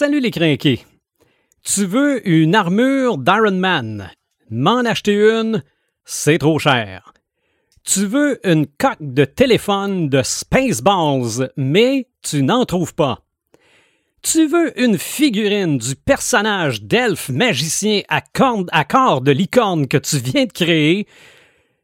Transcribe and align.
Salut 0.00 0.20
les 0.20 0.30
crinqués. 0.30 0.86
Tu 1.64 1.84
veux 1.84 2.22
une 2.24 2.54
armure 2.54 3.18
d'Iron 3.18 3.58
Man? 3.58 4.12
M'en 4.48 4.84
acheter 4.84 5.14
une, 5.14 5.64
c'est 6.04 6.38
trop 6.38 6.60
cher. 6.60 7.12
Tu 7.82 8.06
veux 8.06 8.38
une 8.48 8.68
coque 8.68 9.00
de 9.00 9.24
téléphone 9.24 10.08
de 10.08 10.22
Spaceballs, 10.22 11.50
mais 11.56 12.08
tu 12.22 12.44
n'en 12.44 12.64
trouves 12.64 12.94
pas. 12.94 13.24
Tu 14.22 14.46
veux 14.46 14.80
une 14.80 14.98
figurine 14.98 15.78
du 15.78 15.96
personnage 15.96 16.84
d'elfe 16.84 17.28
magicien 17.30 18.02
à, 18.08 18.22
à 18.70 18.84
corps 18.84 19.20
de 19.20 19.32
licorne 19.32 19.88
que 19.88 19.98
tu 19.98 20.18
viens 20.18 20.44
de 20.44 20.52
créer, 20.52 21.08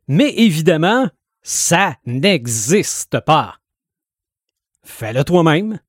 mais 0.07 0.33
évidemment, 0.37 1.09
ça 1.43 1.97
n'existe 2.07 3.19
pas. 3.27 3.57
Fais-le 4.85 5.25
toi-même. 5.25 5.81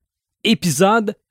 Épisode 0.42 1.14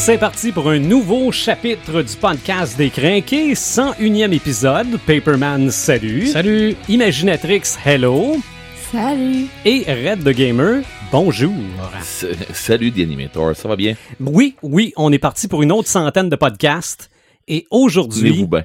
C'est 0.00 0.16
parti 0.18 0.52
pour 0.52 0.70
un 0.70 0.78
nouveau 0.78 1.30
chapitre 1.32 2.02
du 2.02 2.16
podcast 2.16 2.78
des 2.78 2.88
crinqués, 2.88 3.52
101e 3.52 4.32
épisode. 4.32 4.98
Paperman, 5.06 5.70
salut. 5.70 6.28
Salut. 6.28 6.76
Imaginatrix, 6.88 7.62
hello. 7.84 8.36
Salut. 8.90 9.46
Et 9.66 9.84
Red 9.86 10.24
the 10.24 10.30
Gamer, 10.34 10.82
bonjour. 11.12 11.52
S- 12.00 12.24
Salut 12.54 12.90
The 12.92 13.00
Animator, 13.00 13.54
ça 13.54 13.68
va 13.68 13.76
bien? 13.76 13.94
Oui, 14.20 14.56
oui, 14.62 14.92
on 14.96 15.12
est 15.12 15.18
parti 15.18 15.46
pour 15.46 15.62
une 15.62 15.72
autre 15.72 15.88
centaine 15.88 16.30
de 16.30 16.36
podcasts. 16.36 17.10
Et 17.48 17.66
aujourd'hui, 17.70 18.46
bien. 18.46 18.64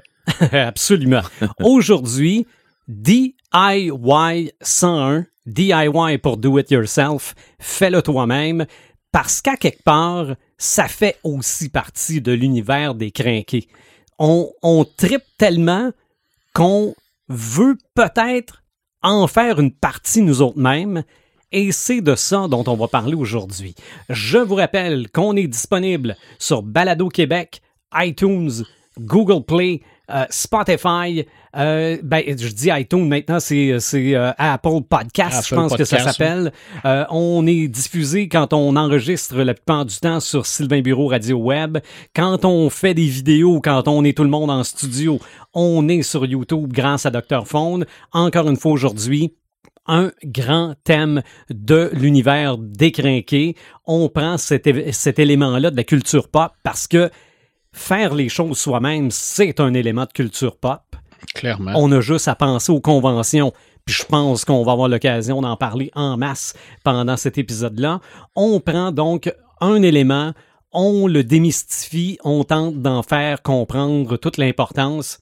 absolument, 0.67 1.21
aujourd'hui, 1.61 2.45
DIY 2.87 4.51
101, 4.61 5.25
DIY 5.45 6.17
pour 6.21 6.37
Do 6.37 6.57
It 6.59 6.71
Yourself, 6.71 7.35
fais-le 7.59 8.01
toi-même, 8.01 8.65
parce 9.13 9.41
qu'à 9.41 9.55
quelque 9.55 9.83
part, 9.83 10.35
ça 10.57 10.89
fait 10.89 11.17
aussi 11.23 11.69
partie 11.69 12.19
de 12.19 12.33
l'univers 12.33 12.95
des 12.95 13.11
crinqués. 13.11 13.67
On, 14.17 14.51
on 14.63 14.83
tripe 14.83 15.23
tellement 15.37 15.91
qu'on 16.53 16.95
veut 17.29 17.77
peut-être 17.93 18.63
en 19.03 19.27
faire 19.27 19.59
une 19.59 19.71
partie 19.71 20.21
nous 20.21 20.41
autres 20.41 20.59
mêmes. 20.59 21.03
Et 21.51 21.71
c'est 21.71 22.01
de 22.01 22.15
ça 22.15 22.47
dont 22.47 22.63
on 22.65 22.75
va 22.75 22.87
parler 22.87 23.13
aujourd'hui. 23.13 23.75
Je 24.09 24.39
vous 24.39 24.55
rappelle 24.55 25.11
qu'on 25.11 25.35
est 25.35 25.47
disponible 25.47 26.17
sur 26.39 26.63
Balado 26.63 27.09
Québec, 27.09 27.61
iTunes, 27.93 28.63
Google 28.99 29.45
Play, 29.45 29.81
euh, 30.13 30.25
Spotify. 30.29 31.25
euh, 31.55 31.97
ben, 32.03 32.23
je 32.27 32.47
dis 32.49 32.69
iTunes 32.71 33.07
maintenant, 33.07 33.39
c'est 33.39 33.79
c'est, 33.79 34.15
euh, 34.15 34.31
Apple 34.37 34.81
Podcast, 34.89 35.47
je 35.47 35.55
pense 35.55 35.75
que 35.75 35.85
ça 35.85 35.99
s'appelle. 35.99 36.51
Euh, 36.85 37.05
on 37.09 37.45
est 37.45 37.67
diffusé 37.67 38.27
quand 38.27 38.53
on 38.53 38.75
enregistre 38.75 39.35
la 39.37 39.53
plupart 39.53 39.85
du 39.85 39.97
temps 39.99 40.19
sur 40.19 40.45
Sylvain 40.45 40.81
Bureau 40.81 41.07
Radio 41.07 41.37
Web. 41.37 41.77
Quand 42.15 42.45
on 42.45 42.69
fait 42.69 42.93
des 42.93 43.05
vidéos, 43.05 43.61
quand 43.61 43.87
on 43.87 44.03
est 44.03 44.15
tout 44.17 44.23
le 44.23 44.29
monde 44.29 44.49
en 44.49 44.63
studio, 44.63 45.19
on 45.53 45.87
est 45.87 46.01
sur 46.01 46.25
YouTube 46.25 46.71
grâce 46.73 47.05
à 47.05 47.11
Dr. 47.11 47.45
Phone. 47.45 47.85
Encore 48.11 48.49
une 48.49 48.57
fois 48.57 48.71
aujourd'hui, 48.71 49.33
un 49.85 50.11
grand 50.23 50.75
thème 50.83 51.21
de 51.49 51.89
l'univers 51.93 52.57
décrinqué. 52.57 53.55
On 53.85 54.07
prend 54.09 54.37
cet 54.37 55.19
élément-là 55.19 55.71
de 55.71 55.75
la 55.75 55.83
culture 55.83 56.29
pop 56.29 56.51
parce 56.63 56.87
que 56.87 57.09
faire 57.73 58.13
les 58.13 58.29
choses 58.29 58.57
soi-même, 58.57 59.11
c'est 59.11 59.59
un 59.59 59.73
élément 59.73 60.05
de 60.05 60.13
culture 60.13 60.55
pop. 60.55 60.81
Clairement. 61.33 61.73
On 61.75 61.91
a 61.91 61.99
juste 61.99 62.27
à 62.27 62.35
penser 62.35 62.71
aux 62.71 62.81
conventions. 62.81 63.51
Puis 63.85 63.95
je 63.95 64.05
pense 64.05 64.45
qu'on 64.45 64.63
va 64.63 64.71
avoir 64.71 64.87
l'occasion 64.87 65.41
d'en 65.41 65.57
parler 65.57 65.91
en 65.93 66.15
masse 66.15 66.53
pendant 66.83 67.17
cet 67.17 67.37
épisode-là. 67.37 67.99
On 68.35 68.59
prend 68.61 68.91
donc 68.91 69.33
un 69.59 69.81
élément, 69.81 70.33
on 70.71 71.07
le 71.07 71.23
démystifie, 71.23 72.17
on 72.23 72.43
tente 72.43 72.81
d'en 72.81 73.03
faire 73.03 73.41
comprendre 73.41 74.15
toute 74.15 74.37
l'importance. 74.37 75.19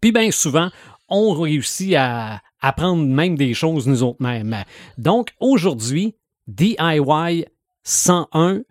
Puis 0.00 0.10
bien 0.10 0.30
souvent, 0.32 0.70
on 1.08 1.32
réussit 1.32 1.94
à 1.94 2.40
apprendre 2.60 3.04
même 3.04 3.36
des 3.36 3.54
choses 3.54 3.86
nous 3.86 4.02
autres 4.02 4.22
mêmes. 4.22 4.64
Donc 4.98 5.32
aujourd'hui, 5.38 6.16
DIY 6.48 7.44
101, 7.84 8.62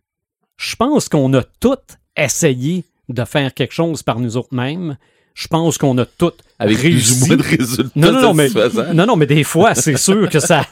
je 0.58 0.76
pense 0.76 1.08
qu'on 1.08 1.34
a 1.34 1.44
tout 1.44 1.78
essayé 2.18 2.84
de 3.14 3.26
faire 3.26 3.54
quelque 3.54 3.74
chose 3.74 4.04
par 4.04 4.20
nous 4.20 4.38
autres 4.38 4.54
mêmes. 4.54 4.98
Je 5.36 5.48
pense 5.48 5.80
qu'on 5.80 5.98
a 5.98 6.06
tout 6.06 6.32
Avec 6.60 6.78
réussi. 6.78 7.14
plus 7.16 7.24
ou 7.24 7.28
moins 7.28 7.38
de 7.38 7.44
résultats 7.44 7.90
Non, 7.96 8.12
non, 8.12 8.22
non, 8.22 8.34
mais, 8.36 8.50
satisfaisants. 8.50 8.94
non, 8.94 9.06
non, 9.08 9.16
mais 9.16 9.26
des 9.26 9.44
fois, 9.44 9.74
c'est 9.74 9.98
sûr 9.98 10.30
que 10.30 10.40
ça. 10.40 10.66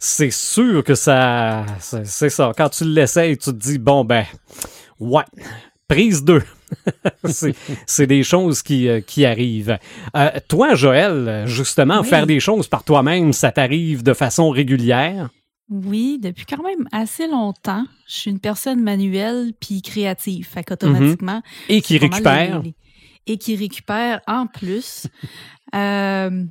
C'est 0.00 0.32
sûr 0.32 0.82
que 0.82 0.96
ça. 0.96 1.64
C'est 1.78 2.28
ça. 2.30 2.52
Quand 2.56 2.70
tu 2.70 2.84
l'essayes, 2.84 3.38
tu 3.38 3.50
te 3.52 3.56
dis, 3.56 3.78
bon, 3.78 4.04
ben, 4.04 4.24
ouais, 4.98 5.22
prise 5.86 6.24
2. 6.24 6.42
c'est 7.26 7.54
c'est 7.86 8.08
des 8.08 8.24
choses 8.24 8.62
qui, 8.62 8.88
euh, 8.88 9.00
qui 9.00 9.24
arrivent. 9.24 9.78
Euh, 10.16 10.30
toi, 10.48 10.74
Joël, 10.74 11.44
justement, 11.46 12.00
Oui. 12.00 12.08
faire 12.08 12.26
des 12.26 12.40
choses 12.40 12.66
par 12.66 12.82
toi-même, 12.82 13.32
ça 13.32 13.52
t'arrive 13.52 14.02
de 14.02 14.12
façon 14.12 14.50
régulière? 14.50 15.28
Oui, 15.70 16.18
depuis 16.20 16.44
quand 16.44 16.62
même 16.62 16.86
assez 16.92 17.26
longtemps, 17.26 17.84
je 18.06 18.14
suis 18.14 18.30
une 18.30 18.40
personne 18.40 18.82
manuelle 18.82 19.52
puis 19.60 19.80
créative. 19.82 20.46
Fait 20.46 20.62
qu'automatiquement. 20.64 21.42
Et 21.68 21.80
qui 21.80 21.96
récupère? 21.98 22.60
les- 22.62 22.68
les- 23.26 23.32
Et 23.32 23.38
qui 23.38 23.56
récupère 23.56 24.20
en 24.26 24.46
plus. 24.46 25.06
Euh, 25.74 26.44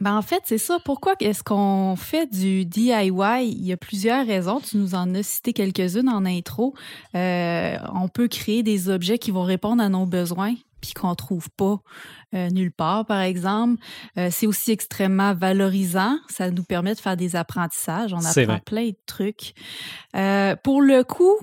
ben 0.00 0.16
en 0.16 0.22
fait, 0.22 0.40
c'est 0.44 0.58
ça. 0.58 0.78
Pourquoi 0.84 1.14
est-ce 1.18 1.42
qu'on 1.42 1.96
fait 1.96 2.30
du 2.32 2.64
DIY? 2.64 3.10
Il 3.48 3.64
y 3.66 3.72
a 3.72 3.76
plusieurs 3.76 4.24
raisons. 4.24 4.60
Tu 4.60 4.76
nous 4.76 4.94
en 4.94 5.12
as 5.16 5.24
cité 5.24 5.52
quelques-unes 5.52 6.08
en 6.08 6.24
intro. 6.24 6.72
Euh, 7.16 7.76
on 7.92 8.06
peut 8.06 8.28
créer 8.28 8.62
des 8.62 8.88
objets 8.88 9.18
qui 9.18 9.32
vont 9.32 9.42
répondre 9.42 9.82
à 9.82 9.88
nos 9.88 10.06
besoins 10.06 10.54
puis 10.84 10.92
qu'on 10.92 11.14
trouve 11.14 11.48
pas 11.50 11.78
euh, 12.34 12.50
nulle 12.50 12.72
part, 12.72 13.06
par 13.06 13.20
exemple. 13.20 13.82
Euh, 14.18 14.28
c'est 14.30 14.46
aussi 14.46 14.70
extrêmement 14.70 15.34
valorisant. 15.34 16.18
Ça 16.28 16.50
nous 16.50 16.62
permet 16.62 16.94
de 16.94 17.00
faire 17.00 17.16
des 17.16 17.36
apprentissages. 17.36 18.12
On 18.12 18.24
apprend 18.24 18.58
plein 18.58 18.88
de 18.88 18.96
trucs. 19.06 19.54
Euh, 20.14 20.56
pour 20.62 20.82
le 20.82 21.02
coup, 21.02 21.38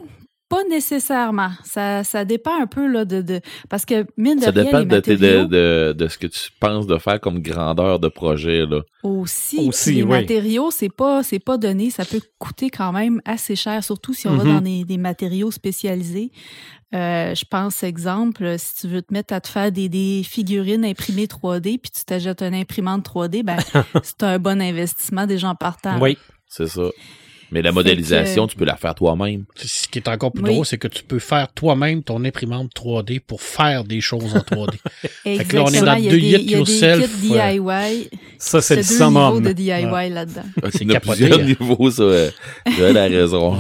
pas 0.52 0.64
nécessairement. 0.70 1.52
Ça, 1.64 2.04
ça 2.04 2.26
dépend 2.26 2.62
un 2.62 2.68
peu 2.68 2.86
là, 2.86 3.06
de, 3.06 3.22
de... 3.22 3.40
Parce 3.70 3.86
que, 3.86 4.06
mine 4.18 4.36
de 4.36 4.44
Ça 4.44 4.52
rien, 4.52 4.66
dépend 4.66 4.80
les 4.80 4.86
de, 4.86 5.00
tes- 5.00 5.16
de, 5.16 5.22
matériaux 5.22 5.46
de, 5.46 5.94
de 5.98 6.08
ce 6.10 6.18
que 6.18 6.28
tu 6.28 6.50
penses 6.60 6.88
de 6.88 6.98
faire 6.98 7.22
comme 7.22 7.40
grandeur 7.40 8.00
de 8.00 8.10
projet. 8.10 8.66
Là. 8.66 8.82
aussi. 9.04 9.70
Les 9.94 10.04
oui. 10.04 10.10
matériaux, 10.10 10.70
c'est 10.70 10.94
pas, 10.94 11.24
c'est 11.24 11.40
pas 11.40 11.58
donné. 11.58 11.90
Ça 11.90 12.04
peut 12.04 12.20
coûter 12.38 12.70
quand 12.70 12.92
même 12.92 13.22
assez 13.24 13.56
cher, 13.56 13.82
surtout 13.82 14.14
si 14.14 14.28
on 14.28 14.36
va 14.36 14.44
dans 14.44 14.62
des, 14.62 14.84
des 14.84 14.98
matériaux 14.98 15.52
spécialisés. 15.52 16.32
Euh, 16.94 17.34
je 17.34 17.46
pense, 17.50 17.84
exemple, 17.84 18.56
si 18.58 18.76
tu 18.82 18.88
veux 18.90 19.02
te 19.02 19.14
mettre 19.14 19.34
à 19.34 19.40
te 19.40 19.48
faire 19.48 19.72
des, 19.72 19.88
des 19.88 20.22
figurines 20.26 20.84
imprimées 20.84 21.28
3D, 21.28 21.80
puis 21.80 21.92
tu 21.96 22.04
t'achètes 22.04 22.42
une 22.42 22.56
imprimante 22.56 23.08
3D, 23.08 23.44
ben, 23.44 23.56
c'est 24.04 24.24
un 24.24 24.38
bon 24.38 24.62
investissement 24.62 25.26
déjà 25.26 25.48
en 25.48 25.56
partant. 25.56 25.98
Oui. 26.02 26.18
C'est 26.50 26.68
ça. 26.68 26.90
Mais 27.52 27.62
la 27.62 27.72
modélisation, 27.74 28.48
que- 28.48 28.52
tu 28.54 28.58
peux 28.58 28.66
la 28.66 28.78
faire 28.78 28.96
toi-même. 28.96 29.44
Ce 29.58 29.88
qui 29.88 30.00
est 30.00 30.08
encore 30.08 30.32
plus 30.32 30.44
Oui. 30.44 30.54
drôle, 30.54 30.66
c'est 30.66 30.78
que 30.78 30.88
tu 30.88 31.04
peux 31.04 31.20
faire 31.20 31.52
toi-même 31.54 32.02
ton 32.02 32.24
imprimante 32.24 32.72
3D 32.74 33.20
pour 33.20 33.42
faire 33.42 33.84
des 33.84 34.00
choses 34.02 34.34
en 34.36 34.40
3D. 34.40 34.78
Fait 35.24 35.44
que 35.46 35.56
là, 35.58 35.64
on 35.66 35.68
est 35.68 35.82
dans 35.82 35.96
Il 35.96 36.06
y 36.06 36.08
a 36.08 36.12
des, 36.12 36.18
it 36.18 36.24
il 36.24 36.30
y 36.32 36.36
a 36.36 36.38
des 36.40 36.54
yourself, 36.54 37.12
kits 37.22 37.28
DIY. 37.30 38.10
Ça, 38.38 38.62
c'est 38.62 38.76
le 38.78 38.82
Il 38.82 38.92
y 38.92 38.96
a 38.96 38.98
deux 39.00 39.06
niveaux 39.06 39.28
summum. 39.36 39.44
de 39.44 39.52
DIY 39.54 40.10
là-dedans. 40.14 40.44
C'est 40.72 40.82
Il 40.82 40.88
y 40.88 40.92
a 40.92 40.94
capoté, 41.00 41.18
plusieurs 41.28 41.40
hein. 41.40 41.44
niveaux, 41.44 41.92
ça. 41.92 42.04
euh, 42.04 42.32
Joël 42.78 42.98
a 42.98 43.04
raison. 43.04 43.58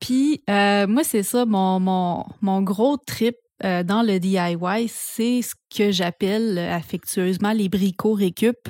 Puis, 0.00 0.42
euh, 0.48 0.86
moi, 0.86 1.02
c'est 1.04 1.22
ça, 1.22 1.44
mon, 1.44 1.78
mon, 1.78 2.24
mon 2.40 2.62
gros 2.62 2.96
trip 2.96 3.36
euh, 3.64 3.82
dans 3.82 4.02
le 4.02 4.18
DIY, 4.18 4.88
c'est 4.88 5.42
ce 5.42 5.54
que 5.74 5.90
j'appelle 5.90 6.56
euh, 6.56 6.74
affectueusement 6.74 7.52
les 7.52 7.68
bricots 7.68 8.14
récup. 8.14 8.68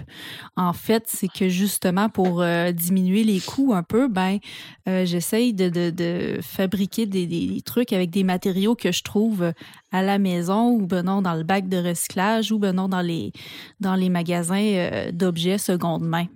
En 0.56 0.72
fait, 0.72 1.04
c'est 1.06 1.28
que 1.28 1.48
justement, 1.48 2.08
pour 2.08 2.42
euh, 2.42 2.72
diminuer 2.72 3.22
les 3.22 3.40
coûts 3.40 3.72
un 3.72 3.84
peu, 3.84 4.08
ben, 4.08 4.38
j'essaye 4.86 5.54
de, 5.54 6.40
fabriquer 6.42 7.06
des, 7.06 7.62
trucs 7.64 7.92
avec 7.92 8.10
des 8.10 8.24
matériaux 8.24 8.74
que 8.74 8.90
je 8.90 9.02
trouve 9.02 9.52
à 9.92 10.02
la 10.02 10.18
maison 10.18 10.70
ou 10.70 10.86
ben 10.86 11.04
non 11.04 11.22
dans 11.22 11.34
le 11.34 11.44
bac 11.44 11.68
de 11.68 11.76
recyclage 11.76 12.50
ou 12.50 12.58
ben 12.58 12.74
non 12.74 12.88
dans 12.88 13.00
les, 13.00 13.32
dans 13.78 13.94
les 13.94 14.08
magasins 14.08 15.10
d'objets 15.12 15.58
seconde 15.58 16.02
main. 16.02 16.26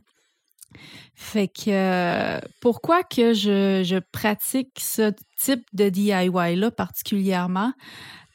Fait 1.17 1.49
que 1.49 2.41
pourquoi 2.61 3.03
que 3.03 3.35
je, 3.35 3.83
je 3.85 3.99
pratique 4.13 4.79
ce 4.79 5.13
type 5.41 5.65
de 5.73 5.89
DIY-là 5.89 6.71
particulièrement? 6.71 7.73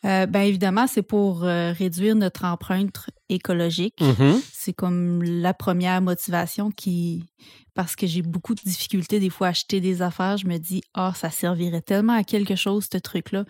Euh, 0.06 0.26
ben 0.26 0.42
évidemment, 0.42 0.88
c'est 0.88 1.02
pour 1.02 1.44
euh, 1.44 1.74
réduire 1.74 2.16
notre 2.16 2.46
empreinte 2.46 3.10
écologique. 3.28 4.00
Mhm. 4.00 4.40
C'est 4.54 4.74
comme 4.74 5.22
la 5.24 5.54
première 5.54 6.02
motivation 6.02 6.72
qui, 6.72 7.26
parce 7.74 7.96
que 7.96 8.08
j'ai 8.08 8.22
beaucoup 8.22 8.56
de 8.56 8.62
difficultés 8.62 9.20
des 9.20 9.30
fois 9.30 9.48
à 9.48 9.50
acheter 9.50 9.82
des 9.82 10.02
affaires, 10.02 10.38
je 10.38 10.48
me 10.48 10.58
dis 10.58 10.82
ah 10.94 11.14
ça 11.16 11.30
servirait 11.30 11.82
tellement 11.82 12.14
à 12.14 12.24
quelque 12.24 12.56
chose 12.56 12.88
ce 12.92 12.98
truc-là. 12.98 13.46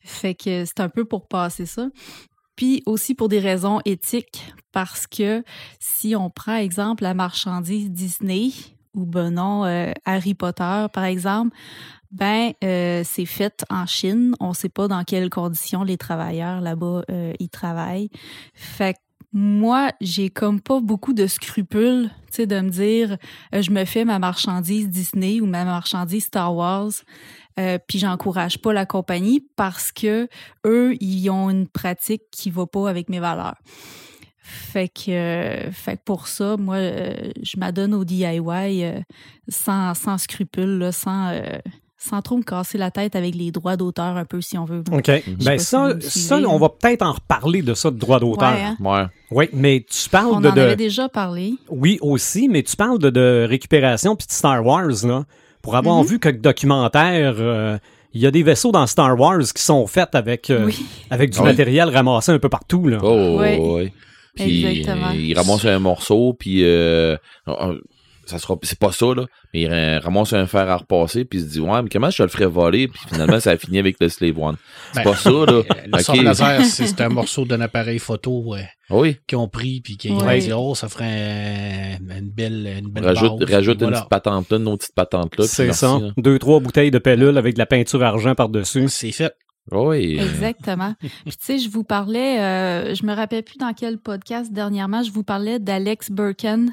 Fait 0.00 0.34
que 0.34 0.64
c'est 0.64 0.80
un 0.80 0.88
peu 0.88 1.04
pour 1.04 1.28
passer 1.28 1.66
ça. 1.66 1.88
Puis 2.56 2.82
aussi 2.86 3.14
pour 3.14 3.28
des 3.28 3.38
raisons 3.38 3.80
éthiques, 3.84 4.52
parce 4.72 5.06
que 5.06 5.42
si 5.78 6.14
on 6.16 6.30
prend 6.30 6.56
exemple 6.56 7.02
la 7.02 7.14
marchandise 7.14 7.90
Disney 7.90 8.50
ou 8.94 9.06
ben 9.06 9.30
non 9.30 9.64
euh, 9.64 9.92
Harry 10.04 10.34
Potter 10.34 10.86
par 10.92 11.04
exemple, 11.04 11.56
ben 12.12 12.52
euh, 12.62 13.02
c'est 13.04 13.26
fait 13.26 13.64
en 13.70 13.86
Chine. 13.86 14.34
On 14.38 14.52
sait 14.52 14.68
pas 14.68 14.86
dans 14.88 15.02
quelles 15.04 15.30
conditions 15.30 15.82
les 15.82 15.96
travailleurs 15.96 16.60
là-bas 16.60 17.02
euh, 17.10 17.32
ils 17.40 17.48
travaillent. 17.48 18.10
Fait 18.54 18.94
que 18.94 18.98
moi, 19.32 19.90
j'ai 20.02 20.28
comme 20.28 20.60
pas 20.60 20.80
beaucoup 20.80 21.14
de 21.14 21.26
scrupules, 21.26 22.10
tu 22.26 22.36
sais, 22.36 22.46
de 22.46 22.60
me 22.60 22.68
dire, 22.68 23.16
euh, 23.54 23.62
je 23.62 23.70
me 23.70 23.86
fais 23.86 24.04
ma 24.04 24.18
marchandise 24.18 24.90
Disney 24.90 25.40
ou 25.40 25.46
ma 25.46 25.64
marchandise 25.64 26.24
Star 26.24 26.54
Wars, 26.54 26.90
euh, 27.58 27.78
puis 27.88 27.98
j'encourage 27.98 28.58
pas 28.58 28.74
la 28.74 28.84
compagnie 28.84 29.40
parce 29.56 29.90
que 29.90 30.28
eux, 30.66 30.96
ils 31.00 31.30
ont 31.30 31.48
une 31.48 31.66
pratique 31.66 32.24
qui 32.30 32.50
va 32.50 32.66
pas 32.66 32.90
avec 32.90 33.08
mes 33.08 33.20
valeurs. 33.20 33.56
Fait 34.42 34.88
que, 34.88 35.10
euh, 35.10 35.70
fait 35.70 35.96
que 35.96 36.02
pour 36.04 36.26
ça, 36.26 36.56
moi, 36.58 36.76
euh, 36.76 37.30
je 37.42 37.58
m'adonne 37.58 37.94
au 37.94 38.04
DIY 38.04 38.84
euh, 38.84 39.00
sans, 39.48 39.94
sans 39.94 40.18
scrupules, 40.18 40.78
là, 40.78 40.92
sans, 40.92 41.28
euh, 41.28 41.58
sans 42.04 42.20
trop 42.22 42.36
me 42.36 42.42
casser 42.42 42.78
la 42.78 42.90
tête 42.90 43.14
avec 43.14 43.34
les 43.34 43.50
droits 43.52 43.76
d'auteur 43.76 44.16
un 44.16 44.24
peu, 44.24 44.40
si 44.40 44.58
on 44.58 44.64
veut. 44.64 44.82
OK. 44.90 45.10
Ben 45.44 45.58
ça, 45.58 45.94
si 46.00 46.18
ça, 46.18 46.36
on 46.38 46.58
va 46.58 46.68
peut-être 46.68 47.02
en 47.02 47.12
reparler 47.12 47.62
de 47.62 47.74
ça, 47.74 47.90
de 47.90 47.98
droit 47.98 48.18
d'auteur. 48.18 48.52
Ouais, 48.52 48.62
hein? 48.62 48.76
Ouais. 48.80 49.06
Oui, 49.30 49.48
mais 49.52 49.84
tu 49.88 50.08
parles 50.08 50.32
On 50.34 50.40
de, 50.40 50.48
en 50.48 50.52
de- 50.54 50.60
avait 50.60 50.76
déjà 50.76 51.08
parlé. 51.08 51.54
Oui, 51.70 51.98
aussi, 52.02 52.48
mais 52.48 52.62
tu 52.62 52.74
parles 52.76 52.98
de, 52.98 53.10
de 53.10 53.46
récupération 53.48 54.16
puis 54.16 54.26
de 54.26 54.32
Star 54.32 54.64
Wars, 54.66 55.04
là. 55.04 55.24
Pour 55.62 55.76
avoir 55.76 55.98
Mhm. 56.02 56.06
vu 56.06 56.18
quelques 56.18 56.40
documentaires, 56.40 57.36
euh, 57.38 57.78
il 58.14 58.20
y 58.20 58.26
a 58.26 58.30
des 58.32 58.42
vaisseaux 58.42 58.72
dans 58.72 58.86
Star 58.88 59.18
Wars 59.18 59.38
qui 59.54 59.62
sont 59.62 59.86
faits 59.86 60.14
avec, 60.14 60.50
euh, 60.50 60.66
Oui. 60.66 60.84
avec 61.08 61.30
du 61.30 61.38
Ouais. 61.38 61.44
matériel 61.46 61.88
ramassé 61.88 62.32
un 62.32 62.38
peu 62.40 62.48
partout, 62.48 62.88
là. 62.88 62.98
Oh, 63.02 63.38
Ouais. 63.38 63.58
ouais. 63.58 63.92
Puis 64.34 64.64
Exactement. 64.66 65.10
euh, 65.10 65.14
il 65.14 65.34
ramasse 65.38 65.64
un 65.66 65.78
morceau, 65.78 66.34
puis 66.38 66.64
euh, 66.64 67.16
ça 68.32 68.38
sera, 68.38 68.56
c'est 68.62 68.78
pas 68.78 68.90
ça 68.90 69.06
là, 69.14 69.26
mais 69.54 69.60
il 69.62 69.68
ra- 69.68 70.00
ramasse 70.00 70.32
un 70.32 70.46
fer 70.46 70.68
à 70.68 70.76
repasser, 70.78 71.24
puis 71.24 71.38
il 71.38 71.42
se 71.44 71.48
dit 71.52 71.60
ouais, 71.60 71.82
mais 71.82 71.88
comment 71.88 72.10
je 72.10 72.16
te 72.16 72.22
le 72.24 72.28
ferais 72.28 72.46
voler, 72.46 72.88
puis 72.88 73.00
finalement 73.08 73.38
ça 73.38 73.50
a 73.52 73.56
fini 73.56 73.78
avec 73.78 73.96
le 74.00 74.08
slave 74.08 74.36
one. 74.38 74.56
C'est 74.92 75.04
Ben, 75.04 75.10
pas 75.10 75.16
ça 75.16 75.30
là. 75.30 75.44
Le 75.86 75.94
Ok. 75.94 76.00
sort 76.00 76.16
laser, 76.22 76.64
c'est 76.64 77.00
un 77.00 77.08
morceau 77.08 77.44
d'un 77.44 77.60
appareil 77.60 77.98
photo 77.98 78.54
euh, 78.56 78.62
Oui, 78.90 79.16
qu'ils 79.26 79.38
ont 79.38 79.48
pris 79.48 79.80
puis 79.80 79.96
qu'ils 79.96 80.12
ont 80.12 80.18
Ouais. 80.24 80.38
dit 80.40 80.52
oh 80.52 80.74
ça 80.74 80.88
ferait 80.88 81.04
un- 82.00 82.18
une 82.18 82.30
belle 82.30 82.66
une 82.80 82.88
belle 82.88 83.04
rajoute, 83.04 83.38
base, 83.40 83.50
rajoute 83.50 83.74
une 83.76 83.80
voilà. 83.86 83.98
petite 83.98 84.10
patente 84.10 84.50
là, 84.50 84.56
une 84.58 84.68
autre 84.68 84.78
petite 84.78 84.94
patente 84.94 85.38
là. 85.38 85.44
C'est 85.46 85.64
merci, 85.66 85.80
ça. 85.80 85.98
là. 86.00 86.10
Deux, 86.16 86.38
trois 86.38 86.60
bouteilles 86.60 86.90
de 86.90 86.98
pellules 86.98 87.38
avec 87.38 87.54
de 87.54 87.58
la 87.58 87.66
peinture 87.66 88.02
argent 88.02 88.34
par-dessus. 88.34 88.88
C'est 88.88 89.12
fait. 89.12 89.32
Oui. 89.70 90.18
Exactement. 90.18 90.94
Puis 91.00 91.10
tu 91.26 91.36
sais, 91.40 91.58
je 91.58 91.70
vous 91.70 91.84
parlais, 91.84 92.40
euh, 92.40 92.94
je 92.94 93.06
me 93.06 93.14
rappelle 93.14 93.44
plus 93.44 93.58
dans 93.58 93.72
quel 93.72 93.98
podcast 93.98 94.52
dernièrement, 94.52 95.02
je 95.02 95.12
vous 95.12 95.22
parlais 95.22 95.58
d'Alex 95.60 96.10
Birken, 96.10 96.72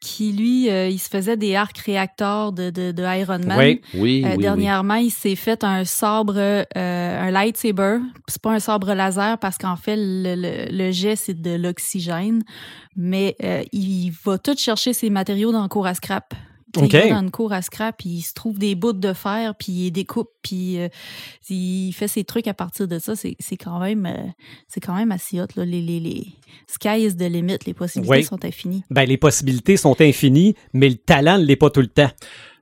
qui 0.00 0.32
lui, 0.32 0.68
euh, 0.70 0.88
il 0.88 0.98
se 0.98 1.08
faisait 1.08 1.36
des 1.38 1.56
arcs 1.56 1.78
réacteurs 1.78 2.52
de, 2.52 2.68
de, 2.70 2.92
de 2.92 3.02
Iron 3.18 3.38
Man. 3.44 3.58
Oui. 3.58 3.80
Oui, 3.94 4.22
Euh, 4.24 4.28
oui, 4.28 4.34
oui. 4.36 4.42
dernièrement, 4.42 4.94
il 4.96 5.10
s'est 5.10 5.36
fait 5.36 5.64
un 5.64 5.84
sabre, 5.84 6.38
un 6.76 7.30
lightsaber. 7.30 7.98
C'est 8.28 8.42
pas 8.42 8.52
un 8.52 8.60
sabre 8.60 8.92
laser 8.92 9.38
parce 9.38 9.56
qu'en 9.56 9.76
fait, 9.76 9.96
le, 9.96 10.34
le, 10.36 10.66
le 10.70 10.92
jet, 10.92 11.16
c'est 11.16 11.40
de 11.40 11.54
l'oxygène. 11.56 12.42
Mais 12.94 13.36
il 13.72 14.10
va 14.24 14.36
tout 14.38 14.56
chercher 14.56 14.92
ses 14.92 15.08
matériaux 15.08 15.50
dans 15.50 15.62
le 15.62 15.68
cours 15.68 15.86
à 15.86 15.94
scrap. 15.94 16.34
OK. 16.76 16.92
Il 16.92 16.98
va 17.00 17.08
dans 17.08 17.20
une 17.22 17.30
cour 17.30 17.52
à 17.52 17.62
scrap, 17.62 17.96
puis 17.98 18.08
il 18.10 18.20
se 18.22 18.34
trouve 18.34 18.58
des 18.58 18.74
bouts 18.74 18.92
de 18.92 19.12
fer, 19.14 19.54
puis 19.58 19.72
il 19.86 19.90
découpe, 19.90 20.28
puis 20.42 20.78
euh, 20.78 20.88
il 21.48 21.92
fait 21.92 22.08
ses 22.08 22.24
trucs 22.24 22.46
à 22.46 22.54
partir 22.54 22.86
de 22.86 22.98
ça. 22.98 23.16
C'est 23.16 23.36
c'est 23.40 23.56
quand 23.56 23.78
même 23.80 24.04
euh, 24.06 24.26
c'est 24.68 24.80
quand 24.80 24.94
même 24.94 25.10
assez 25.12 25.40
hot. 25.40 25.46
Là. 25.56 25.64
Les, 25.64 25.80
les, 25.80 25.98
les... 26.00 26.26
Sky 26.66 27.04
is 27.06 27.16
the 27.16 27.22
limit. 27.22 27.58
Les 27.66 27.74
possibilités 27.74 28.22
sont 28.22 28.44
infinies. 28.44 28.82
Ben, 28.90 29.04
les 29.08 29.16
possibilités 29.16 29.76
sont 29.76 29.98
infinies, 30.00 30.54
mais 30.74 30.88
le 30.90 30.96
talent 30.96 31.38
ne 31.38 31.44
l'est 31.44 31.56
pas 31.56 31.70
tout 31.70 31.80
le 31.80 31.86
temps. 31.86 32.10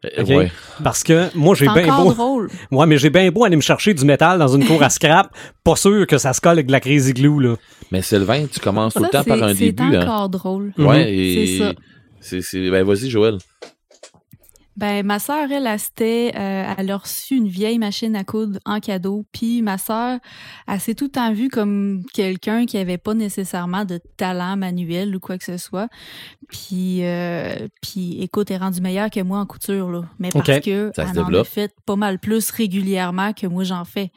Euh, 0.04 0.22
OK? 0.22 0.28
ouais. 0.28 0.52
Parce 0.84 1.02
que 1.02 1.36
moi, 1.36 1.56
j'ai 1.56 1.66
C'est 1.66 1.72
bien 1.72 1.92
encore 1.92 2.04
beau. 2.04 2.12
drôle. 2.14 2.50
Ouais, 2.70 2.86
mais 2.86 2.98
j'ai 2.98 3.10
bien 3.10 3.28
beau 3.32 3.44
aller 3.44 3.56
me 3.56 3.60
chercher 3.62 3.92
du 3.92 4.04
métal 4.04 4.38
dans 4.38 4.48
une 4.54 4.64
cour 4.64 4.80
à 4.84 4.90
scrap. 4.90 5.34
Pas 5.64 5.74
sûr 5.74 6.06
que 6.06 6.18
ça 6.18 6.32
se 6.32 6.40
colle 6.40 6.52
avec 6.52 6.66
de 6.66 6.72
la 6.72 6.80
crazy 6.80 7.12
glue, 7.12 7.40
là. 7.42 7.56
Mais 7.90 8.02
Sylvain, 8.02 8.46
tu 8.46 8.60
commences 8.60 8.94
tout 8.94 9.02
le 9.02 9.08
temps 9.08 9.24
par 9.24 9.38
c'est- 9.38 9.42
un 9.44 9.48
c'est 9.54 9.72
début. 9.72 9.96
Hein. 9.96 10.02
encore 10.02 10.28
drôle. 10.28 10.72
Ouais, 10.78 10.84
Mhm. 11.04 11.08
et 11.08 11.46
C'est 11.46 11.58
ça. 11.58 11.72
c'est 12.20 12.42
c'est 12.42 12.70
ben 12.70 12.84
vas-y 12.84 13.10
Joël. 13.10 13.38
Ben, 14.76 15.06
ma 15.06 15.18
sœur, 15.18 15.50
elle, 15.50 15.66
elle, 15.66 15.78
s'était, 15.78 16.32
euh, 16.36 16.74
elle 16.76 16.90
a 16.90 16.96
reçu 16.98 17.36
une 17.36 17.48
vieille 17.48 17.78
machine 17.78 18.14
à 18.14 18.24
coudre 18.24 18.58
en 18.66 18.78
cadeau. 18.78 19.24
Puis 19.32 19.62
ma 19.62 19.78
sœur, 19.78 20.18
elle 20.68 20.80
s'est 20.80 20.94
tout 20.94 21.06
le 21.06 21.10
temps 21.10 21.32
vue 21.32 21.48
comme 21.48 22.02
quelqu'un 22.12 22.66
qui 22.66 22.76
avait 22.76 22.98
pas 22.98 23.14
nécessairement 23.14 23.86
de 23.86 24.00
talent 24.18 24.56
manuel 24.56 25.16
ou 25.16 25.20
quoi 25.20 25.38
que 25.38 25.44
ce 25.44 25.56
soit. 25.56 25.88
Puis, 26.48 27.04
euh, 27.04 27.68
puis 27.80 28.20
écoute, 28.20 28.50
elle 28.50 28.56
est 28.56 28.60
rendue 28.60 28.82
meilleure 28.82 29.10
que 29.10 29.20
moi 29.20 29.38
en 29.38 29.46
couture, 29.46 29.90
là. 29.90 30.02
Mais 30.18 30.28
parce 30.28 30.60
que 30.60 30.92
Ça 30.94 31.06
elle 31.10 31.20
en 31.20 31.32
a 31.32 31.44
fait 31.44 31.74
pas 31.86 31.96
mal 31.96 32.18
plus 32.18 32.50
régulièrement 32.50 33.32
que 33.32 33.46
moi 33.46 33.64
j'en 33.64 33.84
fais. 33.84 34.10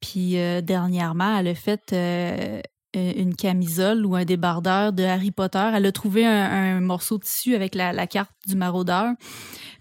Puis 0.00 0.38
euh, 0.38 0.60
dernièrement, 0.60 1.38
elle 1.38 1.48
a 1.48 1.54
fait 1.54 1.92
euh, 1.92 2.60
une 2.94 3.34
camisole 3.34 4.04
ou 4.04 4.14
un 4.14 4.24
débardeur 4.24 4.92
de 4.92 5.02
Harry 5.02 5.30
Potter. 5.30 5.70
Elle 5.74 5.86
a 5.86 5.92
trouvé 5.92 6.26
un, 6.26 6.76
un 6.76 6.80
morceau 6.80 7.18
de 7.18 7.24
tissu 7.24 7.54
avec 7.54 7.74
la, 7.74 7.92
la 7.92 8.06
carte 8.06 8.30
du 8.46 8.54
maraudeur. 8.56 9.12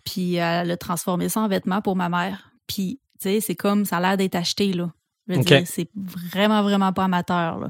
Puis 0.04 0.36
elle 0.36 0.72
a 0.72 0.78
transformé 0.78 1.30
ça 1.30 1.42
en 1.42 1.48
vêtements 1.48 1.82
pour 1.82 1.96
ma 1.96 2.10
mère. 2.10 2.52
Puis, 2.68 3.00
tu 3.22 3.30
sais, 3.30 3.40
c'est 3.42 3.56
comme 3.56 3.86
ça 3.86 3.98
a 3.98 4.02
l'air 4.02 4.18
d'être 4.18 4.36
acheté, 4.36 4.74
là. 4.74 4.92
Je 5.28 5.36
veux 5.36 5.40
dire, 5.44 5.62
c'est 5.66 5.90
vraiment, 5.96 6.62
vraiment 6.64 6.92
pas 6.92 7.06
amateur, 7.06 7.58
là. 7.60 7.70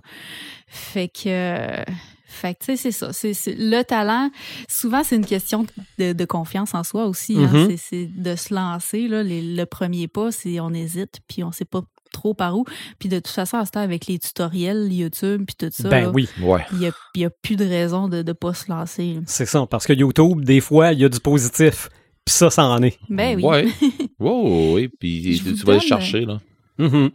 Fait 0.67 1.07
que. 1.07 1.27
euh, 1.27 1.83
Fait 2.25 2.55
que, 2.55 2.65
tu 2.65 2.65
sais, 2.65 2.77
c'est 2.77 2.91
ça. 2.91 3.13
C'est, 3.13 3.33
le 3.55 3.83
talent, 3.83 4.31
souvent, 4.67 5.03
c'est 5.03 5.15
une 5.15 5.25
question 5.25 5.67
de, 5.99 6.13
de 6.13 6.25
confiance 6.25 6.73
en 6.73 6.83
soi 6.83 7.05
aussi. 7.05 7.37
hein. 7.37 7.47
Mhm. 7.53 7.67
C'est, 7.69 7.77
c'est 7.77 8.05
de 8.07 8.35
se 8.35 8.51
lancer. 8.55 9.07
Là. 9.07 9.21
Les- 9.21 9.55
le 9.55 9.65
premier 9.67 10.07
pas, 10.07 10.31
c'est 10.31 10.59
on 10.59 10.73
hésite, 10.73 11.19
puis 11.27 11.43
on 11.43 11.51
sait 11.51 11.63
pas 11.65 11.81
trop 12.11 12.33
par 12.33 12.57
où. 12.57 12.65
Puis 12.97 13.07
de 13.09 13.17
toute 13.17 13.27
façon, 13.27 13.57
à 13.57 13.65
ce 13.67 13.71
temps, 13.71 13.81
avec 13.81 14.07
les 14.07 14.17
tutoriels, 14.17 14.91
YouTube, 14.91 15.43
puis 15.45 15.55
tout 15.55 15.69
ça, 15.71 15.89
Ben 15.89 16.05
là, 16.05 16.09
oui, 16.11 16.27
Ouais. 16.41 16.65
il 16.71 16.79
n'y 16.79 17.23
a, 17.25 17.27
a 17.27 17.29
plus 17.29 17.55
de 17.55 17.65
raison 17.65 18.07
de 18.07 18.23
ne 18.23 18.33
pas 18.33 18.55
se 18.55 18.67
lancer. 18.71 19.19
c'est 19.27 19.45
ça. 19.45 19.67
Parce 19.67 19.85
que 19.85 19.93
YouTube, 19.93 20.43
des 20.43 20.59
fois, 20.59 20.91
il 20.93 20.99
y 21.01 21.05
a 21.05 21.09
du 21.09 21.19
positif. 21.19 21.89
Puis 22.25 22.33
ça, 22.35 22.49
ça 22.49 22.65
en 22.65 22.81
est. 22.81 22.97
Ben 23.09 23.35
oui. 23.37 23.43
Ouais. 23.43 23.67
Ouais, 24.19 24.71
oui, 24.73 24.87
puis 24.87 25.35
Je 25.35 25.43
tu, 25.43 25.49
vas 25.65 25.73
le 25.73 25.79
donne, 25.79 25.87
chercher 25.87 26.25
là. 26.25 26.39
Mhm. 26.77 27.11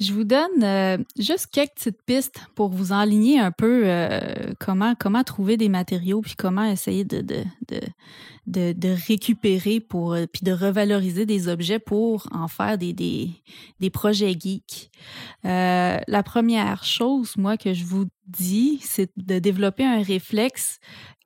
Je 0.00 0.12
vous 0.12 0.24
donne 0.24 0.62
euh, 0.62 0.96
juste 1.18 1.48
quelques 1.52 1.74
petites 1.74 2.02
pistes 2.04 2.40
pour 2.54 2.70
vous 2.70 2.92
enligner 2.92 3.38
un 3.38 3.52
peu 3.52 3.82
euh, 3.84 4.52
comment, 4.58 4.94
comment 4.98 5.22
trouver 5.24 5.56
des 5.56 5.68
matériaux 5.68 6.22
puis 6.22 6.34
comment 6.36 6.64
essayer 6.64 7.04
de, 7.04 7.20
de, 7.20 7.44
de, 7.68 7.80
de, 8.46 8.72
de 8.72 8.96
récupérer 9.06 9.80
pour 9.80 10.14
euh, 10.14 10.24
puis 10.30 10.42
de 10.42 10.52
revaloriser 10.52 11.26
des 11.26 11.48
objets 11.48 11.78
pour 11.78 12.28
en 12.32 12.48
faire 12.48 12.78
des, 12.78 12.94
des, 12.94 13.30
des 13.80 13.90
projets 13.90 14.32
geeks. 14.38 14.90
Euh, 15.44 15.98
la 16.06 16.22
première 16.22 16.82
chose, 16.84 17.34
moi, 17.36 17.56
que 17.58 17.74
je 17.74 17.84
vous 17.84 18.06
dis, 18.30 18.80
c'est 18.82 19.10
de 19.16 19.38
développer 19.38 19.84
un 19.84 20.02
réflexe 20.02 20.78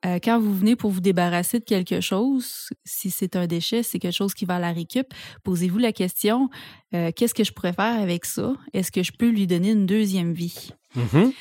euh, 0.05 0.19
quand 0.23 0.39
vous 0.39 0.53
venez 0.53 0.75
pour 0.75 0.91
vous 0.91 1.01
débarrasser 1.01 1.59
de 1.59 1.63
quelque 1.63 1.99
chose, 1.99 2.69
si 2.83 3.09
c'est 3.09 3.35
un 3.35 3.47
déchet, 3.47 3.81
c'est 3.81 3.97
quelque 3.97 4.15
chose 4.15 4.33
qui 4.33 4.45
va 4.45 4.57
à 4.57 4.59
la 4.59 4.71
récup, 4.71 5.07
posez-vous 5.43 5.79
la 5.79 5.91
question, 5.91 6.49
euh, 6.93 7.11
qu'est-ce 7.15 7.33
que 7.33 7.43
je 7.43 7.51
pourrais 7.51 7.73
faire 7.73 7.99
avec 7.99 8.25
ça? 8.25 8.53
Est-ce 8.73 8.91
que 8.91 9.01
je 9.01 9.11
peux 9.11 9.29
lui 9.29 9.47
donner 9.47 9.71
une 9.71 9.85
deuxième 9.85 10.33
vie? 10.33 10.69
Mhm. 10.95 11.33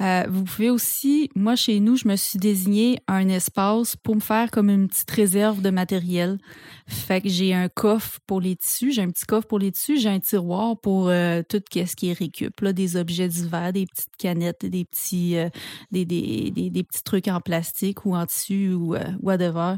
Euh, 0.00 0.24
vous 0.28 0.44
pouvez 0.44 0.68
aussi, 0.68 1.30
moi 1.34 1.56
chez 1.56 1.80
nous, 1.80 1.96
je 1.96 2.06
me 2.06 2.16
suis 2.16 2.38
désigné 2.38 2.98
un 3.08 3.28
espace 3.28 3.96
pour 3.96 4.14
me 4.14 4.20
faire 4.20 4.50
comme 4.50 4.68
une 4.68 4.88
petite 4.88 5.10
réserve 5.10 5.62
de 5.62 5.70
matériel. 5.70 6.38
Fait 6.86 7.20
que 7.20 7.28
j'ai 7.28 7.54
un 7.54 7.68
coffre 7.68 8.20
pour 8.26 8.40
les 8.40 8.56
tissus, 8.56 8.92
j'ai 8.92 9.02
un 9.02 9.10
petit 9.10 9.24
coffre 9.24 9.46
pour 9.46 9.58
les 9.58 9.72
tissus, 9.72 9.98
j'ai 9.98 10.10
un 10.10 10.20
tiroir 10.20 10.78
pour 10.78 11.08
euh, 11.08 11.42
tout 11.48 11.62
ce 11.72 11.96
qui 11.96 12.10
est 12.10 12.12
récup, 12.12 12.60
là, 12.60 12.72
des 12.72 12.96
objets 12.96 13.28
divers, 13.28 13.72
des 13.72 13.86
petites 13.86 14.16
canettes, 14.18 14.66
des 14.66 14.84
petits, 14.84 15.36
euh, 15.36 15.48
des, 15.90 16.04
des, 16.04 16.50
des, 16.50 16.68
des 16.68 16.82
petits 16.82 17.02
trucs 17.02 17.28
en 17.28 17.40
plastique 17.40 18.04
ou 18.04 18.14
en 18.14 18.26
tissu 18.26 18.74
ou 18.74 18.94
euh, 18.94 19.04
whatever. 19.22 19.76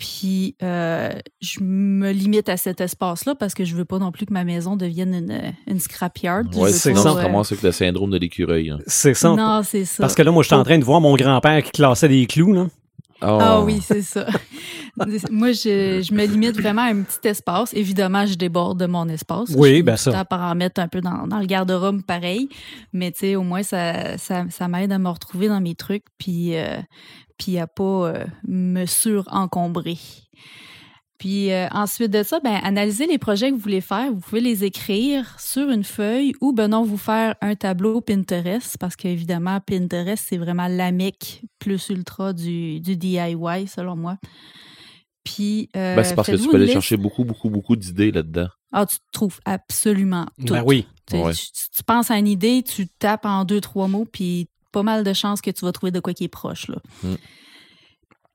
Puis 0.00 0.56
euh, 0.62 1.10
je 1.42 1.60
me 1.62 2.10
limite 2.10 2.48
à 2.48 2.56
cet 2.56 2.80
espace-là 2.80 3.34
parce 3.34 3.52
que 3.52 3.66
je 3.66 3.76
veux 3.76 3.84
pas 3.84 3.98
non 3.98 4.12
plus 4.12 4.24
que 4.24 4.32
ma 4.32 4.44
maison 4.44 4.74
devienne 4.74 5.12
une, 5.14 5.52
une 5.66 5.78
scrapyard. 5.78 6.44
Veux 6.50 6.70
c'est 6.70 6.94
tu 6.94 7.00
te 7.02 7.06
euh, 7.06 7.42
avec 7.50 7.62
le 7.62 7.70
syndrome 7.70 8.10
de 8.10 8.16
l'écureuil. 8.16 8.70
hein? 8.70 8.78
C'est 8.86 9.12
ça. 9.12 9.34
Non, 9.36 9.60
c'est 9.62 9.84
ça. 9.84 10.02
Parce 10.02 10.14
que 10.14 10.22
là, 10.22 10.30
moi, 10.30 10.42
je 10.42 10.46
suis 10.48 10.56
en 10.56 10.64
train 10.64 10.78
de 10.78 10.84
voir 10.84 11.02
mon 11.02 11.14
grand-père 11.16 11.62
qui 11.62 11.72
classait 11.72 12.08
des 12.08 12.24
clous, 12.26 12.54
là. 12.54 12.68
Oh. 13.22 13.38
Ah 13.40 13.60
oui, 13.60 13.80
c'est 13.82 14.02
ça. 14.02 14.26
Moi, 15.30 15.52
je, 15.52 16.02
je 16.02 16.14
me 16.14 16.24
limite 16.24 16.58
vraiment 16.58 16.82
à 16.82 16.90
un 16.90 17.02
petit 17.02 17.28
espace. 17.28 17.72
Évidemment, 17.74 18.26
je 18.26 18.34
déborde 18.34 18.80
de 18.80 18.86
mon 18.86 19.08
espace. 19.08 19.50
Oui, 19.56 19.82
ben 19.82 19.96
ça. 19.96 20.24
par 20.24 20.40
en 20.40 20.54
mettre 20.54 20.80
un 20.80 20.88
peu 20.88 21.00
dans, 21.00 21.26
dans 21.26 21.38
le 21.38 21.46
garde-robe 21.46 22.02
pareil. 22.02 22.48
Mais 22.92 23.12
tu 23.12 23.20
sais, 23.20 23.36
au 23.36 23.42
moins, 23.42 23.62
ça, 23.62 24.16
ça, 24.16 24.44
ça 24.50 24.68
m'aide 24.68 24.92
à 24.92 24.98
me 24.98 25.08
retrouver 25.08 25.48
dans 25.48 25.60
mes 25.60 25.74
trucs 25.74 26.04
puis, 26.18 26.56
euh, 26.56 26.80
puis 27.38 27.58
à 27.58 27.66
pas 27.66 27.82
euh, 27.82 28.24
me 28.46 28.86
surencombrer. 28.86 29.98
Puis 31.20 31.52
euh, 31.52 31.68
ensuite 31.70 32.10
de 32.10 32.22
ça, 32.22 32.40
ben, 32.40 32.58
analysez 32.64 33.06
les 33.06 33.18
projets 33.18 33.50
que 33.50 33.54
vous 33.54 33.60
voulez 33.60 33.82
faire. 33.82 34.10
Vous 34.10 34.20
pouvez 34.20 34.40
les 34.40 34.64
écrire 34.64 35.38
sur 35.38 35.68
une 35.70 35.84
feuille 35.84 36.32
ou 36.40 36.52
ben 36.54 36.68
non, 36.68 36.82
vous 36.82 36.96
faire 36.96 37.34
un 37.42 37.54
tableau 37.54 38.00
Pinterest 38.00 38.78
parce 38.78 38.96
qu'évidemment, 38.96 39.60
Pinterest, 39.60 40.24
c'est 40.28 40.38
vraiment 40.38 40.66
la 40.66 40.90
mec 40.92 41.42
plus 41.58 41.90
ultra 41.90 42.32
du, 42.32 42.80
du 42.80 42.96
DIY, 42.96 43.68
selon 43.68 43.96
moi. 43.96 44.16
Puis, 45.22 45.68
euh, 45.76 45.94
Ben, 45.96 46.02
c'est 46.04 46.14
parce 46.14 46.28
que 46.30 46.36
tu 46.36 46.48
peux 46.48 46.56
aller 46.56 46.64
liste. 46.64 46.72
chercher 46.72 46.96
beaucoup, 46.96 47.24
beaucoup, 47.24 47.50
beaucoup 47.50 47.76
d'idées 47.76 48.10
là-dedans. 48.10 48.48
Ah, 48.72 48.86
tu 48.86 48.96
trouves 49.12 49.38
absolument 49.44 50.26
tout. 50.46 50.54
Ben 50.54 50.62
oui. 50.64 50.86
Tu, 51.06 51.16
sais, 51.16 51.22
Ouais. 51.22 51.34
tu- 51.34 51.52
tu- 51.52 51.70
tu 51.76 51.82
penses 51.84 52.10
à 52.10 52.16
une 52.18 52.28
idée, 52.28 52.62
tu 52.62 52.88
tapes 52.88 53.26
en 53.26 53.44
deux, 53.44 53.60
trois 53.60 53.88
mots, 53.88 54.06
puis 54.10 54.48
pas 54.72 54.82
mal 54.82 55.04
de 55.04 55.12
chances 55.12 55.42
que 55.42 55.50
tu 55.50 55.64
vas 55.66 55.72
trouver 55.72 55.90
de 55.92 56.00
quoi 56.00 56.14
qui 56.14 56.24
est 56.24 56.28
proche. 56.28 56.68
Là. 56.68 56.78
Mm. 57.02 57.14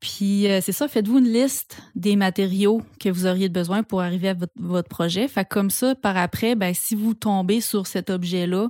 Puis 0.06 0.48
euh, 0.48 0.60
c'est 0.62 0.72
ça, 0.72 0.88
faites-vous 0.88 1.18
une 1.18 1.34
liste 1.34 1.82
des 1.96 2.16
matériaux 2.16 2.84
que 3.00 3.10
vous 3.10 3.26
auriez 3.26 3.50
besoin 3.50 3.82
pour 3.82 4.02
arriver 4.02 4.30
à 4.30 4.36
votre, 4.36 4.88
projet. 4.88 5.28
Fait 5.28 5.46
comme 5.46 5.72
ça, 5.72 5.96
par 5.96 6.16
après, 6.16 6.54
ben, 6.54 6.76
si 6.76 6.94
vous 6.94 7.16
tombez 7.16 7.60
sur 7.60 7.88
cet 7.88 8.12
objet-là 8.12 8.68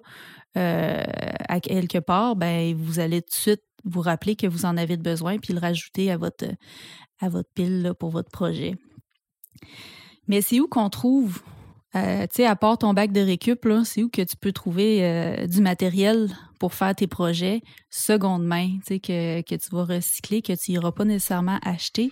euh, 0.55 1.03
quelque 1.61 1.97
part, 1.97 2.37
ben, 2.37 2.73
vous 2.73 3.01
allez 3.01 3.21
tout 3.21 3.31
de 3.31 3.33
suite 3.33 3.63
vous 3.83 3.99
rappeler 3.99 4.37
que 4.37 4.47
vous 4.47 4.63
en 4.63 4.77
avez 4.77 4.95
besoin, 4.95 5.37
puis 5.37 5.53
le 5.53 5.59
rajouter 5.59 6.09
à 6.09 6.15
votre, 6.15 6.45
à 7.19 7.27
votre 7.27 7.49
pile 7.53 7.91
pour 7.99 8.11
votre 8.11 8.31
projet. 8.31 8.75
Mais 10.29 10.39
c'est 10.39 10.61
où 10.61 10.69
qu'on 10.69 10.89
trouve 10.89 11.41
euh, 11.97 12.21
tu 12.27 12.35
sais, 12.35 12.45
à 12.45 12.55
part 12.55 12.77
ton 12.77 12.93
bac 12.93 13.11
de 13.11 13.19
récup, 13.19 13.67
c'est 13.83 14.03
où 14.03 14.09
que 14.09 14.21
tu 14.21 14.37
peux 14.37 14.53
trouver 14.53 15.45
du 15.49 15.59
matériel 15.59 16.29
pour 16.59 16.73
faire 16.73 16.95
tes 16.95 17.07
projets 17.07 17.61
seconde 17.89 18.43
main, 18.45 18.77
tu 18.79 18.95
sais, 18.95 18.99
que, 18.99 19.41
que 19.41 19.55
tu 19.55 19.75
vas 19.75 19.85
recycler, 19.85 20.41
que 20.41 20.53
tu 20.53 20.71
n'iras 20.71 20.91
pas 20.91 21.05
nécessairement 21.05 21.59
acheter. 21.63 22.11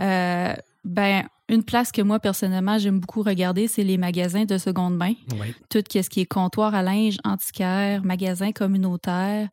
Euh, 0.00 0.54
ben, 0.84 1.28
une 1.50 1.64
place 1.64 1.90
que 1.90 2.00
moi, 2.00 2.20
personnellement, 2.20 2.78
j'aime 2.78 3.00
beaucoup 3.00 3.22
regarder, 3.22 3.66
c'est 3.66 3.82
les 3.82 3.98
magasins 3.98 4.44
de 4.44 4.56
seconde 4.56 4.96
main. 4.96 5.14
Oui. 5.32 5.52
Tout 5.68 5.82
ce 5.92 6.08
qui 6.08 6.20
est 6.20 6.26
comptoir 6.26 6.74
à 6.76 6.82
linge, 6.82 7.16
antiquaire, 7.24 8.04
magasin 8.04 8.52
communautaire. 8.52 9.48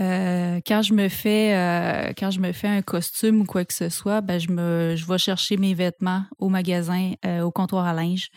Euh, 0.00 0.60
quand 0.66 0.82
je 0.82 0.92
me 0.92 1.08
fais 1.08 1.54
euh, 1.54 2.12
quand 2.18 2.30
je 2.30 2.40
me 2.40 2.52
fais 2.52 2.68
un 2.68 2.82
costume 2.82 3.42
ou 3.42 3.44
quoi 3.44 3.64
que 3.64 3.72
ce 3.72 3.88
soit, 3.88 4.20
ben 4.20 4.38
je 4.38 4.50
me 4.50 4.94
je 4.96 5.06
vais 5.06 5.18
chercher 5.18 5.56
mes 5.56 5.72
vêtements 5.72 6.24
au 6.38 6.48
magasin, 6.48 7.12
euh, 7.24 7.42
au 7.42 7.52
comptoir 7.52 7.86
à 7.86 7.94
linge. 7.94 8.28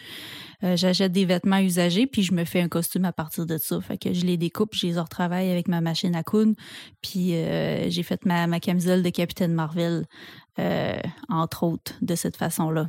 Euh, 0.63 0.77
J'achète 0.77 1.11
des 1.11 1.25
vêtements 1.25 1.59
usagés, 1.59 2.05
puis 2.05 2.21
je 2.21 2.33
me 2.33 2.45
fais 2.45 2.61
un 2.61 2.67
costume 2.67 3.05
à 3.05 3.11
partir 3.11 3.45
de 3.45 3.57
ça. 3.57 3.81
Fait 3.81 3.97
que 3.97 4.13
je 4.13 4.25
les 4.25 4.37
découpe, 4.37 4.75
je 4.75 4.85
les 4.85 4.99
retravaille 4.99 5.49
avec 5.49 5.67
ma 5.67 5.81
machine 5.81 6.15
à 6.15 6.23
coudre. 6.23 6.53
Puis 7.01 7.33
j'ai 7.87 8.03
fait 8.03 8.23
ma, 8.25 8.45
ma 8.45 8.59
camisole 8.59 9.01
de 9.01 9.09
Capitaine 9.09 9.53
Marvel, 9.53 10.05
entre 11.29 11.63
autres, 11.63 11.93
de 12.01 12.15
cette 12.15 12.37
façon-là. 12.37 12.87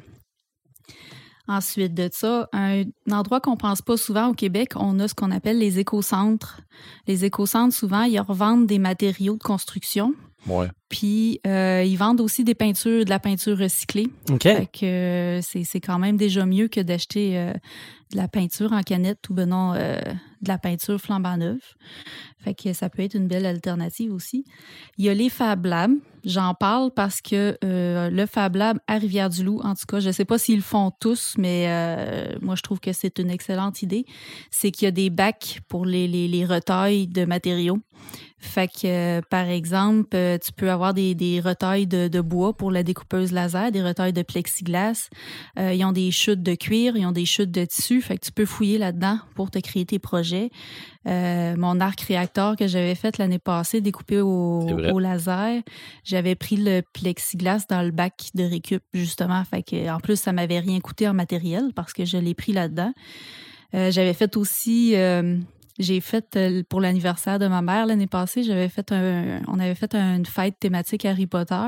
Ensuite 1.48 1.94
de 1.94 2.08
ça, 2.12 2.48
un 2.52 2.84
endroit 3.10 3.40
qu'on 3.40 3.56
pense 3.56 3.82
pas 3.82 3.96
souvent 3.96 4.28
au 4.28 4.34
Québec, 4.34 4.72
on 4.76 5.00
a 5.00 5.08
ce 5.08 5.14
qu'on 5.14 5.32
appelle 5.32 5.58
les 5.58 5.80
écocentres. 5.80 6.60
Les 7.08 7.24
écocentres, 7.24 7.74
souvent, 7.74 8.02
ils 8.02 8.20
revendent 8.20 8.66
des 8.66 8.78
matériaux 8.78 9.34
de 9.34 9.42
construction. 9.42 10.14
Ouais. 10.46 10.68
Puis 10.88 11.40
euh, 11.46 11.82
ils 11.84 11.96
vendent 11.96 12.20
aussi 12.20 12.44
des 12.44 12.54
peintures, 12.54 13.04
de 13.04 13.10
la 13.10 13.18
peinture 13.18 13.58
recyclée. 13.58 14.08
OK. 14.30 14.42
Fait 14.42 14.68
que 14.72 14.86
euh, 14.86 15.42
c'est 15.42 15.64
c'est 15.64 15.80
quand 15.80 15.98
même 15.98 16.16
déjà 16.16 16.46
mieux 16.46 16.68
que 16.68 16.80
d'acheter 16.80 17.36
euh, 17.36 17.52
de 18.12 18.16
la 18.16 18.28
peinture 18.28 18.72
en 18.72 18.82
canette 18.82 19.28
ou 19.28 19.34
ben 19.34 19.48
non, 19.48 19.74
euh, 19.74 19.98
de 20.40 20.48
la 20.48 20.58
peinture 20.58 21.00
flambant 21.00 21.36
neuve. 21.36 21.62
Fait 22.42 22.54
que 22.54 22.72
ça 22.72 22.88
peut 22.88 23.02
être 23.02 23.14
une 23.14 23.28
belle 23.28 23.44
alternative 23.44 24.12
aussi. 24.12 24.44
Il 24.96 25.04
y 25.04 25.08
a 25.08 25.14
les 25.14 25.28
Fab 25.28 25.66
Labs. 25.66 25.92
J'en 26.24 26.54
parle 26.54 26.90
parce 26.90 27.22
que 27.22 27.56
euh, 27.64 28.10
le 28.10 28.26
Fab 28.26 28.56
Lab 28.56 28.78
à 28.86 28.98
Rivière-du-Loup, 28.98 29.60
en 29.62 29.74
tout 29.74 29.86
cas, 29.86 30.00
je 30.00 30.08
ne 30.08 30.12
sais 30.12 30.26
pas 30.26 30.38
s'ils 30.38 30.56
le 30.56 30.62
font 30.62 30.90
tous, 31.00 31.34
mais 31.38 31.64
euh, 31.68 32.36
moi, 32.42 32.56
je 32.56 32.62
trouve 32.62 32.80
que 32.80 32.92
c'est 32.92 33.18
une 33.18 33.30
excellente 33.30 33.82
idée. 33.82 34.04
C'est 34.50 34.70
qu'il 34.70 34.84
y 34.84 34.88
a 34.88 34.90
des 34.90 35.08
bacs 35.08 35.60
pour 35.68 35.86
les, 35.86 36.08
les, 36.08 36.28
de 36.28 37.24
matériaux. 37.24 37.78
Fait 38.38 38.68
que, 38.68 38.86
euh, 39.18 39.20
par 39.30 39.48
exemple, 39.48 40.16
tu 40.42 40.52
peux 40.52 40.70
avoir 40.70 40.94
des, 40.94 41.14
des 41.14 41.40
retailles 41.40 41.86
de, 41.86 42.20
bois 42.20 42.54
pour 42.54 42.70
la 42.70 42.82
découpeuse 42.82 43.32
laser, 43.32 43.70
des 43.70 43.82
retailles 43.82 44.14
de 44.14 44.22
plexiglas. 44.22 45.08
Ils 45.56 45.84
ont 45.84 45.92
des 45.92 46.10
chutes 46.10 46.42
de 46.42 46.54
cuir, 46.54 46.96
ils 46.96 47.06
ont 47.06 47.12
des 47.12 47.26
chutes 47.26 47.50
de 47.50 47.64
tissu. 47.64 48.00
Fait 48.02 48.16
que 48.18 48.26
tu 48.26 48.32
peux 48.32 48.46
fouiller 48.46 48.78
là-dedans 48.78 49.20
pour 49.34 49.50
te 49.50 49.58
créer 49.58 49.86
tes 49.86 49.98
projets. 49.98 50.29
Euh, 51.06 51.54
mon 51.56 51.80
arc 51.80 52.00
réacteur 52.02 52.56
que 52.56 52.66
j'avais 52.66 52.94
fait 52.94 53.18
l'année 53.18 53.38
passée, 53.38 53.80
découpé 53.80 54.20
au, 54.20 54.98
laser, 54.98 55.62
j'avais 56.04 56.34
pris 56.34 56.56
le 56.56 56.82
plexiglas 56.92 57.64
dans 57.68 57.82
le 57.82 57.90
bac 57.90 58.30
de 58.34 58.44
récup, 58.44 58.82
justement. 58.92 59.42
Fait 59.44 59.62
que, 59.62 59.90
en 59.90 60.00
plus, 60.00 60.16
ça 60.16 60.32
m'avait 60.32 60.60
rien 60.60 60.80
coûté 60.80 61.08
en 61.08 61.14
matériel 61.14 61.72
parce 61.74 61.92
que 61.92 62.04
je 62.04 62.18
l'ai 62.18 62.34
pris 62.34 62.52
là-dedans. 62.52 62.92
Euh, 63.74 63.90
j'avais 63.90 64.14
fait 64.14 64.36
aussi, 64.36 64.94
euh, 64.96 65.38
j'ai 65.80 66.00
fait 66.00 66.36
euh, 66.36 66.62
pour 66.68 66.80
l'anniversaire 66.80 67.38
de 67.38 67.48
ma 67.48 67.62
mère 67.62 67.86
l'année 67.86 68.06
passée, 68.06 68.42
j'avais 68.44 68.68
fait 68.68 68.92
un, 68.92 69.40
on 69.48 69.58
avait 69.58 69.74
fait 69.74 69.94
une 69.94 70.26
fête 70.26 70.58
thématique 70.60 71.04
Harry 71.04 71.26
Potter. 71.26 71.66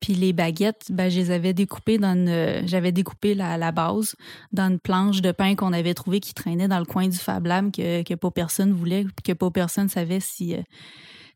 Puis 0.00 0.14
les 0.14 0.32
baguettes, 0.32 0.86
ben, 0.90 1.08
je 1.10 1.18
les 1.20 1.30
avais 1.30 1.52
découpées 1.54 1.98
dans 1.98 2.14
une, 2.14 2.66
j'avais 2.66 2.90
découpé 2.92 3.34
la, 3.34 3.56
la 3.56 3.70
base 3.70 4.16
dans 4.52 4.68
une 4.70 4.80
planche 4.80 5.22
de 5.22 5.30
pain 5.32 5.54
qu'on 5.54 5.72
avait 5.72 5.94
trouvée 5.94 6.20
qui 6.20 6.34
traînait 6.34 6.68
dans 6.68 6.78
le 6.80 6.84
coin 6.84 7.06
du 7.08 7.16
Fab 7.16 7.46
Lab 7.46 7.70
que, 7.70 8.02
que 8.02 8.14
pas 8.14 8.30
personne 8.30 8.72
voulait, 8.72 9.06
que 9.24 9.32
pas 9.32 9.50
personne 9.50 9.88
savait 9.88 10.20
si, 10.20 10.54
euh, 10.54 10.62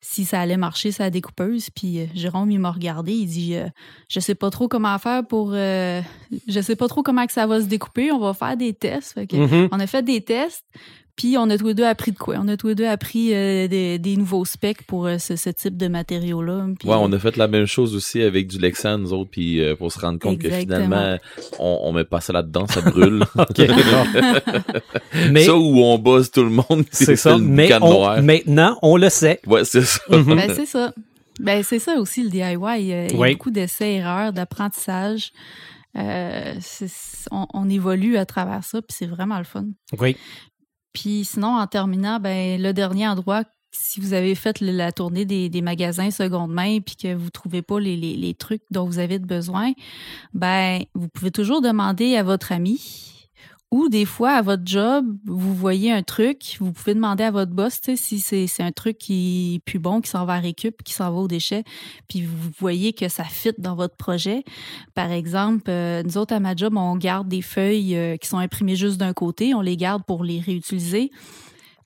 si 0.01 0.25
ça 0.25 0.41
allait 0.41 0.57
marcher 0.57 0.93
sa 0.93 1.11
découpeuse. 1.11 1.71
Puis 1.71 2.01
euh, 2.01 2.07
Jérôme, 2.15 2.51
il 2.51 2.59
m'a 2.59 2.71
regardé, 2.71 3.13
il 3.13 3.27
dit 3.27 3.55
euh, 3.57 3.69
Je 4.09 4.21
sais 4.21 4.35
pas 4.35 4.51
trop 4.51 4.69
comment 4.69 4.97
faire 4.99 5.27
pour. 5.27 5.51
euh, 5.55 6.01
je 6.47 6.61
sais 6.61 6.77
pas 6.77 6.89
trop 6.89 7.03
comment 7.03 7.27
que 7.27 7.33
ça 7.33 7.47
va 7.47 7.61
se 7.61 7.67
découper, 7.67 8.13
on 8.13 8.19
va 8.19 8.35
faire 8.35 8.57
des 8.57 8.75
tests. 8.75 9.13
Fait 9.15 9.27
que 9.27 9.37
Mhm. 9.37 9.69
On 9.73 9.81
a 9.81 9.87
fait 9.87 10.03
des 10.03 10.21
tests, 10.21 10.65
puis 11.19 11.37
on 11.37 11.51
a 11.51 11.59
tous 11.59 11.67
les 11.67 11.75
deux 11.75 11.85
appris 11.85 12.13
de 12.13 12.17
quoi 12.17 12.37
On 12.39 12.47
a 12.49 12.57
tous 12.57 12.69
les 12.69 12.75
deux 12.77 12.87
appris 12.87 13.35
euh, 13.35 13.67
des, 13.69 13.99
des 13.99 14.17
nouveaux 14.17 14.45
specs 14.45 14.83
pour 14.87 15.07
euh, 15.07 15.19
ce, 15.19 15.35
ce 15.37 15.51
type 15.51 15.77
de 15.77 15.89
matériaux-là. 15.89 16.67
Puis, 16.79 16.89
Ouais, 16.89 16.95
on 16.99 17.13
a 17.13 17.19
fait 17.19 17.37
la 17.37 17.49
même 17.49 17.67
chose 17.67 17.95
aussi 17.97 18.23
avec 18.23 18.47
du 18.47 18.59
Lexan, 18.59 18.99
nous 18.99 19.13
autres, 19.13 19.31
puis 19.31 19.61
euh, 19.61 19.75
pour 19.77 19.91
se 19.93 19.99
rendre 19.99 20.19
compte 20.21 20.39
que 20.39 20.49
finalement, 20.49 21.19
on, 21.59 21.81
on 21.83 21.93
met 21.93 22.05
pas 22.05 22.21
ça 22.21 22.33
là-dedans, 22.33 22.67
ça 22.69 22.81
brûle. 22.81 23.25
Mais 25.33 25.45
Ça 25.45 25.55
où 25.57 25.83
on 25.83 25.99
bosse 25.99 26.31
tout 26.31 26.43
le 26.45 26.51
monde, 26.51 26.85
c'est 26.91 27.17
ça. 27.17 27.37
le 27.37 27.43
Mais 27.45 27.73
on- 27.75 27.81
noir. 27.91 28.23
maintenant, 28.23 28.79
on 28.83 28.97
le 28.97 29.09
sait. 29.11 29.41
Ouais, 29.47 29.65
c'est 29.65 29.83
ça. 29.83 30.01
Mhm. 30.11 30.25
Ben, 30.37 30.51
c'est 30.55 30.67
ça. 30.67 30.93
Ben, 31.41 31.63
c'est 31.63 31.79
ça 31.79 31.95
aussi 31.97 32.23
le 32.23 32.31
DIY. 32.31 32.57
Il 32.81 32.87
y 32.87 32.93
a 32.95 33.07
Oui. 33.15 33.33
beaucoup 33.33 33.51
d'essais-erreurs, 33.51 34.33
d'apprentissage. 34.33 35.33
Euh, 35.97 36.55
on, 37.31 37.47
on 37.55 37.69
évolue 37.69 38.17
à 38.19 38.27
travers 38.27 38.63
ça, 38.63 38.81
puis 38.83 38.97
c'est 38.97 39.07
vraiment 39.07 39.39
le 39.39 39.45
fun. 39.45 39.65
Oui. 39.99 40.17
Puis 41.01 41.25
sinon, 41.25 41.59
en 41.59 41.67
terminant, 41.69 42.19
ben, 42.19 42.61
le 42.61 42.73
dernier 42.73 43.07
endroit, 43.07 43.45
si 43.71 44.01
vous 44.01 44.15
avez 44.15 44.35
fait 44.35 44.61
la 44.61 44.91
tournée 44.91 45.25
des, 45.25 45.63
magasins 45.63 46.11
seconde 46.11 46.51
main 46.53 46.81
puis 46.81 46.97
que 46.97 47.15
vous 47.15 47.31
trouvez 47.31 47.63
pas 47.63 47.79
les, 47.79 47.97
les- 47.97 48.17
les 48.17 48.35
trucs 48.35 48.63
dont 48.71 48.85
vous 48.85 48.99
avez 48.99 49.21
besoin, 49.21 49.73
ben, 50.35 50.81
vous 50.95 51.09
pouvez 51.09 51.31
toujours 51.31 51.61
demander 51.61 52.17
à 52.17 52.25
votre 52.25 52.51
ami 52.51 52.81
ou 53.71 53.89
des 53.91 54.07
fois 54.07 54.31
à 54.31 54.43
votre 54.43 54.63
job, 54.65 55.07
vous 55.27 55.55
voyez 55.55 55.93
un 55.93 56.03
truc, 56.03 56.57
vous 56.59 56.73
pouvez 56.73 56.95
demander 56.95 57.25
à 57.25 57.31
votre 57.31 57.53
boss 57.53 57.81
si 57.97 58.19
c'est 58.19 58.47
c'est 58.47 58.63
un 58.63 58.73
truc 58.73 58.97
qui 58.97 59.57
est 59.57 59.59
plus 59.59 59.79
bon, 59.79 60.01
qui 60.01 60.09
s'en 60.09 60.25
va 60.25 60.35
à 60.35 60.39
récup, 60.39 60.83
qui 60.83 60.95
s'en 60.95 61.13
va 61.13 61.19
aux 61.19 61.29
déchets, 61.29 61.65
puis 62.09 62.23
vous 62.23 62.51
voyez 62.59 62.95
que 62.95 63.09
ça 63.09 63.25
fit 63.25 63.53
dans 63.59 63.75
votre 63.75 63.97
projet. 63.97 64.45
Par 64.95 65.13
exemple, 65.13 65.69
euh, 65.69 66.03
nous 66.03 66.17
autres 66.17 66.35
à 66.35 66.41
ma 66.41 66.57
job, 66.57 66.75
on 66.77 66.97
garde 66.97 67.29
des 67.29 67.43
feuilles 67.43 67.95
euh, 67.97 68.17
qui 68.17 68.27
sont 68.29 68.39
imprimées 68.39 68.77
juste 68.77 68.97
d'un 68.97 69.13
côté, 69.13 69.55
on 69.55 69.61
les 69.61 69.77
garde 69.77 70.03
pour 70.05 70.25
les 70.25 70.41
réutiliser. 70.41 71.11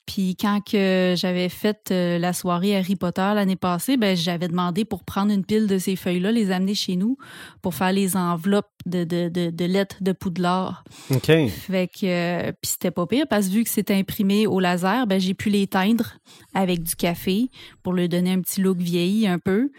Puis 0.06 0.36
quand 0.36 0.60
que 0.60 1.14
j'avais 1.16 1.48
fait 1.48 1.90
euh, 1.90 2.18
la 2.18 2.32
soirée 2.32 2.76
Harry 2.76 2.96
Potter 2.96 3.32
l'année 3.34 3.56
passée, 3.56 3.96
ben 3.96 4.16
j'avais 4.16 4.48
demandé 4.48 4.84
pour 4.84 5.04
prendre 5.04 5.32
une 5.32 5.44
pile 5.44 5.66
de 5.66 5.78
ces 5.78 5.96
feuilles-là, 5.96 6.32
les 6.32 6.50
amener 6.50 6.74
chez 6.74 6.96
nous 6.96 7.16
pour 7.62 7.74
faire 7.74 7.92
les 7.92 8.16
enveloppes 8.16 8.66
de, 8.84 9.04
de, 9.04 9.28
de, 9.28 9.50
de 9.50 9.64
lettres 9.64 9.98
de 10.00 10.12
Poudlard. 10.12 10.84
OK. 11.10 11.26
Fait 11.48 11.88
que 11.88 12.04
euh, 12.04 12.52
puis 12.60 12.72
c'était 12.72 12.90
pas 12.90 13.06
pire 13.06 13.26
parce 13.28 13.46
que 13.46 13.52
vu 13.52 13.64
que 13.64 13.70
c'était 13.70 13.94
imprimé 13.94 14.46
au 14.46 14.60
laser, 14.60 15.06
ben 15.06 15.20
j'ai 15.20 15.34
pu 15.34 15.50
les 15.50 15.66
teindre 15.66 16.14
avec 16.54 16.82
du 16.82 16.96
café 16.96 17.48
pour 17.82 17.92
lui 17.92 18.08
donner 18.08 18.32
un 18.32 18.40
petit 18.40 18.60
look 18.60 18.78
vieilli 18.78 19.26
un 19.26 19.38
peu. 19.38 19.70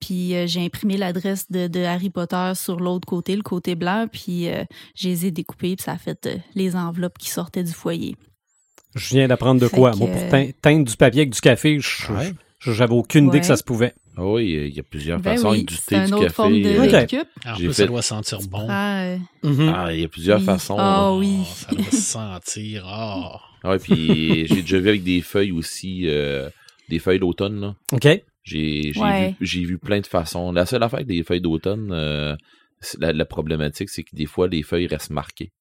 Puis 0.00 0.34
euh, 0.34 0.46
j'ai 0.46 0.64
imprimé 0.64 0.96
l'adresse 0.96 1.50
de, 1.50 1.66
de 1.66 1.80
Harry 1.80 2.10
Potter 2.10 2.52
sur 2.54 2.78
l'autre 2.78 3.06
côté, 3.06 3.36
le 3.36 3.42
côté 3.42 3.74
blanc, 3.74 4.06
puis 4.10 4.48
euh, 4.48 4.64
je 4.94 5.08
les 5.08 5.26
ai 5.26 5.30
découpés 5.30 5.76
puis 5.76 5.84
ça 5.84 5.92
a 5.92 5.98
fait 5.98 6.28
les 6.54 6.76
enveloppes 6.76 7.18
qui 7.18 7.30
sortaient 7.30 7.64
du 7.64 7.72
foyer. 7.72 8.16
Je 8.94 9.14
viens 9.14 9.28
d'apprendre 9.28 9.60
de 9.60 9.68
Fait 9.68 9.76
quoi. 9.76 9.92
que- 9.92 9.96
Moi, 9.98 10.08
pour 10.08 10.28
tein- 10.28 10.50
teindre 10.60 10.84
du 10.88 10.96
papier 10.96 11.22
avec 11.22 11.32
du 11.34 11.40
café, 11.40 11.78
je- 11.80 12.12
Ouais. 12.12 12.32
je- 12.58 12.72
j'avais 12.72 12.94
aucune 12.94 13.28
idée 13.28 13.40
que 13.40 13.46
ça 13.46 13.56
se 13.56 13.64
pouvait. 13.64 13.94
Ah 14.16 14.26
oui, 14.26 14.66
il 14.68 14.74
y 14.76 14.80
a 14.80 14.82
plusieurs 14.82 15.18
Ben 15.20 15.36
façons. 15.36 15.48
oui, 15.50 15.56
avec 15.58 15.68
du 15.68 15.76
thé, 15.78 16.04
du 16.04 16.10
café. 16.10 16.28
forme 16.28 16.60
de 16.60 16.68
euh. 16.68 16.82
En 17.46 17.56
plus, 17.56 17.66
fait- 17.68 17.72
ça 17.72 17.86
doit 17.86 18.02
sentir 18.02 18.38
bon. 18.50 18.66
Ah, 18.68 19.14
Mhm. 19.42 19.72
Ah, 19.74 19.94
il 19.94 20.00
y 20.00 20.04
a 20.04 20.08
plusieurs 20.08 20.38
Oui. 20.40 20.44
façons. 20.44 20.76
Ah 20.78 21.14
oui. 21.14 21.38
Oh, 21.40 21.44
ça 21.54 21.74
doit 21.74 21.84
se 21.90 21.96
sentir. 21.96 22.84
Ah. 22.86 23.40
Ah 23.64 23.70
ouais, 23.70 23.78
puis 23.78 24.46
j'ai 24.48 24.60
déjà 24.60 24.78
vu 24.80 24.88
avec 24.90 25.02
des 25.02 25.22
feuilles 25.22 25.52
aussi, 25.52 26.02
euh, 26.08 26.50
des 26.90 26.98
feuilles 26.98 27.20
d'automne, 27.20 27.58
là. 27.60 27.74
OK. 27.92 28.06
J'ai 28.44 28.92
j'ai 28.92 29.00
Ouais. 29.00 29.28
vu, 29.30 29.46
j'ai 29.46 29.64
vu 29.64 29.78
plein 29.78 30.00
de 30.00 30.06
façons. 30.06 30.52
La 30.52 30.66
seule 30.66 30.82
affaire 30.82 30.98
avec 30.98 31.08
les 31.08 31.22
feuilles 31.22 31.40
d'automne, 31.40 31.90
euh, 31.92 32.34
la, 32.98 33.12
la 33.12 33.24
problématique, 33.24 33.88
c'est 33.88 34.02
que 34.02 34.14
des 34.14 34.26
fois, 34.26 34.46
les 34.48 34.62
feuilles 34.62 34.88
restent 34.88 35.10
marquées. 35.10 35.52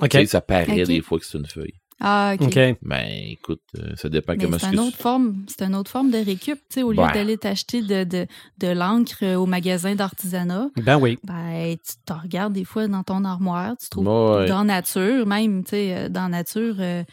OK. 0.00 0.08
Tu 0.08 0.18
sais, 0.18 0.26
ça 0.26 0.40
paraît 0.40 0.82
des 0.84 1.00
fois 1.02 1.18
que 1.20 1.26
c'est 1.26 1.38
une 1.38 1.46
feuille. 1.46 1.74
Ah, 2.00 2.34
OK. 2.40 2.54
Ben, 2.82 3.06
écoute, 3.28 3.60
euh, 3.78 3.92
ça 3.96 4.08
dépend 4.08 4.32
Mais 4.36 4.44
comment 4.44 4.58
c'est 4.58 4.66
ce 4.66 4.70
une 4.72 4.78
que 4.78 4.82
autre 4.88 4.96
forme, 4.96 5.44
c'est 5.48 5.62
une 5.62 5.74
autre 5.74 5.90
forme 5.90 6.10
de 6.10 6.18
récup. 6.18 6.58
Tu 6.58 6.64
sais, 6.70 6.82
au 6.82 6.92
lieu 6.92 6.98
Ouais. 7.00 7.12
d'aller 7.12 7.36
t'acheter 7.36 7.82
de, 7.82 8.04
de, 8.04 8.26
de 8.58 8.68
l'encre 8.68 9.18
euh, 9.22 9.36
au 9.36 9.46
magasin 9.46 9.94
d'artisanat, 9.94 10.68
Ben 10.76 10.98
oui. 10.98 11.18
ben, 11.24 11.76
tu 11.76 11.92
te 12.04 12.12
regardes 12.12 12.52
des 12.54 12.64
fois 12.64 12.88
dans 12.88 13.02
ton 13.02 13.24
armoire, 13.24 13.76
tu 13.76 13.88
trouves 13.90 14.06
Ouais. 14.08 14.46
dans 14.46 14.64
nature, 14.64 15.26
même, 15.26 15.62
tu 15.64 15.70
sais, 15.70 15.94
euh, 15.96 16.08
dans 16.08 16.28
nature, 16.28 16.76
euh, 16.80 17.04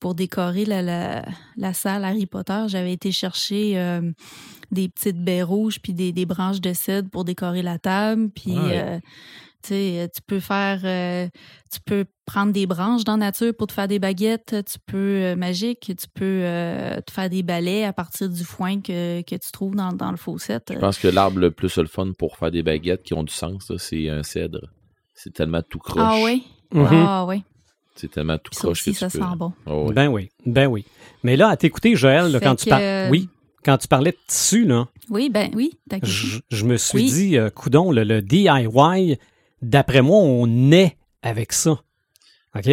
pour 0.00 0.14
décorer 0.14 0.64
la, 0.66 0.82
la, 0.82 1.24
la 1.56 1.72
salle 1.72 2.04
Harry 2.04 2.26
Potter, 2.26 2.64
j'avais 2.66 2.92
été 2.92 3.10
chercher 3.12 3.78
euh, 3.78 4.02
des 4.70 4.88
petites 4.88 5.22
baies 5.24 5.42
rouges 5.42 5.80
puis 5.80 5.94
des, 5.94 6.12
des 6.12 6.26
branches 6.26 6.60
de 6.60 6.72
cèdre 6.74 7.08
pour 7.08 7.24
décorer 7.24 7.62
la 7.62 7.78
table. 7.78 8.28
Puis, 8.34 8.58
Ouais. 8.58 9.00
Euh, 9.72 10.06
tu 10.14 10.20
peux 10.26 10.40
faire, 10.40 10.80
euh, 10.84 11.28
tu 11.72 11.80
peux 11.80 12.04
prendre 12.26 12.52
des 12.52 12.66
branches 12.66 13.04
dans 13.04 13.16
nature 13.16 13.52
pour 13.56 13.66
te 13.68 13.72
faire 13.72 13.88
des 13.88 13.98
baguettes. 13.98 14.54
Tu 14.70 14.78
peux, 14.86 14.96
euh, 14.96 15.36
magique, 15.36 15.80
tu 15.96 16.06
peux 16.14 16.24
euh, 16.42 17.00
te 17.00 17.10
faire 17.12 17.28
des 17.30 17.42
balais 17.42 17.84
à 17.84 17.92
partir 17.92 18.28
du 18.28 18.44
foin 18.44 18.80
que, 18.80 19.22
que 19.22 19.34
tu 19.36 19.52
trouves 19.52 19.74
dans, 19.76 19.92
dans 19.92 20.10
le 20.10 20.16
faucette. 20.16 20.70
Je 20.72 20.78
pense 20.78 20.98
que 20.98 21.08
l'arbre 21.08 21.38
le 21.38 21.50
plus 21.50 21.76
le 21.78 21.86
fun 21.86 22.12
pour 22.18 22.36
faire 22.36 22.50
des 22.50 22.62
baguettes 22.62 23.02
qui 23.02 23.14
ont 23.14 23.22
du 23.24 23.32
sens, 23.34 23.70
c'est 23.78 24.08
un 24.08 24.22
cèdre. 24.22 24.68
C'est 25.14 25.32
tellement 25.32 25.62
tout 25.62 25.78
croche. 25.78 26.02
Ah 26.04 26.18
oui? 26.24 26.44
Mhm. 26.72 26.86
Ah 26.90 27.24
oui. 27.26 27.42
C'est 27.96 28.10
tellement 28.10 28.38
tout 28.38 28.50
croche 28.50 28.80
aussi, 28.80 28.90
que 28.90 28.96
tu 28.96 29.00
ça 29.00 29.08
peux. 29.08 29.18
sent 29.18 29.36
bon. 29.36 29.52
Ah. 29.66 29.92
Ben 29.92 30.08
oui. 30.08 30.28
Ben 30.46 30.66
oui. 30.66 30.84
Mais 31.22 31.36
là, 31.36 31.48
à 31.48 31.56
t'écouter, 31.56 31.94
Joël, 31.94 32.32
là, 32.32 32.40
quand 32.40 32.56
tu 32.56 32.68
parles. 32.68 32.82
euh, 32.82 33.08
Oui. 33.10 33.28
Quand 33.64 33.78
tu 33.78 33.88
parlais 33.88 34.10
de 34.10 34.18
tissu, 34.26 34.66
là, 34.66 34.88
Oui, 35.08 35.30
ben 35.30 35.50
oui. 35.54 35.70
je, 36.02 36.38
je 36.50 36.64
me 36.66 36.76
suis 36.76 36.98
Oui. 36.98 37.10
dit, 37.12 37.38
euh, 37.38 37.48
coudon, 37.48 37.92
le, 37.92 38.04
le 38.04 38.20
DIY, 38.20 39.16
d'après 39.68 40.02
moi, 40.02 40.18
on 40.18 40.70
est 40.72 40.96
avec 41.22 41.52
ça. 41.52 41.80
OK? 42.56 42.70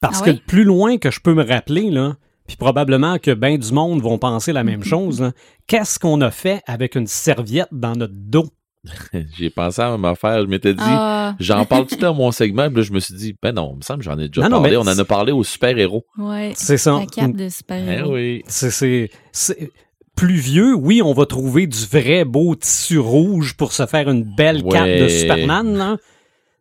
Parce 0.00 0.20
Ah 0.22 0.24
que 0.26 0.30
oui? 0.32 0.42
plus 0.46 0.64
loin 0.64 0.98
que 0.98 1.10
je 1.10 1.20
peux 1.20 1.34
me 1.34 1.44
rappeler, 1.44 1.90
là, 1.90 2.16
puis 2.46 2.56
probablement 2.56 3.18
que 3.18 3.32
bien 3.32 3.56
du 3.56 3.72
monde 3.72 4.02
vont 4.02 4.18
penser 4.18 4.52
la 4.52 4.64
même 4.64 4.84
chose, 4.84 5.20
là, 5.20 5.32
qu'est-ce 5.66 5.98
qu'on 5.98 6.20
a 6.20 6.30
fait 6.30 6.62
avec 6.66 6.94
une 6.94 7.06
serviette 7.06 7.68
dans 7.72 7.92
notre 7.94 8.14
dos? 8.16 8.46
J'ai 9.38 9.48
pensé 9.48 9.80
à 9.80 9.96
ma 9.96 10.10
affaire, 10.10 10.42
je 10.42 10.46
m'étais 10.46 10.74
dit, 10.74 10.80
Ah, 10.82 11.34
j'en 11.40 11.64
parle 11.64 11.86
tout 11.88 11.96
dans 11.96 12.12
mon 12.12 12.32
segment, 12.32 12.66
puis 12.68 12.76
là, 12.78 12.82
je 12.82 12.92
me 12.92 13.00
suis 13.00 13.14
dit, 13.14 13.34
ben 13.40 13.52
non, 13.52 13.70
il 13.72 13.76
me 13.78 13.82
semble 13.82 14.00
que 14.00 14.04
j'en 14.04 14.18
ai 14.18 14.28
déjà 14.28 14.42
Non, 14.48 14.60
parlé. 14.60 14.70
mais 14.72 14.76
On 14.76 14.82
en 14.82 14.98
a 14.98 15.04
parlé 15.06 15.32
aux 15.32 15.44
super-héros. 15.44 16.04
ouais. 16.18 16.52
C'est 16.54 16.76
ça. 16.76 16.98
La 16.98 17.06
cape 17.06 17.32
de 17.34 17.44
Eh 17.44 17.50
super-héros. 17.50 18.12
oui. 18.14 18.42
C'est, 18.46 18.70
c'est, 18.70 19.10
c'est- 19.32 19.70
plus 20.16 20.36
vieux, 20.36 20.74
oui, 20.76 21.00
on 21.02 21.12
va 21.12 21.26
trouver 21.26 21.66
du 21.66 21.78
vrai 21.90 22.24
beau 22.24 22.54
tissu 22.54 22.98
rouge 23.00 23.56
pour 23.56 23.72
se 23.72 23.84
faire 23.86 24.08
une 24.10 24.22
belle 24.36 24.62
cape 24.62 24.86
de 25.00 25.08
Superman, 25.08 25.76
là. 25.76 25.96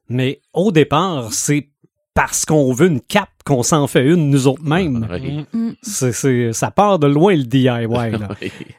Mais 0.09 0.41
au 0.53 0.71
départ, 0.71 1.33
c'est 1.33 1.69
parce 2.13 2.45
qu'on 2.45 2.73
veut 2.73 2.87
une 2.87 3.01
cape 3.01 3.29
qu'on 3.45 3.63
s'en 3.63 3.87
fait 3.87 4.05
une 4.05 4.29
nous 4.29 4.47
autres 4.47 4.63
mêmes. 4.63 5.07
Ouais. 5.09 5.45
Mm. 5.53 5.69
Mm. 5.69 5.75
C'est, 5.81 6.53
ça 6.53 6.71
part 6.71 6.99
de 6.99 7.07
loin 7.07 7.35
le 7.35 7.43
DIY. 7.43 7.63
Là. 7.63 7.87
Ouais. 7.87 8.11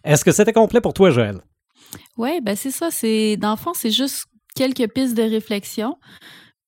Est-ce 0.05 0.25
que 0.25 0.33
c'était 0.33 0.53
complet 0.53 0.81
pour 0.81 0.95
toi, 0.95 1.11
Joël? 1.11 1.41
Ouais, 2.17 2.41
ben 2.41 2.57
c'est 2.57 2.71
ça. 2.71 2.91
C'est 2.91 3.37
dans 3.37 3.51
le 3.51 3.57
fond, 3.57 3.73
c'est 3.75 3.91
juste 3.91 4.27
quelques 4.55 4.89
pistes 4.93 5.17
de 5.17 5.23
réflexion. 5.23 5.97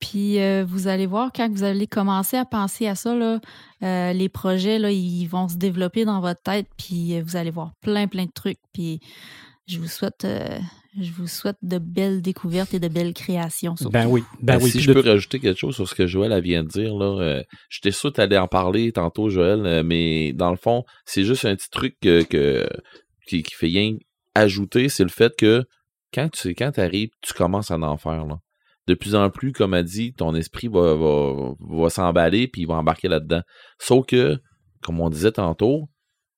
Puis 0.01 0.41
euh, 0.41 0.65
vous 0.67 0.89
allez 0.89 1.07
voir 1.07 1.31
quand 1.35 1.51
vous 1.51 1.65
allez 1.65 1.87
commencer 1.87 2.37
à 2.37 2.45
penser 2.45 2.87
à 2.87 2.95
ça, 2.95 3.15
là, 3.15 3.41
euh, 3.83 4.13
les 4.13 4.29
projets 4.29 4.79
là, 4.79 4.91
ils 4.91 5.27
vont 5.27 5.49
se 5.49 5.57
développer 5.57 6.05
dans 6.05 6.21
votre 6.21 6.43
tête. 6.43 6.67
Puis 6.77 7.17
euh, 7.17 7.23
vous 7.25 7.37
allez 7.37 7.51
voir 7.51 7.73
plein 7.81 8.07
plein 8.07 8.25
de 8.25 8.33
trucs. 8.33 8.59
Puis 8.73 9.01
je 9.67 9.79
vous 9.79 9.89
souhaite, 9.89 10.25
euh, 10.25 10.59
je 11.01 11.11
vous 11.13 11.27
souhaite 11.27 11.57
de 11.63 11.79
belles 11.79 12.23
découvertes 12.23 12.73
et 12.75 12.81
de 12.81 12.89
belles 12.89 13.15
créations. 13.15 13.77
surtout. 13.77 13.93
Ben 13.93 14.07
oui. 14.07 14.23
Ben, 14.41 14.59
Ben, 14.59 14.65
oui. 14.65 14.71
si 14.71 14.81
je 14.81 14.93
de- 14.93 15.01
peux 15.01 15.09
rajouter 15.09 15.41
quelque 15.41 15.59
chose 15.59 15.75
sur 15.75 15.89
ce 15.89 15.95
que 15.95 16.07
Joël 16.07 16.39
vient 16.43 16.63
de 16.63 16.69
dire, 16.69 16.95
là, 16.97 17.21
euh, 17.21 17.43
j'étais 17.69 17.91
sûr 17.91 18.11
que 18.11 18.17
tu 18.17 18.21
allais 18.21 18.39
en 18.39 18.49
parler 18.49 18.93
tantôt, 18.93 19.29
Joël, 19.29 19.65
euh, 19.67 19.83
mais 19.85 20.33
dans 20.33 20.51
le 20.51 20.57
fond, 20.57 20.85
c'est 21.05 21.25
juste 21.25 21.45
un 21.45 21.55
petit 21.57 21.71
truc 21.71 21.97
que, 22.01 22.23
que- 22.23 22.69
qui, 23.27 23.43
qui 23.43 23.55
fait 23.55 23.67
rien 23.67 23.97
ajouter, 24.35 24.89
c'est 24.89 25.03
le 25.05 25.09
fait 25.11 25.35
que 25.37 25.65
quand 26.15 26.31
tu 26.31 26.55
quand 26.55 26.79
arrives, 26.79 27.11
tu 27.23 27.35
commences 27.35 27.71
à 27.71 27.79
en 27.79 27.97
faire. 27.97 28.25
Là. 28.27 28.39
De 28.87 28.95
plus 28.95 29.15
en 29.17 29.29
plus, 29.31 29.51
comme 29.53 29.75
a 29.75 29.83
dit, 29.83 30.13
ton 30.15 30.35
esprit 30.35 30.69
va, 30.69 30.95
va, 30.95 31.55
va 31.59 31.91
s'emballer 31.91 32.47
puis 32.47 32.63
il 32.63 32.67
va 32.69 32.75
embarquer 32.75 33.09
là-dedans. 33.09 33.43
Sauf 33.81 34.07
que, 34.07 34.39
comme 34.83 35.01
on 35.01 35.11
disait 35.11 35.33
tantôt, 35.33 35.89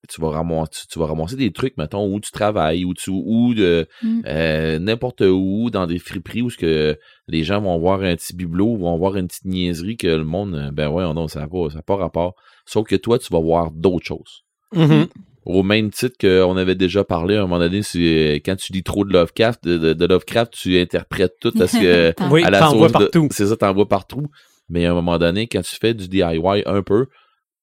tu 0.08 0.20
vas 0.20 0.30
ramasser, 0.30 0.70
tu, 0.82 0.86
tu 0.86 0.98
vas 0.98 1.06
ramasser 1.06 1.36
des 1.36 1.50
trucs, 1.52 1.76
mettons, 1.76 2.06
où 2.12 2.20
tu 2.20 2.30
travailles, 2.30 2.84
où 2.84 2.94
tu 2.94 3.10
ou 3.10 3.54
de 3.54 3.86
Mm. 4.02 4.20
euh, 4.26 4.78
n'importe 4.78 5.22
où, 5.22 5.70
dans 5.70 5.86
des 5.86 5.98
friperies 5.98 6.42
où 6.42 6.50
ce 6.50 6.56
que 6.56 6.96
les 7.26 7.42
gens 7.42 7.60
vont 7.60 7.78
voir 7.78 8.02
un 8.02 8.14
petit 8.16 8.34
bibelot, 8.34 8.76
vont 8.76 8.96
voir 8.96 9.16
une 9.16 9.26
petite 9.26 9.44
niaiserie 9.44 9.96
que 9.96 10.06
le 10.06 10.24
monde, 10.24 10.54
euh, 10.54 10.70
ben 10.70 10.88
ouais, 10.88 11.02
non, 11.14 11.26
ça 11.28 11.40
n'a 11.40 11.48
pas, 11.48 11.70
ça 11.70 11.78
a 11.78 11.82
pas 11.82 11.96
rapport. 11.96 12.34
Sauf 12.66 12.86
que 12.86 12.96
toi, 12.96 13.18
tu 13.18 13.32
vas 13.32 13.40
voir 13.40 13.70
d'autres 13.72 14.06
choses. 14.06 14.44
Mhm. 14.74 15.06
Au 15.46 15.62
même 15.62 15.90
titre 15.90 16.16
qu'on 16.20 16.56
avait 16.58 16.74
déjà 16.74 17.04
parlé 17.04 17.36
à 17.36 17.38
un 17.38 17.42
moment 17.42 17.58
donné, 17.58 17.82
c'est 17.82 17.98
euh, 17.98 18.34
quand 18.44 18.56
tu 18.56 18.72
lis 18.74 18.82
trop 18.82 19.04
de 19.04 19.12
Lovecraft, 19.12 19.64
de, 19.64 19.78
de- 19.78 19.92
de 19.94 20.06
Lovecraft, 20.06 20.52
tu 20.52 20.78
interprètes 20.78 21.36
tout 21.40 21.52
parce 21.56 21.72
que 21.72 22.12
Oui, 22.30 22.42
à 22.44 22.50
la 22.50 22.58
partout. 22.58 23.28
C'est 23.30 23.46
ça, 23.46 23.56
t'en 23.56 23.72
vois 23.72 23.88
partout. 23.88 24.26
Mais 24.68 24.84
à 24.84 24.90
un 24.90 24.94
moment 24.94 25.16
donné, 25.16 25.46
quand 25.46 25.62
tu 25.62 25.74
fais 25.80 25.94
du 25.94 26.06
DIY 26.08 26.62
un 26.66 26.82
peu, 26.82 27.06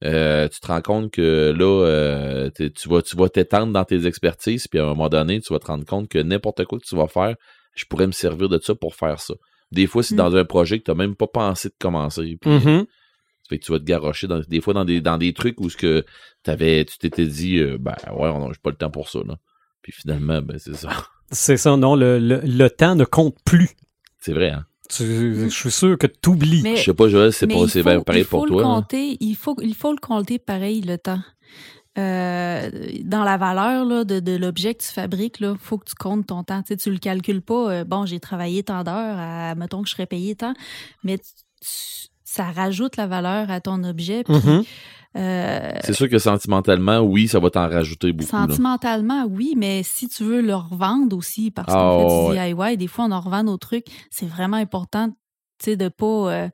euh, 0.05 0.47
tu 0.47 0.59
te 0.59 0.67
rends 0.67 0.81
compte 0.81 1.11
que 1.11 1.51
là, 1.57 1.85
euh, 1.87 2.49
tu 2.51 2.87
vas 2.89 3.01
tu 3.01 3.15
vas 3.17 3.27
t'étendre 3.29 3.73
dans 3.73 3.83
tes 3.85 4.05
expertises, 4.05 4.67
puis 4.67 4.79
à 4.79 4.83
un 4.83 4.87
moment 4.87 5.09
donné, 5.09 5.41
tu 5.41 5.51
vas 5.53 5.59
te 5.59 5.67
rendre 5.67 5.85
compte 5.85 6.07
que 6.09 6.19
n'importe 6.19 6.63
quoi 6.65 6.79
que 6.79 6.85
tu 6.85 6.95
vas 6.95 7.07
faire, 7.07 7.35
je 7.75 7.85
pourrais 7.85 8.07
me 8.07 8.11
servir 8.13 8.47
de 8.49 8.59
ça 8.59 8.75
pour 8.75 8.95
faire 8.95 9.19
ça. 9.19 9.33
Des 9.71 9.87
fois, 9.87 10.03
c'est 10.03 10.13
Mm. 10.15 10.17
dans 10.17 10.35
un 10.35 10.45
projet 10.45 10.79
que 10.79 10.83
tu 10.85 10.91
n'as 10.91 10.95
même 10.97 11.15
pas 11.15 11.27
pensé 11.27 11.69
de 11.69 11.75
commencer. 11.79 12.37
Puis, 12.39 12.49
Mhm. 12.51 12.79
ça 12.85 13.49
fait 13.49 13.59
que 13.59 13.65
tu 13.65 13.71
vas 13.71 13.79
te 13.79 13.83
garrocher 13.83 14.27
dans, 14.27 14.39
des 14.39 14.61
fois 14.61 14.73
dans 14.73 14.85
des, 14.85 15.01
dans 15.01 15.17
des 15.17 15.33
trucs 15.33 15.59
où 15.59 15.69
ce 15.69 15.77
que 15.77 16.05
t'avais, 16.43 16.85
tu 16.85 16.97
t'étais 16.97 17.25
dit, 17.25 17.57
euh, 17.57 17.77
ben 17.79 17.95
ouais, 18.13 18.29
non, 18.31 18.51
j'ai 18.53 18.59
pas 18.61 18.69
le 18.69 18.75
temps 18.77 18.91
pour 18.91 19.09
ça. 19.09 19.19
Là. 19.27 19.35
Puis 19.81 19.91
finalement, 19.91 20.41
ben 20.41 20.57
c'est 20.59 20.75
ça. 20.75 20.89
C'est 21.31 21.57
ça, 21.57 21.75
non, 21.75 21.95
le, 21.95 22.19
le, 22.19 22.39
le 22.43 22.69
temps 22.69 22.95
ne 22.95 23.03
compte 23.05 23.35
plus. 23.43 23.71
C'est 24.19 24.33
vrai, 24.33 24.51
hein? 24.51 24.65
Tu- 24.89 25.35
je 25.35 25.47
suis 25.49 25.71
sûr 25.71 25.97
que 25.97 26.07
tu 26.07 26.29
oublies. 26.29 26.61
Mais- 26.63 26.75
Je 26.77 26.83
sais 26.83 26.93
pas, 26.93 27.07
Joël, 27.07 27.33
c'est 27.33 27.47
pareil 28.03 28.21
il 28.21 28.25
faut 28.25 28.37
pour 28.37 28.45
le 28.45 28.51
toi. 28.51 28.63
hein? 28.65 28.75
compter, 28.81 29.17
il, 29.19 29.35
faut, 29.35 29.55
il 29.61 29.73
faut 29.75 29.91
le 29.91 29.97
compter 29.99 30.37
pareil, 30.39 30.81
le 30.81 30.97
temps. 30.97 31.19
Euh, 31.97 32.69
dans 33.05 33.23
la 33.23 33.37
valeur 33.37 33.85
là, 33.85 34.03
de, 34.03 34.19
de 34.19 34.35
l'objet 34.35 34.75
que 34.75 34.83
tu 34.83 34.89
fabriques, 34.91 35.37
il 35.39 35.55
faut 35.57 35.77
que 35.77 35.85
tu 35.85 35.95
comptes 35.95 36.27
ton 36.27 36.43
temps. 36.43 36.61
Tu 36.61 36.67
sais, 36.69 36.77
tu 36.77 36.91
le 36.91 36.97
calcules 36.97 37.41
pas, 37.41 37.71
euh, 37.71 37.83
bon, 37.85 38.05
j'ai 38.05 38.19
travaillé 38.19 38.63
tant 38.63 38.83
d'heures, 38.83 39.17
à- 39.17 39.55
mettons 39.55 39.81
que 39.81 39.87
je 39.87 39.93
serais 39.93 40.05
payé 40.05 40.35
tant, 40.35 40.53
mais 41.03 41.17
tu- 41.17 41.23
tu- 41.61 42.07
ça 42.25 42.51
rajoute 42.51 42.97
la 42.97 43.07
valeur 43.07 43.49
à 43.49 43.61
ton 43.61 43.81
objet. 43.85 44.23
Puis, 44.25 44.33
Mhm. 44.35 44.63
Euh, 45.15 45.71
C'est 45.83 45.93
sûr 45.93 46.09
que 46.09 46.19
sentimentalement, 46.19 46.99
oui, 46.99 47.27
ça 47.27 47.39
va 47.39 47.49
t'en 47.49 47.67
rajouter 47.69 48.11
beaucoup. 48.11 48.35
là. 48.35 48.47
sentimentalement, 48.47 49.25
oui, 49.25 49.53
mais 49.57 49.81
si 49.83 50.07
tu 50.09 50.23
veux 50.23 50.41
le 50.41 50.55
revendre 50.55 51.15
aussi, 51.17 51.51
parce 51.51 51.71
qu'on 51.73 51.79
Ah, 51.79 51.97
fait 51.99 52.33
du 52.33 52.39
ouais. 52.61 52.71
DIY, 52.73 52.77
des 52.77 52.87
fois 52.87 53.05
on 53.05 53.11
en 53.11 53.21
revend 53.21 53.43
nos 53.43 53.57
trucs, 53.57 53.85
c'est 54.11 54.27
vraiment 54.27 54.57
important 54.57 55.09
tu 55.57 55.71
sais, 55.71 55.77
de 55.77 55.87
pas 55.87 56.05
euh, 56.33 56.49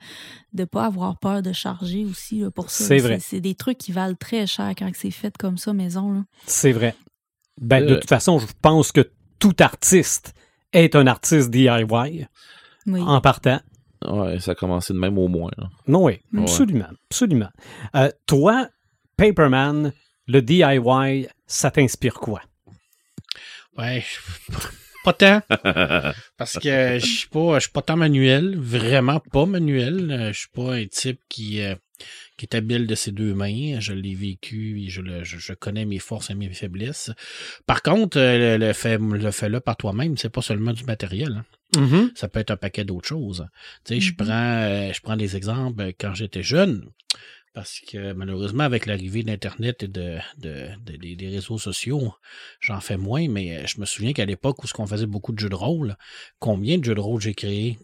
de 0.53 0.63
pas 0.63 0.85
avoir 0.85 1.17
peur 1.17 1.41
de 1.41 1.51
charger 1.53 2.05
aussi 2.05 2.41
là, 2.41 2.51
pour 2.51 2.69
ça. 2.69 2.83
C'est 2.85 2.99
vrai. 2.99 3.17
C'est 3.19 3.41
des 3.41 3.55
trucs 3.55 3.79
qui 3.79 3.91
valent 3.91 4.15
très 4.19 4.45
cher 4.45 4.71
quand 4.77 4.91
c'est 4.93 5.09
fait 5.09 5.35
comme 5.39 5.57
ça 5.57 5.73
maison. 5.73 6.23
C'est 6.45 6.71
vrai. 6.71 6.93
Ben, 7.59 7.81
de 7.83 7.89
vrai. 7.93 7.99
toute 8.01 8.09
façon, 8.09 8.37
je 8.37 8.45
pense 8.61 8.91
que 8.91 9.09
tout 9.39 9.55
artiste 9.59 10.35
est 10.71 10.95
un 10.95 11.07
artiste 11.07 11.49
DIY 11.49 12.27
Oui. 12.85 13.01
en 13.01 13.19
partant. 13.21 13.59
Ouais, 14.07 14.39
ça 14.39 14.51
a 14.51 14.55
commencé 14.55 14.93
de 14.93 14.97
même 14.99 15.17
au 15.17 15.27
moins. 15.27 15.51
là. 15.57 15.69
Non, 15.87 16.05
oui, 16.05 16.19
Ouais. 16.33 16.41
absolument, 16.41 16.87
absolument. 17.09 17.49
Euh, 17.95 18.09
toi, 18.25 18.67
Paperman, 19.17 19.93
le 20.27 20.41
DIY, 20.41 21.27
ça 21.45 21.69
t'inspire 21.71 22.15
quoi? 22.15 22.41
Ouais, 23.77 24.03
pas 25.03 25.13
tant. 25.13 25.41
Parce 26.37 26.57
que 26.59 26.99
je 26.99 27.05
suis 27.05 27.29
pas, 27.29 27.55
je 27.55 27.61
suis 27.61 27.71
pas 27.71 27.81
tant 27.81 27.95
manuel, 27.97 28.57
vraiment 28.57 29.19
pas 29.31 29.45
manuel. 29.45 30.11
Euh, 30.11 30.33
Je 30.33 30.39
suis 30.39 30.49
pas 30.53 30.73
un 30.73 30.85
type 30.87 31.19
qui, 31.29 31.61
euh, 31.61 31.75
qui 32.41 32.55
est 32.55 32.55
habile 32.57 32.87
de 32.87 32.95
ses 32.95 33.11
deux 33.11 33.33
mains. 33.35 33.79
Je 33.79 33.93
l'ai 33.93 34.15
vécu 34.15 34.81
et 34.81 34.89
je, 34.89 35.01
le, 35.01 35.23
je, 35.23 35.37
je 35.37 35.53
connais 35.53 35.85
mes 35.85 35.99
forces 35.99 36.29
et 36.31 36.35
mes 36.35 36.49
faiblesses. 36.49 37.11
Par 37.67 37.81
contre, 37.83 38.17
euh, 38.17 38.57
le, 38.57 38.65
le 38.67 38.73
fait, 38.73 38.97
le 38.97 39.31
fait 39.31 39.49
là 39.49 39.61
par 39.61 39.77
toi-même, 39.77 40.17
c'est 40.17 40.29
pas 40.29 40.41
seulement 40.41 40.73
du 40.73 40.83
matériel. 40.85 41.43
hein. 41.75 41.79
Mhm. 41.79 42.11
Ça 42.15 42.27
peut 42.27 42.39
être 42.39 42.51
un 42.51 42.57
paquet 42.57 42.83
d'autres 42.83 43.07
choses. 43.07 43.47
Tu 43.85 43.93
sais, 43.93 43.99
je 44.01 44.09
Mhm. 44.11 44.15
prends, 44.17 44.27
euh, 44.31 44.91
je 44.93 45.01
prends 45.01 45.15
des 45.17 45.35
exemples. 45.37 45.91
Quand 45.99 46.13
j'étais 46.15 46.43
jeune, 46.43 46.85
Parce 47.53 47.81
que 47.81 48.13
malheureusement, 48.13 48.63
avec 48.63 48.85
l'arrivée 48.85 49.23
d'Internet 49.23 49.83
et 49.83 49.89
de, 49.89 50.19
de, 50.37 50.67
de- 50.85 50.95
des- 50.95 51.17
des 51.17 51.27
réseaux 51.27 51.57
sociaux, 51.57 52.13
j'en 52.61 52.79
fais 52.79 52.95
moins, 52.95 53.27
mais 53.27 53.57
euh, 53.57 53.67
je 53.67 53.81
me 53.81 53.85
souviens 53.85 54.13
qu'à 54.13 54.23
l'époque 54.25 54.63
où 54.63 54.67
ce 54.67 54.73
qu'on 54.73 54.87
faisait 54.87 55.05
beaucoup 55.05 55.33
de 55.33 55.39
jeux 55.39 55.49
de 55.49 55.55
rôle, 55.55 55.97
combien 56.39 56.77
de 56.77 56.85
jeux 56.85 56.95
de 56.95 57.01
rôle 57.01 57.19
j'ai 57.19 57.33
créé? 57.33 57.77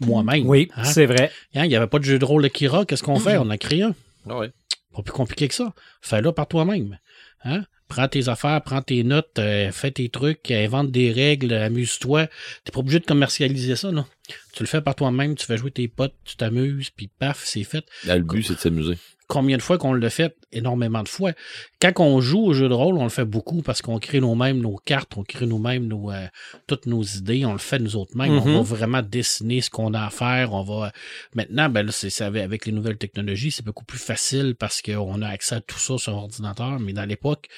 Moi-même? 0.00 0.48
Oui, 0.48 0.70
hein? 0.76 0.84
c'est 0.84 1.06
vrai. 1.06 1.30
Hein, 1.54 1.64
Il 1.64 1.68
n'y 1.68 1.76
avait 1.76 1.86
pas 1.86 1.98
de 1.98 2.04
jeu 2.04 2.18
de 2.18 2.24
rôle 2.24 2.42
de 2.42 2.48
Kira, 2.48 2.84
qu'est-ce 2.84 3.02
qu'on 3.02 3.18
fait? 3.18 3.36
On 3.38 3.50
a 3.50 3.58
créé 3.58 3.82
un. 3.82 3.94
Ah 4.28 4.38
ouais. 4.38 4.50
Pas 4.94 5.02
plus 5.02 5.12
compliqué 5.12 5.48
que 5.48 5.54
ça. 5.54 5.72
Fais-le 6.00 6.32
par 6.32 6.46
toi-même. 6.46 6.98
Hein? 7.44 7.64
Prends 7.88 8.08
tes 8.08 8.28
affaires, 8.28 8.60
prends 8.62 8.82
tes 8.82 9.04
notes, 9.04 9.38
euh, 9.38 9.70
fais 9.70 9.92
tes 9.92 10.08
trucs, 10.08 10.50
invente 10.50 10.90
des 10.90 11.12
règles, 11.12 11.52
amuse-toi. 11.52 12.26
T'es 12.64 12.72
pas 12.72 12.80
obligé 12.80 12.98
de 12.98 13.04
commercialiser 13.04 13.76
ça, 13.76 13.92
non? 13.92 14.04
Tu 14.52 14.62
le 14.64 14.66
fais 14.66 14.80
par 14.80 14.96
toi-même, 14.96 15.36
tu 15.36 15.46
fais 15.46 15.56
jouer 15.56 15.70
tes 15.70 15.86
potes, 15.86 16.14
tu 16.24 16.36
t'amuses, 16.36 16.90
puis 16.90 17.08
paf, 17.18 17.44
c'est 17.44 17.62
fait. 17.62 17.84
Là, 18.04 18.16
le 18.16 18.24
but, 18.24 18.42
c'est 18.42 18.54
de 18.54 18.58
s'amuser. 18.58 18.98
Combien 19.28 19.56
de 19.56 19.62
fois 19.62 19.76
qu'on 19.76 19.92
l'a 19.92 20.10
fait? 20.10 20.36
Énormément 20.52 21.02
de 21.02 21.08
fois. 21.08 21.32
Quand 21.80 21.92
on 21.98 22.20
joue 22.20 22.44
au 22.44 22.54
jeu 22.54 22.68
de 22.68 22.74
rôle, 22.74 22.96
on 22.96 23.02
le 23.02 23.10
fait 23.10 23.24
beaucoup 23.24 23.60
parce 23.60 23.82
qu'on 23.82 23.98
crée 23.98 24.20
nous-mêmes 24.20 24.60
nos 24.60 24.76
cartes, 24.76 25.16
on 25.16 25.24
crée 25.24 25.46
nous-mêmes 25.46 25.86
nos, 25.88 26.12
euh, 26.12 26.26
toutes 26.68 26.86
nos 26.86 27.02
idées, 27.02 27.44
on 27.44 27.52
le 27.52 27.58
fait 27.58 27.80
nous 27.80 27.96
autres 27.96 28.16
mêmes. 28.16 28.32
On 28.32 28.62
va 28.62 28.62
vraiment 28.62 29.02
dessiner 29.02 29.60
ce 29.60 29.70
qu'on 29.70 29.94
a 29.94 30.06
à 30.06 30.10
faire. 30.10 30.52
On 30.52 30.62
va. 30.62 30.92
Maintenant, 31.34 31.68
ben 31.68 31.84
là, 31.84 31.92
c'est 31.92 32.20
avec 32.20 32.66
les 32.66 32.72
nouvelles 32.72 32.98
technologies, 32.98 33.50
c'est 33.50 33.64
beaucoup 33.64 33.84
plus 33.84 33.98
facile 33.98 34.54
parce 34.54 34.80
qu'on 34.80 35.20
a 35.22 35.28
accès 35.28 35.56
à 35.56 35.60
tout 35.60 35.78
ça 35.78 35.98
sur 35.98 36.14
ordinateur. 36.14 36.78
Mais 36.78 36.92
dans 36.92 37.04
l'époque, 37.04 37.48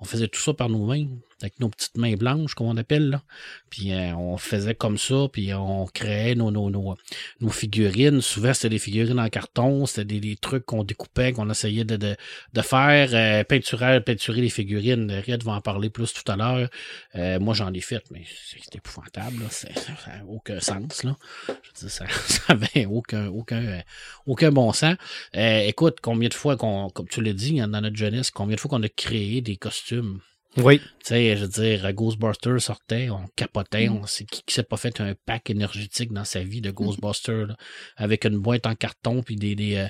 on 0.00 0.04
faisait 0.06 0.28
tout 0.28 0.40
ça 0.40 0.54
par 0.54 0.70
nous-mêmes, 0.70 1.20
avec 1.42 1.60
nos 1.60 1.68
petites 1.68 1.96
mains 1.96 2.14
blanches, 2.14 2.54
comme 2.54 2.68
on 2.68 2.76
appelle, 2.76 3.10
là. 3.10 3.22
Puis 3.70 3.92
euh, 3.92 4.14
on 4.14 4.36
faisait 4.36 4.74
comme 4.74 4.98
ça, 4.98 5.26
puis 5.32 5.52
on 5.54 5.86
créait 5.86 6.34
nos, 6.34 6.50
nos, 6.50 6.70
nos, 6.70 6.96
nos 7.40 7.48
figurines. 7.50 8.20
Souvent, 8.20 8.54
c'était 8.54 8.70
des 8.70 8.78
figurines 8.78 9.20
en 9.20 9.28
carton, 9.28 9.86
c'était 9.86 10.04
des, 10.04 10.20
des 10.20 10.36
trucs 10.36 10.64
qu'on 10.66 10.84
découpait, 10.84 11.32
qu'on 11.32 11.48
essayait 11.50 11.84
de, 11.84 11.96
de, 11.96 12.16
de 12.52 12.60
faire. 12.62 13.10
Euh, 13.12 13.44
peinturer, 13.44 14.00
peinturer 14.00 14.40
les 14.40 14.48
figurines. 14.48 15.10
Red 15.26 15.42
va 15.42 15.52
en 15.52 15.60
parler 15.60 15.90
plus 15.90 16.12
tout 16.12 16.30
à 16.30 16.36
l'heure. 16.36 16.68
Euh, 17.16 17.38
moi, 17.40 17.54
j'en 17.54 17.72
ai 17.72 17.80
fait, 17.80 18.02
mais 18.10 18.24
c'est 18.46 18.76
épouvantable. 18.76 19.42
là. 19.42 19.50
Ça 19.50 19.68
n'a 19.68 20.24
aucun 20.26 20.60
sens. 20.60 21.04
Là. 21.04 21.16
Je 21.48 21.80
dire, 21.80 21.90
ça 21.90 22.04
ça 22.26 22.42
avait 22.48 22.86
aucun, 22.86 23.28
aucun, 23.28 23.82
aucun 24.26 24.50
bon 24.50 24.72
sens. 24.72 24.96
Euh, 25.36 25.60
écoute, 25.60 25.98
combien 26.00 26.28
de 26.28 26.34
fois, 26.34 26.56
qu'on, 26.56 26.90
comme 26.90 27.08
tu 27.08 27.22
l'as 27.22 27.32
dit 27.32 27.60
hein, 27.60 27.68
dans 27.68 27.80
notre 27.80 27.96
jeunesse, 27.96 28.30
combien 28.30 28.56
de 28.56 28.60
fois 28.60 28.70
qu'on 28.70 28.82
a 28.82 28.88
créé 28.88 29.40
des 29.40 29.56
costumes? 29.56 30.20
Oui. 30.56 30.80
tu 30.80 30.86
sais, 31.04 31.36
je 31.36 31.42
veux 31.44 31.48
dire, 31.48 31.92
Ghostbusters 31.92 32.60
sortait, 32.60 33.08
on 33.08 33.24
capotait, 33.36 33.88
on 33.88 34.04
sait 34.06 34.24
qui, 34.24 34.42
qui 34.42 34.52
s'est 34.52 34.64
pas 34.64 34.76
fait 34.76 35.00
un 35.00 35.14
pack 35.14 35.48
énergétique 35.48 36.12
dans 36.12 36.24
sa 36.24 36.42
vie 36.42 36.60
de 36.60 36.70
Ghostbusters, 36.72 37.46
là, 37.46 37.56
avec 37.96 38.24
une 38.24 38.36
boîte 38.38 38.66
en 38.66 38.74
carton, 38.74 39.22
puis 39.22 39.36
des, 39.36 39.54
des, 39.54 39.76
euh, 39.76 39.86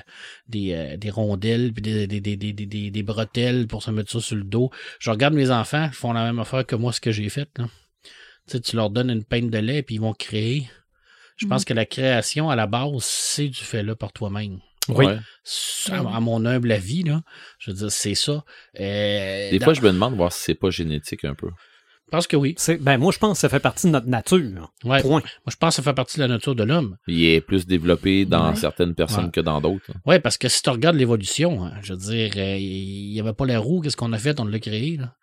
des, 0.47 0.73
euh, 0.73 0.97
des 0.97 1.09
rondelles, 1.09 1.73
puis 1.73 1.81
des, 1.81 2.05
des, 2.05 2.21
des, 2.21 2.37
des, 2.37 2.53
des, 2.53 2.65
des- 2.67 2.91
des 2.91 3.03
bretelles 3.03 3.65
pour 3.67 3.81
se 3.81 3.89
mettre 3.89 4.11
ça 4.11 4.19
sur 4.19 4.35
le 4.35 4.43
dos. 4.43 4.69
Je 4.99 5.09
regarde 5.09 5.33
mes 5.33 5.49
enfants, 5.49 5.87
ils 5.91 5.95
font 5.95 6.13
la 6.13 6.23
même 6.25 6.39
affaire 6.39 6.65
que 6.65 6.75
moi, 6.75 6.93
ce 6.93 7.01
que 7.01 7.11
j'ai 7.11 7.29
fait. 7.29 7.49
Là. 7.57 7.67
Tu 8.47 8.53
sais, 8.53 8.59
tu 8.61 8.75
leur 8.75 8.91
donnes 8.91 9.09
une 9.09 9.23
peinte 9.23 9.49
de 9.49 9.57
lait, 9.57 9.81
puis 9.81 9.95
ils 9.95 10.01
vont 10.01 10.13
créer. 10.13 10.69
Je 11.37 11.47
pense 11.47 11.65
que 11.65 11.73
la 11.73 11.85
création, 11.87 12.51
à 12.51 12.55
la 12.55 12.67
base, 12.67 13.03
c'est 13.03 13.47
du 13.47 13.59
fait 13.59 13.81
là 13.81 13.95
par 13.95 14.13
toi-même. 14.13 14.59
Oui. 14.89 15.05
Ouais. 15.05 15.17
À, 15.89 16.15
à 16.17 16.19
mon 16.19 16.45
humble 16.45 16.71
avis, 16.71 17.03
là, 17.03 17.21
je 17.59 17.71
veux 17.71 17.77
dire, 17.77 17.91
c'est 17.91 18.15
ça. 18.15 18.43
Euh, 18.79 19.49
Des 19.51 19.59
dans- 19.59 19.65
fois, 19.65 19.73
je 19.73 19.81
me 19.81 19.91
demande 19.91 20.15
voir 20.15 20.31
si 20.33 20.43
c'est 20.43 20.55
pas 20.55 20.69
génétique 20.69 21.23
un 21.25 21.33
peu. 21.35 21.47
je 21.47 22.11
pense 22.17 22.27
que 22.27 22.35
oui. 22.35 22.55
Ben, 22.81 22.97
moi, 22.97 23.11
je 23.13 23.17
pense 23.19 23.37
que 23.37 23.41
ça 23.41 23.49
fait 23.49 23.59
partie 23.59 23.87
de 23.87 23.91
notre 23.91 24.07
nature. 24.07 24.71
Ouais. 24.83 25.01
Point. 25.01 25.21
Moi, 25.21 25.23
je 25.49 25.55
pense 25.55 25.69
que 25.69 25.75
ça 25.75 25.83
fait 25.83 25.93
partie 25.93 26.17
de 26.17 26.21
la 26.23 26.27
nature 26.27 26.55
de 26.55 26.63
l'homme. 26.63 26.97
Il 27.07 27.23
est 27.23 27.41
plus 27.41 27.65
développé 27.67 28.25
dans 28.25 28.49
Ouais. 28.49 28.55
certaines 28.55 28.95
personnes 28.95 29.25
Ouais. 29.25 29.31
que 29.31 29.39
dans 29.41 29.61
d'autres. 29.61 29.91
Oui, 30.05 30.19
parce 30.19 30.37
que 30.37 30.49
si 30.49 30.61
tu 30.61 30.69
regardes 30.71 30.97
l'évolution, 30.97 31.63
hein, 31.65 31.73
je 31.83 31.93
veux 31.93 31.99
dire, 31.99 32.31
euh, 32.37 32.57
il 32.57 33.11
n'y 33.13 33.19
avait 33.19 33.33
pas 33.33 33.45
la 33.45 33.59
roue, 33.59 33.81
qu'est-ce 33.81 33.95
qu'on 33.97 34.11
a 34.13 34.17
fait? 34.17 34.39
On 34.39 34.45
l'a 34.45 34.59
créé. 34.59 34.97
Là. 34.97 35.13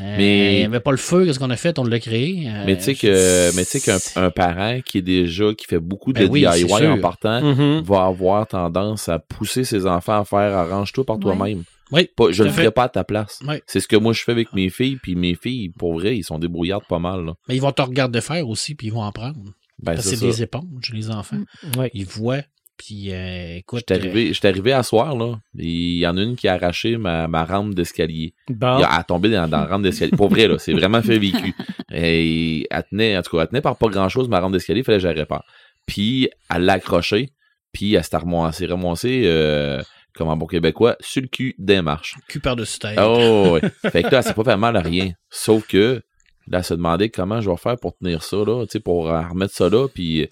Euh, 0.00 0.14
Mais- 0.16 0.54
Il 0.54 0.58
n'y 0.60 0.64
avait 0.64 0.80
pas 0.80 0.90
le 0.92 0.96
feu, 0.96 1.24
qu'est-ce 1.26 1.38
qu'on 1.38 1.50
a 1.50 1.56
fait? 1.56 1.78
On 1.78 1.84
l'a 1.84 1.98
créé. 2.00 2.48
Euh, 2.48 2.62
Mais 2.66 2.76
tu 2.76 2.82
sais 2.84 2.94
que, 2.94 3.54
mais 3.56 3.64
tu 3.64 3.78
sais 3.78 3.80
qu'un 3.80 3.98
un 4.22 4.30
parent 4.30 4.80
qui 4.84 4.98
est 4.98 5.02
déjà, 5.02 5.52
qui 5.54 5.66
fait 5.66 5.78
beaucoup 5.80 6.12
de 6.12 6.20
Ben 6.20 6.30
oui, 6.30 6.46
DIY 6.50 6.86
en 6.86 6.98
partant, 7.00 7.40
Mhm. 7.42 7.82
va 7.82 8.04
avoir 8.06 8.46
tendance 8.46 9.08
à 9.08 9.18
pousser 9.18 9.64
ses 9.64 9.86
enfants 9.86 10.20
à 10.20 10.24
faire 10.24 10.56
arrange-toi 10.56 11.04
par 11.04 11.18
toi-même. 11.18 11.64
Oui, 11.92 12.08
Pas, 12.16 12.30
je 12.30 12.42
tout 12.42 12.48
le 12.48 12.54
ferai 12.54 12.70
pas 12.70 12.84
à 12.84 12.88
ta 12.88 13.02
place. 13.04 13.40
Oui. 13.48 13.56
C'est 13.66 13.80
ce 13.80 13.88
que 13.88 13.96
moi 13.96 14.12
je 14.12 14.22
fais 14.22 14.30
avec 14.32 14.52
mes 14.52 14.70
filles, 14.70 14.96
puis 15.02 15.16
mes 15.16 15.34
filles, 15.34 15.70
pour 15.70 15.94
vrai, 15.94 16.16
ils 16.16 16.22
sont 16.22 16.38
débrouillardes 16.38 16.84
pas 16.88 17.00
mal. 17.00 17.24
Là. 17.24 17.32
Mais 17.48 17.56
ils 17.56 17.60
vont 17.60 17.72
te 17.72 17.82
regarder 17.82 18.20
faire 18.20 18.48
aussi, 18.48 18.74
puis 18.76 18.86
ils 18.86 18.92
vont 18.92 19.02
en 19.02 19.10
prendre. 19.12 19.40
Ben, 19.82 19.94
Parce 19.94 20.08
que 20.10 20.14
c'est 20.16 20.24
des 20.26 20.42
éponges, 20.42 20.92
les 20.92 21.10
enfants. 21.10 21.40
Oui. 21.78 21.86
Ils 21.94 22.04
voient, 22.06 22.42
puis 22.82 23.12
euh, 23.12 23.56
écoute. 23.58 23.80
J'étais 23.80 23.94
arrivé, 23.94 24.32
j'étais 24.32 24.48
arrivé 24.48 24.72
à 24.72 24.82
soir, 24.82 25.14
là. 25.14 25.38
Il 25.54 25.98
y 25.98 26.06
en 26.06 26.16
a 26.16 26.22
une 26.22 26.34
qui 26.34 26.48
a 26.48 26.54
arraché 26.54 26.96
ma, 26.96 27.28
ma 27.28 27.44
rampe 27.44 27.74
d'escalier. 27.74 28.32
Bon. 28.48 28.78
Elle 28.78 28.86
a 28.88 29.04
tombé 29.04 29.28
dans, 29.30 29.46
dans 29.46 29.58
la 29.60 29.66
rampe 29.66 29.82
d'escalier. 29.82 30.12
Pour 30.16 30.30
vrai, 30.30 30.48
là, 30.48 30.56
c'est 30.58 30.72
vraiment 30.72 31.02
fait 31.02 31.18
vécu. 31.18 31.54
Et 31.92 32.66
elle 32.70 32.84
tenait, 32.90 33.18
en 33.18 33.22
tout 33.22 33.36
cas, 33.36 33.42
elle 33.42 33.48
tenait 33.48 33.60
par 33.60 33.76
pas 33.76 33.88
grand 33.88 34.08
chose 34.08 34.28
ma 34.30 34.40
rampe 34.40 34.52
d'escalier, 34.52 34.80
il 34.80 34.84
fallait 34.84 34.96
que 34.96 35.02
je 35.02 35.08
la 35.08 35.14
répare. 35.14 35.44
Puis, 35.84 36.30
elle 36.54 36.62
l'a 36.64 36.74
accroché, 36.74 37.30
puis 37.72 37.94
elle 37.94 38.04
s'est 38.04 38.16
remon- 38.16 38.46
elle 38.46 38.54
s'est 38.54 38.66
remoncée, 38.66 39.22
euh, 39.26 39.82
comme 40.14 40.28
en 40.28 40.36
bon 40.38 40.46
québécois, 40.46 40.96
sur 41.00 41.20
le 41.20 41.28
cul 41.28 41.54
des 41.58 41.82
marches. 41.82 42.14
euh, 42.16 42.22
cul 42.28 42.40
par-dessus 42.40 42.78
tête. 42.78 42.98
Oh, 42.98 43.50
ouais. 43.60 43.60
Fait 43.92 44.02
que 44.02 44.08
là, 44.08 44.18
elle 44.18 44.24
s'est 44.24 44.34
pas 44.34 44.44
fait 44.44 44.56
mal 44.56 44.76
à 44.76 44.80
rien. 44.80 45.12
Sauf 45.28 45.66
que, 45.66 46.00
là, 46.48 46.58
elle 46.58 46.64
se 46.64 46.74
demandait 46.74 47.10
comment 47.10 47.40
je 47.42 47.50
vais 47.50 47.56
faire 47.56 47.76
pour 47.76 47.94
tenir 47.98 48.22
ça, 48.22 48.36
là, 48.38 48.64
tu 48.64 48.72
sais, 48.72 48.80
pour 48.80 49.10
euh, 49.10 49.20
remettre 49.28 49.54
ça 49.54 49.68
là, 49.68 49.86
puis, 49.88 50.22
euh, 50.22 50.26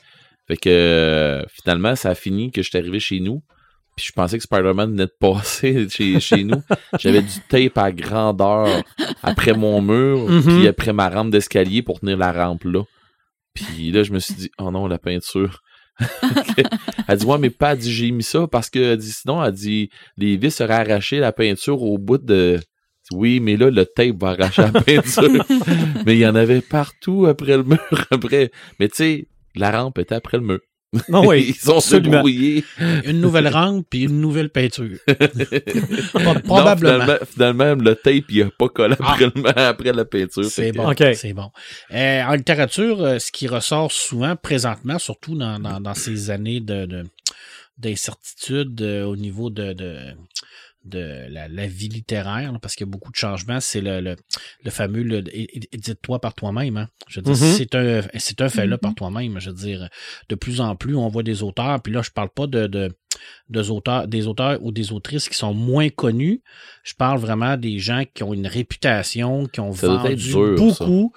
fait 0.49 0.57
que, 0.57 0.69
euh, 0.69 1.45
finalement, 1.49 1.95
ça 1.95 2.11
a 2.11 2.15
fini 2.15 2.51
que 2.51 2.63
j'étais 2.63 2.79
arrivé 2.79 2.99
chez 3.01 3.21
nous, 3.21 3.43
puis 3.97 4.07
je 4.09 4.13
pensais 4.13 4.39
que 4.39 4.45
Spider-Man 4.45 4.91
venait 4.93 5.07
de 5.07 5.13
passer 5.21 5.89
chez, 5.91 6.19
chez 6.21 6.45
nous. 6.45 6.63
J'avais 6.99 7.23
du 7.23 7.39
tape 7.49 7.77
à 7.79 7.93
grandeur 7.93 8.83
après 9.23 9.53
mon 9.53 9.81
mur, 9.83 10.29
Mhm. 10.29 10.43
puis 10.43 10.69
après 10.69 10.93
ma 10.93 11.09
rampe 11.09 11.31
d'escalier 11.31 11.83
pour 11.83 12.01
tenir 12.01 12.17
la 12.17 12.33
rampe 12.33 12.65
là. 12.65 12.83
Puis 13.55 13.91
là, 13.91 14.03
je 14.05 14.13
me 14.13 14.19
suis 14.21 14.35
dit, 14.35 14.51
oh 14.59 14.71
non, 14.71 14.87
la 14.87 14.99
peinture. 14.99 15.61
elle 17.09 17.17
dit, 17.19 17.27
ouais, 17.27 17.39
mais 17.39 17.51
pas, 17.51 17.73
elle 17.73 17.79
dit, 17.79 17.93
j'ai 17.93 18.11
mis 18.13 18.23
ça 18.23 18.47
parce 18.47 18.71
que, 18.71 18.79
elle 18.79 18.99
dit, 18.99 19.11
sinon, 19.11 19.43
elle 19.45 19.53
dit, 19.53 19.91
les 20.17 20.37
vis 20.37 20.53
seraient 20.53 20.75
arrachées, 20.75 21.19
la 21.19 21.33
peinture 21.33 21.83
au 21.83 21.99
bout 21.99 22.19
de. 22.19 22.61
Oui, 23.11 23.41
mais 23.41 23.57
là, 23.57 23.71
le 23.71 23.85
tape 23.87 24.21
va 24.21 24.29
arracher 24.31 24.63
la 24.63 24.81
peinture. 24.81 25.45
mais 26.07 26.15
il 26.15 26.19
y 26.21 26.27
en 26.27 26.35
avait 26.35 26.61
partout 26.61 27.27
après 27.27 27.57
le 27.57 27.65
mur, 27.65 27.81
après. 28.11 28.51
Mais 28.79 28.89
tu 28.89 28.97
sais, 28.97 29.29
la 29.59 29.71
rampe 29.71 29.99
était 29.99 30.15
après 30.15 30.39
le 30.39 30.45
mur. 30.45 30.61
Ah 31.13 31.21
oui, 31.21 31.55
Ils 31.63 31.71
ont 31.71 31.81
se 31.81 31.97
absolument. 31.97 32.13
débrouillé. 32.17 32.65
Une 33.05 33.21
nouvelle 33.21 33.49
rampe, 33.49 33.85
puis 33.91 34.05
une 34.05 34.21
nouvelle 34.23 34.49
peinture. 34.49 34.97
Pro- 35.07 36.21
Non, 36.23 36.35
Probablement. 36.41 37.05
finalement, 37.05 37.27
finalement, 37.31 37.75
le 37.75 37.95
tape, 37.95 38.25
il 38.31 38.43
a 38.43 38.51
pas 38.59 38.69
collé 38.69 38.95
Ah. 39.01 39.13
après, 39.13 39.27
le- 39.27 39.59
après 39.59 39.93
la 39.93 40.05
peinture. 40.07 40.45
C'est 40.47 40.73
bon. 40.73 40.91
OK. 40.91 41.05
C'est 41.15 41.35
bon. 41.35 41.51
Euh, 41.93 42.23
en 42.23 42.35
littérature, 42.35 43.03
euh, 43.03 43.19
ce 43.19 43.31
qui 43.31 43.49
ressort 43.49 43.93
souvent 43.93 44.35
présentement, 44.37 44.99
surtout 44.99 45.37
dans, 45.37 45.59
dans, 45.59 45.79
dans 45.81 45.95
ces 45.95 46.31
années 46.31 46.61
de, 46.61 46.87
de- 46.87 47.05
d'incertitude 47.77 48.81
euh, 48.83 49.05
au 49.05 49.17
niveau 49.17 49.51
de, 49.51 49.73
de, 49.73 49.99
de 50.85 51.27
la, 51.29 51.49
la 51.49 51.67
vie 51.67 51.89
littéraire, 51.89 52.53
là, 52.53 52.59
parce 52.61 52.75
qu'il 52.75 52.87
y 52.87 52.89
a 52.89 52.91
beaucoup 52.91 53.11
de 53.11 53.17
changements, 53.17 53.61
c'est 53.61 53.81
le, 53.81 54.01
le, 54.01 54.17
le 54.65 54.71
fameux 54.71 55.03
le, 55.03 55.23
édite-toi 55.37 56.21
par 56.21 56.35
toi-même. 56.35 56.77
Hein. 56.77 56.89
Je 57.09 57.21
veux 57.21 57.25
dire, 57.33 57.35
Mhm. 57.47 57.53
c'est 57.57 57.75
un, 57.75 58.03
c'est 58.19 58.41
un 58.41 58.49
fait-là 58.49 58.79
par 58.79 58.95
toi-même. 58.95 59.39
Je 59.41 59.51
veux 59.51 59.57
dire, 59.57 59.89
de 60.29 60.35
plus 60.35 60.61
en 60.61 60.77
plus, 60.77 60.95
on 60.97 61.09
voit 61.09 61.23
des 61.23 61.43
auteurs, 61.43 61.83
puis 61.83 61.93
là, 61.93 62.03
je 62.03 62.11
parle 62.11 62.31
pas 62.31 62.47
de, 62.47 62.67
de 62.67 62.93
des 63.49 63.71
auteurs, 63.71 64.07
des 64.07 64.27
auteurs 64.29 64.63
ou 64.63 64.71
des 64.71 64.93
autrices 64.93 65.29
qui 65.29 65.35
sont 65.37 65.53
moins 65.53 65.89
connus. 65.89 66.41
Je 66.85 66.95
parle 66.95 67.19
vraiment 67.19 67.57
des 67.57 67.79
gens 67.81 68.05
qui 68.15 68.23
ont 68.23 68.33
une 68.33 68.47
réputation, 68.47 69.47
qui 69.47 69.59
ont 69.61 69.73
Ça 69.73 69.89
vendu 69.89 70.15
dur, 70.15 70.55
beaucoup, 70.57 71.13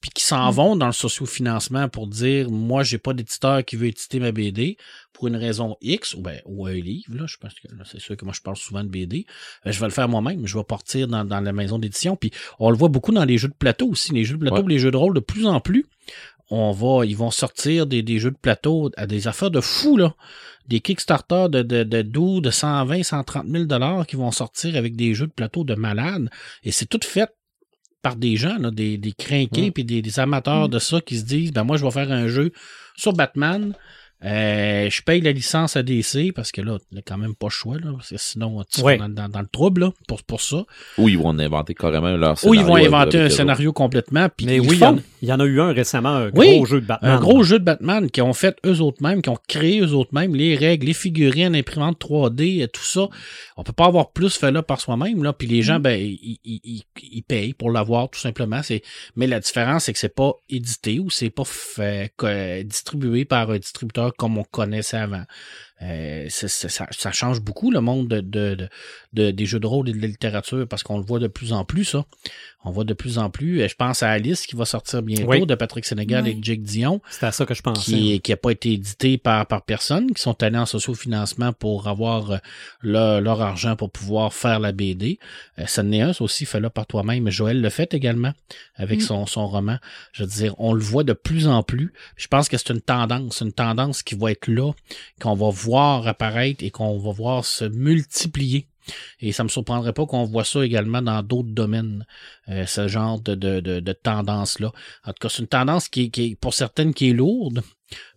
puis 0.00 0.10
qui 0.10 0.22
s'en 0.24 0.50
vont 0.50 0.76
dans 0.76 0.86
le 0.86 0.92
sociofinancement 0.92 1.88
pour 1.88 2.06
dire 2.06 2.50
moi 2.50 2.82
j'ai 2.82 2.98
pas 2.98 3.12
d'éditeur 3.14 3.64
qui 3.64 3.76
veut 3.76 3.86
éditer 3.86 4.20
ma 4.20 4.32
BD 4.32 4.76
pour 5.12 5.26
une 5.28 5.36
raison 5.36 5.76
X 5.80 6.14
ou 6.14 6.20
ben 6.20 6.40
ou 6.44 6.66
un 6.66 6.74
livre 6.74 7.14
là, 7.14 7.24
je 7.26 7.36
pense 7.38 7.54
que 7.54 7.68
là, 7.74 7.84
c'est 7.90 8.00
sûr 8.00 8.16
que 8.16 8.24
moi 8.24 8.34
je 8.36 8.42
parle 8.42 8.56
souvent 8.56 8.84
de 8.84 8.88
BD. 8.88 9.26
Euh, 9.66 9.72
je 9.72 9.80
vais 9.80 9.86
le 9.86 9.92
faire 9.92 10.08
moi-même, 10.08 10.46
je 10.46 10.56
vais 10.58 10.64
partir 10.64 11.08
dans, 11.08 11.24
dans 11.24 11.40
la 11.40 11.52
maison 11.52 11.78
d'édition 11.78 12.16
puis 12.16 12.30
on 12.58 12.70
le 12.70 12.76
voit 12.76 12.88
beaucoup 12.88 13.12
dans 13.12 13.24
les 13.24 13.38
jeux 13.38 13.48
de 13.48 13.54
plateau 13.54 13.88
aussi, 13.88 14.12
les 14.12 14.24
jeux 14.24 14.36
de 14.36 14.40
plateau, 14.40 14.56
Ouais. 14.62 14.68
les 14.68 14.78
jeux 14.78 14.90
de 14.90 14.96
rôle 14.96 15.14
de 15.14 15.20
plus 15.20 15.46
en 15.46 15.60
plus 15.60 15.86
on 16.48 16.70
va, 16.70 17.04
ils 17.04 17.16
vont 17.16 17.32
sortir 17.32 17.86
des, 17.88 18.02
des 18.02 18.20
jeux 18.20 18.30
de 18.30 18.36
plateau 18.36 18.92
à 18.96 19.08
des 19.08 19.26
affaires 19.26 19.50
de 19.50 19.60
fous, 19.60 19.96
là. 19.96 20.14
Des 20.68 20.78
Kickstarter 20.78 21.46
de, 21.50 21.62
de, 21.62 21.82
de 21.82 22.02
12, 22.02 22.40
de 22.42 22.50
120, 22.52 23.02
130 23.02 23.46
000 23.48 23.64
dollars 23.64 24.06
qui 24.06 24.14
vont 24.14 24.30
sortir 24.30 24.76
avec 24.76 24.94
des 24.94 25.12
jeux 25.12 25.26
de 25.26 25.32
plateau 25.32 25.64
de 25.64 25.74
malades. 25.74 26.30
Et 26.62 26.70
c'est 26.70 26.86
tout 26.86 27.00
fait 27.02 27.28
par 28.02 28.16
des 28.16 28.36
gens, 28.36 28.56
là, 28.58 28.70
des, 28.70 28.98
des 28.98 29.12
crinqués 29.12 29.70
Mm. 29.70 29.72
puis 29.72 29.84
des, 29.84 30.02
des 30.02 30.20
amateurs 30.20 30.68
de 30.68 30.78
ça 30.78 31.00
qui 31.00 31.18
se 31.18 31.24
disent, 31.24 31.52
ben 31.52 31.64
moi, 31.64 31.76
je 31.76 31.84
vais 31.84 31.90
faire 31.90 32.12
un 32.12 32.28
jeu 32.28 32.52
sur 32.96 33.12
Batman. 33.12 33.74
Euh, 34.24 34.88
je 34.88 35.02
paye 35.02 35.20
la 35.20 35.32
licence 35.32 35.76
à 35.76 35.82
DC 35.82 36.32
parce 36.34 36.50
que 36.50 36.62
là, 36.62 36.78
il 36.90 36.98
a 36.98 37.02
quand 37.02 37.18
même 37.18 37.34
pas 37.34 37.48
le 37.48 37.50
choix, 37.50 37.76
là, 37.76 37.92
parce 37.92 38.08
que 38.08 38.16
sinon, 38.16 38.64
tu 38.64 38.80
Ouais. 38.80 38.96
seras 38.96 39.08
dans, 39.08 39.14
dans, 39.14 39.28
dans 39.28 39.40
le 39.40 39.46
trouble 39.46 39.82
là, 39.82 39.92
pour, 40.08 40.22
pour 40.22 40.40
ça. 40.40 40.64
Ou 40.96 41.08
ils 41.10 41.18
vont 41.18 41.38
inventer 41.38 41.74
carrément 41.74 42.16
leur 42.16 42.32
Ou 42.32 42.36
scénario. 42.36 42.60
ils 42.60 42.64
vont 42.66 42.76
inventer 42.76 43.20
un 43.20 43.28
scénario 43.28 43.72
complètement. 43.74 44.28
Puis 44.34 44.46
Mais 44.46 44.56
ils 44.56 44.60
oui, 44.60 44.68
il 44.70 44.74
y, 44.76 44.78
font. 44.78 44.86
en- 44.86 44.96
il 44.96 45.02
Il 45.22 45.28
y 45.28 45.32
en 45.32 45.40
a 45.40 45.44
eu 45.44 45.60
un 45.60 45.72
récemment, 45.72 46.08
un 46.16 46.30
Oui, 46.34 46.56
gros 46.56 46.64
jeu 46.66 46.80
de 46.80 46.86
Batman. 46.86 47.10
Un 47.12 47.20
gros 47.20 47.42
jeu 47.42 47.58
de 47.58 47.64
Batman 47.64 48.10
qui 48.10 48.22
ont 48.22 48.32
fait 48.32 48.56
eux 48.64 48.80
autres 48.80 49.02
mêmes, 49.02 49.20
qui 49.20 49.28
ont 49.28 49.38
créé 49.48 49.80
eux 49.80 49.92
autres 49.92 50.14
mêmes 50.14 50.34
les 50.34 50.56
règles, 50.56 50.86
les 50.86 50.94
figurines, 50.94 51.52
l'imprimante 51.52 51.98
3D, 52.00 52.62
et 52.62 52.68
tout 52.68 52.82
ça. 52.84 53.08
On 53.58 53.64
peut 53.64 53.72
pas 53.72 53.86
avoir 53.86 54.12
plus 54.12 54.34
fait 54.36 54.50
là 54.50 54.62
par 54.62 54.80
soi-même, 54.80 55.22
là. 55.24 55.32
Puis 55.34 55.46
les 55.46 55.60
gens, 55.62 55.78
ben, 55.78 56.00
ils, 56.00 56.38
ils, 56.44 56.60
ils, 56.64 56.82
ils 57.12 57.22
payent 57.22 57.52
pour 57.54 57.70
l'avoir, 57.70 58.08
tout 58.08 58.20
simplement. 58.20 58.62
C'est, 58.62 58.82
mais 59.14 59.26
la 59.26 59.40
différence, 59.40 59.84
c'est 59.84 59.92
que 59.92 59.98
c'est 59.98 60.14
pas 60.14 60.32
édité 60.48 60.98
ou 61.00 61.10
c'est 61.10 61.30
pas 61.30 61.44
fait, 61.44 62.12
distribué 62.64 63.24
par 63.26 63.50
un 63.50 63.58
distributeur 63.58 64.06
comme 64.16 64.38
on 64.38 64.44
connaissait 64.44 64.98
avant. 64.98 65.24
Euh, 65.82 66.26
c'est- 66.30 66.48
ça, 66.48 66.86
ça 66.90 67.12
change 67.12 67.40
beaucoup 67.42 67.70
le 67.70 67.80
monde 67.82 68.08
de, 68.08 68.20
de, 68.20 68.54
de, 68.54 68.68
de- 69.12 69.30
des 69.30 69.44
jeux 69.44 69.60
de 69.60 69.66
rôle 69.66 69.88
et 69.90 69.92
de 69.92 70.00
la 70.00 70.06
littérature 70.06 70.66
parce 70.66 70.82
qu'on 70.82 70.96
le 70.98 71.04
voit 71.04 71.18
de 71.18 71.26
plus 71.26 71.52
en 71.52 71.64
plus, 71.66 71.84
ça. 71.84 72.04
On 72.64 72.70
voit 72.70 72.84
de 72.84 72.94
plus 72.94 73.18
en 73.18 73.28
plus. 73.30 73.60
euh, 73.60 73.68
Je 73.68 73.74
pense 73.76 74.02
à 74.02 74.08
Alice 74.10 74.46
qui 74.46 74.56
va 74.56 74.64
sortir 74.64 75.02
bientôt 75.02 75.28
Oui. 75.28 75.46
de 75.46 75.54
Patrick 75.54 75.84
Sénégal 75.84 76.24
Oui. 76.24 76.30
et 76.30 76.38
Jake 76.42 76.62
Dion 76.62 77.00
C'est 77.10 77.26
à 77.26 77.30
ça 77.32 77.44
que 77.46 77.54
je 77.54 77.62
pensais. 77.62 77.92
qui 77.92 78.20
qui 78.22 78.32
a 78.32 78.36
pas 78.38 78.50
été 78.50 78.72
édité 78.72 79.18
par 79.18 79.46
par 79.46 79.62
personne, 79.62 80.12
qui 80.12 80.22
sont 80.22 80.42
allés 80.42 80.58
en 80.58 80.66
sociofinancement 80.66 81.52
pour 81.52 81.88
avoir 81.88 82.30
euh, 82.32 82.36
leur, 82.80 83.20
leur 83.20 83.42
argent 83.42 83.76
pour 83.76 83.90
pouvoir 83.90 84.32
faire 84.32 84.58
la 84.58 84.72
BD. 84.72 85.18
Euh, 85.58 85.66
ça 85.66 85.82
n'est 85.82 86.00
un, 86.00 86.12
ça 86.14 86.24
aussi 86.24 86.46
fait 86.46 86.58
là 86.58 86.70
par 86.70 86.86
toi-même. 86.86 87.28
Joël 87.30 87.60
le 87.60 87.68
fait 87.68 87.92
également 87.92 88.32
avec 88.76 88.98
Mm. 89.00 89.02
son 89.02 89.26
son 89.26 89.46
roman. 89.46 89.76
Je 90.12 90.24
veux 90.24 90.28
dire, 90.30 90.54
on 90.58 90.72
le 90.72 90.80
voit 90.82 91.04
de 91.04 91.12
plus 91.12 91.46
en 91.48 91.62
plus. 91.62 91.92
Je 92.16 92.28
pense 92.28 92.48
que 92.48 92.56
c'est 92.56 92.70
une 92.70 92.80
tendance, 92.80 93.42
une 93.42 93.52
tendance 93.52 94.02
qui 94.02 94.14
va 94.14 94.32
être 94.32 94.48
là, 94.48 94.72
qu'on 95.20 95.34
va 95.34 95.50
voir 95.50 95.65
apparaître 95.74 96.64
et 96.64 96.70
qu'on 96.70 96.98
va 96.98 97.12
voir 97.12 97.44
se 97.44 97.64
multiplier. 97.64 98.68
Et 99.20 99.32
ça 99.32 99.42
me 99.42 99.48
surprendrait 99.48 99.92
pas 99.92 100.06
qu'on 100.06 100.24
voit 100.24 100.44
ça 100.44 100.64
également 100.64 101.02
dans 101.02 101.22
d'autres 101.22 101.50
domaines, 101.50 102.06
euh, 102.48 102.66
ce 102.66 102.86
genre 102.86 103.20
de, 103.20 103.92
tendance-là. 103.92 104.72
En 105.04 105.08
tout 105.08 105.18
cas, 105.20 105.28
c'est 105.28 105.42
une 105.42 105.48
tendance 105.48 105.88
qui, 105.88 106.04
est- 106.04 106.10
qui 106.10 106.36
pour 106.36 106.54
certaines, 106.54 106.94
qui 106.94 107.10
est 107.10 107.12
lourde, 107.12 107.62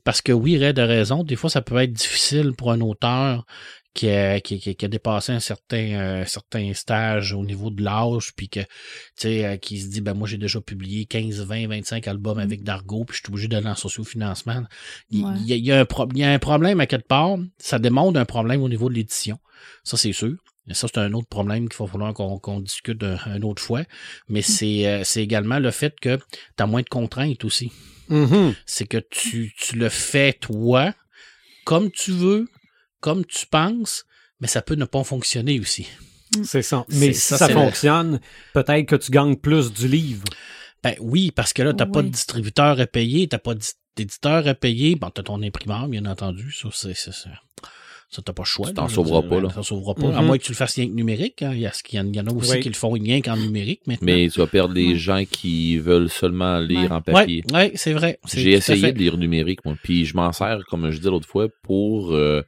parce 0.04 0.22
que 0.22 0.32
oui, 0.32 0.64
Red 0.64 0.80
a 0.80 0.86
raison, 0.86 1.24
des 1.24 1.36
fois, 1.36 1.50
ça 1.50 1.62
peut 1.62 1.78
être 1.78 1.94
difficile 1.94 2.54
pour 2.54 2.72
un 2.72 2.82
auteur 2.82 3.46
qui 3.94 4.10
a, 4.10 4.40
qui, 4.40 4.60
qui- 4.60 4.76
qui 4.76 4.86
a 4.86 4.88
dépassé 4.88 5.32
un 5.32 5.40
certain, 5.40 5.78
euh, 6.00 6.26
certain 6.26 6.74
stage 6.74 7.34
au 7.34 7.44
niveau 7.44 7.70
de 7.72 7.84
l'âge, 7.84 8.34
puis 8.36 8.48
que, 8.50 8.60
tu 8.62 8.68
sais, 9.18 9.46
euh, 9.46 9.58
qui 9.58 9.80
se 9.80 9.88
dit, 9.90 10.02
ben 10.02 10.14
moi, 10.14 10.28
j'ai 10.28 10.38
déjà 10.38 10.62
publié 10.62 11.06
15, 11.06 11.42
20, 11.42 11.68
25 11.68 12.08
albums 12.08 12.38
avec 12.40 12.64
Dargo, 12.64 13.04
puis 13.06 13.18
je 13.18 13.22
suis 13.24 13.32
obligé 13.34 13.48
d'aller 13.48 13.68
en 13.68 13.76
sociofinancement. 13.76 14.64
Il, 15.10 15.26
Ouais. 15.26 15.34
il 15.38 15.46
y 15.48 15.54
a, 15.54 15.56
il 15.56 15.66
y 15.66 15.72
a 15.72 15.80
un 15.80 15.86
pro- 15.86 16.08
il 16.14 16.20
y 16.20 16.24
a 16.24 16.32
un 16.32 16.40
problème 16.40 16.80
à 16.80 16.86
quelque 16.88 17.08
part, 17.08 17.38
ça 17.58 17.80
démontre 17.80 18.20
un 18.20 18.26
problème 18.26 18.62
au 18.62 18.70
niveau 18.70 18.90
de 18.90 18.94
l'édition. 18.96 19.40
Ça, 19.84 19.98
c'est 19.98 20.14
sûr. 20.14 20.36
Et 20.68 20.76
ça, 20.76 20.88
c'est 20.88 21.00
un 21.00 21.12
autre 21.14 21.28
problème 21.28 21.68
qu'il 21.68 21.80
va 21.80 21.88
falloir 21.92 22.14
qu'on 22.14 22.60
discute 22.60 23.02
un, 23.04 23.18
une 23.36 23.44
autre 23.44 23.62
fois. 23.62 23.82
Mais 24.28 24.44
c'est 24.44 24.86
euh, 24.88 25.02
c'est 25.04 25.24
également 25.24 25.58
le 25.58 25.72
fait 25.72 26.00
que 26.00 26.18
tu 26.18 26.64
as 26.64 26.68
moins 26.68 26.84
de 26.84 26.88
contraintes 26.90 27.44
aussi. 27.44 27.72
Mhm. 28.10 28.54
C'est 28.68 28.86
que 28.86 29.00
tu, 29.10 29.52
tu 29.58 29.76
le 29.78 29.90
fais 29.90 30.34
toi, 30.34 30.94
comme 31.66 31.90
tu 31.90 32.12
veux, 32.12 32.48
comme 33.02 33.26
tu 33.26 33.46
penses, 33.46 34.06
mais 34.40 34.48
ça 34.48 34.62
peut 34.62 34.76
ne 34.76 34.86
pas 34.86 35.04
fonctionner 35.04 35.60
aussi. 35.60 35.88
C'est 36.44 36.62
ça. 36.62 36.86
Mais 36.90 37.14
si 37.14 37.22
ça, 37.22 37.38
ça, 37.38 37.48
c'est 37.48 37.54
le- 37.54 37.60
fonctionne, 37.60 38.20
peut-être 38.54 38.86
que 38.86 38.96
tu 38.96 39.12
gagnes 39.12 39.36
plus 39.36 39.74
du 39.74 39.88
livre. 39.88 40.26
Ben 40.84 40.96
oui, 41.00 41.32
parce 41.32 41.54
que 41.54 41.62
là, 41.64 41.74
t'as 41.74 41.86
pas 41.88 42.02
de 42.02 42.08
Oui. 42.08 42.12
distributeur 42.12 42.80
à 42.80 42.86
payer, 42.86 43.28
t'as 43.28 43.40
pas 43.40 43.54
d'éditeur 43.98 44.48
à 44.48 44.54
payer. 44.54 44.96
Bon, 44.96 45.10
t'as 45.10 45.24
ton 45.24 45.42
imprimeur, 45.44 45.88
bien 45.88 46.06
entendu. 46.06 46.52
Ça, 46.54 46.70
c'est, 46.72 46.94
ça, 46.96 48.22
t'as 48.24 48.32
pas 48.34 48.44
le 48.44 48.46
choix. 48.48 48.68
Tu 48.68 48.76
t'en 48.76 48.88
sauveras 48.88 49.24
pas, 49.24 49.42
là. 49.42 49.50
Tu 49.50 49.56
t'en 49.56 49.64
sauveras 49.64 49.94
pas. 49.96 50.16
À 50.16 50.22
Mhm. 50.22 50.28
moins 50.28 50.38
que 50.38 50.44
tu 50.44 50.52
le 50.52 50.56
fasses 50.56 50.76
rien 50.76 50.88
que 50.88 50.94
numérique. 50.94 51.42
hein. 51.42 51.52
Il, 51.54 51.60
y 51.60 51.66
a, 51.68 51.72
il 51.92 51.96
y 51.96 52.00
en- 52.00 52.08
il 52.08 52.16
y 52.16 52.20
en 52.22 52.28
a 52.28 52.32
aussi 52.32 52.52
Oui. 52.52 52.60
qui 52.62 52.70
le 52.70 52.76
font 52.76 52.92
rien 52.92 53.22
qu'en 53.22 53.36
numérique 53.36 53.82
maintenant. 53.88 54.06
Mais 54.06 54.30
tu 54.30 54.40
vas 54.40 54.48
perdre 54.48 54.74
les 54.74 54.90
Ouais. 54.90 54.96
gens 54.96 55.24
qui 55.30 55.78
veulent 55.78 56.10
seulement 56.10 56.60
lire 56.60 56.80
Ouais. 56.82 56.92
en 56.92 57.02
papier. 57.02 57.44
Ouais, 57.52 57.72
c'est 57.76 57.94
vrai. 57.94 58.20
J'ai 58.34 58.52
essayé 58.54 58.94
de 58.94 58.98
lire 59.00 59.18
numérique, 59.18 59.66
moi. 59.66 59.76
Puis 59.84 60.06
je 60.06 60.16
m'en 60.16 60.32
sers, 60.32 60.60
comme 60.70 60.90
je 60.92 60.98
disais 60.98 61.10
l'autre 61.10 61.28
fois, 61.28 61.48
pour 61.64 62.14
euh, 62.14 62.42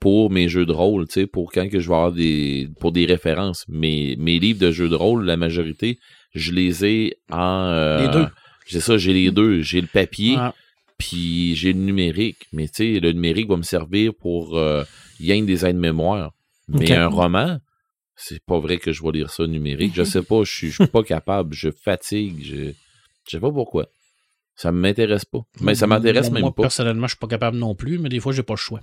pour 0.00 0.30
mes 0.30 0.48
jeux 0.48 0.66
de 0.66 0.72
rôle, 0.72 1.06
tu 1.08 1.14
sais, 1.14 1.26
pour 1.26 1.50
quand 1.52 1.68
que 1.68 1.80
je 1.80 1.88
vais 1.88 1.94
avoir 1.94 2.12
des 2.12 2.68
pour 2.80 2.92
des 2.92 3.06
références. 3.06 3.64
Mais 3.68 4.14
mes 4.18 4.38
livres 4.38 4.60
de 4.60 4.70
jeux 4.70 4.88
de 4.88 4.94
rôle, 4.94 5.24
la 5.24 5.36
majorité, 5.36 5.98
je 6.34 6.52
les 6.52 6.84
ai 6.84 7.16
en 7.30 7.66
euh, 7.68 8.06
Les 8.06 8.12
deux. 8.12 8.26
C'est 8.66 8.80
ça, 8.80 8.98
j'ai 8.98 9.12
les 9.12 9.30
deux. 9.30 9.62
J'ai 9.62 9.80
le 9.80 9.86
papier, 9.86 10.34
Ah, 10.36 10.54
puis 10.98 11.54
j'ai 11.56 11.72
le 11.72 11.80
numérique. 11.80 12.46
Mais 12.52 12.68
tu 12.68 12.74
sais, 12.94 13.00
le 13.00 13.12
numérique 13.12 13.48
va 13.48 13.56
me 13.56 13.62
servir 13.62 14.12
pour 14.14 14.58
euh, 14.58 14.84
que 15.18 15.44
des 15.44 15.64
aides-mémoire. 15.66 16.32
Mais 16.68 16.92
un 16.92 17.08
roman, 17.08 17.58
c'est 18.14 18.44
pas 18.44 18.58
vrai 18.58 18.76
que 18.76 18.92
je 18.92 19.02
vais 19.02 19.12
lire 19.12 19.30
ça 19.30 19.46
numérique. 19.46 19.92
Je 19.94 20.02
sais 20.02 20.22
pas, 20.22 20.44
je 20.44 20.52
suis 20.52 20.68
je 20.70 20.74
suis 20.82 20.86
pas 20.86 21.02
capable, 21.02 21.54
je 21.54 21.70
fatigue, 21.70 22.44
je 22.44 22.72
je 23.26 23.36
sais 23.36 23.40
pas 23.40 23.50
pourquoi. 23.50 23.86
Ça 24.54 24.72
m'intéresse 24.72 25.24
pas. 25.24 25.38
Mais 25.60 25.74
ça 25.76 25.86
m'intéresse 25.86 26.30
même 26.32 26.42
moi, 26.42 26.54
pas. 26.54 26.62
personnellement, 26.62 27.06
je 27.06 27.12
suis 27.12 27.18
pas 27.18 27.28
capable 27.28 27.56
non 27.58 27.74
plus, 27.76 27.98
mais 27.98 28.08
des 28.08 28.18
fois, 28.18 28.32
j'ai 28.32 28.42
pas 28.42 28.54
le 28.54 28.58
choix. 28.58 28.80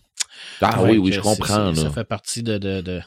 Ah 0.61 0.83
oui, 0.83 0.97
oui, 0.97 1.11
je 1.11 1.15
c'est- 1.15 1.21
comprends. 1.21 1.73
Ça 1.75 1.89
fait 1.89 2.03
partie 2.03 2.43
de, 2.43 2.57
de, 2.57 2.81
de- 2.81 3.01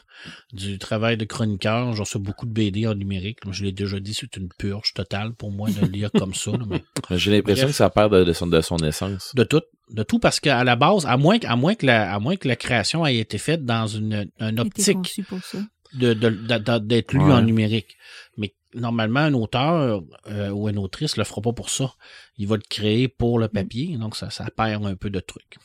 du 0.53 0.77
travail 0.79 1.17
de 1.17 1.25
chroniqueur. 1.25 1.93
J'en 1.93 2.03
reçois 2.03 2.21
beaucoup 2.21 2.45
de 2.45 2.51
BD 2.51 2.85
en 2.87 2.95
numérique. 2.95 3.39
Je 3.51 3.63
l'ai 3.63 3.71
déjà 3.71 3.99
dit, 3.99 4.13
c'est 4.13 4.35
une 4.37 4.49
purge 4.49 4.93
totale 4.93 5.33
pour 5.33 5.51
moi 5.51 5.69
de 5.69 5.85
lire 5.85 6.11
comme 6.11 6.33
ça. 6.33 6.51
là, 6.51 6.59
mais 6.69 6.83
J'ai 7.17 7.31
l'impression 7.31 7.63
Bref. 7.65 7.71
que 7.73 7.77
ça 7.77 7.89
perd 7.89 8.13
de, 8.13 8.23
de 8.23 8.33
son, 8.33 8.47
de 8.47 8.61
son 8.61 8.77
essence. 8.77 9.31
de 9.35 9.43
tout. 9.43 9.61
De 9.89 10.03
tout 10.03 10.19
parce 10.19 10.39
qu'à 10.39 10.63
la 10.63 10.75
base, 10.75 11.05
à 11.07 11.17
moins, 11.17 11.37
à, 11.45 11.55
moins 11.55 11.73
que 11.75 11.85
la, 11.85 12.13
à 12.13 12.19
moins 12.19 12.35
que 12.35 12.47
la 12.47 12.55
création 12.55 13.05
ait 13.07 13.17
été 13.17 13.37
faite 13.39 13.65
dans 13.65 13.87
une, 13.87 14.29
optique 14.59 14.95
conçu 14.97 15.23
pour 15.23 15.43
ça. 15.43 15.57
de, 15.93 16.13
de- 16.13 16.29
de- 16.29 16.57
de- 16.57 16.77
d'être 16.79 17.13
lu 17.13 17.21
Ouais. 17.21 17.33
en 17.33 17.41
numérique. 17.41 17.97
Mais 18.37 18.53
normalement, 18.75 19.21
un 19.21 19.33
auteur 19.33 20.03
euh, 20.27 20.49
ou 20.51 20.69
une 20.69 20.77
autrice 20.77 21.17
le 21.17 21.23
fera 21.23 21.41
pas 21.41 21.53
pour 21.53 21.71
ça. 21.71 21.91
Il 22.37 22.47
va 22.47 22.55
le 22.57 22.61
créer 22.69 23.07
pour 23.07 23.39
le 23.39 23.47
papier, 23.47 23.97
donc 23.97 24.15
ça, 24.15 24.29
ça 24.29 24.45
perd 24.55 24.85
un 24.85 24.95
peu 24.95 25.09
de 25.09 25.19
trucs. 25.19 25.57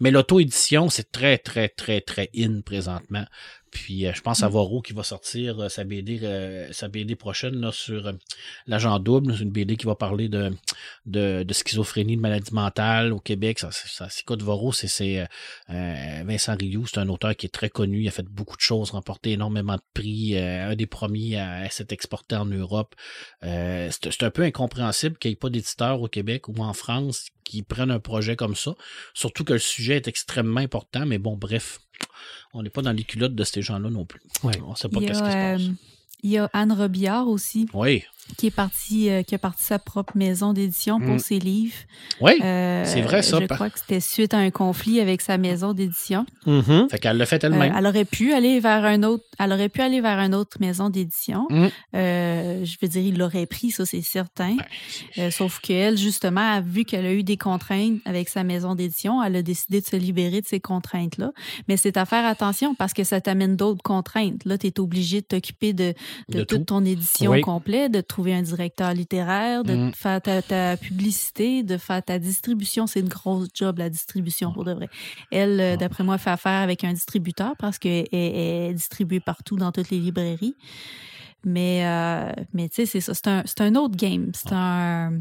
Mais 0.00 0.10
l'auto-édition, 0.10 0.88
c'est 0.88 1.10
très, 1.10 1.38
très, 1.38 1.68
très, 1.68 2.00
très 2.00 2.30
in 2.36 2.60
présentement. 2.60 3.24
Puis 3.70 4.06
euh, 4.06 4.12
je 4.14 4.20
pense 4.20 4.42
à 4.42 4.48
Varro 4.48 4.82
qui 4.82 4.92
va 4.92 5.02
sortir 5.02 5.60
euh, 5.60 5.68
sa 5.68 5.84
BD 5.84 6.20
euh, 6.22 6.72
sa 6.72 6.88
BD 6.88 7.16
prochaine 7.16 7.60
là, 7.60 7.72
sur 7.72 8.06
euh, 8.06 8.12
l'agent 8.66 8.98
double. 8.98 9.34
C'est 9.36 9.42
une 9.42 9.50
BD 9.50 9.76
qui 9.76 9.86
va 9.86 9.94
parler 9.94 10.28
de, 10.28 10.50
de, 11.06 11.42
de 11.42 11.52
schizophrénie, 11.54 12.16
de 12.16 12.20
maladie 12.22 12.52
mentale 12.52 13.12
au 13.12 13.20
Québec. 13.20 13.58
Ça, 13.58 13.70
ça, 13.72 14.08
c'est 14.10 14.24
quoi 14.24 14.36
de 14.36 14.44
Varro? 14.44 14.72
C'est, 14.72 14.88
c'est 14.88 15.20
euh, 15.20 15.26
euh, 15.70 16.22
Vincent 16.26 16.56
Rioux, 16.58 16.86
c'est 16.86 16.98
un 16.98 17.08
auteur 17.08 17.36
qui 17.36 17.46
est 17.46 17.50
très 17.50 17.70
connu. 17.70 18.02
Il 18.02 18.08
a 18.08 18.12
fait 18.12 18.26
beaucoup 18.26 18.56
de 18.56 18.62
choses, 18.62 18.90
remporté 18.90 19.32
énormément 19.32 19.76
de 19.76 19.82
prix. 19.94 20.36
euh, 20.36 20.70
un 20.70 20.76
des 20.76 20.86
premiers 20.86 21.36
à, 21.38 21.52
à 21.58 21.70
s'être 21.70 21.92
exporté 21.92 22.36
en 22.36 22.46
Europe. 22.46 22.94
Euh, 23.44 23.88
c'est, 23.90 24.10
c'est 24.12 24.24
un 24.24 24.30
peu 24.30 24.42
incompréhensible 24.42 25.16
qu'il 25.18 25.30
n'y 25.30 25.34
ait 25.34 25.36
pas 25.36 25.50
d'éditeur 25.50 26.00
au 26.00 26.08
Québec 26.08 26.48
ou 26.48 26.54
en 26.62 26.72
France 26.72 27.26
qui 27.44 27.62
prennent 27.62 27.90
un 27.90 28.00
projet 28.00 28.36
comme 28.36 28.54
ça. 28.54 28.74
Surtout 29.14 29.42
que 29.44 29.54
le 29.54 29.58
sujet 29.58 29.96
est 29.96 30.06
extrêmement 30.08 30.60
important, 30.60 31.06
mais 31.06 31.18
bon, 31.18 31.36
bref, 31.36 31.78
on 32.54 32.62
n'est 32.62 32.70
pas 32.70 32.82
dans 32.82 32.92
les 32.92 33.04
culottes 33.04 33.34
de 33.34 33.44
ces 33.44 33.62
gens-là 33.62 33.90
non 33.90 34.04
plus. 34.04 34.20
Ouais. 34.42 34.58
On 34.66 34.74
sait 34.74 34.88
pas 34.88 35.00
qu'est-ce 35.00 35.22
qui 35.22 35.30
se 35.30 35.32
passe. 35.32 35.62
Il 36.22 36.30
y 36.30 36.38
a 36.38 36.48
Anne 36.52 36.72
Robillard 36.72 37.28
aussi, 37.28 37.66
Oui, 37.74 38.02
qui 38.36 38.48
est 38.48 38.50
partie, 38.50 39.08
euh, 39.08 39.22
qui 39.22 39.34
a 39.34 39.38
parti 39.38 39.64
sa 39.64 39.78
propre 39.78 40.16
maison 40.16 40.52
d'édition 40.52 40.98
pour 41.00 41.14
Mm. 41.14 41.18
ses 41.18 41.38
livres. 41.38 41.76
oui. 42.20 42.32
Euh, 42.42 42.84
C'est 42.84 43.00
vrai, 43.00 43.22
ça, 43.22 43.38
Je 43.40 43.46
par- 43.46 43.56
crois 43.56 43.70
que 43.70 43.78
c'était 43.78 44.00
suite 44.00 44.34
à 44.34 44.38
un 44.38 44.50
conflit 44.50 45.00
avec 45.00 45.20
sa 45.22 45.38
maison 45.38 45.72
d'édition. 45.72 46.26
Mhm. 46.46 46.88
Fait 46.90 46.98
qu'elle 46.98 47.16
l'a 47.16 47.26
fait 47.26 47.42
Euh, 47.44 47.48
elle-même. 47.50 47.72
elle 47.76 47.86
aurait 47.86 48.04
pu 48.04 48.32
aller 48.34 48.60
vers 48.60 48.84
un 48.84 49.02
autre, 49.02 49.24
elle 49.38 49.52
aurait 49.52 49.68
pu 49.68 49.80
aller 49.80 50.00
vers 50.00 50.18
une 50.18 50.34
autre 50.34 50.58
maison 50.60 50.90
d'édition. 50.90 51.46
Mm. 51.50 51.66
Euh, 51.94 52.64
je 52.64 52.76
veux 52.82 52.88
dire, 52.88 53.02
il 53.02 53.16
l'aurait 53.18 53.46
pris, 53.46 53.70
ça 53.70 53.84
c'est 53.86 54.02
certain. 54.02 54.56
Ben, 54.56 54.64
Euh, 55.18 55.30
sauf 55.30 55.60
qu'elle, 55.60 55.96
justement, 55.96 56.40
a 56.54 56.60
vu 56.60 56.84
qu'elle 56.84 57.06
a 57.06 57.12
eu 57.12 57.22
des 57.22 57.36
contraintes 57.36 58.00
avec 58.04 58.28
sa 58.28 58.44
maison 58.44 58.74
d'édition, 58.74 59.22
elle 59.22 59.36
a 59.36 59.42
décidé 59.42 59.80
de 59.80 59.86
se 59.86 59.96
libérer 59.96 60.40
de 60.40 60.46
ces 60.46 60.60
contraintes-là. 60.60 61.32
Mais 61.68 61.76
c'est 61.76 61.96
à 61.96 62.04
faire 62.04 62.26
attention 62.26 62.74
parce 62.74 62.92
que 62.92 63.04
ça 63.04 63.20
t'amène 63.20 63.56
d'autres 63.56 63.82
contraintes. 63.82 64.44
Là, 64.44 64.58
tu 64.58 64.66
es 64.66 64.80
obligé 64.80 65.20
de 65.22 65.26
t'occuper 65.26 65.72
de, 65.72 65.94
de, 66.28 66.38
De 66.38 66.44
toute 66.44 66.58
tout. 66.58 66.64
ton 66.64 66.84
édition 66.84 67.30
Oui. 67.32 67.40
complète, 67.40 67.92
de 67.92 68.00
trouver 68.00 68.34
un 68.34 68.42
directeur 68.42 68.92
littéraire, 68.94 69.64
de 69.64 69.74
Mm. 69.74 69.92
faire 69.94 70.20
ta, 70.20 70.42
ta 70.42 70.76
publicité, 70.76 71.62
de 71.62 71.76
faire 71.76 72.02
ta 72.02 72.18
distribution. 72.18 72.86
C'est 72.86 73.00
une 73.00 73.08
grosse 73.08 73.48
job, 73.54 73.78
la 73.78 73.90
distribution, 73.90 74.52
pour 74.52 74.64
de 74.64 74.72
vrai. 74.72 74.88
Elle, 75.30 75.60
euh, 75.60 75.76
d'après 75.76 76.04
moi, 76.04 76.18
fait 76.18 76.30
affaire 76.30 76.62
avec 76.62 76.84
un 76.84 76.92
distributeur 76.92 77.52
parce 77.58 77.78
qu'elle 77.78 78.06
est 78.12 78.72
distribuée 78.74 79.20
partout 79.20 79.56
dans 79.56 79.72
toutes 79.72 79.90
les 79.90 79.98
librairies. 80.00 80.54
Mais, 81.44 81.86
euh, 81.86 82.32
mais 82.52 82.68
tu 82.68 82.84
sais, 82.84 82.86
c'est 82.86 83.00
ça. 83.00 83.14
C'est 83.14 83.60
un, 83.62 83.66
un 83.66 83.74
autre 83.76 83.94
game. 83.96 84.32
C'est 84.34 84.52
un. 84.52 85.20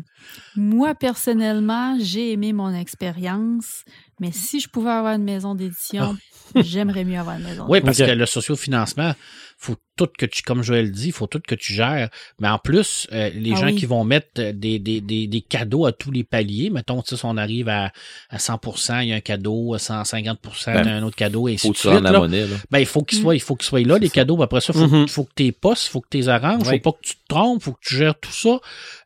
Moi, 0.56 0.96
personnellement, 0.96 1.96
j'ai 2.00 2.32
aimé 2.32 2.54
mon 2.54 2.74
expérience, 2.74 3.84
mais 4.20 4.32
si 4.32 4.60
je 4.60 4.68
pouvais 4.68 4.90
avoir 4.90 5.14
une 5.14 5.24
maison 5.24 5.54
d'édition, 5.54 6.18
j'aimerais 6.56 7.06
mieux 7.06 7.20
avoir 7.20 7.38
une 7.38 7.44
maison 7.44 7.66
Oui, 7.70 7.82
parce 7.82 8.00
que 8.00 8.04
le 8.04 8.26
sociofinancement, 8.26 9.14
faut 9.60 9.76
tout 9.96 10.08
que 10.16 10.28
tu, 10.28 10.44
comme 10.44 10.62
Joël 10.62 10.92
dit, 10.92 11.12
faut 11.12 11.26
tout 11.26 11.42
que 11.46 11.56
tu 11.56 11.74
gères. 11.74 12.10
Mais 12.40 12.48
en 12.48 12.60
plus, 12.60 13.08
euh, 13.12 13.32
les 13.34 13.54
Ah 13.54 13.62
gens 13.62 13.66
oui. 13.66 13.76
qui 13.76 13.88
vont 13.88 14.04
mettre 14.04 14.28
euh, 14.38 14.54
des, 14.54 14.78
des, 14.78 15.02
des, 15.02 15.26
des 15.26 15.42
cadeaux 15.42 15.88
à 15.88 15.92
tous 15.92 16.12
les 16.12 16.24
paliers, 16.24 16.70
mettons, 16.70 17.02
tu 17.02 17.10
sais, 17.10 17.18
si 17.18 17.26
on 17.26 17.36
arrive 17.38 17.68
à, 17.68 17.92
à 18.30 18.38
100%, 18.38 19.02
il 19.02 19.10
y 19.10 19.14
a 19.14 19.16
un 19.16 19.20
cadeau, 19.20 19.74
à 19.74 19.78
150%, 19.78 20.36
Ben, 20.74 20.84
il 20.84 20.88
y 20.88 20.90
a 20.92 20.96
un 20.98 21.02
autre 21.02 21.16
cadeau, 21.16 21.48
et 21.48 21.54
ainsi 21.56 21.66
Faut 21.66 21.74
de 21.74 21.78
que 21.78 21.82
tu 21.82 21.90
suite. 21.90 22.02
là. 22.04 22.12
monnaie, 22.12 22.46
là. 22.46 22.56
Ben, 22.70 22.78
il 22.78 22.86
faut 22.86 23.02
qu'ils 23.02 23.18
soient, 23.20 23.34
il 23.36 23.40
faut 23.40 23.56
qu'ils 23.56 23.66
soient 23.66 23.80
là, 23.82 23.98
les 23.98 24.08
ça. 24.08 24.14
cadeaux. 24.14 24.38
Ben, 24.38 24.44
Après 24.44 24.62
ça, 24.62 24.72
faut, 24.74 24.88
Mhm. 24.88 25.08
faut 25.08 25.24
que 25.24 25.32
tu 25.36 25.44
les 25.44 25.52
postes, 25.52 25.88
faut 25.88 26.02
que 26.02 26.08
tu 26.12 26.18
les 26.18 26.30
arranges, 26.30 26.68
Oui. 26.68 26.76
faut 26.84 26.92
pas 26.92 26.98
que 27.02 27.08
tu 27.08 27.16
te 27.16 27.22
trompes, 27.28 27.64
faut 27.64 27.74
que 27.74 27.80
tu 27.84 27.96
gères 27.96 28.20
tout 28.20 28.32
ça. 28.32 28.60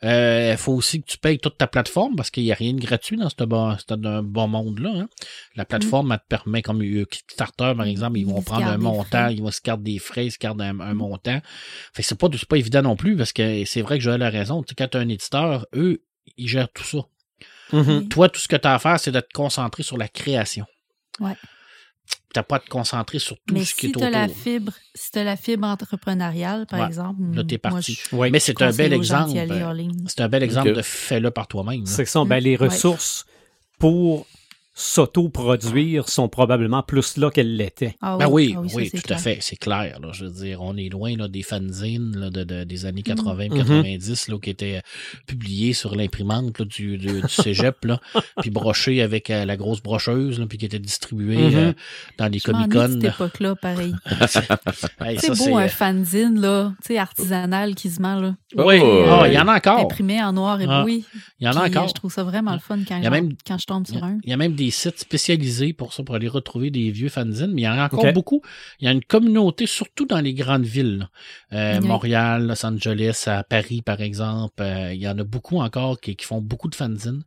Il 0.03 0.57
faut 0.57 0.73
aussi 0.73 1.01
que 1.01 1.07
tu 1.07 1.17
payes 1.17 1.39
toute 1.39 1.57
ta 1.57 1.67
plateforme 1.67 2.15
parce 2.17 2.29
qu'il 2.29 2.43
n'y 2.43 2.51
a 2.51 2.55
rien 2.55 2.73
de 2.73 2.81
gratuit 2.81 3.15
dans 3.15 3.29
ce 3.29 3.35
bon, 3.45 3.75
un 4.03 4.23
bon 4.23 4.47
monde-là. 4.49 4.91
Hein. 4.97 5.07
La 5.55 5.63
plateforme, 5.63 6.11
elle 6.11 6.17
te 6.19 6.27
permet, 6.27 6.61
comme 6.61 6.81
Kickstarter, 6.81 7.73
par 7.77 7.85
exemple, 7.85 8.17
ils 8.19 8.25
vont 8.25 8.41
prendre 8.41 8.67
un 8.67 8.77
montant, 8.77 9.05
frais. 9.25 9.33
ils 9.35 9.41
vont 9.41 9.51
se 9.51 9.61
garder 9.63 9.93
des 9.93 9.99
frais, 9.99 10.25
un, 10.47 10.79
un 10.79 10.93
montant. 10.93 11.39
Fait 11.93 12.01
que 12.03 12.07
c'est 12.07 12.17
pas, 12.17 12.27
c'est 12.33 12.45
pas 12.47 12.57
évident 12.57 12.81
non 12.81 12.95
plus 12.95 13.15
parce 13.15 13.33
que 13.33 13.63
c'est 13.65 13.81
vrai 13.81 13.97
que 13.97 14.03
Joël 14.03 14.21
a 14.21 14.29
raison. 14.29 14.63
Tu 14.63 14.75
quand 14.75 14.87
tu 14.87 14.97
as 14.97 15.01
un 15.01 15.09
éditeur, 15.09 15.65
eux, 15.75 16.03
ils 16.37 16.47
gèrent 16.47 16.71
tout 16.71 16.83
ça. 16.83 16.99
Mhm. 17.73 18.09
Toi, 18.09 18.29
tout 18.29 18.39
ce 18.39 18.47
que 18.47 18.55
tu 18.55 18.67
as 18.67 18.73
à 18.73 18.79
faire, 18.79 18.99
c'est 18.99 19.11
de 19.11 19.19
te 19.19 19.31
concentrer 19.33 19.83
sur 19.83 19.97
la 19.97 20.07
création. 20.07 20.65
Ouais. 21.19 21.35
T'as 22.33 22.43
pas 22.43 22.57
à 22.57 22.59
te 22.59 22.67
concentrer 22.69 23.19
sur 23.19 23.35
tout 23.45 23.53
Mais 23.53 23.63
ce 23.65 23.73
qui 23.73 23.81
si 23.81 23.87
est 23.87 23.91
tu 23.91 24.03
as 24.03 24.09
la 24.09 24.25
autour. 24.25 24.37
fibre, 24.37 24.73
si 24.95 25.11
t'as 25.11 25.23
la 25.23 25.35
fibre 25.37 25.67
entrepreneuriale, 25.67 26.65
par 26.65 26.79
Ouais. 26.81 26.85
exemple. 26.87 27.21
Là, 27.33 27.43
t'es 27.43 27.59
moi, 27.63 27.71
parti. 27.73 27.93
je-. 28.11 28.29
Mais 28.29 28.39
c'est 28.39 28.61
un 28.61 28.71
bel 28.71 28.93
exemple. 28.93 29.37
in. 29.37 29.87
C'est 30.07 30.21
un 30.21 30.29
bel 30.29 30.43
exemple 30.43 30.73
de 30.73 30.81
fais-le 30.81 31.31
par 31.31 31.47
toi-même. 31.47 31.81
là. 31.81 31.85
C'est 31.85 32.05
ça. 32.05 32.23
Ben, 32.25 32.39
les 32.39 32.57
Ouais. 32.57 32.67
ressources 32.67 33.25
pour 33.79 34.27
s'auto-produire 34.73 36.07
sont 36.09 36.29
probablement 36.29 36.81
plus 36.83 37.17
là 37.17 37.29
qu'elles 37.29 37.55
l'étaient. 37.55 37.95
Ah 38.01 38.17
Ben 38.17 38.27
oui, 38.29 38.53
ah 38.57 38.61
oui, 38.73 38.89
c'est 38.91 38.97
tout 38.97 39.03
clair. 39.07 39.17
à 39.17 39.21
fait, 39.21 39.37
c'est 39.41 39.55
clair. 39.57 39.99
Là, 39.99 40.09
je 40.13 40.25
veux 40.25 40.31
dire, 40.31 40.61
on 40.61 40.77
est 40.77 40.89
loin 40.89 41.15
là, 41.17 41.27
des 41.27 41.43
fanzines 41.43 42.15
là, 42.17 42.29
de, 42.29 42.43
de- 42.43 42.63
des 42.63 42.83
Mm. 42.83 42.85
années 42.87 43.01
80 43.03 43.47
Mhm. 43.49 43.57
90 43.57 44.27
là, 44.29 44.37
qui 44.39 44.49
étaient 44.49 44.77
euh, 44.77 44.81
publiés 45.27 45.73
sur 45.73 45.95
l'imprimante 45.95 46.59
là, 46.59 46.65
du, 46.65 46.97
du, 46.97 47.21
du 47.21 47.27
cégep, 47.29 47.83
là, 47.85 47.99
puis 48.41 48.49
brochés 48.49 49.01
avec 49.01 49.29
euh, 49.29 49.45
la 49.45 49.57
grosse 49.57 49.81
brocheuse, 49.81 50.39
là, 50.39 50.45
puis 50.47 50.57
qui 50.57 50.65
étaient 50.65 50.79
distribués 50.79 51.37
Mhm. 51.37 51.55
euh, 51.55 51.73
dans 52.17 52.27
les 52.31 52.39
Comic-Con. 52.39 52.87
cette 53.01 53.13
époque-là, 53.13 53.55
pareil. 53.55 53.93
Hey, 55.01 55.17
C'est 55.19 55.35
beau, 55.37 55.57
un 55.57 55.67
fanzine, 55.67 56.39
là, 56.39 56.73
tu 56.81 56.93
sais, 56.93 56.97
artisanal 56.99 57.75
quasiment, 57.75 58.15
là. 58.19 58.35
Oui, 58.55 58.79
Oh, 58.81 59.05
Ah, 59.09 59.27
il 59.27 59.33
y 59.33 59.39
en 59.39 59.47
a 59.47 59.55
encore. 59.57 59.79
Imprimé 59.79 60.21
en 60.23 60.33
noir 60.33 60.61
et 60.61 60.65
Ah, 60.69 60.83
oui. 60.85 61.05
Il 61.39 61.45
y 61.45 61.49
en 61.49 61.53
a 61.55 61.61
Puis, 61.67 61.77
encore. 61.77 61.87
Je 61.89 61.93
trouve 61.93 62.11
ça 62.11 62.23
vraiment 62.23 62.53
le 62.53 62.59
fun 62.59 62.77
quand, 62.87 62.97
Il 62.97 63.03
y 63.03 63.07
a 63.07 63.09
je, 63.09 63.13
même- 63.13 63.33
quand 63.45 63.57
je 63.57 63.65
tombe 63.65 63.85
sur 63.87 64.03
un. 64.03 64.17
Il 64.23 64.29
y 64.29 64.33
a 64.33 64.37
même 64.37 64.53
des 64.63 64.71
sites 64.71 64.99
spécialisés 64.99 65.73
pour 65.73 65.93
ça, 65.93 66.03
pour 66.03 66.15
aller 66.15 66.27
retrouver 66.27 66.69
des 66.71 66.91
vieux 66.91 67.09
fanzines, 67.09 67.51
mais 67.53 67.61
il 67.61 67.65
y 67.65 67.67
en 67.67 67.73
a 67.79 67.85
encore 67.85 68.01
beaucoup. 68.13 68.41
Il 68.79 68.85
y 68.85 68.87
a 68.87 68.91
une 68.91 69.03
communauté, 69.03 69.65
surtout 69.65 70.05
dans 70.05 70.21
les 70.21 70.33
grandes 70.33 70.65
villes. 70.65 71.09
Euh, 71.53 71.79
Oui. 71.81 71.87
Montréal, 71.87 72.47
Los 72.47 72.65
Angeles, 72.65 73.23
à 73.25 73.43
Paris, 73.43 73.81
par 73.81 74.01
exemple. 74.01 74.61
Euh, 74.61 74.93
il 74.93 75.01
y 75.01 75.07
en 75.07 75.17
a 75.17 75.23
beaucoup 75.23 75.59
encore 75.59 75.99
qui, 75.99 76.15
qui 76.15 76.25
font 76.25 76.41
beaucoup 76.41 76.69
de 76.69 76.75
fanzines. 76.75 77.23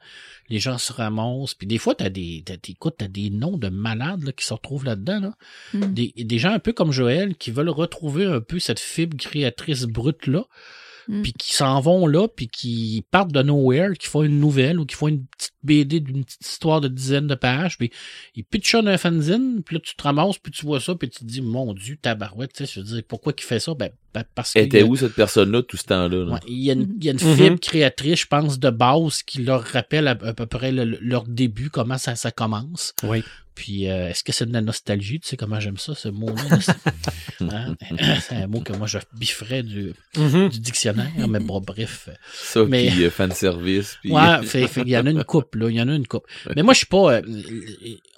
Les 0.48 0.58
gens 0.60 0.78
se 0.78 0.92
ramassent. 0.92 1.54
Puis 1.54 1.66
des 1.66 1.78
fois, 1.78 1.94
t'as 1.94 2.08
des, 2.10 2.42
t'as, 2.44 2.56
des- 2.56 2.72
écoute, 2.72 2.94
t'as 2.98 3.08
des 3.08 3.30
noms 3.30 3.56
de 3.58 3.68
malades 3.68 4.22
là, 4.24 4.32
qui 4.32 4.44
se 4.44 4.54
retrouvent 4.54 4.84
là-dedans. 4.84 5.20
Là. 5.20 5.32
Mm. 5.72 5.94
Des, 5.94 6.12
des 6.16 6.38
gens 6.38 6.52
un 6.52 6.58
peu 6.58 6.72
comme 6.72 6.92
Joël 6.92 7.34
qui 7.36 7.50
veulent 7.50 7.68
retrouver 7.70 8.24
un 8.26 8.40
peu 8.40 8.58
cette 8.58 8.80
fibre 8.80 9.16
créatrice 9.16 9.84
brute-là 9.84 10.44
Mm. 11.08 11.22
puis 11.22 11.32
qui 11.32 11.54
s'en 11.54 11.80
vont 11.80 12.06
là, 12.06 12.28
puis 12.28 12.48
qui 12.48 13.04
partent 13.10 13.32
de 13.32 13.42
nowhere, 13.42 13.92
qui 13.98 14.06
font 14.06 14.22
une 14.22 14.40
nouvelle 14.40 14.78
ou 14.80 14.86
qui 14.86 14.96
font 14.96 15.08
une 15.08 15.24
petite 15.26 15.54
BD 15.62 16.00
d'une 16.00 16.24
petite 16.24 16.46
histoire 16.46 16.80
de 16.80 16.88
dizaines 16.88 17.26
de 17.26 17.34
pages, 17.34 17.78
puis 17.78 17.90
ils 18.34 18.44
pitchonnent 18.44 18.88
un 18.88 18.98
fanzine, 18.98 19.62
puis 19.64 19.76
là 19.76 19.80
tu 19.80 19.94
te 19.94 20.02
ramasses, 20.02 20.38
puis 20.38 20.52
tu 20.52 20.64
vois 20.64 20.80
ça, 20.80 20.94
puis 20.94 21.08
tu 21.10 21.20
te 21.20 21.24
dis, 21.24 21.42
mon 21.42 21.74
Dieu, 21.74 21.96
tabarouette, 22.00 22.52
tu 22.52 22.66
sais, 22.66 22.72
je 22.72 22.80
veux 22.80 22.86
dire, 22.86 23.02
pourquoi 23.06 23.32
qu'il 23.32 23.46
fait 23.46 23.60
ça? 23.60 23.74
Ben, 23.74 23.90
parce 24.34 24.52
que... 24.52 24.60
Était 24.60 24.82
où 24.82 24.94
cette 24.96 25.14
personne-là 25.14 25.62
tout 25.62 25.76
ce 25.76 25.84
temps-là? 25.84 26.32
Ouais, 26.34 26.40
il 26.46 26.62
y 26.62 26.70
a 26.70 26.74
une, 26.74 26.94
il 26.98 27.04
y 27.04 27.08
a 27.08 27.12
une 27.12 27.18
Mhm. 27.22 27.36
fibre 27.36 27.60
créatrice, 27.60 28.20
je 28.20 28.26
pense, 28.26 28.58
de 28.58 28.70
base 28.70 29.22
qui 29.22 29.42
leur 29.42 29.62
rappelle 29.64 30.06
à, 30.08 30.12
à 30.12 30.34
peu 30.34 30.46
près 30.46 30.70
le- 30.72 30.98
leur 31.00 31.24
début, 31.24 31.70
comment 31.70 31.98
ça, 31.98 32.14
ça 32.14 32.30
commence. 32.30 32.94
Oui. 33.02 33.24
Puis, 33.54 33.88
euh, 33.88 34.08
est-ce 34.08 34.24
que 34.24 34.32
c'est 34.32 34.46
de 34.46 34.52
la 34.52 34.60
nostalgie? 34.62 35.20
Tu 35.20 35.28
sais 35.28 35.36
comment 35.36 35.60
j'aime 35.60 35.76
ça, 35.78 35.94
ce 35.94 36.08
mot-là? 36.08 36.58
C'est 36.60 36.72
hein? 37.52 37.76
C'est 38.20 38.34
un 38.34 38.48
mot 38.48 38.58
que 38.60 38.72
moi, 38.72 38.88
je 38.88 38.98
bifferais 39.16 39.62
du, 39.62 39.92
Mhm. 40.16 40.48
du 40.48 40.58
dictionnaire, 40.58 41.12
mais 41.28 41.38
bon, 41.38 41.60
bref. 41.60 42.08
Ça, 42.32 42.64
Mais- 42.64 42.90
puis 42.90 43.04
euh, 43.04 43.10
fanservice. 43.10 43.96
Puis... 44.02 44.10
Ouais, 44.10 44.42
fait, 44.42 44.66
fait, 44.66 44.82
il 44.82 44.88
y 44.88 44.96
en 44.98 45.06
a 45.06 45.10
une 45.10 45.22
coupe, 45.22 45.54
là. 45.54 45.68
Il 45.70 45.76
y 45.76 45.80
en 45.80 45.88
a 45.88 45.94
une 45.94 46.06
coupe. 46.08 46.26
Mais 46.56 46.62
moi, 46.64 46.74
je 46.74 46.78
suis 46.78 46.86
pas. 46.88 47.14
euh, 47.14 47.22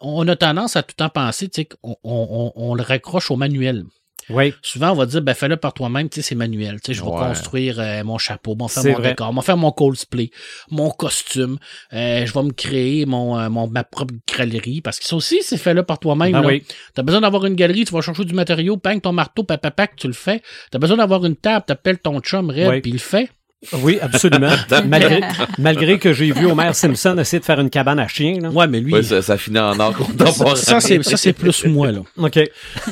on 0.00 0.26
a 0.26 0.36
tendance 0.36 0.74
à 0.76 0.82
tout 0.82 0.94
le 0.98 1.04
temps 1.04 1.10
penser, 1.10 1.48
tu 1.48 1.62
sais, 1.62 1.64
qu'on 1.66 1.96
on, 2.02 2.52
on, 2.56 2.70
on 2.70 2.74
le 2.74 2.82
raccroche 2.82 3.30
au 3.30 3.36
manuel. 3.36 3.84
Oui. 4.30 4.52
Souvent, 4.62 4.90
on 4.90 4.94
va 4.94 5.06
dire, 5.06 5.22
ben, 5.22 5.34
fais-le 5.34 5.56
par 5.56 5.72
toi-même, 5.72 6.08
tu 6.08 6.16
sais, 6.16 6.22
c'est 6.28 6.34
manuel. 6.34 6.80
Tu 6.80 6.86
sais, 6.86 6.94
je 6.94 7.02
vais 7.04 7.10
Ouais. 7.10 7.18
construire 7.28 7.78
euh, 7.78 8.02
mon 8.04 8.18
chapeau, 8.18 8.54
mon 8.58 8.66
faire 8.68 8.82
C'est 8.82 8.92
mon 8.92 8.98
vrai. 8.98 9.10
décor, 9.10 9.32
mon 9.32 9.40
faire 9.42 9.56
mon 9.56 9.70
cosplay, 9.70 10.30
mon 10.70 10.90
costume. 10.90 11.58
Euh, 11.92 12.26
je 12.26 12.32
vais 12.32 12.42
me 12.42 12.52
créer 12.52 13.06
mon, 13.06 13.38
euh, 13.38 13.48
mon, 13.48 13.68
ma 13.68 13.84
propre 13.84 14.14
galerie. 14.36 14.80
Parce 14.80 14.98
que 14.98 15.04
ça 15.04 15.14
aussi, 15.16 15.42
c'est 15.42 15.56
fait-le 15.58 15.82
par 15.84 15.98
toi-même. 15.98 16.32
Ben 16.32 16.40
là. 16.42 16.46
oui. 16.48 16.64
T'as 16.94 17.02
besoin 17.02 17.20
d'avoir 17.20 17.46
une 17.46 17.54
galerie, 17.54 17.84
tu 17.84 17.92
vas 17.92 18.00
chercher 18.00 18.24
du 18.24 18.34
matériau, 18.34 18.76
pang 18.76 18.98
ton 19.00 19.12
marteau, 19.12 19.44
papapac, 19.44 19.94
tu 19.96 20.06
le 20.08 20.12
fais. 20.12 20.42
T'as 20.70 20.78
besoin 20.78 20.96
d'avoir 20.96 21.24
une 21.24 21.36
table, 21.36 21.64
t'appelles 21.66 21.98
ton 21.98 22.20
chum 22.20 22.50
Red, 22.50 22.82
puis 22.82 22.90
il 22.90 22.94
le 22.94 22.98
fait. 22.98 23.30
Oui, 23.82 23.98
absolument. 24.00 24.50
malgré, 24.86 25.20
malgré 25.58 25.98
que 25.98 26.12
j'ai 26.12 26.30
vu 26.30 26.46
Homer 26.46 26.72
Simpson 26.74 27.16
essayer 27.18 27.40
de 27.40 27.44
faire 27.44 27.58
une 27.58 27.70
cabane 27.70 27.98
à 27.98 28.06
chien. 28.06 28.38
Là. 28.40 28.50
Ouais, 28.50 28.66
mais 28.66 28.80
lui, 28.80 28.92
Ouais, 28.92 29.02
ça, 29.02 29.22
ça 29.22 29.38
finit 29.38 29.58
en 29.58 29.78
or 29.80 29.96
contemporain. 29.96 30.54
ça, 30.56 30.78
c'est, 30.80 31.02
ça, 31.02 31.16
c'est 31.16 31.32
plus 31.32 31.64
moi, 31.64 31.90
là. 31.90 32.00
OK. 32.18 32.38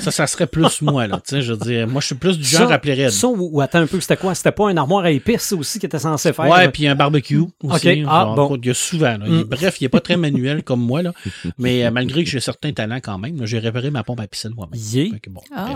Ça, 0.01 0.11
ça 0.11 0.27
serait 0.27 0.47
plus 0.47 0.81
moi, 0.83 1.07
là. 1.07 1.17
Tu 1.27 1.37
sais, 1.37 1.43
je 1.43 1.53
veux 1.53 1.59
dire, 1.59 1.87
moi, 1.87 2.01
je 2.01 2.07
suis 2.07 2.15
plus 2.15 2.39
du 2.39 2.45
genre 2.45 2.67
Ça- 2.69 2.73
à 2.73 2.77
appeler 2.77 3.05
Red. 3.05 3.11
Ça, 3.11 3.29
ou, 3.29 3.51
ou 3.53 3.61
attends 3.61 3.81
un 3.81 3.87
peu, 3.87 4.01
c'était 4.01 4.17
quoi? 4.17 4.35
C'était 4.35 4.53
pas 4.53 4.69
un 4.71 4.77
armoire 4.77 5.05
à 5.05 5.11
épices 5.11 5.53
aussi 5.53 5.79
qui 5.79 5.87
était 5.87 5.99
censé 5.99 6.33
faire? 6.33 6.49
Ouais, 6.49 6.69
puis 6.71 6.89
un 6.89 6.95
barbecue 6.95 7.39
aussi. 7.39 7.53
Ok, 7.63 7.87
ah, 8.09 8.25
Genre, 8.25 8.35
bon. 8.35 8.59
Il 8.63 8.67
y 8.67 8.71
a 8.71 8.75
souvent. 8.75 9.19
là. 9.19 9.27
Mm. 9.27 9.43
Bref, 9.45 9.81
il 9.81 9.85
est 9.85 9.89
pas 9.91 10.01
très 10.01 10.17
manuel 10.17 10.63
comme 10.63 10.81
moi, 10.81 11.03
là. 11.03 11.13
Mais 11.59 11.85
euh, 11.85 11.91
malgré 11.91 12.25
que 12.25 12.31
j'ai 12.31 12.41
certains 12.41 12.73
talents 12.73 13.01
quand 13.03 13.19
même, 13.19 13.45
j'ai 13.47 13.59
réparé 13.59 13.91
ma 13.91 14.03
pompe 14.03 14.21
à 14.21 14.27
piscine 14.27 14.53
moi-même. 14.57 14.81
Yeah. 14.93 15.11
Bon, 15.29 15.43
Ah. 15.55 15.75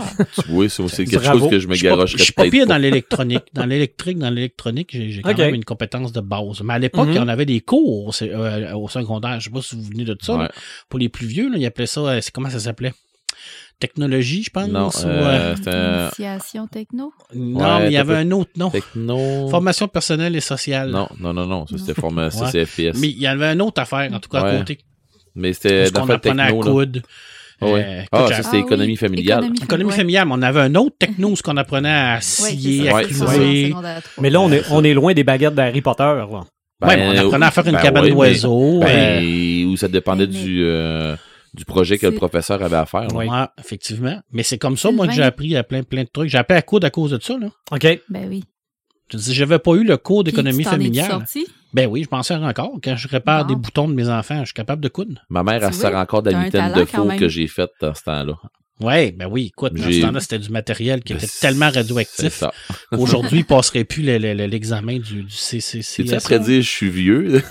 Oui, 0.49 0.67
c'est 0.69 0.81
aussi 0.81 1.05
quelque 1.05 1.21
Bravo. 1.23 1.39
chose 1.41 1.49
que 1.51 1.59
je 1.59 1.67
me 1.67 1.73
pas- 1.73 1.77
je 1.77 1.83
garocherais 1.83 2.23
suis 2.23 2.33
pas 2.33 2.49
pire 2.49 2.65
dans 2.65 2.77
l'électronique. 2.77 3.43
Dans 3.53 3.65
l'électrique, 3.65 4.17
dans 4.17 4.29
l'électronique, 4.29 4.78
j'ai 4.89 5.09
j'ai 5.11 5.21
quand 5.21 5.37
même 5.37 5.55
une 5.55 5.65
compétence 5.65 6.11
de 6.11 6.21
base. 6.21 6.61
Mais 6.63 6.73
à 6.73 6.79
l'époque, 6.79 7.09
Mhm. 7.09 7.17
on 7.23 7.27
avait 7.27 7.45
des 7.45 7.61
cours 7.61 8.15
euh, 8.21 8.73
au 8.73 8.87
secondaire. 8.89 9.39
Je 9.39 9.45
sais 9.45 9.49
pas 9.51 9.61
si 9.61 9.75
vous 9.75 9.83
venez 9.83 10.05
de 10.05 10.17
ça. 10.21 10.37
là. 10.37 10.51
Pour 10.89 10.99
les 10.99 11.09
plus 11.09 11.27
vieux, 11.27 11.49
là, 11.49 11.57
ils 11.57 11.65
appelaient 11.65 11.85
ça, 11.87 12.01
euh, 12.01 12.21
c'est 12.21 12.31
comment 12.31 12.49
ça 12.49 12.59
s'appelait? 12.59 12.93
Technologie, 13.79 14.43
je 14.43 14.49
pense. 14.49 14.67
Non, 14.67 14.87
ou, 14.89 15.07
euh, 15.07 15.55
initiation 15.55 16.67
techno? 16.67 17.13
non, 17.33 17.59
ouais, 17.59 17.79
mais 17.79 17.87
il 17.87 17.93
y 17.93 17.97
avait 17.97 18.15
un 18.15 18.31
autre 18.31 18.51
nom. 18.57 18.69
techno. 18.69 19.47
Formation 19.49 19.87
personnelle 19.87 20.35
et 20.35 20.41
sociale. 20.41 20.89
Non, 20.89 21.07
non, 21.19 21.33
non, 21.33 21.45
non. 21.45 21.65
Ça, 21.67 21.77
c'était 21.77 21.91
Non. 21.93 22.01
forma... 22.01 22.29
ça, 22.29 22.45
Ouais. 22.45 22.51
c'est 22.51 22.65
FPS. 22.65 22.99
Mais 22.99 23.07
il 23.09 23.19
y 23.19 23.27
avait 23.27 23.53
une 23.53 23.61
autre 23.61 23.81
affaire, 23.81 24.11
en 24.13 24.19
tout 24.19 24.29
cas, 24.29 24.41
à 24.41 24.57
côté. 24.57 24.79
Mais 25.35 25.53
c'était 25.53 25.89
Parce 25.91 26.05
qu'on 26.07 26.13
apprenait 26.13 26.43
à 26.43 26.49
là. 26.51 27.01
Coudre. 27.59 27.73
Ouais. 27.73 27.85
Euh, 27.85 28.03
ah, 28.11 28.27
ça, 28.29 28.43
c'était 28.43 28.57
Ah 28.57 28.59
économie 28.59 28.91
oui, 28.91 28.95
familiale. 28.97 29.39
économie 29.39 29.59
Économie 29.63 29.89
ouais. 29.91 29.95
familiale, 29.97 30.27
mais 30.27 30.33
on 30.37 30.41
avait 30.41 30.61
un 30.61 30.75
autre 30.75 30.95
techno, 30.97 31.35
ce 31.35 31.43
qu'on 31.43 31.57
apprenait 31.57 31.89
à 31.89 32.21
scier, 32.21 32.91
Ouais, 32.91 33.03
à 33.03 33.07
clouer. 33.07 33.73
Mais 34.21 34.29
là, 34.29 34.41
on 34.41 34.51
est, 34.51 34.63
on 34.71 34.83
est 34.83 34.93
loin 34.93 35.13
des 35.13 35.23
baguettes 35.23 35.55
d'Harry 35.55 35.81
Potter. 35.81 36.03
Là. 36.03 36.25
Ouais, 36.25 36.95
mais 36.95 37.19
on 37.19 37.25
apprenait 37.27 37.45
à 37.45 37.51
faire 37.51 37.65
une 37.67 37.73
ben 37.73 37.81
cabane 37.81 38.03
ouais, 38.05 38.11
d'oiseaux. 38.11 38.79
Ben, 38.79 39.21
euh, 39.23 39.65
où 39.65 39.75
ça 39.77 39.87
dépendait 39.89 40.27
Mais- 40.27 40.33
du, 40.33 40.63
euh, 40.63 41.15
du 41.53 41.65
projet 41.65 41.97
que 41.97 42.07
le 42.07 42.15
professeur 42.15 42.63
avait 42.63 42.77
à 42.77 42.85
faire. 42.85 43.13
Ouais. 43.13 43.27
ouais, 43.27 43.45
effectivement. 43.59 44.17
Mais 44.31 44.43
c'est 44.43 44.57
comme 44.57 44.77
ça, 44.77 44.91
moi, 44.91 45.07
que 45.07 45.13
j'ai 45.13 45.23
appris 45.23 45.55
à 45.57 45.63
plein, 45.63 45.83
plein 45.83 46.03
de 46.03 46.09
trucs. 46.11 46.29
J'ai 46.29 46.37
appris 46.37 46.55
à 46.57 46.61
coudre 46.61 46.87
à 46.87 46.89
cause 46.89 47.11
de 47.11 47.19
ça, 47.21 47.37
là. 47.37 47.47
OK. 47.71 47.99
Ben 48.09 48.27
oui. 48.29 48.43
Je 49.11 49.17
dis, 49.17 49.33
j'avais 49.33 49.59
pas 49.59 49.73
eu 49.73 49.83
le 49.83 49.97
cours 49.97 50.23
d'économie 50.23 50.63
familiale. 50.63 51.25
Ben 51.73 51.87
oui, 51.87 52.03
je 52.03 52.15
m'en 52.15 52.23
sers 52.23 52.41
encore. 52.41 52.71
Quand 52.83 52.95
je 52.95 53.07
répare 53.07 53.45
Bon. 53.45 53.53
des 53.53 53.59
boutons 53.59 53.87
de 53.87 53.93
mes 53.93 54.09
enfants, 54.09 54.39
je 54.39 54.45
suis 54.45 54.53
capable 54.53 54.81
de 54.81 54.89
coudre. 54.89 55.21
Ma 55.29 55.43
mère, 55.43 55.63
elle 55.63 55.73
se 55.73 55.81
sert 55.81 55.95
encore 55.95 56.23
de 56.23 56.31
la 56.31 56.69
de 56.71 56.85
faux 56.85 57.07
que 57.17 57.27
j'ai 57.27 57.47
faite 57.47 57.71
dans 57.79 57.93
ce 57.93 58.03
temps-là. 58.03 58.35
Ouais, 58.79 59.11
ben 59.11 59.27
oui, 59.29 59.47
écoute, 59.47 59.73
dans 59.73 59.91
ce 59.91 60.01
temps-là, 60.01 60.19
c'était 60.21 60.39
du 60.39 60.49
matériel 60.49 61.03
qui 61.03 61.13
Ben, 61.13 61.19
était 61.21 61.27
tellement 61.41 61.69
C'est 61.71 61.79
radioactif. 61.79 62.33
ça. 62.33 62.53
Aujourd'hui, 62.91 63.39
il 63.39 63.45
passerait 63.45 63.83
plus 63.83 64.03
le- 64.03 64.17
le- 64.17 64.33
le- 64.33 64.45
l'examen 64.45 64.99
du, 64.99 65.23
du 65.23 65.35
CCC. 65.35 65.81
C'est-tu 65.81 66.13
après 66.13 66.39
dire 66.39 66.61
je 66.61 66.69
suis 66.69 66.89
vieux? 66.89 67.41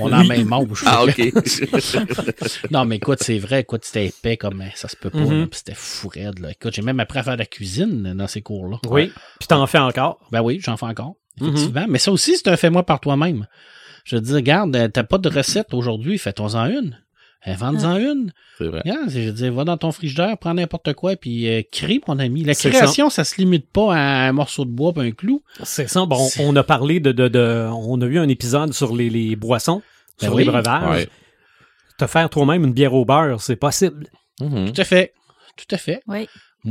On 0.00 0.12
a 0.12 0.22
la 0.22 0.24
même 0.24 0.52
âge. 0.52 0.82
ah, 0.84 1.04
OK. 1.04 1.16
Non, 2.70 2.84
mais 2.84 2.96
écoute, 2.96 3.18
c'est 3.22 3.38
vrai, 3.38 3.60
écoute, 3.60 3.84
c'était 3.84 4.06
épais 4.06 4.36
comme 4.36 4.60
euh, 4.60 4.66
ça 4.74 4.88
se 4.88 4.96
peut 4.96 5.10
pas, 5.10 5.18
Mhm. 5.18 5.40
là, 5.40 5.46
puis 5.46 5.58
c'était 5.58 5.74
fou 5.74 6.08
raide, 6.08 6.38
là. 6.40 6.50
Écoute, 6.50 6.74
j'ai 6.74 6.82
même 6.82 7.00
appris 7.00 7.18
à 7.18 7.22
faire 7.22 7.34
de 7.34 7.38
la 7.40 7.46
cuisine 7.46 8.14
dans 8.14 8.26
ces 8.26 8.42
cours-là. 8.42 8.78
Oui. 8.88 9.10
Puis 9.38 9.48
t'en 9.48 9.66
fais 9.66 9.78
encore. 9.78 10.18
Ben 10.32 10.42
oui, 10.42 10.60
j'en 10.62 10.76
fais 10.76 10.86
encore, 10.86 11.14
Mhm. 11.40 11.48
effectivement. 11.48 11.86
Mais 11.88 11.98
ça 11.98 12.12
aussi, 12.12 12.36
c'est 12.36 12.48
un 12.48 12.56
fais-moi 12.56 12.84
par 12.84 13.00
toi-même. 13.00 13.46
Je 14.04 14.16
veux 14.16 14.22
dire, 14.22 14.34
regarde, 14.34 14.76
euh, 14.76 14.88
t'as 14.88 15.02
pas 15.04 15.16
de 15.18 15.28
recette 15.30 15.72
aujourd'hui, 15.72 16.18
fais-toi-en 16.18 16.66
une. 16.66 16.98
Invente-en 17.46 17.96
une. 17.98 18.32
C'est 18.58 18.68
vrai. 18.68 18.82
Je 19.08 19.20
veux 19.20 19.32
dire, 19.32 19.52
va 19.52 19.64
dans 19.64 19.76
ton 19.76 19.92
frigidaire, 19.92 20.38
prends 20.38 20.54
n'importe 20.54 20.94
quoi, 20.94 21.14
puis 21.16 21.46
euh, 21.48 21.62
crée, 21.70 22.00
mon 22.08 22.18
ami. 22.18 22.42
La 22.42 22.54
création, 22.54 23.10
ça. 23.10 23.24
se 23.24 23.36
limite 23.36 23.68
pas 23.70 23.94
à 23.94 24.28
un 24.28 24.32
morceau 24.32 24.64
de 24.64 24.70
bois 24.70 24.92
et 24.96 25.00
un 25.00 25.10
clou. 25.10 25.42
C'est 25.62 25.88
ça. 25.88 26.06
Bon, 26.06 26.26
on 26.40 26.56
a 26.56 26.62
parlé 26.62 27.00
de, 27.00 27.12
de, 27.12 27.28
de- 27.28 27.68
On 27.70 28.00
a 28.00 28.06
eu 28.06 28.18
un 28.18 28.28
épisode 28.28 28.72
sur 28.72 28.96
les, 28.96 29.10
les 29.10 29.36
boissons, 29.36 29.82
Ben 30.20 30.26
sur 30.28 30.34
oui. 30.36 30.44
les 30.44 30.50
breuvages. 30.50 30.90
Ouais. 30.90 31.08
Te 31.98 32.06
faire 32.06 32.30
toi-même 32.30 32.64
une 32.64 32.72
bière 32.72 32.94
au 32.94 33.04
beurre, 33.04 33.40
c'est 33.40 33.56
possible. 33.56 34.06
Mhm. 34.40 34.72
Tout 34.72 34.80
à 34.80 34.84
fait. 34.84 35.12
Tout 35.56 35.74
à 35.74 35.78
fait. 35.78 36.00
Oui. 36.08 36.26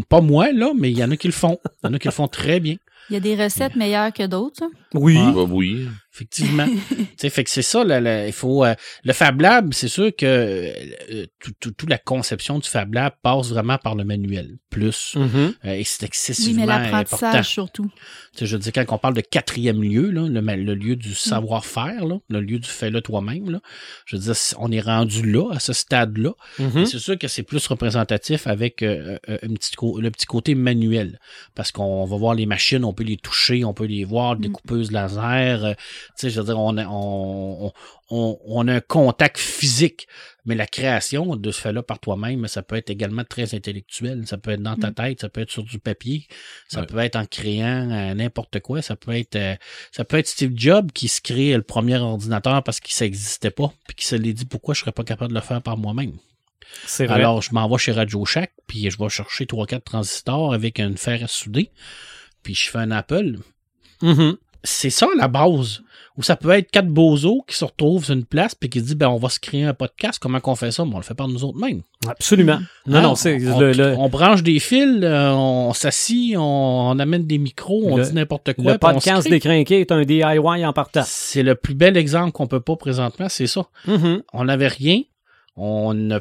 Pas 0.09 0.21
moi, 0.21 0.51
là, 0.51 0.71
mais 0.75 0.89
il 0.91 0.97
y 0.97 1.03
en 1.03 1.11
a 1.11 1.17
qui 1.17 1.27
le 1.27 1.33
font. 1.33 1.59
Il 1.83 1.87
y 1.87 1.89
en 1.89 1.93
a 1.93 1.99
qui 1.99 2.07
le 2.07 2.11
font 2.13 2.27
très 2.27 2.59
bien. 2.59 2.77
Il 3.09 3.13
y 3.13 3.17
a 3.17 3.19
des 3.19 3.35
recettes 3.41 3.75
meilleures 3.75 4.11
que 4.11 4.25
d'autres. 4.25 4.55
ça? 4.59 4.67
Oui. 4.95 5.17
Ah, 5.19 5.31
bah 5.35 5.43
oui. 5.47 5.87
Effectivement. 6.13 6.67
tu 6.89 7.05
sais, 7.17 7.29
fait 7.29 7.43
que 7.43 7.49
c'est 7.49 7.61
ça, 7.63 7.83
là, 7.83 7.99
là, 7.99 8.27
il 8.27 8.33
faut. 8.33 8.63
euh, 8.63 8.75
le 9.03 9.13
Fab 9.13 9.41
Lab, 9.41 9.73
c'est 9.73 9.87
sûr 9.87 10.15
que 10.15 10.25
euh, 10.25 11.25
tout- 11.39 11.53
tout- 11.59 11.71
toute 11.71 11.89
la 11.89 11.97
conception 11.97 12.59
du 12.59 12.69
Fab 12.69 12.93
Lab 12.93 13.13
passe 13.23 13.49
vraiment 13.49 13.77
par 13.79 13.95
le 13.95 14.03
manuel. 14.03 14.57
Plus. 14.69 15.15
Mhm. 15.15 15.53
euh, 15.65 15.73
et 15.73 15.83
c'est 15.83 16.01
Oui, 16.03 16.07
excessivement 16.07 16.65
mais 16.65 16.71
important. 16.73 16.97
l'apprentissage 16.97 17.49
surtout. 17.49 17.89
Tu 18.33 18.39
sais, 18.39 18.45
je 18.45 18.55
veux 18.55 18.61
dire, 18.61 18.71
quand 18.73 18.85
on 18.91 18.97
parle 18.97 19.13
de 19.15 19.21
quatrième 19.21 19.81
lieu, 19.83 20.09
là, 20.11 20.27
le, 20.27 20.41
le 20.63 20.75
lieu 20.75 20.93
Mm. 20.93 20.97
du 20.97 21.13
savoir-faire, 21.13 22.05
là, 22.05 22.17
le 22.29 22.41
lieu 22.41 22.59
du 22.59 22.67
fais-le 22.69 23.01
toi-même, 23.01 23.49
là, 23.49 23.59
je 24.05 24.15
veux 24.15 24.21
dire, 24.21 24.33
on 24.59 24.71
est 24.71 24.81
rendu 24.81 25.29
là, 25.31 25.51
à 25.53 25.59
ce 25.59 25.73
stade-là. 25.73 26.31
Mhm. 26.59 26.85
C'est 26.85 26.99
sûr 26.99 27.17
que 27.17 27.27
c'est 27.27 27.43
plus 27.43 27.65
représentatif 27.67 28.47
avec 28.47 28.81
euh, 28.83 29.17
euh, 29.29 29.37
un 29.43 29.53
petit 29.53 29.71
co- 29.75 29.99
le 29.99 30.09
petit 30.11 30.25
côté 30.25 30.55
manuel. 30.55 31.19
Parce 31.55 31.71
qu'on 31.71 32.05
va 32.05 32.17
voir 32.17 32.35
les 32.35 32.45
machines, 32.45 32.83
on 32.83 32.93
peut 32.93 33.03
les 33.03 33.17
toucher, 33.17 33.63
on 33.65 33.73
peut 33.73 33.85
les 33.85 34.03
voir, 34.03 34.35
découpeuses 34.37 34.91
laser. 34.91 35.75
Tu 36.09 36.13
sais, 36.17 36.29
je 36.29 36.39
veux 36.39 36.45
dire, 36.47 36.59
on 36.59 36.77
a, 36.77 36.85
on, 36.87 37.67
on, 37.67 37.73
on- 38.09 38.39
on 38.45 38.67
a 38.67 38.73
un 38.75 38.81
contact 38.81 39.37
physique. 39.37 40.07
Mais 40.45 40.55
la 40.55 40.67
création 40.67 41.37
de 41.37 41.51
ce 41.51 41.61
fait-là 41.61 41.83
par 41.83 41.99
toi-même, 41.99 42.47
ça 42.49 42.61
peut 42.63 42.75
être 42.75 42.89
également 42.89 43.23
très 43.23 43.55
intellectuel. 43.55 44.27
Ça 44.27 44.37
peut 44.37 44.51
être 44.51 44.61
dans 44.61 44.75
ta 44.75 44.89
Mm. 44.89 44.93
tête, 44.95 45.21
ça 45.21 45.29
peut 45.29 45.39
être 45.41 45.51
sur 45.51 45.63
du 45.63 45.79
papier, 45.79 46.27
ça 46.67 46.81
Ouais. 46.81 46.85
peut 46.85 46.97
être 46.99 47.15
en 47.15 47.25
créant 47.25 47.89
euh, 47.91 48.13
n'importe 48.13 48.59
quoi. 48.59 48.81
Ça 48.81 48.95
peut 48.97 49.15
être 49.15 49.35
euh, 49.37 49.55
ça 49.93 50.03
peut 50.03 50.17
être 50.17 50.27
Steve 50.27 50.51
Jobs 50.55 50.91
qui 50.91 51.07
se 51.07 51.21
crée 51.21 51.53
le 51.55 51.61
premier 51.63 51.97
ordinateur 51.97 52.61
parce 52.63 52.81
qu'il 52.81 52.93
n'existait 53.05 53.51
pas, 53.51 53.71
puis 53.87 53.95
qui 53.95 54.05
se 54.05 54.15
l'est 54.17 54.33
dit 54.33 54.45
pourquoi 54.45 54.73
je 54.73 54.81
serais 54.81 54.91
pas 54.91 55.03
capable 55.05 55.29
de 55.31 55.35
le 55.39 55.41
faire 55.45 55.61
par 55.61 55.77
moi-même? 55.77 56.13
C'est 56.85 57.05
vrai. 57.05 57.15
Alors, 57.15 57.41
je 57.41 57.53
m'en 57.53 57.69
vais 57.69 57.77
chez 57.77 57.91
Radio 57.93 58.25
Shack, 58.25 58.51
puis 58.67 58.89
je 58.89 58.97
vais 58.97 59.07
chercher 59.09 59.45
3-4 59.45 59.83
transistors 59.83 60.53
avec 60.53 60.79
une 60.79 60.97
fer 60.97 61.23
à 61.23 61.27
souder, 61.27 61.71
puis 62.41 62.53
je 62.55 62.69
fais 62.69 62.79
un 62.79 62.91
Apple. 62.91 63.37
Mhm. 64.01 64.35
C'est 64.63 64.89
ça 64.89 65.07
la 65.17 65.27
base. 65.27 65.81
Ou 66.15 66.21
ça 66.23 66.35
peut 66.35 66.51
être 66.51 66.69
quatre 66.69 66.87
bozos 66.89 67.41
qui 67.47 67.55
se 67.55 67.65
retrouvent 67.65 68.05
sur 68.05 68.13
une 68.13 68.25
place 68.25 68.53
puis 68.53 68.69
qui 68.69 68.79
se 68.79 68.85
disent 68.85 68.95
ben 68.95 69.07
on 69.09 69.17
va 69.17 69.29
se 69.29 69.39
créer 69.39 69.63
un 69.63 69.73
podcast. 69.73 70.19
Comment 70.21 70.39
qu'on 70.39 70.55
fait 70.55 70.69
ça? 70.71 70.83
Ben, 70.85 70.91
on 70.93 70.97
le 70.97 71.03
fait 71.03 71.15
par 71.15 71.27
nous 71.27 71.43
autres 71.43 71.57
mêmes. 71.57 71.81
Absolument. 72.07 72.59
Non, 72.85 73.01
non, 73.01 73.15
c'est 73.15 73.35
on, 73.51 73.59
le, 73.59 73.71
le- 73.71 73.95
on 73.97 74.09
branche 74.09 74.43
des 74.43 74.59
fils, 74.59 74.99
euh, 75.01 75.31
on 75.31 75.73
s'assit, 75.73 76.37
on, 76.37 76.41
on 76.91 76.99
amène 76.99 77.25
des 77.25 77.39
micros, 77.39 77.81
on 77.85 77.97
Le- 77.97 78.03
dit 78.03 78.13
n'importe 78.13 78.53
quoi. 78.53 78.73
le 78.73 78.77
podcast 78.77 79.27
décrinqué 79.27 79.79
est 79.81 79.91
un 79.91 80.03
DIY 80.03 80.65
en 80.65 80.73
partant. 80.73 81.01
C'est 81.05 81.41
le 81.43 81.55
plus 81.55 81.73
bel 81.73 81.97
exemple 81.97 82.31
qu'on 82.31 82.45
peut 82.47 82.59
pas 82.61 82.75
présentement, 82.75 83.27
c'est 83.29 83.47
ça. 83.47 83.65
Mhm. 83.87 84.21
On 84.33 84.43
n'avait 84.45 84.67
rien. 84.67 85.01
On 85.55 85.93
n'a 85.93 86.19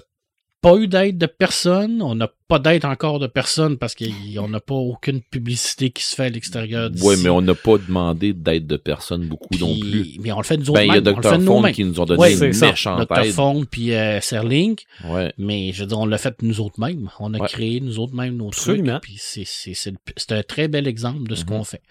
pas 0.62 0.76
eu 0.76 0.86
d'aide 0.88 1.18
de 1.18 1.26
personne. 1.26 2.00
On 2.00 2.14
n'a 2.14 2.30
pas 2.48 2.58
d'aide 2.58 2.84
encore 2.86 3.18
de 3.18 3.26
personne 3.26 3.76
parce 3.76 3.94
qu'on 3.94 4.48
n'a 4.48 4.60
pas 4.60 4.74
aucune 4.74 5.20
publicité 5.20 5.90
qui 5.90 6.02
se 6.04 6.14
fait 6.14 6.24
à 6.24 6.28
l'extérieur. 6.30 6.90
Ouais, 7.02 7.16
mais 7.16 7.28
on 7.28 7.42
n'a 7.42 7.54
pas 7.54 7.76
demandé 7.78 8.32
d'aide 8.32 8.66
de 8.66 8.76
personne 8.76 9.26
beaucoup 9.26 9.54
non 9.58 9.78
plus. 9.78 10.16
Mais 10.20 10.32
on 10.32 10.38
le 10.38 10.44
fait 10.44 10.56
nous 10.56 10.70
autres 10.70 10.80
Ben, 10.80 10.84
il 10.84 10.94
y 10.94 10.96
a 10.96 11.00
Dr. 11.00 11.38
nous-mêmes. 11.38 11.72
qui 11.74 11.84
nous 11.84 12.00
ont 12.00 12.04
donné 12.06 12.20
Ouais, 12.20 12.32
une 12.34 12.40
méchante 12.58 13.08
Dr. 13.10 13.18
aide. 13.18 13.66
Puis 13.70 13.92
euh, 13.92 14.20
Serlink. 14.20 14.84
Ouais. 15.04 15.34
Mais 15.36 15.72
je 15.72 15.80
veux 15.82 15.88
dire, 15.88 15.98
on 15.98 16.06
l'a 16.06 16.18
fait 16.18 16.40
nous 16.42 16.60
autres 16.60 16.78
mêmes. 16.80 17.10
On 17.18 17.34
a 17.34 17.38
Ouais. 17.38 17.48
créé 17.48 17.80
nous 17.80 17.98
autres 17.98 18.14
mêmes 18.14 18.36
nos 18.36 18.48
Absolument. 18.48 18.92
trucs. 19.00 19.02
Puis 19.02 19.16
c'est, 19.18 19.44
c'est, 19.44 19.74
c'est, 19.74 19.90
le- 19.90 19.98
c'est 20.16 20.32
un 20.32 20.42
très 20.42 20.68
bel 20.68 20.86
exemple 20.86 21.28
de 21.28 21.34
ce 21.34 21.42
Mhm. 21.42 21.48
qu'on 21.48 21.64
fait. 21.64 21.82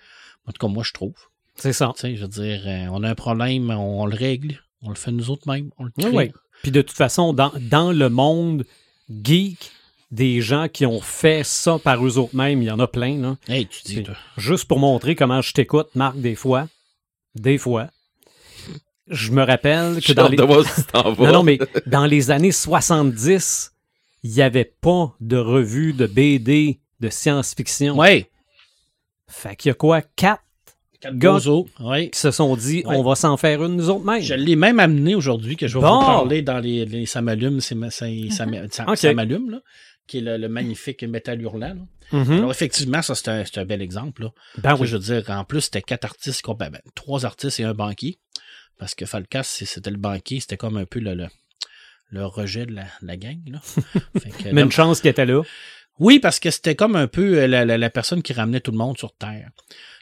En 0.48 0.52
tout 0.54 0.66
cas, 0.66 0.72
moi, 0.72 0.84
je 0.86 0.94
trouve. 0.94 1.14
C'est 1.56 1.74
ça. 1.74 1.92
Tu 1.96 2.02
sais, 2.02 2.16
je 2.16 2.22
veux 2.22 2.28
dire, 2.30 2.62
euh, 2.66 2.86
on 2.92 3.04
a 3.04 3.10
un 3.10 3.16
problème, 3.16 3.70
on, 3.70 4.02
on 4.02 4.06
le 4.06 4.16
règle. 4.16 4.62
On 4.82 4.90
le 4.90 4.96
fait 4.96 5.12
nous 5.12 5.30
autres 5.30 5.48
mêmes. 5.52 5.70
On 5.78 5.84
le 5.84 5.92
Oui, 5.98 6.04
crée. 6.06 6.16
oui. 6.16 6.32
Puis 6.62 6.72
de 6.72 6.82
toute 6.82 6.96
façon, 6.96 7.34
dans, 7.34 7.52
dans 7.60 7.92
le 7.92 8.10
monde 8.10 8.66
geek, 9.24 9.72
des 10.12 10.42
gens 10.42 10.68
qui 10.68 10.86
ont 10.86 11.02
fait 11.02 11.44
ça 11.46 11.80
par 11.80 12.06
eux 12.06 12.18
autres 12.18 12.36
mêmes, 12.36 12.62
il 12.62 12.66
y 12.66 12.72
en 12.72 12.80
a 12.80 12.88
plein. 12.88 13.18
Là. 13.18 13.38
Hey, 13.48 13.66
tu 13.68 13.82
dis, 13.84 14.04
toi. 14.04 14.16
Juste 14.38 14.66
pour 14.66 14.80
montrer 14.80 15.16
comment 15.16 15.42
je 15.42 15.54
t'écoute, 15.54 15.90
Marc, 15.96 16.18
des 16.18 16.36
fois. 16.36 16.68
Des 17.36 17.58
fois. 17.58 17.88
Je 19.08 19.32
me 19.32 19.44
rappelle 19.44 20.02
que 20.02 20.14
dans 20.14 20.28
les... 20.28 20.38
Non, 21.18 21.32
non, 21.32 21.44
mais 21.44 21.60
dans 21.86 22.06
les 22.06 22.30
années 22.30 22.52
70, 22.52 23.74
il 24.24 24.32
n'y 24.32 24.42
avait 24.42 24.66
pas 24.66 25.16
de 25.20 25.38
revue 25.38 25.94
de 25.94 26.08
BD 26.08 26.80
de 27.00 27.10
science-fiction. 27.10 27.98
Ouais. 27.98 28.30
Fait 29.28 29.56
qu'il 29.56 29.70
y 29.70 29.72
a 29.72 29.76
quoi? 29.76 30.02
Quatre 30.02 30.44
Gars-. 31.14 31.40
Ouais. 31.80 32.10
qui 32.10 32.20
se 32.20 32.32
sont 32.32 32.56
dit, 32.56 32.84
on 32.86 33.02
va 33.04 33.16
s'en 33.16 33.38
faire 33.38 33.64
une 33.64 33.76
nous 33.76 33.90
autres 33.90 34.06
mêmes. 34.06 34.22
Je 34.22 34.34
l'ai 34.34 34.56
même 34.56 34.80
amené 34.80 35.16
aujourd'hui, 35.16 35.56
que 35.56 35.68
je 35.68 35.76
vais 35.78 35.82
Bon. 35.84 36.00
vous 36.00 36.06
parler 36.06 36.42
dans 36.42 36.60
les, 36.60 36.86
les 36.86 37.06
Ça 37.06 37.22
m'allume, 37.22 37.60
c'est 37.62 37.76
ma- 37.76 37.90
ça, 37.92 38.06
ça, 38.30 38.46
ça- 38.72 38.86
Ok. 38.88 38.98
ça 38.98 39.14
m'allume, 39.14 39.50
là, 39.52 39.60
qui 40.08 40.20
est 40.20 40.22
le, 40.22 40.38
le 40.38 40.50
magnifique 40.50 41.04
métal 41.04 41.42
hurlant. 41.42 41.60
là. 41.76 41.82
Mhm. 42.20 42.32
Alors, 42.40 42.52
effectivement, 42.52 43.02
ça, 43.02 43.16
c'est 43.16 43.30
un, 43.30 43.44
c'est 43.46 43.60
un 43.60 43.66
bel 43.66 43.82
exemple. 43.82 44.24
Là. 44.24 44.30
Ben 44.58 44.76
oui. 44.78 44.86
Je 44.88 44.98
veux 44.98 45.02
dire, 45.22 45.24
en 45.30 45.46
plus, 45.46 45.62
c'était 45.62 45.82
quatre 45.82 46.06
artistes, 46.06 46.44
ben, 46.60 46.70
trois 46.94 47.26
artistes 47.26 47.60
et 47.60 47.64
un 47.64 47.74
banquier. 47.74 48.20
Parce 48.78 48.96
que 48.96 49.06
Falcas, 49.06 49.44
c'était 49.44 49.92
le 49.92 49.98
banquier, 49.98 50.40
c'était 50.40 50.58
comme 50.58 50.76
un 50.76 50.86
peu 50.86 51.00
le, 51.00 51.14
le, 51.14 51.28
le 52.10 52.26
rejet 52.26 52.66
de 52.66 52.74
la, 52.74 52.84
la 53.02 53.16
gang. 53.16 53.40
Là. 53.48 53.60
Fait 54.20 54.30
que, 54.30 54.44
Mais 54.46 54.54
là- 54.54 54.62
une 54.64 54.72
chance 54.72 55.00
qu'il 55.02 55.10
était 55.10 55.26
là. 55.26 55.42
Oui, 56.02 56.20
parce 56.20 56.40
que 56.40 56.50
c'était 56.52 56.76
comme 56.76 56.96
un 56.96 57.08
peu 57.08 57.38
euh, 57.40 57.48
la, 57.48 57.64
la, 57.64 57.78
la 57.78 57.90
personne 57.90 58.22
qui 58.24 58.34
ramenait 58.34 58.60
tout 58.60 58.72
le 58.72 58.78
monde 58.78 58.98
sur 58.98 59.14
Terre. 59.16 59.50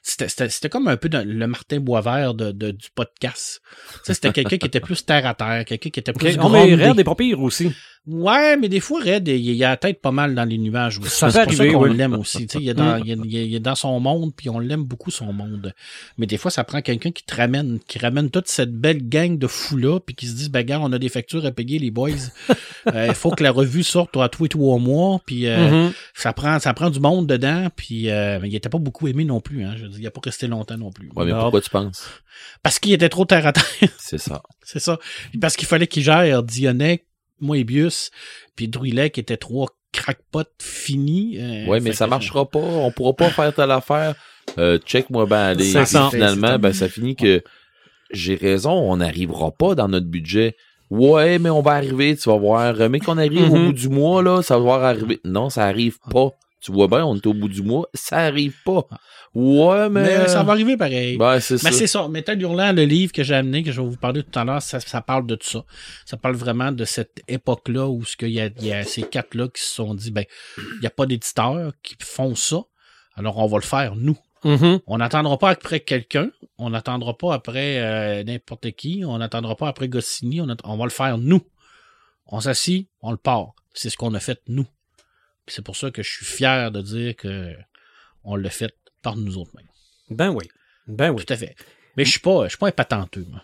C'était- 0.01 0.29
C'était 0.29 0.49
c'était 0.49 0.69
comme 0.69 0.87
un 0.87 0.95
peu 0.97 1.09
le 1.11 1.45
Martin 1.47 1.79
Boisvert 1.79 2.33
de, 2.33 2.51
de- 2.51 2.71
du 2.71 2.87
podcast. 2.95 3.61
Tu 3.91 3.97
sais, 4.05 4.13
C'était 4.13 4.31
quelqu'un 4.31 4.57
qui 4.57 4.65
était 4.67 4.79
plus 4.79 5.05
terre 5.05 5.25
à 5.27 5.33
terre, 5.33 5.65
quelqu'un 5.65 5.89
qui 5.89 5.99
était 5.99 6.13
plus 6.13 6.37
On 6.39 6.49
met 6.49 6.67
grondé. 6.69 6.87
Red 6.87 6.95
des 6.95 7.03
pas 7.03 7.15
pire 7.15 7.41
aussi. 7.41 7.71
Ouais, 8.09 8.57
mais 8.57 8.69
des 8.69 8.79
fois, 8.79 9.01
Red, 9.01 9.27
il, 9.27 9.35
il 9.51 9.63
a 9.63 9.69
la 9.69 9.77
tête 9.77 10.01
pas 10.01 10.11
mal 10.11 10.33
dans 10.33 10.43
les 10.45 10.57
nuages 10.57 10.97
aussi. 10.99 11.09
Ça 11.09 11.29
C'est 11.29 11.43
pour 11.43 11.53
ça 11.53 11.67
qu'on 11.67 11.83
oui. 11.83 11.95
l'aime 11.95 12.13
aussi. 12.13 12.45
Il, 12.59 12.67
est 12.69 12.73
dans, 12.73 12.97
il, 12.97 13.11
est, 13.11 13.47
il 13.47 13.59
dans 13.59 13.75
son 13.75 13.99
monde, 13.99 14.33
puis 14.35 14.49
on 14.49 14.57
l'aime 14.59 14.83
beaucoup, 14.83 15.11
son 15.11 15.31
monde. 15.31 15.73
Mais 16.17 16.25
des 16.25 16.37
fois, 16.37 16.49
ça 16.49 16.63
prend 16.63 16.81
quelqu'un 16.81 17.11
qui 17.11 17.23
te 17.23 17.35
ramène, 17.35 17.79
qui 17.87 17.99
ramène 17.99 18.29
toute 18.31 18.47
cette 18.47 18.73
belle 18.73 19.07
gang 19.07 19.37
de 19.37 19.47
fous-là, 19.47 19.99
puis 19.99 20.15
qui 20.15 20.27
se 20.27 20.33
disent, 20.35 20.49
ben, 20.49 20.63
gars, 20.63 20.79
on 20.81 20.91
a 20.91 20.97
des 20.99 21.09
factures 21.09 21.45
à 21.45 21.51
payer, 21.51 21.79
les 21.79 21.91
boys. 21.91 22.09
Euh, 22.95 23.07
Il 23.09 23.13
faut 23.13 23.31
que 23.31 23.43
la 23.43 23.51
revue 23.51 23.83
sorte 23.83 24.15
à 24.17 24.29
tous 24.29 24.43
les 24.43 24.49
trois 24.49 24.79
mois, 24.79 25.19
puis 25.25 25.47
euh, 25.47 25.69
Mhm. 25.87 25.91
ça 26.15 26.31
prend 26.33 26.57
ça 26.59 26.73
prend 26.73 26.89
du 26.89 26.99
monde 27.01 27.27
dedans, 27.27 27.67
puis 27.75 28.09
euh, 28.09 28.39
mais 28.41 28.47
il 28.49 28.55
était 28.55 28.69
pas 28.69 28.77
beaucoup 28.77 29.07
aimé 29.09 29.25
non 29.25 29.41
plus. 29.41 29.63
Hein. 29.65 29.73
Je 29.77 29.83
veux 29.83 29.89
dire, 29.89 29.99
il 29.99 30.07
a 30.07 30.11
pas 30.11 30.21
resté 30.23 30.47
longtemps 30.47 30.77
non 30.77 30.89
plus. 30.89 31.09
Ouais, 31.15 31.25
mais 31.25 31.33
pourquoi 31.33 31.59
tu 31.61 31.69
penses? 31.69 32.07
Parce 32.63 32.79
qu'il 32.79 32.93
était 32.93 33.09
trop 33.09 33.25
terre 33.25 33.45
à 33.45 33.51
terre. 33.53 33.63
C'est 33.97 34.17
ça. 34.17 34.41
C'est 34.63 34.79
ça. 34.79 34.97
Parce 35.41 35.55
qu'il 35.57 35.67
fallait 35.67 35.87
qu'il 35.87 36.03
gère 36.03 36.41
Dionnet, 36.41 37.03
Moebius, 37.41 38.11
puis 38.55 38.67
Druillet 38.67 39.09
qui 39.09 39.19
étaient 39.19 39.37
trois 39.37 39.67
crackpots 39.91 40.43
finis. 40.61 41.37
euh, 41.39 41.65
Ouais, 41.67 41.79
mais 41.79 41.93
ça 41.93 42.05
marchera 42.07 42.49
pas. 42.49 42.59
On 42.59 42.91
pourra 42.91 43.13
pas 43.13 43.29
faire 43.29 43.53
telle 43.53 43.71
affaire. 43.71 44.15
Euh, 44.57 44.77
check-moi 44.79 45.25
ben 45.25 45.57
ça. 45.59 45.85
Finalement, 46.11 46.59
ben, 46.59 46.73
ça 46.73 46.89
finit 46.89 47.15
que 47.15 47.41
j'ai 48.11 48.35
raison, 48.35 48.71
on 48.71 48.97
n'arrivera 48.97 49.51
pas 49.51 49.75
dans 49.75 49.87
notre 49.87 50.07
budget. 50.07 50.55
Ouais, 50.89 51.37
mais 51.37 51.51
on 51.51 51.61
va 51.61 51.73
arriver, 51.73 52.15
tu 52.17 52.29
vas 52.29 52.37
voir. 52.37 52.89
Mais 52.89 52.99
qu'on 52.99 53.17
arrive 53.19 53.51
au 53.51 53.55
Mhm. 53.55 53.65
bout 53.67 53.73
du 53.73 53.89
mois, 53.89 54.23
là, 54.23 54.41
ça 54.41 54.55
va 54.57 54.61
voir 54.63 54.83
arriver. 54.83 55.19
Non, 55.23 55.51
ça 55.51 55.65
arrive 55.65 55.97
pas. 56.11 56.31
Tu 56.61 56.71
vois 56.73 56.87
bien, 56.89 57.05
on 57.05 57.15
est 57.15 57.25
au 57.25 57.33
bout 57.33 57.47
du 57.47 57.61
mois, 57.63 57.87
ça 57.93 58.17
arrive 58.17 58.55
pas. 58.65 58.85
Ouais, 59.33 59.89
mais. 59.89 60.03
Mais 60.17 60.27
ça 60.27 60.43
va 60.43 60.51
arriver 60.53 60.75
pareil. 60.75 61.17
Ben, 61.17 61.39
c'est 61.39 61.63
Mais 61.63 61.71
ça. 61.71 61.77
c'est 61.77 61.87
ça. 61.87 62.07
Métal 62.09 62.41
Hurlant, 62.41 62.73
le 62.73 62.83
livre 62.83 63.13
que 63.13 63.23
j'ai 63.23 63.35
amené, 63.35 63.63
que 63.63 63.71
je 63.71 63.79
vais 63.79 63.87
vous 63.87 63.95
parler 63.97 64.23
tout 64.23 64.37
à 64.37 64.43
l'heure, 64.43 64.61
ça, 64.61 64.79
ça 64.81 65.01
parle 65.01 65.25
de 65.25 65.35
tout 65.35 65.47
ça. 65.47 65.63
Ça 66.05 66.17
parle 66.17 66.35
vraiment 66.35 66.71
de 66.73 66.83
cette 66.83 67.21
époque-là 67.29 67.87
où 67.87 68.03
ce 68.03 68.17
qu'il 68.17 68.31
y 68.31 68.41
a, 68.41 68.47
il 68.47 68.65
y 68.65 68.73
a 68.73 68.83
ces 68.83 69.03
quatre-là 69.03 69.47
qui 69.47 69.61
se 69.61 69.69
sont 69.73 69.93
dit, 69.93 70.11
ben, 70.11 70.25
il 70.57 70.79
n'y 70.81 70.87
a 70.87 70.89
pas 70.89 71.05
d'éditeurs 71.05 71.71
qui 71.81 71.95
font 72.03 72.35
ça. 72.35 72.61
Alors, 73.15 73.37
on 73.37 73.47
va 73.47 73.57
le 73.57 73.63
faire, 73.63 73.95
nous. 73.95 74.17
Mhm. 74.43 74.79
On 74.87 74.97
n'attendra 74.97 75.37
pas 75.37 75.49
après 75.51 75.79
quelqu'un. 75.81 76.29
On 76.57 76.69
n'attendra 76.71 77.17
pas 77.17 77.33
après 77.33 77.79
euh, 77.81 78.23
n'importe 78.23 78.71
qui. 78.71 79.03
On 79.05 79.17
n'attendra 79.17 79.55
pas 79.55 79.67
après 79.67 79.87
Goscinny. 79.89 80.41
On, 80.41 80.49
att- 80.49 80.61
on 80.65 80.75
va 80.77 80.83
le 80.85 80.89
faire, 80.89 81.17
nous. 81.17 81.41
On 82.25 82.39
s'assit, 82.41 82.89
on 83.01 83.11
le 83.11 83.17
part. 83.17 83.53
C'est 83.73 83.89
ce 83.89 83.97
qu'on 83.97 84.13
a 84.13 84.19
fait, 84.19 84.39
nous. 84.47 84.65
C'est 85.51 85.63
pour 85.63 85.75
ça 85.75 85.91
que 85.91 86.03
je 86.03 86.09
suis 86.11 86.25
fier 86.25 86.71
de 86.71 86.81
dire 86.81 87.15
que 87.15 87.53
on 88.23 88.35
l'a 88.35 88.49
fait 88.49 88.73
par 89.01 89.15
nous 89.15 89.37
autres 89.37 89.51
mêmes. 89.55 89.67
Ben 90.09 90.29
oui. 90.29 90.45
Ben 90.87 91.11
oui. 91.11 91.23
Tout 91.23 91.33
à 91.33 91.37
fait. 91.37 91.55
Mais 91.97 92.05
je 92.05 92.11
suis 92.11 92.19
pas, 92.19 92.43
je 92.45 92.49
suis 92.49 92.57
pas 92.57 92.67
un 92.67 92.71
patenteux, 92.71 93.25
moi. 93.29 93.41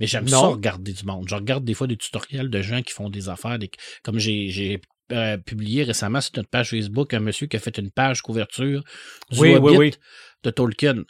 Mais 0.00 0.06
j'aime 0.06 0.26
ça 0.26 0.38
regarder 0.48 0.92
du 0.92 1.04
monde. 1.04 1.28
Je 1.28 1.34
regarde 1.34 1.64
des 1.64 1.74
fois 1.74 1.86
des 1.86 1.96
tutoriels 1.96 2.50
de 2.50 2.62
gens 2.62 2.82
qui 2.82 2.92
font 2.92 3.08
des 3.10 3.28
affaires. 3.28 3.58
des- 3.58 3.70
comme 4.02 4.18
j'ai, 4.18 4.48
j'ai 4.48 4.80
euh, 5.12 5.36
publié 5.36 5.84
récemment 5.84 6.20
sur 6.20 6.32
notre 6.36 6.48
page 6.48 6.70
Facebook 6.70 7.12
un 7.14 7.20
monsieur 7.20 7.46
qui 7.46 7.56
a 7.56 7.60
fait 7.60 7.76
une 7.78 7.90
page 7.90 8.22
couverture 8.22 8.82
du 9.30 9.38
Oui, 9.40 9.54
Hobbit 9.54 9.68
oui, 9.70 9.76
oui. 9.76 9.94
de 10.42 10.50
Tolkien. 10.50 11.04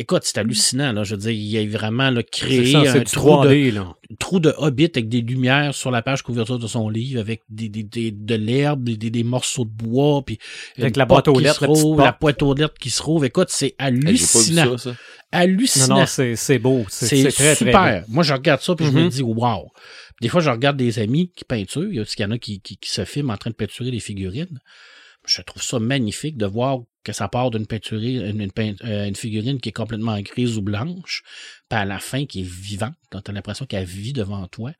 Écoute, 0.00 0.22
c'est 0.24 0.38
hallucinant. 0.38 0.92
Là. 0.92 1.04
Je 1.04 1.14
veux 1.14 1.20
dire, 1.20 1.30
il 1.30 1.56
a 1.58 1.78
vraiment 1.78 2.08
là, 2.10 2.22
créé 2.22 2.72
ça, 2.72 2.80
un 2.80 3.00
trou 3.04 3.44
de, 3.44 3.48
3D, 3.50 3.72
là. 3.74 3.94
trou 4.18 4.40
de 4.40 4.52
Hobbit 4.56 4.84
avec 4.94 5.08
des 5.10 5.20
lumières 5.20 5.74
sur 5.74 5.90
la 5.90 6.00
page 6.00 6.22
couverture 6.22 6.58
de 6.58 6.66
son 6.66 6.88
livre, 6.88 7.20
avec 7.20 7.42
des, 7.50 7.68
des, 7.68 7.82
des- 7.82 8.10
de 8.10 8.34
l'herbe, 8.34 8.82
des, 8.84 8.96
des, 8.96 9.10
des 9.10 9.22
morceaux 9.24 9.64
de 9.66 9.70
bois, 9.70 10.22
puis 10.24 10.38
Avec 10.78 10.96
la 10.96 11.04
boîte 11.04 11.28
aux 11.28 11.34
qui 11.34 11.42
lettres, 11.42 11.56
se 11.56 11.64
la 11.64 11.68
petite 11.68 11.82
rouvre, 11.84 11.96
porte. 11.98 12.06
la 12.06 12.16
boîte 12.18 12.42
aux 12.42 12.54
lettres 12.54 12.74
qui 12.80 12.90
se 12.90 13.02
rouvre. 13.02 13.24
Écoute, 13.26 13.48
c'est 13.50 13.74
hallucinant. 13.78 14.78
ça, 14.78 14.84
ça. 14.84 14.90
Non, 14.90 14.96
hallucinant. 15.32 15.98
non, 16.00 16.06
c'est 16.06 16.34
c'est 16.36 16.58
beau. 16.58 16.84
C'est 16.88 17.28
très, 17.30 17.54
super. 17.54 18.04
Moi, 18.08 18.24
je 18.24 18.32
regarde 18.32 18.62
ça 18.62 18.74
puis 18.74 18.86
je 18.86 18.90
me 18.92 19.02
Mhm. 19.02 19.08
dis, 19.10 19.22
wow. 19.22 19.70
Des 20.20 20.28
fois, 20.28 20.40
je 20.40 20.50
regarde 20.50 20.76
des 20.76 20.98
amis 20.98 21.30
qui 21.34 21.44
peinturent. 21.44 21.88
Il 21.90 21.96
y 21.96 22.00
a, 22.00 22.02
il 22.02 22.20
y 22.20 22.24
en 22.24 22.30
a 22.30 22.38
qui, 22.38 22.60
qui, 22.60 22.76
qui 22.76 22.90
se 22.90 23.04
filment 23.04 23.30
en 23.30 23.36
train 23.36 23.50
de 23.50 23.54
peinturer 23.54 23.90
des 23.90 24.00
figurines. 24.00 24.60
Je 25.30 25.42
trouve 25.42 25.62
ça 25.62 25.78
magnifique 25.78 26.36
de 26.36 26.46
voir 26.46 26.80
que 27.04 27.12
ça 27.12 27.28
part 27.28 27.50
d'une 27.50 27.66
peinture, 27.66 27.98
une, 28.00 28.40
une, 28.40 28.52
peint- 28.52 28.74
euh, 28.84 29.06
une 29.08 29.16
figurine 29.16 29.58
qui 29.60 29.70
est 29.70 29.72
complètement 29.72 30.20
grise 30.20 30.58
ou 30.58 30.62
blanche, 30.62 31.22
puis 31.68 31.78
à 31.78 31.84
la 31.86 31.98
fin 31.98 32.26
qui 32.26 32.40
est 32.40 32.48
vivante, 32.50 32.94
quand 33.10 33.22
t'as 33.22 33.32
l'impression 33.32 33.64
qu'elle 33.66 33.86
vit 33.86 34.12
devant 34.12 34.46
toi. 34.48 34.72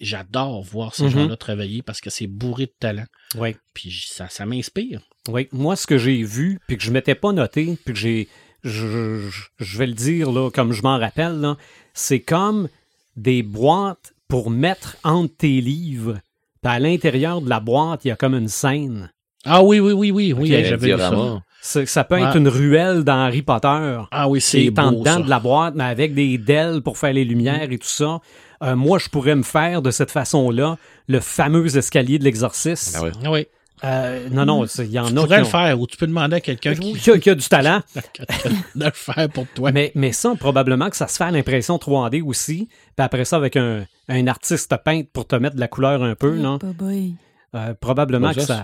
J'adore 0.00 0.62
voir 0.62 0.94
ces 0.94 1.04
Mhm. 1.04 1.10
gens-là 1.10 1.36
travailler 1.36 1.82
parce 1.82 2.00
que 2.00 2.08
c'est 2.10 2.26
bourré 2.26 2.66
de 2.66 2.74
talent. 2.78 3.06
Oui. 3.36 3.56
Puis 3.74 4.04
ça, 4.08 4.28
ça 4.28 4.46
m'inspire. 4.46 5.00
Oui, 5.28 5.48
moi, 5.52 5.74
ce 5.76 5.86
que 5.86 5.98
j'ai 5.98 6.22
vu, 6.22 6.60
puis 6.68 6.76
que 6.78 6.84
je 6.84 6.90
m'étais 6.92 7.14
pas 7.16 7.32
noté, 7.32 7.76
puis 7.84 7.92
que 7.94 7.98
j'ai. 8.00 8.28
Je, 8.62 9.28
je- 9.28 9.42
je 9.58 9.78
vais 9.78 9.86
le 9.86 9.92
dire 9.94 10.30
là, 10.32 10.50
comme 10.50 10.72
je 10.72 10.82
m'en 10.82 10.98
rappelle, 10.98 11.54
c'est 11.94 12.20
comme 12.20 12.68
des 13.16 13.42
boîtes 13.42 14.12
pour 14.28 14.50
mettre 14.50 14.96
entre 15.04 15.36
tes 15.36 15.60
livres. 15.60 16.20
Puis 16.62 16.72
à 16.72 16.78
l'intérieur 16.78 17.40
de 17.42 17.48
la 17.48 17.60
boîte, 17.60 18.04
il 18.04 18.08
y 18.08 18.10
a 18.10 18.16
comme 18.16 18.34
une 18.34 18.48
scène. 18.48 19.12
Ah 19.46 19.62
oui, 19.62 19.80
oui, 19.80 19.92
oui, 19.92 20.10
oui, 20.10 20.32
oui, 20.32 20.54
Ok, 20.56 20.64
j'avais 20.64 20.92
vu 20.94 20.98
ça. 20.98 21.84
Ça 21.86 22.04
peut 22.04 22.16
être 22.18 22.32
Ouais. 22.34 22.38
une 22.38 22.48
ruelle 22.48 23.02
dans 23.02 23.18
Harry 23.18 23.42
Potter. 23.42 23.98
Ah 24.10 24.28
oui, 24.28 24.40
c'est 24.40 24.66
C'est 24.74 24.78
en 24.80 24.92
beau, 24.92 24.98
dedans 25.00 25.16
ça. 25.18 25.22
de 25.22 25.30
la 25.30 25.40
boîte, 25.40 25.74
mais 25.74 25.84
avec 25.84 26.14
des 26.14 26.38
DEL 26.38 26.80
pour 26.82 26.96
faire 26.98 27.12
les 27.12 27.24
lumières 27.24 27.70
et 27.72 27.78
tout 27.78 27.88
ça. 27.88 28.20
Euh, 28.62 28.76
moi, 28.76 28.98
je 28.98 29.08
pourrais 29.08 29.34
me 29.34 29.42
faire 29.42 29.82
de 29.82 29.90
cette 29.90 30.10
façon-là 30.10 30.76
le 31.08 31.20
fameux 31.20 31.76
escalier 31.76 32.18
de 32.18 32.24
l'exorcisme. 32.24 32.96
Ah 32.98 33.02
ouais. 33.02 33.12
Ah 33.24 33.30
oui. 33.32 33.46
Euh, 33.84 34.28
non, 34.30 34.46
non, 34.46 34.64
il 34.64 34.86
y 34.90 34.98
en 34.98 35.06
Tu 35.08 35.12
a 35.12 35.14
pourrais 35.20 35.28
qui 35.36 35.40
le 35.42 35.46
ont- 35.48 35.50
faire 35.50 35.80
ou 35.80 35.86
tu 35.86 35.96
peux 35.98 36.06
demander 36.06 36.36
à 36.36 36.40
quelqu'un 36.40 36.74
qui, 36.74 36.94
qui 36.94 37.10
a, 37.10 37.18
qui 37.18 37.28
a 37.28 37.34
du 37.34 37.46
talent. 37.46 37.82
de 38.74 38.84
le 38.86 38.90
faire 38.94 39.28
pour 39.28 39.46
toi. 39.54 39.70
Mais, 39.72 39.92
mais 39.94 40.12
ça, 40.12 40.32
probablement 40.38 40.88
que 40.88 40.96
ça 40.96 41.08
se 41.08 41.16
fait 41.18 41.24
à 41.24 41.30
l'impression 41.30 41.76
3D 41.76 42.22
aussi. 42.22 42.68
Puis 42.96 43.04
après 43.04 43.24
ça, 43.26 43.36
avec 43.36 43.56
un, 43.56 43.84
un 44.08 44.26
artiste 44.28 44.74
peintre 44.82 45.10
pour 45.12 45.26
te 45.26 45.36
mettre 45.36 45.56
de 45.56 45.60
la 45.60 45.68
couleur 45.68 46.02
un 46.02 46.14
peu, 46.14 46.36
non? 46.36 46.56
Bah, 46.56 46.68
boy. 46.78 47.14
Euh, 47.54 47.74
probablement 47.78 48.28
Bon, 48.28 48.34
que 48.34 48.40
ça. 48.40 48.62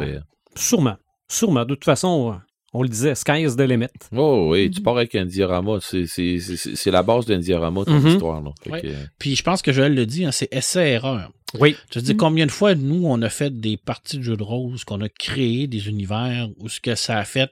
Sûrement. 0.54 0.96
Sûrement. 1.28 1.64
De 1.64 1.74
toute 1.74 1.84
façon, 1.84 2.32
euh, 2.32 2.36
on 2.74 2.82
le 2.82 2.88
disait, 2.88 3.14
sky 3.14 3.42
is 3.42 3.56
the 3.56 3.60
limit. 3.60 3.86
Oh 4.16 4.48
oui, 4.50 4.66
Mhm. 4.66 4.70
tu 4.74 4.80
pars 4.82 4.96
avec 4.96 5.14
un 5.14 5.24
diorama. 5.26 5.78
C'est, 5.80 6.06
c'est, 6.06 6.38
c'est, 6.38 6.76
c'est 6.76 6.90
la 6.90 7.02
base 7.02 7.26
d'un 7.26 7.38
diorama, 7.38 7.84
ton 7.84 8.00
Mhm. 8.00 8.06
histoire. 8.08 8.42
Là. 8.42 8.50
Ouais. 8.70 8.80
que, 8.82 8.88
Puis 9.18 9.36
je 9.36 9.42
pense 9.42 9.62
que 9.62 9.72
Joël 9.72 9.94
le 9.94 10.06
dit, 10.06 10.24
hein, 10.24 10.32
c'est 10.32 10.48
essai-erreur. 10.52 11.30
Oui. 11.60 11.76
Je 11.90 11.98
te 12.00 12.04
dis 12.04 12.16
combien 12.16 12.46
de 12.46 12.50
fois, 12.50 12.74
nous, 12.74 13.04
on 13.06 13.20
a 13.20 13.28
fait 13.28 13.50
des 13.60 13.76
parties 13.76 14.16
de 14.18 14.22
jeux 14.22 14.36
de 14.38 14.42
rose, 14.42 14.84
qu'on 14.84 15.02
a 15.02 15.08
créé 15.10 15.66
des 15.66 15.88
univers 15.88 16.48
où 16.58 16.68
ce 16.70 16.80
que 16.80 16.94
ça 16.94 17.18
a 17.18 17.24
fait 17.24 17.50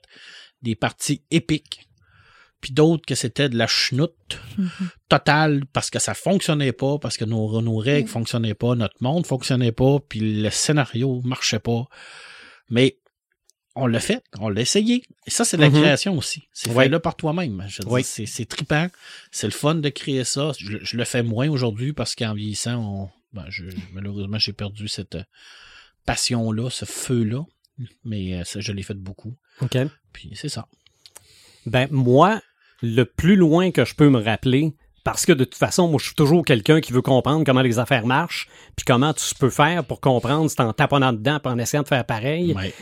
des 0.62 0.74
parties 0.74 1.22
épiques. 1.30 1.86
Puis 2.62 2.72
d'autres 2.72 3.04
que 3.06 3.14
c'était 3.14 3.48
de 3.50 3.56
la 3.58 3.66
chenoute 3.66 4.38
totale 5.08 5.64
parce 5.72 5.90
que 5.90 5.98
ça 5.98 6.14
fonctionnait 6.14 6.72
pas, 6.72 6.98
parce 6.98 7.16
que 7.16 7.24
nos, 7.24 7.60
nos 7.62 7.76
règles 7.76 8.08
fonctionnaient 8.08 8.54
pas, 8.54 8.74
notre 8.74 8.96
monde 9.00 9.26
fonctionnait 9.26 9.72
pas, 9.72 9.98
puis 10.08 10.20
le 10.42 10.50
scénario 10.50 11.20
marchait 11.24 11.58
pas. 11.58 11.84
Mais 12.70 12.96
on 13.76 13.86
l'a 13.86 14.00
fait, 14.00 14.22
on 14.38 14.48
l'a 14.48 14.60
essayé. 14.62 15.02
Et 15.26 15.30
ça, 15.30 15.44
c'est 15.44 15.56
de 15.56 15.62
la 15.62 15.70
Mhm. 15.70 15.80
création 15.82 16.16
aussi. 16.18 16.42
C'est 16.52 16.70
Ouais. 16.70 16.84
fait 16.84 16.88
là 16.90 17.00
par 17.00 17.16
toi-même. 17.16 17.64
Je 17.68 17.82
c'est, 18.02 18.44
trippant. 18.48 18.88
C'est 19.30 19.46
le 19.46 19.52
fun 19.52 19.76
de 19.76 19.88
créer 19.90 20.24
ça. 20.24 20.52
Je, 20.58 20.78
je 20.82 20.96
le 20.96 21.04
fais 21.04 21.22
moins 21.22 21.48
aujourd'hui 21.48 21.92
parce 21.92 22.14
qu'en 22.14 22.34
vieillissant, 22.34 22.76
on, 22.76 23.10
ben, 23.32 23.44
je, 23.48 23.64
malheureusement, 23.92 24.38
j'ai 24.38 24.52
perdu 24.52 24.88
cette 24.88 25.14
euh, 25.16 25.22
passion-là, 26.06 26.70
ce 26.70 26.84
feu-là. 26.84 27.44
Mais 28.04 28.34
euh, 28.34 28.44
ça, 28.44 28.60
je 28.60 28.72
l'ai 28.72 28.82
fait 28.82 28.94
beaucoup. 28.94 29.34
OK. 29.60 29.76
Puis 30.12 30.30
c'est 30.34 30.48
ça. 30.48 30.66
Ben, 31.66 31.88
moi, 31.90 32.40
le 32.82 33.04
plus 33.04 33.36
loin 33.36 33.70
que 33.70 33.84
je 33.84 33.94
peux 33.94 34.08
me 34.08 34.20
rappeler, 34.20 34.74
parce 35.04 35.26
que 35.26 35.32
de 35.32 35.44
toute 35.44 35.54
façon, 35.56 35.88
moi, 35.88 35.98
je 35.98 36.06
suis 36.06 36.14
toujours 36.14 36.44
quelqu'un 36.44 36.80
qui 36.80 36.92
veut 36.92 37.02
comprendre 37.02 37.44
comment 37.44 37.62
les 37.62 37.78
affaires 37.78 38.06
marchent, 38.06 38.48
puis 38.76 38.84
comment 38.84 39.12
tu 39.12 39.34
peux 39.34 39.50
faire 39.50 39.84
pour 39.84 40.00
comprendre, 40.00 40.50
c'est 40.50 40.60
en 40.60 40.72
taponnant 40.72 41.12
dedans, 41.12 41.38
puis 41.42 41.52
en 41.52 41.58
essayant 41.58 41.82
de 41.82 41.88
faire 41.88 42.04
pareil. 42.04 42.54
Ouais. 42.54 42.74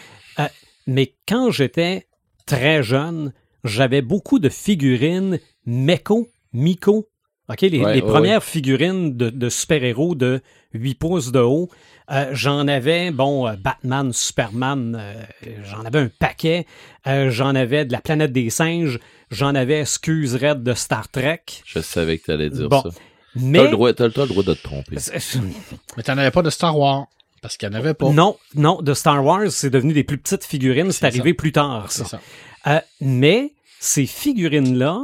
Mais 0.86 1.14
quand 1.28 1.50
j'étais 1.50 2.06
très 2.46 2.82
jeune, 2.82 3.32
j'avais 3.62 4.02
beaucoup 4.02 4.38
de 4.38 4.48
figurines 4.48 5.38
Meko, 5.66 6.28
Miko. 6.52 7.08
OK, 7.50 7.60
les, 7.60 7.78
Ouais, 7.80 7.94
les 7.94 8.02
ouais, 8.02 8.08
premières 8.08 8.42
figurines 8.42 9.16
de, 9.16 9.30
de 9.30 9.48
super-héros 9.48 10.14
de 10.14 10.40
8 10.72 10.94
pouces 10.94 11.32
de 11.32 11.40
haut. 11.40 11.68
Euh, 12.10 12.30
j'en 12.32 12.66
avais, 12.68 13.10
bon, 13.10 13.46
euh, 13.46 13.54
Batman, 13.56 14.12
Superman, 14.12 14.96
euh, 14.98 15.24
j'en 15.64 15.84
avais 15.84 15.98
un 16.00 16.08
paquet. 16.18 16.66
Euh, 17.06 17.30
j'en 17.30 17.54
avais 17.54 17.84
de 17.84 17.92
la 17.92 18.00
planète 18.00 18.32
des 18.32 18.48
singes. 18.50 18.98
J'en 19.30 19.54
avais 19.54 19.80
Excuse 19.80 20.34
Red 20.34 20.62
de 20.62 20.72
Star 20.72 21.08
Trek. 21.08 21.42
Je 21.66 21.80
savais 21.80 22.18
que 22.18 22.24
tu 22.24 22.30
allais 22.32 22.48
dire 22.50 22.68
Bon, 22.68 22.82
ça. 22.82 22.88
Mais. 23.34 23.58
T'as 23.58 23.64
le 23.64 23.70
droit, 23.70 23.92
t'as, 23.92 24.06
le 24.06 24.10
droit 24.26 24.42
de 24.42 24.54
te 24.54 24.62
tromper. 24.62 24.96
Mais 25.96 26.02
t'en 26.02 26.16
avais 26.16 26.30
pas 26.30 26.42
de 26.42 26.50
Star 26.50 26.78
Wars. 26.78 27.06
Parce 27.42 27.56
qu'il 27.56 27.68
n'y 27.68 27.76
en 27.76 27.78
avait 27.78 27.94
pas. 27.94 28.08
Non, 28.10 28.36
non, 28.54 28.80
de 28.82 28.94
Star 28.94 29.24
Wars, 29.24 29.50
c'est 29.50 29.70
devenu 29.70 29.92
des 29.92 30.02
plus 30.02 30.18
petites 30.18 30.44
figurines. 30.44 30.90
C'est 30.90 31.00
C'est 31.00 31.06
arrivé 31.06 31.34
plus 31.34 31.52
tard, 31.52 31.86
C'est 31.92 32.04
ça. 32.04 32.08
ça. 32.08 32.20
Euh, 32.66 32.80
mais 33.00 33.52
ces 33.78 34.06
figurines-là, 34.06 35.02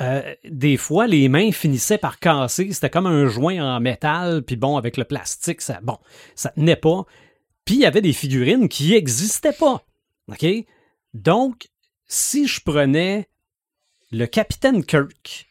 euh, 0.00 0.34
des 0.44 0.76
fois, 0.76 1.06
les 1.06 1.28
mains 1.28 1.52
finissaient 1.52 1.98
par 1.98 2.18
casser. 2.18 2.72
C'était 2.72 2.90
comme 2.90 3.06
un 3.06 3.26
joint 3.26 3.76
en 3.76 3.80
métal, 3.80 4.42
puis 4.42 4.56
bon, 4.56 4.76
avec 4.76 4.96
le 4.96 5.04
plastique, 5.04 5.60
ça, 5.60 5.80
bon, 5.82 5.98
ça 6.34 6.50
tenait 6.50 6.76
pas. 6.76 7.04
Puis 7.64 7.76
il 7.76 7.80
y 7.80 7.86
avait 7.86 8.00
des 8.00 8.12
figurines 8.12 8.68
qui 8.68 8.90
n'existaient 8.90 9.52
pas. 9.52 9.84
OK? 10.28 10.46
Donc, 11.14 11.68
si 12.06 12.46
je 12.46 12.60
prenais 12.60 13.28
le 14.10 14.26
Capitaine 14.26 14.84
Kirk 14.84 15.46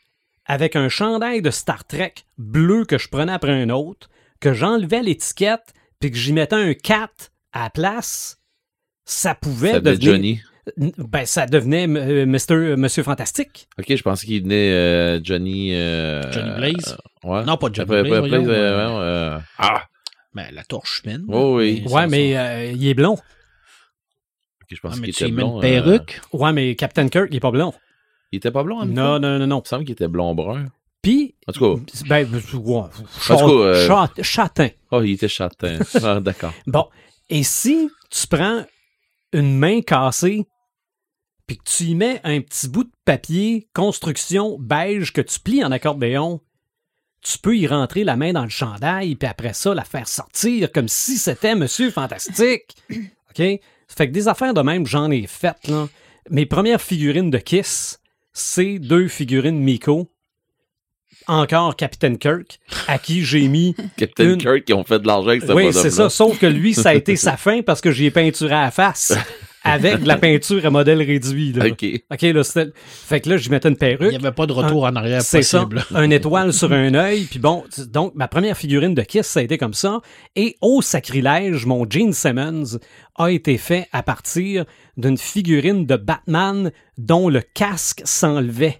avec 0.45 0.75
un 0.75 0.89
chandail 0.89 1.41
de 1.41 1.51
Star 1.51 1.85
Trek 1.85 2.13
bleu 2.37 2.85
que 2.85 2.97
je 2.97 3.09
prenais 3.09 3.33
après 3.33 3.51
un 3.51 3.69
autre, 3.69 4.09
que 4.39 4.53
j'enlevais 4.53 5.03
l'étiquette, 5.03 5.73
puis 5.99 6.11
que 6.11 6.17
j'y 6.17 6.33
mettais 6.33 6.55
un 6.55 6.73
4 6.73 7.31
à 7.51 7.63
la 7.63 7.69
place, 7.69 8.39
ça 9.05 9.35
pouvait 9.35 9.73
Ça 9.73 9.79
devenir... 9.79 10.11
Johnny. 10.11 10.41
Ben, 10.75 11.25
ça 11.25 11.45
devenait 11.45 11.87
euh, 11.87 12.25
Mr. 12.25 12.75
Monsieur 12.77 13.03
Fantastique. 13.03 13.67
Ok, 13.79 13.95
je 13.95 14.01
pensais 14.03 14.25
qu'il 14.27 14.43
venait 14.43 14.71
euh, 14.71 15.19
Johnny. 15.23 15.73
euh, 15.73 16.29
Johnny 16.31 16.51
Blaze? 16.57 16.97
euh, 17.25 17.29
ouais. 17.29 17.45
Non, 17.45 17.57
pas 17.57 17.67
Johnny 17.71 17.83
Après- 17.89 18.03
Blaze, 18.03 18.17
après- 18.17 18.29
voyons, 18.29 18.49
euh, 18.49 18.51
euh, 18.53 18.75
voyons, 18.83 18.99
euh, 19.01 19.39
ah! 19.59 19.83
Ben, 20.33 20.47
la 20.53 20.63
torche 20.63 21.01
humaine. 21.03 21.23
Oh 21.29 21.57
oui. 21.57 21.81
Mais 21.85 21.91
Ouais, 21.91 22.01
ça, 22.01 22.07
mais 22.07 22.37
euh, 22.37 22.71
il 22.73 22.87
est 22.87 22.93
blond. 22.93 23.13
Ok, 23.13 23.19
je 24.71 24.75
Ah, 24.83 24.87
pensais 24.89 24.99
mais 24.99 25.07
qu'il 25.07 25.15
tu 25.15 25.23
était 25.23 25.31
mets 25.31 25.41
blond. 25.41 25.51
une 25.53 25.57
euh, 25.57 25.61
perruque. 25.61 26.21
Ouais, 26.33 26.51
mais 26.53 26.75
Captain 26.75 27.07
Kirk, 27.07 27.27
il 27.31 27.37
est 27.37 27.39
pas 27.39 27.51
blond. 27.51 27.73
Il 28.33 28.37
était 28.37 28.51
pas 28.51 28.63
blond, 28.63 28.79
en 28.81 28.85
même 28.85 28.93
Non, 28.93 29.03
temps? 29.15 29.19
non, 29.21 29.39
non, 29.39 29.47
non. 29.47 29.57
Il 29.59 29.61
me 29.63 29.67
semble 29.67 29.85
qu'il 29.85 29.93
était 29.93 30.07
blond-brun. 30.09 30.65
Puis, 31.01 31.35
En 31.47 31.53
tout 31.53 31.77
cas, 31.77 31.81
ben, 32.09 32.27
ouais, 32.29 32.39
En 32.75 32.89
tout 32.89 33.27
cas, 33.29 33.45
euh, 33.53 33.87
chat- 33.87 34.21
châtain. 34.21 34.69
oh, 34.91 35.01
il 35.01 35.13
était 35.13 35.29
châtain. 35.29 35.77
Ah, 36.03 36.19
d'accord. 36.19 36.53
Bon, 36.65 36.87
et 37.29 37.43
si 37.43 37.89
tu 38.09 38.27
prends 38.27 38.65
une 39.31 39.57
main 39.57 39.81
cassée, 39.81 40.45
puis 41.47 41.57
que 41.57 41.63
tu 41.63 41.83
y 41.85 41.95
mets 41.95 42.19
un 42.23 42.41
petit 42.41 42.67
bout 42.67 42.83
de 42.83 42.91
papier 43.05 43.67
construction 43.73 44.57
beige 44.59 45.13
que 45.13 45.21
tu 45.21 45.39
plies 45.39 45.63
en 45.63 45.71
accordéon, 45.71 46.41
tu 47.21 47.37
peux 47.39 47.57
y 47.57 47.65
rentrer 47.67 48.03
la 48.03 48.15
main 48.15 48.33
dans 48.33 48.43
le 48.43 48.49
chandail, 48.49 49.15
puis 49.15 49.27
après 49.27 49.53
ça, 49.53 49.73
la 49.73 49.83
faire 49.83 50.07
sortir 50.07 50.71
comme 50.71 50.87
si 50.87 51.17
c'était 51.17 51.55
Monsieur 51.55 51.89
Fantastique. 51.89 52.75
OK? 52.91 53.37
Fait 53.39 54.07
que 54.07 54.11
des 54.11 54.27
affaires 54.27 54.53
de 54.53 54.61
même, 54.61 54.85
j'en 54.85 55.09
ai 55.09 55.25
faites, 55.27 55.67
là. 55.67 55.87
Mes 56.29 56.45
premières 56.45 56.81
figurines 56.81 57.29
de 57.31 57.37
Kiss, 57.37 58.01
c'est 58.33 58.79
deux 58.79 59.07
figurines 59.07 59.59
Miko. 59.59 60.11
Encore 61.27 61.75
Captain 61.75 62.15
Kirk, 62.15 62.59
à 62.87 62.99
qui 62.99 63.23
j'ai 63.23 63.47
mis 63.47 63.75
Captain 63.97 64.33
Une- 64.33 64.37
Kirk, 64.37 64.63
qui 64.65 64.73
ont 64.73 64.83
fait 64.83 64.99
de 64.99 65.07
l'argent 65.07 65.29
avec 65.29 65.43
oui, 65.49 65.73
c'est 65.73 65.89
ça. 65.91 66.09
Sauf 66.09 66.37
que 66.39 66.45
lui, 66.45 66.73
ça 66.73 66.89
a 66.89 66.93
été 66.93 67.15
sa 67.17 67.35
fin 67.37 67.61
parce 67.61 67.81
que 67.81 67.91
j'y 67.91 68.05
ai 68.05 68.11
peinturé 68.11 68.53
à 68.53 68.61
la 68.63 68.71
face 68.71 69.13
avec 69.73 70.01
de 70.03 70.07
la 70.07 70.17
peinture 70.17 70.65
à 70.65 70.69
modèle 70.69 71.01
réduit. 71.01 71.53
Là. 71.53 71.67
Ok. 71.67 71.85
OK, 72.11 72.21
là, 72.21 72.43
c'était... 72.43 72.71
Fait 72.75 73.21
que 73.21 73.29
là, 73.29 73.37
j'y 73.37 73.49
mettais 73.49 73.69
une 73.69 73.75
Il 73.75 73.77
perruque. 73.77 74.09
n'y 74.09 74.15
avait 74.15 74.31
pas 74.31 74.45
de 74.45 74.53
retour 74.53 74.83
en 74.83 74.95
arrière 74.95 75.21
C'est 75.21 75.41
ça, 75.41 75.59
possible. 75.65 75.83
un 75.95 76.09
étoile 76.09 76.53
sur 76.53 76.71
un 76.73 76.93
œil. 76.93 77.25
Puis 77.25 77.39
bon, 77.39 77.63
donc, 77.89 78.13
ma 78.15 78.27
première 78.27 78.57
figurine 78.57 78.93
de 78.95 79.01
Kiss, 79.01 79.27
ça 79.27 79.39
a 79.39 79.43
été 79.43 79.57
comme 79.57 79.73
ça. 79.73 79.99
Et 80.35 80.55
au 80.61 80.81
sacrilège, 80.81 81.65
mon 81.65 81.85
Gene 81.89 82.13
Simmons 82.13 82.77
a 83.17 83.31
été 83.31 83.57
fait 83.57 83.87
à 83.91 84.03
partir 84.03 84.65
d'une 84.97 85.17
figurine 85.17 85.85
de 85.85 85.95
Batman 85.95 86.71
dont 86.97 87.29
le 87.29 87.41
casque 87.41 88.01
s'enlevait. 88.05 88.79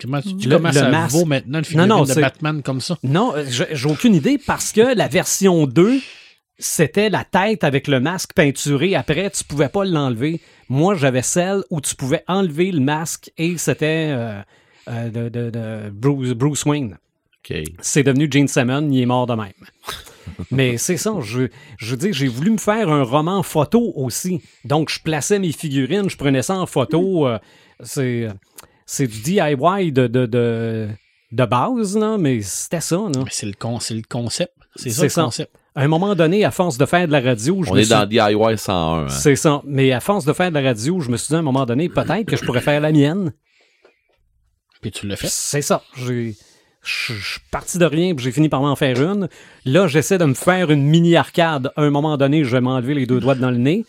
Comment 0.00 0.22
tu 0.22 0.32
dis 0.32 0.46
Le- 0.46 0.56
comment 0.56 0.68
le 0.70 0.74
ça 0.74 0.88
masque. 0.88 1.14
vaut 1.14 1.26
maintenant 1.26 1.58
une 1.58 1.64
figurine 1.64 1.88
Non, 1.88 1.96
non, 1.98 2.02
de 2.04 2.12
c'est- 2.12 2.20
Batman 2.22 2.62
comme 2.62 2.80
ça? 2.80 2.96
Non, 3.02 3.34
euh, 3.36 3.44
j'ai 3.50 3.66
j'ai 3.72 3.86
aucune 3.90 4.14
idée 4.14 4.38
parce 4.38 4.72
que 4.72 4.96
la 4.96 5.08
version 5.08 5.66
2, 5.66 6.00
c'était 6.60 7.10
la 7.10 7.24
tête 7.24 7.64
avec 7.64 7.88
le 7.88 7.98
masque 8.00 8.32
peinturé. 8.34 8.94
Après, 8.94 9.28
tu 9.30 9.42
pouvais 9.44 9.68
pas 9.68 9.84
l'enlever. 9.84 10.40
Moi, 10.68 10.94
j'avais 10.94 11.22
celle 11.22 11.62
où 11.70 11.80
tu 11.80 11.96
pouvais 11.96 12.22
enlever 12.28 12.70
le 12.70 12.80
masque 12.80 13.32
et 13.38 13.58
c'était 13.58 14.10
euh, 14.12 14.40
euh, 14.88 15.08
de, 15.10 15.28
de- 15.28 15.50
de 15.50 15.90
Bruce, 15.90 16.30
Bruce 16.34 16.64
Wayne. 16.64 16.96
C'est 17.80 18.02
devenu 18.04 18.28
Gene 18.30 18.46
Simmons, 18.46 18.88
il 18.92 19.00
est 19.00 19.06
mort 19.06 19.26
de 19.26 19.34
même. 19.34 19.52
Mais 20.52 20.76
c'est 20.76 20.96
ça, 20.96 21.14
je, 21.20 21.48
je 21.78 21.90
veux 21.90 21.96
dire, 21.96 22.12
j'ai 22.12 22.28
voulu 22.28 22.52
me 22.52 22.58
faire 22.58 22.88
un 22.90 23.02
roman 23.02 23.42
photo 23.42 23.92
aussi. 23.96 24.40
Donc, 24.64 24.90
je 24.90 25.00
plaçais 25.00 25.38
mes 25.40 25.50
figurines, 25.50 26.08
je 26.08 26.16
prenais 26.16 26.42
ça 26.42 26.56
en 26.56 26.66
photo. 26.66 27.26
euh, 27.26 27.38
c'est, 27.82 28.28
c'est 28.86 29.06
du 29.08 29.20
DIY 29.22 29.90
de, 29.92 30.06
de, 30.06 30.26
de, 30.26 30.88
de 31.32 31.44
base, 31.46 31.96
là, 31.96 32.16
mais 32.18 32.42
c'était 32.42 32.80
ça. 32.80 32.96
Là. 32.96 33.10
Mais 33.24 33.30
C'est 33.30 33.46
le, 33.46 33.54
con- 33.54 33.80
c'est 33.80 33.94
le 33.94 34.02
concept. 34.08 34.52
C'est 34.76 34.90
ça 34.90 34.96
C'est 34.98 35.02
le 35.04 35.08
ça. 35.08 35.22
concept. 35.24 35.52
À 35.76 35.82
un 35.82 35.88
moment 35.88 36.14
donné, 36.16 36.44
à 36.44 36.50
force 36.50 36.78
de 36.78 36.84
faire 36.86 37.06
de 37.06 37.12
la 37.12 37.20
radio, 37.20 37.62
je 37.62 37.70
On 37.70 37.74
me 37.74 37.80
est 37.80 37.84
suis... 37.84 37.90
dans 37.94 38.04
DIY 38.06 38.58
101. 38.58 39.04
hein. 39.04 39.08
C'est 39.08 39.36
ça. 39.36 39.62
Mais 39.64 39.92
à 39.92 40.00
force 40.00 40.24
de 40.24 40.32
faire 40.32 40.50
de 40.50 40.54
la 40.54 40.62
radio, 40.62 41.00
je 41.00 41.10
me 41.10 41.16
suis 41.16 41.28
dit 41.28 41.34
à 41.36 41.38
un 41.38 41.42
moment 41.42 41.64
donné, 41.64 41.88
peut-être 41.88 42.24
que 42.26 42.36
je 42.36 42.44
pourrais 42.44 42.60
faire 42.60 42.80
la 42.80 42.90
mienne. 42.92 43.32
Puis 44.82 44.90
tu 44.90 45.06
l'as 45.06 45.16
fait? 45.16 45.28
C'est 45.30 45.62
ça. 45.62 45.82
J'ai. 45.96 46.34
Je 46.82 47.12
suis 47.12 47.40
parti 47.50 47.76
de 47.76 47.84
rien, 47.84 48.14
puis 48.14 48.24
j'ai 48.24 48.32
fini 48.32 48.48
par 48.48 48.62
m'en 48.62 48.74
faire 48.74 48.98
une. 49.02 49.28
Là, 49.66 49.86
j'essaie 49.86 50.16
de 50.16 50.24
me 50.24 50.32
faire 50.32 50.70
une 50.70 50.82
mini 50.82 51.14
arcade. 51.14 51.70
À 51.76 51.82
un 51.82 51.90
moment 51.90 52.16
donné, 52.16 52.42
je 52.42 52.48
vais 52.50 52.62
m'enlever 52.62 52.94
les 52.94 53.04
deux 53.04 53.20
doigts 53.20 53.34
dans 53.34 53.50
le 53.50 53.58
nez. 53.58 53.84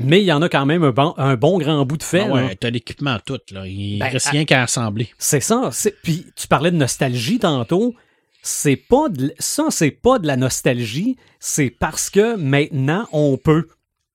Mais 0.00 0.20
il 0.20 0.24
y 0.24 0.32
en 0.32 0.42
a 0.42 0.48
quand 0.48 0.66
même 0.66 0.82
un 0.82 0.90
bon, 0.90 1.14
un 1.18 1.36
bon 1.36 1.58
grand 1.58 1.86
bout 1.86 1.96
de 1.98 2.02
fait. 2.02 2.26
Ah 2.28 2.32
ouais, 2.32 2.56
t'as 2.56 2.70
l'équipement 2.70 3.18
tout, 3.24 3.38
là. 3.52 3.64
Il 3.68 4.00
Ben, 4.00 4.06
reste 4.08 4.26
à- 4.26 4.30
rien 4.30 4.44
qu'à 4.44 4.62
assembler. 4.64 5.10
C'est 5.18 5.38
ça. 5.38 5.70
Puis 6.02 6.26
tu 6.34 6.48
parlais 6.48 6.72
de 6.72 6.76
nostalgie 6.76 7.38
tantôt. 7.38 7.94
C'est 8.42 8.76
pas 8.76 9.08
de... 9.08 9.32
ça, 9.38 9.66
c'est 9.70 9.90
pas 9.92 10.18
de 10.18 10.26
la 10.26 10.36
nostalgie. 10.36 11.16
C'est 11.38 11.70
parce 11.70 12.10
que 12.10 12.36
maintenant 12.36 13.06
on 13.12 13.36
peut. 13.36 13.68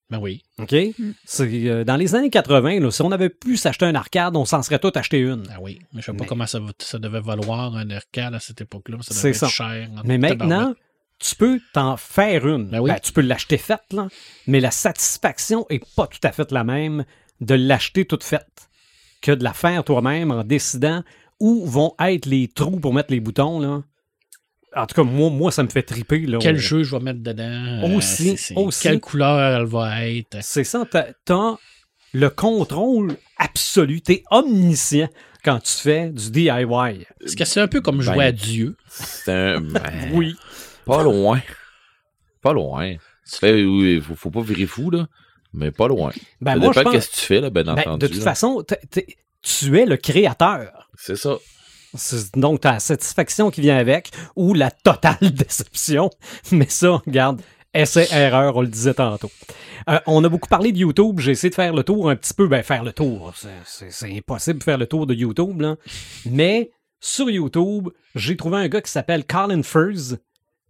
Ben 0.10 0.20
oui. 0.20 0.42
OK? 0.60 0.74
C'est, 1.26 1.50
euh, 1.70 1.84
dans 1.84 1.98
les 1.98 2.16
années 2.16 2.30
80, 2.30 2.80
là, 2.80 2.92
si 2.92 3.02
on 3.02 3.12
avait 3.12 3.30
pu 3.30 3.58
s'acheter 3.58 3.86
un 3.86 3.96
arcade, 3.96 4.36
on 4.38 4.46
s'en 4.46 4.62
serait 4.64 4.80
tout 4.80 4.92
acheté 4.96 5.20
une. 5.20 5.44
Ah 5.54 5.58
oui. 5.62 5.80
Mais 5.94 6.02
je 6.02 6.06
sais 6.08 6.12
pas 6.14 6.20
Mais- 6.22 6.28
comment 6.28 6.48
ça, 6.48 6.60
ça 6.80 6.98
devait 7.00 7.20
valoir 7.20 7.76
un 7.76 7.90
arcade 7.90 8.34
à 8.34 8.40
cette 8.40 8.62
époque-là. 8.62 8.98
Ça 9.02 9.14
C'est 9.14 9.28
devait 9.30 9.34
ça. 9.38 9.46
être 9.48 9.52
cher. 9.52 9.90
en 9.98 10.02
Mais 10.06 10.18
maintenant, 10.18 10.74
tu 11.20 11.36
peux 11.36 11.60
t'en 11.74 11.98
faire 11.98 12.48
une. 12.48 12.70
Ben 12.70 12.80
oui. 12.80 12.90
Ben, 12.92 13.00
tu 13.02 13.12
peux 13.12 13.22
l'acheter 13.22 13.58
faite, 13.58 13.84
là, 13.92 14.08
mais 14.46 14.60
la 14.62 14.72
satisfaction 14.72 15.66
est 15.70 15.84
pas 15.96 16.08
tout 16.08 16.20
à 16.24 16.32
fait 16.32 16.52
la 16.52 16.64
même 16.64 17.04
de 17.42 17.56
l'acheter 17.56 18.06
toute 18.06 18.24
faite 18.24 18.70
que 19.22 19.32
de 19.32 19.44
la 19.44 19.54
faire 19.54 19.84
toi-même 19.84 20.32
en 20.32 20.44
décidant 20.44 21.04
où 21.40 21.66
vont 21.66 21.96
être 22.00 22.26
les 22.28 22.48
trous 22.48 22.80
pour 22.80 22.94
mettre 22.94 23.12
les 23.12 23.20
boutons. 23.20 23.60
Là. 23.60 23.84
En 24.78 24.86
tout 24.86 24.96
cas, 24.96 25.04
moi, 25.04 25.30
moi 25.30 25.52
ça 25.52 25.64
me 25.64 25.70
fait 25.70 25.84
triper. 25.84 26.20
Là, 26.20 26.38
Quel 26.40 26.58
jeu 26.58 26.84
je 26.84 26.96
vais 26.96 27.02
mettre 27.02 27.20
dedans? 27.22 27.96
Aussi, 27.96 28.38
Euh, 28.56 28.62
aussi. 28.62 28.84
Quelle 28.84 29.00
couleur 29.00 29.40
elle 29.40 29.66
va 29.66 30.08
être? 30.08 30.38
C'est 30.42 30.64
ça, 30.64 30.86
t'as, 30.90 31.56
le 32.14 32.30
contrôle 32.30 33.16
absolu. 33.38 34.02
T'es 34.02 34.24
omniscient 34.32 35.10
quand 35.44 35.60
tu 35.60 35.74
fais 35.74 36.10
du 36.10 36.32
DIY. 36.32 37.06
Est-ce 37.24 37.36
que 37.36 37.46
c'est 37.46 37.60
un 37.60 37.68
peu 37.68 37.82
comme 37.82 38.02
jouer 38.02 38.16
Ben, 38.18 38.22
à 38.28 38.32
Dieu? 38.32 38.76
C'est 38.90 39.32
un. 39.32 39.62
ben, 39.62 39.82
Oui. 40.14 40.36
Pas 40.86 41.04
loin. 41.04 41.42
Pas 42.42 42.54
loin. 42.54 42.96
Ben, 43.42 43.66
oui, 43.66 44.00
faut, 44.02 44.16
faut 44.16 44.32
pas 44.32 44.42
virer 44.42 44.66
fou, 44.66 44.90
là. 44.90 45.08
Mais 45.54 45.72
pas 45.72 45.88
loin. 45.88 46.12
Ben, 46.40 46.54
ça 46.54 46.58
moi, 46.60 46.72
je 46.74 46.80
dépend 46.80 46.92
pense- 46.92 46.94
qu'est-ce 46.94 47.10
que 47.10 47.16
tu 47.16 47.26
fais, 47.26 47.42
là, 47.42 47.50
ben, 47.50 47.64
ben, 47.64 47.74
entendu. 47.80 48.04
de 48.04 48.08
toute 48.08 48.18
là. 48.18 48.24
façon, 48.24 48.64
tu 49.42 49.78
es 49.80 49.86
le 49.86 49.98
créateur. 49.98 50.90
C'est 50.98 51.16
ça. 51.18 51.36
Donc, 52.36 52.62
t'as 52.62 52.74
la 52.74 52.80
satisfaction 52.80 53.50
qui 53.52 53.62
vient 53.62 53.78
avec 53.78 54.12
ou 54.36 54.54
la 54.54 54.72
totale 54.72 55.18
déception. 55.34 56.10
Mais 56.52 56.68
ça, 56.70 57.02
regarde, 57.06 57.42
essai-erreur, 57.74 58.56
on 58.56 58.62
le 58.62 58.68
disait 58.68 58.94
tantôt. 58.94 59.32
Euh, 59.90 60.00
on 60.08 60.24
a 60.24 60.30
beaucoup 60.30 60.50
parlé 60.50 60.72
de 60.72 60.78
YouTube. 60.78 61.20
J'ai 61.20 61.32
essayé 61.32 61.50
de 61.50 61.56
faire 61.56 61.74
le 61.74 61.84
tour 61.84 62.10
un 62.10 62.16
petit 62.16 62.34
peu. 62.34 62.48
Ben, 62.48 62.64
faire 62.64 62.84
le 62.84 62.92
tour. 62.94 63.34
C'est- 63.66 64.16
impossible 64.18 64.60
de 64.60 64.64
faire 64.64 64.78
le 64.78 64.88
tour 64.88 65.06
de 65.08 65.14
YouTube, 65.14 65.62
là. 65.62 65.76
Mais 66.26 66.72
sur 67.00 67.30
YouTube, 67.30 67.90
j'ai 68.16 68.36
trouvé 68.36 68.58
un 68.58 68.68
gars 68.68 68.82
qui 68.82 68.92
s'appelle 68.92 69.26
Colin 69.26 69.64
Furze. 69.64 70.18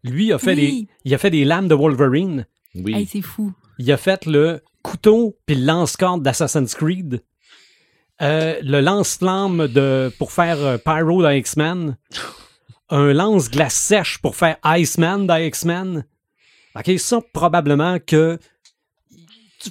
Lui, 0.04 0.32
a 0.32 0.38
fait 0.38 0.56
Oui. 0.56 0.84
des, 0.84 0.88
il 1.06 1.14
a 1.14 1.18
fait 1.18 1.32
des 1.32 1.46
lames 1.46 1.68
de 1.68 1.76
Wolverine. 1.76 2.46
Oui. 2.76 2.94
Hey, 2.96 3.06
c'est 3.12 3.22
fou. 3.22 3.54
Il 3.80 3.92
a 3.92 3.98
fait 3.98 4.26
le 4.26 4.62
couteau 4.84 5.36
puis 5.46 5.56
le 5.56 5.66
lance-corde 5.66 6.22
d'Assassin's 6.24 6.76
Creed. 6.76 7.24
Euh, 8.22 8.56
le 8.64 8.82
lance-flamme 8.82 9.68
de, 9.68 10.12
pour 10.18 10.32
faire 10.32 10.58
euh, 10.60 10.78
Pyro 10.78 11.22
dans 11.22 11.30
X-Men. 11.30 11.98
Un 12.90 13.14
lance-glace 13.14 13.76
sèche 13.76 14.18
pour 14.20 14.36
faire 14.36 14.58
Iceman 14.66 15.28
dans 15.28 15.36
X-Men. 15.36 16.06
OK, 16.76 16.92
ça, 16.98 17.20
probablement 17.34 17.98
que 18.00 18.40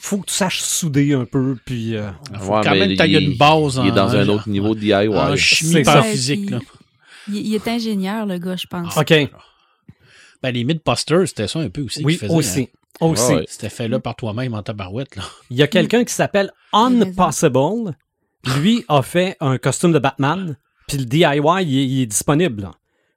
faut 0.01 0.19
que 0.19 0.27
tu 0.27 0.35
saches 0.35 0.61
souder 0.61 1.15
un 1.15 1.25
peu, 1.25 1.57
puis... 1.65 1.97
euh, 1.97 2.11
Il 2.33 2.39
faut 2.39 2.53
Ouais, 2.55 2.61
quand 2.63 2.73
même 2.75 2.95
que 2.97 3.03
tu 3.03 3.09
il- 3.09 3.31
une 3.33 3.37
base 3.39 3.81
Il 3.83 3.89
est 3.89 3.93
dans 3.93 4.15
un 4.15 4.29
autre 4.29 4.49
niveau 4.49 4.75
de 4.75 4.81
DIY. 4.81 5.09
En 5.09 5.31
C'est 5.31 5.37
chimie 5.39 5.83
par 5.83 6.05
physique, 6.05 6.51
là. 6.51 6.59
Il, 7.29 7.37
il 7.37 7.55
est 7.55 7.67
ingénieur, 7.67 8.27
le 8.27 8.39
gars, 8.39 8.57
je 8.57 8.67
pense. 8.67 8.97
OK, 8.97 9.15
Ben, 10.43 10.51
les 10.53 10.65
Mythbusters, 10.65 11.27
c'était 11.29 11.49
ça 11.49 11.61
un 11.61 11.71
peu 11.71 11.83
aussi. 11.83 12.05
oui, 12.05 12.21
aussi. 12.29 12.61
hein. 12.63 12.67
Aussi. 13.01 13.23
Ouais, 13.33 13.35
ouais. 13.39 13.45
C'était 13.49 13.69
fait 13.71 13.89
là 13.89 13.99
par 14.01 14.15
toi-même 14.17 14.55
en 14.55 14.63
tabarouette, 14.63 15.17
là. 15.17 15.23
Il 15.51 15.57
y 15.57 15.63
a 15.63 15.67
quelqu'un 15.67 16.05
qui 16.05 16.13
s'appelle 16.13 16.53
Unpossible. 16.73 17.97
Lui 18.61 18.85
a 18.89 19.03
fait 19.03 19.37
un 19.41 19.59
costume 19.59 19.93
de 19.93 19.99
Batman. 19.99 20.57
Puis 20.89 20.99
le 20.99 21.05
DIY, 21.05 21.25
il 21.63 21.79
est, 21.79 21.87
il 21.87 22.01
est 22.03 22.07
disponible. 22.07 22.63
là. 22.63 22.71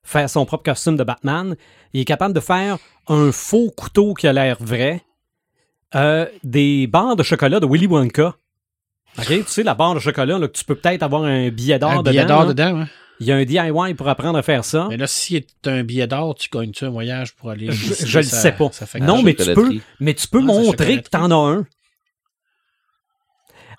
Faire 0.04 0.30
son 0.30 0.46
propre 0.46 0.64
costume 0.64 0.98
de 0.98 1.04
Batman. 1.04 1.56
Il 1.94 2.02
est 2.02 2.06
capable 2.06 2.34
de 2.34 2.40
faire 2.40 2.78
un 3.08 3.32
faux 3.32 3.70
couteau 3.76 4.14
qui 4.16 4.28
a 4.28 4.34
l'air 4.34 4.58
vrai. 4.60 5.04
Euh, 5.96 6.26
des 6.44 6.88
barres 6.88 7.16
de 7.16 7.24
chocolat 7.24 7.60
de 7.60 7.66
Willy 7.68 7.88
Wonka. 7.88 8.36
OK? 9.18 9.26
Tu 9.28 9.44
sais, 9.48 9.64
la 9.64 9.74
barre 9.76 9.96
de 9.96 10.00
chocolat, 10.00 10.38
là, 10.40 10.48
que 10.48 10.54
tu 10.58 10.64
peux 10.64 10.76
peut-être 10.76 11.04
avoir 11.04 11.24
un 11.24 11.50
billet 11.50 11.78
d'or 11.80 11.92
Un 11.92 11.98
dedans. 11.98 12.12
billet 12.12 12.26
d'or 12.26 12.46
dedans. 12.48 12.86
Il 13.20 13.26
y 13.28 13.32
a 13.32 13.36
un 13.36 13.44
DIY 13.44 13.94
pour 13.96 14.08
apprendre 14.08 14.38
à 14.38 14.42
faire 14.44 14.64
ça. 14.64 14.88
Mais 14.90 14.96
là, 14.98 15.06
si 15.08 15.36
est 15.36 15.68
un 15.68 15.84
billet 15.84 16.08
d'or, 16.08 16.36
tu 16.36 16.48
gagnes-tu 16.50 16.86
un 16.86 16.90
voyage 16.90 17.36
pour 17.36 17.50
aller. 17.50 17.70
Je, 17.72 18.18
le 18.20 18.24
ça- 18.24 18.38
sais 18.38 18.52
pas. 18.54 18.70
ça 18.72 18.86
fait 18.86 19.00
non, 19.00 19.22
mais 19.22 19.34
tu 19.34 19.54
peux, 19.54 19.74
mais 20.00 20.14
tu 20.14 20.28
peux 20.28 20.38
Ah, 20.38 20.42
c'est 20.42 20.46
montrer 20.48 21.02
que 21.02 21.04
chocolaterie. 21.04 21.10
t'en 21.10 21.32
as 21.50 21.54
un. 21.58 21.66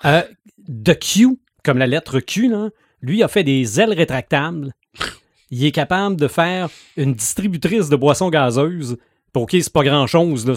Euh, 0.05 0.22
de 0.70 0.92
Q, 0.92 1.38
comme 1.64 1.78
la 1.78 1.86
lettre 1.86 2.20
Q, 2.20 2.48
là, 2.48 2.70
lui 3.02 3.22
a 3.22 3.28
fait 3.28 3.44
des 3.44 3.80
ailes 3.80 3.92
rétractables. 3.92 4.72
Il 5.50 5.64
est 5.64 5.72
capable 5.72 6.16
de 6.16 6.28
faire 6.28 6.70
une 6.96 7.14
distributrice 7.14 7.88
de 7.88 7.96
boissons 7.96 8.30
gazeuses. 8.30 8.96
Pour 9.32 9.42
OK, 9.42 9.50
c'est 9.52 9.72
pas 9.72 9.82
grand-chose. 9.82 10.46
là, 10.46 10.54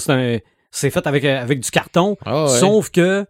C'est 0.72 0.89
fait 0.89 1.07
avec, 1.07 1.26
euh, 1.26 1.41
avec 1.41 1.59
du 1.59 1.72
carton. 1.72 2.16
Ah 2.26 2.43
ouais. 2.43 2.59
Sauf 2.59 2.89
que 2.91 3.26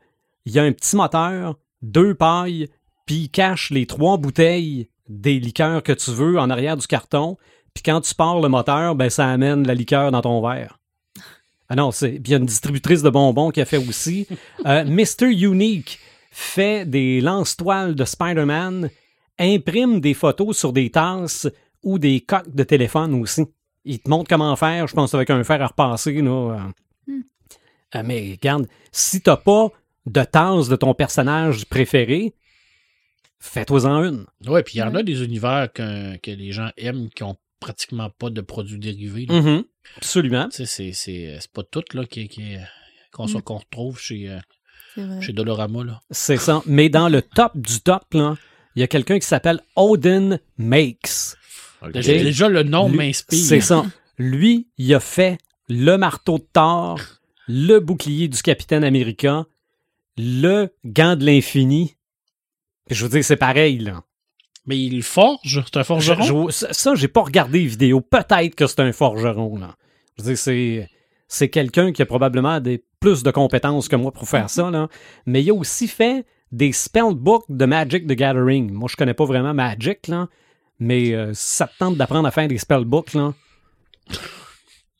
il 0.46 0.52
y 0.52 0.60
a 0.60 0.64
un 0.64 0.74
petit 0.74 0.98
moteur, 0.98 1.56
deux 1.82 2.16
pailles, 2.16 2.68
puis 3.06 3.16
il 3.16 3.30
cache 3.30 3.70
les 3.70 3.86
trois 3.86 4.18
bouteilles 4.18 4.90
des 5.08 5.40
liqueurs 5.40 5.84
que 5.84 5.94
tu 5.94 6.12
veux 6.12 6.38
en 6.38 6.50
arrière 6.50 6.76
du 6.76 6.86
carton. 6.86 7.38
Puis 7.74 7.82
quand 7.84 8.02
tu 8.02 8.14
pars 8.14 8.42
le 8.42 8.50
moteur, 8.50 8.96
ben 8.96 9.10
ça 9.10 9.30
amène 9.30 9.66
la 9.66 9.74
liqueur 9.74 10.12
dans 10.12 10.22
ton 10.22 10.42
verre. 10.42 10.80
Ah 11.70 11.76
non, 11.76 11.92
c'est. 11.92 12.10
Puis 12.12 12.24
il 12.26 12.32
y 12.32 12.34
a 12.34 12.38
une 12.38 12.46
distributrice 12.46 13.04
de 13.04 13.10
bonbons 13.10 13.52
qui 13.52 13.62
a 13.62 13.66
fait 13.66 13.78
aussi. 13.78 14.28
Euh, 14.66 14.84
Mr. 14.84 15.28
Unique 15.28 16.00
fait 16.36 16.90
des 16.90 17.22
lance-toiles 17.22 17.94
de 17.94 18.04
Spider-Man, 18.06 18.90
imprime 19.40 20.02
des 20.02 20.14
photos 20.16 20.58
sur 20.58 20.74
des 20.74 20.90
tasses 20.90 21.48
ou 21.84 22.00
des 22.00 22.22
coques 22.22 22.54
de 22.54 22.64
téléphone 22.64 23.14
aussi. 23.22 23.44
Il 23.86 24.00
te 24.00 24.10
montre 24.10 24.30
comment 24.30 24.56
faire, 24.56 24.88
je 24.88 24.94
pense, 24.96 25.14
avec 25.14 25.30
un 25.30 25.44
fer 25.44 25.62
à 25.62 25.68
repasser. 25.68 26.14
Là, 26.22 26.72
euh. 27.10 27.14
Euh, 27.96 28.02
mais 28.04 28.32
regarde, 28.32 28.68
si 28.92 29.22
t'as 29.22 29.38
pas 29.38 29.70
de 30.08 30.24
tasse 30.24 30.70
de 30.70 30.76
ton 30.76 30.94
personnage 30.96 31.66
préféré, 31.66 32.34
fais-toi-en 33.40 34.04
une. 34.04 34.26
Ouais, 34.48 34.64
puis 34.64 34.76
il 34.76 34.80
y 34.80 34.84
en 34.84 34.96
a 34.96 35.04
des 35.04 35.24
univers 35.24 35.72
que, 35.72 36.18
que 36.18 36.32
les 36.32 36.52
gens 36.52 36.70
aiment 36.78 37.10
qui 37.10 37.24
ont 37.24 37.38
pratiquement 37.60 38.10
pas 38.10 38.30
de 38.30 38.42
produits 38.42 38.80
dérivés. 38.80 39.26
là. 39.28 39.42
Mhm. 39.42 39.64
Absolument. 39.98 40.48
Sais, 40.50 40.66
c'est- 40.66 40.94
c'est 40.94 41.38
c'est 41.40 41.52
pas 41.52 41.64
tout 41.64 41.84
là, 41.94 42.06
qui, 42.06 42.28
qui, 42.28 42.56
qu'on 43.12 43.26
retrouve 43.26 44.00
chez, 44.00 44.30
euh, 44.30 44.40
vrai. 45.02 45.22
chez 45.22 45.34
Dolorama. 45.34 45.84
Là. 45.84 46.02
C'est 46.12 46.38
ça. 46.38 46.62
Mais 46.66 46.90
dans 46.90 47.10
le 47.10 47.22
top 47.22 47.52
du 47.58 47.82
top, 47.82 48.04
là, 48.14 48.36
il 48.76 48.80
y 48.82 48.84
a 48.84 48.88
quelqu'un 48.88 49.20
qui 49.20 49.28
s'appelle 49.28 49.60
Odin 49.76 50.38
Makes. 50.58 51.36
Déjà, 51.94 52.14
déjà, 52.14 52.50
le 52.50 52.64
nom 52.64 52.88
m'inspire. 52.90 53.44
C'est 53.46 53.60
ça. 53.62 53.86
Lui, 54.18 54.68
il 54.78 54.94
a 54.94 55.00
fait 55.00 55.38
le 55.68 55.98
marteau 55.98 56.38
de 56.38 56.46
Thor, 56.54 57.00
le 57.48 57.80
bouclier 57.80 58.28
du 58.30 58.42
Capitaine 58.42 58.84
Américain, 58.84 59.46
le 60.18 60.70
gant 60.86 61.16
de 61.16 61.26
l'infini. 61.26 61.96
Puis 62.88 62.96
Je 62.96 63.04
veux 63.06 63.10
dire, 63.10 63.24
c'est 63.26 63.36
pareil, 63.38 63.80
là. 63.80 64.04
Mais 64.66 64.78
il 64.80 65.04
forge, 65.04 65.62
c'est 65.66 65.78
un 65.78 65.84
forgeron? 65.84 66.48
Je- 66.48 66.52
je- 66.52 66.58
ça, 66.58 66.72
ça, 66.74 66.96
j'ai 66.96 67.10
pas 67.10 67.22
regardé 67.22 67.60
les 67.60 67.66
vidéos. 67.68 68.00
Peut-être 68.00 68.56
que 68.56 68.66
c'est 68.68 68.80
un 68.80 68.94
forgeron, 68.94 69.58
là. 69.58 69.76
Je 70.18 70.24
veux 70.24 70.30
dire, 70.30 70.38
c'est, 70.38 70.90
c'est 71.28 71.50
quelqu'un 71.50 71.92
qui 71.92 72.02
a 72.02 72.06
probablement 72.06 72.62
des, 72.62 72.82
plus 73.04 73.22
de 73.24 73.32
compétences 73.32 73.88
que 73.90 73.96
moi 73.98 74.12
pour 74.12 74.28
faire 74.30 74.50
ça, 74.50 74.72
là. 74.72 74.88
Mais 75.26 75.44
il 75.44 75.50
a 75.50 75.54
aussi 75.54 75.88
fait 75.88 76.26
des 76.54 76.72
spellbooks 76.72 77.46
de 77.50 77.66
Magic 77.66 78.08
the 78.08 78.14
Gathering. 78.14 78.72
Moi, 78.72 78.88
je 78.90 78.96
connais 78.96 79.14
pas 79.14 79.26
vraiment 79.26 79.54
Magic, 79.54 80.08
là. 80.08 80.28
Mais 80.80 81.14
euh, 81.14 81.34
si 81.34 81.56
ça 81.56 81.68
te 81.68 81.78
tente 81.78 81.98
d'apprendre 81.98 82.28
à 82.28 82.32
faire 82.32 82.48
des 82.48 82.58
spellbooks, 82.58 83.14
là. 83.14 83.34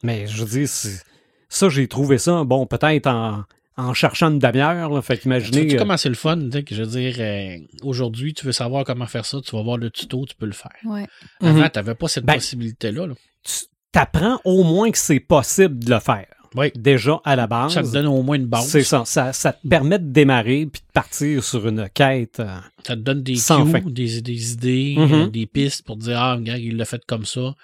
Mais 0.04 0.28
je 0.28 0.44
veux 0.44 0.50
dire, 0.50 0.68
c'est- 0.68 1.04
ça, 1.50 1.70
j'ai 1.70 1.88
trouvé 1.88 2.18
ça, 2.18 2.44
bon, 2.44 2.66
peut-être 2.66 3.08
en, 3.08 3.44
en 3.78 3.94
cherchant 3.94 4.30
une 4.32 4.40
demi-heure. 4.40 5.04
Fait 5.04 5.18
qu'imaginez. 5.18 5.62
Tu 5.64 5.70
sais 5.70 5.76
euh, 5.76 5.80
comment 5.80 5.98
c'est 5.98 6.10
le 6.10 6.16
fun, 6.16 6.38
tu 6.38 6.52
sais, 6.52 6.64
que 6.64 6.76
je 6.76 6.84
veux 6.84 6.90
dire, 6.90 7.16
euh, 7.20 7.58
aujourd'hui, 7.84 8.34
tu 8.34 8.46
veux 8.46 8.52
savoir 8.52 8.84
comment 8.84 9.06
faire 9.08 9.26
ça, 9.26 9.40
tu 9.42 9.56
vas 9.56 9.62
voir 9.64 9.78
le 9.78 9.90
tuto, 9.90 10.26
tu 10.28 10.36
peux 10.36 10.46
le 10.46 10.52
faire. 10.52 10.72
Ouais. 10.86 11.08
Avant, 11.42 11.54
Mhm. 11.60 11.70
tu 11.72 11.80
n'avais 11.80 11.96
pas 11.96 12.08
cette 12.08 12.26
Ben, 12.26 12.34
possibilité-là. 12.36 13.08
là. 13.08 13.14
tu 13.44 13.66
t'apprends 13.92 14.40
au 14.46 14.64
moins 14.64 14.90
que 14.92 14.98
c'est 14.98 15.20
possible 15.20 15.84
de 15.84 15.90
le 15.94 16.00
faire. 16.00 16.28
Oui. 16.56 16.72
Déjà 16.76 17.20
à 17.24 17.36
la 17.36 17.48
base. 17.48 17.74
Ça 17.74 17.84
te 17.84 17.92
donne 17.92 18.08
au 18.08 18.22
moins 18.24 18.36
une 18.36 18.46
base. 18.46 18.68
C'est 18.68 18.84
ça, 18.84 19.04
ça. 19.06 19.34
ça 19.34 19.54
te 19.54 19.68
permet 19.68 20.00
de 20.00 20.12
démarrer 20.12 20.66
puis 20.66 20.82
de 20.82 20.92
partir 20.94 21.44
sur 21.44 21.68
une 21.68 21.90
quête. 21.94 22.40
euh, 22.40 22.58
Ça 22.86 22.96
te 22.96 23.02
donne 23.02 23.24
des 23.24 23.36
Sans 23.36 23.66
cues, 23.66 23.72
fin. 23.72 23.80
des, 23.82 24.22
des 24.22 24.54
idées, 24.54 24.96
Mhm. 24.98 25.14
euh, 25.14 25.28
des 25.28 25.46
pistes 25.46 25.84
pour 25.86 25.98
dire 25.98 26.18
Ah, 26.20 26.36
regarde, 26.36 26.60
il 26.60 26.78
l'a 26.78 26.86
fait 26.86 27.02
comme 27.08 27.26
ça. 27.26 27.56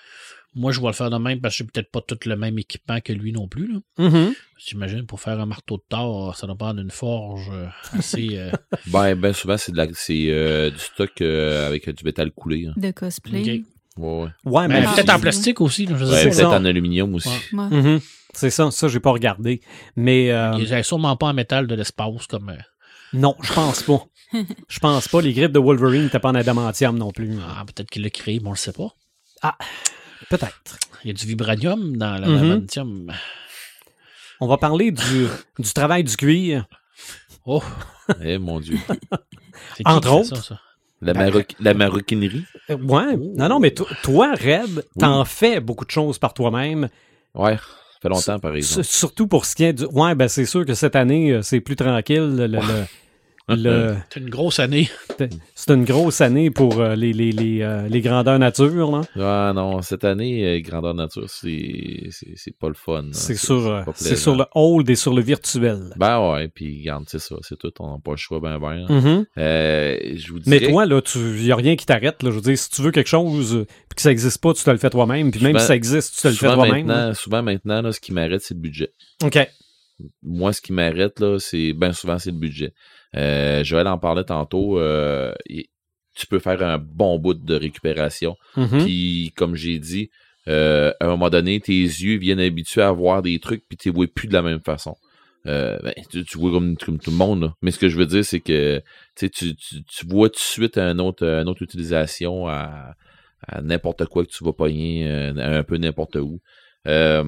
Moi, 0.56 0.72
je 0.72 0.82
vais 0.82 0.88
le 0.88 0.94
faire 0.94 1.12
de 1.12 1.18
même 1.18 1.40
parce 1.40 1.54
que 1.54 1.58
j'ai 1.60 1.64
peut-être 1.72 1.92
pas 1.92 2.02
tout 2.02 2.18
le 2.26 2.36
même 2.36 2.58
équipement 2.58 3.00
que 3.02 3.14
lui 3.14 3.32
non 3.32 3.48
plus. 3.48 3.72
Là. 3.72 3.80
Mhm. 4.10 4.34
J'imagine 4.58 5.06
pour 5.06 5.22
faire 5.22 5.40
un 5.40 5.46
marteau 5.46 5.78
de 5.78 5.84
tort, 5.88 6.36
ça 6.36 6.48
doit 6.48 6.56
prendre 6.58 6.82
une 6.82 6.90
forge 6.90 7.50
euh, 7.54 7.68
assez. 7.94 8.30
euh, 8.34 8.50
Ben, 8.88 9.14
ben 9.16 9.32
souvent, 9.32 9.58
c'est 9.58 9.72
de 9.72 9.78
la, 9.78 9.86
c'est 9.94 10.26
euh, 10.30 10.72
du 10.72 10.80
stock 10.80 11.22
euh, 11.22 11.68
avec 11.68 11.88
du 11.90 12.04
métal 12.04 12.32
coulé. 12.32 12.66
hein. 12.66 12.74
De 12.76 12.90
cosplay. 12.92 13.64
Ouais, 14.00 14.24
ouais. 14.24 14.30
Ouais, 14.46 14.68
mais 14.68 14.84
Ah, 14.88 14.94
peut-être 14.96 15.10
en 15.14 15.20
plastique 15.20 15.62
aussi. 15.62 15.86
je 15.88 15.94
Ouais, 15.94 16.24
peut-être 16.24 16.34
ça. 16.36 16.50
en 16.50 16.66
aluminium 16.66 17.14
aussi. 17.16 17.30
Ouais. 17.30 17.60
Ouais. 17.60 17.70
Mhm. 17.82 18.00
c'est 18.34 18.50
ça, 18.50 18.72
ça, 18.72 18.88
j'ai 18.88 19.00
pas 19.00 19.12
regardé. 19.12 19.62
Mais 19.96 20.32
euh, 20.32 20.54
Il 20.60 20.70
n'est 20.70 20.84
sûrement 20.84 21.16
pas 21.18 21.28
en 21.28 21.34
métal 21.34 21.68
de 21.68 21.76
l'espace 21.76 22.28
comme. 22.28 22.50
euh, 22.50 22.58
non, 23.14 23.36
je 23.42 23.54
pense 23.54 23.84
pas. 23.84 24.04
Je 24.68 24.78
pense 24.78 25.08
pas. 25.08 25.22
Les 25.22 25.34
griffes 25.34 25.52
de 25.52 25.58
Wolverine 25.58 26.04
n'étaient 26.04 26.20
pas 26.20 26.30
en 26.30 26.36
adamantium 26.36 26.96
non 26.98 27.12
plus. 27.12 27.36
ah, 27.42 27.64
peut-être 27.66 27.90
qu'il 27.90 28.04
l'a 28.04 28.12
créé, 28.12 28.40
mais 28.40 28.48
on 28.48 28.52
le 28.52 28.58
sait 28.58 28.72
pas. 28.74 28.94
Peut-être. 30.30 30.78
Il 31.04 31.08
y 31.08 31.10
a 31.10 31.14
du 31.14 31.26
vibranium 31.26 31.98
dans 31.98 32.14
l'adamantium. 32.18 33.12
On 34.40 34.48
va 34.48 34.58
parler 34.58 34.92
du, 34.92 35.28
du 35.58 35.74
travail 35.74 36.04
du 36.04 36.16
cuir. 36.16 36.66
Oh, 37.46 37.64
Eh, 38.22 38.38
mon 38.38 38.60
Dieu. 38.60 38.78
Entre 39.86 40.12
autres. 40.12 40.36
ça, 40.36 40.42
ça? 40.44 40.60
La, 41.02 41.14
maroc- 41.14 41.56
la 41.60 41.74
maroquinerie? 41.74 42.44
Euh, 42.70 42.76
Ouais. 42.78 43.16
Non, 43.18 43.48
non, 43.50 43.60
mais 43.60 43.72
to- 43.72 43.88
toi, 44.04 44.34
Red, 44.34 44.86
t'en 45.00 45.24
fais 45.26 45.60
beaucoup 45.62 45.86
de 45.86 45.92
choses 45.92 46.18
par 46.20 46.34
toi-même. 46.34 46.90
Ouais, 47.36 47.56
ça 47.56 47.62
fait 48.02 48.10
longtemps, 48.10 48.40
par 48.40 48.56
exemple. 48.56 48.82
S- 48.82 48.88
Surtout 48.90 49.28
pour 49.28 49.46
ce 49.46 49.56
qui 49.56 49.64
est 49.64 49.74
du. 49.74 49.86
Ouais, 49.86 50.14
ben 50.16 50.28
c'est 50.28 50.46
sûr 50.46 50.66
que 50.66 50.74
cette 50.74 50.96
année, 50.96 51.32
euh, 51.32 51.42
c'est 51.42 51.62
plus 51.62 51.76
tranquille. 51.78 52.36
Le, 52.36 52.48
le- 52.48 52.60
le- 53.58 53.96
C'est 54.10 54.20
une 54.20 54.30
grosse 54.30 54.60
année. 54.60 54.90
c'est 55.56 55.72
une 55.72 55.84
grosse 55.86 56.22
année 56.22 56.50
pour 56.52 56.80
euh, 56.80 56.96
les, 56.96 57.14
les, 57.14 57.32
les, 57.32 57.62
euh, 57.62 57.88
les 57.88 58.02
grandeurs 58.02 58.40
nature. 58.40 58.92
là. 58.92 59.02
Ah 59.16 59.54
non, 59.54 59.82
cette 59.82 60.04
année, 60.04 60.46
euh, 60.46 60.60
Grandeur 60.62 60.94
Nature, 60.94 61.30
c'est 61.30 62.58
pas 62.60 62.68
le 62.68 62.74
fun. 62.74 63.02
là. 63.04 63.10
C'est 63.14 63.36
sur, 63.36 63.68
euh, 63.68 63.84
sur 63.96 64.36
le 64.36 64.46
hold 64.56 64.90
et 64.90 64.96
sur 64.96 65.14
le 65.14 65.22
virtuel. 65.22 65.94
Ben 65.98 66.32
ouais, 66.32 66.48
puis 66.48 66.80
regarde, 66.82 67.06
c'est 67.08 67.20
ça, 67.20 67.36
c'est 67.42 67.58
tout, 67.58 67.72
on 67.80 67.92
n'a 67.94 68.00
pas 68.04 68.12
le 68.12 68.18
choix, 68.18 68.40
ben 68.40 68.60
ben. 68.60 68.86
Mhm. 68.90 69.26
Euh, 69.38 69.98
je 70.16 70.32
vous 70.34 70.40
Mais 70.46 70.60
toi, 70.60 70.86
là, 70.86 71.02
il 71.16 71.44
n'y 71.44 71.52
a 71.52 71.56
rien 71.56 71.76
qui 71.76 71.86
t'arrête. 71.86 72.18
Je 72.22 72.30
veux 72.30 72.42
dire, 72.42 72.58
si 72.58 72.70
tu 72.70 72.82
veux 72.82 72.92
quelque 72.92 73.08
chose 73.08 73.66
puis 73.90 73.96
que 73.96 74.02
ça 74.02 74.10
n'existe 74.10 74.42
pas, 74.42 74.54
tu 74.54 74.64
te 74.64 74.70
le 74.70 74.78
fais 74.78 74.90
toi-même. 74.90 75.32
Puis 75.32 75.42
même 75.42 75.52
Souvent- 75.54 75.60
si 75.60 75.66
ça 75.68 75.76
existe, 75.76 76.16
tu 76.16 76.22
te 76.22 76.28
le 76.30 76.34
fais 76.34 76.54
toi-même. 76.54 76.86
maintenant, 76.86 77.14
souvent 77.14 77.44
maintenant, 77.44 77.82
là, 77.82 77.92
ce 77.92 78.00
qui 78.00 78.14
m'arrête, 78.14 78.42
c'est 78.42 78.54
le 78.54 78.60
budget. 78.60 78.92
OK. 79.24 79.38
Moi, 80.24 80.54
ce 80.54 80.62
qui 80.62 80.72
m'arrête, 80.72 81.20
là, 81.20 81.38
c'est 81.40 81.74
ben 81.74 81.92
souvent, 81.92 82.18
c'est 82.20 82.32
le 82.32 82.38
budget. 82.38 82.74
Euh, 83.16 83.64
Joël 83.64 83.88
en 83.88 83.98
parlait 83.98 84.24
tantôt. 84.24 84.80
euh, 84.80 85.34
tu 86.16 86.28
peux 86.28 86.40
faire 86.40 86.62
un 86.64 86.78
bon 86.78 87.18
bout 87.18 87.34
de 87.34 87.56
récupération. 87.56 88.36
Mhm. 88.58 88.84
Puis, 88.84 89.32
comme 89.38 89.56
j'ai 89.56 89.80
dit, 89.80 90.10
euh, 90.48 90.92
à 91.00 91.06
un 91.06 91.10
moment 91.10 91.30
donné, 91.30 91.60
tes 91.60 91.74
yeux 91.82 92.18
viennent 92.18 92.40
habitués 92.40 92.82
à 92.82 92.92
voir 92.92 93.22
des 93.22 93.40
trucs, 93.40 93.64
puis 93.68 93.78
tu 93.78 93.90
les 93.90 93.96
vois 93.96 94.08
plus 94.14 94.28
de 94.28 94.34
la 94.34 94.42
même 94.42 94.60
façon. 94.62 94.96
Euh, 95.48 95.78
ben, 95.82 95.94
tu, 96.12 96.26
tu 96.26 96.38
vois 96.38 96.52
comme, 96.52 96.76
comme 96.76 97.00
tout 97.00 97.12
le 97.12 97.16
monde. 97.16 97.42
là. 97.42 97.54
Mais 97.62 97.72
ce 97.72 97.80
que 97.80 97.88
je 97.88 97.96
veux 97.98 98.06
dire, 98.06 98.26
c'est 98.26 98.42
que 98.42 98.82
tu, 99.16 99.30
tu, 99.30 99.56
tu 99.56 100.06
vois 100.08 100.28
tout 100.30 100.36
de 100.36 100.40
suite 100.40 100.78
un 100.78 101.00
autre, 101.00 101.24
une 101.24 101.48
autre 101.48 101.62
utilisation 101.62 102.48
à, 102.48 102.94
à 103.48 103.62
n'importe 103.62 104.06
quoi 104.06 104.26
que 104.26 104.32
tu 104.32 104.44
vas 104.44 104.52
pogner, 104.54 105.08
euh, 105.08 105.34
un 105.38 105.64
peu 105.64 105.78
n'importe 105.78 106.18
où. 106.18 106.42
Euh, 106.88 107.24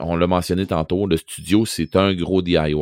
on 0.00 0.16
l'a 0.16 0.26
mentionné 0.26 0.66
tantôt, 0.66 1.06
le 1.06 1.16
studio, 1.16 1.64
c'est 1.66 1.96
un 1.96 2.12
gros 2.14 2.42
DIY. 2.42 2.74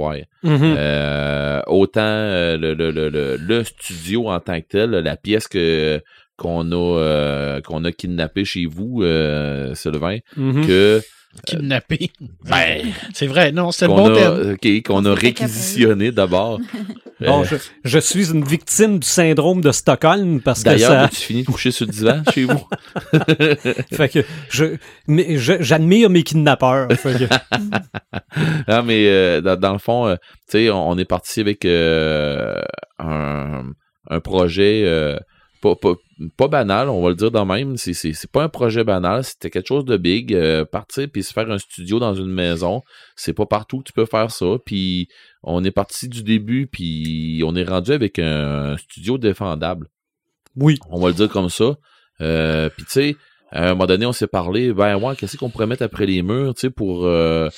Mhm. 0.43 0.75
Euh, 0.77 1.61
autant 1.67 2.01
euh, 2.03 2.57
le, 2.57 2.75
le, 2.75 2.91
le, 2.91 3.09
le, 3.09 3.37
le 3.37 3.65
studio 3.65 4.29
en 4.29 4.41
tant 4.41 4.61
que 4.61 4.67
tel, 4.69 4.91
la 4.91 5.17
pièce 5.17 5.49
que 5.49 6.01
qu'on 6.37 6.73
a 6.73 6.99
euh, 6.99 7.61
qu'on 7.61 7.85
a 7.85 7.93
kidnappé 7.93 8.45
chez 8.45 8.67
vous, 8.67 9.03
euh, 9.03 9.75
Sylvain, 9.75 10.19
Mhm. 10.37 10.67
que 10.67 11.01
Kidnappé. 11.47 12.11
ben, 12.49 12.83
C'est 13.15 13.27
vrai, 13.27 13.51
non, 13.51 13.73
c'est 13.73 13.87
le 13.89 13.93
bon 13.93 14.53
ok, 14.53 14.83
qu'on 14.85 15.05
a 15.05 15.15
réquisitionné 15.15 16.13
d'abord. 16.13 16.61
Bon, 17.21 17.43
Euh, 17.43 17.45
je, 17.45 17.57
je 17.85 17.99
suis 17.99 18.31
une 18.33 18.45
victime 18.45 18.99
du 18.99 19.07
syndrome 19.07 19.61
de 19.61 19.71
Stockholm 19.73 20.41
parce 20.41 20.61
que 20.63 20.71
D'ailleurs, 20.71 20.91
ça. 20.91 21.03
as-tu 21.05 21.17
fini 21.17 21.43
de 21.43 21.47
coucher 21.47 21.71
sur 21.71 21.87
le 21.87 21.93
divan 21.93 22.23
chez 22.33 22.45
vous? 22.45 22.67
fait 23.93 24.09
que 24.09 24.25
je, 24.51 24.77
mais 25.07 25.37
j'admire 25.39 26.11
mes 26.11 26.23
kidnappeurs. 26.23 26.91
Fait 26.93 27.17
que- 27.19 27.35
Non, 28.69 28.83
mais 28.83 29.07
euh, 29.09 29.41
dans, 29.41 29.59
dans 29.59 29.73
le 29.73 29.79
fond, 29.79 30.07
euh, 30.09 30.17
tu 30.17 30.59
sais, 30.59 30.71
on, 30.71 30.91
on 30.91 30.99
est 30.99 31.05
parti 31.05 31.41
avec 31.41 31.65
euh, 31.65 32.61
un, 32.99 33.65
un 34.11 34.21
projet 34.21 35.19
pas, 35.63 35.75
pas, 35.77 35.95
pas 36.37 36.49
banal, 36.49 36.91
on 36.91 37.03
va 37.03 37.09
le 37.09 37.15
dire 37.15 37.31
de 37.31 37.39
même. 37.41 37.77
C'est, 37.79 38.31
pas 38.31 38.43
un 38.43 38.49
projet 38.51 38.85
banal, 38.85 39.25
c'était 39.25 39.49
quelque 39.49 39.69
chose 39.69 39.87
de 39.87 39.97
big. 39.97 40.35
euh, 40.35 40.65
partir 40.67 41.07
puis 41.11 41.23
se 41.23 41.33
faire 41.33 41.51
un 41.51 41.57
studio 41.59 41.99
dans 41.99 42.15
une 42.15 42.31
maison, 42.31 42.83
c'est 43.17 43.33
pas 43.33 43.47
partout 43.47 43.79
que 43.79 43.85
tu 43.85 43.93
peux 43.95 44.05
faire 44.05 44.31
ça. 44.31 44.45
Puis 44.67 45.09
on 45.47 45.63
est 45.65 45.71
parti 45.71 46.09
du 46.09 46.23
début, 46.23 46.67
puis 46.67 47.43
on 47.45 47.55
est 47.55 47.65
rendu 47.65 47.93
avec 47.93 48.19
un 48.19 48.77
studio 48.77 49.19
défendable. 49.19 49.89
oui. 50.57 50.79
On 50.91 51.01
va 51.01 51.09
le 51.09 51.15
dire 51.15 51.29
comme 51.29 51.51
ça. 51.51 51.77
Euh, 52.21 52.69
puis 52.71 52.85
tu 52.85 52.91
sais, 52.91 53.17
à 53.55 53.67
un 53.67 53.69
moment 53.71 53.87
donné, 53.87 54.05
on 54.05 54.13
s'est 54.13 54.27
parlé, 54.27 54.73
ben 54.73 54.97
ouais, 54.97 55.15
qu'est-ce 55.17 55.37
qu'on 55.37 55.49
pourrait 55.49 55.67
mettre 55.67 55.83
après 55.85 56.07
les 56.07 56.23
murs, 56.23 56.55
tu 56.55 56.63
sais, 56.63 56.71
pour... 56.71 57.07
euh, 57.07 57.49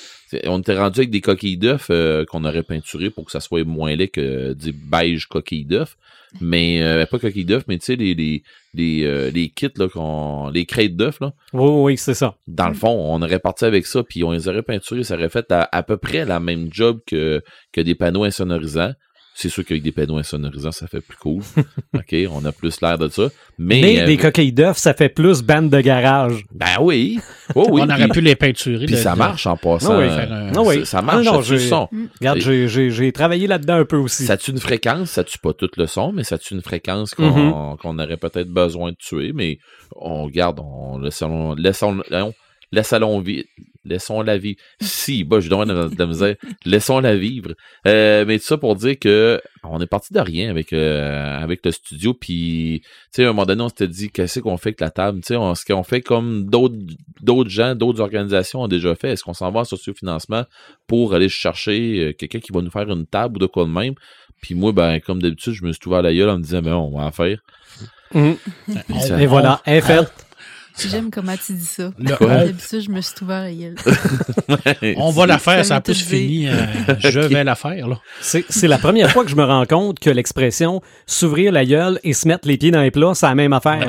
on 0.45 0.59
était 0.59 0.77
rendu 0.77 0.99
avec 0.99 1.09
des 1.09 1.21
coquilles 1.21 1.57
d'œufs 1.57 1.87
euh, 1.89 2.23
qu'on 2.25 2.43
aurait 2.45 2.63
peinturées 2.63 3.09
pour 3.09 3.25
que 3.25 3.31
ça 3.31 3.39
soit 3.39 3.63
moins 3.63 3.95
laid 3.95 4.09
que 4.09 4.53
des 4.53 4.71
beige 4.73 5.25
coquilles 5.27 5.65
d'œufs. 5.65 5.97
Mais, 6.41 6.83
euh, 6.83 7.05
pas 7.05 7.19
coquilles 7.19 7.45
d'œufs, 7.45 7.63
mais 7.67 7.77
tu 7.77 7.85
sais, 7.85 7.95
les, 7.95 8.13
les, 8.13 8.43
les, 8.73 9.03
euh, 9.05 9.31
les 9.31 9.49
kits, 9.49 9.69
là, 9.77 9.87
qu'on, 9.87 10.49
les 10.49 10.65
crêtes 10.65 10.95
d'œufs, 10.95 11.19
là, 11.21 11.33
Oui, 11.53 11.69
oui, 11.93 11.97
c'est 11.97 12.13
ça. 12.13 12.35
dans 12.47 12.67
le 12.67 12.73
fond, 12.73 12.89
on 12.89 13.21
aurait 13.21 13.39
parti 13.39 13.63
avec 13.65 13.85
ça, 13.85 14.03
puis 14.03 14.23
on 14.25 14.31
les 14.31 14.47
aurait 14.49 14.61
peinturés, 14.61 15.03
ça 15.03 15.15
aurait 15.15 15.29
fait 15.29 15.49
à, 15.51 15.67
à 15.71 15.83
peu 15.83 15.97
près 15.97 16.25
la 16.25 16.39
même 16.41 16.67
job 16.71 16.99
que, 17.07 17.41
que 17.71 17.81
des 17.81 17.95
panneaux 17.95 18.25
insonorisants. 18.25 18.91
C'est 19.39 19.49
sûr 19.49 19.63
qu'avec 19.63 19.83
des 19.83 19.91
panneaux 19.91 20.17
insonorisants, 20.17 20.71
ça 20.71 20.87
fait 20.87 20.99
plus 20.99 21.15
cool. 21.17 21.43
OK, 21.93 22.15
on 22.31 22.43
a 22.43 22.51
plus 22.51 22.81
l'air 22.81 22.97
de 22.97 23.07
ça. 23.07 23.27
Mais, 23.59 23.81
Mais 23.81 23.99
euh, 24.01 24.05
des 24.07 24.17
coquilles 24.17 24.51
d'œufs, 24.51 24.77
ça 24.77 24.95
fait 24.95 25.09
plus 25.09 25.43
bande 25.43 25.69
de 25.69 25.79
garage. 25.79 26.43
ben 26.51 26.77
oui. 26.81 27.19
Oh 27.53 27.67
oui. 27.69 27.81
on 27.83 27.89
aurait 27.89 28.07
pu 28.07 28.19
les 28.21 28.35
peinturer. 28.35 28.87
Puis 28.87 28.95
de- 28.95 28.99
ça 28.99 29.15
marche 29.15 29.45
en 29.45 29.55
passant. 29.55 29.93
Ah 29.93 29.99
oui, 29.99 30.07
faire 30.09 30.33
un- 30.33 30.51
Ah 30.55 30.61
oui. 30.63 30.79
Ça, 30.79 30.85
ça 30.85 31.01
marche, 31.03 31.27
Ah 31.27 31.31
non, 31.33 31.41
ça 31.43 31.47
tue 31.47 31.53
le 31.53 31.57
j'ai- 31.59 31.67
son? 31.69 31.87
Regarde, 32.19 32.37
Et- 32.39 32.67
j'ai- 32.67 33.11
travaillé 33.11 33.45
là-dedans 33.45 33.75
un 33.75 33.85
peu 33.85 33.97
aussi. 33.97 34.25
Ça 34.25 34.37
tue 34.37 34.49
une 34.49 34.57
fréquence, 34.59 35.11
ça 35.11 35.23
tue 35.23 35.37
pas 35.37 35.53
tout 35.53 35.69
le 35.77 35.85
son, 35.85 36.11
mais 36.13 36.23
ça 36.23 36.39
tue 36.39 36.55
une 36.55 36.63
fréquence 36.63 37.13
qu'on 37.13 37.29
Mhm. 37.29 37.77
qu'on 37.77 37.99
aurait 37.99 38.17
peut-être 38.17 38.49
besoin 38.49 38.89
de 38.91 38.97
tuer, 38.97 39.33
mais 39.35 39.59
on 39.95 40.23
regarde, 40.23 40.59
on 40.63 40.97
laissons, 40.97 41.53
laissons, 41.53 42.01
laissons, 42.09 42.33
laissons, 42.71 43.23
vi- 43.87 43.89
laissons 43.89 44.21
la 44.21 44.37
vivre. 44.37 44.59
Si, 44.81 45.23
bah, 45.23 45.39
je 45.39 45.49
donne 45.49 45.69
de, 45.69 45.73
la- 45.73 45.89
de 45.89 45.95
la 45.97 46.05
misère. 46.05 46.35
laissons 46.65 46.99
la 46.99 47.15
vivre. 47.15 47.53
Euh, 47.87 48.25
mais 48.27 48.37
tout 48.39 48.45
ça 48.45 48.57
pour 48.57 48.75
dire 48.75 48.97
que 48.99 49.41
on 49.63 49.79
est 49.81 49.87
parti 49.87 50.13
de 50.13 50.19
rien 50.19 50.49
avec 50.49 50.73
euh, 50.73 51.37
avec 51.39 51.65
le 51.65 51.71
studio, 51.71 52.13
puis 52.13 52.81
tu 52.83 52.89
sais, 53.11 53.23
à 53.23 53.25
un 53.25 53.33
moment 53.33 53.45
donné, 53.45 53.61
on 53.63 53.69
s'était 53.69 53.87
dit 53.87 54.09
qu'est-ce 54.09 54.39
qu'on 54.39 54.57
fait 54.57 54.69
avec 54.69 54.81
la 54.81 54.89
table, 54.91 55.19
tu 55.21 55.27
sais, 55.27 55.35
on- 55.35 55.55
ce 55.55 55.65
qu'on 55.65 55.83
fait 55.83 56.01
comme 56.01 56.45
d'autres 56.49 57.49
gens, 57.49 57.75
d'autres 57.75 58.01
organisations 58.01 58.61
ont 58.61 58.67
déjà 58.67 58.95
fait. 58.95 59.09
Est-ce 59.11 59.23
qu'on 59.23 59.33
s'en 59.33 59.51
va 59.51 59.61
en 59.61 59.63
sociofinancement 59.65 60.43
pour 60.87 61.13
aller 61.13 61.29
chercher 61.29 61.99
euh, 61.99 62.13
quelqu'un 62.13 62.39
qui 62.39 62.51
va 62.53 62.61
nous 62.61 62.71
faire 62.71 62.89
une 62.89 63.05
table 63.05 63.37
ou 63.37 63.39
de 63.39 63.45
quoi 63.45 63.65
de 63.65 63.69
même? 63.71 63.95
Puis 64.41 64.53
moi, 64.55 64.71
ben, 64.71 64.99
comme 64.99 65.21
d'habitude, 65.21 65.53
je 65.53 65.65
me 65.65 65.71
suis 65.73 65.81
ouvert 65.87 66.01
la 66.03 66.13
gueule 66.13 66.29
en 66.29 66.37
me 66.37 66.43
disant, 66.43 66.61
ben, 66.61 66.73
on 66.73 66.97
va 66.97 67.05
en 67.05 67.11
faire. 67.11 67.39
On- 68.13 68.37
Ça- 69.01 69.21
Et 69.21 69.25
voilà, 69.25 69.61
fait. 69.65 70.26
J'aime 70.79 71.09
comment 71.11 71.33
tu 71.43 71.53
dis 71.53 71.65
ça. 71.65 71.91
Le- 71.97 72.15
D'habitude, 72.19 72.81
je 72.81 72.91
me 72.91 73.01
suis 73.01 73.15
ouvert 73.23 73.41
la 73.43 73.51
gueule. 73.53 73.75
On 74.97 75.09
va 75.11 75.25
la 75.25 75.37
faire, 75.39 75.65
Ça 75.65 75.77
a 75.77 75.81
plus 75.81 75.99
fini. 76.01 76.47
euh, 76.47 76.53
je 76.99 77.19
vais 77.19 77.43
la 77.43 77.55
faire, 77.55 77.87
là. 77.87 77.99
C'est 78.21 78.45
c'est 78.49 78.67
la 78.67 78.77
première 78.77 79.09
fois 79.11 79.23
que 79.23 79.29
je 79.31 79.35
me 79.35 79.43
rends 79.43 79.65
compte 79.65 79.99
que 79.99 80.09
l'expression 80.09 80.81
s'ouvrir 81.05 81.51
la 81.51 81.65
gueule 81.65 81.99
et 82.03 82.13
se 82.13 82.27
mettre 82.27 82.47
les 82.47 82.57
pieds 82.57 82.71
dans 82.71 82.81
les 82.81 82.91
plats, 82.91 83.13
c'est 83.15 83.25
la 83.25 83.35
même 83.35 83.53
affaire. 83.53 83.87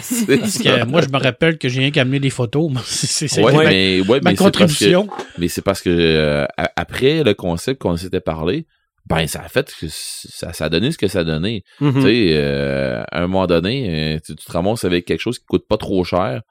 C'est 0.00 0.38
Parce 0.38 0.58
que 0.58 0.84
moi, 0.84 1.00
je 1.02 1.08
me 1.08 1.18
rappelle 1.18 1.58
que 1.58 1.68
j'ai 1.68 1.80
rien 1.80 1.90
qu'à 1.90 2.02
amener 2.02 2.20
des 2.20 2.30
photos. 2.30 2.70
C'est 2.84 3.06
c'est- 3.06 3.28
c'est 3.28 3.42
Ouais, 3.42 3.52
ma, 3.52 3.64
mais, 3.64 4.00
ouais, 4.00 4.20
ma 4.22 4.30
mais 4.30 4.36
c'est 4.36 4.42
parce 4.44 4.56
que, 4.56 4.58
contribution. 4.60 5.08
mais 5.38 5.48
c'est 5.48 5.62
parce 5.62 5.82
que 5.82 5.90
euh, 5.90 6.46
après 6.76 7.22
le 7.24 7.34
concept 7.34 7.82
qu'on 7.82 7.96
s'était 7.96 8.20
parlé, 8.20 8.66
ben 9.06 9.26
ça 9.26 9.42
a 9.42 9.48
fait 9.48 9.70
que 9.78 9.86
ça, 9.88 10.52
ça 10.52 10.64
a 10.64 10.68
donné 10.68 10.90
ce 10.90 10.98
que 10.98 11.08
ça 11.08 11.20
a 11.20 11.24
donné. 11.24 11.62
Mhm. 11.80 11.94
Tu 11.94 12.02
sais, 12.02 12.28
euh, 12.32 13.02
à 13.10 13.22
un 13.22 13.26
moment 13.26 13.46
donné, 13.46 14.14
euh, 14.14 14.18
tu, 14.24 14.34
tu 14.34 14.44
te 14.44 14.52
ramasses 14.52 14.84
avec 14.84 15.04
quelque 15.04 15.20
chose 15.20 15.38
qui 15.38 15.44
coûte 15.44 15.66
pas 15.68 15.76
trop 15.76 16.04
cher, 16.04 16.42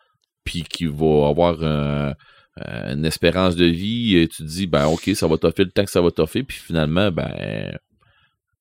puis 0.43 0.63
qui 0.63 0.85
va 0.85 1.29
avoir 1.29 1.57
euh, 1.61 2.13
une 2.57 3.05
espérance 3.05 3.55
de 3.55 3.65
vie. 3.65 4.17
Et 4.17 4.27
tu 4.27 4.43
te 4.43 4.47
dis, 4.47 4.67
ben 4.67 4.85
ok, 4.85 5.11
ça 5.15 5.27
va 5.27 5.37
toffer 5.37 5.63
le 5.63 5.71
temps 5.71 5.85
que 5.85 5.91
ça 5.91 6.01
va 6.01 6.11
toffer, 6.11 6.43
puis 6.43 6.57
finalement, 6.57 7.11
ben 7.11 7.77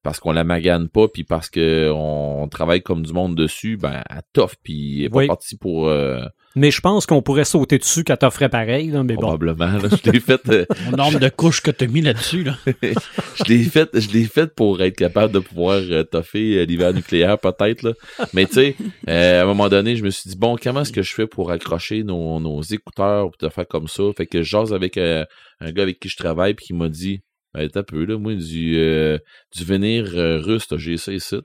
parce 0.03 0.19
qu'on 0.21 0.33
la 0.33 0.45
magane 0.45 0.89
pas, 0.89 1.07
puis 1.09 1.25
parce 1.25 1.49
qu'on 1.51 2.49
travaille 2.51 2.83
comme 2.83 3.03
du 3.05 3.13
monde 3.13 3.35
dessus, 3.37 3.77
ben, 3.77 4.03
elle 4.11 4.23
toffe, 4.33 4.57
puis 4.63 5.01
elle 5.01 5.07
est 5.07 5.09
pas 5.11 5.27
partie 5.29 5.57
pour... 5.57 5.89
euh, 5.89 6.21
Mais 6.57 6.71
je 6.73 6.81
pense 6.81 7.07
qu'on 7.07 7.23
pourrait 7.23 7.45
sauter 7.45 7.79
dessus 7.79 8.03
quand 8.03 8.17
t'offrais 8.17 8.49
pareil, 8.49 8.89
là, 8.91 9.05
mais 9.05 9.15
bon. 9.15 9.23
probablement. 9.23 9.79
là. 9.79 9.89
je 10.05 10.11
l'ai 10.11 10.21
fait... 10.21 10.41
euh, 10.49 10.67
nombre 10.97 11.21
de 11.21 11.29
couches 11.29 11.61
que 11.61 11.71
t'as 11.71 11.87
mis 11.87 12.01
là-dessus, 12.01 12.43
là. 12.43 12.57
je 12.67 13.45
l'ai 13.49 13.63
fait, 13.63 13.89
je 13.99 14.11
l'ai 14.11 14.25
fait 14.25 14.53
pour 14.55 14.83
être 14.83 14.97
capable 14.97 15.33
de 15.33 15.39
pouvoir 15.39 15.79
euh, 15.79 16.03
toffer 16.03 16.59
euh, 16.59 16.65
l'hiver 16.65 16.93
nucléaire 16.93 17.39
peut-être 17.39 17.83
là. 17.83 17.93
Mais 18.35 18.47
tu 18.47 18.55
sais, 18.55 18.77
euh, 19.09 19.41
à 19.41 19.45
un 19.45 19.47
moment 19.47 19.69
donné, 19.69 19.95
je 19.97 20.03
me 20.05 20.11
suis 20.11 20.31
dit 20.31 20.37
bon, 20.37 20.57
comment 20.61 20.81
est-ce 20.83 20.93
que 20.93 21.03
je 21.03 21.15
fais 21.15 21.27
pour 21.29 21.51
accrocher 21.53 22.03
nos, 22.03 22.41
nos 22.41 22.61
écouteurs 22.63 23.27
pour 23.31 23.37
te 23.37 23.49
faire 23.49 23.69
comme 23.69 23.87
ça? 23.89 24.03
Fait 24.17 24.27
que 24.27 24.43
je 24.43 24.49
jase 24.51 24.73
avec 24.75 24.97
euh, 24.97 25.25
un 25.61 25.71
gars 25.71 25.85
avec 25.85 26.01
qui 26.01 26.09
je 26.09 26.17
travaille 26.17 26.55
puis 26.55 26.67
qui 26.67 26.75
m'a 26.75 26.89
dit 26.89 27.23
ben, 27.55 27.69
t'as 27.69 27.83
peu 27.83 28.05
là, 28.05 28.19
moi 28.19 28.35
du 28.35 28.79
euh, 28.79 29.19
du 29.55 29.65
venir 29.65 30.13
euh, 30.15 30.39
russe, 30.39 30.67
j'ai 30.77 30.97
ça 30.97 31.13
ici. 31.13 31.37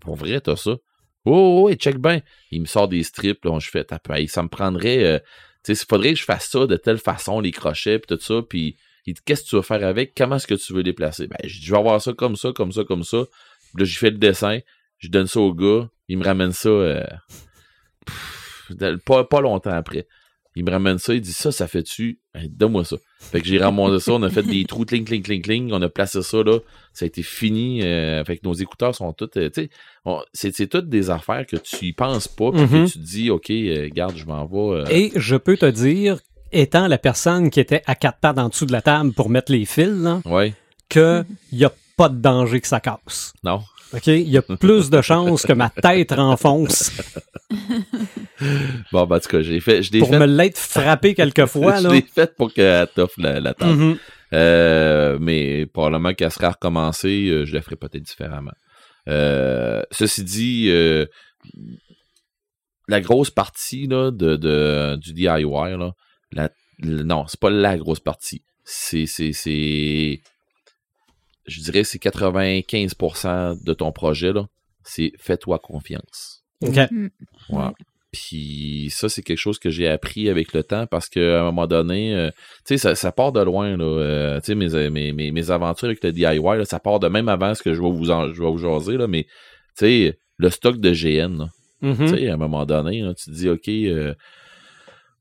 Pour 0.00 0.14
vrai, 0.16 0.40
t'as 0.40 0.56
ça. 0.56 0.76
Oh, 1.24 1.32
oh, 1.62 1.62
ouais, 1.66 1.74
check 1.76 1.98
bien. 1.98 2.20
Il 2.50 2.60
me 2.60 2.66
sort 2.66 2.88
des 2.88 3.02
strips, 3.02 3.44
là, 3.44 3.58
je 3.58 3.70
fais, 3.70 3.84
t'as 3.84 3.98
ça 4.26 4.42
me 4.42 4.48
prendrait, 4.48 5.04
euh, 5.04 5.18
tu 5.64 5.74
sais, 5.74 5.82
il 5.82 5.86
faudrait 5.88 6.12
que 6.12 6.18
je 6.18 6.24
fasse 6.24 6.48
ça 6.48 6.66
de 6.66 6.76
telle 6.76 6.98
façon, 6.98 7.40
les 7.40 7.50
crochets, 7.50 7.98
puis 7.98 8.14
tout 8.14 8.22
ça, 8.22 8.42
puis 8.48 8.76
il 9.06 9.14
dit, 9.14 9.20
qu'est-ce 9.24 9.44
que 9.44 9.48
tu 9.48 9.56
vas 9.56 9.62
faire 9.62 9.86
avec? 9.86 10.14
Comment 10.16 10.36
est-ce 10.36 10.46
que 10.46 10.54
tu 10.54 10.72
veux 10.72 10.82
les 10.82 10.92
placer? 10.92 11.26
Ben, 11.26 11.38
je 11.44 11.70
vais 11.70 11.78
avoir 11.78 12.00
ça 12.00 12.12
comme 12.12 12.36
ça, 12.36 12.52
comme 12.52 12.72
ça, 12.72 12.84
comme 12.84 13.04
ça. 13.04 13.18
Là, 13.76 13.84
j'ai 13.84 13.98
fait 13.98 14.10
le 14.10 14.18
dessin, 14.18 14.60
je 14.98 15.08
donne 15.08 15.26
ça 15.26 15.40
au 15.40 15.54
gars, 15.54 15.88
il 16.08 16.18
me 16.18 16.24
ramène 16.24 16.52
ça, 16.52 16.68
euh, 16.68 17.06
pas, 19.04 19.24
pas 19.24 19.40
longtemps 19.40 19.72
après. 19.72 20.06
Il 20.56 20.64
me 20.64 20.70
ramène 20.70 20.98
ça, 20.98 21.14
il 21.14 21.20
dit, 21.20 21.32
ça, 21.32 21.50
ça 21.50 21.66
fait-tu? 21.66 22.20
Ben, 22.32 22.46
donne-moi 22.48 22.84
ça. 22.84 22.96
Fait 23.18 23.40
que 23.40 23.46
j'ai 23.46 23.58
ramassé 23.58 24.04
ça, 24.04 24.12
on 24.12 24.22
a 24.22 24.30
fait 24.30 24.42
des 24.44 24.64
trous, 24.68 24.84
cling, 24.84 25.04
cling, 25.04 25.22
cling, 25.22 25.42
cling, 25.42 25.72
on 25.72 25.82
a 25.82 25.88
placé 25.88 26.22
ça, 26.22 26.42
là, 26.44 26.58
ça 26.92 27.04
a 27.04 27.06
été 27.06 27.22
fini, 27.22 27.82
euh, 27.82 28.22
fait 28.24 28.36
que 28.36 28.46
nos 28.46 28.54
écouteurs 28.54 28.94
sont 28.94 29.12
tous, 29.12 29.28
euh, 29.36 29.50
tu 29.50 29.62
sais, 29.62 29.70
c'est 30.32 30.54
c'est 30.54 30.66
toutes 30.68 30.88
des 30.88 31.10
affaires 31.10 31.44
que 31.46 31.56
tu 31.56 31.86
y 31.86 31.92
penses 31.92 32.28
pas, 32.28 32.52
puis 32.52 32.60
que 32.68 32.86
tu 32.86 32.92
te 32.92 32.98
dis, 33.04 33.30
OK, 33.30 33.50
euh, 33.50 33.88
garde, 33.92 34.16
je 34.16 34.26
m'en 34.26 34.44
vais. 34.46 34.82
euh, 34.82 34.84
Et 34.90 35.12
je 35.16 35.34
peux 35.36 35.56
te 35.56 35.66
dire, 35.66 36.18
étant 36.52 36.86
la 36.86 36.98
personne 36.98 37.50
qui 37.50 37.58
était 37.58 37.82
à 37.86 37.94
quatre 37.96 38.18
pattes 38.20 38.38
en 38.38 38.48
dessous 38.48 38.66
de 38.66 38.72
la 38.72 38.82
table 38.82 39.12
pour 39.12 39.28
mettre 39.30 39.50
les 39.50 39.64
fils, 39.64 39.88
là, 40.02 40.20
Ouais, 40.24 40.54
que 40.88 41.24
il 41.50 41.58
n'y 41.58 41.64
a 41.64 41.72
pas 41.96 42.08
de 42.08 42.16
danger 42.20 42.60
que 42.60 42.68
ça 42.68 42.78
casse. 42.80 43.32
non. 43.42 43.60
OK? 43.92 44.06
Il 44.08 44.28
y 44.28 44.36
a 44.38 44.42
plus 44.42 44.90
de 44.90 45.00
chances 45.02 45.42
que 45.44 45.52
ma 45.52 45.70
tête 45.70 46.12
renfonce 46.12 46.90
Bon, 48.92 49.06
ben, 49.06 49.16
en 49.16 49.20
tout 49.20 49.28
cas, 49.28 49.42
j'ai 49.42 49.60
fait, 49.60 49.82
je 49.82 49.98
pour 49.98 50.08
fait, 50.10 50.18
me 50.18 50.26
l'être 50.26 50.58
frappé 50.58 51.14
quelquefois. 51.14 51.76
je 51.82 51.88
l'ai 51.88 52.02
fait 52.02 52.34
pour 52.36 52.52
qu'elle 52.52 52.86
t'offre 52.88 53.20
la, 53.20 53.40
la 53.40 53.54
table. 53.54 53.96
Euh, 54.32 55.18
mais 55.20 55.66
probablement 55.66 56.12
qu'elle 56.14 56.30
sera 56.32 56.50
recommencée, 56.50 57.28
euh, 57.28 57.44
je 57.44 57.54
la 57.54 57.62
ferai 57.62 57.76
peut-être 57.76 58.02
différemment. 58.02 58.52
Euh, 59.08 59.82
ceci 59.92 60.24
dit, 60.24 60.68
euh, 60.70 61.06
la 62.88 63.00
grosse 63.00 63.30
partie 63.30 63.86
là, 63.86 64.10
de, 64.10 64.36
de- 64.36 64.96
du 64.96 65.12
DIY, 65.12 65.28
là, 65.44 65.92
la, 66.32 66.48
non, 66.80 67.26
c'est 67.28 67.38
pas 67.40 67.50
la 67.50 67.76
grosse 67.78 68.00
partie. 68.00 68.42
C'est, 68.64 69.06
je 71.46 71.60
dirais, 71.60 71.84
c'est 71.84 71.98
95% 71.98 73.62
de 73.64 73.72
ton 73.74 73.92
projet, 73.92 74.32
là. 74.32 74.46
C'est 74.82 75.12
fais-toi 75.18 75.58
confiance. 75.58 76.42
OK. 76.62 76.76
Mm. 76.90 77.08
Ouais. 77.50 77.70
Puis 78.12 78.88
ça, 78.90 79.08
c'est 79.08 79.22
quelque 79.22 79.38
chose 79.38 79.58
que 79.58 79.70
j'ai 79.70 79.88
appris 79.88 80.28
avec 80.28 80.52
le 80.52 80.62
temps 80.62 80.86
parce 80.86 81.08
qu'à 81.08 81.40
un 81.40 81.44
moment 81.44 81.66
donné, 81.66 82.14
euh, 82.14 82.30
tu 82.64 82.76
sais, 82.76 82.78
ça, 82.78 82.94
ça 82.94 83.10
part 83.10 83.32
de 83.32 83.40
loin, 83.42 83.76
là. 83.76 83.84
euh, 83.84 84.40
tu 84.40 84.46
sais, 84.46 84.54
mes, 84.54 84.90
mes, 84.90 85.12
mes, 85.12 85.32
mes 85.32 85.50
aventures 85.50 85.86
avec 85.88 86.04
le 86.04 86.12
DIY, 86.12 86.38
là, 86.40 86.64
ça 86.64 86.78
part 86.78 87.00
de 87.00 87.08
même 87.08 87.28
avant 87.28 87.54
ce 87.54 87.62
que 87.62 87.74
je 87.74 87.82
vais 87.82 87.90
vous, 87.90 88.10
en, 88.10 88.32
je 88.32 88.40
vais 88.40 88.50
vous 88.50 88.58
jaser, 88.58 88.96
là, 88.96 89.06
mais 89.08 89.24
tu 89.24 89.30
sais, 89.86 90.18
le 90.36 90.50
stock 90.50 90.78
de 90.78 90.92
GN, 90.92 91.38
là, 91.38 91.48
Mhm. 91.82 91.96
tu 91.96 92.08
sais, 92.16 92.28
à 92.28 92.34
un 92.34 92.36
moment 92.36 92.64
donné, 92.64 93.02
là, 93.02 93.14
tu 93.14 93.24
te 93.26 93.30
dis, 93.32 93.48
OK, 93.48 93.68
euh, 93.68 94.14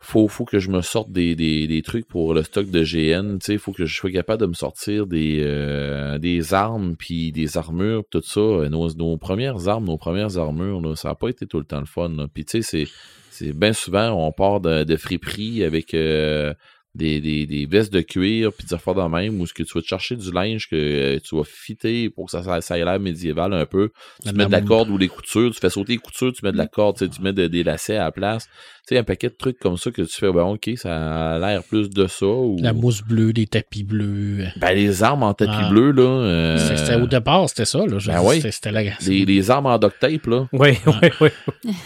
faut, 0.04 0.28
faut 0.28 0.43
que 0.43 0.60
je 0.60 0.70
me 0.70 0.82
sorte 0.82 1.12
des, 1.12 1.34
des, 1.34 1.82
trucs 1.82 2.08
pour 2.08 2.34
le 2.34 2.43
stock 2.43 2.70
de 2.70 2.84
GN, 2.84 3.38
sais, 3.41 3.58
faut 3.58 3.72
que 3.72 3.86
je 3.86 3.95
sois 3.95 4.12
capable 4.12 4.41
de 4.41 4.47
me 4.47 4.54
sortir 4.54 5.08
des, 5.08 5.41
euh, 5.41 6.18
des 6.18 6.54
armes, 6.54 6.95
puis 6.97 7.32
des 7.32 7.58
armures, 7.58 8.04
tout 8.10 8.22
ça. 8.22 8.41
Euh, 8.41 8.70
Nos, 8.70 8.93
nos 8.95 9.18
premières 9.18 9.70
armes, 9.70 9.86
nos 9.86 9.97
premières 9.97 10.38
armures, 10.38 10.82
là, 10.82 10.95
ça 10.95 11.10
n'a 11.10 11.16
pas 11.16 11.30
été 11.30 11.47
tout 11.47 11.58
le 11.58 11.66
temps 11.66 11.80
le 11.80 11.86
fun. 11.86 12.12
Puis 12.34 12.43
tu 12.43 12.62
sais, 12.62 12.86
c'est, 12.86 12.91
c'est 13.30 13.54
bien 13.54 13.72
souvent, 13.72 14.12
on 14.12 14.32
part 14.34 14.60
de, 14.60 14.84
de 14.84 14.95
friperie 14.97 15.64
avec 15.64 15.93
euh, 15.93 16.54
des, 16.95 17.19
des, 17.21 17.45
des 17.47 17.65
vestes 17.65 17.91
de 17.91 18.01
cuir, 18.01 18.51
puis 18.53 18.67
des 18.67 18.73
affaires 18.75 18.93
de 18.93 19.01
même, 19.01 19.41
où 19.41 19.47
ce 19.47 19.53
que 19.53 19.63
tu 19.63 19.73
vas 19.73 19.81
te 19.81 19.87
chercher 19.87 20.15
du 20.15 20.31
linge 20.31 20.67
que 20.69 20.75
euh, 20.75 21.19
tu 21.19 21.35
vas 21.35 21.43
fitter 21.43 22.09
pour 22.11 22.25
que 22.25 22.31
ça, 22.31 22.43
ça, 22.43 22.61
ça 22.61 22.77
ait 22.77 22.85
l'air 22.85 22.99
médiéval 22.99 23.51
un 23.53 23.65
peu. 23.65 23.89
Tu 24.23 24.31
mets 24.33 24.45
de 24.45 24.51
la 24.51 24.61
corde 24.61 24.89
ou 24.89 24.97
les 24.97 25.07
coutures, 25.07 25.51
tu 25.51 25.59
fais 25.59 25.69
sauter 25.71 25.93
les 25.93 25.97
coutures, 25.97 26.31
tu 26.33 26.45
mets 26.45 26.51
de 26.51 26.57
la 26.57 26.67
corde, 26.67 26.97
tu 26.97 27.21
mets 27.21 27.33
de- 27.33 27.47
des 27.47 27.63
lacets 27.63 27.97
à 27.97 28.03
la 28.05 28.11
place. 28.11 28.47
Tu 28.87 28.95
sais, 28.95 28.97
un 28.99 29.03
paquet 29.03 29.29
de 29.29 29.35
trucs 29.35 29.57
comme 29.59 29.77
ça 29.77 29.91
que 29.91 30.01
tu 30.01 30.13
fais, 30.19 30.31
ben 30.31 30.43
ok, 30.43 30.71
ça 30.75 31.35
a 31.35 31.39
l'air 31.39 31.63
plus 31.63 31.89
de 31.89 32.05
ça. 32.05 32.25
Ou... 32.25 32.57
La 32.61 32.73
mousse 32.73 33.01
bleue, 33.01 33.31
des 33.33 33.47
tapis 33.47 33.83
bleus. 33.83 34.45
Ben 34.57 34.73
les 34.73 35.01
armes 35.03 35.23
en 35.23 35.33
tapis 35.33 35.51
Ah. 35.55 35.69
bleu, 35.69 35.91
là. 35.91 36.01
euh, 36.03 36.75
C'était 36.75 36.95
au 37.01 37.07
départ, 37.07 37.47
c'était 37.49 37.65
ça, 37.65 37.79
là. 37.79 37.97
Ben 38.05 38.21
oui. 38.23 38.41
c'était- 38.41 38.71
la 38.71 38.83
les, 38.83 39.25
les 39.25 39.49
armes 39.51 39.67
en 39.67 39.79
duct 39.79 39.95
tape, 39.99 40.27
là. 40.27 40.47
Oui, 40.53 40.71
oui, 40.85 41.09
oui. 41.21 41.29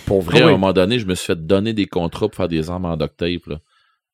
Pour 0.05 0.21
vrai, 0.21 0.39
Ah 0.41 0.45
à 0.45 0.47
un 0.49 0.51
moment 0.53 0.73
donné, 0.73 0.99
je 0.99 1.05
me 1.05 1.13
suis 1.15 1.27
fait 1.27 1.45
donner 1.45 1.73
des 1.73 1.85
contrats 1.85 2.27
pour 2.27 2.35
faire 2.35 2.47
des 2.47 2.69
armes 2.69 2.85
en 2.85 2.97
duct 2.97 3.15
tape, 3.15 3.45
là. 3.47 3.59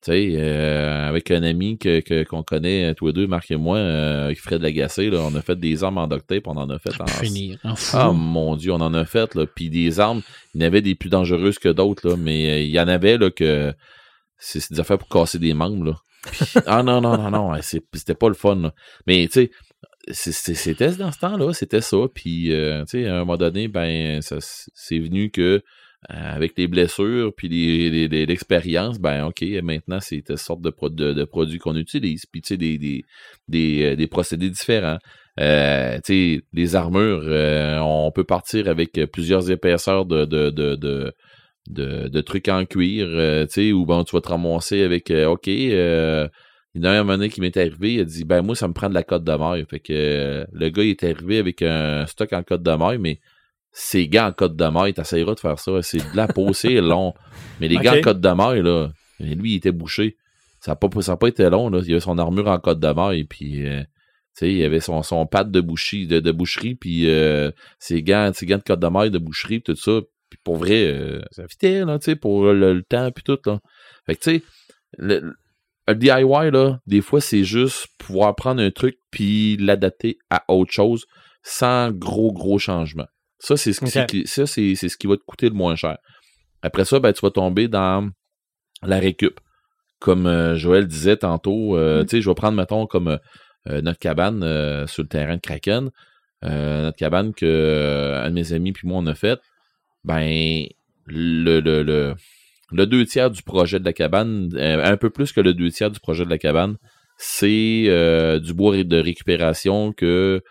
Tu 0.04 0.10
sais, 0.12 0.34
euh, 0.36 1.08
avec 1.08 1.30
un 1.30 1.42
ami 1.42 1.78
que, 1.78 2.00
que- 2.00 2.24
qu'on 2.24 2.42
connaît, 2.42 2.94
tous 2.94 3.06
les 3.06 3.12
deux, 3.14 3.26
Marc 3.26 3.50
et 3.50 3.56
moi, 3.56 3.78
euh, 3.78 4.34
Fred 4.36 4.60
Lagacé, 4.60 5.08
là, 5.08 5.20
on 5.20 5.34
a 5.34 5.40
fait 5.40 5.58
des 5.58 5.82
armes 5.82 5.96
en 5.96 6.06
duct 6.06 6.26
tape, 6.26 6.46
on 6.46 6.56
en 6.58 6.68
a 6.68 6.78
fait 6.78 7.00
en, 7.00 7.06
finir. 7.06 7.58
En 7.64 7.74
fou. 7.74 7.96
Ah 7.98 8.12
mon 8.12 8.54
dieu, 8.56 8.72
on 8.72 8.80
en 8.82 8.92
a 8.92 9.06
fait 9.06 9.34
là, 9.34 9.46
puis 9.46 9.70
des 9.70 10.00
armes, 10.00 10.20
il 10.54 10.60
y 10.60 10.64
en 10.64 10.66
avait 10.66 10.82
des 10.82 10.94
plus 10.94 11.08
dangereuses 11.08 11.58
que 11.58 11.70
d'autres 11.70 12.06
là, 12.10 12.16
mais 12.18 12.50
euh, 12.50 12.60
il 12.60 12.70
y 12.70 12.78
en 12.78 12.86
avait 12.88 13.16
là 13.16 13.30
que 13.30 13.72
c'est 14.38 14.70
des 14.70 14.78
affaires 14.80 14.98
pour 14.98 15.08
casser 15.08 15.38
des 15.38 15.54
membres 15.54 15.84
là. 15.86 15.94
Puis- 16.30 16.46
ah 16.66 16.82
non 16.82 17.00
non 17.00 17.16
non 17.16 17.30
non, 17.30 17.52
c'était 17.62 18.14
pas 18.14 18.28
le 18.28 18.34
fun 18.34 18.56
là. 18.56 18.74
Mais 19.06 19.26
tu 19.26 19.44
sais 19.44 19.50
c'était 20.12 20.90
dans 20.96 21.12
ce 21.12 21.18
temps-là, 21.20 21.52
c'était 21.54 21.80
ça. 21.80 21.96
Puis, 22.14 22.52
euh, 22.52 22.84
tu 22.84 23.02
sais, 23.02 23.06
à 23.06 23.16
un 23.16 23.18
moment 23.20 23.38
donné, 23.38 23.68
ben, 23.68 24.20
c'est 24.20 24.98
venu 24.98 25.30
que 25.30 25.40
euh, 25.40 25.60
avec 26.08 26.52
les 26.56 26.66
blessures 26.66 27.32
puis 27.34 27.48
l'expérience, 28.08 28.98
ben, 28.98 29.26
ok, 29.26 29.42
maintenant 29.62 30.00
c'est 30.00 30.28
une 30.28 30.36
sorte 30.36 30.60
de, 30.60 30.72
de, 30.88 31.12
de 31.12 31.24
produits 31.24 31.58
qu'on 31.58 31.76
utilise. 31.76 32.26
Puis, 32.26 32.42
tu 32.42 32.48
sais, 32.48 32.56
des, 32.56 32.78
des, 32.78 33.04
des, 33.48 33.84
euh, 33.84 33.96
des 33.96 34.06
procédés 34.06 34.50
différents. 34.50 34.98
Euh, 35.40 35.96
tu 36.04 36.36
sais, 36.36 36.42
les 36.52 36.76
armures, 36.76 37.24
euh, 37.24 37.78
on 37.80 38.10
peut 38.12 38.24
partir 38.24 38.68
avec 38.68 38.92
plusieurs 39.12 39.50
épaisseurs 39.50 40.04
de, 40.04 40.24
de, 40.24 40.50
de, 40.50 40.76
de, 40.76 42.08
de, 42.08 42.20
trucs 42.20 42.48
en 42.48 42.64
cuir, 42.66 43.06
euh, 43.08 43.46
tu 43.46 43.52
sais, 43.52 43.72
ou 43.72 43.86
bon, 43.86 44.04
tu 44.04 44.14
vas 44.14 44.20
te 44.20 44.28
ramasser 44.28 44.82
avec, 44.82 45.10
euh, 45.10 45.26
ok, 45.26 45.48
euh, 45.48 46.28
il 46.74 46.84
y 46.84 46.88
en 46.88 46.90
a 46.90 46.94
un 46.94 47.04
moment 47.04 47.16
donné 47.16 47.28
qui 47.30 47.40
m'est 47.40 47.56
arrivé, 47.56 47.94
il 47.94 48.00
a 48.00 48.04
dit, 48.04 48.24
ben 48.24 48.42
moi, 48.42 48.56
ça 48.56 48.66
me 48.68 48.72
prend 48.74 48.88
de 48.88 48.94
la 48.94 49.04
cote 49.04 49.24
de 49.24 49.32
maille. 49.32 49.64
Fait 49.70 49.78
que 49.78 49.92
euh, 49.92 50.44
le 50.52 50.68
gars, 50.70 50.82
il 50.82 50.90
est 50.90 51.04
arrivé 51.04 51.38
avec 51.38 51.62
un 51.62 52.04
stock 52.06 52.32
en 52.32 52.42
cote 52.42 52.62
de 52.62 52.72
maille, 52.72 52.98
mais 52.98 53.20
ces 53.76 54.08
gants 54.08 54.28
en 54.28 54.32
cote 54.32 54.56
de 54.56 54.64
maille, 54.66 54.94
t'essayeras 54.94 55.34
de 55.34 55.40
faire 55.40 55.58
ça, 55.58 55.82
c'est 55.82 55.98
de 55.98 56.16
la 56.16 56.28
peau, 56.28 56.52
c'est 56.54 56.80
long. 56.80 57.12
Mais 57.60 57.68
les 57.68 57.76
Ok. 57.76 57.82
gants 57.82 57.96
en 57.98 58.00
cote 58.00 58.20
de 58.20 58.28
maille, 58.30 58.62
là, 58.62 58.88
lui, 59.20 59.52
il 59.52 59.56
était 59.56 59.72
bouché. 59.72 60.16
Ça 60.60 60.72
n'a 60.72 60.76
pas, 60.76 60.88
pas 60.88 61.28
été 61.28 61.50
long, 61.50 61.68
là. 61.68 61.80
Il 61.84 61.90
avait 61.92 62.00
son 62.00 62.16
armure 62.16 62.48
en 62.48 62.58
cote 62.58 62.80
de 62.80 62.88
maille, 62.88 63.24
puis... 63.24 63.66
euh, 63.66 63.82
tu 64.36 64.46
sais, 64.46 64.52
il 64.52 64.64
avait 64.64 64.80
son, 64.80 65.02
son 65.04 65.26
pad 65.26 65.52
de, 65.52 65.60
boucherie, 65.60 66.08
de, 66.08 66.18
de 66.18 66.32
boucherie, 66.32 66.74
puis 66.74 67.08
euh, 67.08 67.52
ses 67.78 68.02
gants, 68.02 68.32
ses 68.34 68.46
gants 68.46 68.56
de 68.58 68.62
cote 68.64 68.80
de 68.80 68.88
maille, 68.88 69.10
de 69.12 69.18
boucherie, 69.18 69.62
tout 69.62 69.76
ça. 69.76 70.00
Puis 70.30 70.40
pour 70.42 70.56
vrai, 70.56 70.86
euh, 70.86 71.22
ça 71.30 71.46
fitait, 71.46 71.84
là, 71.84 71.98
tu 72.00 72.06
sais, 72.06 72.16
pour 72.16 72.46
le, 72.46 72.74
le 72.74 72.82
temps, 72.82 73.10
puis 73.12 73.22
tout, 73.22 73.38
là. 73.46 73.60
Fait 74.06 74.16
que, 74.16 74.20
tu 74.22 74.30
sais, 74.38 74.42
le, 74.98 75.34
le 75.86 75.94
DIY, 75.94 76.50
là, 76.50 76.78
des 76.86 77.00
fois, 77.00 77.20
c'est 77.20 77.44
juste 77.44 77.86
pouvoir 77.98 78.34
prendre 78.34 78.60
un 78.62 78.70
truc 78.72 78.96
puis 79.12 79.56
l'adapter 79.58 80.18
à 80.30 80.42
autre 80.48 80.72
chose 80.72 81.04
sans 81.44 81.92
gros, 81.92 82.32
gros 82.32 82.58
changements. 82.58 83.06
Ça, 83.38 83.56
c'est 83.56 83.72
ce, 83.72 83.84
qui- 84.06 84.26
ce 84.26 84.96
qui 84.96 85.06
va 85.06 85.16
te 85.16 85.22
coûter 85.26 85.48
le 85.48 85.54
moins 85.54 85.76
cher. 85.76 85.98
Après 86.62 86.84
ça, 86.84 86.98
ben, 87.00 87.12
tu 87.12 87.20
vas 87.20 87.30
tomber 87.30 87.68
dans 87.68 88.08
la 88.82 88.98
récup. 88.98 89.38
Comme 90.00 90.26
euh, 90.26 90.56
Joël 90.56 90.86
disait 90.86 91.16
tantôt, 91.16 91.76
euh, 91.76 92.02
Mm. 92.02 92.06
tu 92.06 92.10
sais, 92.16 92.22
je 92.22 92.28
vais 92.30 92.34
prendre, 92.34 92.56
mettons, 92.56 92.86
comme 92.86 93.18
euh, 93.68 93.80
notre 93.82 93.98
cabane 93.98 94.86
sur 94.86 95.02
le 95.02 95.08
terrain 95.08 95.36
de 95.36 95.40
Kraken. 95.40 95.90
Notre 96.42 96.96
cabane 96.98 97.32
que 97.32 97.46
euh, 97.46 98.22
un 98.22 98.28
de 98.28 98.34
mes 98.34 98.52
amis 98.52 98.72
puis 98.72 98.86
moi 98.86 98.98
on 98.98 99.06
a 99.06 99.14
fait. 99.14 99.40
Ben, 100.04 100.66
le, 101.06 101.60
le, 101.60 101.82
le, 101.82 102.14
le 102.70 102.86
deux 102.86 103.06
tiers 103.06 103.30
du 103.30 103.42
projet 103.42 103.78
de 103.80 103.84
la 103.86 103.94
cabane, 103.94 104.50
un 104.58 104.96
peu 104.98 105.08
plus 105.08 105.32
que 105.32 105.40
le 105.40 105.54
deux 105.54 105.70
tiers 105.70 105.90
du 105.90 106.00
projet 106.00 106.24
de 106.26 106.30
la 106.30 106.36
cabane, 106.38 106.76
c'est 107.16 108.38
du 108.42 108.52
bois 108.52 108.82
de 108.84 108.98
récupération 109.00 109.92
que 109.94 110.42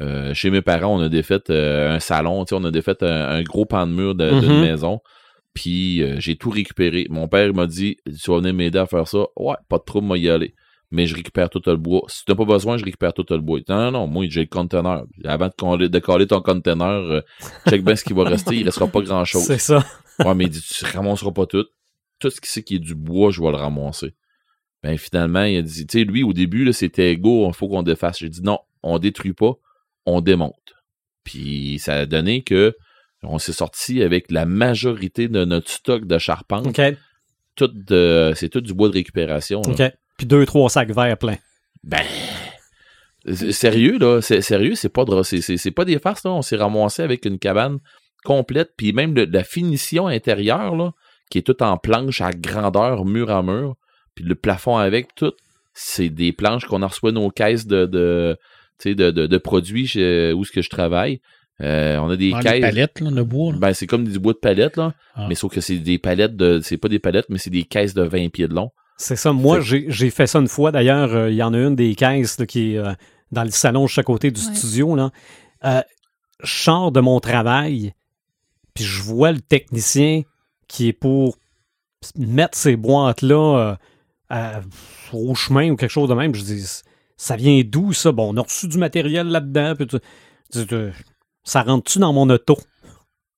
euh, 0.00 0.32
chez 0.34 0.50
mes 0.50 0.62
parents, 0.62 0.96
on 0.98 1.02
a 1.02 1.08
défait 1.08 1.40
euh, 1.50 1.90
un 1.96 2.00
salon, 2.00 2.44
on 2.50 2.64
a 2.64 2.70
défait 2.70 3.02
un, 3.02 3.28
un 3.28 3.42
gros 3.42 3.66
pan 3.66 3.86
de 3.86 3.92
mur 3.92 4.14
de- 4.14 4.40
d'une 4.40 4.54
Mhm. 4.54 4.60
maison. 4.60 5.00
Puis 5.54 6.02
euh, 6.02 6.16
j'ai 6.18 6.36
tout 6.36 6.48
récupéré. 6.50 7.06
Mon 7.10 7.28
père 7.28 7.52
m'a 7.52 7.66
dit 7.66 7.98
Tu 8.06 8.30
vas 8.30 8.38
venir 8.38 8.54
m'aider 8.54 8.78
à 8.78 8.86
faire 8.86 9.06
ça. 9.06 9.24
Ouais, 9.36 9.54
pas 9.68 9.76
de 9.78 9.82
trouble, 9.84 10.06
moi 10.06 10.16
y 10.18 10.28
aller. 10.30 10.54
mais 10.94 11.06
je 11.06 11.14
récupère 11.14 11.48
tout 11.50 11.62
le 11.66 11.76
bois. 11.76 12.02
Si 12.08 12.22
t'as 12.26 12.34
pas 12.34 12.44
besoin, 12.44 12.76
je 12.76 12.84
récupère 12.84 13.12
tout 13.14 13.24
le 13.30 13.38
bois. 13.38 13.60
Non, 13.68 13.76
non, 13.76 13.90
non, 13.92 14.06
moi, 14.06 14.26
j'ai 14.28 14.40
le 14.42 14.46
conteneur. 14.46 15.04
Avant 15.24 15.48
de 15.48 15.52
coller, 15.56 15.88
de 15.88 15.98
coller 15.98 16.26
ton 16.26 16.42
conteneur, 16.42 17.22
check 17.68 17.82
bien 17.82 17.96
ce 17.96 18.04
qui 18.04 18.12
va 18.12 18.24
rester, 18.24 18.56
il 18.56 18.64
restera 18.64 18.86
pas 18.86 19.00
grand 19.00 19.24
chose. 19.24 19.42
C'est 19.44 19.56
ça. 19.58 19.82
Ouais, 20.22 20.34
mais 20.34 20.44
il 20.44 20.50
dit, 20.50 20.60
tu 20.60 20.84
ramasseras 20.84 21.30
pas 21.32 21.46
tout. 21.46 21.64
Tout 22.18 22.28
ce 22.30 22.40
qui 22.42 22.50
c'est 22.50 22.62
qui 22.62 22.74
est 22.76 22.78
du 22.78 22.94
bois, 22.94 23.30
je 23.30 23.40
vais 23.40 23.50
le 23.50 23.56
ramasser. 23.56 24.14
Ben, 24.82 24.98
finalement, 24.98 25.44
il 25.44 25.56
a 25.58 25.62
dit, 25.62 25.86
tu 25.86 25.98
sais, 25.98 26.04
lui, 26.04 26.22
au 26.24 26.32
début, 26.34 26.70
c'était 26.74 27.16
go, 27.16 27.48
il 27.48 27.54
faut 27.54 27.68
qu'on 27.68 27.82
défasse. 27.82 28.18
J'ai 28.18 28.28
dit, 28.28 28.42
non, 28.42 28.58
on 28.82 28.98
détruit 28.98 29.32
pas, 29.32 29.54
on 30.06 30.20
démonte. 30.20 30.54
Puis, 31.24 31.78
ça 31.78 31.94
a 31.94 32.06
donné 32.06 32.42
que 32.42 32.74
on 33.22 33.38
s'est 33.38 33.52
sorti 33.52 34.02
avec 34.02 34.30
la 34.32 34.46
majorité 34.46 35.28
de 35.28 35.44
notre 35.44 35.70
stock 35.70 36.06
de 36.06 36.18
charpente. 36.18 36.66
OK. 36.66 36.80
Tout 37.54 37.68
de- 37.68 38.32
c'est 38.34 38.48
tout 38.48 38.60
du 38.60 38.74
bois 38.74 38.88
de 38.88 38.94
récupération. 38.94 39.62
là. 39.62 39.86
OK. 39.86 39.92
Puis 40.18 40.26
deux, 40.26 40.44
trois 40.46 40.68
sacs 40.70 40.90
verts 40.92 41.16
pleins. 41.18 41.38
Ben, 41.84 42.02
sérieux, 43.50 43.98
là, 43.98 44.20
c'est 44.20 44.40
sérieux, 44.40 44.74
c'est 44.74 44.88
pas 44.88 45.04
de, 45.04 45.22
c'est, 45.22 45.70
pas 45.70 45.84
des 45.84 45.98
farces, 45.98 46.24
là. 46.24 46.30
On 46.32 46.42
s'est 46.42 46.56
ramassé 46.56 47.02
avec 47.02 47.24
une 47.24 47.38
cabane 47.38 47.78
complète, 48.24 48.70
puis 48.76 48.92
même 48.92 49.14
le- 49.14 49.24
la 49.24 49.44
finition 49.44 50.06
intérieure, 50.06 50.76
là, 50.76 50.92
qui 51.30 51.38
est 51.38 51.42
toute 51.42 51.62
en 51.62 51.76
planche 51.76 52.20
à 52.20 52.30
grandeur, 52.32 53.04
mur 53.04 53.30
à 53.30 53.42
mur, 53.42 53.74
puis 54.14 54.24
le 54.24 54.34
plafond 54.34 54.76
avec, 54.76 55.14
tout, 55.14 55.32
c'est 55.74 56.10
des 56.10 56.32
planches 56.32 56.66
qu'on 56.66 56.82
a 56.82 56.86
reçoit 56.86 57.12
nos 57.12 57.30
caisses 57.30 57.66
de, 57.66 58.36
de, 58.84 58.92
de, 59.10 59.26
de 59.26 59.38
produits 59.38 59.86
chez, 59.86 60.32
où 60.32 60.44
ce 60.44 60.52
que 60.52 60.62
je 60.62 60.70
travaille. 60.70 61.20
Euh, 61.60 61.98
on 61.98 62.10
a 62.10 62.16
des 62.16 62.30
les 62.32 62.40
caisses. 62.40 62.60
palettes, 62.60 63.00
là, 63.00 63.10
de 63.10 63.22
bois. 63.22 63.52
là. 63.52 63.58
Ben, 63.58 63.72
c'est 63.74 63.86
comme 63.86 64.08
du 64.08 64.18
bois 64.18 64.32
de 64.32 64.38
palette, 64.38 64.76
là. 64.76 64.94
Ah. 65.14 65.26
Mais 65.28 65.34
sauf 65.36 65.52
que 65.52 65.60
c'est 65.60 65.76
des 65.78 65.98
palettes 65.98 66.34
de, 66.36 66.60
c'est 66.62 66.78
pas 66.78 66.88
des 66.88 66.98
palettes, 66.98 67.26
mais 67.28 67.38
c'est 67.38 67.50
des 67.50 67.62
caisses 67.64 67.94
de 67.94 68.02
20 68.02 68.30
pieds 68.30 68.48
de 68.48 68.54
long. 68.54 68.70
C'est 68.96 69.16
ça. 69.16 69.32
Moi, 69.32 69.60
j'ai 69.60 69.84
j'ai 69.88 70.10
fait 70.10 70.26
ça 70.26 70.38
une 70.40 70.48
fois. 70.48 70.72
D'ailleurs, 70.72 71.12
euh, 71.14 71.30
il 71.30 71.36
y 71.36 71.42
en 71.42 71.54
a 71.54 71.58
une 71.58 71.76
des 71.76 71.94
caisses 71.94 72.38
là, 72.38 72.46
qui 72.46 72.74
est 72.74 72.78
euh, 72.78 72.92
dans 73.30 73.44
le 73.44 73.50
salon 73.50 73.86
juste 73.86 73.98
à 73.98 74.02
côté 74.02 74.30
du 74.30 74.40
Ouais. 74.40 74.54
studio. 74.54 74.96
Là. 74.96 75.10
Euh, 75.64 75.82
je 76.42 76.52
sors 76.52 76.90
de 76.90 77.00
mon 77.00 77.20
travail, 77.20 77.92
puis 78.74 78.84
je 78.84 79.02
vois 79.02 79.30
le 79.32 79.40
technicien 79.40 80.22
qui 80.68 80.88
est 80.88 80.92
pour 80.92 81.36
mettre 82.16 82.56
ces 82.58 82.74
boîtes-là 82.76 83.76
euh, 84.32 84.60
au 85.12 85.34
chemin 85.34 85.70
ou 85.70 85.76
quelque 85.76 85.90
chose 85.90 86.08
de 86.08 86.14
même. 86.14 86.34
Je 86.34 86.42
dis, 86.42 86.64
ça 87.22 87.36
vient 87.36 87.60
d'où 87.64 87.92
ça? 87.92 88.10
Bon, 88.12 88.34
on 88.34 88.36
a 88.36 88.42
reçu 88.42 88.66
du 88.68 88.78
matériel 88.78 89.28
là-dedans. 89.28 89.74
puis 89.76 89.86
tu- 89.86 89.98
tu- 90.52 90.66
tu- 90.66 90.92
ça 91.44 91.62
rentre-tu 91.62 91.98
dans 92.00 92.12
mon 92.12 92.28
auto? 92.30 92.58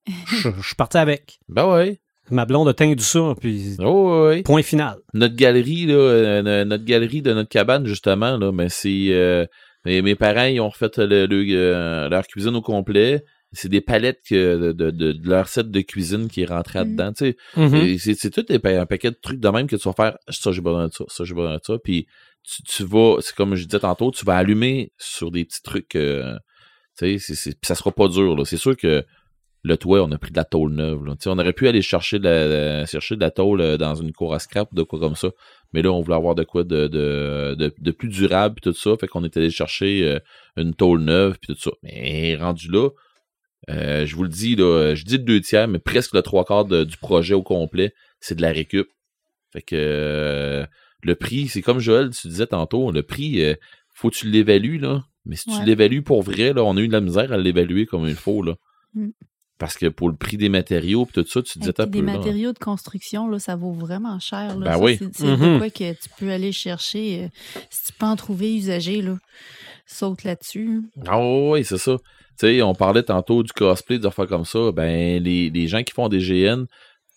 Je 0.27 0.51
je 0.61 0.67
suis 0.67 0.75
parti 0.77 0.97
avec. 0.99 1.39
Ben 1.49 1.67
ouais. 1.73 2.01
Ma 2.31 2.47
blonde 2.47 2.69
a 2.69 2.73
tendu 2.75 3.03
ça, 3.05 3.35
puis 3.39 3.77
Oh, 3.81 4.31
point 4.47 4.63
final. 4.63 4.97
notre 5.13 5.37
galerie 5.37 5.85
là, 5.87 5.95
euh, 5.95 6.65
notre 6.65 6.85
galerie 6.85 7.21
de 7.21 7.35
notre 7.35 7.51
cabane 7.51 7.87
justement 7.87 8.39
là, 8.39 8.51
mais 8.51 8.71
c'est 8.71 9.09
euh, 9.11 9.45
mes, 9.85 10.01
mes 10.01 10.15
parents 10.15 10.45
ils 10.47 10.59
ont 10.61 10.71
refait 10.71 10.89
le- 10.97 11.27
le, 11.27 11.45
euh, 11.55 12.09
leur 12.09 12.27
cuisine 12.27 12.57
au 12.57 12.63
complet. 12.63 13.23
C'est 13.53 13.69
des 13.69 13.83
palettes 13.83 14.21
que, 14.29 14.57
de, 14.57 14.73
de, 14.73 14.91
de- 14.91 15.13
de 15.13 15.29
leur 15.29 15.49
set 15.49 15.71
de 15.71 15.81
cuisine 15.83 16.29
qui 16.29 16.41
est 16.43 16.47
rentré 16.47 16.81
Mhm. 16.85 16.91
dedans. 16.93 17.13
Tu 17.13 17.27
sais, 17.27 17.37
Mhm. 17.57 17.75
Et 17.77 17.99
c'est 17.99 18.31
tout 18.31 18.43
des 18.43 18.59
un 18.79 18.87
paquet 18.87 19.11
de 19.11 19.19
trucs 19.23 19.39
de 19.39 19.49
même 19.51 19.67
que 19.67 19.77
tu 19.77 19.87
vas 19.87 19.93
faire. 19.95 20.17
Ça 20.31 20.51
j'ai 20.51 20.63
besoin 20.63 20.89
de 20.89 20.93
ça, 20.95 21.05
ça 21.09 21.25
j'ai 21.25 21.35
besoin 21.35 21.57
de 21.57 21.63
ça. 21.63 21.75
Puis 21.85 22.07
tu, 22.45 22.85
vas, 22.85 23.17
c'est 23.21 23.35
comme 23.35 23.55
je 23.55 23.65
disais 23.65 23.81
tantôt, 23.81 24.11
tu 24.11 24.25
vas 24.25 24.37
allumer 24.37 24.93
sur 24.99 25.31
des 25.31 25.45
petits 25.45 25.63
trucs. 25.63 25.97
euh, 25.97 26.37
tu 26.99 27.19
sais, 27.19 27.53
ça 27.63 27.75
sera 27.75 27.91
pas 27.91 28.09
dur. 28.09 28.47
C'est 28.47 28.57
sûr 28.57 28.77
que 28.77 29.05
le 29.63 29.77
toit, 29.79 30.03
on 30.03 30.13
a 30.13 30.19
pris 30.19 30.31
de 30.31 30.37
la 30.37 30.45
tôle 30.45 30.73
neuve. 30.75 31.05
Là. 31.07 31.15
On 31.27 31.39
aurait 31.39 31.55
pu 31.55 31.67
aller 31.69 31.81
chercher 31.81 32.19
de 32.19 32.25
la, 32.25 32.87
chercher 32.87 33.17
la 33.17 33.31
tôle 33.31 33.61
euh, 33.63 33.77
dans 33.79 33.95
une 33.95 34.13
cour 34.13 34.35
à 34.35 34.39
scrap 34.39 34.71
ou 34.73 34.75
de 34.75 34.83
quoi 34.83 35.01
comme 35.01 35.17
ça. 35.17 35.31
Mais 35.73 35.81
là, 35.83 35.91
on 35.91 36.03
voulait 36.03 36.17
avoir 36.17 36.35
de 36.35 36.45
quoi 36.45 36.65
de, 36.65 37.91
plus 37.99 38.09
durable 38.09 38.57
puis 38.57 38.71
tout 38.71 38.79
ça. 38.79 38.97
Fait 39.01 39.09
qu'on 39.09 39.25
est 39.25 39.37
allé 39.37 39.51
chercher 39.51 40.07
euh, 40.07 40.19
une 40.57 40.75
tôle 40.75 41.01
neuve 41.01 41.39
puis 41.41 41.55
tout 41.55 41.61
ça. 41.61 41.71
Mais 41.83 42.37
rendu 42.37 42.71
là, 42.71 42.91
je 43.69 44.15
vous 44.15 44.25
le 44.25 44.29
dis, 44.29 44.55
là, 44.55 44.95
je 44.95 45.05
dis 45.05 45.17
le 45.17 45.25
deux 45.25 45.41
tiers, 45.41 45.67
mais 45.67 45.79
presque 45.79 46.15
le 46.15 46.21
trois 46.21 46.45
quarts 46.45 46.67
du 46.67 46.97
projet 46.99 47.35
au 47.35 47.43
complet, 47.43 47.95
c'est 48.21 48.35
de 48.35 48.43
la 48.43 48.53
récup. 48.53 48.89
Fait 49.53 49.63
que 49.63 50.67
le 51.05 51.15
prix, 51.15 51.49
c'est 51.49 51.63
comme 51.63 51.79
Joël, 51.79 52.11
tu 52.11 52.29
disais 52.29 52.47
tantôt, 52.47 52.91
le 52.91 53.03
prix, 53.03 53.43
euh, 53.45 53.55
faut 53.95 54.11
que 54.11 54.17
tu 54.17 54.29
l'évalues, 54.31 54.79
là. 54.79 55.05
Mais 55.27 55.37
si 55.37 55.45
tu 55.47 55.65
l'évalues 55.65 56.03
pour 56.03 56.23
vrai, 56.23 56.53
là, 56.53 56.63
on 56.65 56.77
a 56.77 56.81
eu 56.81 56.89
de 56.89 56.93
la 56.93 57.01
misère 57.01 57.33
à 57.33 57.39
l'évaluer 57.39 57.87
comme 57.87 58.07
il 58.07 58.15
faut, 58.15 58.43
là. 58.43 58.55
Mm. 58.95 59.09
Parce 59.59 59.77
que 59.79 59.87
pour 59.87 60.09
le 60.11 60.17
prix 60.17 60.37
des 60.37 60.49
matériaux 60.49 61.07
pis 61.07 61.13
tout 61.13 61.25
ça, 61.27 61.41
tu 61.41 61.59
disais 61.61 61.71
Et 61.71 61.75
t'as 61.75 61.85
peu, 61.85 61.91
des 61.93 62.03
là. 62.03 62.17
matériaux 62.17 62.53
de 62.53 62.59
construction, 62.59 63.29
là, 63.29 63.39
ça 63.39 63.55
vaut 63.55 63.73
vraiment 63.73 64.19
cher. 64.19 64.59
Là. 64.59 64.65
Ben 64.67 64.73
Ça, 64.73 64.79
oui. 64.81 64.99
C'est 65.13 65.25
Mhm. 65.27 65.59
quoi 65.59 65.71
que 65.71 65.93
tu 65.93 66.09
peux 66.19 66.31
aller 66.31 66.51
chercher. 66.53 67.25
euh, 67.25 67.29
si 67.71 67.85
tu 67.87 67.93
peux 67.99 68.05
en 68.07 68.17
trouver 68.17 68.57
usagé, 68.57 69.01
là, 69.01 69.17
saute 69.87 70.25
là-dessus. 70.25 70.81
Ah 71.07 71.21
oui, 71.25 71.65
c'est 71.65 71.79
ça. 71.79 71.97
Tu 72.39 72.47
sais, 72.49 72.63
on 72.63 72.75
parlait 72.75 73.05
tantôt 73.05 73.45
du 73.45 73.53
cosplay, 73.53 73.99
des 74.01 74.07
affaires 74.07 74.27
comme 74.27 74.45
ça. 74.45 74.73
Ben, 74.73 75.23
les, 75.23 75.51
les 75.51 75.69
gens 75.69 75.85
qui 75.85 75.93
font 75.95 76.09
des 76.09 76.19
GN, 76.19 76.65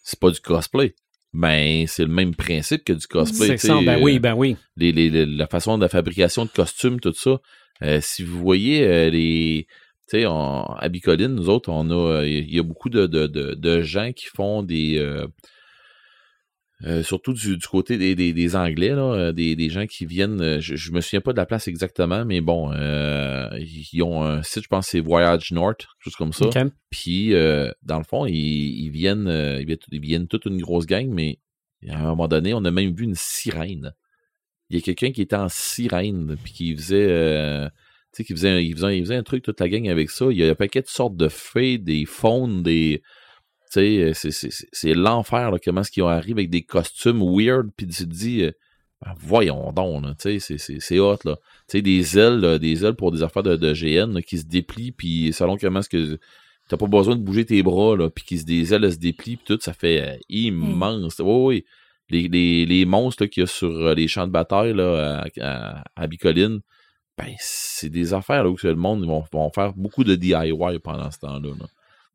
c'est 0.04 0.20
pas 0.20 0.30
du 0.30 0.40
cosplay. 0.40 0.94
Ben, 1.34 1.86
c'est 1.88 2.04
le 2.06 2.12
même 2.12 2.34
principe 2.36 2.84
que 2.84 2.94
du 2.94 3.06
cosplay. 3.08 3.48
C'est. 3.58 3.86
Ben 3.86 3.98
euh, 3.98 4.02
oui, 4.02 4.20
ben 4.20 4.34
oui. 4.34 4.56
les, 4.76 4.92
les- 4.92 5.10
les- 5.10 5.26
la 5.26 5.48
façon 5.48 5.78
de 5.78 5.84
la 5.84 5.90
fabrication 5.90 6.46
de 6.46 6.50
costumes, 6.50 7.00
tout 7.00 7.14
ça. 7.14 7.40
Euh, 7.84 8.00
si 8.02 8.24
vous 8.24 8.40
voyez 8.40 8.84
euh, 8.86 9.10
les. 9.10 9.68
Tu 10.10 10.20
sais, 10.22 10.26
à 10.26 10.88
Bicoline, 10.90 11.36
nous 11.36 11.50
autres, 11.50 11.70
on 11.70 11.90
a. 11.92 12.24
Il 12.26 12.54
y 12.54 12.60
a 12.60 12.64
beaucoup 12.64 12.90
de, 12.90 13.08
de, 13.08 13.28
de, 13.28 13.54
de 13.56 13.82
gens 13.82 14.14
qui 14.14 14.26
font 14.28 14.64
des. 14.64 14.98
Euh, 16.86 17.02
surtout 17.02 17.34
du, 17.34 17.58
du 17.58 17.68
côté 17.68 17.98
des, 17.98 18.14
des, 18.14 18.34
des 18.34 18.56
Anglais, 18.56 18.90
là, 18.90 19.14
euh, 19.14 19.32
des, 19.32 19.56
des 19.56 19.70
gens 19.70 19.88
qui 19.88 20.06
viennent. 20.06 20.42
euh, 20.42 20.60
Je, 20.62 20.76
je 20.76 20.92
me 20.92 21.02
souviens 21.02 21.22
pas 21.22 21.32
de 21.34 21.38
la 21.38 21.46
place 21.48 21.68
exactement, 21.68 22.24
mais 22.24 22.40
bon, 22.42 22.72
euh, 22.72 23.50
ils 23.94 24.04
ont 24.04 24.22
un 24.24 24.44
site, 24.44 24.64
je 24.64 24.68
pense, 24.68 24.88
c'est 24.88 25.00
Voyage 25.00 25.52
North, 25.52 25.80
quelque 25.80 26.04
chose 26.04 26.16
comme 26.16 26.34
ça. 26.34 26.46
Puis, 26.92 27.34
euh, 27.34 27.72
dans 27.82 27.98
le 27.98 28.04
fond, 28.04 28.26
ils, 28.28 28.36
ils 28.36 28.90
viennent, 28.92 29.28
ils, 29.60 29.66
viennent, 29.66 29.78
ils 29.92 30.00
viennent 30.02 30.28
toute 30.28 30.46
une 30.46 30.62
grosse 30.62 30.86
gang, 30.86 31.08
mais 31.10 31.40
à 31.90 31.98
un 32.00 32.04
moment 32.10 32.28
donné, 32.28 32.54
on 32.54 32.64
a 32.66 32.72
même 32.72 32.94
vu 32.94 33.06
une 33.06 33.16
sirène. 33.16 33.94
Il 34.70 34.76
y 34.76 34.80
a 34.80 34.82
quelqu'un 34.84 35.12
qui 35.12 35.22
était 35.22 35.36
en 35.36 35.50
sirène, 35.50 36.36
puis 36.44 36.54
qui 36.54 36.76
faisait, 36.76 37.08
tu 38.14 38.18
sais, 38.18 38.24
qui 38.24 38.34
faisait, 38.34 38.50
un- 38.50 38.60
il 38.60 38.76
faisait, 38.76 38.98
il 38.98 39.02
faisait 39.04 39.16
un 39.16 39.24
truc 39.24 39.44
toute 39.44 39.60
la 39.62 39.70
gang 39.70 39.88
avec 39.88 40.10
ça. 40.10 40.26
Il 40.30 40.38
y 40.38 40.44
a 40.44 40.50
un 40.52 40.56
paquet 40.56 40.82
de 40.82 40.88
sortes 40.88 41.16
de 41.16 41.28
fées, 41.30 41.78
des 41.78 42.06
faunes, 42.06 42.62
des, 42.64 43.02
tu 43.72 44.14
sais, 44.14 44.32
c'est, 44.32 44.50
c'est, 44.72 44.94
l'enfer, 44.94 45.52
comment 45.64 45.82
est-ce 45.82 45.92
qu'ils 45.92 46.04
arrivent 46.04 46.38
avec 46.38 46.50
des 46.50 46.64
costumes 46.64 47.22
weird, 47.22 47.70
puis 47.76 47.88
tu 47.88 48.04
te 48.04 48.10
dis, 48.10 48.44
euh, 48.44 48.52
ben, 49.02 49.14
voyons 49.20 49.72
donc, 49.74 50.04
tu 50.04 50.12
sais, 50.20 50.40
c'est, 50.40 50.58
c'est, 50.58 50.80
c'est 50.80 51.00
hot, 51.00 51.18
là. 51.26 51.36
Tu 51.68 51.78
sais, 51.78 51.82
des 51.82 52.18
ailes, 52.18 52.40
là, 52.40 52.58
des 52.60 52.86
ailes 52.86 52.96
pour 52.96 53.12
des 53.12 53.24
affaires 53.24 53.44
de, 53.44 53.56
de 53.56 53.74
GN, 53.74 54.14
là, 54.14 54.22
qui 54.22 54.38
se 54.38 54.46
déplient, 54.46 54.92
puis 54.92 55.34
selon 55.34 55.58
comment 55.58 55.80
est-ce 55.80 55.90
que 55.90 56.20
t'as 56.68 56.78
pas 56.78 56.88
besoin 56.88 57.16
de 57.16 57.22
bouger 57.22 57.46
tes 57.46 57.62
bras, 57.64 57.96
là, 57.96 58.10
puis 58.10 58.24
qui 58.26 58.40
se, 58.40 58.46
des 58.46 58.74
ailes 58.74 58.92
se 58.92 58.98
déplient, 58.98 59.38
puis 59.38 59.46
tout, 59.46 59.60
ça 59.62 59.74
fait 59.74 60.02
euh, 60.02 60.18
immense. 60.30 61.20
Oui, 61.20 61.46
oui. 61.46 61.66
Les, 62.10 62.28
les, 62.30 62.66
les 62.66 62.86
monstres 62.86 63.26
qu'il 63.26 63.42
y 63.42 63.44
a 63.44 63.48
sur 63.48 63.70
euh, 63.70 63.94
les 63.94 64.08
champs 64.08 64.28
de 64.28 64.32
bataille, 64.32 64.74
là, 64.74 65.24
à, 65.24 65.42
à, 65.42 65.84
à 65.96 66.08
Bicoline, 66.08 66.62
ben, 67.18 67.34
c'est 67.40 67.90
des 67.90 68.14
affaires, 68.14 68.44
là, 68.44 68.50
où 68.50 68.58
le 68.62 68.76
monde 68.76 69.02
ils 69.04 69.08
vont, 69.08 69.24
vont 69.32 69.50
faire 69.52 69.74
beaucoup 69.74 70.04
de 70.04 70.16
DIY 70.16 70.80
pendant 70.84 71.12
ce 71.12 71.20
temps-là, 71.20 71.50
là. 71.60 71.66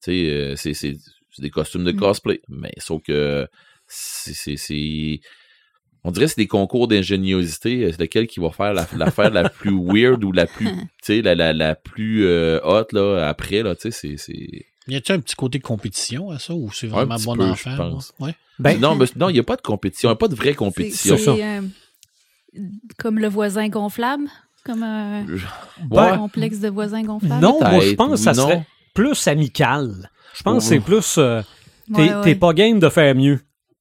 Tu 0.03 0.11
sais, 0.11 0.31
euh, 0.31 0.57
c'est, 0.57 0.97
c'est, 1.33 1.43
des 1.43 1.51
costumes 1.51 1.85
de 1.85 1.93
Mm. 1.93 1.97
cosplay, 1.97 2.41
mais 2.49 2.73
sauf 2.79 3.03
que 3.03 3.47
c'est, 3.87 5.21
on 6.05 6.11
dirait 6.11 6.27
que 6.27 6.33
c'est 6.33 6.41
des 6.41 6.47
concours 6.49 6.89
d'ingéniosité, 6.89 7.91
c'est 7.93 8.01
lequel 8.01 8.27
qui 8.27 8.41
va 8.41 8.51
faire 8.51 8.73
la- 8.75 8.89
l'affaire 8.97 9.31
la, 9.31 9.49
plus 9.51 9.77
weird 9.79 10.23
ou 10.25 10.33
la 10.33 10.47
plus, 10.47 10.67
tu 10.73 10.89
sais, 11.03 11.23
la, 11.23 11.35
la, 11.35 11.53
la 11.53 11.75
plus 11.75 12.25
euh, 12.27 12.61
hot, 12.65 12.87
là, 12.93 13.29
après, 13.29 13.63
là, 13.63 13.75
tu 13.77 13.91
sais, 13.93 14.17
c'est. 14.17 14.67
Y 14.89 14.97
a-t-il 14.97 15.15
un 15.17 15.21
petit 15.21 15.37
côté 15.37 15.61
compétition 15.61 16.31
à 16.31 16.39
ça 16.41 16.55
ou 16.55 16.73
c'est 16.73 16.89
Un 16.89 16.91
vraiment 16.91 17.17
petit 17.17 17.27
bon 17.27 17.37
peu, 17.37 17.45
enfant? 17.45 17.71
je 17.71 17.77
pense. 17.77 18.13
Ouais. 18.19 18.35
Ben, 18.59 18.81
non, 18.81 18.97
mais 18.97 19.07
non, 19.17 19.29
il 19.29 19.35
n'y 19.35 19.39
a 19.39 19.45
pas 19.45 19.57
de 19.57 19.63
compétition, 19.63 20.09
il 20.09 20.13
n'y 20.13 20.17
a 20.17 20.19
pas 20.19 20.29
de 20.29 20.35
vraie 20.35 20.55
compétition. 20.55 21.17
c'est, 21.17 21.45
euh, 21.45 21.63
comme 22.99 23.19
le 23.21 23.29
voisin 23.29 23.69
gonflable, 23.69 24.25
comme 24.65 24.83
un 24.83 25.25
Ben, 25.89 26.17
complexe 26.17 26.59
de 26.59 26.69
voisins 26.69 27.03
gonflables? 27.03 27.41
non, 27.41 27.59
moi, 27.61 27.81
je 27.81 27.95
pense 27.95 28.11
que 28.11 28.17
ça 28.17 28.35
serait 28.35 28.67
plus 28.95 29.27
amical. 29.29 30.11
Je 30.35 30.43
pense 30.43 30.65
que 30.65 30.69
c'est 30.71 30.81
plus. 30.81 31.19
euh, 31.19 31.43
t'es 31.95 32.01
Ouais, 32.03 32.15
ouais. 32.15 32.23
t'es 32.23 32.35
pas 32.35 32.53
game 32.55 32.79
de 32.79 32.89
faire 32.89 33.15
mieux. 33.15 33.41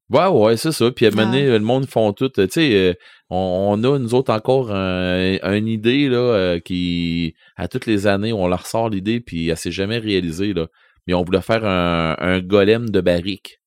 Ouais, 0.09 0.27
ouais, 0.27 0.57
c'est 0.57 0.73
ça. 0.73 0.91
Puis 0.91 1.05
à 1.05 1.09
un 1.09 1.11
moment 1.11 1.31
donné, 1.31 1.45
le 1.47 1.59
monde 1.59 1.85
font 1.87 2.11
tout. 2.11 2.27
Tu 2.29 2.45
sais, 2.49 2.73
euh, 2.73 2.93
on, 3.29 3.77
on 3.79 3.83
a, 3.93 3.97
nous 3.97 4.13
autres, 4.13 4.33
encore 4.33 4.69
un, 4.71 5.37
une 5.41 5.67
idée 5.69 6.09
là, 6.09 6.17
euh, 6.17 6.59
qui, 6.59 7.33
à 7.55 7.69
toutes 7.69 7.85
les 7.85 8.07
années, 8.07 8.33
on 8.33 8.47
leur 8.47 8.67
sort 8.67 8.89
l'idée, 8.89 9.21
puis 9.21 9.47
elle 9.47 9.55
s'est 9.57 9.71
jamais 9.71 9.99
réalisée. 9.99 10.53
Là. 10.53 10.67
Mais 11.07 11.13
on 11.13 11.23
voulait 11.23 11.41
faire 11.41 11.63
un, 11.65 12.17
un 12.19 12.39
golem 12.41 12.89
de 12.89 12.99
barrique. 12.99 13.60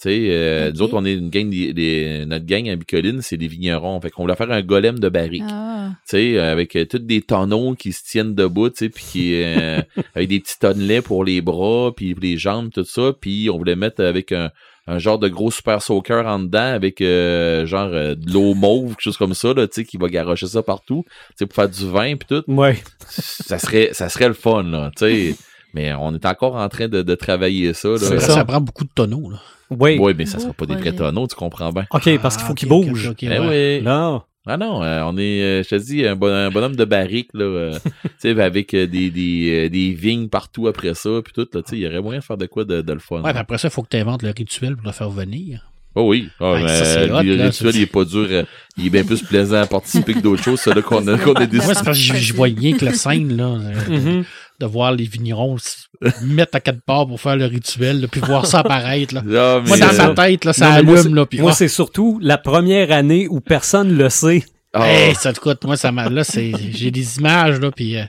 Tu 0.00 0.10
sais, 0.10 0.26
euh, 0.30 0.72
nous 0.72 0.82
autres, 0.82 0.94
on 0.94 1.04
est 1.06 1.14
une 1.14 1.30
gang, 1.30 1.48
des- 1.48 1.72
des- 1.72 2.24
notre 2.26 2.44
gang 2.44 2.68
à 2.68 2.76
Bicoline, 2.76 3.22
c'est 3.22 3.38
des 3.38 3.48
vignerons. 3.48 3.98
Fait 4.00 4.10
qu'on 4.10 4.22
voulait 4.22 4.36
faire 4.36 4.50
un 4.50 4.60
golem 4.60 4.98
de 4.98 5.08
barrique. 5.08 5.42
Ah, 5.48 5.88
tu 6.08 6.16
sais, 6.18 6.36
euh, 6.38 6.52
avec 6.52 6.76
euh, 6.76 6.84
tous 6.84 6.98
des 6.98 7.22
tonneaux 7.22 7.74
qui 7.74 7.92
se 7.92 8.04
tiennent 8.04 8.34
debout, 8.34 8.68
tu 8.68 8.76
sais, 8.76 8.88
puis 8.90 9.04
qui 9.10 9.42
euh, 9.42 9.80
avec 10.14 10.28
des 10.28 10.40
petits 10.40 10.58
tonnelets 10.58 11.00
pour 11.00 11.24
les 11.24 11.40
bras, 11.40 11.92
puis 11.96 12.14
les 12.20 12.36
jambes, 12.36 12.70
tout 12.72 12.84
ça, 12.84 13.12
puis 13.18 13.48
on 13.50 13.56
voulait 13.56 13.74
mettre 13.76 14.04
avec 14.04 14.32
un, 14.32 14.50
un 14.86 14.98
genre 14.98 15.18
de 15.18 15.28
gros 15.28 15.50
super 15.50 15.80
soaker 15.80 16.26
en 16.26 16.40
dedans 16.40 16.58
avec 16.74 17.00
euh, 17.00 17.64
genre 17.64 17.88
euh, 17.90 18.14
de 18.14 18.30
l'eau 18.32 18.52
mauve, 18.54 18.90
quelque 18.90 19.00
chose 19.02 19.16
comme 19.16 19.32
ça, 19.34 19.54
là, 19.54 19.66
tu 19.66 19.74
sais, 19.76 19.84
qui 19.86 19.96
va 19.96 20.08
garocher 20.08 20.46
ça 20.46 20.62
partout, 20.62 21.04
tu 21.08 21.34
sais, 21.38 21.46
pour 21.46 21.54
faire 21.56 21.70
du 21.70 21.88
vin 21.88 22.16
puis 22.16 22.28
tout. 22.28 22.44
Ouais. 22.52 22.76
Ça 23.08 23.58
serait, 23.58 23.88
ça 23.92 24.10
serait 24.10 24.28
le 24.28 24.34
fun, 24.34 24.62
là, 24.64 24.90
tu 24.94 25.04
sais. 25.06 25.34
Mais 25.76 25.92
on 25.92 26.14
est 26.14 26.24
encore 26.26 26.56
en 26.56 26.68
train 26.68 26.88
de, 26.88 27.02
de 27.02 27.14
travailler 27.14 27.72
ça, 27.74 27.88
là. 27.90 27.98
Ça, 27.98 28.18
ça. 28.20 28.44
prend 28.44 28.60
beaucoup 28.60 28.84
de 28.84 28.90
tonneaux. 28.94 29.30
Là. 29.30 29.36
Oui. 29.70 29.98
Oui, 30.00 30.14
mais 30.16 30.24
ça 30.26 30.38
sera 30.38 30.52
pas 30.54 30.64
des 30.66 30.74
vrais 30.76 30.92
tonneaux, 30.92 31.26
tu 31.26 31.36
comprends 31.36 31.70
bien. 31.70 31.84
OK, 31.92 32.18
parce 32.22 32.36
qu'il 32.36 32.44
Ah, 32.44 32.46
faut 32.46 32.52
ok, 32.52 32.58
qu'il 32.58 32.72
ok, 32.72 32.86
bouge. 32.88 33.06
ok, 33.08 33.12
ok, 33.12 33.22
Eh 33.24 33.38
ouais. 33.38 33.78
oui. 33.78 33.84
Non. 33.84 34.22
Ah 34.48 34.56
non, 34.56 34.80
euh, 34.82 35.02
on 35.04 35.18
est, 35.18 35.42
euh, 35.42 35.62
je 35.64 35.68
te 35.70 35.74
dis, 35.74 36.06
un, 36.06 36.14
bon- 36.14 36.32
un 36.32 36.50
bonhomme 36.52 36.76
de 36.76 36.84
barrique, 36.84 37.30
là, 37.34 37.44
euh, 37.44 37.78
tu 38.04 38.10
sais, 38.18 38.40
avec 38.40 38.74
euh, 38.74 38.86
des, 38.86 39.10
des, 39.10 39.64
euh, 39.66 39.68
des 39.68 39.90
vignes 39.92 40.28
partout 40.28 40.68
après 40.68 40.94
ça, 40.94 41.10
puis 41.24 41.32
tout, 41.34 41.48
là, 41.52 41.62
tu 41.62 41.70
sais, 41.70 41.76
il 41.76 41.80
y 41.82 41.86
aurait 41.88 42.00
moyen 42.00 42.20
de 42.20 42.24
faire 42.24 42.36
de 42.36 42.46
quoi 42.46 42.64
de, 42.64 42.80
de 42.80 42.92
le 42.92 43.00
fun. 43.00 43.22
Ouais, 43.22 43.32
puis 43.32 43.40
après 43.40 43.58
ça, 43.58 43.66
il 43.66 43.72
faut 43.72 43.82
que 43.82 43.88
tu 43.90 43.96
inventes 43.96 44.22
le 44.22 44.30
rituel 44.30 44.76
pour 44.76 44.86
le 44.86 44.92
faire 44.92 45.10
venir. 45.10 45.68
Oh 45.96 46.02
oui, 46.10 46.28
Ah, 46.38 46.52
Ouais, 46.52 46.62
mais, 46.62 46.68
ça, 46.68 46.84
euh, 47.00 47.18
hot, 47.18 47.22
le 47.24 47.34
là, 47.36 47.44
rituel, 47.46 47.74
il 47.74 47.82
est 47.82 47.86
pas 47.86 48.04
dur, 48.04 48.26
euh, 48.30 48.44
il 48.76 48.86
est 48.86 48.90
bien 48.90 49.02
plus 49.02 49.20
plaisant 49.22 49.62
à 49.62 49.66
participer 49.66 50.14
que 50.14 50.20
d'autres 50.20 50.44
choses, 50.44 50.64
là, 50.66 50.80
qu'on 50.80 51.04
a, 51.08 51.18
qu'on 51.24 51.32
a 51.32 51.46
décidé. 51.46 51.64
Moi, 51.64 51.74
c'est 51.74 51.84
parce 51.84 51.98
que 51.98 52.04
je, 52.04 52.14
je 52.14 52.32
voyais 52.34 52.54
bien 52.54 52.76
que 52.76 52.84
la 52.84 52.92
scène, 52.92 53.36
là, 53.36 53.48
Mhm. 53.88 54.24
De 54.58 54.66
voir 54.66 54.92
les 54.92 55.04
vignerons 55.04 55.58
se 55.58 55.86
mettre 56.24 56.56
à 56.56 56.60
quatre 56.60 56.80
parts 56.82 57.06
pour 57.06 57.20
faire 57.20 57.36
le 57.36 57.46
rituel, 57.46 58.00
là, 58.00 58.08
puis 58.08 58.20
voir 58.20 58.46
ça 58.46 58.60
apparaître. 58.60 59.14
Là. 59.14 59.22
Ah, 59.36 59.60
Moi, 59.64 59.76
dans 59.78 59.88
euh, 59.88 60.14
ma 60.14 60.14
tête, 60.14 60.44
là, 60.44 60.52
ça 60.52 60.68
Non, 60.68 60.76
mais 60.76 60.82
moi, 60.82 60.98
allume. 61.00 61.14
Là, 61.14 61.26
puis, 61.26 61.40
Moi, 61.40 61.50
ah, 61.52 61.54
c'est 61.54 61.68
surtout 61.68 62.18
la 62.22 62.38
première 62.38 62.90
année 62.90 63.28
où 63.28 63.40
personne 63.40 63.96
le 63.96 64.08
sait. 64.08 64.44
ah, 64.72 64.88
hey, 64.88 65.14
ça 65.14 65.32
te 65.32 65.40
coûte. 65.40 65.64
Moi, 65.64 65.76
ça 65.76 65.92
m'a. 65.92 66.08
Là, 66.08 66.24
c'est, 66.24 66.52
j'ai 66.70 66.90
des 66.90 67.18
images, 67.18 67.60
là, 67.60 67.70
puis 67.70 67.96
euh, 67.96 68.04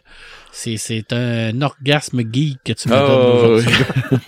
c'est, 0.51 0.77
c'est 0.77 1.11
un 1.13 1.61
orgasme 1.61 2.21
geek 2.31 2.57
que 2.63 2.73
tu 2.73 2.89
me 2.89 2.95
ah, 2.95 3.07
donnes 3.07 3.35
aujourd'hui. 3.35 3.73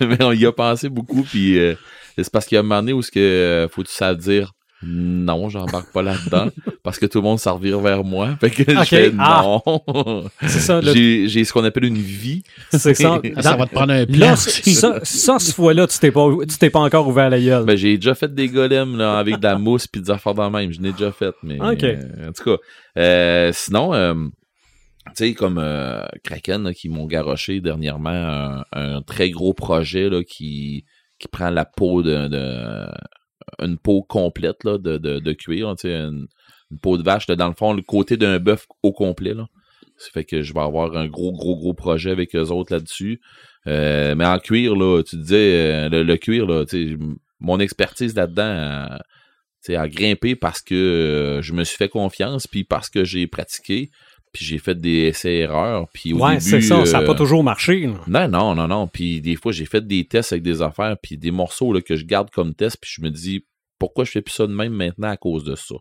ouais. 0.00 0.06
mais 0.18 0.22
on 0.22 0.32
y 0.32 0.46
a 0.46 0.52
pensé 0.52 0.88
beaucoup, 0.88 1.22
puis 1.22 1.58
euh, 1.58 1.74
c'est 2.16 2.30
parce 2.30 2.46
qu'il 2.46 2.56
y 2.56 2.58
a 2.58 2.60
un 2.60 2.64
moment 2.64 2.80
donné 2.80 2.92
où 2.92 3.02
ce 3.02 3.10
que, 3.10 3.18
euh, 3.18 3.68
faut 3.68 3.82
tu 3.82 3.92
savoir 3.92 4.16
dire 4.16 4.52
non, 4.82 5.48
j'embarque 5.50 5.92
pas 5.92 6.02
là-dedans, 6.02 6.48
parce 6.82 6.98
que 6.98 7.04
tout 7.06 7.18
le 7.18 7.24
monde 7.24 7.38
s'en 7.38 7.56
revire 7.56 7.80
vers 7.80 8.02
moi. 8.04 8.36
Fait 8.40 8.50
que 8.50 8.62
Ok, 8.62 8.78
je 8.80 8.84
fais 8.84 9.12
ah. 9.18 9.42
non. 9.44 10.24
C'est 10.42 10.48
ça. 10.60 10.80
là, 10.80 10.92
J'ai 10.94 11.28
j'ai 11.28 11.44
ce 11.44 11.52
qu'on 11.52 11.64
appelle 11.64 11.84
une 11.84 11.98
vie. 11.98 12.42
C'est 12.72 12.94
ça. 12.94 13.20
Ça 13.40 13.56
va 13.56 13.66
te 13.66 13.74
prendre 13.74 13.92
un 13.92 14.00
Là, 14.00 14.06
plan. 14.06 14.36
ça, 14.36 15.00
ça, 15.04 15.38
cette 15.38 15.54
fois-là, 15.54 15.86
tu 15.86 15.98
t'es 15.98 16.10
pas, 16.10 16.26
tu 16.48 16.56
t'es 16.58 16.70
pas 16.70 16.80
encore 16.80 17.06
ouvert 17.08 17.28
la 17.30 17.40
gueule. 17.40 17.64
Ben, 17.64 17.76
j'ai 17.76 17.96
déjà 17.96 18.14
fait 18.14 18.34
des 18.34 18.48
golems 18.48 18.96
là, 18.96 19.18
avec 19.18 19.38
de 19.38 19.44
la 19.44 19.58
mousse 19.58 19.86
puis 19.86 20.00
des 20.00 20.10
affaires 20.10 20.34
dans 20.34 20.44
le 20.46 20.50
même. 20.50 20.72
Je 20.72 20.80
l'ai 20.80 20.92
déjà 20.92 21.12
fait, 21.12 21.34
mais 21.42 21.60
Ok. 21.60 21.84
euh, 21.84 22.28
en 22.28 22.32
tout 22.32 22.44
cas. 22.44 22.56
euh, 22.98 23.50
sinon, 23.52 23.92
euh, 23.94 24.14
tu 25.16 25.26
sais, 25.26 25.34
comme 25.34 25.58
euh, 25.58 26.02
Kraken 26.24 26.62
là, 26.64 26.72
qui 26.74 26.88
m'ont 26.88 27.06
garoché 27.06 27.60
dernièrement 27.60 28.10
un, 28.10 28.64
un 28.72 29.02
très 29.02 29.30
gros 29.30 29.52
projet 29.54 30.08
là, 30.08 30.22
qui, 30.24 30.84
qui 31.18 31.28
prend 31.28 31.50
la 31.50 31.64
peau 31.64 32.02
de, 32.02 32.28
de 32.28 32.86
une 33.58 33.78
peau 33.78 34.02
complète 34.02 34.64
de, 34.64 34.98
de, 34.98 35.32
cuir, 35.32 35.74
une, 35.84 36.26
peau 36.82 36.96
de 36.96 37.02
vache, 37.02 37.26
dans 37.26 37.48
le 37.48 37.54
fond, 37.54 37.72
le 37.72 37.82
côté 37.82 38.16
d'un 38.16 38.38
bœuf 38.38 38.66
au 38.82 38.92
complet. 38.92 39.34
Là. 39.34 39.46
Ça 39.96 40.08
fait 40.12 40.24
que 40.24 40.42
je 40.42 40.54
vais 40.54 40.60
avoir 40.60 40.96
un 40.96 41.08
gros, 41.08 41.32
gros, 41.32 41.56
gros 41.56 41.74
projet 41.74 42.10
avec 42.10 42.34
eux 42.34 42.48
autres 42.50 42.72
là-dessus. 42.72 43.20
Euh, 43.66 44.14
mais 44.14 44.24
en 44.24 44.38
cuir, 44.38 44.74
là, 44.74 45.02
tu 45.02 45.16
disais, 45.16 45.88
euh, 45.92 46.04
le, 46.04 46.16
cuir, 46.16 46.46
là, 46.46 46.64
mon 47.40 47.60
expertise 47.60 48.14
là-dedans 48.14 48.98
sais, 49.60 49.76
a 49.76 49.88
grimpé 49.88 50.36
parce 50.36 50.62
que 50.62 50.74
euh, 50.74 51.42
je 51.42 51.52
me 51.52 51.64
suis 51.64 51.76
fait 51.76 51.88
confiance, 51.88 52.46
puis 52.46 52.64
parce 52.64 52.88
que 52.88 53.04
j'ai 53.04 53.26
pratiqué, 53.26 53.90
puis 54.32 54.44
j'ai 54.44 54.58
fait 54.58 54.76
des 54.76 55.08
essais-erreurs, 55.08 55.88
puis 55.92 56.12
au 56.12 56.18
ouais, 56.18 56.38
début... 56.38 56.44
c'est 56.44 56.60
ça. 56.60 56.84
Ça 56.86 56.98
n'a 56.98 57.04
euh, 57.04 57.06
pas 57.06 57.14
toujours 57.14 57.42
marché. 57.42 57.86
là. 57.86 58.28
non, 58.28 58.28
non, 58.28 58.54
non, 58.54 58.68
non. 58.68 58.86
Puis 58.86 59.20
des 59.20 59.36
fois, 59.36 59.52
j'ai 59.52 59.64
fait 59.64 59.86
des 59.86 60.04
tests 60.06 60.32
avec 60.32 60.42
des 60.42 60.62
affaires, 60.62 60.96
puis 61.02 61.16
des 61.16 61.30
morceaux 61.30 61.72
là, 61.72 61.80
que 61.80 61.96
je 61.96 62.04
garde 62.04 62.30
comme 62.30 62.54
test, 62.54 62.78
puis 62.80 62.90
je 62.94 63.02
me 63.02 63.10
dis, 63.10 63.44
pourquoi 63.78 64.04
je 64.04 64.12
fais 64.12 64.22
plus 64.22 64.34
ça 64.34 64.46
de 64.46 64.52
même 64.52 64.72
maintenant 64.72 65.08
à 65.08 65.16
cause 65.16 65.42
de 65.42 65.56
ça? 65.56 65.74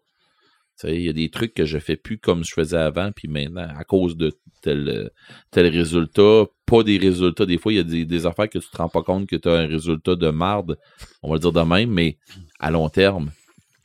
Tu 0.79 0.87
sais, 0.87 0.95
il 0.95 1.03
y 1.03 1.09
a 1.09 1.13
des 1.13 1.29
trucs 1.29 1.53
que 1.53 1.65
je 1.65 1.77
fais 1.77 1.97
plus 1.97 2.17
comme 2.17 2.43
je 2.43 2.53
faisais 2.53 2.77
avant, 2.77 3.11
puis 3.11 3.27
maintenant, 3.27 3.67
à 3.77 3.83
cause 3.83 4.15
de 4.15 4.31
tel, 4.61 4.87
euh, 4.87 5.09
tel 5.51 5.67
résultat, 5.67 6.45
pas 6.65 6.83
des 6.83 6.97
résultats. 6.97 7.45
Des 7.45 7.57
fois, 7.57 7.73
il 7.73 7.75
y 7.75 7.79
a 7.79 7.83
des, 7.83 8.05
des 8.05 8.25
affaires 8.25 8.49
que 8.49 8.59
tu 8.59 8.69
te 8.69 8.77
rends 8.77 8.87
pas 8.87 9.03
compte 9.03 9.27
que 9.27 9.35
tu 9.35 9.49
as 9.49 9.53
un 9.53 9.67
résultat 9.67 10.15
de 10.15 10.29
marde, 10.29 10.77
on 11.21 11.29
va 11.29 11.35
le 11.35 11.41
dire 11.41 11.51
de 11.51 11.61
même, 11.61 11.91
mais 11.91 12.17
à 12.59 12.71
long 12.71 12.89
terme. 12.89 13.31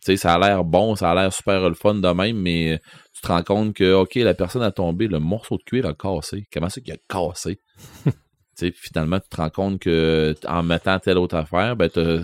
Tu 0.05 0.13
sais, 0.13 0.17
ça 0.17 0.35
a 0.35 0.39
l'air 0.39 0.65
bon, 0.65 0.95
ça 0.95 1.11
a 1.11 1.15
l'air 1.15 1.33
super 1.33 1.69
le 1.69 1.75
fun 1.75 1.95
de 1.95 2.09
même, 2.09 2.37
mais 2.37 2.81
tu 3.15 3.21
te 3.23 3.29
rends 3.29 3.43
compte 3.43 3.75
que, 3.75 3.93
OK, 3.95 4.17
la 4.17 4.35
personne 4.35 4.63
a 4.63 4.71
tombé, 4.73 5.07
le 5.09 5.19
morceau 5.21 5.57
de 5.57 5.63
cuir 5.63 5.87
a 5.87 5.95
cassé. 5.95 6.45
Comment 6.53 6.69
ça 6.69 6.81
qu'il 6.81 6.93
a 6.93 6.97
cassé? 7.09 7.59
tu 8.05 8.13
sais, 8.57 8.71
puis 8.71 8.81
finalement, 8.83 9.21
tu 9.21 9.29
te 9.29 9.37
rends 9.37 9.51
compte 9.51 9.81
que 9.81 10.35
en 10.47 10.63
mettant 10.63 10.99
telle 10.99 11.19
autre 11.19 11.37
affaire, 11.37 11.77
ben, 11.77 11.89
t'as 11.89 12.23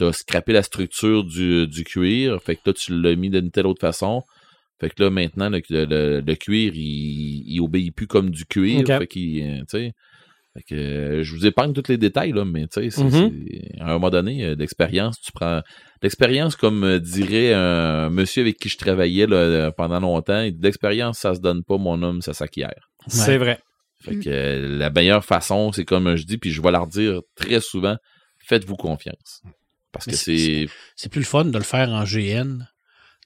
as 0.00 0.12
scrappé 0.12 0.52
la 0.52 0.62
structure 0.62 1.22
du, 1.24 1.66
du 1.68 1.84
cuir. 1.84 2.42
Fait 2.42 2.56
que 2.56 2.62
là, 2.66 2.72
tu 2.72 3.00
l'as 3.00 3.14
mis 3.14 3.30
d'une 3.30 3.50
telle 3.50 3.66
autre 3.66 3.80
façon. 3.80 4.22
Fait 4.80 4.90
que 4.90 5.00
là, 5.02 5.10
maintenant, 5.10 5.48
le, 5.48 5.60
le, 5.70 6.20
le 6.20 6.34
cuir, 6.34 6.72
il, 6.74 7.44
il 7.46 7.60
obéit 7.60 7.94
plus 7.94 8.06
comme 8.08 8.30
du 8.30 8.44
cuir. 8.46 8.84
Fait 8.98 9.06
qu'il, 9.06 9.42
euh, 9.42 9.58
tu 9.60 9.64
sais. 9.68 9.92
Fait 10.54 10.62
que 10.68 10.74
euh, 10.74 11.22
je 11.22 11.34
vous 11.34 11.46
épargne 11.46 11.72
tous 11.72 11.88
les 11.88 11.96
détails, 11.98 12.32
là, 12.32 12.44
mais 12.44 12.66
tu 12.66 12.82
sais, 12.82 12.90
c'est- 12.90 13.04
Mhm. 13.04 13.12
c'est- 13.46 13.80
à 13.80 13.84
un 13.90 13.92
moment 13.94 14.10
donné, 14.10 14.44
euh, 14.44 14.54
l'expérience, 14.56 15.20
tu 15.20 15.30
prends. 15.32 15.62
L'expérience, 16.02 16.56
comme 16.56 16.82
euh, 16.84 16.98
dirait 16.98 17.54
un 17.54 18.10
monsieur 18.10 18.42
avec 18.42 18.58
qui 18.58 18.68
je 18.68 18.76
travaillais 18.76 19.26
là, 19.26 19.36
euh, 19.36 19.70
pendant 19.70 20.00
longtemps, 20.00 20.48
l'expérience, 20.60 21.18
ça 21.18 21.34
se 21.34 21.40
donne 21.40 21.62
pas, 21.62 21.78
mon 21.78 22.02
homme, 22.02 22.22
ça 22.22 22.34
s'acquiert. 22.34 22.90
C'est 23.06 23.38
vrai. 23.38 23.60
Fait 24.00 24.16
que 24.16 24.28
euh, 24.28 24.78
la 24.78 24.90
meilleure 24.90 25.24
façon, 25.24 25.70
c'est 25.70 25.84
comme 25.84 26.16
je 26.16 26.24
dis, 26.24 26.38
puis 26.38 26.50
je 26.50 26.60
vais 26.60 26.72
la 26.72 26.80
redire 26.80 27.20
très 27.36 27.60
souvent, 27.60 27.96
faites-vous 28.38 28.76
confiance. 28.76 29.42
Parce 29.92 30.06
que 30.06 30.16
c'est. 30.16 30.66
C'est 30.96 31.08
plus 31.08 31.20
le 31.20 31.26
fun 31.26 31.44
de 31.44 31.56
le 31.56 31.64
faire 31.64 31.90
en 31.90 32.02
GN, 32.04 32.66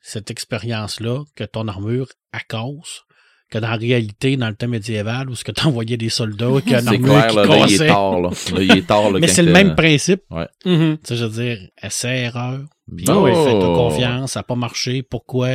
cette 0.03 0.31
expérience-là, 0.31 1.25
que 1.35 1.45
ton 1.45 1.69
armure 1.69 2.09
à 2.33 2.41
cause, 2.41 3.05
que 3.51 3.59
dans 3.59 3.69
la 3.71 3.77
réalité, 3.77 4.37
dans 4.37 4.49
le 4.49 4.55
temps 4.57 4.67
médiéval, 4.69 5.31
où 5.31 5.35
ce 5.37 5.45
que 5.45 5.53
t'envoyais 5.53 5.97
des 5.97 6.09
soldats 6.09 6.61
qui 6.67 6.75
a 6.75 6.81
une 6.81 6.85
C'est 6.87 6.95
armure 6.95 7.09
clair, 7.13 7.29
qui 7.31 7.37
là, 7.37 7.45
là, 7.47 7.57
il 7.57 7.63
est 7.63 7.79
cassait. 7.79 7.87
tard, 7.87 8.21
là. 8.21 8.31
Là, 8.31 8.63
il 8.63 8.77
est 8.79 8.87
tard, 8.87 9.11
là, 9.11 9.19
Mais 9.21 9.29
c'est 9.29 9.43
le 9.43 9.53
même 9.53 9.75
principe. 9.77 10.23
Mhm. 10.65 10.99
Tu 10.99 11.07
sais, 11.09 11.17
je 11.17 11.25
veux 11.25 11.43
dire, 11.45 11.69
essai-erreur. 11.83 12.61
Puis 12.97 13.07
Oh! 13.09 13.23
ouais, 13.23 13.33
fais-toi 13.35 13.75
confiance, 13.77 14.33
ça 14.33 14.41
n'a 14.41 14.45
pas 14.45 14.55
marché. 14.57 15.03
Pourquoi? 15.03 15.49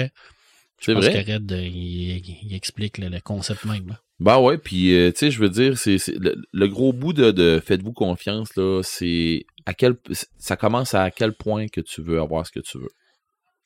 C'est 0.80 0.94
Je 0.94 0.94
pense 0.94 1.06
vrai. 1.06 1.24
que 1.24 1.32
Red, 1.34 1.52
euh, 1.52 1.62
il, 1.62 2.18
il 2.44 2.56
explique 2.56 2.98
le, 2.98 3.10
le 3.10 3.20
concept 3.20 3.66
même. 3.66 3.88
là. 3.90 4.00
Ben 4.20 4.40
ouais, 4.40 4.58
puis 4.58 4.94
euh, 4.96 5.12
tu 5.12 5.18
sais, 5.18 5.32
je 5.32 5.40
veux 5.40 5.50
dire, 5.50 5.78
c'est 5.78 5.98
le, 6.20 6.36
le 6.52 6.68
gros 6.68 6.94
bout 6.94 7.12
de, 7.14 7.32
de 7.32 7.62
faites-vous 7.66 7.92
confiance 7.94 8.56
là, 8.56 8.82
c'est 8.84 9.46
à 9.66 9.74
quel 9.74 9.96
ça 10.38 10.56
commence 10.56 10.94
à 10.94 11.10
quel 11.12 11.34
point 11.34 11.68
que 11.68 11.82
tu 11.82 12.02
veux 12.02 12.20
avoir 12.22 12.46
ce 12.46 12.52
que 12.52 12.60
tu 12.60 12.78
veux. 12.78 12.90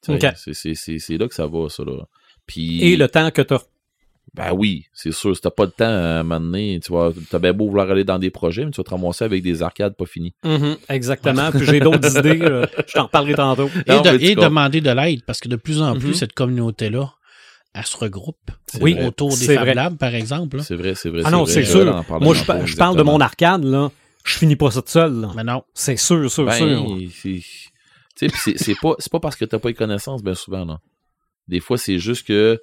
Tu. 0.03 0.17
C'est 0.95 1.17
là 1.17 1.28
que 1.28 1.34
ça 1.36 1.47
va 1.47 1.67
ça 1.69 1.84
là. 1.84 2.03
Puis 2.47 2.82
Et 2.84 2.95
le 2.95 3.07
temps 3.09 3.32
que 3.32 3.41
tu 3.41 3.53
as. 3.53 3.61
Ben 4.34 4.51
oui, 4.53 4.86
c'est 4.93 5.13
sûr, 5.13 5.34
si 5.36 5.41
t'as 5.41 5.49
pas 5.49 5.65
de 5.65 5.71
temps 5.71 5.86
à 5.86 6.19
un 6.19 6.23
moment 6.23 6.41
donné, 6.41 6.80
tu 6.84 6.91
vois, 6.91 7.13
t'as 7.30 7.39
bien 7.39 7.53
beau 7.53 7.67
vouloir 7.69 7.89
aller 7.89 8.03
dans 8.03 8.19
des 8.19 8.30
projets, 8.30 8.65
mais 8.65 8.71
tu 8.71 8.78
vas 8.78 8.84
te 8.84 8.89
ramasser 8.89 9.23
avec 9.23 9.41
des 9.43 9.63
arcades 9.63 9.95
pas 9.95 10.05
finies. 10.05 10.34
Mhm, 10.43 10.76
exactement. 10.89 11.51
Puis 11.51 11.65
j'ai 11.65 11.80
d'autres 11.80 12.17
idées. 12.19 12.41
euh, 12.41 12.65
je 12.88 12.93
t'en 12.93 13.03
reparlerai 13.03 13.36
tantôt. 13.36 13.69
Et, 13.88 13.91
Non, 13.91 14.01
de- 14.01 14.41
demander 14.41 14.82
de 14.82 14.89
l'aide, 14.91 15.23
parce 15.26 15.39
que 15.39 15.47
de 15.47 15.55
plus 15.55 15.82
en 15.82 15.97
plus, 15.97 16.09
Mhm. 16.09 16.13
cette 16.15 16.34
communauté-là, 16.34 17.13
elle 17.73 17.86
se 17.86 17.95
regroupe 17.97 18.51
Oui, 18.82 18.97
autour 19.05 19.30
des 19.38 19.55
Fab. 19.55 19.67
Labs, 19.67 19.97
par 19.97 20.13
exemple. 20.15 20.57
là. 20.57 20.63
C'est 20.63 20.76
vrai, 20.76 20.95
c'est 20.95 21.09
vrai. 21.09 21.21
Ah 21.23 21.32
non, 21.32 21.45
c'est 21.45 21.63
sûr. 21.63 21.86
Moi, 22.19 22.34
je, 22.34 22.39
tantôt, 22.41 22.59
pa- 22.59 22.65
je 22.65 22.76
parle 22.76 22.97
de 22.97 23.03
mon 23.03 23.19
arcade, 23.21 23.63
là. 23.63 23.89
Je 24.26 24.38
finis 24.38 24.55
pas 24.55 24.71
ça 24.71 24.82
tout 24.82 24.89
seul, 24.89 25.13
là. 25.21 25.30
Mais 25.36 25.43
non. 25.43 25.63
C'est 25.73 25.97
sûr, 25.97 26.30
sûr, 26.32 26.45
Ben, 26.45 26.51
sûr. 26.53 26.97
c'est- 27.13 27.30
tu 27.39 27.41
sais, 28.15 28.28
puis 28.28 28.39
c'est 28.43 28.57
c'est 28.57 28.76
pas, 28.82 28.95
c'est 28.97 29.11
pas 29.11 29.19
parce 29.19 29.36
que 29.36 29.45
t'as 29.45 29.59
pas 29.59 29.67
les 29.69 29.76
connaissances, 29.76 30.23
bien 30.23 30.34
souvent, 30.36 30.65
là. 30.65 30.80
Des 31.47 31.59
fois, 31.59 31.78
c'est 31.78 31.99
juste 31.99 32.26
que. 32.28 32.59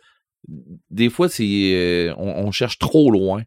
Des 0.90 1.08
fois, 1.10 1.28
c'est. 1.28 1.44
euh, 1.74 2.14
on, 2.18 2.46
on 2.46 2.50
cherche 2.50 2.78
trop 2.78 3.10
loin 3.10 3.42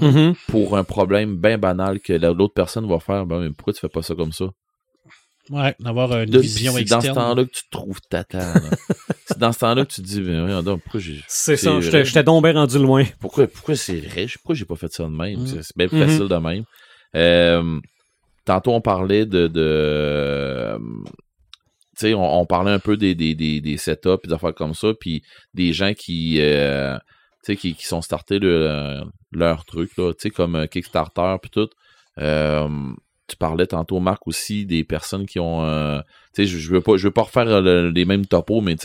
Mhm. 0.00 0.34
pour 0.48 0.78
un 0.78 0.84
problème 0.84 1.36
bien 1.36 1.58
banal 1.58 2.00
que 2.00 2.12
la- 2.14 2.32
l'autre 2.32 2.54
personne 2.54 2.88
va 2.88 2.98
faire. 3.00 3.26
Ben, 3.26 3.40
mais 3.40 3.50
pourquoi 3.50 3.72
tu 3.74 3.80
fais 3.80 3.88
pas 3.88 4.02
ça 4.02 4.14
comme 4.14 4.32
ça? 4.32 4.46
Ouais, 5.50 5.74
d'avoir 5.80 6.12
une 6.20 6.30
De- 6.30 6.38
vision 6.38 6.72
c'est 6.76 6.84
dans 6.84 7.00
ce 7.00 7.06
externe. 7.08 7.14
temps-là 7.16 7.44
que 7.44 7.50
tu 7.50 7.64
te 7.64 7.70
trouves 7.70 8.00
tata. 8.08 8.54
c'est 9.26 9.38
dans 9.38 9.52
ce 9.52 9.58
temps-là 9.58 9.84
que 9.84 9.92
tu 9.92 10.00
te 10.00 10.06
dis, 10.06 10.20
ben, 10.22 10.40
voyons 10.42 10.62
donc, 10.62 10.82
pourquoi 10.82 11.00
j'ai. 11.00 11.20
C'est 11.26 11.56
ça. 11.56 11.72
vrai? 11.72 12.04
J'étais 12.04 12.22
donc 12.22 12.44
bien 12.44 12.52
rendu 12.54 12.78
loin. 12.78 13.04
Pourquoi, 13.20 13.46
pourquoi 13.48 13.74
c'est 13.76 14.00
vrai? 14.00 14.26
Pourquoi 14.36 14.54
j'ai 14.54 14.64
pas 14.64 14.76
fait 14.76 14.92
ça 14.92 15.04
de 15.04 15.08
même? 15.10 15.40
Mm. 15.40 15.46
C'est- 15.46 15.76
bien 15.76 15.88
plus 15.88 15.98
facile 15.98 16.28
de 16.28 16.36
même. 16.36 16.64
Euh, 17.16 17.80
tantôt, 18.44 18.72
on 18.72 18.80
parlait 18.80 19.26
de. 19.26 19.48
de 19.48 19.60
euh, 19.60 20.78
sais, 22.00 22.14
on, 22.14 22.46
parlait 22.46 22.70
un 22.72 22.78
peu 22.78 22.96
des, 22.96 23.14
des, 23.14 23.34
des, 23.34 23.60
setups 23.76 24.08
et 24.24 24.28
des 24.28 24.32
affaires 24.34 24.54
comme 24.54 24.74
ça, 24.74 24.92
puis 24.98 25.22
des 25.54 25.72
gens 25.72 25.92
qui. 25.94 26.40
euh, 26.40 26.96
qui, 27.46 27.74
qui 27.74 27.86
sont 27.86 28.02
startés 28.02 28.38
le- 28.38 29.00
leur 29.32 29.64
truc, 29.64 29.90
là, 29.96 30.12
comme 30.34 30.56
euh, 30.56 30.66
Kickstarter 30.66 31.36
puis 31.40 31.50
tout. 31.50 31.68
Euh, 32.18 32.68
tu 33.28 33.36
parlais 33.36 33.66
tantôt, 33.66 34.00
Marc, 34.00 34.26
aussi 34.26 34.66
des 34.66 34.82
personnes 34.84 35.24
qui 35.26 35.38
ont. 35.38 35.64
euh, 35.64 36.00
je, 36.36 36.44
je 36.44 36.70
veux 36.70 36.80
pas, 36.80 36.96
veux 36.96 37.10
pas 37.10 37.22
refaire 37.22 37.48
euh, 37.48 37.60
le- 37.60 37.90
les 37.90 38.04
mêmes 38.04 38.26
topos, 38.26 38.60
mais 38.60 38.76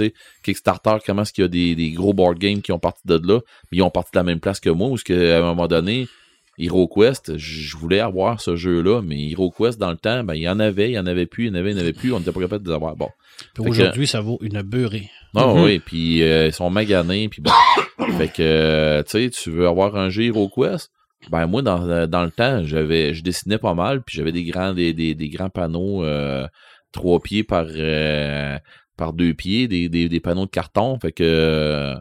Kickstarter, 0.43 0.97
comment 1.05 1.23
est-ce 1.23 1.33
qu'il 1.33 1.43
y 1.43 1.45
a 1.45 1.47
des, 1.49 1.75
des 1.75 1.91
gros 1.91 2.13
board 2.13 2.37
games 2.37 2.61
qui 2.61 2.71
ont 2.71 2.79
parti 2.79 3.01
de 3.05 3.15
là, 3.27 3.39
mais 3.71 3.79
ils 3.79 3.81
ont 3.81 3.89
parti 3.89 4.11
de 4.13 4.19
la 4.19 4.23
même 4.23 4.39
place 4.39 4.59
que 4.59 4.69
moi, 4.69 4.89
ou 4.89 4.95
est-ce 4.95 5.03
qu'à 5.03 5.39
un 5.39 5.41
moment 5.41 5.67
donné, 5.67 6.07
HeroQuest, 6.57 7.37
je 7.37 7.77
voulais 7.77 7.99
avoir 7.99 8.39
ce 8.41 8.55
jeu-là, 8.55 9.01
mais 9.01 9.29
HeroQuest, 9.31 9.79
dans 9.79 9.91
le 9.91 9.97
temps, 9.97 10.23
ben, 10.23 10.35
il 10.35 10.41
y 10.43 10.49
en 10.49 10.59
avait, 10.59 10.89
il 10.89 10.93
y 10.93 10.99
en 10.99 11.05
avait 11.05 11.25
plus, 11.25 11.45
il 11.45 11.47
y 11.47 11.51
en 11.51 11.55
avait, 11.55 11.71
il 11.71 11.75
y 11.77 11.79
en 11.79 11.81
avait 11.81 11.93
plus, 11.93 12.13
on 12.13 12.19
n'était 12.19 12.31
pas 12.31 12.39
capable 12.41 12.63
de 12.63 12.69
les 12.69 12.75
avoir. 12.75 12.95
Bon. 12.95 13.09
Puis 13.53 13.63
Fait 13.63 13.63
que- 13.63 13.69
Aujourd'hui, 13.69 14.07
ça 14.07 14.21
vaut 14.21 14.37
une 14.41 14.61
beurrée. 14.61 15.09
Ah 15.35 15.47
Mhm. 15.53 15.63
oui, 15.63 15.79
puis 15.79 16.23
euh, 16.23 16.47
ils 16.47 16.53
sont 16.53 16.69
maganés, 16.69 17.27
puis 17.27 17.41
bon. 17.41 17.51
fait 18.17 18.29
que, 18.29 18.41
euh, 18.41 19.03
tu 19.03 19.09
sais, 19.11 19.29
tu 19.29 19.51
veux 19.51 19.67
avoir 19.67 19.95
un 19.97 20.09
jeu 20.09 20.23
HeroQuest? 20.23 20.89
Ben 21.31 21.47
moi, 21.47 21.61
dans, 21.61 21.89
euh, 21.89 22.07
dans 22.07 22.23
le 22.23 22.31
temps, 22.31 22.63
j'avais, 22.63 23.13
je 23.13 23.23
dessinais 23.23 23.57
pas 23.57 23.73
mal, 23.73 24.01
puis 24.03 24.15
j'avais 24.17 24.31
des 24.31 24.43
grands, 24.43 24.73
des, 24.73 24.93
des, 24.93 25.15
des 25.15 25.29
grands 25.29 25.49
panneaux 25.49 26.03
euh, 26.03 26.47
trois 26.91 27.19
pieds 27.19 27.43
par 27.43 27.65
euh, 27.69 28.57
par 28.95 29.11
deux 29.11 29.33
pieds, 29.33 29.67
des, 29.67 29.89
des, 29.89 30.07
des 30.07 30.19
panneaux 30.21 30.45
de 30.45 30.51
carton. 30.51 30.97
Fait 30.99 31.11
que 31.11 31.23
euh, 31.23 31.95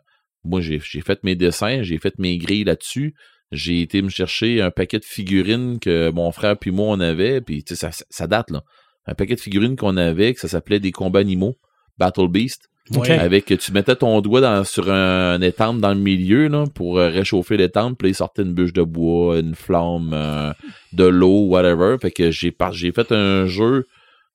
moi, 0.45 0.61
j'ai, 0.61 0.79
j'ai 0.85 1.01
fait 1.01 1.25
mes 1.25 1.35
dessins, 1.35 1.83
j'ai 1.83 1.99
fait 1.99 2.17
mes 2.19 2.37
grilles 2.39 2.65
là-dessus. 2.65 3.15
J'ai 3.55 3.81
été 3.81 4.03
me 4.03 4.09
chercher 4.09 4.61
un 4.61 4.71
paquet 4.71 4.99
de 4.99 5.05
figurines 5.05 5.79
que 5.79 6.11
mon 6.11 6.31
frère 6.33 6.57
puis 6.59 6.71
moi 6.71 6.87
on 6.89 7.01
avait, 7.01 7.41
puis 7.41 7.65
tu 7.65 7.75
sais, 7.75 7.91
ça, 7.91 8.05
ça 8.09 8.27
date 8.27 8.51
là. 8.51 8.63
Un 9.07 9.15
paquet 9.15 9.35
de 9.35 9.41
figurines 9.41 9.77
qu'on 9.77 9.97
avait, 9.97 10.33
que 10.35 10.41
ça 10.41 10.49
s'appelait 10.49 10.81
des 10.81 10.93
combats 10.93 11.21
animaux, 11.21 11.57
Battle 11.99 12.29
Beast. 12.29 12.71
Ok. 12.95 13.09
Ouais. 13.09 13.19
Avec 13.19 13.47
tu 13.47 13.73
mettais 13.73 13.97
ton 13.97 14.21
doigt 14.21 14.43
dans, 14.43 14.63
sur 14.65 14.91
un, 14.91 15.41
étampe 15.41 15.81
dans 15.81 15.95
le 15.95 16.01
milieu 16.01 16.49
là, 16.49 16.65
pour 16.75 16.99
euh, 16.99 17.09
réchauffer 17.09 17.57
l'étampe, 17.57 17.97
puis 17.99 18.11
il 18.11 18.15
sortait 18.15 18.43
une 18.43 18.53
bûche 18.53 18.75
de 18.75 18.83
bois, 18.83 19.39
une 19.39 19.55
flamme, 19.55 20.11
euh, 20.13 20.53
de 20.93 21.05
l'eau, 21.05 21.47
whatever. 21.47 21.97
Fait 22.01 22.11
que 22.11 22.31
j'ai 22.31 22.55
j'ai 22.73 22.93
fait 22.93 23.11
un 23.11 23.47
jeu, 23.47 23.87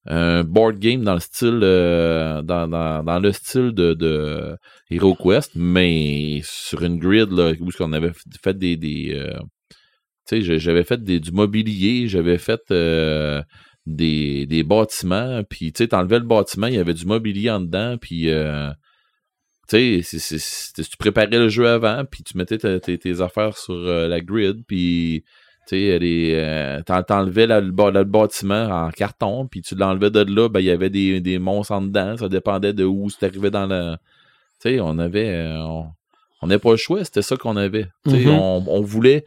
un 0.05 0.43
board 0.43 0.79
game 0.79 1.03
dans 1.03 1.13
le 1.13 1.19
style 1.19 1.59
euh, 1.61 2.41
dans, 2.41 2.67
dans, 2.67 3.19
le 3.19 3.31
style 3.31 3.71
de, 3.71 3.93
de 3.93 4.57
HeroQuest, 4.89 5.51
mais 5.55 6.41
sur 6.43 6.83
une 6.83 6.97
grid 6.97 7.31
là, 7.31 7.53
où 7.59 7.69
on 7.79 7.93
avait 7.93 8.11
fait 8.41 8.57
des, 8.57 8.77
des 8.77 9.13
euh, 9.13 9.39
tu 10.27 10.43
sais, 10.43 10.59
j'avais 10.59 10.83
fait 10.83 11.03
des, 11.03 11.19
du 11.19 11.31
mobilier, 11.31 12.07
j'avais 12.07 12.37
fait 12.37 12.61
euh, 12.71 13.41
des, 13.85 14.45
des 14.45 14.63
bâtiments, 14.63 15.43
puis 15.43 15.73
tu 15.73 15.83
sais, 15.83 15.87
t'enlevais 15.89 16.19
le 16.19 16.25
bâtiment, 16.25 16.67
il 16.67 16.75
y 16.75 16.79
avait 16.79 16.93
du 16.93 17.05
mobilier 17.05 17.49
en 17.49 17.59
dedans, 17.59 17.97
puis 17.99 18.29
tu 19.67 20.03
sais, 20.03 20.83
tu 20.83 20.97
préparais 20.97 21.27
le 21.27 21.49
jeu 21.49 21.67
avant, 21.67 22.05
puis 22.05 22.23
tu 22.23 22.37
mettais 22.37 22.57
ta- 22.57 22.79
tes, 22.79 23.21
affaires 23.21 23.57
sur 23.57 23.75
la 23.75 24.21
grid, 24.21 24.63
puis 24.65 25.23
tu 25.69 25.75
sais, 25.75 25.99
euh, 26.01 26.81
t'en- 26.83 27.03
t'enlevais 27.03 27.45
le, 27.47 27.59
le 27.61 28.03
bâtiment 28.03 28.65
en 28.87 28.89
carton, 28.89 29.45
puis 29.47 29.61
tu 29.61 29.75
l'enlevais 29.75 30.09
de 30.09 30.21
là, 30.21 30.49
ben 30.49 30.59
il 30.61 30.65
y 30.65 30.71
avait 30.71 30.89
des, 30.89 31.21
des 31.21 31.37
monstres 31.39 31.73
en 31.73 31.81
dedans, 31.81 32.17
ça 32.17 32.27
dépendait 32.29 32.73
de 32.73 32.83
où 32.85 33.09
c'était 33.09 33.27
arrivé 33.27 33.51
dans 33.51 33.67
la... 33.67 33.97
Tu 34.61 34.69
sais, 34.71 34.79
on 34.81 34.97
avait... 34.99 35.29
euh, 35.29 35.61
on 35.63 35.85
on 36.41 36.47
n'avait 36.47 36.59
pas 36.59 36.71
le 36.71 36.77
choix, 36.77 37.03
c'était 37.03 37.21
ça 37.21 37.35
qu'on 37.35 37.57
avait. 37.57 37.87
Tu 38.05 38.11
sais, 38.11 38.25
Mhm. 38.25 38.29
on, 38.29 38.63
on 38.67 38.81
voulait 38.81 39.25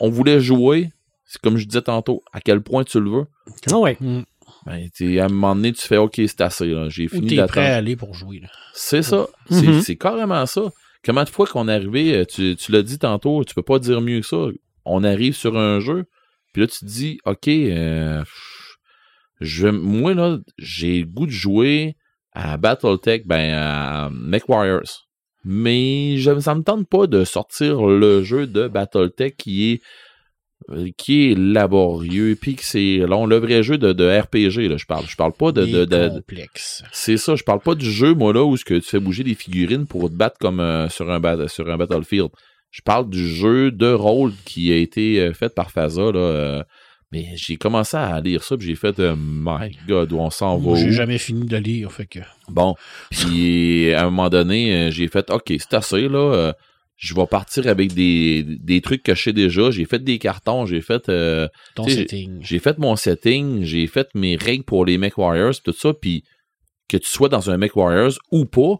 on 0.00 0.10
voulait 0.10 0.40
jouer, 0.40 0.90
c'est 1.24 1.40
comme 1.40 1.56
je 1.56 1.64
disais 1.66 1.82
tantôt, 1.82 2.22
à 2.32 2.40
quel 2.40 2.60
point 2.62 2.82
tu 2.82 3.00
le 3.00 3.10
veux. 3.10 3.26
Ah 3.72 3.78
ouais. 3.78 3.96
Mm. 4.00 4.22
Ben, 4.66 4.88
à 5.20 5.24
un 5.24 5.28
moment 5.28 5.54
donné, 5.54 5.72
tu 5.72 5.86
fais 5.86 5.98
OK, 5.98 6.14
c'est 6.16 6.40
assez. 6.40 6.74
J'ai 6.88 7.06
fini 7.06 7.28
t'es 7.28 7.36
d'attendre. 7.36 7.52
prêt 7.52 7.70
à 7.70 7.76
aller 7.76 7.94
pour 7.94 8.12
jouer. 8.14 8.40
Là. 8.40 8.48
C'est 8.74 9.02
ça. 9.02 9.28
C'est 9.50 9.66
Mhm. 9.68 9.80
c'est 9.82 9.94
carrément 9.96 10.44
ça. 10.46 10.62
Combien 11.04 11.22
de 11.24 11.28
fois 11.28 11.46
qu'on 11.46 11.68
est 11.68 11.72
arrivé, 11.72 12.16
euh, 12.16 12.24
tu, 12.24 12.56
tu 12.56 12.72
l'as 12.72 12.82
dit 12.82 12.98
tantôt, 12.98 13.44
tu 13.44 13.54
peux 13.54 13.62
pas 13.62 13.78
dire 13.78 14.00
mieux 14.00 14.20
que 14.20 14.26
ça. 14.26 14.36
On 14.88 15.04
arrive 15.04 15.34
sur 15.34 15.56
un 15.56 15.80
jeu, 15.80 16.04
puis 16.52 16.62
là, 16.62 16.68
tu 16.68 16.80
te 16.80 16.84
dis, 16.84 17.18
OK, 17.24 17.48
euh, 17.48 18.22
je, 19.40 19.68
moi, 19.68 20.14
là, 20.14 20.38
j'ai 20.58 21.00
le 21.00 21.06
goût 21.06 21.26
de 21.26 21.30
jouer 21.30 21.96
à 22.32 22.56
Battletech, 22.56 23.26
ben, 23.26 23.54
à 23.54 24.10
MechWarriors. 24.12 25.06
Mais 25.44 26.16
je, 26.18 26.38
ça 26.40 26.54
me 26.54 26.62
tente 26.62 26.88
pas 26.88 27.06
de 27.06 27.24
sortir 27.24 27.82
le 27.86 28.22
jeu 28.22 28.46
de 28.46 28.68
Battletech 28.68 29.36
qui 29.36 29.70
est 29.72 29.82
euh, 30.70 30.88
qui 30.98 31.30
est 31.30 31.34
laborieux, 31.38 32.36
puis 32.38 32.56
que 32.56 32.64
c'est 32.64 32.98
long. 32.98 33.24
Le 33.26 33.36
vrai 33.36 33.62
jeu 33.62 33.78
de, 33.78 33.92
de 33.92 34.04
RPG, 34.20 34.68
là, 34.68 34.76
je 34.76 34.84
parle. 34.86 35.06
Je 35.08 35.16
parle 35.16 35.32
pas 35.32 35.52
de, 35.52 35.64
de, 35.64 35.82
Et 35.82 35.86
de- 35.86 36.08
complexe. 36.08 36.82
c'est 36.92 37.16
ça, 37.16 37.36
je 37.36 37.44
parle 37.44 37.60
pas 37.60 37.76
du 37.76 37.90
jeu, 37.90 38.12
moi, 38.14 38.32
là, 38.32 38.44
où 38.44 38.56
ce 38.56 38.64
que 38.64 38.74
tu 38.74 38.82
fais 38.88 39.00
bouger 39.00 39.22
des 39.22 39.34
figurines 39.34 39.86
pour 39.86 40.10
te 40.10 40.14
battre 40.14 40.36
comme 40.38 40.60
euh, 40.60 40.88
sur, 40.88 41.08
un 41.10 41.48
sur 41.48 41.70
un 41.70 41.76
Battlefield. 41.76 42.30
Je 42.70 42.82
parle 42.82 43.08
du 43.08 43.26
jeu 43.28 43.70
de 43.70 43.90
rôle 43.92 44.32
qui 44.44 44.72
a 44.72 44.76
été 44.76 45.20
euh, 45.20 45.32
fait 45.32 45.54
par 45.54 45.70
Faza, 45.70 46.12
là. 46.12 46.18
euh, 46.18 46.62
mais 47.10 47.24
j'ai 47.36 47.56
commencé 47.56 47.96
à 47.96 48.20
lire 48.20 48.42
ça, 48.44 48.56
puis 48.58 48.66
j'ai 48.66 48.74
fait 48.74 48.98
euh, 49.00 49.14
My 49.18 49.74
God, 49.88 50.12
où 50.12 50.18
on 50.18 50.28
s'en 50.30 50.58
va 50.58 50.76
j'ai 50.78 50.92
jamais 50.92 51.16
fini 51.18 51.46
de 51.46 51.56
lire, 51.56 51.90
fait 51.90 52.06
que. 52.06 52.18
Bon, 52.48 52.74
puis 53.10 53.92
à 53.94 54.02
un 54.02 54.04
moment 54.10 54.28
donné, 54.28 54.90
j'ai 54.90 55.08
fait 55.08 55.30
OK, 55.30 55.46
c'est 55.58 55.72
assez 55.74 56.06
là. 56.08 56.52
je 56.98 57.14
vais 57.14 57.26
partir 57.26 57.66
avec 57.66 57.94
des, 57.94 58.42
des 58.44 58.82
trucs 58.82 59.02
que 59.02 59.14
je 59.14 59.22
sais 59.22 59.32
déjà. 59.32 59.70
J'ai 59.70 59.86
fait 59.86 60.04
des 60.04 60.18
cartons, 60.18 60.66
j'ai 60.66 60.82
fait 60.82 61.08
euh, 61.08 61.48
Ton 61.74 61.88
setting. 61.88 62.38
j'ai 62.42 62.58
fait 62.58 62.76
mon 62.76 62.94
setting, 62.96 63.62
j'ai 63.64 63.86
fait 63.86 64.08
mes 64.14 64.36
règles 64.36 64.64
pour 64.64 64.84
les 64.84 64.98
Mech 64.98 65.16
Warriors, 65.16 65.54
tout 65.64 65.72
ça, 65.72 65.94
puis 65.94 66.24
que 66.90 66.98
tu 66.98 67.08
sois 67.08 67.30
dans 67.30 67.48
un 67.50 67.56
Mech 67.56 67.74
Warriors 67.74 68.18
ou 68.32 68.44
pas, 68.44 68.74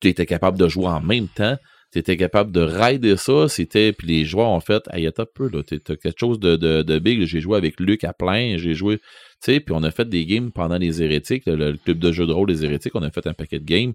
tu 0.00 0.06
étais 0.08 0.26
capable 0.26 0.56
de 0.58 0.68
jouer 0.68 0.86
en 0.86 1.00
même 1.00 1.26
temps, 1.28 1.56
tu 1.92 1.98
étais 1.98 2.16
capable 2.16 2.52
de 2.52 2.60
rider 2.60 3.16
ça, 3.16 3.48
c'était, 3.48 3.92
puis 3.92 4.06
les 4.06 4.24
joueurs 4.24 4.48
ont 4.48 4.60
fait, 4.60 4.82
hey, 4.92 5.06
attends 5.06 5.26
peu, 5.32 5.50
là, 5.52 5.62
t'as 5.62 5.96
quelque 5.96 6.18
chose 6.18 6.40
de, 6.40 6.56
de, 6.56 6.82
de 6.82 6.98
big, 6.98 7.24
j'ai 7.26 7.40
joué 7.40 7.58
avec 7.58 7.78
Luc 7.78 8.04
à 8.04 8.14
plein, 8.14 8.56
j'ai 8.56 8.74
joué, 8.74 8.96
tu 8.98 9.04
sais, 9.40 9.60
puis 9.60 9.74
on 9.76 9.82
a 9.82 9.90
fait 9.90 10.08
des 10.08 10.24
games 10.24 10.50
pendant 10.52 10.78
les 10.78 11.02
hérétiques, 11.02 11.44
le, 11.46 11.76
club 11.76 11.98
de 11.98 12.12
jeux 12.12 12.26
de 12.26 12.32
rôle 12.32 12.48
des 12.48 12.64
hérétiques, 12.64 12.94
on 12.94 13.02
a 13.02 13.10
fait 13.10 13.26
un 13.26 13.34
paquet 13.34 13.58
de 13.58 13.64
games, 13.64 13.92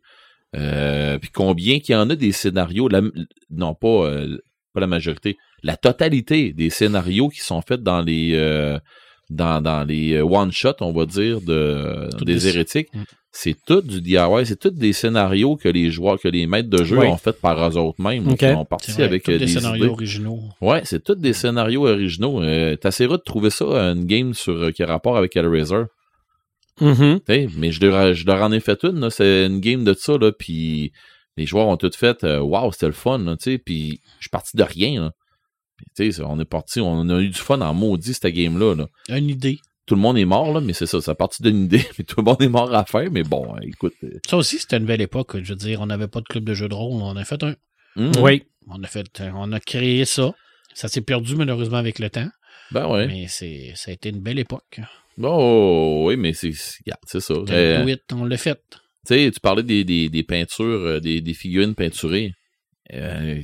euh, 0.55 1.17
puis 1.17 1.31
combien 1.31 1.79
qu'il 1.79 1.93
y 1.93 1.95
en 1.95 2.09
a 2.09 2.15
des 2.15 2.31
scénarios, 2.31 2.87
non 3.49 3.73
pas, 3.73 4.05
euh, 4.05 4.37
pas 4.73 4.79
la 4.79 4.87
majorité, 4.87 5.37
la 5.63 5.75
totalité 5.75 6.53
des 6.53 6.69
scénarios 6.69 7.29
qui 7.29 7.41
sont 7.41 7.61
faits 7.61 7.81
dans 7.81 8.01
les 8.01 8.31
euh, 8.35 8.77
dans, 9.29 9.61
dans 9.61 9.83
les 9.83 10.21
one 10.21 10.51
shot 10.51 10.73
on 10.81 10.91
va 10.93 11.05
dire 11.05 11.41
de 11.41 12.09
Tout 12.17 12.25
des 12.25 12.35
des- 12.35 12.47
hérétiques 12.47 12.87
Mm. 12.93 13.03
c'est 13.31 13.55
tout 13.65 13.81
du 13.81 14.01
DIY 14.01 14.45
c'est 14.45 14.59
tout 14.59 14.69
des 14.69 14.93
scénarios 14.93 15.57
que 15.57 15.67
les 15.69 15.91
joueurs 15.91 16.17
que 16.19 16.27
les 16.29 16.47
maîtres 16.47 16.69
de 16.69 16.83
jeu 16.83 16.97
Oui. 16.99 17.07
ont 17.07 17.17
fait 17.17 17.39
par 17.39 17.57
eux 17.69 17.77
autres 17.77 18.01
mêmes 18.01 18.27
Ok. 18.29 18.37
qui 18.37 18.45
ont 18.45 18.59
C'est 18.61 18.69
parti 18.69 18.91
vrai, 18.93 19.03
avec 19.03 19.27
euh, 19.29 19.33
des 19.33 19.45
des 19.45 19.47
scénarios 19.51 19.83
idées. 19.83 19.93
originaux. 19.93 20.39
ouais 20.61 20.81
c'est 20.85 21.03
tous 21.03 21.15
des 21.15 21.33
scénarios 21.33 21.85
originaux 21.87 22.41
euh, 22.41 22.75
t'essaieras 22.77 23.17
de 23.17 23.23
trouver 23.23 23.49
ça 23.49 23.65
une 23.65 24.05
game 24.05 24.33
sur 24.33 24.53
euh, 24.53 24.71
qui 24.71 24.81
a 24.83 24.87
rapport 24.87 25.17
avec 25.17 25.35
Hellraiser. 25.35 25.83
T'sais, 26.79 27.47
mais 27.57 27.71
je 27.71 27.81
leur, 27.85 28.13
je 28.13 28.25
leur 28.25 28.41
en 28.43 28.51
ai 28.51 28.59
fait 28.59 28.83
une, 28.83 29.09
c'est 29.09 29.45
une 29.47 29.59
game 29.59 29.83
de 29.83 29.93
ça, 29.93 30.17
là, 30.17 30.31
puis 30.31 30.91
les 31.35 31.45
joueurs 31.47 31.67
ont 31.67 31.77
tout 31.77 31.89
fait, 31.95 32.23
euh, 32.23 32.39
wow, 32.39 32.71
c'était 32.71 32.85
le 32.85 32.91
fun, 32.91 33.19
tu 33.41 33.51
sais, 33.51 33.57
puis 33.57 33.99
je 34.19 34.25
suis 34.25 34.29
parti 34.29 34.55
de 34.55 34.61
rien, 34.63 35.01
là. 35.01 35.11
Puis, 35.95 36.11
on 36.23 36.39
est 36.39 36.45
parti, 36.45 36.79
on 36.81 37.07
a 37.09 37.19
eu 37.19 37.29
du 37.29 37.37
fun 37.39 37.61
en 37.61 37.73
maudit, 37.73 38.13
cette 38.13 38.33
game-là, 38.33 38.75
là. 38.75 38.87
Une 39.17 39.29
idée. 39.29 39.59
Tout 39.85 39.95
le 39.95 40.01
monde 40.01 40.17
est 40.17 40.25
mort, 40.25 40.53
là, 40.53 40.59
mais 40.59 40.73
c'est 40.73 40.85
ça, 40.85 40.99
ça 40.99 41.11
a 41.11 41.15
parti 41.15 41.41
d'une 41.43 41.63
idée, 41.65 41.85
mais 41.97 42.03
tout 42.03 42.15
le 42.19 42.23
monde 42.25 42.41
est 42.41 42.49
mort 42.49 42.73
à 42.75 42.83
faire, 42.85 43.09
mais 43.11 43.23
bon, 43.23 43.53
hein, 43.55 43.59
écoute. 43.61 43.93
euh, 44.03 44.19
Ça 44.27 44.35
aussi, 44.37 44.59
c'était 44.59 44.77
une 44.77 44.85
belle 44.85 45.01
époque. 45.01 45.37
Je 45.41 45.49
veux 45.53 45.55
dire, 45.55 45.79
on 45.81 45.85
n'avait 45.85 46.07
pas 46.09 46.19
de 46.19 46.25
club 46.25 46.43
de 46.43 46.53
jeux 46.53 46.67
de 46.67 46.73
rôle. 46.73 47.01
On 47.01 47.15
a 47.15 47.23
fait 47.23 47.41
un. 47.43 47.55
hum, 47.95 48.11
Oui. 48.21 48.43
On 48.67 48.83
a 48.83 48.87
fait. 48.87 49.21
On 49.33 49.51
a 49.53 49.59
créé 49.61 50.03
ça. 50.03 50.33
Ça 50.73 50.89
s'est 50.89 51.01
perdu 51.01 51.35
malheureusement 51.37 51.77
avec 51.77 51.99
le 51.99 52.09
temps. 52.09 52.27
Ben 52.71 52.85
ouais. 52.89 53.07
Mais 53.07 53.27
c'est, 53.29 53.71
ça 53.75 53.91
a 53.91 53.93
été 53.93 54.09
une 54.09 54.19
belle 54.19 54.39
époque. 54.39 54.81
Bon, 55.17 56.05
oui, 56.05 56.17
mais 56.17 56.33
c'est, 56.33 56.51
c'est 56.53 57.19
ça. 57.21 57.33
Euh, 57.33 57.85
it, 57.87 58.01
on 58.11 58.25
l'a 58.25 58.37
fait. 58.37 58.59
Tu 58.69 59.15
sais, 59.15 59.31
tu 59.33 59.39
parlais 59.39 59.63
des, 59.63 59.83
des, 59.85 60.09
des 60.09 60.23
peintures, 60.23 60.65
euh, 60.65 60.99
des, 60.99 61.21
des 61.21 61.33
figurines 61.33 61.75
peinturées. 61.75 62.33
Euh, 62.93 63.41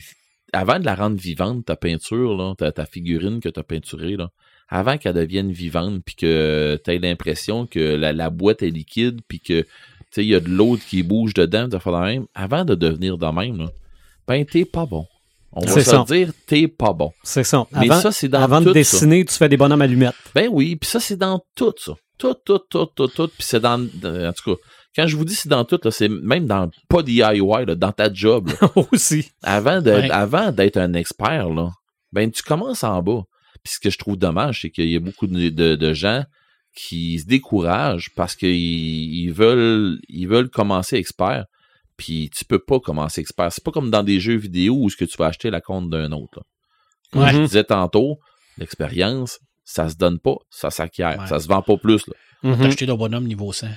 avant 0.54 0.80
de 0.80 0.86
la 0.86 0.96
rendre 0.96 1.18
vivante, 1.18 1.66
ta 1.66 1.76
peinture, 1.76 2.36
là, 2.38 2.54
ta, 2.58 2.72
ta 2.72 2.86
figurine 2.86 3.40
que 3.40 3.50
tu 3.50 3.60
as 3.60 3.64
peinturée, 3.64 4.16
là, 4.16 4.30
avant 4.70 4.98
qu'elle 4.98 5.14
devienne 5.16 5.52
vivante, 5.52 6.02
puis 6.06 6.16
que 6.16 6.80
tu 6.84 6.92
aies 6.92 7.00
l'impression 7.00 7.66
que 7.68 7.80
la, 7.80 8.14
la 8.14 8.30
boîte 8.30 8.64
est 8.64 8.70
liquide, 8.70 9.20
puis 9.28 9.40
que 9.40 9.66
il 10.18 10.26
y 10.26 10.36
a 10.36 10.40
de 10.40 10.50
l'eau 10.50 10.78
qui 10.78 11.02
bouge 11.02 11.34
dedans, 11.34 11.68
de 11.68 11.78
faire 11.80 11.92
de 11.94 12.06
même, 12.06 12.26
avant 12.36 12.66
de 12.66 12.76
devenir 12.76 13.18
de 13.18 13.26
même, 13.26 13.58
là, 13.58 13.70
ben 14.28 14.46
t'es 14.46 14.64
pas 14.64 14.86
bon. 14.86 15.08
On 15.56 15.62
va 15.66 15.84
se 15.84 16.06
dire, 16.14 16.32
t'es 16.48 16.68
pas 16.68 16.94
bon. 16.94 17.12
C'est 17.24 17.44
ça. 17.44 17.66
Mais 17.74 17.90
Avant, 17.90 18.00
ça, 18.02 18.12
c'est 18.12 18.28
dans 18.28 18.42
avant 18.42 18.62
de 18.62 18.68
ça. 18.68 18.74
dessiner, 18.74 19.26
tu 19.26 19.34
fais 19.36 19.50
des 19.50 19.58
bonhommes 19.58 19.82
allumettes. 19.82 20.14
Ben 20.34 20.50
oui, 20.52 20.76
puis 20.76 20.90
ça, 20.90 21.00
c'est 21.00 21.16
dans 21.18 21.44
tout, 21.56 21.74
ça. 21.78 21.94
Tout, 22.18 22.36
tout, 22.46 22.60
tout, 22.70 22.86
tout, 22.96 23.08
tout. 23.08 23.28
Puis 23.28 23.42
c'est 23.46 23.60
dans- 23.60 23.82
En 23.84 24.34
tout 24.34 24.56
cas, 24.56 24.62
quand 24.96 25.08
je 25.08 25.16
vous 25.18 25.26
dis 25.26 25.36
c'est 25.36 25.50
dans 25.50 25.66
tout, 25.66 25.80
c'est 25.92 26.10
même 26.10 26.46
dans 26.46 26.70
pas 26.90 27.02
DIY, 27.04 27.22
là, 27.66 27.76
dans 27.76 27.92
ta 27.92 28.12
job. 28.14 28.50
là. 28.62 28.70
Aussi. 28.92 29.32
Avant 29.42 29.82
d'être 29.82 30.04
Ouais. 30.04 30.12
avant 30.12 30.52
d'être 30.52 30.78
un 30.78 30.94
expert, 30.94 31.50
là, 31.50 31.70
ben 32.12 32.32
tu 32.32 32.44
commences 32.44 32.84
en 32.84 33.02
bas. 33.02 33.22
Puis 33.64 33.74
ce 33.76 33.80
que 33.80 33.90
je 33.90 33.98
trouve 33.98 34.18
dommage, 34.18 34.62
c'est 34.62 34.70
qu'il 34.72 34.90
y 34.90 34.96
a 34.96 35.00
beaucoup 35.00 35.26
de, 35.28 35.50
de- 35.50 35.76
de 35.76 35.94
gens 35.94 36.24
qui 36.76 37.20
se 37.20 37.26
découragent 37.26 38.10
parce 38.16 38.36
qu'ils 38.36 38.50
ils 38.54 39.32
veulent 39.32 40.00
ils 40.10 40.28
veulent 40.28 40.50
commencer 40.50 40.96
expert. 40.98 41.46
Puis 41.98 42.30
tu 42.36 42.44
peux 42.46 42.60
pas 42.60 42.80
commencer 42.80 43.22
expert. 43.22 43.52
C'est 43.52 43.64
pas 43.64 43.72
comme 43.72 43.92
dans 43.92 44.04
des 44.04 44.20
jeux 44.20 44.36
vidéo 44.36 44.76
où 44.80 44.90
ce 44.90 44.98
que 44.98 45.06
tu 45.06 45.16
vas 45.18 45.28
acheter 45.28 45.50
la 45.52 45.62
compte 45.62 45.90
d'un 45.90 46.12
autre. 46.12 46.40
là. 46.40 46.44
Comme 47.12 47.22
Ouais. 47.24 47.32
je 47.34 47.42
disais 47.44 47.64
tantôt, 47.64 48.18
l'expérience, 48.58 49.40
ça 49.64 49.88
se 49.90 49.96
donne 49.96 50.20
pas, 50.20 50.36
ça 50.50 50.72
s'acquiert. 50.72 51.20
Ouais. 51.20 51.28
Ça 51.28 51.40
se 51.40 51.48
vend 51.48 51.62
pas 51.62 51.78
plus. 51.78 52.06
Là. 52.08 52.14
Mhm. 52.44 52.58
T'as 52.60 52.66
acheté 52.68 52.86
le 52.88 52.96
bonhomme 52.96 53.26
niveau 53.26 53.54
100. 53.54 53.68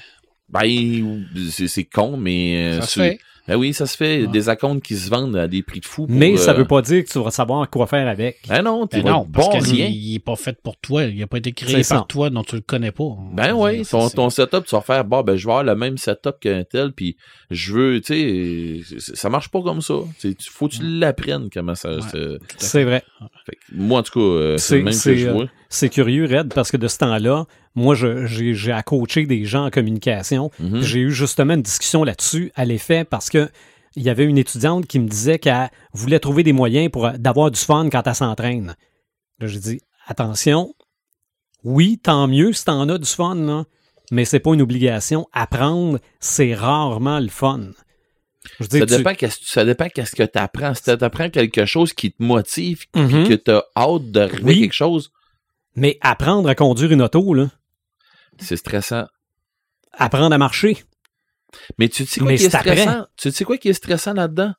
Ben, 0.48 1.28
c'est 1.50 1.84
con, 1.84 2.16
mais 2.16 2.56
euh, 2.76 2.80
Ça 2.80 2.86
se 2.86 3.00
fait. 3.00 3.18
Ben 3.48 3.54
oui, 3.54 3.72
ça 3.72 3.86
se 3.86 3.96
fait. 3.96 4.22
Ouais. 4.22 4.26
Des 4.26 4.48
accounts 4.48 4.80
qui 4.80 4.96
se 4.96 5.08
vendent 5.08 5.36
à 5.36 5.46
des 5.46 5.62
prix 5.62 5.78
de 5.78 5.84
fou. 5.86 6.08
pour, 6.08 6.16
Mais 6.16 6.36
ça 6.36 6.50
euh, 6.50 6.54
veut 6.54 6.64
pas 6.64 6.82
dire 6.82 7.04
que 7.04 7.08
tu 7.08 7.20
vas 7.22 7.30
savoir 7.30 7.70
quoi 7.70 7.86
faire 7.86 8.08
avec. 8.08 8.38
Ben 8.48 8.60
non, 8.62 8.88
tu 8.88 8.96
Ben 8.96 9.04
vas 9.04 9.10
non, 9.12 9.24
parce 9.32 9.46
bon 9.48 9.58
qu'il 9.60 9.72
rien. 9.76 9.86
il 9.86 10.16
est 10.16 10.18
pas 10.18 10.34
fait 10.34 10.60
pour 10.60 10.76
toi. 10.78 11.04
Il 11.04 11.22
a 11.22 11.28
pas 11.28 11.38
été 11.38 11.52
créé 11.52 11.74
par 11.76 11.84
ça. 11.84 12.04
toi, 12.08 12.28
donc 12.28 12.46
tu 12.46 12.56
le 12.56 12.62
connais 12.62 12.90
pas. 12.90 13.04
Ben 13.34 13.54
oui, 13.54 13.82
ton, 13.86 14.08
ton 14.10 14.30
setup, 14.30 14.64
tu 14.66 14.74
vas 14.74 14.80
faire, 14.80 15.04
bon, 15.04 15.22
ben, 15.22 15.36
je 15.36 15.46
vais 15.46 15.52
avoir 15.52 15.62
le 15.64 15.76
même 15.76 15.96
setup 15.96 16.40
qu'un 16.40 16.64
tel, 16.64 16.90
puis 16.92 17.16
je 17.52 17.72
veux, 17.72 18.00
tu 18.00 18.82
sais, 18.84 19.14
ça 19.14 19.28
marche 19.30 19.48
pas 19.48 19.62
comme 19.62 19.80
ça. 19.80 19.94
Tu- 20.20 20.34
faut 20.50 20.66
que 20.66 20.74
tu 20.74 20.82
l'apprennes 20.82 21.48
comment 21.52 21.76
ça. 21.76 21.94
Ouais. 21.94 22.38
c'est- 22.58 22.82
vrai. 22.82 23.04
fait 23.46 23.52
que 23.52 23.58
moi, 23.76 24.00
en 24.00 24.02
tout 24.02 24.18
cas, 24.18 24.20
euh, 24.26 24.58
c'est 24.58 24.78
le 24.78 24.82
même 24.82 24.92
que 25.00 25.14
je 25.14 25.28
vois. 25.28 25.46
C'est 25.68 25.88
curieux, 25.88 26.24
Red, 26.24 26.52
parce 26.52 26.72
que 26.72 26.76
de 26.76 26.88
ce 26.88 26.98
temps-là, 26.98 27.44
moi, 27.76 27.94
j'ai 27.94 28.72
à 28.72 28.82
coacher 28.82 29.26
des 29.26 29.44
gens 29.44 29.66
en 29.66 29.70
communication. 29.70 30.50
Mhm. 30.58 30.80
J'ai 30.82 31.00
eu 31.00 31.12
justement 31.12 31.54
une 31.54 31.62
discussion 31.62 32.02
là-dessus 32.02 32.50
à 32.56 32.64
l'effet 32.64 33.04
parce 33.04 33.30
que 33.30 33.48
il 33.94 34.02
y 34.02 34.10
avait 34.10 34.24
une 34.24 34.36
étudiante 34.38 34.86
qui 34.86 34.98
me 34.98 35.08
disait 35.08 35.38
qu'elle 35.38 35.70
voulait 35.92 36.18
trouver 36.18 36.42
des 36.42 36.52
moyens 36.52 36.90
pour 36.90 37.06
euh, 37.06 37.12
d'avoir 37.16 37.50
du 37.50 37.60
fun 37.60 37.88
quand 37.90 38.02
elle 38.06 38.14
s'entraîne. 38.14 38.74
Là, 39.38 39.46
j'ai 39.46 39.58
dit 39.60 39.80
attention, 40.06 40.74
oui, 41.64 41.98
tant 42.02 42.26
mieux 42.28 42.52
si 42.52 42.64
t'en 42.64 42.88
as 42.88 42.98
du 42.98 43.06
fun, 43.08 43.34
là, 43.34 43.64
mais 44.10 44.24
c'est 44.24 44.40
pas 44.40 44.52
une 44.54 44.62
obligation. 44.62 45.26
Apprendre, 45.32 45.98
c'est 46.20 46.54
rarement 46.54 47.18
le 47.20 47.28
fun. 47.28 47.60
Je 48.60 48.64
Ça 48.64 48.86
tu- 48.86 48.96
dépend, 48.98 49.14
qu'est-ce, 49.14 49.38
ça 49.42 49.64
dépend 49.64 49.88
qu'est-ce 49.88 50.14
que 50.14 50.22
tu 50.22 50.38
apprends. 50.38 50.72
Si 50.74 50.82
tu 50.84 50.90
apprends 50.90 51.30
quelque 51.30 51.64
chose 51.66 51.92
qui 51.92 52.12
te 52.12 52.22
motive, 52.22 52.84
Mhm. 52.94 53.08
puis 53.24 53.28
que 53.30 53.34
tu 53.42 53.50
as 53.50 53.64
hâte 53.76 54.10
d'arriver 54.12 54.42
Oui. 54.44 54.58
à 54.58 54.60
quelque 54.62 54.72
chose, 54.72 55.10
Mais 55.78 55.98
apprendre 56.00 56.48
à 56.48 56.54
conduire 56.54 56.92
une 56.92 57.02
auto, 57.02 57.34
là, 57.34 57.50
c'est 58.40 58.56
stressant. 58.56 59.06
apprendre 59.92 60.34
à 60.34 60.38
marcher. 60.38 60.84
Mais 61.78 61.88
tu 61.88 62.04
sais 62.04 62.20
quoi 62.20 62.34
qui 62.36 62.44
est 62.44 62.50
stressant? 62.50 63.06
Tu 63.16 63.30
sais 63.30 63.44
quoi 63.44 63.56
qui 63.56 63.68
est 63.68 63.72
stressant 63.72 64.12
là-dedans? 64.12 64.52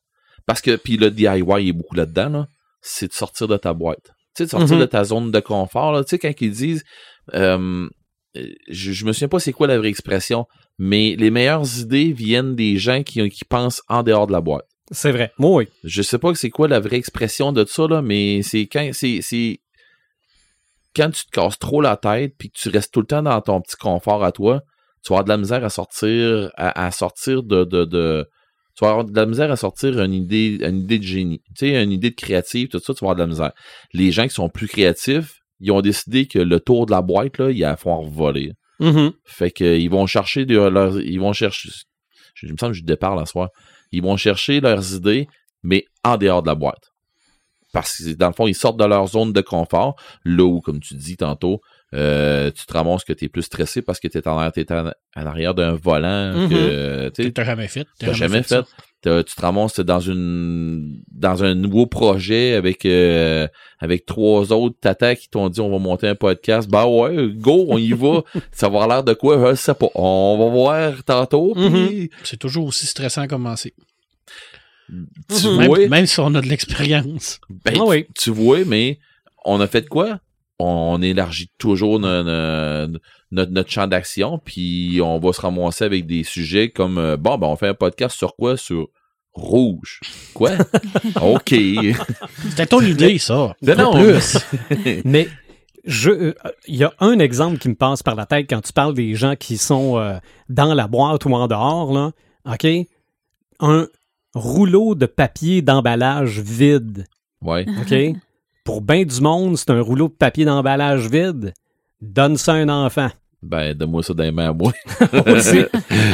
Parce 0.45 0.61
que, 0.61 0.75
puis 0.77 0.97
le 0.97 1.11
DIY 1.11 1.69
est 1.69 1.73
beaucoup 1.73 1.95
là-dedans, 1.95 2.29
là, 2.29 2.47
c'est 2.81 3.07
de 3.09 3.13
sortir 3.13 3.47
de 3.47 3.57
ta 3.57 3.73
boîte. 3.73 4.05
Tu 4.35 4.39
sais, 4.39 4.45
de 4.45 4.49
sortir 4.49 4.75
Mhm. 4.75 4.81
de 4.81 4.85
ta 4.85 5.03
zone 5.03 5.31
de 5.31 5.39
confort, 5.39 5.91
là. 5.91 6.03
Tu 6.03 6.11
sais, 6.11 6.19
quand 6.19 6.31
ils 6.41 6.51
disent, 6.51 6.83
euh, 7.33 7.87
je, 8.69 8.91
je 8.93 9.05
me 9.05 9.13
souviens 9.13 9.27
pas 9.27 9.39
c'est 9.39 9.51
quoi 9.53 9.67
la 9.67 9.77
vraie 9.77 9.89
expression, 9.89 10.45
mais 10.77 11.15
les 11.17 11.29
meilleures 11.31 11.65
idées 11.79 12.13
viennent 12.13 12.55
des 12.55 12.77
gens 12.77 13.03
qui, 13.03 13.29
qui 13.29 13.45
pensent 13.45 13.81
en 13.89 14.03
dehors 14.03 14.25
de 14.27 14.31
la 14.31 14.41
boîte. 14.41 14.65
C'est 14.91 15.11
vrai. 15.11 15.33
Moi, 15.37 15.51
oui. 15.51 15.67
Je 15.83 16.01
sais 16.01 16.17
pas 16.17 16.33
c'est 16.33 16.49
quoi 16.49 16.67
la 16.67 16.79
vraie 16.79 16.95
expression 16.97 17.51
de 17.51 17.65
ça, 17.65 17.87
là, 17.87 18.01
mais 18.01 18.41
c'est 18.41 18.67
quand, 18.67 18.89
c'est, 18.93 19.59
quand 20.97 21.11
tu 21.11 21.23
te 21.25 21.29
casses 21.31 21.59
trop 21.59 21.81
la 21.81 21.95
tête 21.97 22.33
puis 22.37 22.49
que 22.49 22.57
tu 22.57 22.69
restes 22.69 22.93
tout 22.93 23.01
le 23.01 23.05
temps 23.07 23.21
dans 23.21 23.39
ton 23.41 23.61
petit 23.61 23.77
confort 23.77 24.23
à 24.23 24.31
toi, 24.31 24.61
tu 25.03 25.13
vas 25.13 25.19
avoir 25.19 25.23
de 25.25 25.29
la 25.29 25.37
misère 25.37 25.63
à 25.63 25.69
sortir, 25.69 26.51
à, 26.57 26.85
à 26.85 26.91
sortir 26.91 27.43
de, 27.43 27.63
de, 27.63 27.85
de- 27.85 28.25
tu 28.75 28.83
vas 28.85 28.91
avoir 28.91 29.05
de 29.05 29.15
la 29.15 29.25
misère 29.25 29.51
à 29.51 29.55
sortir 29.55 29.99
une 30.01 30.13
idée, 30.13 30.57
une 30.61 30.81
idée 30.81 30.99
de 30.99 31.03
génie. 31.03 31.41
Tu 31.57 31.67
sais, 31.69 31.83
une 31.83 31.91
idée 31.91 32.09
de 32.11 32.15
créative, 32.15 32.67
tout 32.67 32.79
ça, 32.79 32.93
tu 32.93 33.05
vas 33.05 33.11
avoir 33.11 33.15
de 33.15 33.21
la 33.21 33.27
misère. 33.27 33.51
Les 33.93 34.11
gens 34.11 34.23
qui 34.27 34.33
sont 34.35 34.49
plus 34.49 34.67
créatifs, 34.67 35.39
ils 35.59 35.71
ont 35.71 35.81
décidé 35.81 36.27
que 36.27 36.37
le 36.39 36.59
tour 36.59 36.85
de 36.85 36.91
la 36.91 37.01
boîte, 37.01 37.37
là, 37.39 37.49
il 37.49 37.61
va 37.61 37.75
falloir 37.77 38.01
voler. 38.03 38.51
Mhm. 38.79 39.13
Fait 39.25 39.49
que 39.49 39.77
ils 39.77 39.89
vont 39.89 40.05
chercher 40.05 40.45
de 40.45 41.01
ils 41.03 41.19
vont 41.19 41.33
chercher, 41.33 41.69
je 42.35 42.45
me 42.47 42.57
semble 42.57 42.73
que 42.73 42.77
je 42.79 42.83
départ 42.83 43.15
la 43.15 43.25
soir. 43.25 43.49
Ils 43.91 44.03
vont 44.03 44.17
chercher 44.17 44.59
leurs 44.59 44.93
idées, 44.93 45.27
mais 45.63 45.85
en 46.03 46.17
dehors 46.17 46.43
de 46.43 46.47
la 46.47 46.55
boîte. 46.55 46.91
Parce 47.81 47.97
que 47.97 48.13
dans 48.13 48.27
le 48.27 48.33
fond, 48.33 48.47
ils 48.47 48.55
sortent 48.55 48.79
de 48.79 48.85
leur 48.85 49.07
zone 49.07 49.33
de 49.33 49.41
confort, 49.41 49.95
là 50.25 50.43
où, 50.43 50.61
comme 50.61 50.79
tu 50.79 50.95
dis 50.95 51.17
tantôt, 51.17 51.61
euh, 51.93 52.51
tu 52.51 52.65
te 52.65 52.73
ramasses 52.73 53.03
que 53.05 53.13
tu 53.13 53.25
es 53.25 53.29
plus 53.29 53.43
stressé 53.43 53.81
parce 53.81 53.99
que 53.99 54.07
tu 54.07 54.17
es 54.17 54.27
en, 54.27 54.49
t'es 54.51 54.69
en, 54.73 54.87
en 55.15 55.25
arrière 55.25 55.53
d'un 55.53 55.73
volant 55.73 56.33
Mhm. 56.33 56.49
que 56.49 57.09
tu 57.15 57.31
T'as 57.31 57.43
jamais 57.45 57.67
fait. 57.67 57.87
T'as 57.99 58.11
jamais 58.13 58.43
fait. 58.43 58.63
tu 59.03 59.09
te 59.35 59.41
ramasses 59.41 59.79
dans 59.79 59.99
une 60.01 61.01
dans 61.11 61.43
un 61.45 61.53
nouveau 61.55 61.85
projet 61.85 62.55
avec 62.55 62.85
euh, 62.85 63.47
avec 63.79 64.05
trois 64.05 64.51
autres 64.51 64.75
tatas 64.81 65.15
qui 65.15 65.29
t'ont 65.29 65.47
dit 65.49 65.61
on 65.61 65.69
va 65.71 65.77
monter 65.79 66.07
un 66.09 66.15
podcast. 66.15 66.69
Ben 66.69 66.85
ouais, 66.87 67.29
go, 67.35 67.67
on 67.69 67.77
y 67.77 67.93
va. 67.93 68.21
Ça 68.51 68.67
va 68.67 68.83
avoir 68.83 68.87
l'air 68.89 69.03
de 69.03 69.13
quoi? 69.13 69.51
Je 69.51 69.55
sais 69.55 69.73
pas. 69.73 69.87
On 69.95 70.37
va 70.39 70.49
voir 70.51 71.03
tantôt. 71.05 71.53
puis 71.55 72.09
C'est 72.23 72.37
toujours 72.37 72.65
aussi 72.65 72.85
stressant 72.85 73.21
à 73.21 73.27
commencer. 73.27 73.73
Tu. 75.29 75.47
Même, 75.57 75.67
vois, 75.67 75.87
même 75.87 76.05
si 76.05 76.19
on 76.19 76.33
a 76.35 76.41
de 76.41 76.47
l'expérience. 76.47 77.39
ben, 77.49 77.73
Ah 77.79 77.83
oui. 77.85 78.05
tu 78.17 78.29
vois, 78.31 78.63
mais 78.65 78.99
on 79.45 79.59
a 79.59 79.67
fait 79.67 79.87
quoi? 79.87 80.19
On 80.59 81.01
élargit 81.01 81.51
toujours 81.57 81.99
no- 81.99 82.23
no- 82.23 82.97
notre, 83.31 83.51
notre 83.51 83.69
champ 83.69 83.85
d'action, 83.87 84.39
puis 84.43 84.99
on 85.03 85.19
va 85.19 85.33
se 85.33 85.41
ramasser 85.41 85.83
avec 85.83 86.07
des 86.07 86.23
sujets 86.23 86.69
comme 86.69 86.97
euh, 86.97 87.17
bon, 87.17 87.37
ben 87.37 87.47
on 87.47 87.55
fait 87.55 87.67
un 87.67 87.73
podcast 87.73 88.17
sur 88.17 88.35
quoi? 88.35 88.55
Sur 88.57 88.87
rouge. 89.33 89.99
Quoi? 90.33 90.51
OK. 91.21 91.53
C'était 92.49 92.65
ton 92.65 92.81
idée, 92.81 93.17
ça. 93.19 93.55
Ben 93.61 93.75
Pas 93.75 93.83
non. 93.83 93.91
plus. 93.93 94.37
Mais 95.05 95.27
je, 95.85 96.09
euh, 96.09 96.33
il 96.67 96.75
y 96.77 96.83
a 96.83 96.93
un 96.99 97.19
exemple 97.19 97.59
qui 97.59 97.69
me 97.69 97.75
passe 97.75 98.01
par 98.01 98.15
la 98.15 98.25
tête 98.25 98.47
quand 98.49 98.61
tu 98.61 98.73
parles 98.73 98.93
des 98.95 99.13
gens 99.15 99.35
qui 99.35 99.57
sont 99.57 99.97
euh, 99.99 100.17
dans 100.49 100.73
la 100.73 100.87
boîte 100.87 101.25
ou 101.25 101.33
en 101.33 101.47
dehors, 101.47 101.93
là. 101.93 102.11
OK? 102.51 102.65
Un 103.59 103.87
rouleau 104.37 104.95
de 104.95 105.05
papier 105.05 105.61
d'emballage 105.61 106.39
vide. 106.39 107.05
Ouais. 107.41 107.65
OK? 107.81 108.17
Pour 108.63 108.81
bien 108.81 109.03
du 109.03 109.21
monde, 109.21 109.57
c'est 109.57 109.69
un 109.69 109.81
rouleau 109.81 110.07
de 110.07 110.13
papier 110.13 110.45
d'emballage 110.45 111.09
vide. 111.09 111.53
Donne 112.01 112.37
ça 112.37 112.53
à 112.53 112.57
un 112.57 112.69
enfant. 112.69 113.09
Ben, 113.43 113.73
donne-moi 113.73 114.03
ça 114.03 114.13
dans 114.13 114.23
les 114.23 114.31
mains 114.31 114.49
à 114.49 114.53
moi. 114.53 114.73
Aussi. 115.27 115.63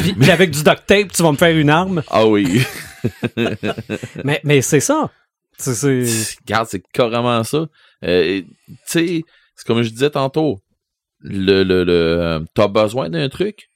puis, 0.04 0.14
puis 0.14 0.32
avec 0.32 0.52
du 0.52 0.62
duct 0.64 0.84
tape, 0.86 1.12
tu 1.12 1.24
vas 1.24 1.32
me 1.32 1.38
faire 1.38 1.58
une 1.58 1.70
arme. 1.70 2.04
ah 2.10 2.28
oui. 2.28 2.62
Mais, 4.24 4.40
mais 4.44 4.62
c'est 4.62 4.80
ça. 4.80 5.10
C'est- 5.58 5.74
c'est- 5.76 6.38
Regarde, 6.46 6.68
c'est 6.70 6.82
carrément 6.94 7.44
ça. 7.44 7.66
Euh, 8.04 8.42
tu 8.42 8.76
sais, 8.86 9.22
c'est 9.56 9.68
comme 9.68 9.82
je 9.82 9.90
disais 9.90 10.10
tantôt. 10.10 10.60
Le, 11.20 11.64
le, 11.64 11.84
le, 11.84 11.92
euh, 11.94 12.40
t'as 12.54 12.68
besoin 12.68 13.10
d'un 13.10 13.30
truc, 13.30 13.70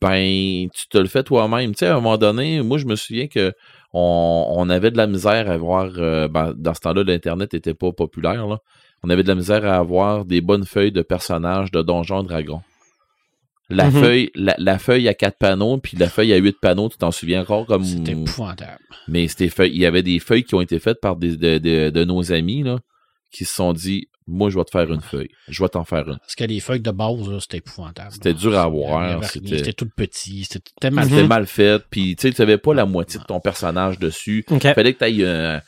ben, 0.00 0.68
tu 0.74 0.88
te 0.88 0.98
le 0.98 1.06
fais 1.06 1.22
toi-même. 1.22 1.72
Tu 1.72 1.78
sais, 1.80 1.86
à 1.86 1.92
un 1.92 1.96
moment 1.96 2.18
donné, 2.18 2.62
moi, 2.62 2.78
je 2.78 2.86
me 2.86 2.96
souviens 2.96 3.28
que 3.28 3.52
on, 3.92 4.46
on 4.56 4.68
avait 4.68 4.90
de 4.90 4.96
la 4.96 5.06
misère 5.06 5.50
à 5.50 5.56
voir, 5.56 5.90
euh, 5.98 6.28
ben, 6.28 6.52
dans 6.56 6.74
ce 6.74 6.80
temps-là, 6.80 7.02
l'Internet 7.04 7.54
était 7.54 7.74
pas 7.74 7.92
populaire, 7.92 8.46
là. 8.46 8.58
On 9.02 9.10
avait 9.10 9.22
de 9.22 9.28
la 9.28 9.34
misère 9.36 9.64
à 9.64 9.76
avoir 9.76 10.24
des 10.24 10.40
bonnes 10.40 10.64
feuilles 10.64 10.90
de 10.92 11.02
personnages 11.02 11.70
de 11.70 11.82
Donjons 11.82 12.22
Dragons. 12.22 12.62
La 13.68 13.90
Mhm. 13.90 14.00
feuille, 14.00 14.30
la, 14.34 14.54
la 14.58 14.78
feuille 14.78 15.08
à 15.08 15.14
quatre 15.14 15.38
panneaux, 15.38 15.78
puis 15.78 15.96
la 15.96 16.08
feuille 16.08 16.32
à 16.32 16.36
huit 16.36 16.56
panneaux, 16.60 16.88
tu 16.88 16.98
t'en 16.98 17.10
souviens 17.10 17.42
encore 17.42 17.66
comme. 17.66 17.84
C'était 17.84 18.12
épouvantable. 18.12 18.78
Mais 19.08 19.26
c'était 19.28 19.48
feuilles, 19.48 19.72
il 19.72 19.78
y 19.80 19.86
avait 19.86 20.02
des 20.02 20.18
feuilles 20.20 20.44
qui 20.44 20.54
ont 20.54 20.60
été 20.60 20.78
faites 20.78 21.00
par 21.00 21.16
des, 21.16 21.36
de, 21.36 21.58
de- 21.58 21.90
de 21.90 22.04
nos 22.04 22.32
amis, 22.32 22.62
là, 22.62 22.78
qui 23.32 23.44
se 23.44 23.54
sont 23.54 23.72
dit, 23.72 24.08
moi, 24.28 24.50
je 24.50 24.58
vais 24.58 24.64
te 24.64 24.70
faire 24.70 24.92
une 24.92 25.00
feuille. 25.00 25.28
Je 25.48 25.62
vais 25.62 25.68
t'en 25.68 25.84
faire 25.84 26.08
une. 26.08 26.18
Parce 26.18 26.34
que 26.34 26.44
les 26.44 26.58
feuilles 26.60 26.80
de 26.80 26.90
base, 26.90 27.28
là, 27.28 27.38
c'était 27.40 27.58
épouvantable. 27.58 28.10
C'était 28.12 28.34
dur 28.34 28.58
à 28.58 28.66
Il 28.66 28.72
voir, 28.72 29.24
c'était- 29.24 29.58
C'était 29.58 29.72
tout 29.72 29.88
petit. 29.94 30.44
C'était 30.44 30.70
tellement 30.80 31.02
C'était 31.04 31.22
Mhm. 31.22 31.28
mal 31.28 31.46
fait, 31.46 31.82
puis 31.88 32.16
tu 32.16 32.22
sais, 32.28 32.34
tu 32.34 32.42
avais 32.42 32.58
pas 32.58 32.74
la 32.74 32.86
moitié 32.86 33.20
de 33.20 33.24
ton 33.24 33.38
personnage 33.40 33.98
dessus. 33.98 34.44
OK. 34.50 34.62
Fallait 34.74 34.94
que 34.94 34.98
tu 34.98 35.04
ailles, 35.04 35.60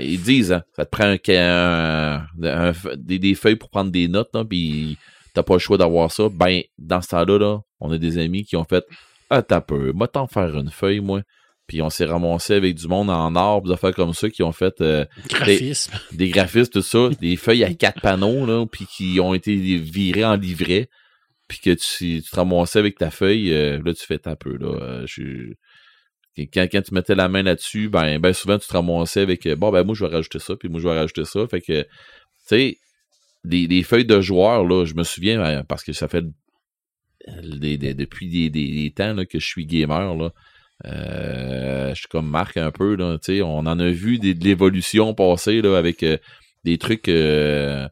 ils 0.00 0.20
disent, 0.22 0.52
hein, 0.52 0.62
ça 0.76 0.84
te 0.86 0.90
prend 0.90 1.04
un, 1.04 1.18
ca- 1.22 2.16
un- 2.20 2.26
un- 2.42 2.72
des, 2.96 3.18
des 3.18 3.34
feuilles 3.34 3.56
pour 3.56 3.68
prendre 3.70 3.90
des 3.90 4.08
notes, 4.08 4.30
là, 4.34 4.44
puis 4.44 4.96
t'as 5.34 5.42
pas 5.42 5.54
le 5.54 5.58
choix 5.60 5.76
d'avoir 5.78 6.10
ça. 6.10 6.28
Ben, 6.30 6.62
dans 6.78 7.00
ce 7.02 7.08
temps-là, 7.08 7.38
là, 7.38 7.58
on 7.80 7.90
a 7.92 7.98
des 7.98 8.18
amis 8.18 8.44
qui 8.44 8.56
ont 8.56 8.64
fait, 8.64 8.84
ah, 9.30 9.42
t'as 9.42 9.60
peu, 9.60 9.92
moi 9.92 10.08
t'en 10.08 10.26
faire 10.26 10.56
une 10.56 10.70
feuille, 10.70 11.00
moi. 11.00 11.20
Puis 11.66 11.80
on 11.80 11.90
s'est 11.90 12.04
ramassé 12.04 12.54
avec 12.54 12.74
du 12.74 12.88
monde 12.88 13.08
en 13.08 13.34
or, 13.36 13.62
des 13.62 13.72
affaires 13.72 13.94
comme 13.94 14.12
ça, 14.14 14.28
qui 14.28 14.42
ont 14.42 14.52
fait 14.52 14.80
euh, 14.80 15.04
graphisme. 15.28 15.92
des 16.12 16.28
graphistes, 16.28 16.72
tout 16.72 16.82
ça, 16.82 17.08
des 17.20 17.36
feuilles 17.36 17.64
à 17.64 17.72
quatre 17.72 18.00
panneaux, 18.00 18.44
là, 18.46 18.66
puis 18.66 18.86
qui 18.86 19.20
ont 19.20 19.32
été 19.34 19.54
virées 19.56 20.24
en 20.24 20.34
livret, 20.36 20.88
puis 21.48 21.58
que 21.60 21.70
tu, 21.70 22.22
tu 22.22 22.30
te 22.30 22.36
ramassais 22.36 22.78
avec 22.78 22.98
ta 22.98 23.10
feuille, 23.10 23.52
euh, 23.52 23.80
là, 23.84 23.94
tu 23.94 24.04
fais 24.04 24.20
un 24.26 24.36
peu, 24.36 24.56
là. 24.56 24.68
euh, 24.82 25.06
je 25.06 25.52
Quand, 26.52 26.66
quand 26.70 26.82
tu 26.82 26.94
mettais 26.94 27.14
la 27.14 27.28
main 27.28 27.42
là-dessus, 27.42 27.88
ben, 27.88 28.18
ben 28.18 28.32
souvent, 28.32 28.58
tu 28.58 28.66
te 28.66 28.72
ramassais 28.72 29.20
avec, 29.20 29.46
bon, 29.54 29.70
ben, 29.70 29.84
moi, 29.84 29.94
je 29.94 30.04
vais 30.04 30.10
rajouter 30.12 30.38
ça, 30.40 30.56
puis 30.56 30.68
moi, 30.68 30.80
je 30.80 30.88
vais 30.88 30.98
rajouter 30.98 31.24
ça. 31.24 31.46
Fait 31.46 31.60
que, 31.60 31.82
tu 31.82 31.88
sais, 32.46 32.76
des, 33.44 33.66
des 33.68 33.82
feuilles 33.82 34.04
de 34.06 34.20
joueurs, 34.20 34.64
là, 34.64 34.84
je 34.84 34.94
me 34.94 35.04
souviens, 35.04 35.40
euh, 35.42 35.62
parce 35.62 35.84
que 35.84 35.92
ça 35.92 36.08
fait 36.08 36.24
des- 37.42 37.78
des- 37.78 37.94
depuis 37.94 38.28
des, 38.28 38.50
des- 38.50 38.72
des 38.72 38.90
temps 38.90 39.14
là, 39.14 39.24
que 39.24 39.38
je 39.38 39.46
suis 39.46 39.64
gamer, 39.66 40.14
là. 40.16 40.30
Euh, 40.84 41.90
je 41.90 42.00
suis 42.00 42.08
comme 42.08 42.28
Marc 42.28 42.56
un 42.56 42.70
peu, 42.70 42.96
là, 42.96 43.18
on 43.44 43.66
en 43.66 43.78
a 43.78 43.88
vu 43.90 44.18
de 44.18 44.32
l'évolution 44.44 45.14
passer, 45.14 45.62
là, 45.62 45.76
avec 45.76 46.02
euh, 46.02 46.16
des 46.64 46.78
trucs, 46.78 47.08
euh, 47.08 47.86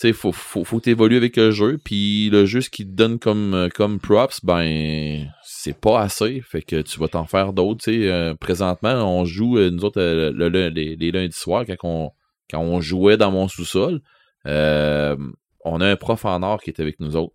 tu 0.00 0.12
faut, 0.12 0.32
faut, 0.32 0.64
faut 0.64 0.80
t'évoluer 0.80 1.16
avec 1.16 1.36
le 1.36 1.50
jeu, 1.50 1.78
puis 1.82 2.28
le 2.30 2.44
jeu, 2.46 2.60
ce 2.60 2.70
qui 2.70 2.84
te 2.84 2.90
donne 2.90 3.18
comme, 3.18 3.68
comme 3.74 4.00
props, 4.00 4.44
ben, 4.44 5.26
c'est 5.44 5.78
pas 5.78 6.00
assez, 6.00 6.40
fait 6.40 6.62
que 6.62 6.82
tu 6.82 6.98
vas 6.98 7.08
t'en 7.08 7.24
faire 7.24 7.52
d'autres, 7.52 7.84
euh, 7.88 8.34
présentement, 8.34 8.94
on 8.94 9.24
joue, 9.24 9.58
nous 9.58 9.84
autres, 9.84 10.00
le- 10.00 10.48
le- 10.48 10.68
les, 10.68 10.96
lundis 11.12 11.36
soirs, 11.36 11.64
quand 11.66 12.12
on, 12.54 12.80
jouait 12.80 13.16
dans 13.16 13.30
mon 13.30 13.48
sous-sol, 13.48 14.00
on 14.44 15.80
a 15.80 15.86
un 15.88 15.96
prof 15.96 16.24
en 16.24 16.42
or 16.42 16.60
qui 16.60 16.70
est 16.70 16.80
avec 16.80 16.98
nous 16.98 17.16
autres. 17.16 17.34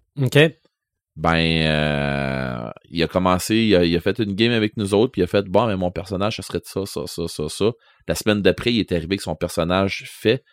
Ben 1.19 1.35
euh, 1.35 2.69
il 2.91 3.02
a 3.02 3.07
commencé, 3.07 3.56
il 3.56 3.76
a, 3.76 3.84
il 3.84 3.95
a 3.95 3.99
fait 3.99 4.19
une 4.19 4.34
game 4.35 4.52
avec 4.52 4.77
nous 4.77 4.94
autres, 4.94 5.11
puis 5.11 5.22
il 5.22 5.23
a 5.23 5.27
fait 5.27 5.45
bon, 5.48 5.65
mais 5.68 5.76
mon 5.76 5.89
personnage, 5.91 6.35
ça 6.38 6.44
serait 6.44 6.60
de 6.60 6.65
ça, 6.65 6.85
ça, 6.85 7.02
ça, 7.07 7.27
ça, 7.27 7.49
ça. 7.49 7.72
La 8.07 8.14
semaine 8.15 8.41
d'après, 8.44 8.72
il 8.72 8.80
est 8.80 8.91
arrivé 8.91 9.07
avec 9.07 9.22
son 9.22 9.35
personnage 9.35 10.03
fait, 10.07 10.44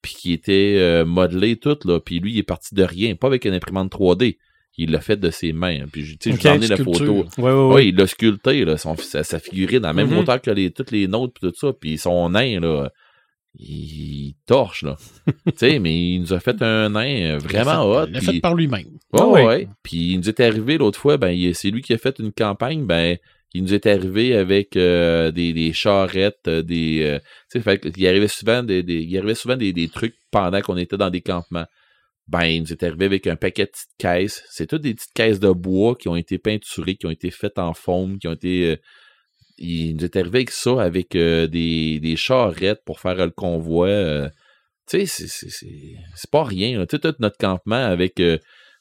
puis 0.00 0.14
qui 0.14 0.32
était 0.32 0.76
euh, 0.78 1.04
modelé 1.04 1.56
tout, 1.56 1.76
là, 1.84 1.98
puis 2.00 2.20
lui, 2.20 2.32
il 2.34 2.38
est 2.38 2.42
parti 2.44 2.74
de 2.74 2.84
rien, 2.84 3.16
pas 3.16 3.26
avec 3.26 3.44
une 3.44 3.52
imprimante 3.54 3.92
3D. 3.92 4.38
Il 4.78 4.92
l'a 4.92 5.00
fait 5.00 5.16
de 5.16 5.30
ses 5.30 5.52
mains. 5.52 5.84
Puis, 5.92 6.16
tu 6.16 6.30
sais, 6.30 6.36
je 6.40 6.48
Ok, 6.48 6.56
vous 6.56 6.64
ai 6.64 6.68
la 6.68 6.76
photo. 6.76 7.26
Ouais, 7.36 7.42
ouais, 7.42 7.52
Oui, 7.52 7.74
ouais. 7.74 7.88
il 7.88 7.96
l'a 7.96 8.06
sculpté, 8.06 8.64
là, 8.64 8.78
son, 8.78 8.96
sa, 8.96 9.24
sa 9.24 9.40
figurine, 9.40 9.84
à 9.84 9.88
la 9.88 9.92
même 9.92 10.08
Mhm. 10.08 10.18
hauteur 10.18 10.40
que 10.40 10.50
les, 10.52 10.70
toutes 10.70 10.92
les 10.92 11.08
nôtres, 11.08 11.34
puis 11.38 11.50
tout 11.50 11.56
ça, 11.58 11.72
puis 11.72 11.98
son 11.98 12.30
nain, 12.30 12.60
là, 12.60 12.90
il 13.58 14.34
torche, 14.46 14.82
là. 14.82 14.96
tu 15.26 15.52
sais, 15.56 15.78
mais 15.78 16.12
il 16.14 16.20
nous 16.20 16.32
a 16.32 16.40
fait 16.40 16.60
un 16.62 16.90
nain 16.90 17.38
vraiment 17.38 17.82
hot. 17.84 18.06
Il 18.08 18.12
l'a 18.14 18.20
fait 18.20 18.40
par 18.40 18.54
lui-même. 18.54 18.86
Ouais, 19.12 19.22
ouais. 19.22 19.44
ouais. 19.46 19.68
Puis 19.82 20.12
il 20.12 20.18
nous 20.18 20.28
est 20.28 20.40
arrivé 20.40 20.78
l'autre 20.78 20.98
fois, 20.98 21.16
ben 21.16 21.30
il- 21.30 21.54
c'est 21.54 21.70
lui 21.70 21.82
qui 21.82 21.92
a 21.92 21.98
fait 21.98 22.18
une 22.18 22.32
campagne, 22.32 22.86
ben 22.86 23.16
il 23.52 23.64
nous 23.64 23.74
est 23.74 23.86
arrivé 23.86 24.36
avec 24.36 24.76
euh, 24.76 25.32
des, 25.32 25.52
des 25.52 25.72
charrettes, 25.72 26.46
euh, 26.46 26.62
des 26.62 27.02
euh, 27.02 27.18
tu 27.50 27.60
sais, 27.60 27.78
qu'il 27.78 28.06
arrivait 28.06 28.28
souvent 28.28 28.62
des, 28.62 28.82
des- 28.84 29.02
il 29.02 29.18
arrivait 29.18 29.34
souvent 29.34 29.56
des, 29.56 29.72
des 29.72 29.88
trucs 29.88 30.14
pendant 30.30 30.60
qu'on 30.60 30.76
était 30.76 30.96
dans 30.96 31.10
des 31.10 31.20
campements. 31.20 31.66
Ben 32.28 32.44
il 32.44 32.60
nous 32.62 32.72
est 32.72 32.82
arrivé 32.84 33.06
avec 33.06 33.26
un 33.26 33.34
paquet 33.34 33.64
de 33.64 33.70
petites 33.70 33.88
caisses, 33.98 34.44
c'est 34.50 34.68
toutes 34.68 34.82
des 34.82 34.94
petites 34.94 35.12
caisses 35.12 35.40
de 35.40 35.50
bois 35.50 35.96
qui 35.96 36.08
ont 36.08 36.14
été 36.14 36.38
peinturées, 36.38 36.94
qui 36.94 37.06
ont 37.06 37.10
été 37.10 37.32
faites 37.32 37.58
en 37.58 37.74
forme, 37.74 38.18
qui 38.20 38.28
ont 38.28 38.34
été 38.34 38.66
euh, 38.70 38.76
il 39.60 39.94
nous 39.96 40.04
est 40.04 40.16
arrivé 40.16 40.38
avec 40.38 40.50
ça, 40.50 40.82
avec 40.82 41.14
euh, 41.14 41.46
des, 41.46 42.00
des 42.00 42.16
charrettes 42.16 42.82
pour 42.84 42.98
faire 43.00 43.14
le 43.14 43.30
convoi. 43.30 43.88
euh, 43.88 44.28
tu 44.88 45.00
sais, 45.00 45.06
c'est- 45.06 45.28
c'est- 45.28 45.50
c'est 45.50 45.94
c'est 46.16 46.30
pas 46.30 46.42
rien. 46.44 46.84
Tu 46.86 46.96
sais, 46.96 46.98
tout 47.00 47.14
notre 47.20 47.36
campement 47.38 47.76
avec 47.84 48.18
euh, 48.20 48.38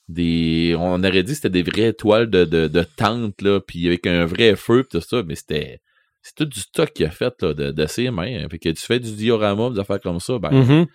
des. 0.08 0.76
On 0.80 1.04
aurait 1.04 1.22
dit 1.24 1.32
que 1.34 1.36
c'était 1.36 1.50
des 1.50 1.64
vraies 1.64 1.94
toiles 1.94 2.30
de, 2.30 2.46
de, 2.46 2.68
de 2.68 2.84
tente, 2.84 3.42
là, 3.42 3.60
puis 3.60 3.86
avec 3.88 4.08
un 4.08 4.26
vrai 4.26 4.56
feu, 4.56 4.84
pis 4.84 4.98
tout 4.98 5.02
ça, 5.02 5.22
mais 5.24 5.36
c'était. 5.36 5.80
C'est 6.22 6.36
tout 6.36 6.46
du 6.46 6.60
stock 6.60 6.92
qu'il 6.94 7.06
a 7.06 7.12
fait 7.12 7.34
là, 7.42 7.54
de, 7.54 7.72
de 7.72 7.86
ses 7.86 8.10
mains. 8.12 8.48
Fait 8.50 8.60
que 8.60 8.70
tu 8.70 8.82
fais 8.84 9.00
du 9.00 9.12
diorama, 9.14 9.70
des 9.70 9.80
affaires 9.80 10.02
comme 10.02 10.20
ça, 10.20 10.38
ben, 10.40 10.52
Mhm. 10.52 10.86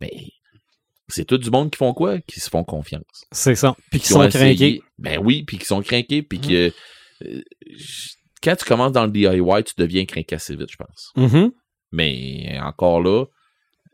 mais 0.00 0.10
c'est 1.08 1.24
tout 1.24 1.38
du 1.38 1.50
monde 1.50 1.70
qui 1.70 1.78
font 1.78 1.94
quoi? 1.94 2.18
Qui 2.20 2.40
se 2.40 2.50
font 2.50 2.64
confiance. 2.64 3.24
C'est 3.32 3.54
ça. 3.54 3.74
Puis 3.90 4.00
qui 4.00 4.08
Qui 4.08 4.14
ont 4.14 4.22
sont 4.22 4.28
craqués. 4.38 4.80
Ben 4.98 5.18
oui, 5.22 5.42
puis 5.44 5.56
qui 5.58 5.64
sont 5.66 5.82
craqués, 5.82 6.22
puis 6.22 6.38
Mhm. 6.38 6.48
que. 6.48 6.72
euh, 7.24 7.42
quand 8.44 8.56
tu 8.56 8.64
commences 8.64 8.92
dans 8.92 9.06
le 9.06 9.10
DIY, 9.10 9.64
tu 9.64 9.74
deviens 9.78 10.04
assez 10.32 10.54
vite, 10.54 10.70
je 10.70 10.76
pense. 10.76 11.12
Mhm. 11.16 11.52
Mais 11.92 12.58
encore 12.60 13.00
là, 13.00 13.24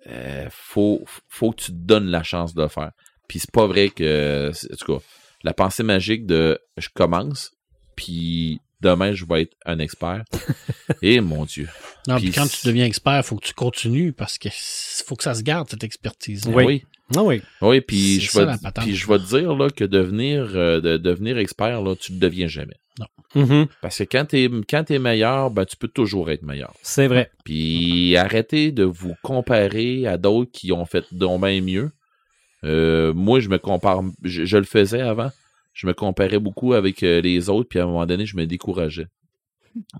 euh, 0.07 0.49
faut, 0.51 1.05
faut 1.29 1.53
que 1.53 1.63
tu 1.63 1.73
te 1.73 1.77
donnes 1.77 2.09
la 2.09 2.23
chance 2.23 2.55
de 2.55 2.63
le 2.63 2.69
faire. 2.69 2.91
Puis 3.29 3.39
c'est 3.39 3.53
pas 3.53 3.67
vrai 3.67 3.91
que. 3.91 4.51
En 4.51 4.77
tout 4.77 4.99
cas, 4.99 5.05
la 5.45 5.53
pensée 5.53 5.83
magique 5.83 6.27
de 6.27 6.59
je 6.77 6.89
commence, 6.93 7.53
puis 7.97 8.61
demain 8.81 9.13
je 9.13 9.25
vais 9.25 9.43
être 9.43 9.57
un 9.67 9.79
expert. 9.79 10.25
Et 11.03 11.21
mon 11.21 11.45
Dieu. 11.45 11.69
Non, 12.09 12.17
Puis 12.17 12.27
puis 12.31 12.33
quand 12.35 12.47
tu 12.49 12.67
deviens 12.67 12.85
expert, 12.87 13.17
il 13.19 13.23
faut 13.23 13.37
que 13.37 13.47
tu 13.47 13.55
continues 13.55 14.13
parce 14.13 14.39
que 14.39 14.49
s- 14.49 15.05
faut 15.07 15.17
que 15.17 15.23
ça 15.25 15.35
se 15.35 15.43
garde, 15.43 15.69
cette 15.71 15.85
expertise. 15.85 16.47
Oui. 16.47 16.65
Oui. 16.65 16.85
Ah 17.17 17.23
oui. 17.25 17.43
Oui, 17.61 17.81
puis 17.81 18.21
je 18.21 18.39
vais 18.39 18.47
puis 18.83 18.95
je 18.95 19.07
vais 19.09 19.19
te 19.19 19.25
dire 19.37 19.55
là, 19.57 19.69
que 19.69 19.83
devenir, 19.85 20.49
euh, 20.55 20.81
de, 20.81 20.97
devenir 20.97 21.39
expert, 21.39 21.83
là, 21.83 21.97
tu 21.97 22.13
ne 22.13 22.19
deviens 22.21 22.47
jamais. 22.47 22.77
Mhm. 23.35 23.67
Parce 23.81 23.99
que 23.99 24.05
quand 24.05 24.27
tu 24.27 24.43
es, 24.45 24.51
quand 24.69 24.85
t'es 24.85 24.99
meilleur, 24.99 25.51
ben, 25.51 25.65
tu 25.65 25.77
peux 25.77 25.89
toujours 25.89 26.31
être 26.31 26.43
meilleur. 26.43 26.75
C'est 26.83 27.07
vrai. 27.09 27.31
Puis 27.45 28.17
arrêtez 28.17 28.73
de 28.73 28.83
vous 28.85 29.15
comparer 29.23 30.07
à 30.07 30.19
d'autres 30.19 30.51
qui 30.53 30.73
ont 30.73 30.85
fait 30.85 31.05
donc 31.13 31.43
bien 31.45 31.61
mieux. 31.61 31.91
Euh, 32.65 33.13
moi, 33.15 33.41
je 33.41 33.49
me 33.49 33.59
compare, 33.59 34.03
je, 34.23 34.45
je 34.45 34.57
le 34.57 34.65
faisais 34.65 35.01
avant. 35.01 35.31
Je 35.73 35.87
me 35.87 35.95
comparais 35.95 36.39
beaucoup 36.39 36.75
avec 36.75 37.03
euh, 37.03 37.21
les 37.21 37.49
autres, 37.49 37.69
puis 37.69 37.79
à 37.79 37.85
un 37.85 37.87
moment 37.87 38.07
donné, 38.07 38.27
je 38.27 38.37
me 38.37 38.47
décourageais. 38.47 39.07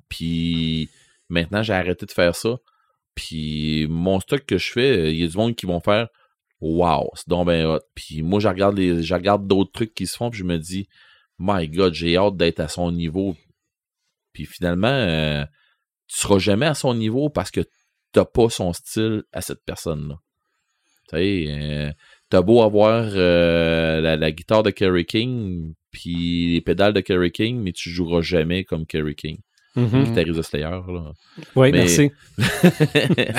Puis 0.09 0.91
maintenant, 1.29 1.63
j'ai 1.63 1.73
arrêté 1.73 2.07
de 2.07 2.11
faire 2.11 2.35
ça. 2.35 2.59
Puis 3.15 3.87
mon 3.89 4.21
stock 4.21 4.45
que 4.45 4.59
je 4.59 4.73
fais, 4.73 5.13
il 5.13 5.21
y 5.21 5.25
a 5.25 5.29
du 5.29 5.37
monde 5.37 5.55
qui 5.55 5.67
vont 5.67 5.81
faire 5.81 6.09
Wow, 6.61 7.11
c'est 7.15 7.29
donc 7.29 7.49
bien 7.49 7.69
hot. 7.69 7.81
Puis 7.95 8.23
moi, 8.23 8.39
je 8.39 8.49
regarde 8.49 8.77
les, 8.77 9.03
je 9.03 9.15
regarde 9.15 9.47
d'autres 9.47 9.73
trucs 9.73 9.95
qui 9.95 10.07
se 10.07 10.17
font, 10.17 10.31
puis 10.31 10.41
je 10.41 10.45
me 10.45 10.59
dis 10.59 10.89
My 11.39 11.69
God, 11.69 11.95
j'ai 11.95 12.17
hâte 12.17 12.37
d'être 12.37 12.61
à 12.61 12.69
son 12.69 12.93
niveau. 12.93 13.35
Puis 14.33 14.45
finalement, 14.45 14.89
euh, 14.89 15.45
tu 16.07 16.19
seras 16.19 16.39
jamais 16.39 16.67
à 16.67 16.75
son 16.75 16.95
niveau 16.95 17.31
parce 17.31 17.51
que 17.51 17.63
t'as 18.13 18.27
pas 18.27 18.51
son 18.51 18.73
style 18.73 19.23
à 19.33 19.41
cette 19.41 19.65
personne-là. 19.65 20.17
Tu 21.09 21.17
sais, 21.17 21.45
euh, 21.49 21.93
t'as 22.31 22.43
beau 22.43 22.63
avoir 22.63 23.05
euh, 23.15 24.01
la, 24.01 24.17
la 24.17 24.31
guitare 24.33 24.63
de 24.63 24.71
Kerry 24.71 25.05
King 25.05 25.73
puis 25.91 26.53
les 26.55 26.61
pédales 26.61 26.93
de 26.95 27.01
Kerry 27.01 27.33
King, 27.33 27.61
mais 27.61 27.73
tu 27.73 27.91
joueras 27.91 28.21
jamais 28.23 28.63
comme 28.65 28.87
Kerry 28.87 29.17
King, 29.17 29.39
guitariste 29.77 30.37
de 30.37 30.43
Slayer. 30.43 30.65
Là. 30.67 31.13
Oui, 31.57 31.73
Mais- 31.73 31.79
merci. 31.79 32.11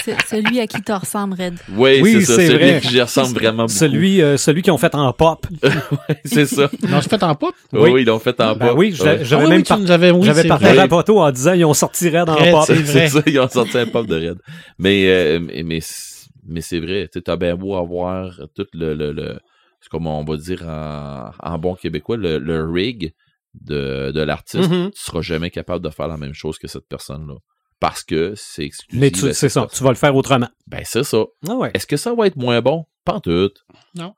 C'est 0.03 0.22
celui 0.27 0.59
à 0.59 0.68
qui 0.68 0.81
tu 0.81 0.91
ressembles, 0.91 1.35
Red. 1.41 1.53
Oui, 1.76 1.99
Oui, 2.01 2.13
c'est 2.19 2.22
ça. 2.26 2.35
c'est 2.35 2.47
Celui 2.47 2.57
vrai. 2.72 2.81
que 2.81 2.88
j'y 2.89 3.01
ressemble 3.01 3.34
vraiment 3.39 3.63
beaucoup. 3.63 3.73
Celui, 3.77 4.22
euh, 4.22 4.35
celui 4.38 4.61
qu'ils 4.61 4.73
ont 4.73 4.77
fait 4.77 4.93
en 4.95 5.11
pop. 5.13 5.45
c'est 6.26 6.45
ça. 6.45 6.69
Non, 6.89 6.99
c'est 7.01 7.09
fait 7.09 7.23
en 7.23 7.35
pop? 7.35 7.53
Oui, 7.73 7.80
Oui. 7.84 7.89
oui, 7.91 8.01
ils 8.01 8.05
l'ont 8.07 8.19
fait 8.19 8.39
en 8.41 8.55
Ben 8.55 8.68
pop. 8.69 8.77
oui, 8.77 8.93
j'avais 8.93 9.23
Ah 9.31 9.38
oui, 9.38 9.49
même 9.49 9.57
oui, 9.59 9.63
par- 9.63 9.80
oui, 9.80 10.23
J'avais 10.26 10.47
partagé 10.47 10.76
la 10.76 10.88
photo 10.89 11.19
en 11.22 11.31
disant 11.31 11.53
ils 11.53 11.65
ont 11.65 11.73
sorti 11.73 12.09
Red 12.09 12.30
en 12.30 12.35
Red, 12.35 12.51
pop. 12.51 12.63
c'est 12.68 12.76
C'est 12.85 12.91
vrai. 12.91 13.07
ça, 13.09 13.22
ils 13.27 13.39
ont 13.39 13.47
sorti 13.49 13.77
un 13.77 13.85
pop 13.88 14.05
de 14.07 14.15
raid. 14.15 14.38
Mais, 14.77 15.05
euh, 15.07 15.39
mais, 15.63 15.80
mais, 16.52 16.61
c'est- 16.61 16.80
vrai, 16.80 17.10
tu 17.11 17.22
t'as 17.23 17.38
bien 17.38 17.56
beau 17.56 17.76
avoir 17.76 18.40
tout 18.56 18.68
le, 18.73 18.94
le, 18.94 19.11
le 19.11 19.40
c'est 19.80 19.90
comme 19.90 20.06
on 20.07 20.23
va 20.23 20.38
dire 20.38 20.61
en, 20.68 21.32
en 21.40 21.57
bon 21.57 21.73
québécois, 21.76 22.15
le, 22.18 22.38
le 22.38 22.69
rig 22.69 23.14
de, 23.56 24.11
de 24.11 24.22
l'artiste, 24.22 24.69
Mhm. 24.69 24.91
tu 24.91 25.02
seras 25.02 25.22
jamais 25.22 25.49
capable 25.49 25.84
de 25.84 25.90
faire 25.90 26.07
la 26.07 26.18
même 26.18 26.34
chose 26.34 26.57
que 26.60 26.68
cette 26.68 26.88
personne-là. 26.88 27.36
Parce 27.80 28.03
que 28.03 28.34
c'est 28.36 28.64
exclusif. 28.64 29.02
Mais 29.02 29.11
c'est 29.34 29.49
ça, 29.49 29.61
personne. 29.61 29.76
tu 29.78 29.84
vas 29.84 29.90
le 29.90 29.95
faire 29.95 30.15
autrement. 30.15 30.49
Ben, 30.68 30.82
c'est 30.86 31.03
ça. 31.03 31.23
Ah 31.49 31.56
ouais. 31.56 31.72
Est-ce 31.73 31.88
que 31.88 31.98
ça 31.98 32.14
va 32.14 32.28
être 32.28 32.36
moins 32.36 32.61
bon? 32.61 32.86
Pas 33.03 33.14
en 33.15 33.19
tout. 33.22 33.49
Non. 33.95 34.14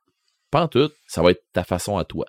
Pas 0.52 0.64
en 0.64 0.68
tout. 0.68 0.92
Ça 1.08 1.22
va 1.22 1.32
être 1.32 1.42
ta 1.54 1.64
façon 1.64 1.98
à 1.98 2.04
toi. 2.04 2.26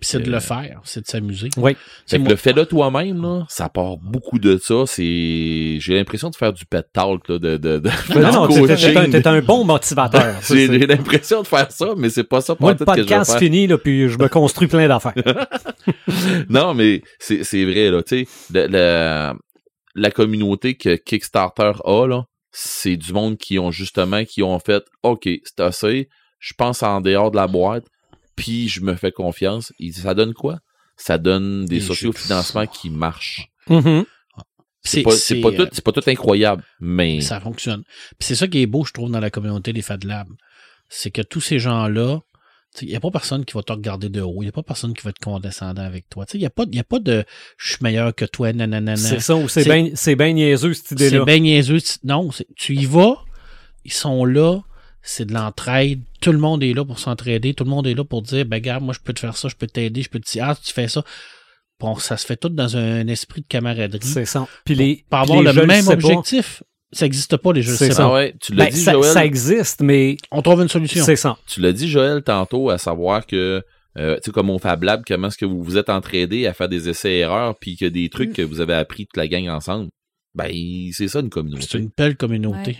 Puis 0.00 0.08
c'est 0.10 0.20
de 0.20 0.28
Euh, 0.30 0.34
le 0.34 0.40
faire, 0.40 0.80
c'est 0.84 1.00
de 1.02 1.06
s'amuser. 1.06 1.48
Oui. 1.56 1.76
C'est 2.06 2.18
Fait 2.18 2.24
que 2.24 2.28
le 2.30 2.36
fais-le 2.36 2.66
toi-même, 2.66 3.20
là, 3.20 3.44
ça 3.48 3.68
part 3.68 3.96
beaucoup 3.96 4.38
de 4.38 4.56
ça. 4.56 4.84
C'est, 4.86 5.78
j'ai 5.80 5.94
l'impression 5.96 6.30
de 6.30 6.36
faire 6.36 6.52
du 6.52 6.64
pet 6.66 6.86
talk, 6.92 7.28
là, 7.28 7.38
de, 7.38 7.56
de, 7.56 7.78
de 7.78 7.88
faire 7.88 8.20
Non, 8.32 8.32
non, 8.32 8.46
du 8.46 8.62
t'es- 8.76 8.96
un, 8.96 9.10
t'es 9.10 9.26
un 9.26 9.40
bon 9.42 9.64
motivateur. 9.64 10.36
J'ai 10.48 10.68
l'impression 10.86 11.42
de 11.42 11.46
faire 11.48 11.70
ça, 11.72 11.94
mais 11.96 12.10
c'est 12.10 12.22
pas 12.24 12.40
ça 12.40 12.54
pour 12.54 12.62
Moi, 12.66 12.72
le 12.72 12.78
tout 12.78 12.84
que 12.84 12.92
je 12.96 12.98
podcast 13.02 13.38
fini, 13.38 13.66
là, 13.66 13.76
puis 13.76 14.08
je 14.08 14.16
me 14.18 14.28
construis 14.28 14.68
plein 14.68 14.86
d'affaires. 14.86 15.14
Non, 16.48 16.74
mais 16.74 17.02
c'est 17.18 17.44
c'est 17.44 17.64
vrai, 17.64 17.90
là, 17.90 18.02
tu 18.02 18.24
sais, 18.24 18.28
le- 18.52 18.66
le- 18.68 19.38
la 19.94 20.10
communauté 20.10 20.74
que 20.76 20.96
Kickstarter 20.96 21.72
a, 21.84 22.06
là, 22.06 22.24
c'est 22.52 22.96
du 22.96 23.12
monde 23.12 23.36
qui 23.36 23.58
ont 23.58 23.70
justement, 23.70 24.24
qui 24.24 24.42
ont 24.42 24.58
fait, 24.58 24.84
OK, 25.02 25.28
c'est 25.44 25.60
assez, 25.60 26.08
je 26.38 26.52
pense 26.56 26.82
en 26.82 27.00
dehors 27.00 27.30
de 27.30 27.36
la 27.36 27.46
boîte, 27.46 27.84
puis 28.38 28.68
je 28.68 28.80
me 28.80 28.94
fais 28.94 29.12
confiance. 29.12 29.72
Et 29.78 29.92
ça 29.92 30.14
donne 30.14 30.34
quoi? 30.34 30.60
Ça 30.96 31.18
donne 31.18 31.64
des 31.66 31.80
sociofinancements 31.80 32.66
qui 32.66 32.90
marchent. 32.90 33.48
Mhm. 33.68 34.04
C'est 34.82 35.02
pas, 35.02 35.10
c'est 35.10 35.40
pas, 35.40 35.48
euh, 35.50 35.64
tout, 35.66 35.68
c'est 35.72 35.84
pas 35.84 35.92
tout 35.92 36.02
incroyable, 36.06 36.62
mais 36.80 37.20
ça 37.20 37.40
fonctionne. 37.40 37.82
Puis 38.18 38.26
c'est 38.28 38.34
ça 38.36 38.46
qui 38.48 38.62
est 38.62 38.66
beau, 38.66 38.84
je 38.84 38.92
trouve, 38.92 39.10
dans 39.10 39.20
la 39.20 39.28
communauté 39.30 39.72
des 39.72 39.82
Fad 39.82 40.04
Labs. 40.04 40.28
C'est 40.88 41.10
que 41.10 41.20
tous 41.20 41.40
ces 41.42 41.58
gens-là, 41.58 42.20
il 42.80 42.88
n'y 42.88 42.96
a 42.96 43.00
pas 43.00 43.10
personne 43.10 43.44
qui 43.44 43.54
va 43.54 43.62
te 43.62 43.72
regarder 43.72 44.08
de 44.08 44.20
haut. 44.22 44.36
Il 44.38 44.44
n'y 44.46 44.48
a 44.48 44.52
pas 44.52 44.62
personne 44.62 44.94
qui 44.94 45.02
va 45.02 45.10
être 45.10 45.18
condescendant 45.18 45.82
avec 45.82 46.08
toi. 46.08 46.24
Il 46.32 46.40
n'y 46.40 46.46
a, 46.46 46.50
pas- 46.50 46.64
y 46.70 46.78
a 46.78 46.84
pas 46.84 47.00
de 47.00 47.24
je 47.58 47.68
suis 47.74 47.78
meilleur 47.82 48.14
que 48.14 48.24
toi, 48.24 48.52
nanana. 48.52 48.96
C'est 48.96 49.20
ça, 49.20 49.36
ou 49.36 49.48
c'est 49.48 49.64
C'est- 49.64 49.70
bien 49.82 49.90
c'est 49.94 50.16
ben 50.16 50.34
niaiseux, 50.34 50.72
cette 50.72 50.86
C'est 50.88 50.94
idée-là. 50.94 51.24
bien 51.24 51.38
niaiseux. 51.40 51.78
Non, 52.04 52.30
c'est- 52.30 52.46
tu 52.56 52.74
y 52.74 52.86
vas, 52.86 53.16
ils 53.84 53.92
sont 53.92 54.24
là, 54.24 54.60
c'est 55.02 55.26
de 55.26 55.32
l'entraide. 55.34 56.00
Tout 56.20 56.32
le 56.32 56.38
monde 56.38 56.62
est 56.62 56.74
là 56.74 56.84
pour 56.84 56.98
s'entraider. 56.98 57.54
Tout 57.54 57.64
le 57.64 57.70
monde 57.70 57.86
est 57.86 57.94
là 57.94 58.04
pour 58.04 58.22
dire, 58.22 58.44
ben, 58.44 58.56
regarde, 58.56 58.82
moi, 58.84 58.94
je 58.94 59.00
peux 59.02 59.12
te 59.12 59.20
faire 59.20 59.36
ça, 59.36 59.48
je 59.48 59.56
peux 59.56 59.66
t'aider, 59.66 60.02
je 60.02 60.08
peux 60.10 60.20
te 60.20 60.30
dire, 60.30 60.44
ah, 60.48 60.54
tu 60.56 60.72
fais 60.72 60.88
ça. 60.88 61.04
Bon, 61.80 61.96
ça 61.96 62.16
se 62.16 62.26
fait 62.26 62.36
tout 62.36 62.48
dans 62.48 62.76
un 62.76 63.06
esprit 63.06 63.40
de 63.42 63.46
camaraderie. 63.46 64.00
C'est 64.02 64.24
ça. 64.24 64.46
Puis 64.64 64.74
les, 64.74 65.04
Pour 65.08 65.20
avoir 65.20 65.40
les 65.42 65.46
le 65.52 65.52
jeux, 65.52 65.66
même 65.66 65.84
pas. 65.84 65.92
objectif. 65.92 66.62
Ça 66.90 67.04
n'existe 67.04 67.36
pas, 67.36 67.52
les 67.52 67.62
jeux 67.62 67.76
C'est 67.76 67.88
c'est 67.88 67.94
ça. 67.94 68.06
Ah 68.06 68.12
ouais, 68.14 68.34
tu 68.40 68.54
l'as 68.54 68.64
Ben, 68.64 68.72
dit, 68.72 68.80
ça, 68.80 68.92
Joël. 68.94 69.12
ça 69.12 69.24
existe, 69.24 69.82
mais 69.82 70.16
On 70.32 70.40
trouve 70.42 70.62
une 70.62 70.68
solution. 70.68 71.04
c'est 71.04 71.16
ça. 71.16 71.36
Tu 71.46 71.60
l'as 71.60 71.72
dit, 71.72 71.88
Joël, 71.88 72.22
tantôt, 72.22 72.70
à 72.70 72.78
savoir 72.78 73.26
que, 73.26 73.62
euh, 73.98 74.14
tu 74.16 74.20
sais, 74.24 74.30
comme 74.32 74.48
au 74.50 74.58
Fab 74.58 74.82
Lab, 74.82 75.02
comment 75.06 75.28
est-ce 75.28 75.36
que 75.36 75.44
vous 75.44 75.62
vous 75.62 75.76
êtes 75.76 75.90
entraidés 75.90 76.46
à 76.46 76.54
faire 76.54 76.68
des 76.70 76.88
essais-erreurs, 76.88 77.56
puis 77.60 77.76
que 77.76 77.84
des 77.84 78.08
trucs 78.08 78.32
que 78.32 78.42
vous 78.42 78.60
avez 78.60 78.72
appris 78.74 79.04
toute 79.06 79.18
la 79.18 79.28
gang 79.28 79.48
ensemble. 79.48 79.88
Ben, 80.34 80.50
c'est 80.92 81.08
ça 81.08 81.20
une 81.20 81.30
communauté. 81.30 81.66
C'est 81.70 81.78
une 81.78 81.90
belle 81.96 82.16
communauté. 82.16 82.78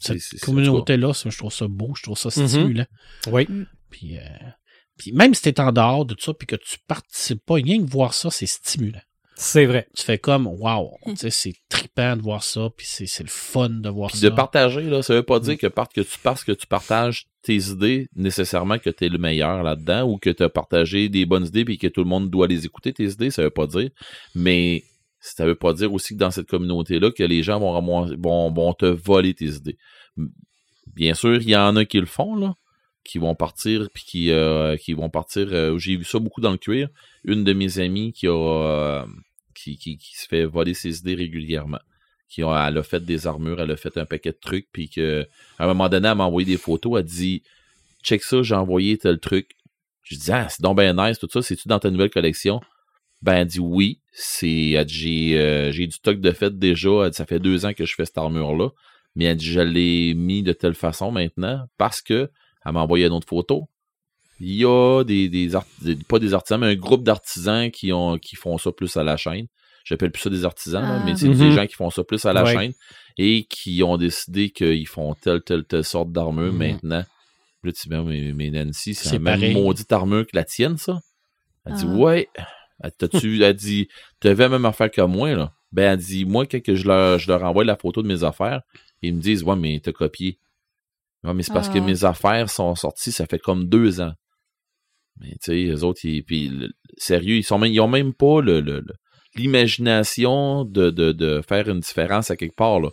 Cette 0.00 0.40
communauté-là, 0.40 1.12
je 1.12 1.36
trouve 1.36 1.52
ça 1.52 1.66
beau, 1.68 1.92
je 1.96 2.02
trouve 2.02 2.18
ça 2.18 2.28
Mhm. 2.40 2.48
stimulant. 2.48 2.86
Oui. 3.28 3.46
Puis, 3.90 4.18
euh, 4.18 4.22
puis 4.98 5.12
même 5.12 5.34
si 5.34 5.42
t'es 5.42 5.60
en 5.60 5.72
dehors 5.72 6.04
de 6.04 6.14
tout 6.14 6.24
ça, 6.24 6.34
puis 6.34 6.46
que 6.46 6.56
tu 6.56 6.78
participes 6.86 7.44
pas, 7.44 7.54
rien 7.54 7.84
que 7.84 7.90
voir 7.90 8.14
ça, 8.14 8.30
c'est 8.30 8.46
stimulant. 8.46 9.00
C'est 9.42 9.64
vrai. 9.64 9.86
tu 9.96 10.02
fais 10.02 10.18
comme 10.18 10.46
wow, 10.46 10.98
tu 11.06 11.16
sais, 11.16 11.30
c'est 11.30 11.54
trippant 11.70 12.14
de 12.14 12.20
voir 12.20 12.44
ça, 12.44 12.68
puis 12.76 12.86
c'est 12.86 13.06
c'est 13.06 13.22
le 13.22 13.30
fun 13.30 13.70
de 13.70 13.88
voir 13.88 14.10
Puis 14.10 14.18
ça. 14.20 14.28
de 14.28 14.34
partager, 14.34 14.82
là, 14.82 15.02
ça 15.02 15.14
veut 15.14 15.22
pas 15.22 15.40
dire 15.40 15.56
que, 15.56 15.66
par- 15.66 15.88
que 15.88 16.02
tu, 16.02 16.18
parce 16.22 16.44
que 16.44 16.52
tu 16.52 16.66
partages 16.66 17.24
tes 17.42 17.56
idées, 17.56 18.06
nécessairement 18.14 18.78
que 18.78 18.90
tu 18.90 19.06
es 19.06 19.08
le 19.08 19.16
meilleur 19.16 19.62
là-dedans 19.62 20.02
ou 20.06 20.18
que 20.18 20.28
tu 20.28 20.42
as 20.42 20.50
partagé 20.50 21.08
des 21.08 21.24
bonnes 21.24 21.46
idées 21.46 21.64
puis 21.64 21.78
que 21.78 21.86
tout 21.86 22.02
le 22.02 22.08
monde 22.10 22.28
doit 22.28 22.48
les 22.48 22.66
écouter, 22.66 22.92
tes 22.92 23.04
idées, 23.08 23.30
ça 23.30 23.42
veut 23.42 23.48
pas 23.48 23.66
dire. 23.66 23.88
Mais 24.34 24.84
ça 25.20 25.44
veut 25.44 25.54
pas 25.54 25.72
dire 25.72 25.92
aussi 25.92 26.14
que 26.14 26.18
dans 26.18 26.30
cette 26.30 26.48
communauté-là, 26.48 27.10
que 27.10 27.22
les 27.22 27.42
gens 27.42 27.60
vont, 27.60 28.74
te 28.74 28.86
voler 28.86 29.34
tes 29.34 29.46
idées. 29.46 29.76
Bien 30.94 31.14
sûr, 31.14 31.36
il 31.36 31.50
y 31.50 31.56
en 31.56 31.76
a 31.76 31.84
qui 31.84 32.00
le 32.00 32.06
font, 32.06 32.34
là, 32.34 32.54
qui 33.04 33.18
vont 33.18 33.34
partir 33.34 33.88
puis 33.92 34.04
qui, 34.04 34.30
euh, 34.30 34.76
vont 34.96 35.10
partir. 35.10 35.48
euh, 35.52 35.78
J'ai 35.78 35.96
vu 35.96 36.04
ça 36.04 36.18
beaucoup 36.18 36.40
dans 36.40 36.50
le 36.52 36.58
cuir. 36.58 36.88
Une 37.24 37.44
de 37.44 37.52
mes 37.52 37.78
amies 37.78 38.12
qui 38.12 38.26
a 38.26 38.32
euh, 38.32 39.06
qui, 39.54 39.98
se 40.14 40.26
fait 40.26 40.44
voler 40.46 40.74
ses 40.74 40.98
idées 40.98 41.14
régulièrement 41.14 41.80
qui 42.30 42.44
ont, 42.44 42.56
elle 42.56 42.78
a 42.78 42.82
fait 42.82 43.04
des 43.04 43.26
armures, 43.26 43.60
elle 43.60 43.72
a 43.72 43.76
fait 43.76 43.98
un 43.98 44.06
paquet 44.06 44.30
de 44.30 44.38
trucs, 44.40 44.68
puis 44.72 44.88
que 44.88 45.26
à 45.58 45.64
un 45.64 45.66
moment 45.66 45.88
donné, 45.88 46.08
elle 46.08 46.16
m'a 46.16 46.24
envoyé 46.24 46.46
des 46.46 46.58
photos, 46.58 47.00
elle 47.00 47.04
dit 47.04 47.42
Check 48.02 48.22
ça, 48.22 48.42
j'ai 48.42 48.54
envoyé 48.54 48.96
tel 48.96 49.18
truc. 49.18 49.50
Je 50.04 50.16
dis 50.16 50.30
Ah, 50.32 50.48
c'est 50.48 50.62
donc 50.62 50.78
nice, 50.80 51.18
tout 51.18 51.28
ça, 51.30 51.42
c'est-tu 51.42 51.68
dans 51.68 51.80
ta 51.80 51.90
nouvelle 51.90 52.10
collection? 52.10 52.60
Ben, 53.22 53.34
elle 53.34 53.46
dit 53.46 53.60
oui, 53.60 54.00
c'est. 54.12 54.70
Elle 54.70 54.84
dit 54.86 54.94
j'ai 54.94 55.38
euh, 55.38 55.72
j'ai 55.72 55.86
du 55.86 55.92
stock 55.96 56.20
de 56.20 56.30
fait 56.32 56.58
déjà. 56.58 56.88
Elle 57.04 57.10
dit, 57.10 57.16
ça 57.16 57.26
fait 57.26 57.38
deux 57.40 57.66
ans 57.66 57.72
que 57.74 57.84
je 57.84 57.94
fais 57.94 58.04
cette 58.06 58.18
armure-là. 58.18 58.70
Mais 59.16 59.24
elle 59.26 59.36
dit 59.36 59.46
je 59.50 59.60
l'ai 59.60 60.14
mis 60.14 60.42
de 60.42 60.52
telle 60.52 60.74
façon 60.74 61.10
maintenant 61.10 61.64
parce 61.78 62.00
que 62.00 62.30
elle 62.64 62.72
m'a 62.72 62.80
envoyé 62.80 63.06
une 63.06 63.12
autre 63.12 63.28
photo. 63.28 63.68
Il 64.38 64.54
y 64.54 64.64
a 64.64 65.04
des, 65.04 65.28
des, 65.28 65.54
art- 65.54 65.66
des- 65.82 65.96
pas 65.96 66.18
des 66.18 66.32
artisans, 66.32 66.58
mais 66.60 66.68
un 66.68 66.74
groupe 66.74 67.02
d'artisans 67.04 67.70
qui 67.70 67.92
ont 67.92 68.16
qui 68.18 68.36
font 68.36 68.56
ça 68.56 68.72
plus 68.72 68.96
à 68.96 69.04
la 69.04 69.16
chaîne. 69.18 69.46
J'appelle 69.84 70.12
plus 70.12 70.22
ça 70.22 70.30
des 70.30 70.44
artisans, 70.44 70.82
là, 70.82 70.98
Ah. 71.00 71.04
mais 71.04 71.16
c'est 71.16 71.28
Mhm. 71.28 71.38
des 71.38 71.52
gens 71.52 71.66
qui 71.66 71.74
font 71.74 71.90
ça 71.90 72.04
plus 72.04 72.24
à 72.24 72.32
la 72.32 72.44
Ouais. 72.44 72.52
chaîne 72.54 72.72
et 73.18 73.44
qui 73.50 73.82
ont 73.82 73.96
décidé 73.98 74.50
qu'ils 74.50 74.86
font 74.86 75.14
telle, 75.14 75.42
telle, 75.42 75.64
telle 75.64 75.84
sorte 75.84 76.12
d'armure 76.12 76.52
Mhm. 76.52 76.58
maintenant. 76.58 77.04
Là, 77.64 77.72
tu 77.72 77.82
dis, 77.82 77.88
ben, 77.90 78.02
mais, 78.04 78.32
mais 78.34 78.50
Nancy, 78.50 78.94
c'est 78.94 79.18
la 79.22 79.36
même 79.36 79.52
maudite 79.54 79.90
armure 79.92 80.24
que 80.26 80.34
la 80.36 80.44
tienne, 80.44 80.76
ça? 80.78 81.00
Elle 81.66 81.74
dit, 81.74 81.84
Ah. 81.86 81.96
ouais. 81.96 82.28
Elle, 82.82 82.92
t'as-tu, 82.92 83.42
elle 83.42 83.54
dit, 83.54 83.88
tu 84.20 84.28
avais 84.28 84.44
la 84.44 84.48
même 84.50 84.64
affaire 84.64 84.90
que 84.90 85.00
moi, 85.02 85.32
là. 85.34 85.52
Ben, 85.72 85.92
elle 85.92 85.98
dit, 85.98 86.24
moi, 86.24 86.46
quand 86.46 86.60
je 86.66 86.86
leur, 86.86 87.18
je 87.18 87.30
leur 87.30 87.42
envoie 87.44 87.64
la 87.64 87.76
photo 87.76 88.02
de 88.02 88.08
mes 88.08 88.24
affaires, 88.24 88.62
ils 89.02 89.14
me 89.14 89.20
disent, 89.20 89.42
ouais, 89.42 89.56
mais 89.56 89.80
t'as 89.82 89.92
copié. 89.92 90.38
Ouais, 91.22 91.34
mais 91.34 91.42
c'est 91.42 91.52
parce 91.52 91.68
que 91.68 91.78
Ah. 91.78 91.82
mes 91.82 92.04
affaires 92.04 92.48
sont 92.50 92.74
sorties, 92.74 93.12
ça 93.12 93.26
fait 93.26 93.38
comme 93.38 93.68
deux 93.68 94.00
ans. 94.00 94.12
Mais, 95.20 95.30
tu 95.32 95.36
sais, 95.42 95.54
les 95.54 95.84
autres, 95.84 96.00
ils, 96.04 96.22
puis, 96.24 96.48
le- 96.48 96.70
sérieux, 96.96 97.36
ils 97.36 97.42
sont 97.44 97.58
même, 97.58 97.70
ils 97.72 97.80
ont 97.80 97.88
même 97.88 98.14
pas 98.14 98.40
le, 98.40 98.60
le- 98.60 98.80
le- 98.80 98.94
l'imagination 99.36 100.64
de, 100.64 100.90
de, 100.90 101.12
de 101.12 101.42
faire 101.46 101.68
une 101.68 101.80
différence 101.80 102.30
à 102.30 102.36
quelque 102.36 102.56
part, 102.56 102.80
là. 102.80 102.88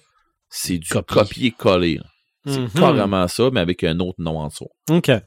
C'est 0.49 0.77
du 0.77 0.87
Copie. 0.89 1.13
copier-coller. 1.13 1.99
C'est 2.45 2.59
Mhm. 2.59 2.69
carrément 2.69 3.27
ça, 3.27 3.49
mais 3.51 3.59
avec 3.59 3.83
un 3.83 3.99
autre 3.99 4.21
nom 4.21 4.39
en 4.39 4.47
dessous. 4.47 4.69
OK. 4.89 5.05
Fait 5.07 5.21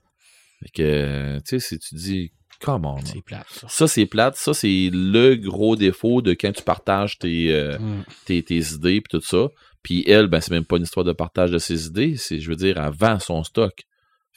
que, 0.75 1.39
tu 1.39 1.43
sais, 1.47 1.59
si 1.61 1.79
tu 1.79 1.95
dis, 1.95 2.33
comment, 2.61 2.99
C'est 3.05 3.23
plate, 3.25 3.47
ça. 3.51 3.67
ça, 3.69 3.89
c'est 3.89 4.07
plate. 4.07 4.37
Ça, 4.37 4.55
c'est 4.55 4.91
le 4.93 5.35
gros 5.37 5.77
défaut 5.77 6.23
de 6.23 6.33
quand 6.33 6.53
tu 6.53 6.63
partages 6.63 7.19
tes, 7.19 7.53
euh, 7.53 7.79
Mm. 7.79 8.05
tes, 8.27 8.43
tes 8.43 8.59
idées 8.75 9.01
puis 9.01 9.19
tout 9.19 9.21
ça. 9.25 9.49
Puis 9.83 10.05
elle, 10.07 10.27
ben, 10.27 10.41
c'est 10.41 10.51
même 10.53 10.65
pas 10.67 10.77
une 10.77 10.83
histoire 10.83 11.05
de 11.05 11.13
partage 11.13 11.51
de 11.51 11.59
ses 11.59 11.87
idées. 11.87 12.17
C'est, 12.17 12.39
je 12.41 12.49
veux 12.51 12.57
dire, 12.57 12.79
elle 12.79 12.93
vend 12.93 13.19
son 13.19 13.43
stock. 13.45 13.73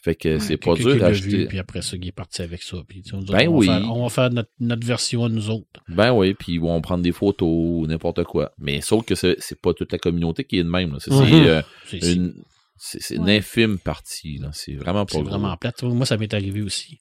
Fait 0.01 0.15
que 0.15 0.37
c'est 0.37 0.57
pas 0.57 0.73
dur 0.75 0.97
d'acheter. 0.97 1.45
puis 1.45 1.59
après 1.59 1.81
ça, 1.81 1.95
il 1.95 2.05
est 2.05 2.11
parti 2.11 2.41
avec 2.41 2.61
ça. 2.61 2.75
Puis, 2.85 3.01
tu 3.03 3.11
sais, 3.11 3.15
on, 3.15 3.19
dit, 3.21 3.31
Ben 3.31 3.47
on 3.47 3.53
va 3.53 3.57
oui. 3.57 3.65
faire- 3.67 3.91
on 3.93 4.03
va 4.03 4.09
faire 4.09 4.29
notre, 4.31 4.49
notre 4.59 4.85
version 4.85 5.23
à 5.23 5.29
nous 5.29 5.49
autres. 5.49 5.65
Ben 5.87 6.11
oui, 6.11 6.33
puis 6.33 6.53
ils 6.55 6.59
vont 6.59 6.81
prendre 6.81 7.03
des 7.03 7.13
photos 7.13 7.47
ou 7.49 7.85
n'importe 7.87 8.23
quoi. 8.25 8.51
Mais 8.57 8.81
sauf 8.81 9.05
que 9.05 9.15
c'est, 9.15 9.37
c'est 9.39 9.61
pas 9.61 9.73
toute 9.73 9.93
la 9.93 9.97
communauté 9.99 10.43
qui 10.43 10.57
est 10.59 10.63
de 10.65 10.69
même. 10.69 10.97
C'est, 10.99 11.09
Mhm. 11.11 11.33
euh, 11.45 11.61
C'est 11.85 13.15
une, 13.15 13.29
infime 13.29 13.77
partie. 13.79 14.41
C'est 14.51 14.73
vraiment 14.73 15.05
pas 15.05 15.13
c'est 15.13 15.21
vraiment 15.23 15.55
plate. 15.55 15.83
Moi, 15.83 16.05
ça 16.05 16.17
m'est 16.17 16.33
arrivé 16.33 16.61
aussi. 16.61 16.97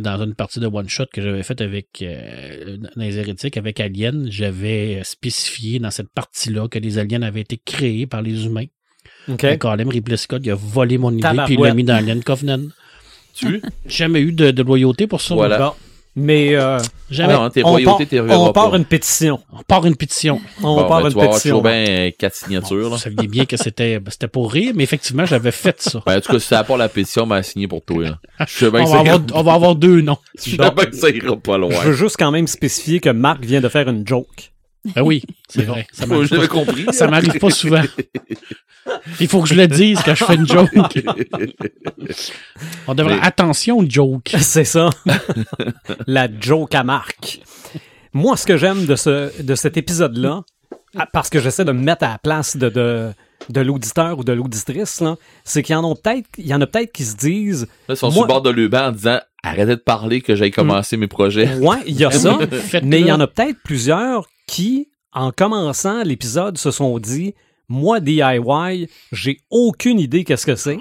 Dans 0.00 0.22
une 0.22 0.34
partie 0.34 0.60
de 0.60 0.66
One 0.66 0.88
Shot 0.88 1.06
que 1.12 1.22
j'avais 1.22 1.42
faite 1.42 1.60
avec 1.60 2.02
euh, 2.02 2.76
dans 2.76 2.90
les 2.96 3.18
hérétiques, 3.18 3.56
avec 3.56 3.80
Alien, 3.80 4.28
j'avais 4.30 5.02
spécifié 5.04 5.78
dans 5.78 5.90
cette 5.90 6.10
partie-là 6.10 6.68
que 6.68 6.78
les 6.78 6.98
aliens 6.98 7.22
avaient 7.22 7.42
été 7.42 7.60
créés 7.64 8.06
par 8.06 8.22
les 8.22 8.46
humains. 8.46 8.66
OK. 9.28 9.44
Et 9.44 9.58
Colin 9.58 9.88
Ripley 9.88 10.16
Scott, 10.16 10.42
il 10.44 10.50
a 10.50 10.54
volé 10.54 10.98
mon 10.98 11.12
idée 11.12 11.28
puis 11.46 11.54
il 11.54 11.60
l'a 11.60 11.74
mis 11.74 11.84
dans 11.84 11.94
Alien 11.94 12.22
Covenant. 12.22 12.60
Tu? 13.34 13.60
Jamais 13.86 14.20
eu 14.20 14.32
de, 14.32 14.50
de 14.50 14.62
loyauté 14.62 15.06
pour 15.06 15.20
ça. 15.20 15.34
Voilà. 15.34 15.74
Bon. 16.16 16.22
Mais 16.24 16.54
euh, 16.54 16.78
Jamais. 17.10 17.32
Non, 17.34 17.50
tes 17.50 17.64
on, 17.64 17.68
royautés, 17.70 18.06
part, 18.06 18.08
t'es 18.08 18.20
on 18.20 18.52
part 18.52 18.70
pas. 18.70 18.76
une 18.76 18.84
pétition. 18.84 19.40
On 19.52 19.62
part 19.62 19.84
une 19.86 19.96
pétition. 19.96 20.40
On 20.62 20.76
Bon, 20.76 20.88
part 20.88 21.00
ben, 21.02 21.06
une 21.06 21.12
tu 21.12 21.16
vas 21.16 21.22
avoir 21.22 21.34
pétition. 21.36 21.50
toujours 21.56 21.62
bien 21.62 21.84
euh, 21.88 22.10
quatre 22.18 22.34
signatures. 22.36 22.84
Vous 22.88 22.90
Là. 22.90 22.98
saviez 22.98 23.26
bien 23.28 23.44
que 23.46 23.56
c'était 23.56 23.98
ben, 23.98 24.10
c'était 24.10 24.28
pour 24.28 24.52
rire, 24.52 24.72
mais 24.74 24.84
effectivement, 24.84 25.26
j'avais 25.26 25.50
fait 25.50 25.82
ça. 25.82 26.02
Ben, 26.06 26.18
en 26.18 26.20
tout 26.20 26.32
cas, 26.32 26.38
si 26.38 26.46
ça 26.48 26.56
n'a 26.56 26.64
pas 26.64 26.76
la 26.76 26.88
pétition, 26.88 27.26
ben, 27.26 27.42
signé 27.42 27.66
pour 27.68 27.84
toi. 27.84 28.02
Là. 28.04 28.18
Je 28.46 28.52
sais 28.64 28.70
bien 28.70 28.80
On 28.82 28.84
que 28.84 28.90
va, 28.90 28.94
ça 28.94 29.00
avoir, 29.00 29.20
on 29.34 29.42
va 29.42 29.52
avoir 29.54 29.74
deux 29.74 30.00
noms. 30.00 30.18
je 30.38 30.50
sais 30.52 30.56
bien 30.56 30.70
que 30.70 30.96
ça 30.96 31.10
ira 31.10 31.36
pas 31.36 31.58
loin. 31.58 31.70
Je 31.82 31.88
veux 31.88 31.94
juste 31.94 32.16
quand 32.18 32.30
même 32.30 32.46
spécifier 32.46 33.00
que 33.00 33.10
Marc 33.10 33.44
vient 33.44 33.60
de 33.60 33.68
faire 33.68 33.88
une 33.88 34.06
joke. 34.06 34.52
Ben 34.94 35.02
oui, 35.02 35.22
c'est 35.48 35.62
vrai. 35.62 35.86
Ça 35.92 36.06
m'arrive 36.06 36.28
pas, 36.28 36.46
compris. 36.48 36.86
ça 36.92 37.06
m'arrive 37.06 37.38
pas 37.38 37.50
souvent. 37.50 37.82
Il 39.20 39.28
faut 39.28 39.40
que 39.42 39.48
je 39.48 39.54
le 39.54 39.66
dise 39.66 40.00
quand 40.04 40.14
je 40.14 40.24
fais 40.24 40.34
une 40.34 40.46
joke. 40.46 40.70
On 42.86 42.94
devrait... 42.94 43.16
Mais- 43.16 43.26
Attention, 43.26 43.84
joke. 43.88 44.34
C'est 44.38 44.64
ça. 44.64 44.90
La 46.06 46.28
joke 46.40 46.74
à 46.74 46.84
Marc. 46.84 47.40
Moi, 48.12 48.36
ce 48.36 48.46
que 48.46 48.56
j'aime 48.56 48.86
de, 48.86 48.94
ce, 48.96 49.42
de 49.42 49.54
cet 49.54 49.76
épisode-là, 49.76 50.42
ah, 50.96 51.06
parce 51.12 51.30
que 51.30 51.40
j'essaie 51.40 51.64
de 51.64 51.72
me 51.72 51.82
mettre 51.82 52.04
à 52.04 52.10
la 52.10 52.18
place 52.18 52.56
de, 52.56 52.68
de, 52.68 53.10
de 53.48 53.60
l'auditeur 53.60 54.18
ou 54.18 54.24
de 54.24 54.32
l'auditrice, 54.32 55.00
là, 55.00 55.16
c'est 55.42 55.62
qu'il 55.62 55.72
y 55.72 55.76
en 55.76 55.90
a 55.90 55.94
peut-être, 55.96 56.28
il 56.38 56.46
y 56.46 56.54
en 56.54 56.60
a 56.60 56.66
peut-être 56.66 56.92
qui 56.92 57.04
se 57.04 57.16
disent, 57.16 57.66
Là, 57.88 57.94
ils 57.94 57.96
sont 57.96 58.06
Moi- 58.08 58.12
sur 58.14 58.22
le 58.22 58.28
bord 58.28 58.42
de 58.42 58.50
l'Uban 58.50 58.88
en 58.88 58.92
disant 58.92 59.18
arrêtez 59.42 59.66
de 59.76 59.80
parler 59.80 60.20
que 60.20 60.36
j'aille 60.36 60.50
commencer 60.52 60.96
mes 60.96 61.08
projets. 61.08 61.52
ouais, 61.56 61.78
il 61.86 61.96
y 61.96 62.04
a 62.04 62.10
ça, 62.10 62.38
mais 62.82 63.00
il 63.00 63.06
y 63.06 63.12
en 63.12 63.20
a 63.20 63.26
peut-être 63.26 63.58
plusieurs 63.64 64.26
qui, 64.46 64.88
en 65.12 65.30
commençant 65.30 66.02
l'épisode, 66.02 66.58
se 66.58 66.70
sont 66.70 66.98
dit, 66.98 67.34
moi, 67.68 68.00
DIY, 68.00 68.88
j'ai 69.12 69.38
aucune 69.50 69.98
idée 69.98 70.24
qu'est-ce 70.24 70.46
que 70.46 70.56
c'est, 70.56 70.78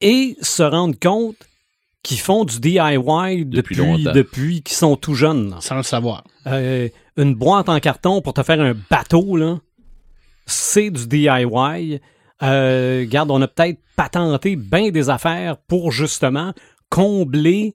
et 0.00 0.36
se 0.40 0.62
rendent 0.62 0.98
compte 0.98 1.36
qu'ils 2.02 2.20
font 2.20 2.44
du 2.44 2.60
DIY 2.60 3.44
Depuis 3.44 3.44
depuis, 3.44 3.74
longtemps. 3.76 4.12
depuis 4.12 4.62
qu'ils 4.62 4.76
sont 4.76 4.96
tout 4.96 5.14
jeunes. 5.14 5.56
Sans 5.60 5.76
le 5.76 5.82
savoir. 5.82 6.24
Euh, 6.46 6.88
une 7.16 7.34
boîte 7.34 7.68
en 7.68 7.80
carton 7.80 8.20
pour 8.20 8.34
te 8.34 8.42
faire 8.42 8.60
un 8.60 8.74
bateau, 8.90 9.36
là, 9.36 9.58
c'est 10.46 10.90
du 10.90 11.06
DIY. 11.06 12.00
Euh, 12.42 13.00
regarde, 13.00 13.30
on 13.30 13.40
a 13.40 13.48
peut-être 13.48 13.80
patenté 13.96 14.56
bien 14.56 14.90
des 14.90 15.08
affaires 15.08 15.56
pour 15.56 15.92
justement 15.92 16.52
combler 16.90 17.74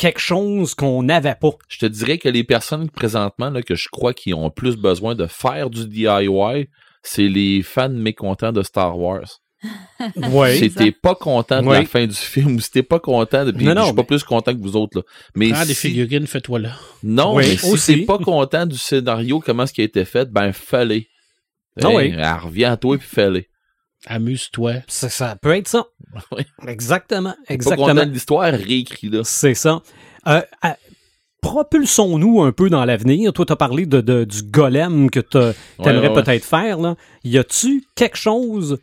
quelque 0.00 0.18
chose 0.20 0.74
qu'on 0.74 1.02
n'avait 1.02 1.34
pas. 1.40 1.50
Je 1.68 1.78
te 1.78 1.86
dirais 1.86 2.18
que 2.18 2.28
les 2.28 2.42
personnes 2.44 2.88
présentement 2.90 3.50
là, 3.50 3.62
que 3.62 3.74
je 3.74 3.88
crois 3.92 4.14
qui 4.14 4.32
ont 4.34 4.50
plus 4.50 4.76
besoin 4.76 5.14
de 5.14 5.26
faire 5.26 5.68
du 5.70 5.86
DIY, 5.86 6.66
c'est 7.02 7.28
les 7.28 7.62
fans 7.62 7.88
mécontents 7.90 8.52
de 8.52 8.62
Star 8.62 8.98
Wars. 8.98 9.28
Oui. 10.16 10.56
Si 10.56 10.70
t'es 10.72 10.90
pas 10.90 11.14
content 11.14 11.60
de 11.60 11.68
la 11.70 11.84
fin 11.84 12.06
du 12.06 12.14
film 12.14 12.56
ou 12.56 12.60
si 12.60 12.70
t'es 12.70 12.82
pas 12.82 12.98
content 12.98 13.44
de. 13.44 13.50
puis 13.52 13.66
Non, 13.66 13.74
non, 13.74 13.80
je 13.82 13.86
suis 13.88 13.94
pas 13.94 14.00
mais- 14.02 14.06
plus 14.06 14.24
content 14.24 14.54
que 14.54 14.60
vous 14.62 14.74
autres. 14.74 14.96
Là. 14.98 15.02
Mais 15.34 15.50
Prends 15.50 15.66
des 15.66 15.74
si- 15.74 15.88
figurines, 15.88 16.26
fais-toi 16.26 16.58
là. 16.60 16.72
Non, 17.02 17.34
Oui, 17.36 17.44
mais 17.46 17.76
si 17.78 17.96
t'es 17.98 18.04
pas 18.06 18.16
content 18.18 18.64
du 18.64 18.78
scénario, 18.78 19.40
comment 19.40 19.66
ce 19.66 19.74
qui 19.74 19.82
a 19.82 19.84
été 19.84 20.06
fait, 20.06 20.30
ben 20.32 20.52
fallait. 20.52 21.06
Ah 21.82 21.90
oui. 21.90 22.14
elle 22.16 22.24
revient 22.42 22.64
à 22.64 22.78
toi 22.78 22.94
et 22.94 22.98
puis 22.98 23.06
fallait. 23.06 23.48
Amuse-toi. 24.06 24.74
Ça, 24.88 25.08
ça 25.08 25.36
peut 25.36 25.54
être 25.56 25.68
ça. 25.68 25.86
Oui. 26.32 26.42
Exactement. 26.66 27.34
Exactement. 27.48 28.02
l'histoire, 28.02 28.52
réécrit 28.52 29.08
là. 29.10 29.20
C'est 29.24 29.54
ça. 29.54 29.80
Euh, 30.26 30.40
propulsons-nous 31.40 32.42
un 32.42 32.52
peu 32.52 32.68
dans 32.70 32.84
l'avenir. 32.84 33.32
Toi, 33.32 33.46
tu 33.46 33.52
as 33.52 33.56
parlé 33.56 33.86
de, 33.86 34.00
de- 34.00 34.24
du 34.24 34.42
golem 34.42 35.10
que 35.10 35.20
tu 35.20 35.36
aimerais 35.38 35.54
Ouais, 35.78 35.92
ouais, 35.92 36.08
ouais. 36.16 36.22
peut-être 36.22 36.44
faire. 36.44 36.78
Là. 36.78 36.96
Y 37.24 37.38
a-tu 37.38 37.84
quelque 37.94 38.16
chose 38.16 38.78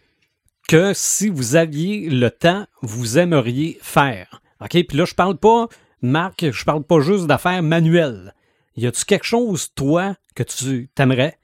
que 0.67 0.91
si 0.93 1.29
vous 1.29 1.55
aviez 1.55 2.09
le 2.09 2.29
temps, 2.29 2.65
vous 2.81 3.17
aimeriez 3.17 3.77
faire? 3.81 4.41
OK? 4.61 4.71
Puis 4.87 4.97
là, 4.97 5.05
je 5.05 5.13
parle 5.13 5.37
pas, 5.37 5.67
Marc, 6.01 6.49
je 6.51 6.65
parle 6.65 6.83
pas 6.83 6.99
juste 6.99 7.27
d'affaires 7.27 7.63
manuelles. 7.63 8.33
Y 8.75 8.85
a-tu 8.87 9.05
quelque 9.05 9.25
chose, 9.25 9.69
toi, 9.75 10.15
que 10.35 10.43
tu 10.43 10.89
t'aimerais 10.93 11.37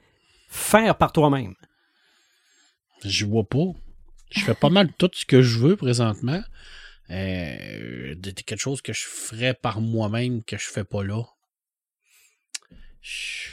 faire 0.50 0.96
par 0.98 1.12
toi-même? 1.12 1.56
Je 3.06 3.26
vois 3.26 3.44
pas. 3.44 3.66
Je 4.32 4.42
fais 4.42 4.54
pas 4.56 4.70
mal 4.70 4.92
tout 4.98 5.10
ce 5.14 5.26
que 5.26 5.42
je 5.42 5.60
veux 5.60 5.76
présentement. 5.76 6.42
Euh, 7.12 8.16
quelque 8.46 8.58
chose 8.60 8.82
que 8.82 8.94
je 8.94 9.04
ferais 9.04 9.54
par 9.54 9.82
moi-même 9.82 10.44
que 10.44 10.58
je 10.58 10.66
fais 10.70 10.84
pas 10.84 11.04
là. 11.04 11.22
Je- 13.02 13.50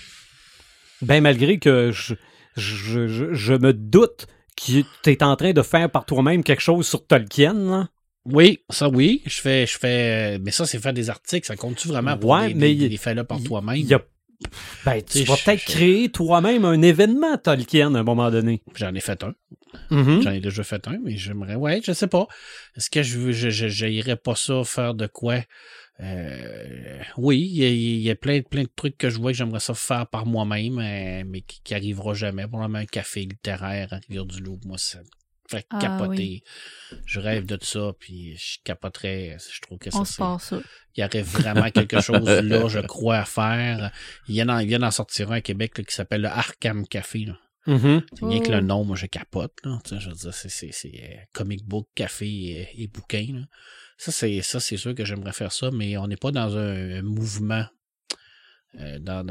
Ben, 1.03 1.21
malgré 1.23 1.59
que 1.59 1.91
je, 1.93 2.15
je, 2.57 3.09
je- 3.09 3.33
je 3.35 3.55
me 3.55 3.73
doute 3.73 4.27
que 4.57 4.83
tu 5.03 5.11
es 5.11 5.23
en 5.23 5.35
train 5.37 5.53
de 5.53 5.63
faire 5.63 5.91
par 5.91 6.05
toi-même 6.07 6.45
quelque 6.45 6.61
chose 6.61 6.87
sur 6.87 7.07
Tolkien. 7.07 7.55
là. 7.55 7.89
Oui, 8.27 8.61
ça 8.69 8.89
oui. 8.89 9.23
Je 9.27 9.41
fais, 9.41 9.67
je 9.67 9.79
fais. 9.79 10.39
Mais 10.41 10.51
ça, 10.51 10.67
c'est 10.67 10.79
faire 10.79 10.93
des 10.93 11.09
articles. 11.09 11.47
Ça 11.47 11.57
compte-tu 11.57 11.89
vraiment 11.89 12.17
pour 12.19 12.31
Ouais, 12.31 12.49
des, 12.49 12.55
mais 12.55 12.75
des, 12.75 12.85
il- 12.85 12.89
des 12.91 12.97
faits 12.99 13.17
là 13.17 13.25
par 13.25 13.43
toi-même? 13.43 13.77
Il 13.77 13.87
y 13.87 13.95
a, 13.95 14.03
Ben, 14.85 15.03
tu 15.03 15.23
vas 15.25 15.37
je- 15.37 15.45
peut-être 15.45 15.61
je- 15.61 15.67
créer 15.67 16.09
toi-même 16.11 16.65
un 16.65 16.81
événement 16.83 17.37
Tolkien 17.39 17.95
à 17.95 17.99
un 17.99 18.03
moment 18.03 18.31
donné. 18.31 18.63
J'en 18.75 18.95
ai 18.95 19.01
fait 19.01 19.23
un. 19.23 19.35
Mhm. 19.91 20.23
J'en 20.23 20.31
ai 20.33 20.41
déjà 20.41 20.63
fait 20.65 20.87
un, 20.89 20.99
mais 21.05 21.17
j'aimerais. 21.17 21.55
Ouais, 21.55 21.81
je 21.85 21.93
sais 21.93 22.07
pas. 22.07 22.27
Est-ce 22.77 22.89
que 22.91 23.03
je 23.03 23.19
veux- 23.19 23.33
je, 23.33 23.51
je, 23.51 23.69
j'irais 23.69 24.17
pas 24.17 24.35
ça 24.35 24.65
faire 24.65 24.95
de 24.95 25.07
quoi? 25.07 25.37
Euh, 26.01 26.99
oui, 27.19 27.41
il 27.41 27.57
y 27.59 27.65
a, 27.65 27.69
il 27.69 28.01
y 28.01 28.11
a 28.11 28.15
plein, 28.17 28.41
plein 28.41 28.63
de 28.63 28.71
trucs 28.75 28.97
que 28.97 29.11
je 29.11 29.19
vois 29.19 29.33
que 29.33 29.37
j'aimerais 29.39 29.61
ça 29.61 29.75
faire 29.75 30.07
par 30.07 30.25
moi-même, 30.25 30.79
euh, 30.79 31.25
mais 31.27 31.43
qui, 31.43 31.61
qui 31.63 31.75
arrivera 31.75 32.15
jamais. 32.15 32.47
Probablement 32.49 32.79
un 32.79 32.87
café 32.87 33.21
littéraire 33.21 33.93
à 33.93 33.97
Rivière-du-Loup, 34.09 34.61
moi, 34.65 34.79
ça 34.79 34.99
me 35.01 35.05
fait 35.51 35.67
Ah, 35.71 35.79
capoter. 35.81 36.43
oui. 36.93 36.99
Je 37.07 37.21
rêve 37.21 37.45
de 37.47 37.59
ça, 37.63 37.93
puis 37.99 38.37
je 38.37 38.59
capoterais. 38.65 39.37
Je 39.53 39.61
trouve 39.61 39.79
que 39.79 39.91
ça, 39.91 40.05
c'est- 40.05 40.57
il 40.97 41.01
y 41.01 41.05
aurait 41.05 41.23
vraiment 41.23 41.71
quelque 41.71 42.01
chose 42.01 42.29
là, 42.29 42.69
je 42.69 42.81
crois, 42.81 43.19
à 43.19 43.25
faire. 43.25 43.91
Il 44.29 44.35
vient 44.35 44.47
d'en, 44.47 44.59
il 44.59 44.93
sortir 44.93 45.31
un 45.33 45.37
à 45.37 45.41
Québec 45.41 45.79
là, 45.79 45.85
qui 45.85 45.95
s'appelle 45.95 46.23
le 46.23 46.29
Arkham 46.29 46.87
Café. 46.87 47.27
Là. 47.27 47.39
C'est 47.67 48.25
rien 48.25 48.41
que 48.41 48.49
Oh. 48.49 48.53
le 48.53 48.61
nom, 48.63 48.85
moi, 48.85 48.97
je 48.97 49.07
capote. 49.07 49.53
Là. 49.65 49.79
Tu 49.85 49.91
sais, 49.91 50.01
je 50.01 50.09
veux 50.09 50.15
dire, 50.17 50.33
c'est, 50.35 50.49
c'est, 50.49 50.73
c'est 50.73 50.93
euh, 51.03 51.17
comic 51.33 51.65
book, 51.65 51.89
café 51.95 52.27
et, 52.29 52.83
et 52.83 52.87
bouquin. 52.89 53.27
là. 53.35 53.41
Ça, 53.99 54.13
c'est, 54.13 54.41
ça, 54.43 54.61
c'est 54.61 54.79
sûr 54.79 54.95
que 54.95 55.05
j'aimerais 55.05 55.33
faire 55.33 55.53
ça, 55.53 55.71
mais 55.71 55.97
on 55.99 56.07
n'est 56.09 56.17
pas 56.17 56.31
dans 56.31 56.57
un, 56.57 56.99
un 56.99 57.03
mouvement 57.03 57.67
euh, 58.79 58.99
dans, 58.99 59.25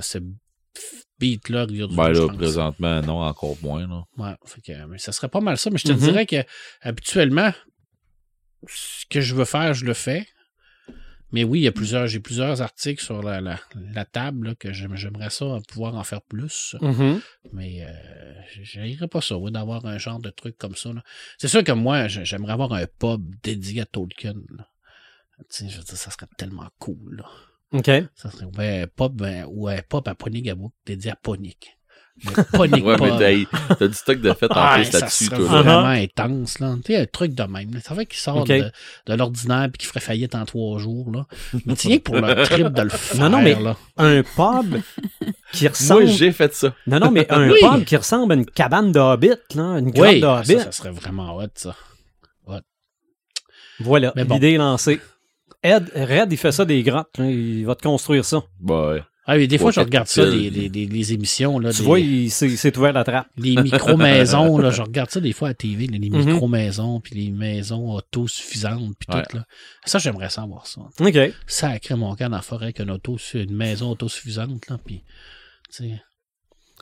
ce 0.75 0.95
beat-là. 1.19 1.65
Rivière-du-Loup, 1.65 1.97
Ben 2.01 2.13
je 2.13 2.21
là, 2.21 2.33
présentement, 2.33 3.01
non, 3.01 3.21
encore 3.21 3.57
moins. 3.61 3.87
Là. 3.87 4.03
Ouais, 4.17 4.35
fait 4.45 4.61
que, 4.61 4.85
mais 4.85 4.97
ça 4.97 5.11
serait 5.11 5.29
pas 5.29 5.41
mal 5.41 5.57
ça. 5.57 5.69
Mais 5.69 5.77
je 5.77 5.87
te 5.87 5.91
Mhm. 5.93 5.99
dirais 5.99 6.25
que 6.25 6.43
habituellement, 6.81 7.51
ce 8.67 9.05
que 9.09 9.21
je 9.21 9.35
veux 9.35 9.45
faire, 9.45 9.73
je 9.73 9.85
le 9.85 9.93
fais. 9.93 10.27
Mais 11.31 11.43
oui, 11.43 11.59
il 11.59 11.63
y 11.63 11.67
a 11.67 11.71
plusieurs, 11.71 12.07
j'ai 12.07 12.19
plusieurs 12.19 12.59
articles 12.63 13.03
sur 13.03 13.21
la, 13.21 13.39
la, 13.39 13.59
la 13.93 14.03
table 14.03 14.47
là, 14.47 14.55
que 14.55 14.73
j'aime- 14.73 14.95
j'aimerais 14.95 15.29
ça 15.29 15.59
pouvoir 15.67 15.93
en 15.95 16.03
faire 16.03 16.23
plus. 16.23 16.75
Mhm. 16.81 17.21
Mais 17.53 17.85
euh, 17.85 18.33
j'irais 18.63 19.07
pas 19.07 19.21
ça, 19.21 19.37
oui, 19.37 19.51
d'avoir 19.51 19.85
un 19.85 19.99
genre 19.99 20.19
de 20.19 20.31
truc 20.31 20.57
comme 20.57 20.75
ça. 20.75 20.91
là. 20.91 21.03
C'est 21.37 21.47
sûr 21.47 21.63
que 21.63 21.71
moi, 21.71 22.07
j'ai- 22.07 22.25
j'aimerais 22.25 22.53
avoir 22.53 22.73
un 22.73 22.85
pub 22.87 23.21
dédié 23.43 23.81
à 23.81 23.85
Tolkien. 23.85 24.33
là. 24.57 24.67
Je 25.55 25.65
veux 25.65 25.83
dire, 25.83 25.97
ça 25.97 26.09
serait 26.09 26.25
tellement 26.35 26.67
cool. 26.79 27.17
Là. 27.17 27.25
OK. 27.71 27.85
Ça 28.15 28.31
serait 28.31 28.45
ouais, 28.57 28.81
un 28.83 28.87
pub 28.87 29.15
ben, 29.15 29.45
ou 29.49 29.67
un 29.67 29.77
pub 29.87 30.07
à 30.07 30.15
Ponigabook 30.15 30.71
dédié 30.85 31.11
à 31.11 31.15
Ponic. 31.15 31.75
Le 32.25 32.43
Ponic 32.57 32.83
Ouais, 32.85 32.97
mais 32.99 33.09
Pub. 33.45 33.47
t'as, 33.69 33.75
t'as 33.75 33.87
du 33.87 33.93
stock 33.93 34.19
de 34.19 34.33
fait 34.33 34.47
en 34.51 34.55
Ah, 34.55 34.75
plus 34.75 34.91
là-dessus. 34.91 35.29
Ah, 35.31 35.37
là. 35.37 35.45
vraiment 35.45 35.85
intense, 35.85 36.59
là. 36.59 36.75
Tu 36.83 36.91
sais, 36.93 36.99
un 37.01 37.05
truc 37.05 37.33
de 37.33 37.43
même. 37.43 37.73
là. 37.73 37.79
Ça 37.79 37.95
fait 37.95 38.05
qu'il 38.07 38.19
sort 38.19 38.43
de, 38.43 38.71
de 39.05 39.13
l'ordinaire 39.13 39.69
puis 39.71 39.77
qu'il 39.77 39.87
ferait 39.87 40.01
faillite 40.01 40.35
en 40.35 40.43
trois 40.45 40.79
jours, 40.79 41.11
là. 41.11 41.25
Mais 41.65 41.75
tiens, 41.75 41.97
pour 41.99 42.15
le 42.15 42.43
trip 42.45 42.67
de 42.69 42.81
le 42.81 42.89
faire, 42.89 43.21
Non, 43.21 43.29
non, 43.29 43.41
mais- 43.41 43.55
là. 43.61 43.77
Un 43.97 44.23
pub 44.23 44.81
qui 45.53 45.67
ressemble. 45.69 46.03
Moi, 46.05 46.11
j'ai 46.11 46.31
fait 46.33 46.53
ça. 46.53 46.73
Non, 46.87 46.99
non, 46.99 47.11
mais 47.11 47.31
un 47.31 47.49
Oui. 47.51 47.59
pub 47.61 47.85
qui 47.85 47.95
ressemble 47.95 48.33
à 48.33 48.35
une 48.35 48.45
cabane 48.45 48.91
de 48.91 48.99
Hobbit, 48.99 49.29
là, 49.55 49.63
une 49.79 49.91
grotte 49.91 50.07
Oui, 50.09 50.15
de 50.15 50.21
ça, 50.25 50.39
Hobbit. 50.39 50.59
ça 50.59 50.71
serait 50.73 50.91
vraiment 50.91 51.37
hot, 51.37 51.45
ça. 51.55 51.75
Voilà, 53.81 54.11
bon. 54.13 54.33
l'idée 54.35 54.53
est 54.53 54.57
lancée. 54.57 54.99
Ed, 55.63 55.91
Red, 55.95 56.31
il 56.31 56.37
fait 56.37 56.51
ça 56.51 56.65
des 56.65 56.81
grottes. 56.83 57.17
là, 57.17 57.25
Il 57.29 57.65
va 57.65 57.75
te 57.75 57.83
construire 57.83 58.23
ça. 58.25 58.43
Bah 58.59 58.89
ouais. 58.91 59.03
Ah, 59.31 59.37
mais 59.37 59.45
des 59.45 59.59
fois, 59.59 59.69
je 59.69 59.79
regarde 59.79 60.07
ça, 60.07 60.23
tactile. 60.23 60.51
des, 60.51 60.61
des, 60.61 60.69
des, 60.69 60.85
des 60.87 61.13
émissions, 61.13 61.59
là. 61.59 61.71
Tu 61.71 61.79
des, 61.79 61.83
vois, 61.83 61.99
il 61.99 62.31
s'est 62.31 62.77
ouvert 62.77 62.93
la 62.93 63.03
trappe. 63.03 63.27
les 63.37 63.55
micro-maisons, 63.61 64.57
là. 64.57 64.71
Je 64.71 64.81
regarde 64.81 65.11
ça 65.11 65.19
des 65.19 65.33
fois 65.33 65.49
à 65.49 65.51
la 65.51 65.55
TV, 65.55 65.85
les 65.85 66.09
Mhm. 66.09 66.25
micro-maisons, 66.31 66.99
puis 66.99 67.13
les 67.13 67.29
maisons 67.29 67.93
autosuffisantes, 67.93 68.95
puis 68.97 69.15
Ouais. 69.15 69.23
tout, 69.29 69.37
là. 69.37 69.45
Ça, 69.85 69.99
j'aimerais 69.99 70.29
savoir 70.31 70.65
ça. 70.65 70.81
OK. 70.99 71.17
Sacré 71.45 71.95
mon 71.95 72.15
camp 72.15 72.29
dans 72.29 72.37
la 72.37 72.41
forêt 72.41 72.65
avec 72.67 72.79
une, 72.79 72.89
auto, 72.89 73.17
une 73.35 73.55
maison 73.55 73.91
autosuffisante, 73.91 74.67
là, 74.67 74.79
puis... 74.83 75.03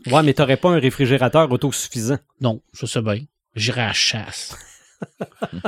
Ouais, 0.09 0.23
mais 0.23 0.33
t'aurais 0.33 0.57
pas 0.57 0.69
un 0.69 0.79
réfrigérateur 0.79 1.51
autosuffisant. 1.51 2.19
Non, 2.39 2.61
je 2.73 2.85
sais 2.85 3.01
bien. 3.01 3.19
J'irai 3.55 3.81
à 3.81 3.87
la 3.87 3.93
chasse. 3.93 4.55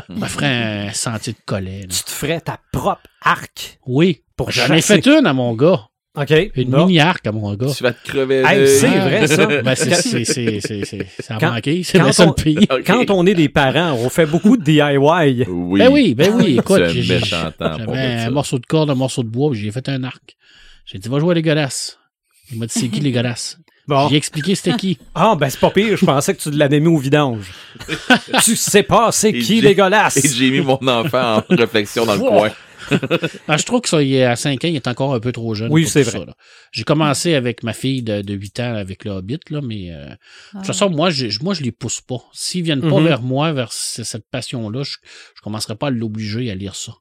Je 0.09 0.13
me 0.13 0.25
ferais 0.25 0.87
un 0.87 0.93
sentier 0.93 1.33
de 1.33 1.39
collet. 1.45 1.81
là. 1.81 1.87
Tu 1.89 2.03
te 2.03 2.09
ferais 2.11 2.41
ta 2.41 2.59
propre 2.71 3.01
arc? 3.21 3.79
Oui. 3.85 4.23
pour 4.35 4.51
J'en 4.51 4.65
ai 4.73 4.81
chasser. 4.81 5.01
fait 5.01 5.19
une 5.19 5.25
à 5.27 5.33
mon 5.33 5.53
gars. 5.55 5.85
OK. 6.17 6.33
Une 6.55 6.69
bon. 6.71 6.85
mini-arc 6.87 7.25
à 7.27 7.31
mon 7.31 7.53
gars. 7.53 7.71
Tu 7.75 7.83
vas 7.83 7.93
te 7.93 8.03
crever 8.07 8.43
Hey, 8.45 8.57
l'œil. 8.61 8.67
c'est 8.67 8.87
vrai, 8.87 9.27
ça. 9.27 9.45
Ben, 9.63 9.75
c'est, 9.75 9.93
c'est, 9.95 10.25
c'est, 10.25 10.59
c'est, 10.59 10.83
c'est- 10.85 11.07
ça 11.21 11.35
a 11.35 11.39
Quand- 11.39 11.51
manqué. 11.53 11.83
C'est 11.83 11.99
quand 11.99 12.07
le 12.07 12.11
seul 12.11 12.29
on- 12.29 12.33
pays. 12.33 12.57
Ok. 12.69 12.83
Quand 12.85 13.09
on 13.11 13.25
est 13.27 13.35
des 13.35 13.47
parents, 13.49 13.93
on 13.93 14.09
fait 14.09 14.25
beaucoup 14.25 14.57
de 14.57 14.63
DIY. 14.63 14.97
Oui. 15.47 15.79
Ben 15.79 15.89
oui, 15.91 16.15
ben 16.15 16.31
oui. 16.33 16.57
Écoute, 16.57 16.77
C'est 16.77 16.83
un 16.85 16.89
j'ai, 16.89 17.01
j'ai- 17.03 17.19
méchant 17.19 17.51
temps 17.51 17.77
pour 17.85 17.93
j'avais 17.95 18.07
un 18.13 18.23
ça. 18.25 18.31
morceau 18.31 18.57
de 18.59 18.65
corde, 18.65 18.89
un 18.89 18.95
morceau 18.95 19.23
de 19.23 19.29
bois, 19.29 19.51
puis 19.51 19.59
j'ai 19.59 19.71
fait 19.71 19.87
un 19.87 20.03
arc. 20.03 20.35
J'ai 20.85 20.97
dit, 20.97 21.07
va 21.09 21.19
jouer 21.19 21.31
à 21.31 21.35
les 21.35 21.41
godasses. 21.43 21.99
Il 22.51 22.57
m'a 22.57 22.65
dit, 22.65 22.73
c'est 22.77 22.89
qui 22.89 22.99
les 23.01 23.11
godasses? 23.11 23.57
Bon. 23.89 24.07
J'ai 24.07 24.17
expliqué 24.17 24.53
c'était 24.53 24.77
qui. 24.77 24.99
Ah, 25.15 25.35
ben 25.35 25.49
c'est 25.49 25.59
pas 25.59 25.71
pire. 25.71 25.97
Je 25.97 26.05
pensais 26.05 26.35
que 26.35 26.41
tu 26.41 26.51
l'avais 26.51 26.79
mis 26.79 26.87
au 26.89 26.97
vidange. 26.97 27.51
tu 28.43 28.55
sais 28.55 28.83
pas 28.83 29.11
c'est 29.11 29.33
qui 29.33 29.61
dégueulasse. 29.61 30.17
Et 30.23 30.29
j'ai 30.29 30.51
mis 30.51 30.61
mon 30.61 30.77
enfant 30.87 31.37
en 31.37 31.43
réflexion 31.55 32.05
dans 32.05 32.13
le 32.13 32.19
coin. 32.19 32.51
Ah, 33.47 33.57
je 33.57 33.63
trouve 33.65 33.81
que 33.81 33.89
ça, 33.89 34.01
il 34.01 34.13
est 34.13 34.23
à 34.23 34.35
5 34.35 34.63
ans, 34.63 34.67
il 34.67 34.75
est 34.75 34.87
encore 34.87 35.13
un 35.15 35.19
peu 35.19 35.31
trop 35.31 35.53
jeune. 35.55 35.71
Oui, 35.71 35.83
pour 35.83 35.91
c'est 35.91 36.03
vrai. 36.03 36.25
J'ai 36.71 36.83
commencé 36.83 37.33
avec 37.33 37.63
ma 37.63 37.73
fille 37.73 38.01
de, 38.03 38.21
de 38.21 38.33
8 38.33 38.59
ans 38.61 38.75
avec 38.75 39.05
le 39.05 39.11
Hobbit, 39.11 39.39
là, 39.49 39.61
mais 39.61 39.91
euh, 39.91 40.05
de 40.07 40.57
toute 40.57 40.65
façon, 40.67 40.89
moi, 40.89 41.09
je, 41.09 41.27
moi, 41.43 41.53
je 41.53 41.61
les 41.63 41.71
pousse 41.71 42.01
pas. 42.01 42.23
S'ils 42.31 42.63
viennent 42.63 42.81
pas 42.81 42.99
Mhm. 42.99 43.03
vers 43.05 43.21
moi, 43.21 43.51
vers 43.53 43.71
cette 43.73 44.27
passion-là, 44.31 44.83
je, 44.83 44.97
je 45.35 45.41
commencerai 45.41 45.75
pas 45.75 45.87
à 45.87 45.91
l'obliger 45.91 46.49
à 46.51 46.55
lire 46.55 46.75
ça. 46.75 46.93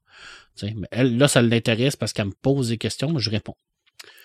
Tu 0.59 0.67
sais, 0.67 0.75
mais 0.77 0.89
elle, 0.91 1.17
là, 1.17 1.29
ça 1.29 1.41
l'intéresse 1.43 1.97
parce 1.97 2.13
qu'elle 2.13 2.27
me 2.27 2.35
pose 2.43 2.69
des 2.71 2.79
questions, 2.79 3.11
mais 3.13 3.21
je 3.21 3.31
réponds. 3.31 3.57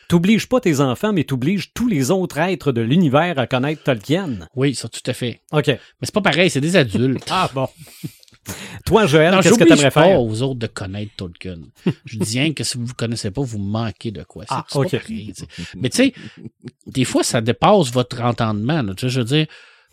T'obliges 0.09 0.47
pas 0.47 0.59
tes 0.59 0.79
enfants, 0.79 1.13
mais 1.13 1.23
t'obliges 1.23 1.71
tous 1.73 1.87
les 1.87 2.11
autres 2.11 2.37
êtres 2.37 2.71
de 2.71 2.81
l'univers 2.81 3.39
à 3.39 3.47
connaître 3.47 3.83
Tolkien. 3.83 4.47
Oui, 4.55 4.75
ça, 4.75 4.87
tout 4.89 5.01
à 5.05 5.13
fait. 5.13 5.41
OK. 5.51 5.67
Mais 5.67 5.77
c'est 6.01 6.13
pas 6.13 6.21
pareil, 6.21 6.49
c'est 6.49 6.61
des 6.61 6.75
adultes. 6.75 7.25
Ah, 7.31 7.49
bon. 7.53 7.67
Toi, 8.85 9.05
Joël, 9.05 9.33
non, 9.33 9.39
qu'est-ce 9.39 9.57
que 9.57 9.63
t'aimerais 9.63 9.89
pas 9.91 10.03
faire? 10.03 10.21
aux 10.21 10.41
autres 10.41 10.59
de 10.59 10.67
connaître 10.67 11.13
Tolkien. 11.15 11.55
je 12.05 12.17
dis 12.19 12.39
rien 12.39 12.51
que 12.53 12.65
si 12.65 12.77
vous 12.77 12.83
ne 12.87 12.91
connaissez 12.91 13.31
pas, 13.31 13.41
vous 13.41 13.57
manquez 13.57 14.11
de 14.11 14.23
quoi. 14.23 14.43
C'est 14.47 14.53
Ah, 14.53 14.65
ok. 14.75 14.91
pas 14.91 14.97
pareil. 14.99 15.33
Mais 15.77 15.89
tu 15.89 15.97
sais, 15.97 16.13
des 16.85 17.05
fois, 17.05 17.23
ça 17.23 17.39
dépasse 17.39 17.91
votre 17.93 18.19
entendement. 18.21 18.81
là. 18.81 18.93
Tu 18.95 19.01
sais, 19.07 19.09
je 19.09 19.19
veux 19.19 19.25
dire, 19.25 19.45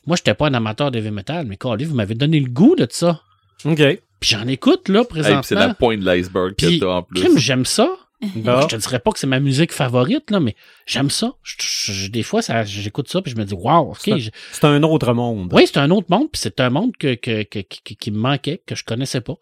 moi, 0.06 0.16
je 0.16 0.22
n'étais 0.22 0.34
pas 0.34 0.48
un 0.48 0.54
amateur 0.54 0.90
de 0.90 0.98
heavy 0.98 1.12
metal, 1.12 1.46
mais 1.46 1.56
Carly, 1.56 1.84
vous 1.84 1.94
m'avez 1.94 2.16
donné 2.16 2.40
le 2.40 2.48
goût 2.50 2.74
de 2.74 2.88
ça. 2.90 3.20
OK. 3.64 3.76
Puis 4.18 4.30
j'en 4.30 4.46
écoute, 4.48 4.88
là, 4.88 5.00
Hey, 5.00 5.06
présentement. 5.06 5.42
c'est 5.44 5.54
la 5.54 5.72
pointe 5.74 6.00
de 6.00 6.04
l'iceberg 6.06 6.54
que 6.56 6.66
Puis, 6.66 6.80
t'as 6.80 6.86
en 6.88 7.02
plus. 7.04 7.20
crime, 7.22 7.38
j'aime 7.38 7.64
ça. 7.64 7.88
Bon. 8.36 8.60
Je 8.62 8.66
te 8.68 8.76
dirais 8.76 8.98
pas 8.98 9.12
que 9.12 9.18
c'est 9.18 9.26
ma 9.26 9.40
musique 9.40 9.72
favorite, 9.72 10.30
là, 10.30 10.40
mais 10.40 10.54
j'aime 10.86 11.08
ça. 11.10 11.32
Je- 11.42 11.92
je- 11.92 12.08
des 12.10 12.22
fois, 12.22 12.42
ça, 12.42 12.64
j'écoute 12.64 13.08
ça, 13.08 13.22
puis 13.22 13.32
je 13.32 13.36
me 13.38 13.44
dis, 13.44 13.54
wow, 13.54 13.92
ok. 13.92 14.10
C'est 14.52 14.64
un- 14.64 14.82
autre 14.82 15.14
monde. 15.14 15.50
Oui, 15.54 15.66
c'est 15.66 15.78
un 15.78 15.90
autre 15.90 16.08
monde, 16.10 16.28
puis 16.30 16.40
c'est 16.42 16.60
un 16.60 16.68
monde 16.70 16.94
que, 16.98 17.14
que, 17.14 17.42
que- 17.44 17.60
qui, 17.60 17.96
qui 17.96 18.10
me 18.10 18.18
manquait, 18.18 18.62
que 18.66 18.74
je 18.74 18.84
connaissais 18.84 19.20
pas. 19.22 19.36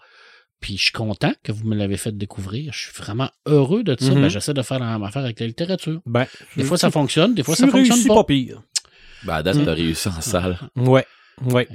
Puis 0.60 0.76
je 0.76 0.82
suis 0.82 0.92
content 0.92 1.32
que 1.44 1.52
vous 1.52 1.64
me 1.66 1.74
l'avez 1.76 1.96
fait 1.96 2.16
découvrir. 2.16 2.72
Je 2.72 2.78
suis 2.88 2.92
vraiment 2.92 3.30
heureux 3.46 3.82
de 3.84 3.96
ça. 3.98 4.12
Ben, 4.12 4.28
j'essaie 4.28 4.54
de 4.54 4.62
faire 4.62 4.78
la 4.80 4.86
même 4.92 5.02
affaire 5.04 5.22
avec 5.24 5.38
la 5.40 5.46
littérature. 5.46 6.00
Ben, 6.06 6.26
Des 6.56 6.64
fois, 6.64 6.76
ça 6.78 6.90
fonctionne, 6.90 7.34
des 7.34 7.42
fois, 7.44 7.54
tu 7.56 7.62
ça 7.62 7.68
fonctionne 7.68 8.04
pas. 8.06 8.14
pas 8.14 8.24
pire. 8.24 8.62
Ben, 9.24 9.34
à 9.34 9.42
date, 9.42 9.56
Mm. 9.56 9.64
t'as 9.64 9.74
réussi 9.74 10.08
en 10.08 10.20
salle. 10.20 10.58
Ouais. 10.76 11.04
Ouais. 11.44 11.68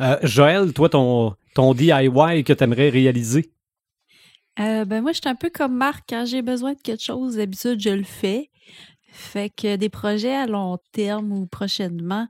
Euh, 0.00 0.16
Joël, 0.24 0.72
toi, 0.72 0.88
ton, 0.88 1.34
ton 1.54 1.74
DIY 1.74 2.42
que 2.44 2.52
t'aimerais 2.52 2.88
réaliser? 2.90 3.50
Euh, 4.60 4.84
ben 4.84 5.02
moi, 5.02 5.12
je 5.12 5.20
suis 5.20 5.28
un 5.28 5.34
peu 5.34 5.50
comme 5.50 5.74
Marc. 5.76 6.04
Quand 6.08 6.24
j'ai 6.26 6.42
besoin 6.42 6.74
de 6.74 6.80
quelque 6.80 7.02
chose, 7.02 7.36
d'habitude, 7.36 7.80
je 7.80 7.90
le 7.90 8.04
fais. 8.04 8.50
Fait 9.12 9.50
que 9.50 9.76
des 9.76 9.88
projets 9.88 10.34
à 10.34 10.46
long 10.46 10.78
terme 10.92 11.32
ou 11.32 11.46
prochainement, 11.46 12.26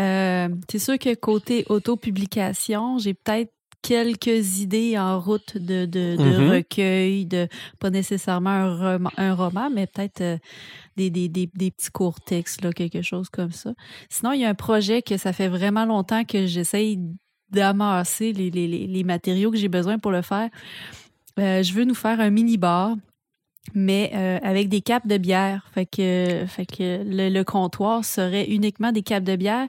euh, 0.00 0.48
c'est 0.70 0.78
sûr 0.78 0.98
que 0.98 1.14
côté 1.14 1.64
autopublication, 1.68 2.98
j'ai 2.98 3.14
peut-être 3.14 3.52
quelques 3.82 4.60
idées 4.60 4.98
en 4.98 5.20
route 5.20 5.58
de, 5.58 5.84
de, 5.84 6.16
de 6.16 6.38
Mhm. 6.38 6.50
recueil, 6.50 7.26
de 7.26 7.48
pas 7.78 7.90
nécessairement 7.90 8.48
un, 8.48 8.76
roman, 8.94 9.10
un 9.18 9.34
roman 9.34 9.68
mais 9.70 9.86
peut-être 9.86 10.22
euh, 10.22 10.38
des, 10.96 11.10
des, 11.10 11.28
des, 11.28 11.50
des 11.54 11.70
petits 11.70 11.90
courts 11.90 12.20
textes, 12.22 12.62
là, 12.62 12.72
quelque 12.72 13.02
chose 13.02 13.28
comme 13.28 13.52
ça. 13.52 13.74
Sinon, 14.08 14.32
il 14.32 14.40
y 14.40 14.44
a 14.46 14.48
un 14.48 14.54
projet 14.54 15.02
que 15.02 15.18
ça 15.18 15.34
fait 15.34 15.48
vraiment 15.48 15.84
longtemps 15.84 16.24
que 16.24 16.46
j'essaye 16.46 16.98
d'amasser 17.50 18.32
les, 18.32 18.50
les, 18.50 18.66
les 18.66 19.04
matériaux 19.04 19.50
que 19.50 19.58
j'ai 19.58 19.68
besoin 19.68 19.98
pour 19.98 20.12
le 20.12 20.22
faire. 20.22 20.48
Euh, 21.38 21.62
je 21.62 21.72
veux 21.72 21.84
nous 21.84 21.94
faire 21.94 22.20
un 22.20 22.30
mini-bar, 22.30 22.96
mais 23.74 24.10
euh, 24.14 24.38
avec 24.42 24.68
des 24.68 24.80
capes 24.80 25.06
de 25.06 25.18
bière. 25.18 25.68
Fait 25.72 25.86
que, 25.86 26.44
le 26.80 27.42
comptoir 27.42 28.04
serait 28.04 28.46
uniquement 28.46 28.92
des 28.92 29.02
capes 29.02 29.24
de 29.24 29.36
bière. 29.36 29.68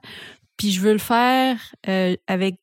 Puis 0.57 0.71
je 0.71 0.81
veux 0.81 0.93
le 0.93 0.99
faire 0.99 1.75
euh, 1.87 2.15
avec 2.27 2.55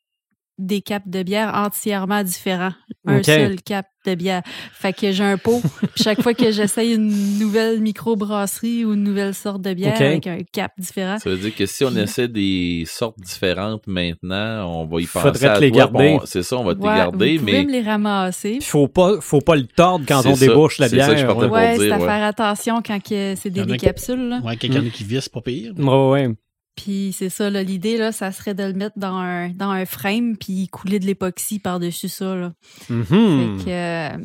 des 0.67 0.81
capes 0.81 1.09
de 1.09 1.23
bière 1.23 1.53
entièrement 1.55 2.23
différents. 2.23 2.73
Un 3.07 3.23
seul 3.23 3.61
cap 3.63 3.87
de 4.07 4.15
bière. 4.15 4.43
Fait 4.73 4.93
que 4.93 5.13
j'ai 5.13 5.23
un 5.25 5.37
pot. 5.39 5.61
puis 5.93 6.03
chaque 6.03 6.23
fois 6.23 6.35
que 6.35 6.51
j'essaye 6.51 6.95
une 6.95 7.39
nouvelle 7.39 7.81
microbrasserie 7.81 8.85
ou 8.85 8.95
une 8.95 9.03
nouvelle 9.05 9.35
sorte 9.35 9.63
de 9.63 9.75
bière 9.75 9.95
avec 10.01 10.27
un 10.27 10.39
cap 10.53 10.73
différent, 10.79 11.19
Ça 11.19 11.31
veut 11.31 11.37
dire 11.37 11.55
que 11.55 11.67
si 11.67 11.85
on 11.85 11.95
essaie 11.97 12.29
des 12.29 12.85
sortes 12.87 13.19
différentes 13.21 13.87
maintenant, 13.87 14.81
on 14.81 14.87
va 14.87 15.01
y 15.01 15.07
penser 15.07 15.21
Faudrait 15.29 15.49
à 15.49 15.55
te 15.57 15.61
les 15.61 15.71
toi, 15.71 15.79
garder. 15.79 16.17
bon, 16.19 16.21
C'est 16.25 16.43
ça, 16.43 16.57
on 16.57 16.65
va 16.65 16.75
te 16.75 16.81
les 16.81 16.85
garder, 16.87 17.37
vous 17.39 17.45
pouvez 17.45 17.59
mais 17.61 17.65
me 17.65 17.73
les 17.73 17.83
ramasser. 17.83 18.59
Il 18.61 18.65
faut 18.65 18.89
pas, 18.89 19.21
faut 19.21 19.41
pas 19.41 19.57
le 19.57 19.67
tordre 19.67 20.05
quand 20.07 20.23
C'est 20.23 20.29
on 20.29 20.35
ça. 20.37 20.47
débouche 20.47 20.79
la 20.79 20.89
C'est 20.89 20.99
ça 20.99 21.07
que 21.09 21.17
je 21.19 21.25
bière. 21.25 21.27
partais 21.29 21.43
ouais. 21.43 21.49
pour 21.49 21.57
Ouais, 21.57 21.79
dire, 21.79 21.97
c'est 21.97 22.03
à 22.03 22.07
faire 22.07 22.25
attention 22.25 22.83
quand 22.85 22.99
c'est 23.09 23.51
des, 23.51 23.77
capsules. 23.77 24.29
Là. 24.29 24.41
Ouais, 24.45 24.57
quelqu'un 24.57 24.83
qui 24.93 25.05
visse, 25.05 25.29
pas 25.29 25.41
pire. 25.41 25.73
Ouais, 25.79 26.09
ouais. 26.11 26.35
Puis 26.77 27.15
c'est 27.16 27.28
ça, 27.28 27.51
l'idée, 27.51 27.99
là, 27.99 28.12
ça 28.12 28.32
serait 28.32 28.55
de 28.55 28.65
le 28.65 28.73
mettre 28.73 28.99
dans 28.99 29.16
un, 29.16 29.51
dans 29.51 29.70
un 29.70 29.85
frame 29.85 30.36
puis 30.36 30.69
couler 30.69 30.99
de 30.99 31.07
l'époxy 31.07 31.59
par-dessus 31.59 32.09
ça. 32.09 32.35
Là. 32.35 32.53
Mhm. 32.89 33.59
Fait 33.59 33.65
que 33.65 33.70
euh, 33.70 34.19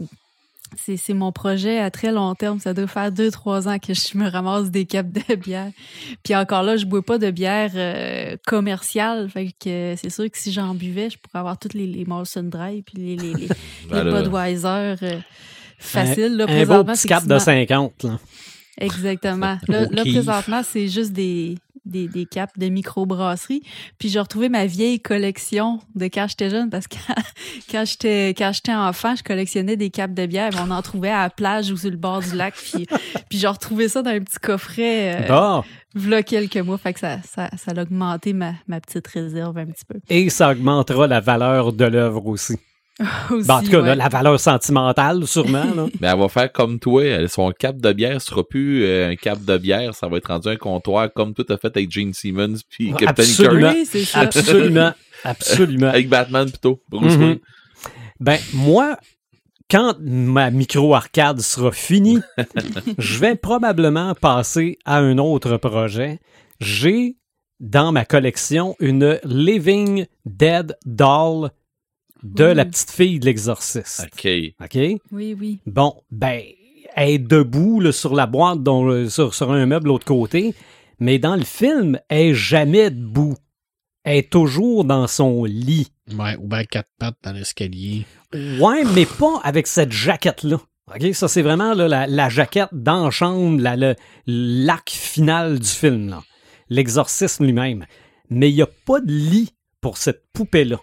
c'est, 0.75 1.13
mon 1.13 1.31
projet 1.31 1.79
à 1.79 1.91
très 1.91 2.11
long 2.11 2.35
terme. 2.35 2.59
Ça 2.59 2.73
doit 2.73 2.87
faire 2.87 3.11
deux, 3.11 3.31
trois 3.31 3.67
ans 3.67 3.79
que 3.79 3.93
je 3.93 4.17
me 4.17 4.29
ramasse 4.29 4.71
des 4.71 4.85
capes 4.85 5.11
de 5.11 5.35
bière. 5.35 5.71
Puis 6.23 6.35
encore 6.35 6.63
là, 6.63 6.77
je 6.77 6.85
bois 6.85 7.03
pas 7.03 7.17
de 7.17 7.31
bière 7.31 7.71
euh, 7.75 8.37
commerciale. 8.45 9.29
Fait 9.29 9.47
que 9.47 9.95
c'est 9.97 10.09
sûr 10.09 10.29
que 10.29 10.37
si 10.37 10.51
j'en 10.51 10.73
buvais, 10.73 11.09
je 11.09 11.17
pourrais 11.17 11.39
avoir 11.39 11.57
toutes 11.59 11.73
les, 11.73 11.87
les 11.87 12.05
Molson 12.05 12.43
Dry 12.43 12.81
puis 12.81 12.97
les, 12.97 13.15
les, 13.17 13.33
les, 13.33 13.47
Ben 13.89 14.03
les 14.03 14.11
Budweiser 14.11 14.95
euh, 15.03 15.19
faciles. 15.79 16.37
Là, 16.37 16.45
Un 16.45 16.47
beau 16.47 16.83
présentement, 16.83 16.93
petit 16.93 17.07
cap 17.07 17.25
de 17.25 17.35
effectivement. 17.35 17.91
50. 17.99 18.03
Là. 18.03 18.19
Exactement. 18.79 19.57
Là, 19.67 19.87
présentement, 20.03 20.61
c'est 20.63 20.87
juste 20.87 21.11
des, 21.11 21.55
des, 21.87 22.07
des 22.07 22.25
capes 22.25 22.57
de 22.57 22.67
microbrasserie. 22.67 23.61
Puis 23.97 24.09
j'ai 24.09 24.19
retrouvé 24.19 24.49
ma 24.49 24.65
vieille 24.65 24.99
collection 24.99 25.79
de 25.95 26.05
quand 26.05 26.27
j'étais 26.27 26.49
jeune 26.49 26.69
parce 26.69 26.87
que 26.87 26.97
quand 27.71 27.85
j'étais 27.85 28.29
quand 28.37 28.51
j'étais 28.53 28.73
enfant, 28.73 29.15
je 29.15 29.23
collectionnais 29.23 29.77
des 29.77 29.89
capes 29.89 30.13
de 30.13 30.25
bière. 30.25 30.51
mais 30.53 30.61
On 30.67 30.71
en 30.71 30.81
trouvait 30.81 31.09
à 31.09 31.23
la 31.23 31.29
plage 31.29 31.71
ou 31.71 31.77
sur 31.77 31.89
le 31.89 31.97
bord 31.97 32.21
du 32.21 32.35
lac. 32.35 32.53
Puis, 32.55 32.85
puis 33.29 33.39
j'ai 33.39 33.47
retrouvé 33.47 33.87
ça 33.87 34.01
dans 34.01 34.11
un 34.11 34.19
petit 34.19 34.39
coffret 34.39 35.27
euh, 35.29 35.61
v'là 35.95 36.23
quelques 36.23 36.57
mois. 36.57 36.77
Fait 36.77 36.93
que 36.93 36.99
ça, 36.99 37.21
ça, 37.23 37.49
ça 37.57 37.71
a 37.75 37.81
augmenté 37.81 38.33
ma, 38.33 38.53
ma 38.67 38.79
petite 38.79 39.07
réserve 39.07 39.57
un 39.57 39.65
petit 39.65 39.85
peu. 39.85 39.99
Et 40.09 40.29
ça 40.29 40.51
augmentera 40.51 41.07
la 41.07 41.19
valeur 41.19 41.73
de 41.73 41.85
l'œuvre 41.85 42.27
aussi. 42.27 42.57
Aussi, 43.31 43.47
Ben, 43.47 43.55
en 43.55 43.61
tout 43.63 43.69
cas, 43.71 43.81
là, 43.81 43.95
la 43.95 44.09
valeur 44.09 44.39
sentimentale, 44.39 45.27
sûrement. 45.27 45.63
Là. 45.75 45.85
Mais 46.01 46.07
elle 46.11 46.17
va 46.19 46.27
faire 46.29 46.51
comme 46.51 46.79
toi. 46.79 47.03
Elle- 47.05 47.29
Son 47.29 47.51
cap 47.51 47.77
de 47.77 47.93
bière 47.93 48.21
sera 48.21 48.43
plus 48.43 48.83
euh, 48.85 49.09
un 49.11 49.15
cap 49.15 49.43
de 49.43 49.57
bière. 49.57 49.93
Ça 49.93 50.07
va 50.07 50.17
être 50.17 50.27
rendu 50.27 50.47
un 50.49 50.55
comptoir 50.55 51.11
comme 51.13 51.33
tout 51.33 51.45
a 51.49 51.57
fait 51.57 51.67
avec 51.75 51.91
Gene 51.91 52.13
Simmons 52.13 52.55
puis 52.69 52.91
Captain 52.93 53.23
Absolument. 53.23 53.59
Kirk. 53.71 53.75
Oui, 53.75 53.85
c'est 53.85 54.03
ça. 54.05 54.19
Absolument. 54.21 54.93
Absolument. 55.23 55.87
Avec 55.89 56.09
Batman 56.09 56.49
plutôt. 56.49 56.81
Bruce 56.89 57.15
Mhm. 57.17 57.37
Ben, 58.19 58.39
moi, 58.53 58.97
quand 59.69 59.95
ma 59.99 60.49
micro-arcade 60.49 61.39
sera 61.41 61.71
finie, 61.71 62.19
je 62.97 63.19
vais 63.19 63.35
probablement 63.35 64.15
passer 64.15 64.79
à 64.85 64.97
un 64.97 65.17
autre 65.19 65.57
projet. 65.57 66.19
J'ai 66.59 67.17
dans 67.59 67.91
ma 67.91 68.05
collection 68.05 68.75
une 68.79 69.19
Living 69.23 70.05
Dead 70.25 70.75
Doll 70.85 71.49
de 72.23 72.43
la 72.43 72.65
petite 72.65 72.91
fille 72.91 73.19
de 73.19 73.25
l'exorciste. 73.25 74.05
OK. 74.13 74.27
OK? 74.63 75.01
Oui, 75.11 75.35
oui. 75.39 75.59
Bon, 75.65 75.93
ben, 76.11 76.41
elle 76.95 77.09
est 77.09 77.17
debout 77.19 77.79
là, 77.79 77.91
sur 77.91 78.15
la 78.15 78.25
boîte, 78.25 78.63
dont, 78.63 78.87
euh, 78.89 79.09
sur, 79.09 79.33
sur 79.33 79.51
un 79.51 79.65
meuble 79.65 79.83
de 79.83 79.89
l'autre 79.89 80.05
côté, 80.05 80.53
mais 80.99 81.19
dans 81.19 81.35
le 81.35 81.43
film, 81.43 81.99
elle 82.09 82.27
est 82.29 82.33
jamais 82.33 82.89
debout. 82.89 83.35
Elle 84.03 84.17
est 84.17 84.29
toujours 84.31 84.83
dans 84.85 85.05
son 85.07 85.43
lit. 85.43 85.91
Ouais, 86.17 86.35
ou 86.37 86.47
bien 86.47 86.63
quatre 86.63 86.89
pattes 86.97 87.17
dans 87.23 87.33
l'escalier. 87.33 88.05
Ouais, 88.33 88.83
mais 88.95 89.05
pas 89.05 89.39
avec 89.43 89.67
cette 89.67 89.91
jaquette-là. 89.91 90.59
OK? 90.95 91.13
Ça, 91.13 91.27
c'est 91.27 91.41
vraiment 91.41 91.73
là, 91.73 91.87
la, 91.89 92.07
la 92.07 92.29
jaquette 92.29 92.69
dans 92.71 93.03
la 93.05 93.11
chambre, 93.11 93.61
la- 93.61 93.75
le- 93.75 93.95
l'acte 94.25 94.89
final 94.89 95.59
du 95.59 95.67
film. 95.67 96.09
là. 96.09 96.23
L'exorcisme 96.69 97.43
lui-même. 97.45 97.85
Mais 98.29 98.49
il 98.49 98.55
n'y 98.55 98.61
a 98.61 98.67
pas 98.85 98.99
de 99.01 99.11
lit 99.11 99.49
pour 99.81 99.97
cette 99.97 100.23
poupée-là. 100.33 100.77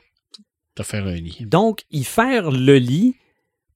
Un 0.93 1.15
lit. 1.15 1.39
Donc, 1.43 1.83
y 1.91 2.05
faire 2.05 2.51
le 2.51 2.77
lit 2.79 3.17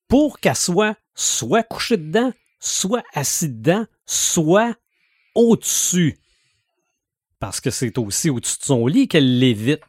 pour 0.09 0.41
qu'elle 0.41 0.57
soit 0.57 0.97
soit 1.15 1.63
couchée 1.63 1.97
dedans, 1.97 2.33
soit 2.61 3.03
assise 3.15 3.51
dedans, 3.51 3.87
soit 4.07 4.75
au-dessus. 5.35 6.19
Parce 7.41 7.61
que 7.61 7.71
c'est 7.71 7.97
aussi 7.99 8.31
au-dessus 8.31 8.59
de 8.61 8.65
son 8.65 8.87
lit 8.87 9.07
qu'elle 9.09 9.39
l'évite. 9.39 9.81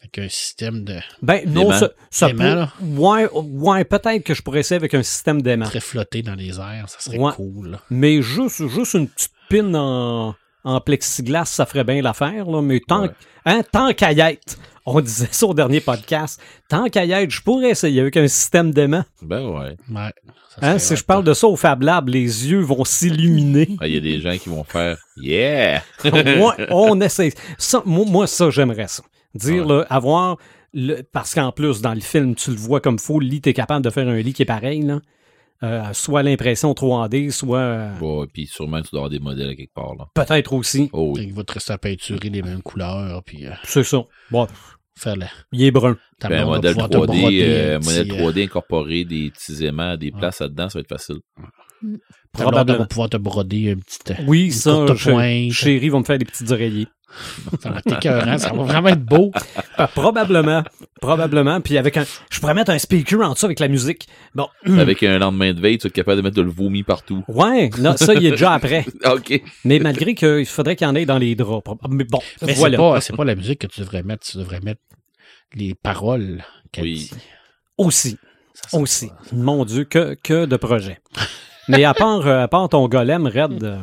Avec 0.00 0.18
un 0.18 0.28
système 0.28 0.84
de 0.84 0.98
Ben 1.22 1.42
non, 1.48 1.70
ça, 2.10 2.30
peut-? 2.30 2.66
Ouais, 2.82 3.28
ouais 3.32 3.84
peut-être 3.84 4.24
que 4.24 4.34
je 4.34 4.42
pourrais 4.42 4.60
essayer 4.60 4.76
avec 4.76 4.94
un 4.94 5.02
système 5.02 5.42
d'aimant. 5.42 5.66
très 5.66 5.78
flotté 5.80 6.22
dans 6.22 6.34
les 6.34 6.58
airs. 6.58 6.88
Ça 6.88 6.98
serait 7.00 7.18
Ouais. 7.18 7.32
cool. 7.36 7.72
là. 7.72 7.80
Mais 7.90 8.22
juste, 8.22 8.66
juste 8.68 8.94
une 8.94 9.08
petite 9.08 9.30
pine 9.50 9.76
en, 9.76 10.34
en 10.64 10.80
plexiglas, 10.80 11.44
ça 11.44 11.66
ferait 11.66 11.84
bien 11.84 12.00
l'affaire. 12.02 12.46
Là. 12.50 12.62
Mais 12.62 12.80
tant, 12.80 13.02
Ouais. 13.02 13.10
hein, 13.44 13.62
tant 13.70 13.92
qu'à 13.92 14.12
y 14.12 14.20
être, 14.20 14.58
on 14.86 15.00
disait 15.00 15.28
ça 15.30 15.46
au 15.46 15.54
dernier 15.54 15.80
podcast, 15.80 16.40
tant 16.68 16.88
qu'à 16.88 17.04
y 17.04 17.12
être, 17.12 17.30
je 17.30 17.42
pourrais 17.42 17.70
essayer 17.70 18.00
avec 18.00 18.16
un 18.16 18.28
système 18.28 18.72
d'aimant. 18.72 19.04
Ben 19.22 19.46
ouais. 19.48 19.76
Ouais. 19.90 20.10
Hein, 20.62 20.78
si 20.78 20.96
je 20.96 21.04
parle 21.04 21.24
de 21.24 21.32
ça 21.32 21.46
au 21.46 21.56
Fab 21.56 21.82
Lab, 21.82 22.08
les 22.08 22.48
yeux 22.48 22.60
vont 22.60 22.84
s'illuminer. 22.84 23.68
Ah, 23.80 23.86
Il 23.86 23.94
y 23.94 23.96
a 23.96 24.00
des 24.00 24.20
gens 24.20 24.36
qui 24.36 24.48
vont 24.48 24.64
faire 24.64 24.98
Yeah! 25.16 25.82
moi, 26.36 26.56
on 26.70 27.00
essaie. 27.00 27.32
Ça, 27.56 27.82
moi, 27.86 28.04
moi, 28.06 28.26
ça, 28.26 28.50
j'aimerais 28.50 28.88
ça. 28.88 29.02
Dire, 29.34 29.64
là, 29.66 29.86
avoir. 29.88 30.36
le- 30.74 31.02
parce 31.12 31.34
qu'en 31.34 31.52
plus, 31.52 31.80
dans 31.80 31.94
le 31.94 32.00
film, 32.00 32.34
tu 32.34 32.50
le 32.50 32.56
vois 32.56 32.80
comme 32.80 32.98
faux, 32.98 33.20
le 33.20 33.26
lit, 33.26 33.40
t'es 33.40 33.52
capable 33.54 33.84
de 33.84 33.90
faire 33.90 34.08
un 34.08 34.16
lit 34.16 34.32
qui 34.32 34.42
est 34.42 34.46
pareil, 34.46 34.82
là. 34.82 35.00
Euh, 35.62 35.92
soit 35.92 36.22
l'impression 36.22 36.72
3D, 36.72 37.30
soit. 37.30 37.58
euh, 37.58 37.98
Bon, 37.98 38.26
puis 38.32 38.46
sûrement, 38.46 38.80
tu 38.80 38.88
dois 38.92 39.00
avoir 39.00 39.10
des 39.10 39.18
modèles 39.18 39.50
à 39.50 39.54
quelque 39.54 39.74
part. 39.74 39.94
Là. 39.94 40.06
Peut-être 40.14 40.54
aussi. 40.54 40.88
Oh 40.92 41.12
oui. 41.14 41.26
qu'il 41.26 41.34
va 41.34 41.44
te 41.44 41.52
rester 41.52 41.72
à 41.74 41.78
peinturer 41.78 42.30
les 42.30 42.42
mêmes 42.42 42.62
couleurs, 42.62 43.22
puis 43.24 43.46
euh, 43.46 43.50
C'est 43.64 43.84
ça. 43.84 44.02
Bon, 44.30 44.46
faire 44.96 45.16
la, 45.16 45.26
il 45.52 45.62
est 45.64 45.70
brun. 45.70 45.98
Ben, 46.22 46.32
un 46.32 46.44
modèle 46.46 46.72
pouvoir 46.72 46.88
te 46.90 46.96
3D, 46.96 47.06
broder 47.20 47.44
euh, 47.46 47.76
un 47.76 47.78
modèle 47.80 48.08
petit, 48.08 48.18
3D 48.20 48.44
incorporé 48.44 49.04
des 49.04 49.30
petits 49.30 49.64
aimants, 49.66 49.96
des 49.98 50.10
Ouais. 50.12 50.18
places 50.18 50.40
là-dedans, 50.40 50.68
ça 50.70 50.78
va 50.78 50.80
être 50.80 50.88
facile. 50.88 51.16
Elle 51.82 51.98
Probablement. 52.32 52.78
va 52.78 52.86
pouvoir 52.86 53.08
te 53.10 53.16
broder 53.16 53.72
un 53.72 53.76
petit. 53.76 53.98
euh, 54.12 54.24
Oui, 54.26 54.46
une 54.46 54.50
ça, 54.52 54.70
courte 54.72 54.96
je- 54.98 55.10
pointe. 55.10 55.52
chérie 55.52 55.88
va 55.88 55.98
me 55.98 56.04
faire 56.04 56.18
des 56.18 56.24
petits 56.26 56.50
oreillers. 56.52 56.86
Ça 57.60 57.70
va 57.70 57.78
être 57.78 57.96
écœurant, 57.98 58.38
ça 58.38 58.52
va 58.52 58.62
vraiment 58.62 58.88
être 58.88 59.04
beau. 59.04 59.32
Ah, 59.76 59.86
probablement. 59.94 60.62
probablement. 61.00 61.60
Puis 61.60 61.76
avec 61.78 61.96
un. 61.96 62.04
Je 62.30 62.40
pourrais 62.40 62.54
mettre 62.54 62.70
un 62.70 62.78
speaker 62.78 63.20
en 63.22 63.32
dessous 63.32 63.46
avec 63.46 63.60
la 63.60 63.68
musique. 63.68 64.06
Bon. 64.34 64.48
Avec 64.66 65.02
un 65.02 65.18
lendemain 65.18 65.52
de 65.52 65.60
veille, 65.60 65.78
tu 65.78 65.86
être 65.86 65.92
capable 65.92 66.18
de 66.18 66.22
mettre 66.22 66.36
de 66.36 66.42
le 66.42 66.50
vomi 66.50 66.82
partout. 66.82 67.24
Ouais, 67.28 67.70
non, 67.78 67.96
ça, 67.96 68.14
il 68.14 68.24
est 68.26 68.30
déjà 68.30 68.52
après. 68.52 68.84
OK. 69.06 69.42
Mais 69.64 69.78
malgré 69.78 70.14
qu'il 70.14 70.46
faudrait 70.46 70.76
qu'il 70.76 70.86
y 70.86 70.90
en 70.90 70.94
ait 70.94 71.06
dans 71.06 71.18
les 71.18 71.34
draps. 71.34 71.64
Mais 71.88 72.04
bon, 72.04 72.20
Mais 72.42 72.54
voilà. 72.54 72.76
c'est 72.76 72.82
pas, 72.82 73.00
c'est 73.00 73.16
pas 73.16 73.24
la 73.24 73.34
musique 73.34 73.60
que 73.60 73.66
tu 73.66 73.80
devrais 73.80 74.02
mettre, 74.02 74.26
tu 74.26 74.38
devrais 74.38 74.60
mettre 74.60 74.80
les 75.54 75.74
paroles 75.74 76.42
qu'elle 76.72 76.84
Oui. 76.84 77.10
dit. 77.12 77.18
Aussi. 77.78 78.16
Ça, 78.54 78.78
Aussi. 78.78 79.10
Mon 79.32 79.64
Dieu, 79.64 79.84
que, 79.84 80.14
que 80.22 80.44
de 80.44 80.56
projets. 80.56 80.98
Mais 81.70 81.84
à 81.84 81.94
part, 81.94 82.26
euh, 82.26 82.42
à 82.42 82.48
part 82.48 82.68
ton 82.68 82.86
golem, 82.88 83.26
Red, 83.26 83.62
euh, 83.62 83.78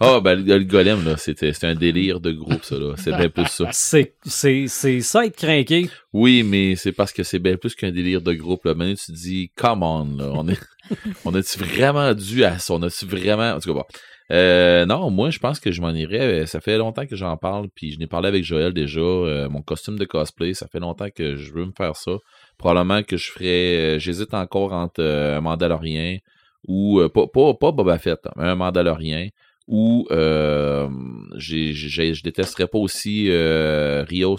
Ah, 0.00 0.20
ben, 0.20 0.34
le, 0.44 0.58
le 0.58 0.64
golem, 0.64 1.04
là, 1.04 1.16
c'était 1.16 1.52
un 1.62 1.74
délire 1.74 2.20
de 2.20 2.32
groupe, 2.32 2.62
ça, 2.64 2.76
là. 2.76 2.94
C'est 2.96 3.16
bien 3.16 3.28
plus 3.28 3.46
ça. 3.46 3.68
c'est, 3.72 4.68
ça 5.00 5.26
être 5.26 5.36
craqué. 5.36 5.88
Oui, 6.12 6.42
mais 6.42 6.76
c'est 6.76 6.92
parce 6.92 7.12
que 7.12 7.22
c'est 7.22 7.38
bien 7.38 7.56
plus 7.56 7.74
qu'un 7.74 7.90
délire 7.90 8.20
de 8.20 8.32
groupe, 8.32 8.64
là. 8.64 8.74
Maintenant, 8.74 8.94
tu 8.94 9.06
te 9.06 9.12
dis, 9.12 9.50
come 9.56 9.82
on, 9.82 10.04
là. 10.16 10.30
On 10.34 10.46
est, 10.48 10.60
on 11.24 11.34
a-tu 11.34 11.58
vraiment 11.58 12.12
dû 12.14 12.44
à 12.44 12.58
ça? 12.58 12.74
On 12.74 12.82
a-tu 12.82 13.06
vraiment, 13.06 13.52
en 13.52 13.60
tout 13.60 13.72
cas, 13.72 13.80
bon. 13.80 13.84
Euh, 14.30 14.86
non, 14.86 15.10
moi, 15.10 15.28
je 15.30 15.38
pense 15.38 15.60
que 15.60 15.70
je 15.72 15.80
m'en 15.82 15.90
irais. 15.90 16.46
Ça 16.46 16.60
fait 16.60 16.78
longtemps 16.78 17.06
que 17.06 17.16
j'en 17.16 17.36
parle, 17.36 17.68
puis 17.74 17.92
je 17.92 17.98
n'ai 17.98 18.06
parlé 18.06 18.28
avec 18.28 18.44
Joël 18.44 18.72
déjà. 18.72 19.00
Euh, 19.00 19.48
mon 19.50 19.60
costume 19.62 19.98
de 19.98 20.04
cosplay, 20.06 20.54
ça 20.54 20.68
fait 20.68 20.80
longtemps 20.80 21.08
que 21.14 21.36
je 21.36 21.52
veux 21.52 21.66
me 21.66 21.72
faire 21.76 21.96
ça. 21.96 22.12
Probablement 22.56 23.02
que 23.02 23.16
je 23.18 23.30
ferais. 23.30 23.46
euh, 23.96 23.98
J'hésite 23.98 24.32
encore 24.32 24.72
entre 24.72 25.02
un 25.02 25.40
Mandalorien 25.42 26.16
ou 26.68 27.00
euh, 27.00 27.08
pas, 27.08 27.26
pas, 27.26 27.54
pas 27.54 27.72
Boba 27.72 27.98
Fett, 27.98 28.20
mais 28.36 28.44
un 28.44 28.54
Mandalorien. 28.54 29.28
Ou 29.68 30.06
euh, 30.10 30.88
je 31.36 32.22
détesterais 32.22 32.66
pas 32.66 32.78
aussi 32.78 33.26
euh, 33.30 34.04
Rios 34.08 34.38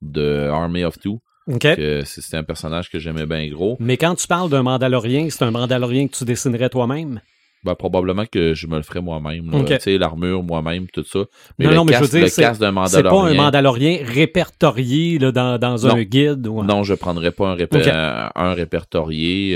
de 0.00 0.48
Army 0.48 0.84
of 0.84 0.98
Two. 0.98 1.20
OK? 1.48 1.58
que 1.60 2.02
c'est 2.04 2.20
c'était 2.20 2.36
un 2.36 2.44
personnage 2.44 2.88
que 2.88 2.98
j'aimais 3.00 3.26
bien 3.26 3.48
gros. 3.48 3.76
Mais 3.80 3.96
quand 3.96 4.14
tu 4.14 4.26
parles 4.28 4.48
d'un 4.48 4.62
Mandalorien, 4.62 5.28
c'est 5.28 5.42
un 5.44 5.50
Mandalorien 5.50 6.06
que 6.06 6.16
tu 6.16 6.24
dessinerais 6.24 6.68
toi-même? 6.68 7.20
Ben, 7.64 7.74
probablement 7.74 8.24
que 8.26 8.54
je 8.54 8.66
me 8.66 8.76
le 8.76 8.82
ferais 8.82 9.00
moi-même. 9.00 9.50
là. 9.50 9.58
Ok. 9.58 9.66
Tu 9.68 9.78
sais, 9.80 9.98
l'armure 9.98 10.42
moi-même, 10.42 10.86
tout 10.88 11.04
ça. 11.04 11.20
Mais 11.58 11.64
Non, 11.66 11.70
le 11.70 11.76
non, 11.76 11.84
mais 11.84 11.92
je 11.94 12.00
veux 12.00 12.08
dire, 12.08 12.20
le 12.22 12.28
c'est- 12.28 12.42
pas 12.42 13.22
un 13.28 13.34
Mandalorien. 13.34 13.98
Répertorié 14.04 15.18
là, 15.18 15.30
dans, 15.32 15.58
dans 15.58 15.86
un 15.86 16.02
guide. 16.02 16.46
Ou 16.46 16.62
Non, 16.64 16.82
je 16.82 16.94
prendrais 16.94 17.30
pas 17.30 17.50
un, 17.50 17.54
Ok. 17.60 17.86
un, 17.86 18.30
un 18.34 18.54
répertorié. 18.54 19.54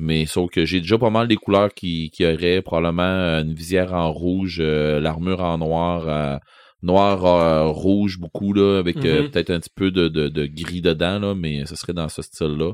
Euh, 0.00 0.04
mais 0.06 0.26
sauf 0.26 0.50
que 0.50 0.64
j'ai 0.64 0.80
déjà 0.80 0.98
pas 0.98 1.10
mal 1.10 1.28
des 1.28 1.36
couleurs 1.36 1.72
qui, 1.74 2.10
qui 2.10 2.24
auraient 2.24 2.62
probablement 2.62 3.40
une 3.40 3.54
visière 3.54 3.92
en 3.94 4.12
rouge, 4.12 4.58
euh, 4.60 5.00
l'armure 5.00 5.40
en 5.40 5.58
noir, 5.58 6.08
euh, 6.08 6.38
noir, 6.82 7.26
euh, 7.26 7.66
rouge 7.66 8.18
beaucoup, 8.18 8.52
là, 8.52 8.78
avec 8.78 8.96
euh, 9.04 9.22
Mhm. 9.22 9.30
peut-être 9.30 9.50
un 9.50 9.60
petit 9.60 9.70
peu 9.74 9.90
de, 9.90 10.08
de, 10.08 10.28
de 10.28 10.46
gris 10.46 10.80
dedans, 10.80 11.18
là, 11.18 11.34
mais 11.34 11.66
ce 11.66 11.76
serait 11.76 11.92
dans 11.92 12.08
ce 12.08 12.22
style-là. 12.22 12.72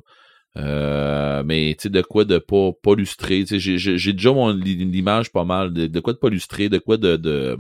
Euh, 0.59 1.43
mais 1.45 1.75
tu 1.79 1.83
sais, 1.83 1.91
de 1.91 2.01
quoi 2.01 2.25
de 2.25 2.39
pas, 2.39 2.71
pas 2.83 2.95
sais, 3.57 3.59
j'ai- 3.59 4.13
déjà 4.13 4.33
mon, 4.33 4.49
l'image 4.55 5.31
pas 5.31 5.45
mal. 5.45 5.73
De, 5.73 5.87
de 5.87 6.01
quoi 6.01 6.15
de 6.15 6.19
pas 6.19 6.31
lustré, 6.31 6.69
de 6.69 6.79
quoi 6.79 6.97
de. 6.97 7.17
de 7.17 7.59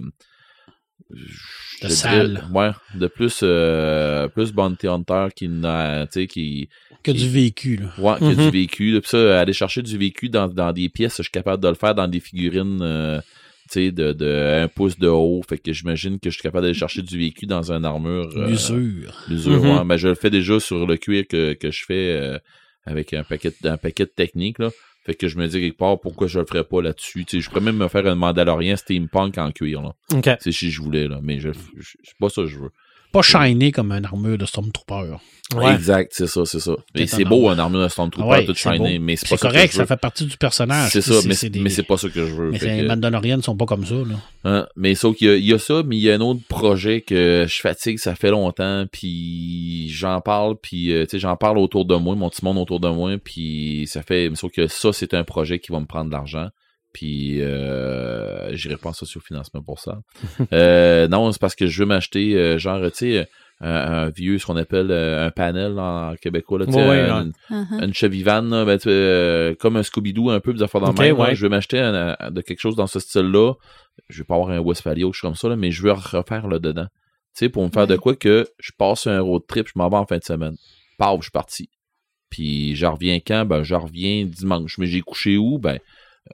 je 1.14 1.34
De 1.82 1.88
dirais- 1.88 1.94
sale. 1.94 2.44
ouais, 2.54 2.70
de 2.94 3.06
plus, 3.06 3.40
euh, 3.42 4.28
plus 4.28 4.52
Bounty 4.52 4.86
Hunter 4.88 5.26
qui 5.34 5.48
n'a, 5.48 6.06
tu 6.06 6.20
sais, 6.20 6.26
qui, 6.26 6.68
Que 7.02 7.10
qui- 7.12 7.18
du 7.18 7.28
vécu, 7.28 7.76
là. 7.76 7.86
Ouais, 7.98 8.18
y 8.20 8.24
a 8.24 8.34
Mhm. 8.34 8.50
du 8.50 8.50
vécu. 8.50 8.92
là. 8.92 9.00
Puis 9.00 9.10
ça, 9.10 9.40
aller 9.40 9.52
chercher 9.52 9.82
du 9.82 9.96
vécu 9.98 10.28
dans, 10.28 10.48
dans 10.48 10.72
des 10.72 10.88
pièces, 10.88 11.16
je 11.18 11.22
suis 11.24 11.30
capable 11.32 11.62
de 11.62 11.68
le 11.68 11.74
faire 11.74 11.94
dans 11.94 12.08
des 12.08 12.20
figurines, 12.20 12.78
euh, 12.82 13.20
tu 13.70 13.80
sais, 13.80 13.92
de, 13.92 14.12
de 14.12 14.62
un 14.64 14.68
pouce 14.68 14.98
de 14.98 15.08
haut. 15.08 15.42
Fait 15.48 15.58
que 15.58 15.72
j'imagine 15.72 16.18
que 16.18 16.30
je 16.30 16.34
suis 16.34 16.42
capable 16.42 16.62
d'aller 16.62 16.74
chercher 16.78 17.02
du 17.02 17.18
vécu 17.18 17.46
dans 17.46 17.70
une 17.72 17.84
armure. 17.84 18.30
euh, 18.36 18.48
L'usure. 18.48 19.12
L'usure, 19.28 19.62
Mhm. 19.62 19.70
ouais. 19.78 19.84
Ben, 19.84 19.96
je 19.96 20.08
le 20.08 20.14
fais 20.14 20.30
déjà 20.30 20.58
sur 20.60 20.86
le 20.86 20.96
cuir 20.96 21.24
que, 21.28 21.52
que 21.54 21.70
je 21.70 21.84
fais 21.84 22.16
euh, 22.20 22.38
avec 22.86 23.12
un 23.12 23.22
paquet, 23.24 23.52
un 23.64 23.76
paquet 23.76 24.04
de 24.04 24.12
techniques, 24.14 24.58
là. 24.60 24.70
Fait 25.06 25.14
que 25.14 25.28
je 25.28 25.38
me 25.38 25.46
dis 25.46 25.60
quelque 25.60 25.78
part, 25.78 26.00
pourquoi 26.00 26.26
je 26.26 26.40
le 26.40 26.44
ferais 26.44 26.64
pas 26.64 26.82
là-dessus? 26.82 27.24
Tu 27.24 27.36
sais, 27.36 27.40
je 27.40 27.48
pourrais 27.48 27.60
même 27.62 27.76
me 27.76 27.86
faire 27.86 28.04
un 28.06 28.16
Mandalorien 28.16 28.74
steampunk 28.74 29.38
en 29.38 29.52
cuir, 29.52 29.80
là. 29.80 29.94
OK. 30.12 30.22
Tu 30.24 30.30
sais, 30.40 30.50
si 30.52 30.70
je 30.72 30.82
voulais, 30.82 31.06
là. 31.06 31.20
Mais 31.22 31.38
je, 31.38 31.50
je- 31.76 31.94
c'est 32.02 32.18
pas 32.18 32.28
ça 32.28 32.42
que 32.42 32.48
je 32.48 32.58
veux. 32.58 32.70
Pas 33.12 33.22
shiny 33.22 33.72
comme 33.72 33.92
une 33.92 34.04
armure 34.04 34.36
de 34.38 34.44
Stormtrooper. 34.46 35.16
Ouais. 35.54 35.74
Exact, 35.74 36.10
c'est 36.12 36.26
ça, 36.26 36.44
c'est 36.44 36.58
ça. 36.58 36.72
Mais 36.72 37.02
Peut-être 37.02 37.08
c'est 37.10 37.24
beau, 37.24 37.44
or. 37.44 37.52
un 37.52 37.58
armure 37.60 37.82
de 37.84 37.88
Stormtrooper, 37.88 38.28
ouais, 38.28 38.44
tout 38.44 38.52
c'est 38.56 38.74
shiny, 38.74 38.98
beau. 38.98 39.04
mais 39.04 39.14
c'est 39.14 39.28
pas 39.28 39.36
C'est 39.36 39.42
ça 39.42 39.48
que 39.48 39.52
correct, 39.54 39.72
je 39.72 39.78
veux. 39.78 39.84
ça 39.84 39.86
fait 39.94 40.00
partie 40.00 40.26
du 40.26 40.36
personnage. 40.36 40.90
C'est 40.90 41.00
ça, 41.00 41.14
mais, 41.24 41.48
des- 41.50 41.68
c'est 41.70 41.82
pas 41.84 41.96
ça 41.96 42.08
que 42.08 42.26
je 42.26 42.34
veux. 42.34 42.50
Mais 42.50 42.58
les 42.58 42.82
que- 42.82 42.86
Mandalorians 42.88 43.40
sont 43.42 43.56
pas 43.56 43.64
comme 43.64 43.86
ça, 43.86 43.94
là. 43.94 44.16
Hein, 44.44 44.66
mais 44.74 44.96
sauf 44.96 45.14
qu'il 45.16 45.28
y 45.28 45.30
a, 45.30 45.36
il 45.36 45.44
y 45.46 45.52
a 45.54 45.58
ça, 45.60 45.82
mais 45.86 45.96
il 45.96 46.02
y 46.02 46.10
a 46.10 46.14
un 46.16 46.20
autre 46.20 46.40
projet 46.48 47.00
que 47.00 47.46
je 47.48 47.60
fatigue, 47.60 47.98
ça 47.98 48.16
fait 48.16 48.30
longtemps, 48.30 48.86
puis 48.90 49.88
j'en 49.90 50.20
parle, 50.20 50.56
puis 50.60 50.92
euh, 50.92 51.04
tu 51.04 51.10
sais, 51.12 51.18
j'en 51.20 51.36
parle 51.36 51.58
autour 51.58 51.84
de 51.84 51.94
moi, 51.94 52.14
mon 52.16 52.28
petit 52.28 52.44
monde 52.44 52.58
autour 52.58 52.80
de 52.80 52.88
moi, 52.88 53.12
puis 53.22 53.84
ça 53.86 54.02
fait, 54.02 54.28
mais 54.28 54.36
sauf 54.36 54.50
que 54.52 54.66
ça, 54.66 54.92
c'est 54.92 55.14
un 55.14 55.22
projet 55.24 55.58
qui 55.60 55.70
va 55.72 55.78
me 55.80 55.86
prendre 55.86 56.06
de 56.06 56.12
l'argent, 56.12 56.48
puis 56.96 57.42
euh, 57.42 58.54
j'irai 58.56 58.78
pas 58.78 58.88
en 58.88 58.92
sociofinancement 58.94 59.62
pour 59.62 59.80
ça. 59.80 59.98
euh, 60.54 61.06
non, 61.08 61.30
c'est 61.30 61.38
parce 61.40 61.54
que 61.54 61.66
je 61.66 61.80
veux 61.80 61.86
m'acheter, 61.86 62.34
euh, 62.36 62.56
genre, 62.56 62.80
tu 62.90 62.96
sais, 62.96 63.28
un, 63.60 63.70
un 63.70 64.08
vieux, 64.08 64.38
ce 64.38 64.46
qu'on 64.46 64.56
appelle 64.56 64.90
euh, 64.90 65.26
un 65.26 65.30
panel 65.30 65.78
en 65.78 66.14
québécois, 66.14 66.58
là, 66.60 66.64
tu 66.66 66.72
sais, 66.72 66.78
Ouais, 66.78 66.88
ouais, 66.88 67.00
un- 67.10 67.30
Uh-huh. 67.50 67.84
une 67.84 67.92
Chevivan, 67.92 68.40
là, 68.48 68.64
ben, 68.64 68.78
tu- 68.78 68.88
euh, 68.88 69.54
comme 69.58 69.76
un 69.76 69.82
Scooby-Doo, 69.82 70.30
un 70.30 70.40
peu, 70.40 70.54
des 70.54 70.62
affaires 70.62 70.80
dans 70.80 70.86
le 70.86 70.92
Ok, 70.94 70.98
même. 71.00 71.16
là. 71.18 71.22
ouais. 71.24 71.34
Je 71.34 71.42
vais 71.42 71.48
m'acheter 71.50 71.78
un- 71.80 72.16
un- 72.18 72.30
de 72.30 72.40
quelque 72.40 72.60
chose 72.60 72.76
dans 72.76 72.86
ce 72.86 72.98
style-là. 72.98 73.52
Je 74.08 74.18
vais 74.18 74.24
pas 74.24 74.34
avoir 74.36 74.50
un 74.50 74.58
Westphalia 74.60 75.04
ou 75.06 75.10
quelque 75.10 75.16
chose 75.16 75.28
comme 75.28 75.34
ça, 75.36 75.48
là, 75.50 75.56
mais 75.56 75.70
je 75.70 75.82
veux 75.82 75.92
refaire 75.92 76.46
le 76.48 76.58
dedans. 76.60 76.86
Tu 77.36 77.44
sais, 77.44 77.48
pour 77.50 77.62
me 77.62 77.70
faire 77.70 77.86
de 77.86 77.96
quoi 77.96 78.14
que 78.16 78.46
je 78.58 78.72
passe 78.78 79.06
un 79.06 79.20
road 79.20 79.42
trip, 79.46 79.66
je 79.66 79.72
m'en 79.76 79.90
vais 79.90 79.96
en 79.96 80.06
fin 80.06 80.16
de 80.16 80.24
semaine. 80.24 80.56
Paf, 80.98 81.16
je 81.18 81.24
suis 81.24 81.30
parti. 81.30 81.68
Puis 82.30 82.74
je 82.74 82.86
reviens 82.86 83.20
quand? 83.20 83.44
Ben, 83.44 83.62
je 83.62 83.74
reviens 83.74 84.24
dimanche. 84.24 84.78
Mais 84.78 84.86
j'ai 84.86 85.00
couché 85.02 85.36
où? 85.36 85.58
Ben, 85.58 85.78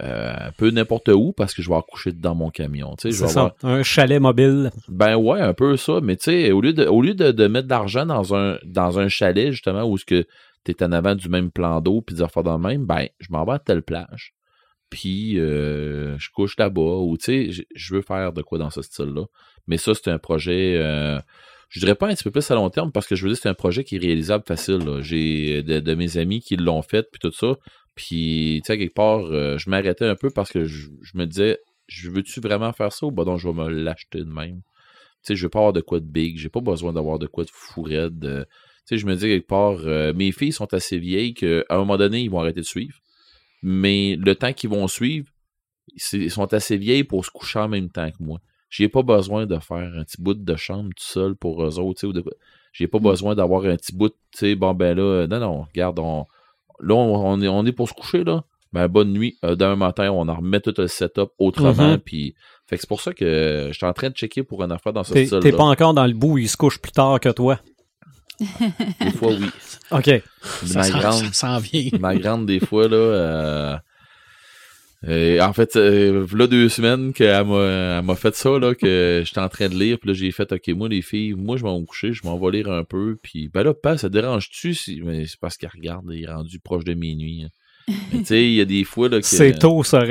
euh, 0.00 0.32
un 0.48 0.52
peu 0.52 0.70
n'importe 0.70 1.08
où 1.08 1.32
parce 1.32 1.52
que 1.54 1.60
je 1.62 1.68
vais 1.68 1.76
couché 1.88 2.12
dans 2.12 2.34
mon 2.34 2.50
camion. 2.50 2.94
Tu 2.96 3.02
sais, 3.02 3.10
je 3.10 3.16
C'est 3.16 3.22
vais 3.24 3.28
ça. 3.30 3.40
avoir- 3.40 3.74
Un 3.78 3.82
chalet 3.82 4.20
mobile. 4.20 4.70
ben 4.88 5.16
ouais, 5.16 5.40
un 5.40 5.52
peu 5.54 5.76
ça. 5.76 6.00
Mais 6.02 6.16
tu 6.16 6.24
sais, 6.24 6.50
au 6.52 6.60
lieu 6.62 6.72
de, 6.72 6.86
au 6.86 7.02
lieu 7.02 7.14
de, 7.14 7.30
de 7.30 7.46
mettre 7.46 7.66
de 7.68 7.72
l'argent 7.72 8.06
dans 8.06 8.34
un, 8.34 8.58
dans 8.64 8.98
un 8.98 9.08
chalet, 9.08 9.50
justement, 9.52 9.84
où 9.84 9.96
est-ce 9.96 10.04
que 10.06 10.24
t'es 10.64 10.82
en 10.82 10.92
avant 10.92 11.14
du 11.14 11.28
même 11.28 11.50
plan 11.50 11.80
d'eau 11.80 12.00
puis 12.00 12.16
des 12.16 12.22
affaires 12.22 12.42
dans 12.44 12.56
le 12.56 12.62
même, 12.62 12.86
ben, 12.86 13.06
je 13.20 13.26
m'en 13.30 13.44
vais 13.44 13.52
à 13.52 13.58
telle 13.58 13.82
plage. 13.82 14.32
Puis 14.90 15.38
euh, 15.38 16.18
je 16.18 16.28
couche 16.30 16.56
là-bas. 16.58 16.80
Ou 17.00 17.16
tu 17.18 17.50
sais, 17.50 17.64
je- 17.74 17.94
veux 17.94 18.02
faire 18.02 18.32
de 18.32 18.42
quoi 18.42 18.58
dans 18.58 18.70
ce 18.70 18.82
style-là. 18.82 19.24
Mais 19.66 19.76
ça, 19.76 19.92
c'est 19.94 20.10
un 20.10 20.18
projet. 20.18 20.74
euh, 20.76 21.18
je 21.70 21.80
dirais 21.80 21.94
pas 21.94 22.06
un 22.08 22.14
petit 22.14 22.24
peu 22.24 22.30
plus 22.30 22.50
à 22.50 22.54
long 22.54 22.68
terme 22.68 22.92
parce 22.92 23.06
que 23.06 23.14
je 23.16 23.22
veux 23.24 23.30
dire 23.32 23.40
c'est 23.42 23.48
un 23.48 23.54
projet 23.54 23.82
qui 23.84 23.96
est 23.96 23.98
réalisable 23.98 24.44
facile. 24.46 24.82
J'ai 25.00 25.62
de, 25.62 25.80
de 25.80 25.94
mes 25.94 26.18
amis 26.18 26.40
qui 26.40 26.56
l'ont 26.56 26.82
fait 26.82 27.06
puis 27.10 27.18
tout 27.18 27.32
ça. 27.32 27.54
Puis 27.94 28.60
tu 28.64 28.66
sais 28.66 28.78
quelque 28.78 28.94
part, 28.94 29.20
euh, 29.26 29.58
je 29.58 29.68
m'arrêtais 29.68 30.06
un 30.06 30.16
peu 30.16 30.30
parce 30.30 30.50
que 30.50 30.64
je, 30.64 30.88
je 31.02 31.18
me 31.18 31.26
disais, 31.26 31.58
je 31.88 32.10
veux-tu 32.10 32.40
vraiment 32.40 32.72
faire 32.72 32.92
ça 32.92 33.06
ou 33.06 33.10
ben 33.10 33.24
non, 33.24 33.36
je 33.36 33.48
vais 33.48 33.54
me 33.54 33.68
l'acheter 33.68 34.20
de 34.20 34.24
même? 34.24 34.62
Tu 35.22 35.28
sais, 35.28 35.36
je 35.36 35.44
veux 35.44 35.50
pas 35.50 35.58
avoir 35.58 35.72
de 35.72 35.80
quoi 35.80 36.00
de 36.00 36.06
big, 36.06 36.38
j'ai 36.38 36.48
pas 36.48 36.60
besoin 36.60 36.92
d'avoir 36.92 37.18
de 37.18 37.26
quoi 37.26 37.44
de 37.44 37.50
fou 37.52 37.82
raide. 37.82 38.24
euh, 38.24 38.44
tu 38.88 38.96
sais, 38.96 38.98
je 38.98 39.06
me 39.06 39.14
dis 39.14 39.26
quelque 39.26 39.46
part, 39.46 39.78
euh, 39.84 40.12
mes 40.14 40.32
filles 40.32 40.52
sont 40.52 40.72
assez 40.74 40.98
vieilles 40.98 41.34
qu'à 41.34 41.62
un 41.70 41.78
moment 41.78 41.96
donné, 41.96 42.22
ils 42.22 42.30
vont 42.30 42.40
arrêter 42.40 42.60
de 42.60 42.66
suivre. 42.66 42.98
Mais 43.62 44.16
le 44.16 44.34
temps 44.34 44.52
qu'ils 44.52 44.70
vont 44.70 44.88
suivre, 44.88 45.28
ils 46.12 46.30
sont 46.30 46.52
assez 46.52 46.76
vieilles 46.76 47.04
pour 47.04 47.24
se 47.24 47.30
coucher 47.30 47.60
en 47.60 47.68
même 47.68 47.90
temps 47.90 48.10
que 48.10 48.22
moi. 48.22 48.40
J'ai 48.70 48.88
pas 48.88 49.02
besoin 49.02 49.46
de 49.46 49.58
faire 49.58 49.92
un 49.96 50.04
petit 50.04 50.20
bout 50.20 50.34
de 50.34 50.56
chambre 50.56 50.88
tout 50.96 51.04
seul 51.04 51.36
pour 51.36 51.62
eux 51.62 51.78
autres, 51.78 52.00
tu 52.00 52.00
sais, 52.00 52.06
ou 52.06 52.12
de 52.12 52.22
quoi. 52.22 52.32
J'ai 52.72 52.88
pas 52.88 52.98
besoin 52.98 53.34
d'avoir 53.34 53.64
un 53.66 53.76
petit 53.76 53.94
bout, 53.94 54.08
tu 54.08 54.16
sais, 54.32 54.54
bon 54.54 54.72
ben 54.74 54.96
là, 54.96 55.26
non, 55.26 55.40
non, 55.40 55.62
regarde, 55.62 55.98
on, 55.98 56.26
là, 56.82 56.94
on, 56.94 57.14
on 57.32 57.40
est, 57.40 57.48
on 57.48 57.64
est 57.64 57.72
pour 57.72 57.88
se 57.88 57.94
coucher, 57.94 58.24
là. 58.24 58.42
Ben, 58.72 58.88
bonne 58.88 59.12
nuit. 59.12 59.36
Euh, 59.44 59.54
D'un 59.54 59.76
matin, 59.76 60.10
on 60.10 60.26
en 60.28 60.34
remet 60.36 60.60
tout 60.60 60.74
le 60.78 60.86
setup 60.88 61.28
autrement, 61.38 61.92
Mhm. 61.92 61.98
puis... 61.98 62.34
Fait 62.68 62.76
que 62.76 62.80
c'est 62.82 62.88
pour 62.88 63.02
ça 63.02 63.12
que 63.12 63.68
je 63.70 63.76
suis 63.76 63.84
en 63.84 63.92
train 63.92 64.08
de 64.08 64.14
checker 64.14 64.42
pour 64.44 64.62
une 64.64 64.72
affaire 64.72 64.94
dans 64.94 65.04
ce 65.04 65.12
T'es 65.12 65.26
style-là. 65.26 65.42
t'es 65.42 65.52
pas 65.52 65.64
encore 65.64 65.92
dans 65.92 66.06
le 66.06 66.14
bout 66.14 66.32
où 66.34 66.38
il 66.38 66.48
se 66.48 66.56
couche 66.56 66.78
plus 66.80 66.92
tard 66.92 67.20
que 67.20 67.28
toi? 67.28 67.58
Des 68.40 69.10
fois, 69.12 69.32
oui. 69.32 69.46
OK. 69.90 70.22
Ça 70.64 70.78
ma 70.78 70.82
s'en- 70.84 70.98
grande, 70.98 71.24
ça 71.24 71.32
s'en 71.32 71.58
vient. 71.58 71.90
ma 72.00 72.14
grande, 72.16 72.46
des 72.46 72.60
fois, 72.60 72.88
là, 72.88 72.96
euh, 72.96 73.76
euh, 75.08 75.40
en 75.40 75.52
fait, 75.52 75.76
euh, 75.76 76.26
là 76.34 76.46
deux 76.46 76.68
semaines 76.68 77.12
qu'elle 77.12 77.44
m'a, 77.46 78.14
fait 78.14 78.34
ça, 78.34 78.58
là, 78.58 78.74
que 78.74 79.22
j'étais 79.26 79.40
en 79.40 79.48
train 79.48 79.68
de 79.68 79.74
lire, 79.74 79.98
puis 79.98 80.08
là, 80.08 80.14
j'ai 80.14 80.30
fait, 80.30 80.50
OK, 80.52 80.68
moi, 80.68 80.88
les 80.88 81.02
filles, 81.02 81.34
moi, 81.34 81.56
je 81.56 81.64
vais 81.64 81.70
me 81.70 81.84
coucher, 81.84 82.12
je 82.12 82.24
m'en 82.24 82.38
vais 82.38 82.58
lire 82.58 82.70
un 82.70 82.84
peu, 82.84 83.18
puis 83.22 83.48
ben 83.48 83.62
là, 83.62 83.74
pas, 83.74 83.98
ça 83.98 84.08
dérange-tu? 84.08 84.74
Si... 84.74 85.00
Mais 85.02 85.26
c'est 85.26 85.40
parce 85.40 85.56
qu'elle 85.56 85.70
regarde, 85.74 86.06
il 86.12 86.22
est 86.22 86.32
rendu 86.32 86.60
proche 86.60 86.84
de 86.84 86.94
minuit. 86.94 87.44
hein. 87.44 87.48
Mais 88.12 88.20
tu 88.20 88.26
sais, 88.26 88.44
il 88.44 88.54
y 88.54 88.60
a 88.60 88.64
des 88.64 88.84
fois, 88.84 89.08
là, 89.08 89.20
que... 89.20 89.26
C'est 89.26 89.58
tôt, 89.58 89.82
ça. 89.82 90.04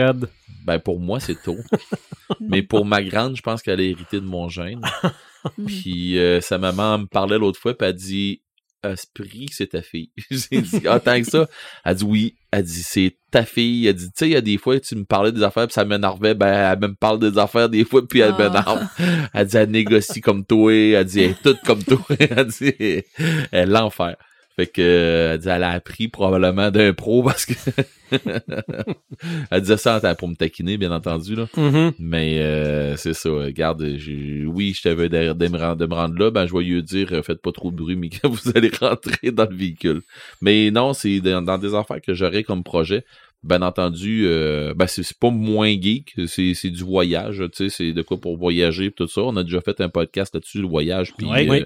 Ben, 0.65 0.79
pour 0.79 0.99
moi, 0.99 1.19
c'est 1.19 1.41
tôt. 1.41 1.57
Mais 2.39 2.61
pour 2.61 2.85
ma 2.85 3.01
grande, 3.03 3.35
je 3.35 3.41
pense 3.41 3.61
qu'elle 3.61 3.79
a 3.79 3.83
hérité 3.83 4.19
de 4.19 4.25
mon 4.25 4.49
gène. 4.49 4.81
Puis 5.65 6.19
euh, 6.19 6.39
sa 6.41 6.57
maman 6.57 6.99
me 6.99 7.05
parlait 7.05 7.37
l'autre 7.37 7.59
fois, 7.59 7.75
puis 7.75 7.87
elle 7.87 7.95
dit 7.95 8.41
Esprit, 8.83 9.47
c'est 9.51 9.67
ta 9.67 9.81
fille. 9.81 10.09
J'ai 10.31 10.61
dit 10.61 10.81
Ah, 10.87 10.99
tant 10.99 11.19
que 11.21 11.29
ça. 11.29 11.47
Elle 11.85 11.95
dit 11.95 12.03
oui. 12.03 12.35
Elle 12.51 12.63
dit 12.63 12.81
c'est 12.83 13.15
ta 13.29 13.45
fille. 13.45 13.85
Elle 13.87 13.95
dit 13.95 14.05
Tu 14.07 14.11
sais, 14.15 14.27
il 14.29 14.33
y 14.33 14.35
a 14.35 14.41
des 14.41 14.57
fois, 14.57 14.79
tu 14.79 14.95
me 14.95 15.03
parlais 15.03 15.31
des 15.31 15.43
affaires, 15.43 15.67
puis 15.67 15.73
ça 15.73 15.85
m'énervait. 15.85 16.33
Ben, 16.33 16.71
elle 16.73 16.79
me 16.89 16.95
parle 16.95 17.19
des 17.19 17.37
affaires 17.37 17.69
des 17.69 17.85
fois, 17.85 18.01
puis 18.07 18.19
elle 18.21 18.33
Ah. 18.37 18.41
m'énerve. 18.43 18.87
Elle 19.33 19.47
dit 19.47 19.57
Elle 19.57 19.71
négocie 19.71 20.21
comme 20.21 20.43
toi. 20.45 20.71
Elle 20.73 21.05
dit 21.05 21.21
Elle 21.21 21.31
est 21.31 21.41
toute 21.43 21.61
comme 21.61 21.83
toi. 21.83 21.99
Elle 22.19 22.47
dit 22.47 22.73
Elle 22.79 23.03
est 23.51 23.65
l'enfer. 23.67 24.15
Fait 24.61 24.67
que 24.67 24.81
euh, 24.81 25.33
elle 25.33 25.39
dit 25.39 25.47
elle 25.49 25.63
a 25.63 25.71
appris 25.71 26.07
probablement 26.07 26.69
d'un 26.69 26.93
pro 26.93 27.23
parce 27.23 27.47
que 27.47 27.53
elle 29.49 29.61
disait 29.61 29.77
ça 29.77 29.99
pour 30.15 30.27
me 30.27 30.35
taquiner 30.35 30.77
bien 30.77 30.91
entendu 30.91 31.35
là. 31.35 31.47
Mhm. 31.57 31.93
Mais 31.97 32.39
euh, 32.39 32.95
c'est 32.95 33.13
ça, 33.13 33.29
regarde, 33.31 33.81
oui, 33.81 34.73
je 34.75 34.83
t'avais 34.83 35.09
de, 35.09 35.33
de 35.33 35.47
me 35.47 35.57
rendre, 35.57 35.77
de 35.77 35.85
me 35.87 35.93
rendre 35.95 36.15
là, 36.19 36.29
ben 36.29 36.45
je 36.45 36.53
vais 36.53 36.63
lui 36.63 36.83
dire 36.83 37.09
euh, 37.11 37.23
faites 37.23 37.41
pas 37.41 37.51
trop 37.51 37.71
de 37.71 37.75
bruit, 37.77 37.95
mais 37.97 38.09
quand 38.09 38.29
vous 38.29 38.51
allez 38.55 38.71
rentrer 38.79 39.31
dans 39.31 39.47
le 39.49 39.55
véhicule. 39.55 40.01
Mais 40.41 40.69
non, 40.69 40.93
c'est 40.93 41.19
dans, 41.21 41.41
dans 41.41 41.57
des 41.57 41.73
affaires 41.73 42.01
que 42.01 42.13
j'aurais 42.13 42.43
comme 42.43 42.63
projet. 42.63 43.03
Ben 43.43 43.63
entendu, 43.63 44.25
euh, 44.27 44.75
ben 44.75 44.85
c'est 44.85 45.17
pas 45.17 45.31
moins 45.31 45.71
geek, 45.71 46.13
c'est 46.27 46.53
c'est 46.53 46.69
du 46.69 46.83
voyage, 46.83 47.41
tu 47.51 47.69
sais, 47.69 47.69
c'est 47.75 47.91
de 47.91 48.03
quoi 48.03 48.21
pour 48.21 48.37
voyager 48.37 48.91
tout 48.91 49.07
ça. 49.07 49.21
On 49.21 49.35
a 49.35 49.41
déjà 49.43 49.61
fait 49.61 49.81
un 49.81 49.89
podcast 49.89 50.35
là-dessus, 50.35 50.61
le 50.61 50.67
voyage. 50.67 51.11
Euh, 51.23 51.25
oui. 51.49 51.63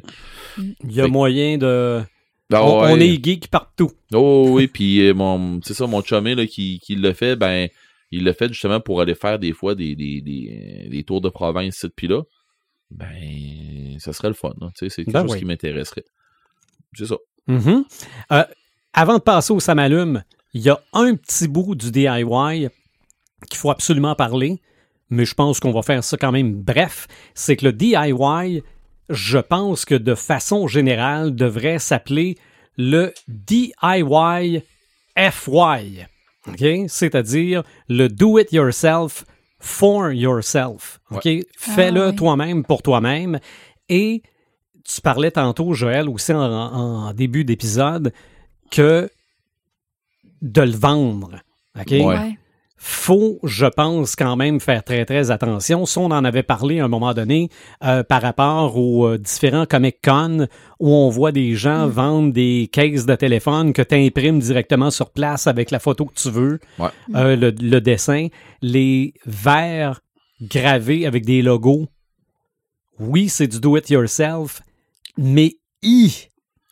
Il 0.85 0.93
y 0.93 1.01
a 1.01 1.03
Fait- 1.03 1.09
moyen 1.09 1.57
de. 1.57 1.99
Ben 2.49 2.61
on, 2.61 2.81
ouais. 2.81 2.91
on 2.93 2.99
est 2.99 3.23
geek 3.23 3.47
partout. 3.49 3.91
Oh 4.13 4.47
oui, 4.51 4.67
puis 4.67 5.07
euh, 5.07 5.13
mon 5.13 5.59
c'est 5.63 5.73
ça, 5.73 5.87
mon 5.87 6.03
chumé 6.03 6.35
là, 6.35 6.45
qui, 6.45 6.79
qui 6.79 6.95
le 6.95 7.13
fait, 7.13 7.35
ben 7.35 7.69
il 8.11 8.23
le 8.23 8.33
fait 8.33 8.49
justement 8.49 8.79
pour 8.79 9.01
aller 9.01 9.15
faire 9.15 9.39
des 9.39 9.53
fois 9.53 9.75
des, 9.75 9.95
des, 9.95 10.21
des, 10.21 10.87
des 10.89 11.03
tours 11.03 11.21
de 11.21 11.29
province, 11.29 11.75
cette 11.75 11.95
puis 11.95 12.07
là. 12.07 12.21
Ben, 12.91 13.97
ça 13.99 14.13
serait 14.13 14.27
le 14.27 14.35
fun. 14.35 14.53
sais, 14.75 14.89
c'est 14.89 15.03
quelque 15.03 15.13
Ben 15.13 15.27
chose 15.27 15.37
qui 15.37 15.45
m'intéresserait. 15.45 16.05
C'est 16.93 17.07
ça. 17.07 17.17
Mhm. 17.47 17.83
Euh, 18.31 18.43
avant 18.93 19.17
de 19.17 19.23
passer 19.23 19.53
au 19.53 19.59
Samalume, 19.59 20.23
il 20.53 20.61
y 20.61 20.69
a 20.69 20.79
un 20.93 21.15
petit 21.15 21.47
bout 21.47 21.75
du 21.75 21.91
DIY 21.91 22.69
qu'il 23.49 23.57
faut 23.57 23.71
absolument 23.71 24.15
parler, 24.15 24.61
mais 25.09 25.25
je 25.25 25.33
pense 25.33 25.59
qu'on 25.59 25.71
va 25.71 25.81
faire 25.81 26.03
ça 26.03 26.15
quand 26.17 26.31
même 26.31 26.53
bref. 26.53 27.07
C'est 27.33 27.57
que 27.57 27.65
le 27.65 27.73
DIY, 27.73 28.63
je 29.09 29.37
pense 29.37 29.85
que 29.85 29.95
de 29.95 30.15
façon 30.15 30.67
générale, 30.67 31.35
devrait 31.35 31.79
s'appeler 31.79 32.37
le 32.77 33.13
DIY 33.27 34.61
FY. 35.17 36.05
OK? 36.47 36.65
C'est-à-dire 36.87 37.63
le 37.87 38.07
do 38.07 38.37
it 38.39 38.51
yourself 38.51 39.25
for 39.59 40.11
yourself. 40.11 40.99
OK? 41.11 41.27
Fais-le 41.57 42.03
Ah, 42.03 42.09
oui. 42.09 42.15
toi-même 42.15 42.63
pour 42.63 42.81
toi-même. 42.81 43.39
Et 43.89 44.21
tu 44.83 45.01
parlais 45.01 45.31
tantôt, 45.31 45.73
Joël, 45.73 46.09
aussi 46.09 46.33
en, 46.33 46.41
en 46.41 47.13
début 47.13 47.43
d'épisode, 47.45 48.13
que 48.71 49.09
de 50.41 50.61
le 50.61 50.71
vendre. 50.75 51.39
OK? 51.79 51.91
Ouais. 51.91 52.37
Faut, 52.87 53.39
je 53.41 53.65
pense, 53.65 54.15
quand 54.15 54.35
même 54.35 54.59
faire 54.59 54.83
très, 54.83 55.05
très 55.05 55.31
attention. 55.31 55.87
Ça, 55.87 56.01
on 56.01 56.11
en 56.11 56.23
avait 56.23 56.43
parlé 56.43 56.79
à 56.79 56.85
un 56.85 56.87
moment 56.87 57.15
donné 57.15 57.49
euh, 57.83 58.03
par 58.03 58.21
rapport 58.21 58.77
aux 58.77 59.07
euh, 59.07 59.17
différents 59.17 59.65
Comic-Con 59.65 60.45
où 60.79 60.89
on 60.93 61.09
voit 61.09 61.31
des 61.31 61.55
gens 61.55 61.87
vendre 61.87 62.31
des 62.31 62.69
cases 62.71 63.07
de 63.07 63.15
téléphone 63.15 63.73
que 63.73 63.81
tu 63.81 63.95
imprimes 63.95 64.37
directement 64.37 64.91
sur 64.91 65.09
place 65.09 65.47
avec 65.47 65.71
la 65.71 65.79
photo 65.79 66.05
que 66.05 66.13
tu 66.13 66.29
veux, 66.29 66.59
Ouais. 66.77 66.89
euh, 67.15 67.35
le, 67.35 67.49
le 67.59 67.81
dessin, 67.81 68.27
les 68.61 69.15
verres 69.25 70.01
gravés 70.43 71.07
avec 71.07 71.25
des 71.25 71.41
logos. 71.41 71.87
Oui, 72.99 73.29
c'est 73.29 73.47
du 73.47 73.59
do-it-yourself, 73.59 74.61
mais 75.17 75.55
i 75.81 76.27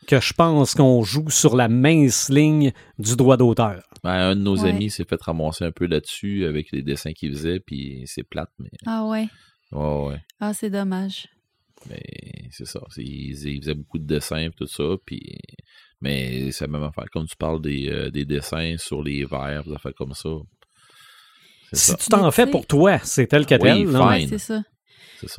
que 0.08 0.20
je 0.20 0.34
pense 0.34 0.76
qu'on 0.76 1.04
joue 1.04 1.30
sur 1.30 1.56
la 1.56 1.68
mince 1.68 2.30
ligne 2.30 2.72
du 3.00 3.16
droit 3.16 3.38
d'auteur. 3.38 3.84
Ben, 4.04 4.12
un 4.12 4.36
de 4.36 4.42
nos 4.42 4.64
Ouais. 4.64 4.70
amis 4.70 4.90
s'est 4.90 5.06
fait 5.06 5.22
ramasser 5.22 5.64
un 5.66 5.72
peu 5.72 5.86
là-dessus 5.86 6.46
avec 6.46 6.72
les 6.72 6.82
dessins 6.82 7.14
qu'il 7.14 7.32
faisait, 7.32 7.60
puis 7.60 8.04
c'est 8.06 8.24
plate, 8.24 8.50
mais 8.60 8.70
Ah 8.86 9.06
ouais. 9.06 9.28
ouais, 9.72 10.06
ouais. 10.08 10.22
Ah, 10.40 10.54
c'est 10.54 10.70
dommage. 10.70 11.28
Mais 11.90 12.02
c'est 12.52 12.66
ça. 12.66 12.80
c'est- 12.90 13.02
Il, 13.04 13.32
il 13.48 13.60
faisait 13.62 13.74
beaucoup 13.74 14.00
de 14.00 14.06
dessins 14.06 14.38
et 14.38 14.52
tout 14.52 14.68
ça, 14.68 14.84
puis 15.06 15.38
mais 16.02 16.52
c'est 16.52 16.66
la 16.68 16.72
même 16.80 16.84
affaire. 16.84 17.06
Comme 17.12 17.26
tu 17.28 17.36
parles 17.38 17.62
des, 17.62 17.88
euh, 17.90 18.10
des 18.12 18.26
dessins 18.26 18.76
sur 18.78 19.02
les 19.02 19.24
verres, 19.26 19.64
des 19.64 19.74
affaires 19.74 19.94
comme 19.96 20.14
ça. 20.14 20.30
C'est 21.72 21.78
Si 21.80 21.92
ça. 21.92 21.98
tu 21.98 22.10
t'en 22.10 22.30
fais 22.32 22.46
pour 22.46 22.66
toi, 22.68 23.00
c'est 23.00 23.28
tel 23.28 23.46
que 23.46 23.56
Oui, 23.56 23.62
tel. 23.62 23.84
là. 23.92 24.00
fine. 24.00 24.08
Ouais, 24.08 24.28
c'est 24.28 24.38
ça. 24.38 24.64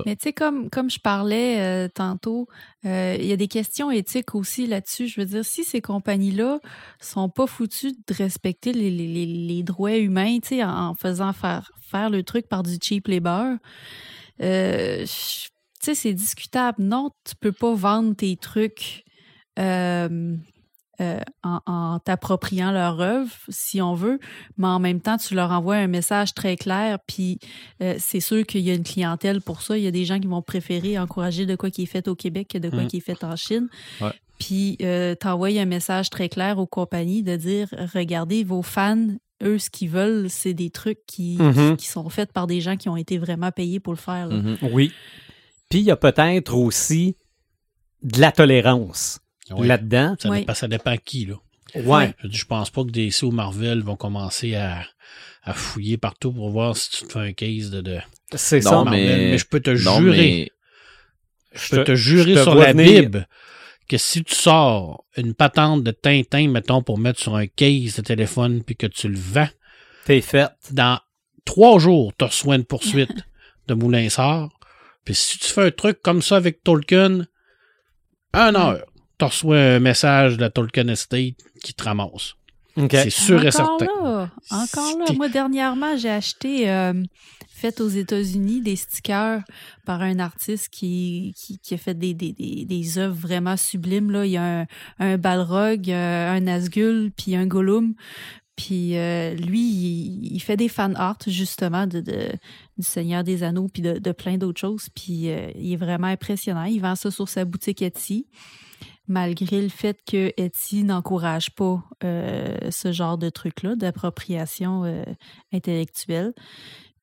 Mais 0.06 0.16
tu 0.16 0.24
sais, 0.24 0.32
comme, 0.32 0.70
comme 0.70 0.90
je 0.90 0.98
parlais 1.00 1.60
euh, 1.60 1.88
tantôt, 1.88 2.46
euh, 2.84 3.16
il 3.18 3.26
y 3.26 3.32
a 3.32 3.36
des 3.36 3.48
questions 3.48 3.90
éthiques 3.90 4.34
aussi 4.34 4.66
là-dessus. 4.66 5.08
Je 5.08 5.20
veux 5.20 5.26
dire, 5.26 5.44
si 5.44 5.64
ces 5.64 5.80
compagnies-là 5.80 6.58
sont 7.00 7.28
pas 7.28 7.46
foutues 7.46 7.92
de 7.92 8.14
respecter 8.14 8.72
les, 8.72 8.90
les, 8.90 9.06
les- 9.26 9.62
droits 9.62 9.96
humains, 9.96 10.38
tu 10.40 10.48
sais, 10.56 10.64
en, 10.64 10.94
faisant 10.94 11.32
faire, 11.32 11.70
faire 11.80 12.10
le 12.10 12.22
truc 12.22 12.48
par 12.48 12.62
du 12.62 12.76
cheap 12.82 13.08
labor, 13.08 13.56
euh, 14.42 15.04
tu 15.04 15.50
sais, 15.80 15.94
c'est 15.94 16.14
discutable. 16.14 16.82
Non, 16.82 17.10
tu 17.24 17.34
peux 17.36 17.52
pas 17.52 17.74
vendre 17.74 18.14
tes 18.14 18.36
trucs 18.36 19.04
euh, 21.00 21.18
en, 21.42 21.60
en 21.66 21.98
t'appropriant 21.98 22.70
leur 22.72 23.00
œuvre, 23.00 23.30
si 23.48 23.80
on 23.82 23.94
veut, 23.94 24.18
mais 24.56 24.66
en 24.68 24.78
même 24.78 25.00
temps, 25.00 25.16
tu 25.16 25.34
leur 25.34 25.50
envoies 25.50 25.76
un 25.76 25.86
message 25.86 26.34
très 26.34 26.56
clair, 26.56 26.98
puis 27.06 27.38
euh, 27.82 27.94
c'est 27.98 28.20
sûr 28.20 28.44
qu'il 28.46 28.60
y 28.62 28.70
a 28.70 28.74
une 28.74 28.84
clientèle 28.84 29.40
pour 29.40 29.62
ça. 29.62 29.76
Il 29.76 29.84
y 29.84 29.86
a 29.86 29.90
des 29.90 30.04
gens 30.04 30.18
qui 30.20 30.26
vont 30.26 30.42
préférer 30.42 30.98
encourager 30.98 31.46
de 31.46 31.56
quoi 31.56 31.70
qui 31.70 31.82
est 31.82 31.86
fait 31.86 32.06
au 32.08 32.14
Québec 32.14 32.48
que 32.52 32.58
de 32.58 32.68
quoi 32.70 32.82
Mm. 32.84 32.86
qui 32.88 32.96
est 32.98 33.00
fait 33.00 33.22
en 33.24 33.36
Chine. 33.36 33.68
Ouais. 34.00 34.12
Puis 34.38 34.76
euh, 34.82 35.14
t'envoies 35.14 35.58
un 35.60 35.64
message 35.64 36.10
très 36.10 36.28
clair 36.28 36.58
aux 36.58 36.66
compagnies 36.66 37.22
de 37.22 37.36
dire 37.36 37.68
regardez 37.94 38.42
vos 38.44 38.62
fans, 38.62 39.06
eux 39.42 39.58
ce 39.58 39.70
qu'ils 39.70 39.90
veulent, 39.90 40.28
c'est 40.28 40.54
des 40.54 40.70
trucs 40.70 41.04
qui, 41.06 41.36
Mhm. 41.40 41.76
qui 41.76 41.86
sont 41.86 42.08
faits 42.08 42.32
par 42.32 42.46
des 42.46 42.60
gens 42.60 42.76
qui 42.76 42.88
ont 42.88 42.96
été 42.96 43.18
vraiment 43.18 43.50
payés 43.52 43.80
pour 43.80 43.92
le 43.92 43.98
faire. 43.98 44.28
Mhm. 44.28 44.58
Oui. 44.72 44.92
Puis 45.68 45.80
il 45.80 45.84
y 45.84 45.90
a 45.90 45.96
peut-être 45.96 46.54
aussi 46.54 47.16
de 48.02 48.20
la 48.20 48.32
tolérance 48.32 49.18
Oui. 49.50 49.66
là-dedans. 49.66 50.16
Ça, 50.18 50.28
Oui. 50.30 50.40
dépend, 50.40 50.54
ça 50.54 50.68
dépend 50.68 50.90
à 50.92 50.96
qui, 50.96 51.26
là. 51.26 51.34
Ouais. 51.74 52.14
Je, 52.22 52.44
pense 52.44 52.70
pas 52.70 52.84
que 52.84 52.90
DC 52.90 53.22
ou 53.24 53.30
Marvel 53.32 53.82
vont 53.82 53.96
commencer 53.96 54.54
à, 54.54 54.84
à 55.42 55.52
fouiller 55.54 55.96
partout 55.96 56.32
pour 56.32 56.50
voir 56.50 56.76
si 56.76 56.90
tu 56.90 57.04
te 57.04 57.12
fais 57.12 57.18
un 57.18 57.32
case 57.32 57.70
de, 57.70 57.80
de 57.80 57.98
C'est 58.34 58.60
ça. 58.60 58.84
Marvel. 58.84 58.92
mais- 58.92 59.30
Mais 59.32 59.38
je 59.38 59.46
peux 59.46 59.60
te 59.60 59.70
Non, 59.70 59.98
jurer, 59.98 60.16
mais 60.16 60.50
je 61.52 61.70
peux 61.76 61.84
te 61.84 61.94
jurer 61.96 62.34
te 62.34 62.42
sur 62.42 62.54
la 62.54 62.72
venir. 62.72 63.02
Bible 63.02 63.28
que 63.88 63.98
si 63.98 64.24
tu 64.24 64.34
sors 64.34 65.04
une 65.16 65.34
patente 65.34 65.82
de 65.84 65.90
Tintin, 65.90 66.48
mettons, 66.48 66.82
pour 66.82 66.96
mettre 66.98 67.20
sur 67.20 67.34
un 67.36 67.46
case 67.46 67.96
de 67.96 68.02
téléphone 68.02 68.62
puis 68.62 68.76
que 68.76 68.86
tu 68.86 69.08
le 69.08 69.18
vends, 69.18 69.48
T'es 70.06 70.20
fait. 70.22 70.48
dans 70.70 70.98
trois 71.44 71.78
jours, 71.78 72.12
tu 72.18 72.24
reçois 72.24 72.56
une 72.56 72.64
poursuite 72.64 73.10
de 73.68 73.74
Moulin 73.74 74.08
Sort. 74.08 74.58
Puis 75.04 75.14
si 75.14 75.38
tu 75.38 75.48
fais 75.48 75.66
un 75.66 75.70
truc 75.70 76.00
comme 76.00 76.22
ça 76.22 76.36
avec 76.36 76.62
Tolkien, 76.62 77.26
un 78.32 78.54
heure, 78.54 78.84
tu 79.18 79.24
reçois 79.24 79.58
un 79.58 79.78
message 79.80 80.36
de 80.36 80.40
la 80.42 80.50
Tolkien 80.50 80.88
Estate 80.88 81.34
qui 81.62 81.74
te 81.74 81.82
ramasse. 81.84 82.34
C'est 82.90 83.10
sûr 83.10 83.44
et 83.44 83.48
encore 83.54 83.78
certain. 83.78 84.02
Là, 84.02 84.30
encore 84.50 84.98
là. 84.98 85.04
Moi, 85.14 85.28
dernièrement, 85.28 85.96
j'ai 85.96 86.10
acheté, 86.10 86.68
euh, 86.68 86.92
fait 87.48 87.80
aux 87.80 87.88
États-Unis, 87.88 88.62
des 88.62 88.74
stickers 88.74 89.42
par 89.86 90.02
un 90.02 90.18
artiste 90.18 90.70
qui, 90.70 91.32
qui, 91.36 91.58
qui 91.60 91.74
a 91.74 91.76
fait 91.76 91.94
des, 91.94 92.14
des, 92.14 92.32
des, 92.32 92.64
des 92.64 92.98
œuvres 92.98 93.14
vraiment 93.16 93.56
sublimes. 93.56 94.10
Là. 94.10 94.26
Il 94.26 94.32
y 94.32 94.36
a 94.36 94.62
un, 94.62 94.66
un 94.98 95.18
Balrog, 95.18 95.88
euh, 95.88 96.32
un 96.32 96.40
Nazgul, 96.40 97.12
puis 97.16 97.36
un 97.36 97.46
Gollum. 97.46 97.94
Puis 98.56 98.96
euh, 98.96 99.34
lui, 99.34 99.60
il, 99.60 100.34
il 100.34 100.40
fait 100.40 100.56
des 100.56 100.68
fan 100.68 100.94
art 100.96 101.18
justement 101.28 101.86
de, 101.86 102.00
de- 102.00 102.32
du 102.76 102.84
Seigneur 102.84 103.22
des 103.22 103.44
Anneaux 103.44 103.68
puis 103.72 103.82
de, 103.82 103.98
de 103.98 104.12
plein 104.12 104.36
d'autres 104.36 104.60
choses. 104.60 104.88
Puis 104.94 105.28
euh, 105.30 105.48
il 105.56 105.72
est 105.72 105.76
vraiment 105.76 106.08
impressionnant. 106.08 106.64
Il 106.64 106.80
vend 106.80 106.96
ça 106.96 107.12
sur 107.12 107.28
sa 107.28 107.44
boutique 107.44 107.82
Etsy, 107.82 108.26
malgré 109.08 109.60
le 109.60 109.68
fait 109.68 109.98
que 110.10 110.32
Etsy 110.36 110.84
n'encourage 110.84 111.50
pas 111.54 111.82
euh, 112.04 112.56
ce 112.70 112.92
genre 112.92 113.18
de 113.18 113.28
truc-là, 113.30 113.76
d'appropriation 113.76 114.84
euh, 114.84 115.04
intellectuelle. 115.52 116.32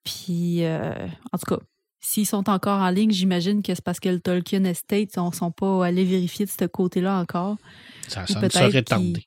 Puis, 0.04 0.64
euh, 0.66 0.94
en 1.32 1.38
tout 1.38 1.56
cas, 1.56 1.62
s'ils 2.00 2.26
sont 2.26 2.50
encore 2.50 2.82
en 2.82 2.90
ligne, 2.90 3.12
j'imagine 3.12 3.62
que 3.62 3.76
c'est 3.76 3.84
parce 3.84 4.00
que 4.00 4.10
le 4.10 4.20
Tolkien 4.20 4.64
Estate 4.66 5.16
ne 5.18 5.32
sont 5.32 5.52
pas 5.52 5.86
allés 5.86 6.04
vérifier 6.06 6.46
de 6.46 6.52
ce 6.52 6.66
côté-là 6.66 7.20
encore. 7.20 7.58
Ça, 8.08 8.26
ça 8.34 8.40
serait 8.50 8.84
tardé. 8.84 9.26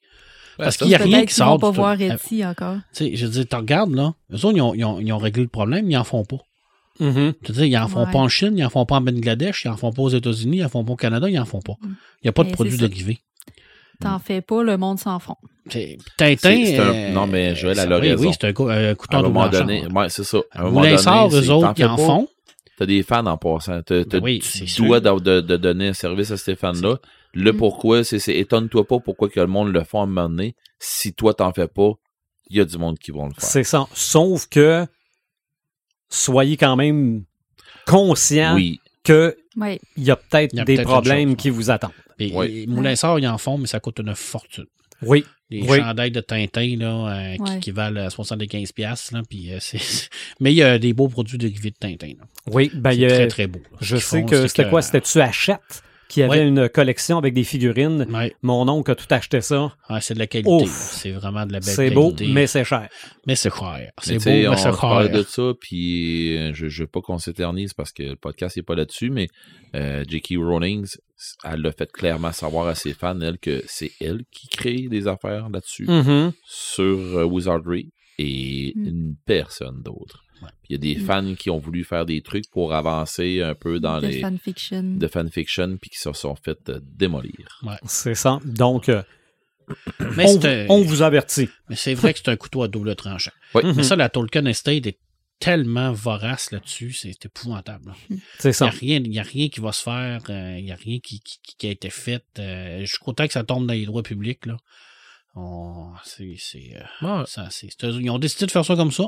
Parce 0.56 0.76
qu'il 0.76 0.88
y 0.88 0.94
a 0.94 0.98
rien 0.98 1.20
qui 1.26 1.34
sort 1.34 1.48
vont 1.52 1.58
pas 1.58 1.70
du 1.70 1.76
voir. 1.76 2.00
Etsy 2.00 2.44
encore. 2.44 2.76
Tu 2.92 3.04
sais, 3.10 3.16
je 3.16 3.26
veux 3.26 3.32
dire, 3.32 3.48
tu 3.48 3.56
regardes, 3.56 3.92
là, 3.94 4.14
eux 4.32 4.44
autres, 4.44 4.56
ils 4.56 4.60
ont, 4.62 4.74
ils 4.74 4.84
ont- 4.84 5.00
ils 5.00 5.12
ont 5.12 5.18
réglé 5.18 5.42
le 5.42 5.48
problème, 5.48 5.90
ils 5.90 5.96
en 5.96 6.04
font 6.04 6.24
pas. 6.24 6.38
Mhm. 7.00 7.34
Tu 7.42 7.52
veux 7.52 7.54
dire, 7.54 7.64
ils 7.78 7.82
en 7.82 7.88
font 7.88 8.04
Ouais. 8.04 8.12
pas 8.12 8.18
en 8.18 8.28
Chine, 8.28 8.54
ils 8.56 8.64
en 8.64 8.70
font 8.70 8.86
pas 8.86 8.96
en 8.96 9.00
Bangladesh, 9.00 9.64
ils 9.64 9.68
en 9.68 9.76
font 9.76 9.92
pas 9.92 10.02
aux 10.02 10.08
États-Unis, 10.10 10.58
ils 10.58 10.64
en 10.64 10.68
font 10.68 10.84
pas 10.84 10.92
au 10.92 10.96
Canada, 10.96 11.28
ils 11.28 11.38
en 11.38 11.44
font 11.44 11.60
pas. 11.60 11.74
Il 11.82 11.88
n'y 12.24 12.28
a 12.28 12.32
pas 12.32 12.42
de 12.44 12.48
Mais 12.48 12.54
produits 12.54 12.76
dérivés. 12.78 13.18
T'en 14.00 14.18
fais 14.18 14.40
pas, 14.40 14.62
le 14.62 14.76
monde 14.76 14.98
s'en 14.98 15.18
fond. 15.18 15.36
C'est- 15.70 15.98
Tintin. 16.16 16.50
Un- 16.50 16.78
euh, 16.78 17.12
non, 17.12 17.26
mais 17.26 17.54
Joël, 17.54 17.78
a 17.78 17.84
oui, 17.98 18.10
raison. 18.10 18.24
Oui, 18.28 18.30
c'est 18.38 18.46
un, 18.48 18.52
cou- 18.52 18.68
un 18.68 18.94
couteau 18.94 19.16
à 19.16 19.20
un 19.20 19.22
moment 19.22 19.48
donné, 19.48 19.86
ouais, 19.86 20.08
c'est 20.08 20.24
ça. 20.24 20.38
À 20.50 20.60
un 20.60 20.64
moment 20.64 20.80
donné, 20.82 20.92
eux 20.94 21.50
autres, 21.50 21.72
ils 21.78 21.84
en 21.86 21.96
pas, 21.96 22.02
font. 22.04 22.28
T'as 22.76 22.86
des 22.86 23.02
fans 23.04 23.24
en 23.26 23.36
passant. 23.38 23.80
Ben 23.88 24.04
oui, 24.22 24.40
tu 24.40 24.46
c'est 24.58 24.66
sûr. 24.66 24.84
dois 24.84 25.00
de, 25.00 25.18
de- 25.20 25.40
de 25.40 25.56
donner 25.56 25.88
un 25.88 25.92
service 25.92 26.32
à 26.32 26.36
ces 26.36 26.56
fans-là. 26.56 26.96
Le 27.32 27.52
Mm. 27.52 27.56
pourquoi, 27.56 28.02
c'est, 28.04 28.18
c'est 28.18 28.36
étonne-toi 28.36 28.84
pas 28.86 28.98
pourquoi 28.98 29.28
que 29.28 29.38
le 29.40 29.46
monde 29.46 29.72
le 29.72 29.82
fait 29.84 29.96
à 29.96 30.00
un 30.02 30.06
moment 30.06 30.28
donné. 30.28 30.54
Si 30.80 31.14
toi, 31.14 31.34
t'en 31.34 31.52
fais 31.52 31.68
pas, 31.68 31.92
il 32.50 32.56
y 32.56 32.60
a 32.60 32.64
du 32.64 32.76
monde 32.78 32.98
qui 32.98 33.10
vont 33.12 33.26
le 33.26 33.32
faire. 33.34 33.44
C'est 33.44 33.64
ça. 33.64 33.86
Sauf 33.94 34.46
que 34.48 34.86
soyez 36.08 36.56
quand 36.56 36.76
même 36.76 37.24
conscient 37.86 38.54
Oui. 38.54 38.80
qu'il 39.02 39.34
Oui. 39.56 39.78
y 39.96 40.10
a 40.10 40.16
peut-être 40.16 40.52
Il 40.54 40.64
des 40.64 40.76
peut-être 40.76 40.88
problèmes 40.88 41.30
chose, 41.30 41.36
qui 41.36 41.50
vous 41.50 41.70
attendent. 41.70 41.90
Et, 42.18 42.32
Ouais. 42.32 42.52
et 42.52 42.66
Moulin 42.66 42.94
Sort, 42.96 43.18
ils 43.18 43.26
en 43.28 43.38
font, 43.38 43.58
mais 43.58 43.66
ça 43.66 43.80
coûte 43.80 43.98
une 43.98 44.14
fortune. 44.14 44.66
Oui. 45.02 45.24
Les 45.50 45.62
Oui. 45.62 45.78
chandails 45.78 46.10
de 46.10 46.20
Tintin, 46.20 46.76
là, 46.78 47.08
euh, 47.08 47.34
qui, 47.36 47.42
Ouais. 47.42 47.60
qui 47.60 47.70
valent 47.70 48.00
euh, 48.00 48.08
75$, 48.10 48.72
piastres, 48.72 49.12
là, 49.14 49.22
puis, 49.28 49.52
euh, 49.52 49.58
c'est... 49.60 49.78
mais 50.40 50.52
il 50.52 50.56
y 50.56 50.62
a 50.62 50.78
des 50.78 50.92
beaux 50.94 51.08
produits 51.08 51.36
dérivés 51.36 51.70
de 51.70 51.76
Tintin. 51.78 52.14
là. 52.18 52.24
Oui. 52.50 52.70
Ben, 52.74 52.90
c'est 52.90 52.96
il 52.96 53.00
y 53.02 53.04
a- 53.04 53.08
très, 53.10 53.26
très 53.28 53.46
beau. 53.46 53.60
là, 53.70 53.78
je 53.80 53.96
sais 53.96 54.20
font, 54.20 54.26
que 54.26 54.36
c'est 54.42 54.48
c'était 54.48 54.68
quoi? 54.70 54.80
C'était 54.80 55.00
Tu 55.02 55.20
Achètes 55.20 55.82
qui 56.08 56.22
avait 56.22 56.40
Ouais. 56.40 56.48
une 56.48 56.68
collection 56.68 57.18
avec 57.18 57.34
des 57.34 57.44
figurines. 57.44 58.06
Ouais, 58.12 58.34
Mon 58.42 58.68
oncle 58.68 58.90
a 58.90 58.94
tout 58.94 59.06
acheté 59.10 59.40
ça. 59.40 59.72
ouais, 59.90 60.00
c'est 60.00 60.14
de 60.14 60.18
la 60.18 60.26
qualité. 60.26 60.66
C'est 60.66 61.12
vraiment 61.12 61.46
de 61.46 61.52
la 61.52 61.60
belle 61.60 61.68
C'est 61.68 61.90
qualité. 61.90 62.24
beau, 62.26 62.32
mais 62.32 62.46
c'est 62.46 62.64
cher. 62.64 62.88
Mais 63.26 63.34
c'est 63.36 63.50
cher. 63.54 63.90
C'est 64.02 64.12
Mais 64.12 64.18
beau, 64.18 64.24
mais 64.30 64.48
on 64.48 64.56
c'est 64.56 64.72
se 64.72 64.80
parlait 64.80 65.08
cher. 65.08 65.16
de 65.18 65.22
ça, 65.22 65.52
puis 65.60 66.36
euh, 66.36 66.52
je, 66.54 66.68
je 66.68 66.82
veux 66.82 66.86
pas 66.88 67.00
qu'on 67.00 67.18
s'éternise 67.18 67.72
parce 67.74 67.92
que 67.92 68.02
le 68.02 68.16
podcast 68.16 68.56
n'est 68.56 68.62
pas 68.62 68.74
là-dessus, 68.74 69.10
mais 69.10 69.28
euh, 69.74 70.04
J.K. 70.08 70.34
Rowling, 70.38 70.86
elle 71.44 71.60
l'a 71.62 71.72
fait 71.72 71.90
clairement 71.90 72.32
savoir 72.32 72.66
à 72.68 72.74
ses 72.74 72.92
fans, 72.94 73.18
elle, 73.20 73.38
que 73.38 73.62
c'est 73.66 73.90
elle 74.00 74.22
qui 74.30 74.48
crée 74.48 74.88
des 74.88 75.08
affaires 75.08 75.48
là-dessus, 75.48 75.86
Mhm. 75.88 76.32
sur 76.46 76.84
euh, 77.18 77.24
Wizardry, 77.24 77.90
et 78.18 78.72
Mm. 78.76 78.86
une 78.86 79.14
personne 79.26 79.82
d'autre. 79.82 80.23
Il 80.68 80.72
y 80.72 80.74
a 80.74 80.78
des 80.78 81.00
Mm. 81.00 81.06
fans 81.06 81.34
qui 81.34 81.50
ont 81.50 81.58
voulu 81.58 81.84
faire 81.84 82.06
des 82.06 82.20
trucs 82.22 82.50
pour 82.50 82.72
avancer 82.74 83.42
un 83.42 83.54
peu 83.54 83.80
dans 83.80 84.00
de 84.00 84.06
les 84.06 84.20
fanfiction. 84.20 84.82
de 84.96 85.06
fanfiction, 85.08 85.76
puis 85.76 85.90
qui 85.90 85.98
se 85.98 86.12
sont 86.12 86.34
fait 86.36 86.58
euh, 86.68 86.80
démolir. 86.82 87.60
C'est 87.86 88.14
ça. 88.14 88.40
Donc, 88.44 88.88
euh, 88.88 89.02
Mais 90.16 90.26
on, 90.68 90.82
vous 90.82 91.00
avertit. 91.02 91.48
mais 91.70 91.76
c'est 91.76 91.94
vrai 91.94 92.12
que 92.12 92.18
c'est 92.22 92.30
un 92.30 92.36
couteau 92.36 92.62
à 92.62 92.68
double 92.68 92.94
tranchant. 92.96 93.30
Oui. 93.54 93.62
Mhm. 93.64 93.74
Mais 93.76 93.82
ça, 93.82 93.96
la 93.96 94.08
Tolkien 94.10 94.44
Estate 94.46 94.86
est 94.86 94.98
tellement 95.40 95.90
vorace 95.92 96.50
là-dessus, 96.52 96.92
c'est 96.92 97.24
épouvantable. 97.24 97.86
là. 97.86 98.16
C'est 98.38 98.48
Il 98.48 98.50
n'y 98.50 98.54
ça. 98.54 98.66
a, 98.66 98.70
rien- 98.70 99.02
il 99.04 99.12
y 99.12 99.18
a 99.18 99.22
rien 99.22 99.48
qui 99.48 99.60
va 99.60 99.72
se 99.72 99.82
faire, 99.82 100.20
euh, 100.30 100.56
il 100.58 100.64
n'y 100.64 100.72
a 100.72 100.76
rien 100.76 100.98
qui, 101.02 101.20
qui, 101.20 101.38
qui 101.58 101.66
a 101.66 101.70
été 101.70 101.90
fait. 101.90 102.24
euh, 102.38 102.80
je 102.80 102.86
suis 102.86 102.98
content 102.98 103.26
que 103.26 103.32
ça 103.32 103.42
tombe 103.42 103.66
dans 103.66 103.72
les 103.74 103.86
droits 103.86 104.02
publics. 104.02 104.46
Là. 104.46 104.56
On- 105.34 105.92
c'est, 106.04 106.36
c'est, 106.38 106.76
euh, 107.02 107.24
ça, 107.26 107.48
c'est- 107.50 107.68
c'est- 107.78 107.88
ils 107.88 108.10
ont 108.10 108.18
décidé 108.18 108.46
de 108.46 108.50
faire 108.50 108.64
ça 108.64 108.76
comme 108.76 108.92
ça. 108.92 109.04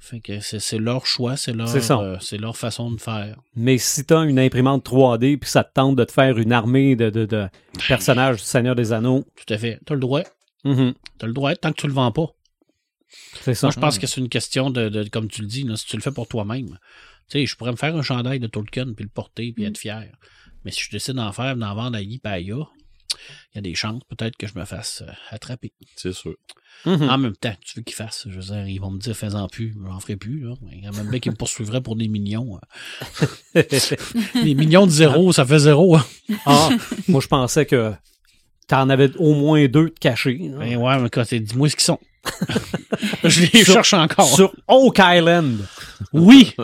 Fait 0.00 0.20
que 0.20 0.40
c'est, 0.40 0.78
leur 0.78 1.04
choix, 1.06 1.36
c'est 1.36 1.52
leur, 1.52 1.68
euh, 1.68 2.16
c'est 2.20 2.38
leur 2.38 2.56
façon 2.56 2.90
de 2.90 3.00
faire. 3.00 3.36
Mais 3.56 3.78
si 3.78 4.04
tu 4.06 4.14
as 4.14 4.22
une 4.22 4.38
imprimante 4.38 4.84
3D 4.86 5.36
puis 5.38 5.50
ça 5.50 5.64
te 5.64 5.72
tente 5.74 5.96
de 5.96 6.04
te 6.04 6.12
faire 6.12 6.38
une 6.38 6.52
armée 6.52 6.94
de, 6.96 7.10
de, 7.10 7.26
de 7.26 7.48
personnages 7.88 8.36
du 8.36 8.42
Seigneur 8.44 8.74
des 8.76 8.92
Anneaux, 8.92 9.24
Tout 9.36 9.52
à 9.52 9.58
fait. 9.58 9.80
Tu 9.86 9.92
as 9.92 9.96
le 9.96 10.00
droit. 10.00 10.22
mhm, 10.64 10.94
Tu 11.18 11.24
as 11.24 11.26
le 11.28 11.32
droit 11.34 11.54
tant 11.56 11.72
que 11.72 11.80
tu 11.80 11.86
le 11.88 11.92
vends 11.92 12.12
pas. 12.12 12.26
C'est 13.42 13.54
ça. 13.54 13.66
Moi, 13.66 13.72
je 13.74 13.80
pense 13.80 13.98
que 13.98 14.06
c'est 14.06 14.20
une 14.20 14.28
question 14.28 14.70
de, 14.70 14.88
de- 14.88 15.08
comme 15.08 15.28
tu 15.28 15.42
le 15.42 15.48
dis, 15.48 15.64
là, 15.64 15.76
si 15.76 15.86
tu 15.86 15.96
le 15.96 16.02
fais 16.02 16.12
pour 16.12 16.28
toi-même. 16.28 16.78
Tu 17.28 17.40
sais, 17.40 17.46
je 17.46 17.56
pourrais 17.56 17.72
me 17.72 17.76
faire 17.76 17.94
un 17.96 18.02
chandail 18.02 18.38
de 18.38 18.46
Tolkien, 18.46 18.92
puis 18.94 19.04
le 19.04 19.10
porter, 19.10 19.52
puis 19.52 19.64
Mm. 19.64 19.68
être 19.68 19.78
fier. 19.78 20.12
Mais 20.64 20.70
si 20.70 20.82
je 20.82 20.90
décide 20.90 21.14
d'en 21.14 21.32
faire, 21.32 21.56
d'en 21.56 21.74
vendre 21.74 21.96
à 21.96 22.02
Yi, 22.02 22.18
puis 22.18 22.32
à 22.32 22.38
Ya, 22.40 22.56
il 23.52 23.56
y 23.56 23.58
a 23.58 23.62
des 23.62 23.74
chances 23.74 24.02
peut-être 24.08 24.36
que 24.36 24.46
je 24.46 24.58
me 24.58 24.64
fasse 24.64 25.02
euh, 25.06 25.10
attraper. 25.30 25.72
C'est 25.96 26.12
sûr. 26.12 26.34
Mhm. 26.86 27.08
En 27.10 27.18
même 27.18 27.36
temps, 27.36 27.54
tu 27.64 27.76
veux 27.78 27.82
qu'ils 27.82 27.94
fassent. 27.96 28.26
Je 28.30 28.34
veux 28.38 28.54
dire, 28.54 28.68
ils 28.68 28.78
vont 28.78 28.90
me 28.90 28.98
dire, 29.00 29.16
fais-en 29.16 29.48
plus, 29.48 29.74
j'en 29.84 29.98
ferai 30.00 30.16
plus. 30.16 30.40
Là. 30.40 30.54
Il 30.72 30.84
y 30.84 30.86
a 30.86 30.92
même 30.92 31.10
bien 31.10 31.18
qu'ils 31.18 31.32
me 31.32 31.36
poursuivraient 31.36 31.80
pour 31.80 31.96
des 31.96 32.06
millions. 32.08 32.58
euh. 33.54 33.62
Des 34.44 34.54
millions 34.54 34.86
de 34.86 34.90
zéros, 34.92 35.32
ça 35.32 35.44
fait 35.44 35.58
zéro. 35.58 35.96
hein. 35.96 36.04
ah, 36.46 36.68
moi, 37.08 37.20
je 37.20 37.26
pensais 37.26 37.66
que 37.66 37.92
t'en 38.68 38.88
avais 38.90 39.10
au 39.16 39.34
moins 39.34 39.66
deux 39.66 39.86
de 39.86 39.94
cachés. 39.98 40.50
Ben 40.58 40.76
ouais, 40.76 40.98
mais 41.00 41.08
quand 41.10 41.24
t'es- 41.24 41.40
dis-moi 41.40 41.68
ce 41.68 41.74
qu'ils 41.76 41.84
sont. 41.84 41.98
je 43.24 43.42
les 43.52 43.64
Sur- 43.64 43.74
cherche 43.74 43.94
encore. 43.94 44.26
Sur 44.26 44.52
Oak 44.66 44.98
Island. 45.00 45.58
Oui, 46.12 46.54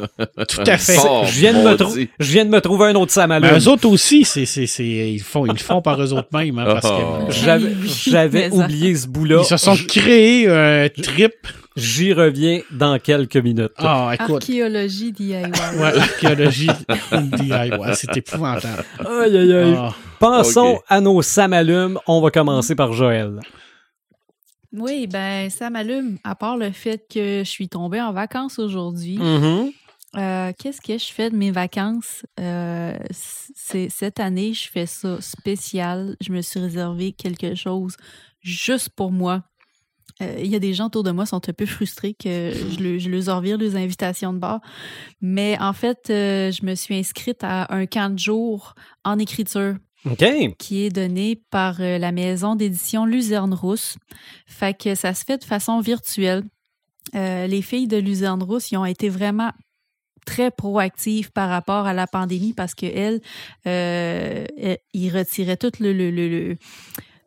tout 0.49 0.63
à 0.67 0.79
fait. 0.79 0.97
Oh, 1.05 1.23
je, 1.27 1.33
viens 1.33 1.53
de 1.53 1.59
me 1.59 1.65
maudit. 1.65 1.77
trou- 1.77 1.95
je 2.19 2.33
viens 2.33 2.45
de 2.45 2.51
me 2.51 2.61
trouver 2.61 2.87
un 2.91 2.95
autre 2.95 3.13
Samalum. 3.13 3.51
Mais 3.51 3.59
eux 3.59 3.69
autres 3.69 3.89
aussi, 3.89 4.25
c'est, 4.25 4.47
c'est, 4.47 4.67
c'est, 4.67 4.85
ils, 4.85 5.21
font, 5.21 5.45
ils 5.47 5.53
le 5.53 5.59
font 5.59 5.83
par 5.83 6.01
eux 6.01 6.13
autres 6.13 6.29
mêmes. 6.33 6.59
hein, 6.59 6.79
Oh. 6.85 7.29
J'avais, 7.31 8.51
oublié 8.51 8.95
ce 8.95 9.07
bout-là. 9.09 9.39
ils 9.41 9.45
se 9.45 9.57
sont 9.57 9.77
créés 9.77 10.49
un 10.49 10.89
trip. 10.89 11.35
J'y 11.77 12.13
reviens 12.13 12.61
dans 12.71 13.01
quelques 13.01 13.37
minutes. 13.37 13.73
Ah, 13.79 14.13
écoute. 14.15 14.43
Archéologie 14.43 15.11
DIY. 15.11 15.35
Ouais, 15.77 15.99
archéologie 15.99 16.71
DIY, 17.13 17.71
c'est 17.95 18.17
épouvantable. 18.17 18.85
Aïe, 19.01 19.37
aïe, 19.37 19.53
aïe. 19.53 19.75
Ah, 19.77 20.43
à 20.89 21.01
nos 21.01 21.21
Samalumes. 21.21 21.99
On 22.07 22.21
va 22.21 22.31
commencer 22.31 22.77
par 22.77 22.93
Joël. 22.93 23.41
Oui, 24.77 25.07
ben 25.07 25.49
ça 25.51 25.71
m'allume, 25.71 26.19
à 26.25 26.35
part 26.35 26.57
le 26.57 26.71
fait 26.73 27.07
que 27.09 27.39
je 27.45 27.49
suis 27.49 27.69
tombée 27.69 28.01
en 28.01 28.13
vacances 28.13 28.59
aujourd'hui. 28.59 29.19
Mhm. 29.19 29.71
Euh, 30.17 30.53
Qu'est-ce 30.59 30.81
que 30.81 30.97
je 30.99 31.07
fais 31.13 31.31
de 31.31 31.37
mes 31.37 31.51
vacances? 31.51 32.25
Euh, 32.39 32.97
cette 33.53 34.21
année, 34.21 34.53
je 34.55 34.69
fais 34.69 34.87
ça 34.87 35.21
spécial. 35.21 36.17
Je 36.21 36.33
me 36.33 36.41
suis 36.41 36.61
réservé 36.61 37.13
quelque 37.13 37.55
chose 37.55 37.97
juste 38.41 38.91
pour 38.91 39.11
moi. 39.13 39.43
Euh, 40.23 40.37
Il 40.39 40.47
y 40.47 40.55
a 40.55 40.61
des 40.61 40.75
gens 40.75 40.87
autour 40.87 41.03
de 41.03 41.11
moi 41.11 41.25
qui 41.25 41.31
sont 41.31 41.49
un 41.49 41.53
peu 41.53 41.67
frustrés 41.67 42.15
que 42.15 42.53
je, 42.53 42.79
le- 42.81 42.99
je 42.99 43.11
leur 43.11 43.39
revire 43.39 43.59
les 43.59 43.75
invitations 43.75 44.33
de 44.33 44.39
bar. 44.39 44.61
Mais 45.21 45.57
en 45.61 45.73
fait, 45.73 46.09
euh, 46.11 46.53
je 46.53 46.65
me 46.65 46.75
suis 46.77 46.97
inscrite 46.97 47.43
à 47.43 47.73
un 47.75 47.87
camp 47.87 48.13
de 48.15 48.19
jour 48.19 48.75
en 49.05 49.19
écriture 49.19 49.75
Qui 50.59 50.85
est 50.85 50.91
donné 50.91 51.41
par 51.51 51.81
euh, 51.81 51.99
la 51.99 52.13
maison 52.13 52.57
d'édition 52.57 53.07
Luzerne 53.07 53.55
Rousse. 53.55 53.97
Fait 54.47 54.77
que 54.77 54.95
ça 54.95 55.15
se 55.15 55.25
fait 55.25 55.39
de 55.39 55.45
façon 55.45 55.81
virtuelle. 55.81 56.43
Euh, 57.15 57.47
les 57.47 57.63
filles 57.63 57.89
de 57.89 57.97
Luzerne 57.97 58.43
Rousse, 58.43 58.71
ils 58.71 58.77
ont 58.77 58.85
été 58.85 59.09
vraiment 59.09 59.51
très 60.27 60.51
proactives 60.51 61.31
par 61.33 61.49
rapport 61.51 61.87
à 61.87 61.93
la 61.93 62.07
pandémie 62.07 62.55
parce 62.55 62.75
qu'elles, 62.75 63.21
euh, 63.67 64.47
ils 64.95 65.11
retiraient 65.11 65.57
tout 65.59 65.73
le, 65.81 65.93
le, 65.93 66.11
le, 66.11 66.57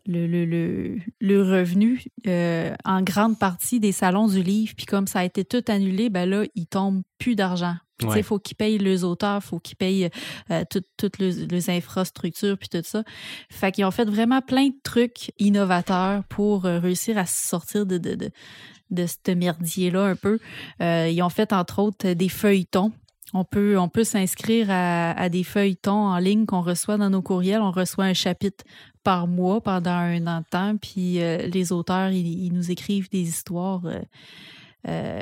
le- 0.05 0.97
le 1.19 1.41
revenu 1.43 2.03
euh, 2.27 2.73
en 2.85 3.01
grande 3.01 3.37
partie 3.37 3.79
des 3.79 3.91
salons 3.91 4.27
du 4.27 4.41
livre. 4.41 4.73
Puis 4.75 4.85
comme 4.85 5.05
ça 5.05 5.19
a 5.19 5.25
été 5.25 5.45
tout 5.45 5.63
annulé, 5.67 6.09
ben 6.09 6.27
là, 6.29 6.43
ils 6.55 6.65
tombent 6.67 7.03
plus 7.19 7.35
d'argent. 7.35 7.75
Puis, 7.97 8.05
tu 8.05 8.07
sais, 8.07 8.13
Ouais. 8.13 8.19
il 8.19 8.23
faut 8.23 8.39
qu'ils 8.39 8.55
payent 8.57 8.77
les 8.77 9.03
auteurs, 9.03 9.41
il 9.43 9.47
faut 9.47 9.59
qu'ils 9.59 9.75
payent 9.75 10.09
euh, 10.51 10.63
tout- 10.69 10.83
toutes 10.97 11.17
les, 11.17 11.47
les 11.47 11.69
infrastructures, 11.69 12.57
puis 12.57 12.69
tout 12.69 12.81
ça. 12.83 13.03
Fait 13.49 13.71
qu'ils 13.71 13.85
ont 13.85 13.91
fait 13.91 14.05
vraiment 14.05 14.41
plein 14.41 14.67
de 14.67 14.75
trucs 14.83 15.31
innovateurs 15.39 16.23
pour 16.25 16.65
euh, 16.65 16.79
réussir 16.79 17.17
à 17.17 17.25
se 17.25 17.47
sortir 17.47 17.85
de, 17.85 17.97
de, 17.97 18.15
de, 18.15 18.29
de 18.91 19.05
ce 19.07 19.31
merdier-là 19.31 20.05
un 20.05 20.15
peu. 20.15 20.37
Euh, 20.81 21.09
ils 21.11 21.21
ont 21.23 21.29
fait, 21.29 21.51
entre 21.53 21.79
autres, 21.79 22.13
des 22.13 22.29
feuilletons. 22.29 22.91
On 23.33 23.43
peut, 23.43 23.77
on 23.77 23.89
peut 23.89 24.05
s'inscrire 24.05 24.67
à, 24.69 25.11
à 25.11 25.27
des 25.27 25.43
feuilletons 25.43 25.91
en 26.07 26.17
ligne 26.17 26.45
qu'on 26.45 26.61
reçoit 26.61 26.95
dans 26.97 27.09
nos 27.09 27.21
courriels. 27.21 27.61
On 27.61 27.71
reçoit 27.71 28.05
un 28.05 28.13
chapitre 28.13 28.63
par 29.03 29.27
mois 29.27 29.59
pendant 29.59 29.91
un 29.91 30.25
an 30.27 30.39
de 30.39 30.45
temps, 30.49 30.77
puis 30.77 31.21
euh, 31.21 31.45
les 31.47 31.71
auteurs, 31.73 32.11
ils, 32.11 32.45
ils 32.45 32.53
nous 32.53 32.71
écrivent 32.71 33.09
des 33.09 33.21
histoires 33.27 33.81
euh, 33.85 33.99
euh, 34.87 35.19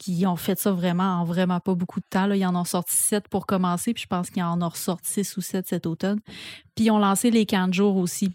qui 0.00 0.26
ont 0.26 0.36
fait 0.36 0.58
ça 0.58 0.72
vraiment 0.72 1.20
en 1.20 1.24
vraiment 1.24 1.60
pas 1.60 1.74
beaucoup 1.74 2.00
de 2.00 2.06
temps. 2.08 2.26
Là. 2.26 2.34
Ils 2.34 2.46
en 2.46 2.56
ont 2.56 2.64
sorti 2.64 2.96
sept 2.96 3.28
pour 3.28 3.44
commencer, 3.44 3.92
puis 3.92 4.02
je 4.02 4.08
pense 4.08 4.30
qu'ils 4.30 4.42
en 4.42 4.60
ont 4.62 4.68
ressorti 4.70 5.12
six 5.12 5.36
ou 5.36 5.42
sept 5.42 5.68
cet 5.68 5.86
automne. 5.86 6.20
Puis 6.74 6.86
ils 6.86 6.90
ont 6.90 6.98
lancé 6.98 7.30
les 7.30 7.44
camps 7.44 7.68
de 7.68 7.74
jour 7.74 7.96
aussi. 7.96 8.32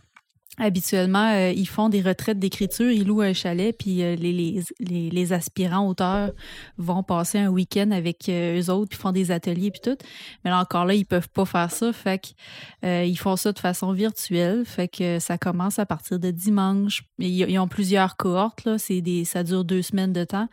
Habituellement, 0.58 1.34
euh, 1.34 1.52
ils 1.52 1.68
font 1.68 1.90
des 1.90 2.02
retraites 2.02 2.40
d'écriture, 2.40 2.90
ils 2.90 3.06
louent 3.06 3.22
un 3.22 3.34
chalet, 3.34 3.76
puis 3.78 4.04
euh, 4.04 4.16
les, 4.16 5.34
aspirants 5.34 5.88
auteurs 5.88 6.32
vont 6.78 7.04
passer 7.04 7.40
un 7.40 7.50
week-end 7.50 7.92
avec 7.92 8.30
euh, 8.30 8.62
eux 8.62 8.70
autres, 8.70 8.90
puis 8.90 9.00
font 9.00 9.12
des 9.12 9.32
ateliers, 9.32 9.72
puis 9.72 9.82
tout. 9.84 9.98
Mais 10.44 10.52
là 10.52 10.60
encore 10.60 10.86
là, 10.86 10.94
ils 10.94 11.06
peuvent 11.06 11.30
pas 11.30 11.46
faire 11.46 11.72
ça, 11.72 11.92
fait 11.92 12.20
que, 12.20 12.88
euh, 12.88 13.04
ils 13.04 13.18
font 13.18 13.36
ça 13.36 13.52
de 13.52 13.60
façon 13.60 13.92
virtuelle, 13.92 14.64
fait 14.66 14.88
que 14.88 15.20
ça 15.20 15.38
commence 15.38 15.78
à 15.80 15.86
partir 15.86 16.20
de 16.20 16.32
dimanche. 16.32 17.04
Ils, 17.20 17.60
ont 17.60 17.68
plusieurs 17.68 18.16
cohortes, 18.16 18.64
là, 18.66 18.78
des, 18.90 19.26
ça 19.26 19.44
dure 19.44 19.66
deux 19.66 19.82
semaines 19.82 20.14
de 20.14 20.24
temps. 20.24 20.48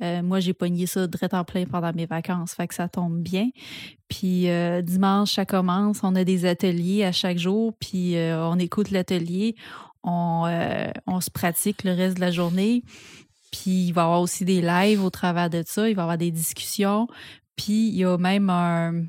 Moi, 0.00 0.40
j'ai 0.40 0.52
pogné 0.52 0.86
ça 0.86 1.06
direct 1.06 1.34
en 1.34 1.44
plein 1.44 1.64
pendant 1.64 1.92
mes 1.92 2.06
vacances, 2.06 2.54
fait 2.54 2.66
que 2.66 2.74
ça 2.74 2.88
tombe 2.88 3.20
bien. 3.22 3.48
Puis 4.08 4.48
euh, 4.50 4.82
dimanche, 4.82 5.32
ça 5.32 5.44
commence. 5.44 5.98
On 6.02 6.14
a 6.14 6.24
des 6.24 6.44
ateliers 6.46 7.04
à 7.04 7.12
chaque 7.12 7.38
jour, 7.38 7.72
puis 7.80 8.16
euh, 8.16 8.46
on 8.48 8.58
écoute 8.58 8.90
l'atelier, 8.90 9.56
on, 10.04 10.44
euh, 10.46 10.86
on 11.06 11.20
se 11.20 11.30
pratique 11.30 11.82
le 11.84 11.92
reste 11.92 12.16
de 12.16 12.20
la 12.20 12.30
journée. 12.30 12.82
Puis 13.50 13.86
il 13.88 13.92
va 13.92 14.02
y 14.02 14.04
avoir 14.04 14.20
aussi 14.20 14.44
des 14.44 14.60
lives 14.60 15.02
au 15.02 15.10
travers 15.10 15.50
de 15.50 15.62
ça, 15.66 15.88
il 15.88 15.94
va 15.96 16.02
y 16.02 16.04
avoir 16.04 16.18
des 16.18 16.30
discussions. 16.30 17.08
Puis 17.56 17.88
il 17.88 17.96
y 17.96 18.04
a 18.04 18.16
même 18.18 18.48
un, 18.50 19.04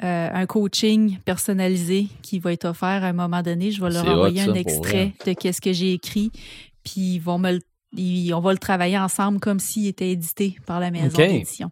un 0.00 0.46
coaching 0.46 1.18
personnalisé 1.24 2.06
qui 2.22 2.38
va 2.38 2.52
être 2.52 2.66
offert 2.66 3.02
à 3.04 3.08
un 3.08 3.12
moment 3.12 3.42
donné. 3.42 3.70
Je 3.72 3.80
vais 3.82 3.90
leur 3.90 4.04
hot, 4.06 4.16
envoyer 4.16 4.38
ça, 4.44 4.50
un 4.50 4.54
extrait 4.54 5.12
de 5.26 5.32
qu'est-ce 5.32 5.60
que 5.60 5.72
j'ai 5.72 5.92
écrit, 5.92 6.30
puis 6.84 7.14
ils 7.14 7.18
vont 7.18 7.38
me 7.38 7.52
le- 7.52 7.60
ils- 7.96 8.32
on 8.34 8.40
va 8.40 8.52
le 8.52 8.58
travailler 8.58 8.98
ensemble 8.98 9.40
comme 9.40 9.58
s'il 9.58 9.86
était 9.86 10.10
édité 10.10 10.56
par 10.66 10.78
la 10.80 10.90
maison 10.90 11.08
d'édition. 11.28 11.70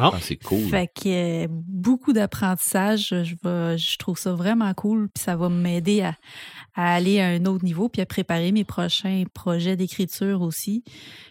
Ah, 0.00 0.10
Ah, 0.14 0.18
c'est 0.20 0.36
cool. 0.36 0.60
Fait 0.68 0.86
que 0.88 1.44
euh, 1.44 1.46
beaucoup 1.50 2.12
d'apprentissage, 2.12 3.08
je, 3.10 3.34
vais- 3.42 3.78
je 3.78 3.98
trouve 3.98 4.18
ça 4.18 4.32
vraiment 4.32 4.72
cool, 4.74 5.08
puis 5.08 5.22
ça 5.22 5.36
va 5.36 5.48
m'aider 5.48 6.02
à, 6.02 6.14
à 6.74 6.94
aller 6.94 7.20
à 7.20 7.26
un 7.28 7.44
autre 7.46 7.64
niveau, 7.64 7.88
puis 7.88 8.02
à 8.02 8.06
préparer 8.06 8.52
mes 8.52 8.64
prochains 8.64 9.24
projets 9.32 9.76
d'écriture 9.76 10.42
aussi. 10.42 10.82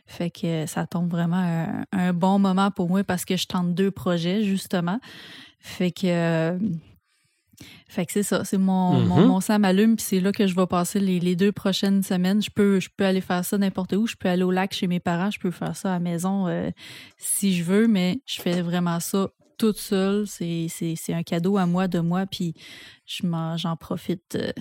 Fait 0.06 0.30
que 0.30 0.65
ça 0.68 0.85
tombe 0.88 1.10
vraiment 1.10 1.38
un, 1.38 1.85
un 1.91 2.14
bon 2.14 2.40
moment 2.40 2.72
pour 2.72 2.90
moi 2.90 3.03
parce 3.03 3.26
que 3.26 3.35
je 3.38 3.48
tente 3.48 3.73
deux 3.73 3.91
projets, 3.91 4.44
justement. 4.44 4.99
Fait 5.60 5.91
que... 5.91 6.07
euh, 6.07 6.57
fait 7.88 8.06
que 8.06 8.11
c'est 8.11 8.23
ça, 8.23 8.44
c'est 8.44 8.57
mon, 8.57 8.99
Mhm. 8.99 9.27
mon 9.27 9.40
Sam 9.40 9.65
allume, 9.65 9.95
puis 9.95 10.06
c'est 10.06 10.19
là 10.19 10.31
que 10.31 10.48
je 10.48 10.56
vais 10.56 10.65
passer 10.68 10.99
les, 10.99 11.19
les 11.19 11.35
deux 11.35 11.52
prochaines 11.52 12.02
semaines. 12.03 12.41
Je 12.41 12.49
peux, 12.49 12.80
je 12.80 12.90
peux 12.95 13.06
aller 13.06 13.22
faire 13.22 13.44
ça 13.45 13.57
n'importe 13.57 13.94
où. 13.94 14.07
Je 14.07 14.15
peux 14.15 14.30
aller 14.30 14.44
au 14.44 14.52
lac 14.52 14.73
chez 14.73 14.88
mes 14.88 14.99
parents, 14.99 15.30
je 15.31 15.40
peux 15.40 15.52
faire 15.52 15.76
ça 15.76 15.90
à 15.90 15.94
la 15.94 15.99
maison 15.99 16.48
euh, 16.48 16.69
si 17.18 17.56
je 17.56 17.64
veux, 17.64 17.88
mais 17.88 18.22
je 18.26 18.41
fais 18.41 18.61
vraiment 18.61 18.99
ça 18.99 19.30
toute 19.57 19.77
seule. 19.77 20.26
C'est, 20.27 20.68
un 21.10 21.23
cadeau 21.23 21.57
à 21.57 21.65
moi, 21.65 21.88
de 21.88 21.99
moi, 21.99 22.26
puis 22.26 22.56
je 23.06 23.23
j'en 23.57 23.76
profite. 23.77 24.35
euh, 24.35 24.52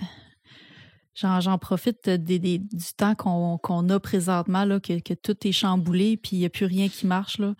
J'en, 1.15 1.59
profite 1.59 2.09
des, 2.09 2.39
des- 2.39 2.57
du 2.57 2.93
temps 2.97 3.13
qu'on, 3.13 3.89
a 3.89 3.99
présentement, 3.99 4.65
là, 4.65 4.79
que, 4.79 4.99
que 4.99 5.13
tout 5.13 5.35
est 5.47 5.51
chamboulé, 5.51 6.17
puis 6.17 6.37
il 6.37 6.39
n'y 6.39 6.45
a 6.45 6.49
plus 6.49 6.65
rien 6.65 6.89
qui 6.89 7.05
marche. 7.05 7.37
Là. 7.37 7.53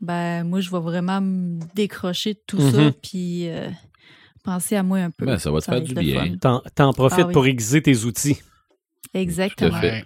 Ben, 0.00 0.42
moi, 0.44 0.60
je 0.60 0.70
vais 0.70 0.80
vraiment 0.80 1.20
me 1.20 1.58
décrocher 1.74 2.32
de 2.32 2.40
tout 2.46 2.58
ça, 2.60 2.80
Mhm. 2.80 2.92
puis 3.02 3.50
euh, 3.50 3.68
penser 4.44 4.76
à 4.76 4.82
moi 4.82 4.98
un 4.98 5.10
peu. 5.10 5.26
Ben, 5.26 5.38
ça 5.38 5.50
va 5.50 5.58
te 5.60 5.64
faire 5.64 5.74
être 5.74 5.84
du 5.84 5.94
bien. 5.94 6.36
t'en, 6.40 6.62
t'en 6.74 6.92
profites 6.92 7.20
Ah 7.22 7.26
oui. 7.28 7.32
pour 7.32 7.46
aiguiser 7.46 7.82
tes 7.82 8.04
outils. 8.04 8.38
Exactement. 9.12 9.80
Ouais. 9.80 10.04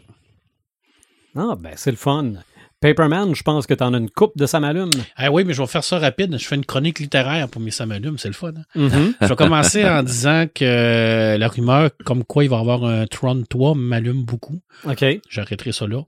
Ah, 1.36 1.54
ben, 1.58 1.72
c'est 1.76 1.90
le 1.90 1.96
fun. 1.96 2.32
Paperman, 2.80 3.34
je 3.34 3.42
pense 3.42 3.66
que 3.66 3.74
t'en 3.74 3.92
as 3.92 3.98
une 3.98 4.08
coupe 4.10 4.38
de 4.38 4.46
Samalume. 4.46 4.90
Ah 5.16 5.32
oui, 5.32 5.42
mais 5.44 5.52
je 5.52 5.60
vais 5.60 5.66
faire 5.66 5.82
ça 5.82 5.98
rapide. 5.98 6.38
Je 6.38 6.46
fais 6.46 6.54
une 6.54 6.64
chronique 6.64 7.00
littéraire 7.00 7.48
pour 7.48 7.60
mes 7.60 7.72
samalumes, 7.72 8.18
c'est 8.18 8.28
le 8.28 8.34
fun. 8.34 8.52
hein? 8.56 8.62
Mhm. 8.76 9.14
Je 9.20 9.26
vais 9.26 9.34
commencer 9.36 9.84
en 9.84 10.04
disant 10.04 10.46
que 10.54 11.36
la 11.36 11.48
rumeur 11.48 11.90
comme 12.04 12.22
quoi 12.22 12.44
il 12.44 12.50
va 12.50 12.56
y 12.56 12.60
avoir 12.60 12.84
un 12.84 13.06
Tron 13.06 13.42
3 13.50 13.74
m'allume 13.74 14.22
beaucoup. 14.24 14.60
OK. 14.84 15.04
J'arrêterai 15.28 15.72
ça 15.72 15.88
là. 15.88 16.02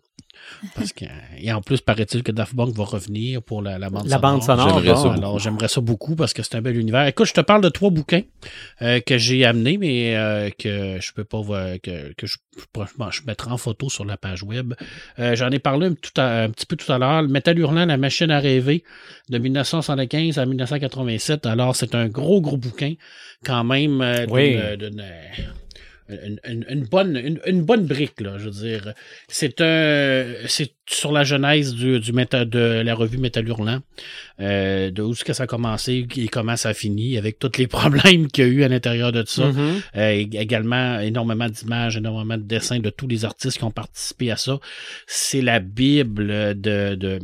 Parce 0.74 0.92
que, 0.92 1.04
et 1.38 1.52
en 1.52 1.62
plus, 1.62 1.80
paraît-il 1.80 2.22
que 2.22 2.32
Daft 2.32 2.54
Punk 2.54 2.74
va 2.74 2.84
revenir 2.84 3.42
pour 3.42 3.62
la, 3.62 3.78
la 3.78 3.88
bande 3.90 4.06
La 4.08 4.16
sonore. 4.16 4.32
bande 4.32 4.42
sonore. 4.42 4.68
J'aimerais 4.80 4.92
bon. 4.94 5.02
ça 5.02 5.12
Alors, 5.14 5.38
j'aimerais 5.38 5.68
ça 5.68 5.80
beaucoup 5.80 6.16
parce 6.16 6.32
que 6.32 6.42
c'est 6.42 6.54
un 6.56 6.60
bel 6.62 6.76
univers. 6.76 7.06
Écoute, 7.06 7.26
je 7.26 7.32
te 7.34 7.40
parle 7.40 7.62
de 7.62 7.68
trois 7.68 7.90
bouquins 7.90 8.22
euh, 8.82 9.00
que 9.00 9.16
j'ai 9.18 9.44
amenés, 9.44 9.78
mais 9.78 10.16
euh, 10.16 10.50
que 10.58 10.98
je 11.00 11.12
peux 11.12 11.24
pas 11.24 11.40
voir, 11.40 11.74
que, 11.82 12.12
que 12.14 12.26
je, 12.26 12.36
je, 12.56 13.04
je 13.10 13.20
mettrai 13.26 13.50
en 13.50 13.56
photo 13.56 13.88
sur 13.88 14.04
la 14.04 14.16
page 14.16 14.42
web. 14.42 14.74
Euh, 15.18 15.34
J'en 15.34 15.50
ai 15.50 15.58
parlé 15.58 15.86
un, 15.86 15.94
tout 15.94 16.18
à- 16.20 16.42
un 16.42 16.50
petit 16.50 16.66
peu 16.66 16.76
tout 16.76 16.90
à 16.92 16.98
l'heure. 16.98 17.22
Le 17.22 17.28
Métal 17.28 17.58
Hurlant, 17.58 17.86
la 17.86 17.96
machine 17.96 18.30
à 18.30 18.38
rêver, 18.40 18.84
de 19.28 19.38
1975 19.38 20.38
à 20.38 20.46
1987. 20.46 21.46
Alors, 21.46 21.74
c'est 21.76 21.94
un 21.94 22.08
gros, 22.08 22.40
gros 22.40 22.56
bouquin, 22.56 22.94
quand 23.44 23.64
même, 23.64 24.00
euh, 24.02 24.26
Oui. 24.28 24.56
d'une- 24.56 24.76
d'une, 24.90 25.00
euh, 25.00 25.42
une, 26.24 26.40
une- 26.48 26.66
une 26.68 26.84
bonne, 26.84 27.16
une, 27.46 27.62
bonne 27.62 27.86
brique, 27.86 28.20
là, 28.20 28.38
je 28.38 28.44
veux 28.48 28.68
dire. 28.68 28.92
C'est 29.28 29.60
un, 29.60 30.24
c'est 30.46 30.72
sur 30.88 31.12
la 31.12 31.22
genèse 31.24 31.74
du, 31.74 32.00
du 32.00 32.12
méta- 32.12 32.44
de 32.44 32.82
la 32.84 32.94
revue 32.94 33.18
Métal 33.18 33.46
Hurlant, 33.46 33.78
euh, 34.40 34.90
de 34.90 35.02
où 35.02 35.12
est-ce 35.12 35.24
que 35.24 35.32
ça 35.32 35.44
a 35.44 35.46
commencé 35.46 36.06
et 36.16 36.28
comment 36.28 36.56
ça 36.56 36.70
a 36.70 36.74
fini, 36.74 37.16
avec 37.16 37.38
tous 37.38 37.52
les 37.58 37.66
problèmes 37.78 38.28
qu'il 38.28 38.44
y 38.44 38.46
a 38.48 38.50
eu 38.50 38.62
à 38.64 38.68
l'intérieur 38.68 39.12
de 39.12 39.24
ça. 39.26 39.46
Mhm. 39.46 39.80
Euh, 39.96 40.10
ég- 40.12 40.36
également, 40.40 40.98
énormément 41.00 41.48
d'images, 41.48 41.96
énormément 41.96 42.36
de 42.36 42.42
dessins 42.42 42.80
de 42.80 42.90
tous 42.90 43.06
les 43.06 43.24
artistes 43.24 43.58
qui 43.58 43.64
ont 43.64 43.70
participé 43.70 44.30
à 44.30 44.36
ça. 44.36 44.58
C'est 45.06 45.42
la 45.42 45.60
Bible 45.60 46.60
de, 46.60 46.94
de, 46.96 47.20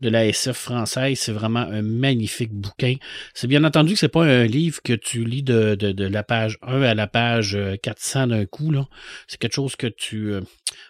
de 0.00 0.08
la 0.08 0.26
SF 0.26 0.56
française. 0.56 1.18
C'est 1.18 1.32
vraiment 1.32 1.60
un 1.60 1.82
magnifique 1.82 2.52
bouquin. 2.52 2.94
C'est 3.34 3.46
bien 3.46 3.64
entendu 3.64 3.94
que 3.94 3.98
c'est 3.98 4.08
pas 4.08 4.24
un 4.24 4.44
livre 4.44 4.80
que 4.82 4.92
tu 4.92 5.24
lis 5.24 5.42
de, 5.42 5.74
de, 5.74 5.92
de 5.92 6.04
la 6.06 6.22
page 6.22 6.58
1 6.62 6.82
à 6.82 6.94
la 6.94 7.06
page 7.06 7.54
euh, 7.54 7.76
400 7.82 8.28
d'un 8.28 8.46
coup. 8.46 8.70
là. 8.70 8.86
C'est 9.26 9.38
quelque 9.38 9.54
chose 9.54 9.76
que 9.76 9.86
tu, 9.86 10.32
euh, 10.32 10.40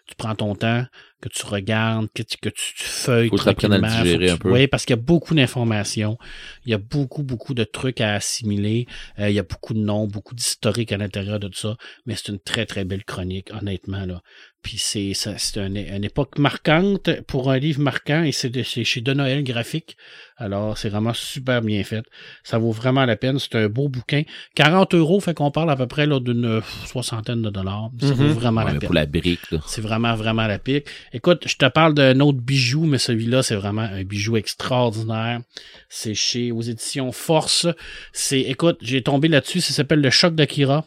tu 0.06 0.14
prends 0.16 0.34
ton 0.34 0.54
temps, 0.54 0.84
que 1.20 1.28
tu 1.28 1.46
regardes, 1.46 2.08
que 2.14 2.22
tu, 2.22 2.36
que 2.36 2.48
tu, 2.50 2.74
tu 2.74 2.84
feuilles 2.84 3.28
Faut 3.28 3.36
à 3.36 3.50
le 3.50 3.54
tranquillement. 3.54 3.88
digérer 4.02 4.12
Faut 4.12 4.18
que 4.18 4.32
un 4.34 4.36
peu. 4.36 4.50
Oui, 4.52 4.66
parce 4.66 4.84
qu'il 4.84 4.94
y 4.96 4.98
a 4.98 5.02
beaucoup 5.02 5.34
d'informations. 5.34 6.18
Il 6.66 6.70
y 6.70 6.74
a 6.74 6.78
beaucoup, 6.78 7.22
beaucoup 7.22 7.54
de 7.54 7.64
trucs 7.64 8.00
à 8.00 8.14
assimiler. 8.14 8.86
Euh, 9.18 9.30
il 9.30 9.34
y 9.34 9.38
a 9.38 9.42
beaucoup 9.42 9.74
de 9.74 9.78
noms, 9.78 10.06
beaucoup 10.06 10.34
d'historique 10.34 10.92
à 10.92 10.96
l'intérieur 10.98 11.40
de 11.40 11.48
tout 11.48 11.58
ça. 11.58 11.76
Mais 12.06 12.14
c'est 12.16 12.28
une 12.28 12.40
très, 12.40 12.66
très 12.66 12.84
belle 12.84 13.04
chronique, 13.04 13.50
honnêtement. 13.52 14.04
Là. 14.04 14.20
Puis 14.64 14.78
c'est, 14.78 15.12
c'est 15.14 15.58
une, 15.58 15.76
une 15.76 16.04
époque 16.04 16.38
marquante 16.38 17.20
pour 17.28 17.50
un 17.52 17.58
livre 17.58 17.80
marquant 17.82 18.22
et 18.24 18.32
c'est, 18.32 18.48
de- 18.48 18.62
c'est 18.62 18.82
chez 18.82 19.02
De 19.02 19.12
Noël 19.12 19.44
Graphique. 19.44 19.96
Alors, 20.36 20.76
c'est 20.76 20.88
vraiment 20.88 21.14
super 21.14 21.62
bien 21.62 21.84
fait. 21.84 22.04
Ça 22.42 22.58
vaut 22.58 22.72
vraiment 22.72 23.04
la 23.04 23.14
peine. 23.16 23.38
C'est 23.38 23.54
un 23.54 23.68
beau 23.68 23.88
bouquin. 23.88 24.22
40 24.56 24.94
euros, 24.94 25.20
fait 25.20 25.32
qu'on 25.32 25.52
parle 25.52 25.70
à 25.70 25.76
peu 25.76 25.86
près 25.86 26.06
là, 26.06 26.18
d'une 26.18 26.44
euh, 26.44 26.60
soixantaine 26.86 27.40
de 27.42 27.50
dollars. 27.50 27.90
Ça 28.00 28.06
Mhm. 28.08 28.12
vaut 28.14 28.28
vraiment 28.34 28.62
Ouais, 28.64 28.72
la 28.72 28.78
peine. 28.80 28.86
pour 28.88 28.94
la 28.94 29.06
brique. 29.06 29.38
C'est 29.66 29.80
vraiment, 29.80 30.14
vraiment 30.16 30.46
la 30.48 30.58
pique. 30.58 30.86
Écoute, 31.12 31.44
je 31.46 31.54
te 31.56 31.66
parle 31.66 31.94
d'un 31.94 32.18
autre 32.18 32.38
bijou, 32.40 32.84
mais 32.84 32.98
celui-là, 32.98 33.42
c'est 33.44 33.54
vraiment 33.56 33.82
un 33.82 34.02
bijou 34.02 34.36
extraordinaire. 34.36 35.40
C'est 35.88 36.14
chez, 36.14 36.50
aux 36.50 36.62
éditions 36.62 37.12
Force. 37.12 37.68
C'est, 38.12 38.40
écoute, 38.40 38.78
j'ai 38.82 39.02
tombé 39.02 39.28
là-dessus. 39.28 39.60
Ça 39.60 39.72
s'appelle 39.72 40.00
Le 40.00 40.10
Choc 40.10 40.34
d'Akira. 40.34 40.84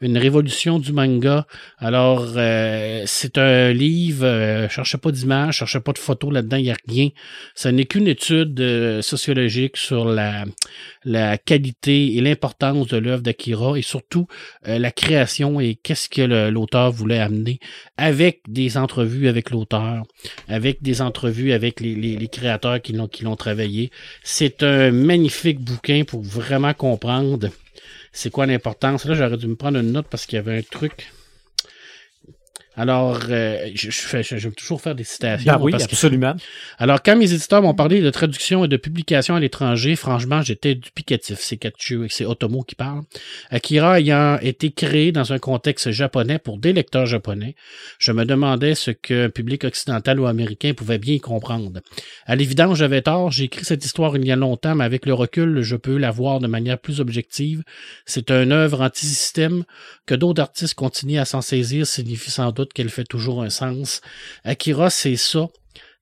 Une 0.00 0.18
révolution 0.18 0.80
du 0.80 0.92
manga. 0.92 1.46
Alors, 1.78 2.32
euh, 2.36 3.04
c'est 3.06 3.38
un 3.38 3.72
livre, 3.72 4.24
euh, 4.26 4.68
cherchez 4.68 4.98
pas 4.98 5.12
d'image, 5.12 5.58
cherchez 5.58 5.78
pas 5.78 5.92
de 5.92 5.98
photos 5.98 6.32
là-dedans, 6.32 6.56
il 6.56 6.64
n'y 6.64 6.70
a 6.72 6.76
rien. 6.88 7.10
Ce 7.54 7.68
n'est 7.68 7.84
qu'une 7.84 8.08
étude 8.08 8.58
euh, 8.82 9.02
sociologique 9.02 9.76
sur 9.76 10.04
la, 10.04 10.44
qualité 11.38 12.16
et 12.16 12.20
l'importance 12.20 12.88
de 12.88 12.96
l'œuvre 12.96 13.22
d'Akira 13.22 13.78
et 13.78 13.82
surtout 13.82 14.26
euh, 14.68 14.78
la 14.78 14.90
création 14.90 15.60
et 15.60 15.74
qu'est-ce 15.74 16.08
que 16.08 16.22
l'auteur 16.50 16.90
voulait 16.92 17.18
amener 17.18 17.58
avec 17.96 18.40
des 18.48 18.76
entrevues 18.76 19.28
avec 19.28 19.50
l'auteur, 19.50 20.04
avec 20.48 20.82
des 20.82 21.00
entrevues 21.02 21.52
avec 21.52 21.80
les, 21.80 21.94
les- 21.94 22.28
créateurs 22.28 22.80
qui 22.80 22.92
l'ont 22.92 23.36
travaillé. 23.36 23.90
C'est 24.22 24.62
un 24.62 24.90
magnifique 24.90 25.60
bouquin 25.60 26.04
pour 26.04 26.22
vraiment 26.22 26.72
comprendre 26.72 27.50
c'est 28.12 28.30
quoi 28.30 28.46
l'importance. 28.46 29.04
Là, 29.06 29.14
j'aurais 29.14 29.36
dû 29.38 29.46
me 29.46 29.56
prendre 29.56 29.78
une 29.78 29.92
note 29.92 30.06
parce 30.08 30.26
qu'il 30.26 30.36
y 30.36 30.38
avait 30.38 30.58
un 30.58 30.62
truc. 30.62 31.10
Alors, 32.76 33.18
euh, 33.28 33.70
je, 33.74 33.90
je, 33.90 34.00
fais, 34.00 34.22
je, 34.22 34.36
je 34.38 34.48
vais 34.48 34.54
toujours 34.54 34.80
faire 34.80 34.94
des 34.94 35.04
citations. 35.04 35.52
Ben 35.52 35.58
oui, 35.60 35.72
parce 35.72 35.86
que- 35.86 35.92
absolument. 35.92 36.34
alors, 36.78 37.02
quand 37.02 37.16
mes 37.16 37.32
éditeurs 37.32 37.60
m'ont 37.60 37.74
parlé 37.74 38.00
de 38.00 38.08
traduction 38.10 38.64
et 38.64 38.68
de 38.68 38.76
publication 38.78 39.34
à 39.34 39.40
l'étranger, 39.40 39.94
franchement, 39.94 40.40
j'étais 40.40 40.74
duplicatif. 40.74 41.38
C'est 41.40 41.58
Katsu, 41.58 42.06
c'est 42.08 42.24
Otomo 42.24 42.62
qui 42.62 42.74
parle. 42.74 43.02
Akira 43.50 44.00
ayant 44.00 44.38
été 44.40 44.70
créé 44.70 45.12
dans 45.12 45.32
un 45.34 45.38
contexte 45.38 45.90
japonais 45.90 46.38
pour 46.38 46.56
des 46.58 46.72
lecteurs 46.72 47.04
japonais, 47.04 47.56
je 47.98 48.12
me 48.12 48.24
demandais 48.24 48.74
ce 48.74 48.90
qu'un 48.90 49.28
public 49.28 49.64
occidental 49.64 50.18
ou 50.18 50.26
américain 50.26 50.72
pouvait 50.74 50.98
bien 50.98 51.14
y 51.14 51.20
comprendre. 51.20 51.80
À 52.26 52.36
l'évidence, 52.36 52.78
j'avais 52.78 53.02
tort. 53.02 53.30
J'ai 53.30 53.44
écrit 53.44 53.64
cette 53.64 53.84
histoire 53.84 54.16
il 54.16 54.24
y 54.26 54.32
a 54.32 54.36
longtemps, 54.36 54.74
mais 54.74 54.84
avec 54.84 55.04
le 55.04 55.12
recul, 55.12 55.60
je 55.60 55.76
peux 55.76 55.98
la 55.98 56.10
voir 56.10 56.40
de 56.40 56.46
manière 56.46 56.78
plus 56.78 57.00
objective. 57.00 57.62
C'est 58.06 58.30
une 58.30 58.52
œuvre 58.52 58.80
anti-système 58.80 59.64
que 60.06 60.14
d'autres 60.14 60.40
artistes 60.40 60.74
continuent 60.74 61.18
à 61.18 61.24
s'en 61.26 61.42
saisir 61.42 61.86
signifie 61.86 62.30
sans 62.30 62.50
doute 62.52 62.61
qu'elle 62.72 62.90
fait 62.90 63.04
toujours 63.04 63.42
un 63.42 63.50
sens. 63.50 64.00
Akira, 64.44 64.90
c'est 64.90 65.16
ça. 65.16 65.48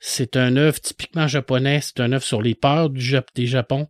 C'est 0.03 0.37
un 0.37 0.57
œuvre 0.57 0.81
typiquement 0.81 1.29
japonais. 1.29 1.81
C'est 1.83 2.01
un 2.01 2.13
œuvre 2.13 2.25
sur 2.25 2.41
les 2.41 2.55
peurs 2.55 2.89
du 2.89 3.15
des 3.35 3.47
Japon. 3.47 3.89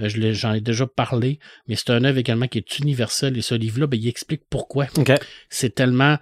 Euh, 0.00 0.08
je 0.08 0.32
J'en 0.32 0.54
ai 0.54 0.60
déjà 0.60 0.86
parlé, 0.86 1.38
mais 1.68 1.76
c'est 1.76 1.90
un 1.90 2.02
œuvre 2.04 2.18
également 2.18 2.48
qui 2.48 2.58
est 2.58 2.78
universel. 2.80 3.38
Et 3.38 3.42
ce 3.42 3.54
livre-là, 3.54 3.86
ben, 3.86 3.98
il 3.98 4.08
explique 4.08 4.42
pourquoi. 4.50 4.86
C'est 5.48 5.74
tellement 5.74 6.18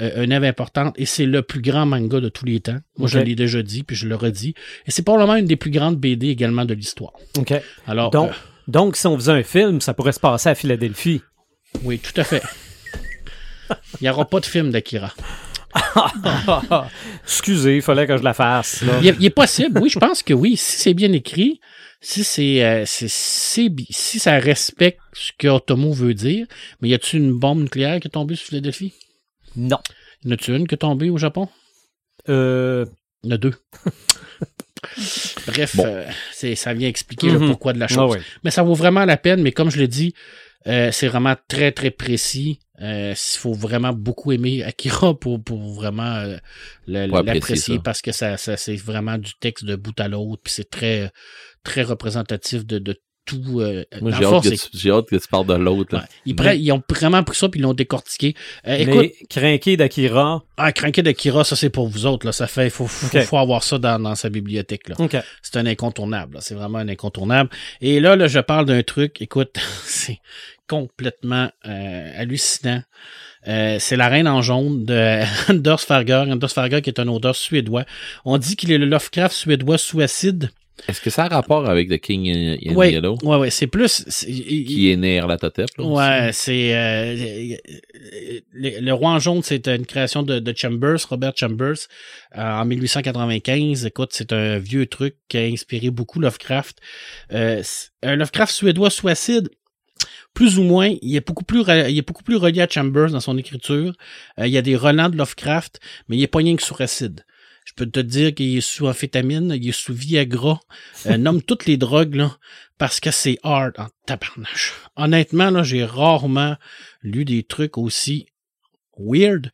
euh, 0.00 0.24
une 0.24 0.32
œuvre 0.32 0.46
importante 0.46 0.94
et 0.96 1.06
c'est 1.06 1.26
le 1.26 1.42
plus 1.42 1.60
grand 1.60 1.86
manga 1.86 2.20
de 2.20 2.28
tous 2.28 2.44
les 2.44 2.60
temps. 2.60 2.78
Moi, 2.96 3.08
je 3.08 3.18
l'ai 3.18 3.34
déjà 3.34 3.62
dit, 3.62 3.82
puis 3.82 3.96
je 3.96 4.06
le 4.06 4.14
redis. 4.14 4.54
Et 4.86 4.92
c'est 4.92 5.02
probablement 5.02 5.36
une 5.36 5.46
des 5.46 5.56
plus 5.56 5.70
grandes 5.70 5.98
BD 5.98 6.28
également 6.28 6.64
de 6.64 6.74
l'histoire. 6.74 7.12
OK. 7.36 7.52
Alors, 7.86 8.10
Donc, 8.10 8.30
euh, 8.30 8.34
donc, 8.68 8.96
si 8.96 9.06
on 9.08 9.16
faisait 9.16 9.32
un 9.32 9.42
film, 9.42 9.80
ça 9.80 9.92
pourrait 9.92 10.12
se 10.12 10.20
passer 10.20 10.48
à 10.48 10.54
Philadelphie. 10.54 11.22
oui, 11.82 11.98
tout 11.98 12.18
à 12.20 12.24
fait. 12.24 12.42
Il 14.00 14.04
n'y 14.04 14.08
aura 14.10 14.24
pas 14.28 14.40
de 14.40 14.46
film 14.46 14.70
d'Akira. 14.70 15.12
Excusez, 17.24 17.76
il 17.76 17.82
fallait 17.82 18.06
que 18.06 18.16
je 18.16 18.22
la 18.22 18.34
fasse. 18.34 18.82
là. 18.82 18.98
Il 19.00 19.08
est, 19.08 19.16
il 19.18 19.26
est 19.26 19.30
possible, 19.30 19.80
oui, 19.80 19.88
je 19.90 19.98
pense 19.98 20.22
que 20.22 20.32
oui. 20.34 20.56
Si 20.56 20.78
c'est 20.78 20.94
bien 20.94 21.12
écrit, 21.12 21.60
si 22.00 22.22
c'est, 22.24 22.64
euh, 22.64 22.84
si 22.86 24.18
ça 24.18 24.38
respecte 24.38 25.00
ce 25.12 25.32
que 25.36 25.48
Otomo 25.48 25.92
veut 25.92 26.14
dire, 26.14 26.46
mais 26.80 26.88
y 26.90 26.94
a-t-il 26.94 27.22
une 27.22 27.32
bombe 27.32 27.60
nucléaire 27.62 27.98
qui 28.00 28.08
est 28.08 28.10
tombée 28.12 28.36
sur 28.36 28.46
Philadelphie? 28.48 28.92
Non. 29.56 29.78
Y 30.24 30.28
en 30.28 30.30
a-t-il 30.32 30.56
une 30.56 30.68
qui 30.68 30.74
est 30.74 30.78
tombée 30.78 31.10
au 31.10 31.18
Japon? 31.18 31.48
Euh, 32.28 32.86
Il 33.24 33.30
y 33.30 33.32
en 33.32 33.36
a 33.36 33.38
deux. 33.38 33.54
Bref, 35.46 35.76
Bon. 35.76 35.84
euh, 35.86 36.04
ça 36.54 36.74
vient 36.74 36.88
expliquer 36.88 37.30
le 37.30 37.38
Mhm. 37.38 37.48
pourquoi 37.48 37.72
de 37.72 37.78
la 37.80 37.88
chose. 37.88 37.98
ah 38.00 38.06
ouais. 38.06 38.20
Mais 38.44 38.50
ça 38.50 38.62
vaut 38.62 38.74
vraiment 38.74 39.04
la 39.04 39.16
peine, 39.16 39.42
mais 39.42 39.50
comme 39.52 39.70
je 39.70 39.78
l'ai 39.78 39.88
dit, 39.88 40.14
euh, 40.66 40.90
c'est 40.92 41.08
vraiment 41.08 41.34
très, 41.48 41.72
très 41.72 41.90
précis. 41.90 42.58
Euh, 42.82 43.14
Il 43.16 43.38
faut 43.38 43.52
vraiment 43.52 43.92
beaucoup 43.92 44.32
aimer 44.32 44.62
Akira 44.64 45.14
pour, 45.18 45.42
pour 45.42 45.74
vraiment 45.74 46.14
euh, 46.16 46.36
l'apprécier 46.86 47.78
parce 47.78 48.02
que 48.02 48.12
ça, 48.12 48.36
ça 48.36 48.56
c'est 48.56 48.76
vraiment 48.76 49.18
du 49.18 49.32
texte 49.40 49.64
de 49.64 49.76
bout 49.76 49.98
à 50.00 50.08
l'autre, 50.08 50.42
puis 50.44 50.52
c'est 50.52 50.68
très, 50.70 51.10
très 51.62 51.82
représentatif 51.82 52.64
de, 52.66 52.78
de 52.78 53.00
tout. 53.26 53.60
euh, 53.60 53.84
j'ai 53.92 54.06
hâte, 54.12 54.22
fond, 54.24 54.40
que 54.42 54.48
c'est- 54.54 54.70
tu- 54.70 54.76
j'ai 54.76 54.90
hâte 54.90 55.06
que 55.08 55.16
tu 55.16 55.28
parles 55.28 55.46
de 55.46 55.54
l'autre. 55.54 55.96
ouais. 55.96 56.02
ils, 56.26 56.36
prennent- 56.36 56.60
ils 56.60 56.70
ont 56.72 56.82
vraiment 56.90 57.22
pris 57.22 57.36
ça 57.38 57.48
puis 57.48 57.58
ils 57.58 57.62
l'ont 57.62 57.72
décortiqué. 57.72 58.34
Euh, 58.66 58.76
écoute, 58.76 58.96
Mais 58.96 59.14
crinqué 59.30 59.76
d'Akira. 59.78 60.44
ah, 60.58 60.72
Cranky 60.72 61.02
d'Akira, 61.02 61.42
ça 61.42 61.56
c'est 61.56 61.70
pour 61.70 61.88
vous 61.88 62.04
autres. 62.04 62.26
Là. 62.26 62.32
Ça 62.32 62.46
fait, 62.46 62.68
faut, 62.68 62.86
faut, 62.86 63.06
Ok. 63.16 63.22
faut 63.24 63.38
avoir 63.38 63.62
ça 63.62 63.78
dans, 63.78 63.98
dans 63.98 64.14
sa 64.14 64.28
bibliothèque. 64.28 64.88
Là. 64.90 64.96
OK. 64.98 65.16
C'est 65.40 65.56
un 65.56 65.64
incontournable. 65.64 66.34
là. 66.34 66.40
C'est 66.42 66.54
vraiment 66.54 66.78
un 66.78 66.88
incontournable. 66.88 67.48
Et 67.80 67.98
là, 67.98 68.14
là, 68.14 68.26
je 68.26 68.40
parle 68.40 68.66
d'un 68.66 68.82
truc, 68.82 69.22
écoute, 69.22 69.54
c'est 69.86 70.18
complètement 70.68 71.50
euh, 71.66 72.12
hallucinant. 72.20 72.82
Euh, 73.46 73.76
c'est 73.78 73.96
la 73.96 74.08
reine 74.08 74.26
en 74.28 74.40
jaune 74.42 74.84
de 74.84 75.20
Anders 75.50 75.80
Farger. 75.80 76.24
Anders 76.30 76.50
Farger 76.52 76.80
qui 76.82 76.90
est 76.90 76.98
un 77.00 77.08
auteur 77.08 77.36
suédois. 77.36 77.84
On 78.24 78.38
dit 78.38 78.56
qu'il 78.56 78.72
est 78.72 78.78
le 78.78 78.86
Lovecraft 78.86 79.34
suédois 79.34 79.78
sous 79.78 80.00
acide. 80.00 80.50
Est-ce 80.88 81.00
que 81.00 81.08
ça 81.08 81.24
a 81.24 81.28
rapport 81.28 81.68
avec 81.70 81.88
The 81.88 81.98
King 81.98 82.28
in, 82.28 82.56
in 82.70 82.74
Ouais, 82.74 82.90
Yellow, 82.90 83.16
ouais, 83.22 83.36
ouais. 83.36 83.50
C'est 83.50 83.68
plus. 83.68 84.04
il- 84.26 84.64
qui 84.66 84.90
est 84.90 84.96
né 84.96 85.20
à 85.20 85.26
la 85.28 85.36
totep? 85.38 85.68
là? 85.78 85.84
Ouais, 85.84 86.30
c'est 86.32 86.74
euh, 86.74 87.56
le, 88.52 88.80
le 88.80 88.92
roi 88.92 89.10
en 89.12 89.18
jaune, 89.20 89.42
c'est 89.44 89.68
une 89.68 89.86
création 89.86 90.24
de, 90.24 90.40
de 90.40 90.54
Chambers, 90.56 90.98
Robert 91.08 91.32
Chambers, 91.36 91.76
euh, 92.36 92.40
en 92.42 92.64
1895. 92.64 93.86
Écoute, 93.86 94.10
c'est 94.12 94.32
un 94.32 94.58
vieux 94.58 94.86
truc 94.86 95.14
qui 95.28 95.38
a 95.38 95.42
inspiré 95.42 95.90
beaucoup 95.90 96.18
Lovecraft. 96.18 96.78
Euh, 97.32 97.62
un 98.02 98.16
Lovecraft 98.16 98.52
suédois 98.52 98.90
sous 98.90 99.06
acide. 99.08 99.48
Plus 100.34 100.58
ou 100.58 100.64
moins, 100.64 100.94
il 101.00 101.16
est 101.16 101.26
beaucoup 101.26 101.44
plus 101.44 101.62
il 101.62 101.96
est 101.98 102.06
beaucoup 102.06 102.24
plus 102.24 102.36
relié 102.36 102.62
à 102.62 102.68
Chambers 102.68 103.10
dans 103.10 103.20
son 103.20 103.38
écriture. 103.38 103.92
Euh, 104.38 104.46
il 104.46 104.52
y 104.52 104.58
a 104.58 104.62
des 104.62 104.76
relents 104.76 105.08
de 105.08 105.16
Lovecraft, 105.16 105.80
mais 106.08 106.16
il 106.16 106.22
est 106.22 106.28
pas 106.28 106.38
rien 106.38 106.56
que 106.56 106.62
sur 106.62 106.80
acide. 106.80 107.24
Je 107.64 107.72
peux 107.72 107.86
te 107.86 108.00
dire 108.00 108.34
qu'il 108.34 108.58
est 108.58 108.60
sous 108.60 108.86
amphétamine, 108.86 109.56
il 109.56 109.68
est 109.68 109.72
sous 109.72 109.94
Viagra, 109.94 110.60
euh, 111.06 111.16
nomme 111.18 111.42
toutes 111.42 111.66
les 111.66 111.76
drogues 111.76 112.16
là, 112.16 112.36
parce 112.76 113.00
que 113.00 113.10
c'est 113.10 113.38
hard 113.42 113.74
en 113.78 113.86
tabarnache. 114.06 114.74
Honnêtement 114.96 115.50
là, 115.50 115.62
j'ai 115.62 115.84
rarement 115.84 116.56
lu 117.02 117.24
des 117.24 117.42
trucs 117.42 117.78
aussi 117.78 118.26
weird 118.98 119.50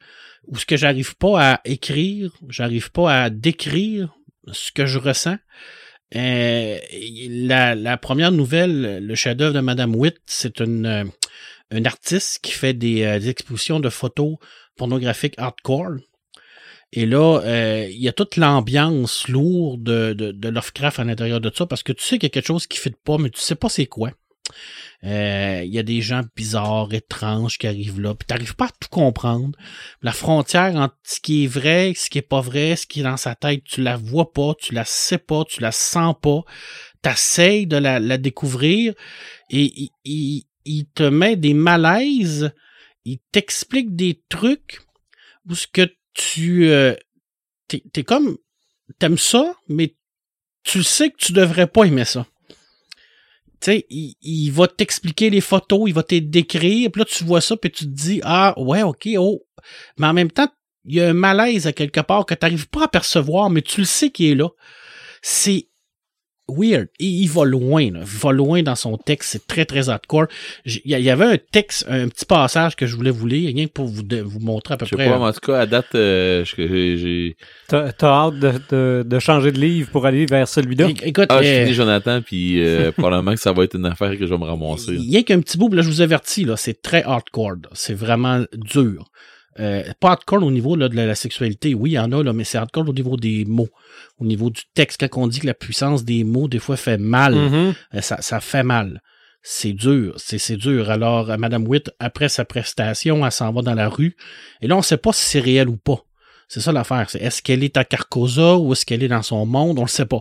où 0.46 0.56
ce 0.56 0.66
que 0.66 0.76
j'arrive 0.76 1.16
pas 1.16 1.52
à 1.52 1.60
écrire, 1.64 2.32
j'arrive 2.48 2.90
pas 2.90 3.22
à 3.24 3.30
décrire 3.30 4.14
ce 4.52 4.72
que 4.72 4.86
je 4.86 4.98
ressens. 4.98 5.36
Euh, 6.16 6.78
la, 7.28 7.96
première 7.96 8.32
nouvelle, 8.32 9.04
le 9.04 9.14
chef-d'œuvre 9.14 9.54
de 9.54 9.60
Madame 9.60 9.94
Witt, 9.94 10.18
c'est 10.26 10.60
une, 10.60 10.86
euh, 10.86 11.04
une 11.70 11.86
artiste 11.86 12.40
qui 12.42 12.52
fait 12.52 12.74
des, 12.74 13.02
euh, 13.04 13.18
des 13.18 13.28
expositions 13.28 13.80
de 13.80 13.88
photos 13.88 14.36
pornographiques 14.76 15.34
hardcore. 15.38 15.96
Et 16.92 17.06
là, 17.06 17.40
il 17.88 18.02
y 18.02 18.08
a 18.08 18.12
toute 18.12 18.36
l'ambiance 18.36 19.28
lourde 19.28 19.84
de, 19.84 20.12
de, 20.12 20.32
de 20.32 20.48
Lovecraft 20.48 20.98
à 20.98 21.04
l'intérieur 21.04 21.40
de 21.40 21.52
ça, 21.54 21.64
parce 21.64 21.84
que 21.84 21.92
tu 21.92 22.02
sais 22.02 22.18
qu'il 22.18 22.24
y 22.24 22.26
a 22.26 22.30
quelque 22.30 22.48
chose 22.48 22.66
qui 22.66 22.78
ne 22.78 22.82
fit 22.82 22.96
pas, 23.04 23.16
mais 23.16 23.30
tu 23.30 23.40
sais 23.40 23.54
pas 23.54 23.68
c'est 23.68 23.86
quoi. 23.86 24.10
Euh, 25.04 25.62
Il 25.64 25.72
y 25.72 25.78
a 25.78 25.82
des 25.82 26.02
gens 26.02 26.22
bizarres, 26.36 26.92
étranges 26.92 27.58
qui 27.58 27.66
arrivent 27.66 28.00
là, 28.00 28.14
puis 28.14 28.26
t'arrives 28.26 28.54
pas 28.54 28.66
à 28.66 28.70
tout 28.80 28.88
comprendre. 28.90 29.56
La 30.02 30.12
frontière 30.12 30.76
entre 30.76 30.96
ce 31.04 31.20
qui 31.20 31.44
est 31.44 31.46
vrai, 31.46 31.94
ce 31.96 32.10
qui 32.10 32.18
est 32.18 32.22
pas 32.22 32.40
vrai, 32.40 32.76
ce 32.76 32.86
qui 32.86 33.00
est 33.00 33.04
dans 33.04 33.16
sa 33.16 33.34
tête, 33.34 33.64
tu 33.64 33.82
la 33.82 33.96
vois 33.96 34.32
pas, 34.32 34.54
tu 34.60 34.74
la 34.74 34.84
sais 34.84 35.18
pas, 35.18 35.44
tu 35.44 35.60
la 35.60 35.72
sens 35.72 36.14
pas. 36.20 36.42
T'essayes 37.02 37.66
de 37.66 37.76
la, 37.76 37.98
la 37.98 38.18
découvrir 38.18 38.94
et 39.48 39.90
il, 40.04 40.86
te 40.94 41.02
met 41.02 41.36
des 41.36 41.54
malaises, 41.54 42.52
il 43.04 43.18
t'explique 43.32 43.96
des 43.96 44.22
trucs 44.28 44.80
où 45.48 45.54
ce 45.54 45.66
que 45.66 45.90
tu 46.12 46.68
euh, 46.68 46.94
t'es, 47.68 47.82
t'es 47.92 48.04
comme 48.04 48.36
t'aimes 48.98 49.18
ça, 49.18 49.54
mais 49.68 49.96
tu 50.62 50.82
sais 50.82 51.10
que 51.10 51.16
tu 51.16 51.32
devrais 51.32 51.66
pas 51.66 51.84
aimer 51.84 52.04
ça. 52.04 52.26
Tu 53.60 53.84
il, 53.90 54.14
il 54.22 54.50
va 54.50 54.66
t'expliquer 54.68 55.30
les 55.30 55.40
photos, 55.40 55.82
il 55.86 55.94
va 55.94 56.02
te 56.02 56.14
décrire, 56.18 56.90
puis 56.90 57.00
là 57.00 57.04
tu 57.04 57.24
vois 57.24 57.40
ça, 57.40 57.56
puis 57.56 57.70
tu 57.70 57.84
te 57.84 57.90
dis 57.90 58.20
ah 58.24 58.54
ouais 58.58 58.82
ok 58.82 59.08
oh, 59.18 59.42
mais 59.98 60.06
en 60.06 60.14
même 60.14 60.30
temps 60.30 60.48
il 60.84 60.94
y 60.94 61.00
a 61.00 61.08
un 61.08 61.14
malaise 61.14 61.66
à 61.66 61.72
quelque 61.72 62.00
part 62.00 62.24
que 62.24 62.34
tu 62.34 62.40
n'arrives 62.42 62.68
pas 62.68 62.84
à 62.84 62.88
percevoir, 62.88 63.50
mais 63.50 63.62
tu 63.62 63.80
le 63.80 63.86
sais 63.86 64.10
qu'il 64.10 64.30
est 64.30 64.34
là. 64.34 64.48
C'est 65.22 65.68
weird. 66.50 66.88
Et 66.98 67.06
il 67.06 67.28
va 67.28 67.44
loin, 67.44 67.90
là. 67.90 68.00
il 68.00 68.04
va 68.04 68.32
loin 68.32 68.62
dans 68.62 68.74
son 68.74 68.96
texte, 68.96 69.30
c'est 69.32 69.46
très 69.46 69.64
très 69.64 69.88
hardcore. 69.88 70.26
Il 70.66 70.80
y, 70.84 71.10
avait 71.10 71.24
un 71.24 71.36
texte, 71.52 71.86
un 71.88 72.08
petit 72.08 72.24
passage 72.24 72.76
que 72.76 72.86
je 72.86 72.96
voulais 72.96 73.10
vous 73.10 73.26
lire, 73.26 73.52
rien 73.54 73.66
que 73.66 73.72
pour 73.72 73.86
vous, 73.86 74.02
de- 74.02 74.20
vous 74.20 74.40
montrer 74.40 74.74
à 74.74 74.76
peu 74.76 74.84
Je 74.86 74.90
sais 74.90 74.96
près. 74.96 75.08
pas, 75.08 75.18
mais 75.18 75.24
en 75.24 75.32
tout 75.32 75.40
cas, 75.40 75.60
à 75.60 75.66
date, 75.66 75.94
euh, 75.94 76.44
j'ai. 76.44 76.96
j'ai- 76.98 77.36
T'as 77.68 77.92
t'as 77.92 78.08
hâte 78.26 78.38
de, 78.38 78.52
de, 78.70 79.02
de 79.06 79.18
changer 79.18 79.52
de 79.52 79.58
livre 79.60 79.90
pour 79.90 80.06
aller 80.06 80.26
vers 80.26 80.48
celui-là? 80.48 80.88
É- 80.88 81.08
Écoute, 81.08 81.26
Ah, 81.30 81.42
je 81.42 81.48
euh, 81.48 81.62
finis 81.64 81.74
Jonathan, 81.74 82.20
puis 82.22 82.62
euh, 82.62 82.90
probablement 82.96 83.34
que 83.34 83.40
ça 83.40 83.52
va 83.52 83.64
être 83.64 83.76
une 83.76 83.86
affaire 83.86 84.10
que 84.18 84.26
je 84.26 84.32
vais 84.34 84.38
me 84.38 84.44
ramasser. 84.44 84.92
Rien 84.96 85.22
qu'un 85.22 85.40
petit 85.40 85.56
bout, 85.58 85.72
là, 85.72 85.82
je 85.82 85.88
vous 85.88 86.00
avertis, 86.00 86.44
là, 86.44 86.56
c'est 86.56 86.82
très 86.82 87.02
hardcore. 87.02 87.52
là. 87.52 87.68
C'est 87.72 87.94
vraiment 87.94 88.44
dur. 88.54 89.10
Euh, 89.58 89.82
pas 89.98 90.10
hardcore 90.10 90.44
au 90.44 90.50
niveau 90.50 90.76
là, 90.76 90.88
de 90.88 90.94
la, 90.94 91.06
la 91.06 91.14
sexualité. 91.16 91.74
Oui, 91.74 91.90
il 91.90 91.94
y 91.94 91.98
en 91.98 92.12
a, 92.12 92.22
là, 92.22 92.32
mais 92.32 92.44
c'est 92.44 92.56
hardcore 92.58 92.88
au 92.88 92.92
niveau 92.92 93.16
des 93.16 93.44
mots. 93.44 93.68
Au 94.18 94.24
niveau 94.24 94.48
du 94.48 94.62
texte, 94.74 95.02
quand 95.08 95.22
on 95.22 95.26
dit 95.26 95.40
que 95.40 95.46
la 95.46 95.54
puissance 95.54 96.04
des 96.04 96.22
mots, 96.24 96.46
des 96.46 96.60
fois, 96.60 96.76
fait 96.76 96.98
mal, 96.98 97.34
Mhm. 97.34 97.74
euh, 97.94 98.00
ça, 98.00 98.20
ça 98.22 98.40
fait 98.40 98.62
mal. 98.62 99.02
C'est 99.42 99.72
dur, 99.72 100.14
c'est 100.18 100.38
c'est 100.38 100.56
dur. 100.56 100.90
Alors, 100.90 101.30
euh, 101.30 101.36
Madame 101.36 101.66
Witt, 101.66 101.90
après 101.98 102.28
sa 102.28 102.44
prestation, 102.44 103.24
elle 103.26 103.32
s'en 103.32 103.52
va 103.52 103.62
dans 103.62 103.74
la 103.74 103.88
rue. 103.88 104.14
Et 104.60 104.66
là, 104.68 104.76
on 104.76 104.82
sait 104.82 104.98
pas 104.98 105.12
si 105.12 105.24
c'est 105.24 105.40
réel 105.40 105.68
ou 105.68 105.76
pas. 105.76 106.04
C'est 106.52 106.58
ça 106.58 106.72
l'affaire. 106.72 107.08
C'est 107.08 107.22
est-ce 107.22 107.42
qu'elle 107.42 107.62
est 107.62 107.76
à 107.76 107.84
Carcosa 107.84 108.56
ou 108.56 108.72
est-ce 108.72 108.84
qu'elle 108.84 109.04
est 109.04 109.08
dans 109.08 109.22
son 109.22 109.46
monde? 109.46 109.78
On 109.78 109.82
le 109.82 109.88
sait 109.88 110.04
pas. 110.04 110.18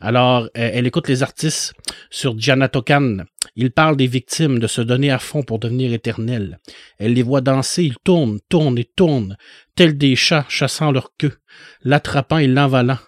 Alors, 0.00 0.44
euh, 0.44 0.48
elle 0.54 0.86
écoute 0.86 1.08
les 1.08 1.24
artistes 1.24 1.74
sur 2.08 2.38
Janatokan. 2.38 3.24
Il 3.56 3.72
parle 3.72 3.96
des 3.96 4.06
victimes 4.06 4.60
de 4.60 4.68
se 4.68 4.80
donner 4.80 5.10
à 5.10 5.18
fond 5.18 5.42
pour 5.42 5.58
devenir 5.58 5.92
éternels. 5.92 6.60
Elle 7.00 7.14
les 7.14 7.24
voit 7.24 7.40
danser, 7.40 7.82
ils 7.82 7.98
tournent, 8.04 8.38
tournent 8.48 8.78
et 8.78 8.84
tournent, 8.84 9.36
tels 9.74 9.98
des 9.98 10.14
chats 10.14 10.46
chassant 10.48 10.92
leur 10.92 11.16
queue, 11.18 11.36
l'attrapant 11.82 12.38
et 12.38 12.46
l'envalant. 12.46 12.98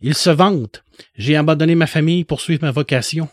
Ils 0.00 0.16
se 0.16 0.30
vantent. 0.30 0.82
J'ai 1.14 1.36
abandonné 1.36 1.76
ma 1.76 1.86
famille 1.86 2.24
pour 2.24 2.40
suivre 2.40 2.64
ma 2.64 2.72
vocation. 2.72 3.28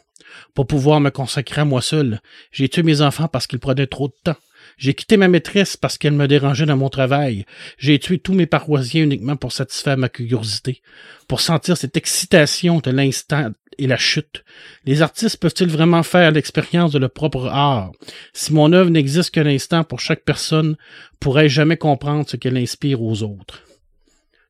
Pour 0.53 0.67
pouvoir 0.67 0.99
me 1.01 1.09
consacrer 1.09 1.61
à 1.61 1.65
moi 1.65 1.81
seul. 1.81 2.21
J'ai 2.51 2.69
tué 2.69 2.83
mes 2.83 3.01
enfants 3.01 3.27
parce 3.27 3.47
qu'ils 3.47 3.57
prenaient 3.57 3.87
trop 3.87 4.09
de 4.09 4.13
temps. 4.23 4.37
J'ai 4.81 4.95
quitté 4.95 5.15
ma 5.15 5.27
maîtresse 5.27 5.77
parce 5.77 5.99
qu'elle 5.99 6.13
me 6.13 6.27
dérangeait 6.27 6.65
dans 6.65 6.75
mon 6.75 6.89
travail. 6.89 7.45
J'ai 7.77 7.99
tué 7.99 8.17
tous 8.17 8.33
mes 8.33 8.47
paroisiens 8.47 9.03
uniquement 9.03 9.35
pour 9.35 9.51
satisfaire 9.51 9.95
ma 9.95 10.09
curiosité, 10.09 10.81
pour 11.27 11.39
sentir 11.39 11.77
cette 11.77 11.97
excitation 11.97 12.79
de 12.79 12.89
l'instant 12.89 13.51
et 13.77 13.85
la 13.85 13.97
chute. 13.97 14.43
Les 14.85 15.03
artistes 15.03 15.37
peuvent-ils 15.37 15.69
vraiment 15.69 16.01
faire 16.01 16.31
l'expérience 16.31 16.91
de 16.91 16.97
leur 16.97 17.11
propre 17.11 17.45
art? 17.45 17.91
Si 18.33 18.53
mon 18.53 18.73
œuvre 18.73 18.89
n'existe 18.89 19.29
qu'un 19.29 19.45
instant 19.45 19.83
pour 19.83 19.99
chaque 19.99 20.23
personne, 20.23 20.77
pourrais-je 21.19 21.53
jamais 21.53 21.77
comprendre 21.77 22.27
ce 22.27 22.35
qu'elle 22.35 22.57
inspire 22.57 23.03
aux 23.03 23.21
autres? 23.21 23.61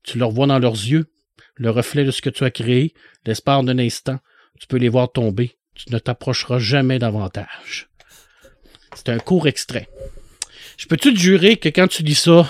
Tu 0.04 0.18
leur 0.18 0.32
vois 0.32 0.48
dans 0.48 0.60
leurs 0.60 0.72
yeux, 0.72 1.08
le 1.56 1.72
reflet 1.72 2.06
de 2.06 2.12
ce 2.12 2.22
que 2.22 2.30
tu 2.30 2.46
as 2.46 2.52
créé, 2.52 2.94
l'espoir 3.26 3.64
d'un 3.64 3.80
instant. 3.80 4.20
Tu 4.62 4.68
peux 4.68 4.78
les 4.78 4.88
voir 4.88 5.12
tomber. 5.12 5.58
Tu 5.76 5.92
ne 5.92 6.00
t'approcheras 6.00 6.60
jamais 6.60 7.00
davantage. 7.00 7.90
C'est 8.96 9.10
un 9.10 9.20
court 9.20 9.48
extrait. 9.48 9.90
Je 10.82 10.88
peux-tu 10.88 11.14
te 11.14 11.20
jurer 11.20 11.58
que 11.58 11.70
quand 11.70 11.88
tu 11.88 12.02
lis 12.02 12.16
ça, 12.16 12.50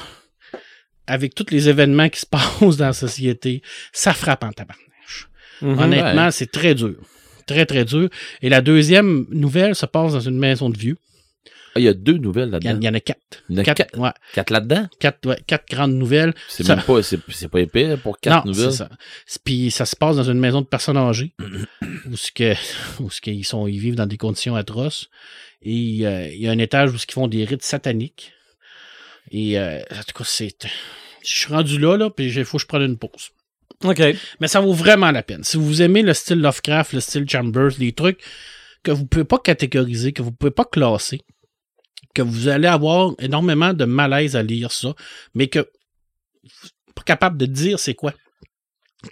avec 1.06 1.36
tous 1.36 1.48
les 1.52 1.68
événements 1.68 2.08
qui 2.08 2.22
se 2.22 2.26
passent 2.32 2.78
dans 2.78 2.86
la 2.86 2.94
société, 2.94 3.62
ça 3.91 4.14
frappe 4.14 4.45
en 4.45 4.53
tabarnache. 4.53 5.28
Mhm. 5.62 5.78
Honnêtement, 5.78 6.32
c'est 6.32 6.49
très 6.49 6.74
dur. 6.74 6.95
Très, 7.45 7.66
très 7.66 7.84
dur. 7.84 8.08
Et 8.41 8.48
la 8.48 8.62
deuxième 8.62 9.26
nouvelle 9.32 9.76
se 9.76 9.86
passe 9.86 10.14
dans 10.14 10.22
une 10.22 10.38
maison 10.38 10.70
de 10.70 10.78
vieux. 10.78 10.98
Ah, 11.73 11.80
il 11.80 11.84
y 11.84 11.88
a 11.88 11.93
deux 11.93 12.18
nouvelles 12.18 12.49
là-dedans. 12.49 12.77
il 12.81 12.84
y 12.85 12.89
en 12.89 12.93
a 12.93 12.99
quatre. 12.99 13.43
Il 13.49 13.56
y 13.56 13.60
en 13.60 13.61
a 13.61 13.64
Quatre, 13.64 13.77
quatre, 13.77 13.98
ouais, 13.99 14.10
quatre 14.34 14.49
là-dedans? 14.52 14.88
quatre, 14.99 15.26
ouais, 15.30 15.38
quatre 15.48 15.68
grandes 15.69 15.93
nouvelles. 15.93 16.34
C'est 16.49 16.64
Ça- 16.65 16.76
même 16.76 16.84
pas, 16.85 17.02
c'est, 17.02 17.19
c'est 17.30 17.48
pas 17.48 17.61
épais 17.61 17.95
pour 17.98 18.19
quatre 18.19 18.45
non, 18.45 18.52
nouvelles. 18.52 18.72
c'est 18.72 18.77
ça. 18.80 18.89
Puis 19.45 19.72
ça 19.72 19.85
se 19.85 19.95
passe 19.95 20.18
dans 20.18 20.30
une 20.30 20.39
maison 20.39 20.61
de 20.61 20.65
personnes 20.68 20.98
âgées 20.98 21.34
où 22.11 22.15
ce 22.18 22.31
que 22.31 22.53
où 22.99 23.10
ce 23.10 23.22
qu'ils 23.22 23.45
sont 23.45 23.68
ils 23.68 23.80
vivent 23.80 23.95
dans 23.95 24.06
des 24.06 24.18
conditions 24.18 24.56
atroces 24.56 25.10
et 25.61 25.99
euh, 26.06 26.27
il 26.27 26.41
y 26.41 26.48
a 26.48 26.52
un 26.52 26.57
étage 26.57 26.91
où 26.91 26.98
ce 26.98 27.06
qu'ils 27.06 27.14
font 27.14 27.27
des 27.27 27.45
rites 27.45 27.64
sataniques. 27.64 28.34
Et 29.31 29.57
euh, 29.60 29.80
en 29.91 30.03
tout 30.03 30.14
cas, 30.18 30.23
c'est 30.26 30.56
je 31.23 31.30
suis 31.38 31.53
rendu 31.53 31.77
là 31.80 31.95
là 31.98 32.10
puis 32.10 32.26
il 32.34 32.45
faut 32.45 32.57
que 32.57 32.64
je 32.64 32.68
prenne 32.68 32.81
une 32.81 32.98
pause. 32.98 33.30
OK. 33.84 34.02
Mais 34.39 34.48
ça 34.48 34.60
vaut 34.60 34.73
vraiment 34.73 35.11
la 35.11 35.23
peine. 35.23 35.43
Si 35.43 35.57
vous 35.57 35.81
aimez 35.81 36.02
le 36.02 36.14
style 36.14 36.39
Lovecraft, 36.41 36.93
le 36.93 36.99
style 36.99 37.27
Chambers, 37.30 37.72
les 37.80 37.93
trucs 37.93 38.19
que 38.84 38.91
vous 38.91 39.06
pouvez 39.06 39.23
pas 39.23 39.39
catégoriser, 39.39 40.11
que 40.11 40.22
vous 40.22 40.31
pouvez 40.31 40.52
pas 40.52 40.65
classer, 40.65 41.22
que 42.14 42.22
vous 42.22 42.48
allez 42.48 42.68
avoir 42.68 43.14
énormément 43.20 43.74
de 43.74 43.86
malaise 43.86 44.36
à 44.36 44.44
lire 44.44 44.72
ça, 44.72 44.94
mais 45.34 45.48
que 45.48 45.60
vous 46.44 46.70
pas 46.96 47.04
capable 47.04 47.38
de 47.38 47.46
dire 47.46 47.80
c'est 47.80 47.96
quoi 47.96 48.14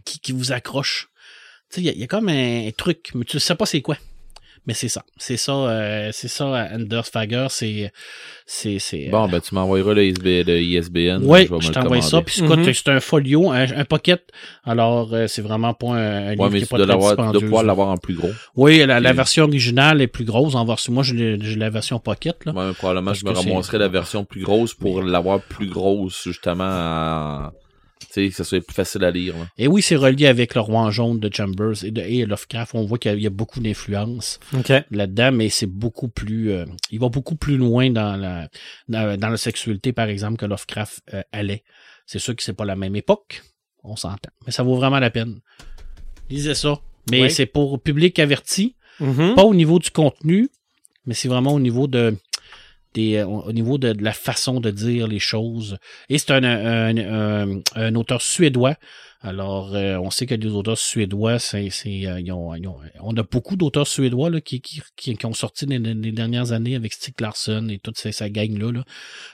qui, 0.06 0.20
qui 0.20 0.32
vous 0.32 0.52
accroche. 0.52 1.10
Tu 1.72 1.82
il 1.82 1.88
y, 1.88 2.00
y 2.00 2.04
a 2.04 2.08
comme 2.08 2.30
un, 2.30 2.70
truc, 2.76 3.12
mais 3.14 3.26
tu 3.26 3.40
sais 3.40 3.56
pas 3.56 3.66
c'est 3.66 3.82
quoi. 3.82 3.98
Mais 4.66 4.74
c'est 4.74 4.88
ça. 4.90 5.04
C'est 5.18 5.38
ça, 5.38 5.54
euh, 5.54 6.10
c'est 6.12 6.28
ça, 6.28 6.68
Anders 6.74 7.06
Fager, 7.06 7.48
c'est, 7.50 7.92
c'est, 8.46 8.78
c'est, 8.80 9.10
Bon, 9.10 9.28
ben, 9.28 9.40
tu 9.42 9.56
m'envoyeras 9.56 9.94
le, 9.94 10.06
ISB, 10.06 10.44
le 10.46 10.62
ISBN. 10.62 11.22
oui, 11.24 11.48
je 11.60 11.68
le 11.68 11.74
t'envoie 11.74 12.02
ça. 12.02 12.22
Puis 12.22 12.42
écoute, 12.44 12.60
Mhm. 12.60 12.74
c'est 12.74 12.90
un 12.90 13.00
folio, 13.00 13.52
un, 13.52 13.66
un 13.72 13.86
pocket. 13.86 14.22
Alors, 14.64 15.14
euh, 15.14 15.28
c'est 15.28 15.42
vraiment 15.42 15.74
pas 15.74 15.88
un, 15.88 16.28
un 16.28 16.32
livre 16.32 16.44
Ouais, 16.44 16.50
mais 16.52 16.58
qui 16.60 16.64
est 16.66 16.70
pas 16.70 16.78
très 16.86 16.98
dispendieuse, 16.98 17.42
pouvoir 17.44 17.64
l'avoir 17.64 17.90
en 17.90 17.98
plus 17.98 18.16
gros. 18.16 18.32
Oui, 18.56 18.86
la, 18.86 19.14
version 19.14 19.46
originale 19.46 20.02
est 20.02 20.08
plus 20.08 20.26
grosse. 20.26 20.56
En 20.56 20.66
version, 20.66 20.94
moi, 20.94 21.04
j'ai 21.04 21.38
la 21.38 21.70
version 21.70 22.00
pocket. 22.00 22.46
Là. 22.46 22.54
Probablement, 22.78 23.14
je 23.14 23.26
me 23.26 23.32
ramasserais 23.32 23.80
la 23.80 23.88
version 23.88 24.26
plus 24.26 24.44
grosse 24.44 24.74
pour 24.74 25.02
l'avoir 25.02 25.42
plus 25.42 25.68
grosse, 25.68 26.24
justement, 26.26 27.50
sais, 27.50 27.50
que 28.14 28.30
ça 28.32 28.44
soit 28.44 28.62
plus 28.66 28.74
facile 28.74 29.04
à 29.04 29.12
lire. 29.12 29.36
là. 29.38 29.48
Et 29.58 29.68
oui, 29.68 29.82
c'est 29.82 29.96
relié 29.96 30.28
avec 30.28 30.56
le 30.56 30.62
roi 30.62 30.90
jaune 30.92 31.20
de 31.20 31.30
Chambers 31.34 31.84
et 31.84 31.92
de 31.92 32.02
et 32.02 32.26
Lovecraft. 32.26 32.76
On 32.76 32.86
voit 32.86 32.98
qu'il 32.98 33.12
y 33.12 33.14
a- 33.14 33.18
il 33.18 33.24
y 33.24 33.28
a 33.28 33.32
beaucoup 33.32 33.60
d'influence 33.60 34.40
là-dedans, 34.92 35.32
mais 35.32 35.50
c'est 35.50 35.66
beaucoup 35.68 36.08
plus. 36.08 36.52
euh, 36.52 36.66
il 36.92 37.00
va 37.00 37.10
beaucoup 37.10 37.36
plus 37.36 37.58
loin 37.58 37.90
dans 37.90 38.16
la 38.16 38.50
dans, 38.88 39.18
dans 39.20 39.30
la 39.30 39.38
sexualité, 39.38 39.94
par 39.94 40.08
exemple, 40.08 40.38
que 40.38 40.46
Lovecraft 40.46 41.02
euh, 41.14 41.22
allait. 41.32 41.64
C'est 42.06 42.20
sûr 42.20 42.36
que 42.36 42.42
c'est 42.44 42.54
pas 42.54 42.66
la 42.66 42.76
même 42.76 42.96
époque, 42.96 43.44
on 43.84 43.96
s'entend, 43.96 44.32
mais 44.46 44.52
ça 44.52 44.64
vaut 44.64 44.76
vraiment 44.76 45.00
la 45.00 45.10
peine. 45.12 45.40
Lisez 46.30 46.56
ça. 46.56 46.80
Mais 47.12 47.24
Oui. 47.24 47.32
c'est 47.32 47.46
pour 47.46 47.82
public 47.82 48.18
averti, 48.20 48.76
Mhm. 49.00 49.36
pas 49.36 49.44
au 49.44 49.54
niveau 49.54 49.80
du 49.80 49.90
contenu, 49.92 50.50
mais 51.06 51.14
c'est 51.14 51.28
vraiment 51.28 51.54
au 51.54 51.60
niveau 51.60 51.88
de 51.88 52.16
des, 52.94 53.18
euh, 53.18 53.26
au 53.26 53.52
niveau 53.52 53.78
de, 53.78 53.94
de 53.94 54.04
la 54.04 54.14
façon 54.14 54.60
de 54.60 54.72
dire 54.72 55.08
les 55.08 55.20
choses. 55.20 55.78
Et 56.10 56.18
c'est 56.18 56.32
un, 56.32 56.44
un, 56.44 56.98
un- 56.98 57.62
un 57.76 57.96
auteur 57.96 58.22
suédois. 58.22 58.76
Alors, 59.22 59.76
euh, 59.76 59.98
on 59.98 60.12
sait 60.12 60.26
que 60.26 60.34
les 60.36 60.48
auteurs 60.48 60.78
suédois, 60.78 61.40
c'est, 61.40 61.70
c'est, 61.70 62.08
euh, 62.08 62.22
ils 62.22 62.32
ont- 62.32 62.56
ils 62.56 62.66
ont- 62.68 62.80
on 63.02 63.16
a 63.18 63.24
beaucoup 63.24 63.58
d'auteurs 63.58 63.86
suédois 63.86 64.30
là, 64.30 64.40
qui, 64.40 64.62
qui, 64.62 64.82
qui, 64.96 65.18
qui 65.18 65.26
ont 65.26 65.34
sorti 65.34 65.66
les, 65.66 65.78
les 65.78 66.12
dernières 66.14 66.54
années 66.54 66.76
avec 66.76 66.94
Stieg 66.94 67.20
Larsson 67.20 67.68
et 67.70 67.80
toute 67.80 67.98
sa, 67.98 68.14
sa 68.14 68.30
gang-là. 68.30 68.72
Là. 68.72 68.84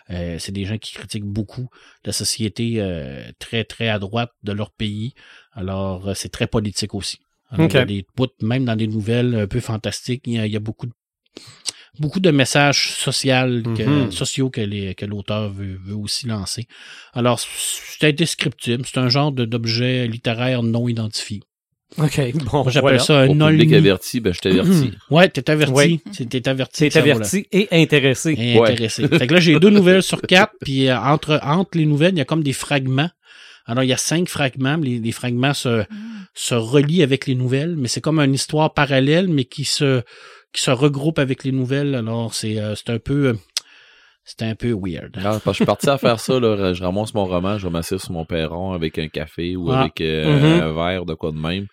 Euh, 0.10 0.38
c'est 0.40 0.52
des 0.52 0.66
gens 0.66 0.80
qui 0.80 0.94
critiquent 0.96 1.26
beaucoup 1.26 1.70
la 2.04 2.14
société 2.14 2.76
euh, 2.78 3.30
très, 3.38 3.64
très 3.64 3.88
à 3.90 4.00
droite 4.00 4.32
de 4.42 4.54
leur 4.54 4.72
pays. 4.72 5.14
Alors, 5.54 6.10
euh, 6.10 6.14
c'est 6.16 6.30
très 6.30 6.48
politique 6.48 6.96
aussi. 6.96 7.20
Alors, 7.52 7.68
Ok. 7.68 7.74
il 7.74 7.78
y 7.78 7.82
a 7.82 7.86
des 7.86 8.06
même 8.42 8.66
dans 8.66 8.76
des 8.76 8.88
nouvelles 8.88 9.36
un 9.36 9.48
peu 9.48 9.60
fantastiques, 9.60 10.24
il 10.26 10.34
y 10.34 10.40
a, 10.40 10.48
il 10.48 10.52
y 10.52 10.58
a 10.58 10.60
beaucoup 10.60 10.88
de 10.88 10.94
beaucoup 12.00 12.20
de 12.20 12.32
messages 12.32 12.90
sociaux 12.92 13.62
que, 13.76 13.84
Mhm. 13.84 14.12
sociaux 14.12 14.50
que, 14.50 14.62
les- 14.62 14.96
que 14.96 15.06
l'auteur 15.06 15.50
veut, 15.52 15.80
veut 15.84 15.96
aussi 15.96 16.28
lancer. 16.28 16.68
Alors, 17.14 17.40
c'est 17.40 18.08
indescriptible. 18.08 18.86
C'est 18.86 19.00
un 19.00 19.10
genre 19.10 19.32
d'objet 19.32 20.08
littéraire 20.08 20.64
non 20.64 20.88
identifié. 20.88 21.42
OK. 21.98 22.20
Bon, 22.52 22.64
j'appelle 22.68 22.82
voilà. 22.82 23.00
ça 23.00 23.20
un 23.22 23.30
Au 23.30 23.48
public 23.50 23.70
non 23.70 23.78
averti, 23.78 24.20
ben, 24.20 24.34
je 24.34 24.40
t'avertis. 24.40 24.92
Ouais, 25.12 25.30
t'es 25.30 25.50
averti. 25.50 26.00
T'es 26.28 26.48
averti. 26.48 26.90
La- 26.90 27.00
averti 27.00 27.46
et 27.52 27.68
intéressé. 27.72 28.36
et 28.38 28.60
intéressé. 28.60 29.08
fait 29.08 29.28
que 29.28 29.34
là, 29.34 29.40
j'ai 29.40 29.60
deux 29.60 29.70
nouvelles 29.70 30.04
sur 30.04 30.22
quatre, 30.22 30.54
puis 30.62 30.88
euh, 30.90 30.98
entre, 31.00 31.40
entre 31.44 31.78
les 31.78 31.86
nouvelles, 31.86 32.14
il 32.16 32.18
y 32.18 32.22
a 32.22 32.26
comme 32.26 32.44
des 32.44 32.54
fragments. 32.54 33.10
Alors, 33.68 33.84
il 33.84 33.88
y 33.88 33.94
a 33.94 33.98
cinq 33.98 34.28
fragments. 34.30 34.78
Les, 34.78 35.00
les 35.00 35.12
fragments 35.12 35.54
se, 35.54 35.86
se 36.34 36.54
relient 36.56 37.02
avec 37.04 37.28
les 37.28 37.36
nouvelles, 37.36 37.76
mais 37.78 37.88
c'est 37.88 38.02
comme 38.02 38.20
une 38.20 38.34
histoire 38.34 38.74
parallèle, 38.74 39.28
mais 39.30 39.46
qui 39.46 39.64
se 39.64 40.02
qui 40.56 40.62
se 40.62 40.72
regroupent 40.72 41.20
avec 41.20 41.44
les 41.44 41.52
nouvelles. 41.52 41.94
Alors, 41.96 42.34
c'est 42.34 42.58
euh, 42.60 42.74
un 42.88 43.00
peu... 43.00 43.28
euh, 43.28 43.34
c'est 44.24 44.42
un 44.42 44.56
peu 44.56 44.72
weird. 44.72 45.16
Non, 45.18 45.24
parce 45.24 45.44
que 45.44 45.52
je 45.52 45.56
suis 45.58 45.66
parti 45.66 45.88
à 45.90 45.98
faire 46.00 46.20
ça, 46.20 46.40
là, 46.40 46.74
je 46.74 46.84
ramasse 46.84 47.14
mon 47.14 47.26
roman, 47.26 47.58
je 47.60 47.68
m'asseoir 47.68 48.02
sur 48.02 48.12
mon 48.12 48.26
perron 48.26 48.72
avec 48.74 48.98
un 48.98 49.08
café 49.08 49.56
ou 49.56 49.72
Ah. 49.72 49.82
avec 49.82 50.02
euh, 50.02 50.40
Mhm. 50.40 50.64
un 50.64 50.74
verre 50.74 51.06
de 51.06 51.14
quoi 51.14 51.32
de 51.32 51.38
même. 51.38 51.68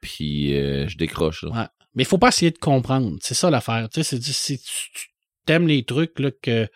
Puis 0.00 0.56
euh, 0.56 0.88
je 0.88 0.96
décroche. 0.96 1.42
Là. 1.44 1.50
Ouais. 1.50 1.66
Mais 1.94 2.04
il 2.04 2.06
faut 2.06 2.16
pas 2.18 2.28
essayer 2.28 2.50
de 2.50 2.58
comprendre. 2.58 3.16
C'est 3.20 3.34
ça 3.34 3.50
l'affaire. 3.50 3.88
Tu 3.92 4.02
sais, 4.02 4.16
c'est- 4.16 4.32
c'est- 4.32 4.56
tu 4.62 5.08
t'aimes 5.44 5.66
les 5.68 5.82
trucs 5.82 6.18
là, 6.20 6.30
que 6.42 6.68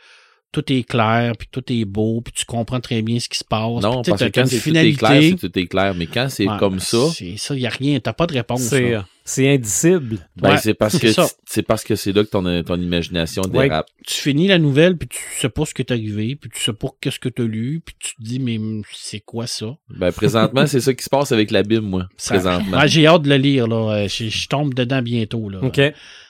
tout 0.53 0.71
est 0.73 0.83
clair, 0.85 1.33
puis 1.39 1.49
tout 1.51 1.65
est 1.73 1.85
beau, 1.85 2.21
puis 2.21 2.33
tu 2.35 2.45
comprends 2.45 2.81
très 2.81 3.01
bien 3.03 3.19
ce 3.19 3.29
qui 3.29 3.39
se 3.39 3.45
passe. 3.45 3.83
Non, 3.83 4.03
parce 4.03 4.21
que 4.23 4.29
quand 4.29 4.47
c'est 4.47 4.61
tout 4.61 4.77
est 4.77 4.93
clair, 4.93 5.23
c'est 5.23 5.49
tout 5.49 5.59
est 5.59 5.67
clair. 5.67 5.95
Mais 5.95 6.07
quand 6.07 6.29
c'est 6.29 6.47
Ouais, 6.49 6.59
comme 6.59 6.81
ça, 6.81 6.99
C'est 7.15 7.37
ça, 7.39 7.55
il 7.55 7.61
n'y 7.61 7.67
a 7.67 7.71
rien. 7.71 7.99
T'as 7.99 8.13
pas 8.13 8.27
de 8.27 8.35
réponse. 8.35 8.61
C'est 8.61 8.95
c'est 9.25 9.49
indicible. 9.55 10.19
ben, 10.37 10.51
Ouais, 10.51 10.59
c'est 10.59 10.75
parce 10.75 10.99
que 10.99 11.07
c'est 11.47 11.63
parce 11.63 11.83
que 11.83 11.97
c'est 11.97 12.13
là 12.13 12.25
que 12.25 12.29
ton, 12.29 12.63
ton 12.63 12.77
imagination 12.81 13.43
Ouais. 13.53 13.69
dérape. 13.69 13.87
Tu 14.07 14.15
finis 14.21 14.49
la 14.49 14.59
nouvelle, 14.59 14.97
puis 14.99 15.09
tu 15.09 15.19
sais 15.41 15.49
pas 15.49 15.65
ce 15.65 15.73
qui 15.73 15.83
est 15.83 15.91
arrivé, 15.91 16.37
puis 16.37 16.51
tu 16.51 16.61
sais 16.63 16.73
pas 16.75 16.89
qu'est-ce 17.01 17.19
que 17.19 17.29
tu 17.31 17.43
as 17.43 17.45
lu, 17.47 17.81
puis 17.85 17.95
tu 17.99 18.15
te 18.17 18.23
dis, 18.23 18.39
mais 18.39 18.59
c'est 18.93 19.21
quoi 19.21 19.47
ça? 19.47 19.75
Ben 19.89 20.13
présentement, 20.13 20.67
c'est 20.67 20.81
ça 20.81 20.93
qui 20.93 21.03
se 21.03 21.09
passe 21.11 21.33
avec 21.33 21.51
la 21.51 21.63
Bible, 21.63 21.83
moi. 21.87 22.07
Ça- 22.17 22.35
Présentement. 22.35 22.79
Ouais, 22.79 22.89
J'ai 22.89 23.07
hâte 23.07 23.23
de 23.23 23.31
le 23.31 23.37
lire. 23.37 23.67
là. 23.67 23.93
Euh, 24.05 24.09
Je, 24.09 24.29
je 24.29 24.49
tombe 24.49 24.75
dedans 24.75 25.01
bientôt. 25.03 25.49
Là. 25.49 25.61
OK. 25.63 25.81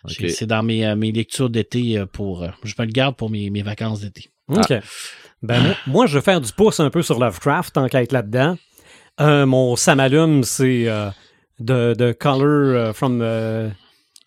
C'est 0.08 0.46
dans 0.46 0.62
mes, 0.62 0.86
euh, 0.86 0.94
mes 0.96 1.10
lectures 1.12 1.50
d'été 1.50 1.98
euh, 1.98 2.06
pour. 2.06 2.42
euh, 2.44 2.48
je 2.62 2.74
me 2.78 2.84
le 2.84 2.92
garde 2.92 3.16
pour 3.16 3.28
mes, 3.30 3.50
mes 3.50 3.62
vacances 3.62 4.00
d'été. 4.00 4.28
OK. 4.48 4.72
Ben, 5.42 5.60
moi, 5.62 5.74
moi, 5.86 6.06
je 6.06 6.16
vais 6.18 6.22
faire 6.24 6.40
du 6.40 6.52
pouce 6.52 6.78
un 6.80 6.90
peu 6.90 7.02
sur 7.02 7.18
Lovecraft, 7.18 7.74
tant 7.74 7.88
qu'à 7.88 8.02
être 8.02 8.12
là-dedans. 8.12 8.56
Euh, 9.20 9.44
mon 9.46 9.76
samalume, 9.76 10.42
c'est 10.42 10.88
euh, 10.88 11.10
de, 11.60 11.94
de 11.96 12.12
Color 12.12 12.42
euh, 12.44 12.92
from 12.92 13.20
euh, 13.22 13.68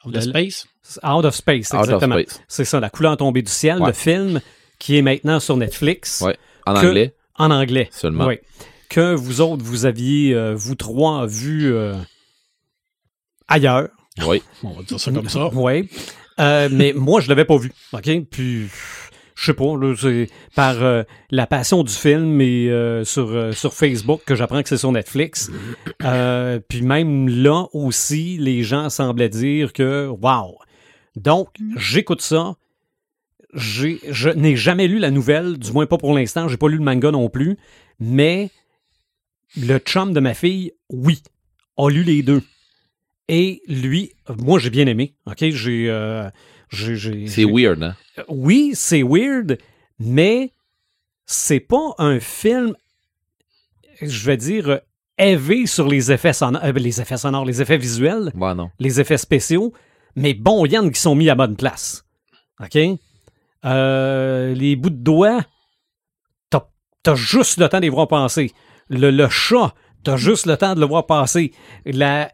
Of 0.05 0.13
Le- 0.13 0.19
the 0.19 0.23
Space? 0.23 0.67
Out 1.03 1.25
of 1.25 1.35
Space, 1.35 1.71
Out 1.73 1.79
of 1.79 1.83
exactement. 1.85 2.15
space. 2.19 2.41
C'est 2.47 2.65
ça, 2.65 2.79
La 2.79 2.89
couleur 2.89 3.17
tombée 3.17 3.41
du 3.41 3.51
ciel, 3.51 3.79
Ouais. 3.81 3.87
le 3.87 3.93
film 3.93 4.39
qui 4.79 4.97
est 4.97 5.01
maintenant 5.01 5.39
sur 5.39 5.57
Netflix, 5.57 6.21
Ouais. 6.21 6.37
En 6.65 6.73
Que- 6.75 6.87
anglais 6.87 7.13
en 7.35 7.51
anglais. 7.51 7.89
seulement. 7.91 8.25
Oui. 8.27 8.39
Que 8.89 9.13
vous 9.13 9.41
autres, 9.41 9.63
vous 9.63 9.85
aviez, 9.85 10.33
euh, 10.33 10.53
vous 10.55 10.75
trois, 10.75 11.25
vu 11.27 11.73
euh, 11.73 11.93
ailleurs. 13.47 13.89
Oui. 14.25 14.41
On 14.63 14.71
va 14.71 14.83
dire 14.83 14.99
ça 14.99 15.11
comme 15.11 15.29
ça. 15.29 15.49
Oui. 15.53 15.89
Euh, 16.39 16.69
mais 16.71 16.93
moi, 16.95 17.19
je 17.21 17.29
l'avais 17.29 17.45
pas 17.45 17.57
vu. 17.57 17.71
OK? 17.93 18.09
Puis, 18.31 18.67
je 19.37 19.45
sais 19.45 19.53
pas, 19.53 19.75
c'est 19.95 20.29
par 20.55 20.83
euh, 20.83 21.03
la 21.29 21.45
passion 21.45 21.83
du 21.83 21.93
film 21.93 22.41
et 22.41 22.69
euh, 22.69 23.03
sur, 23.03 23.29
euh, 23.29 23.51
sur 23.51 23.75
Facebook 23.75 24.21
que 24.25 24.35
j'apprends 24.35 24.63
que 24.63 24.69
c'est 24.69 24.77
sur 24.77 24.91
Netflix. 24.91 25.51
Puis 26.67 26.81
même 26.81 27.29
là 27.29 27.67
aussi, 27.71 28.37
les 28.39 28.63
gens 28.63 28.89
semblaient 28.89 29.29
dire 29.29 29.73
que 29.73 30.07
wow. 30.07 30.57
Donc, 31.15 31.49
j'écoute 31.77 32.21
ça. 32.21 32.55
Je 33.53 34.29
n'ai 34.31 34.55
jamais 34.55 34.87
lu 34.87 34.97
la 34.97 35.11
nouvelle, 35.11 35.57
du 35.57 35.71
moins 35.71 35.85
pas 35.85 35.97
pour 35.97 36.15
l'instant. 36.15 36.47
J'ai 36.47 36.57
pas 36.57 36.67
lu 36.67 36.77
le 36.77 36.83
manga 36.83 37.11
non 37.11 37.29
plus. 37.29 37.57
Mais 37.99 38.49
le 39.55 39.77
chum 39.77 40.13
de 40.13 40.19
ma 40.19 40.33
fille, 40.33 40.73
oui, 40.89 41.21
a 41.77 41.89
lu 41.89 42.01
les 42.03 42.23
deux. 42.23 42.41
Et 43.27 43.61
lui, 43.67 44.13
moi, 44.39 44.57
j'ai 44.57 44.71
bien 44.71 44.87
aimé. 44.87 45.15
OK? 45.27 45.45
J'ai. 45.51 45.89
C'est 46.71 47.45
weird, 47.45 47.81
hein? 47.83 47.95
oui, 48.29 48.71
c'est 48.73 49.03
weird, 49.03 49.57
mais 49.99 50.51
c'est 51.25 51.59
pas 51.59 51.93
un 51.97 52.19
film, 52.19 52.75
je 54.01 54.25
vais 54.25 54.37
dire, 54.37 54.81
élevé 55.17 55.65
sur 55.65 55.87
les 55.87 56.11
effets 56.11 56.33
sonores, 56.33 56.63
euh, 56.63 56.71
les 56.73 57.01
effets 57.01 57.17
sonores, 57.17 57.45
les 57.45 57.61
effets 57.61 57.77
visuels, 57.77 58.31
Ouais, 58.35 58.53
non. 58.55 58.69
les 58.79 58.99
effets 58.99 59.17
spéciaux, 59.17 59.73
mais 60.15 60.33
bon, 60.33 60.65
il 60.65 60.71
y 60.73 60.77
en 60.77 60.85
a 60.87 60.89
qui 60.89 60.99
sont 60.99 61.15
mis 61.15 61.29
à 61.29 61.35
bonne 61.35 61.55
place. 61.55 62.05
OK? 62.59 62.77
Euh, 63.65 64.53
les 64.53 64.75
bouts 64.75 64.89
de 64.89 64.95
doigts, 64.95 65.41
t'as 66.49 66.65
as 67.07 67.15
juste 67.15 67.59
le 67.59 67.67
temps 67.69 67.77
de 67.77 67.83
les 67.83 67.89
voir 67.89 68.07
passer. 68.07 68.51
Le, 68.89 69.09
le 69.11 69.29
chat, 69.29 69.73
t'as 70.03 70.17
juste 70.17 70.45
le 70.45 70.57
temps 70.57 70.75
de 70.75 70.79
le 70.79 70.85
voir 70.85 71.05
passer. 71.05 71.51
La, 71.85 72.31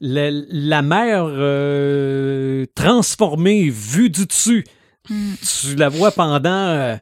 la, 0.00 0.30
la 0.30 0.82
mer 0.82 1.24
euh, 1.28 2.66
transformée, 2.74 3.68
vue 3.68 4.10
du 4.10 4.26
dessus, 4.26 4.64
Hmm. 5.10 5.32
tu 5.62 5.74
la 5.76 5.88
vois 5.88 6.10
pendant. 6.10 6.50
euh, 6.52 6.96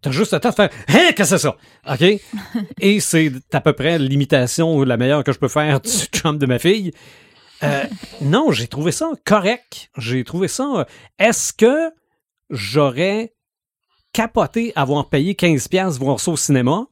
T'as 0.00 0.10
juste 0.10 0.32
le 0.32 0.40
temps 0.40 0.48
de 0.50 0.54
faire 0.56 0.70
Hein, 0.88 1.12
qu'est-ce 1.14 1.16
que 1.16 1.24
c'est 1.24 1.38
ça? 1.38 1.56
OK? 1.88 2.20
Et 2.80 2.98
c'est 2.98 3.30
à 3.52 3.60
peu 3.60 3.72
près 3.72 4.00
l'imitation 4.00 4.82
la 4.82 4.96
meilleure 4.96 5.22
que 5.22 5.30
je 5.32 5.38
peux 5.38 5.46
faire 5.46 5.80
du 5.80 5.88
chum 6.12 6.38
de 6.38 6.46
ma 6.46 6.58
fille. 6.58 6.90
Euh, 7.62 7.84
non, 8.20 8.50
j'ai 8.50 8.66
trouvé 8.66 8.90
ça 8.90 9.12
correct. 9.24 9.90
J'ai 9.96 10.24
trouvé 10.24 10.48
ça. 10.48 10.64
euh, 10.78 10.84
Est-ce 11.20 11.52
que 11.52 11.92
j'aurais 12.50 13.32
capoté 14.12 14.72
avoir 14.74 15.08
payé 15.08 15.34
15$ 15.34 15.98
voir 15.98 16.18
ça 16.18 16.32
au 16.32 16.36
cinéma? 16.36 16.86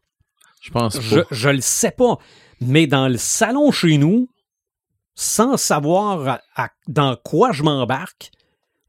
Je 0.62 0.70
pense 0.70 0.94
pas. 0.96 1.02
Je, 1.02 1.20
je 1.32 1.48
le 1.48 1.60
sais 1.60 1.90
pas. 1.90 2.18
Mais 2.60 2.86
dans 2.86 3.08
le 3.08 3.16
salon 3.18 3.72
chez 3.72 3.98
nous, 3.98 4.28
sans 5.20 5.56
savoir 5.58 6.26
à- 6.28 6.40
à- 6.56 6.70
dans 6.88 7.14
quoi 7.16 7.52
je 7.52 7.62
m'embarque, 7.62 8.30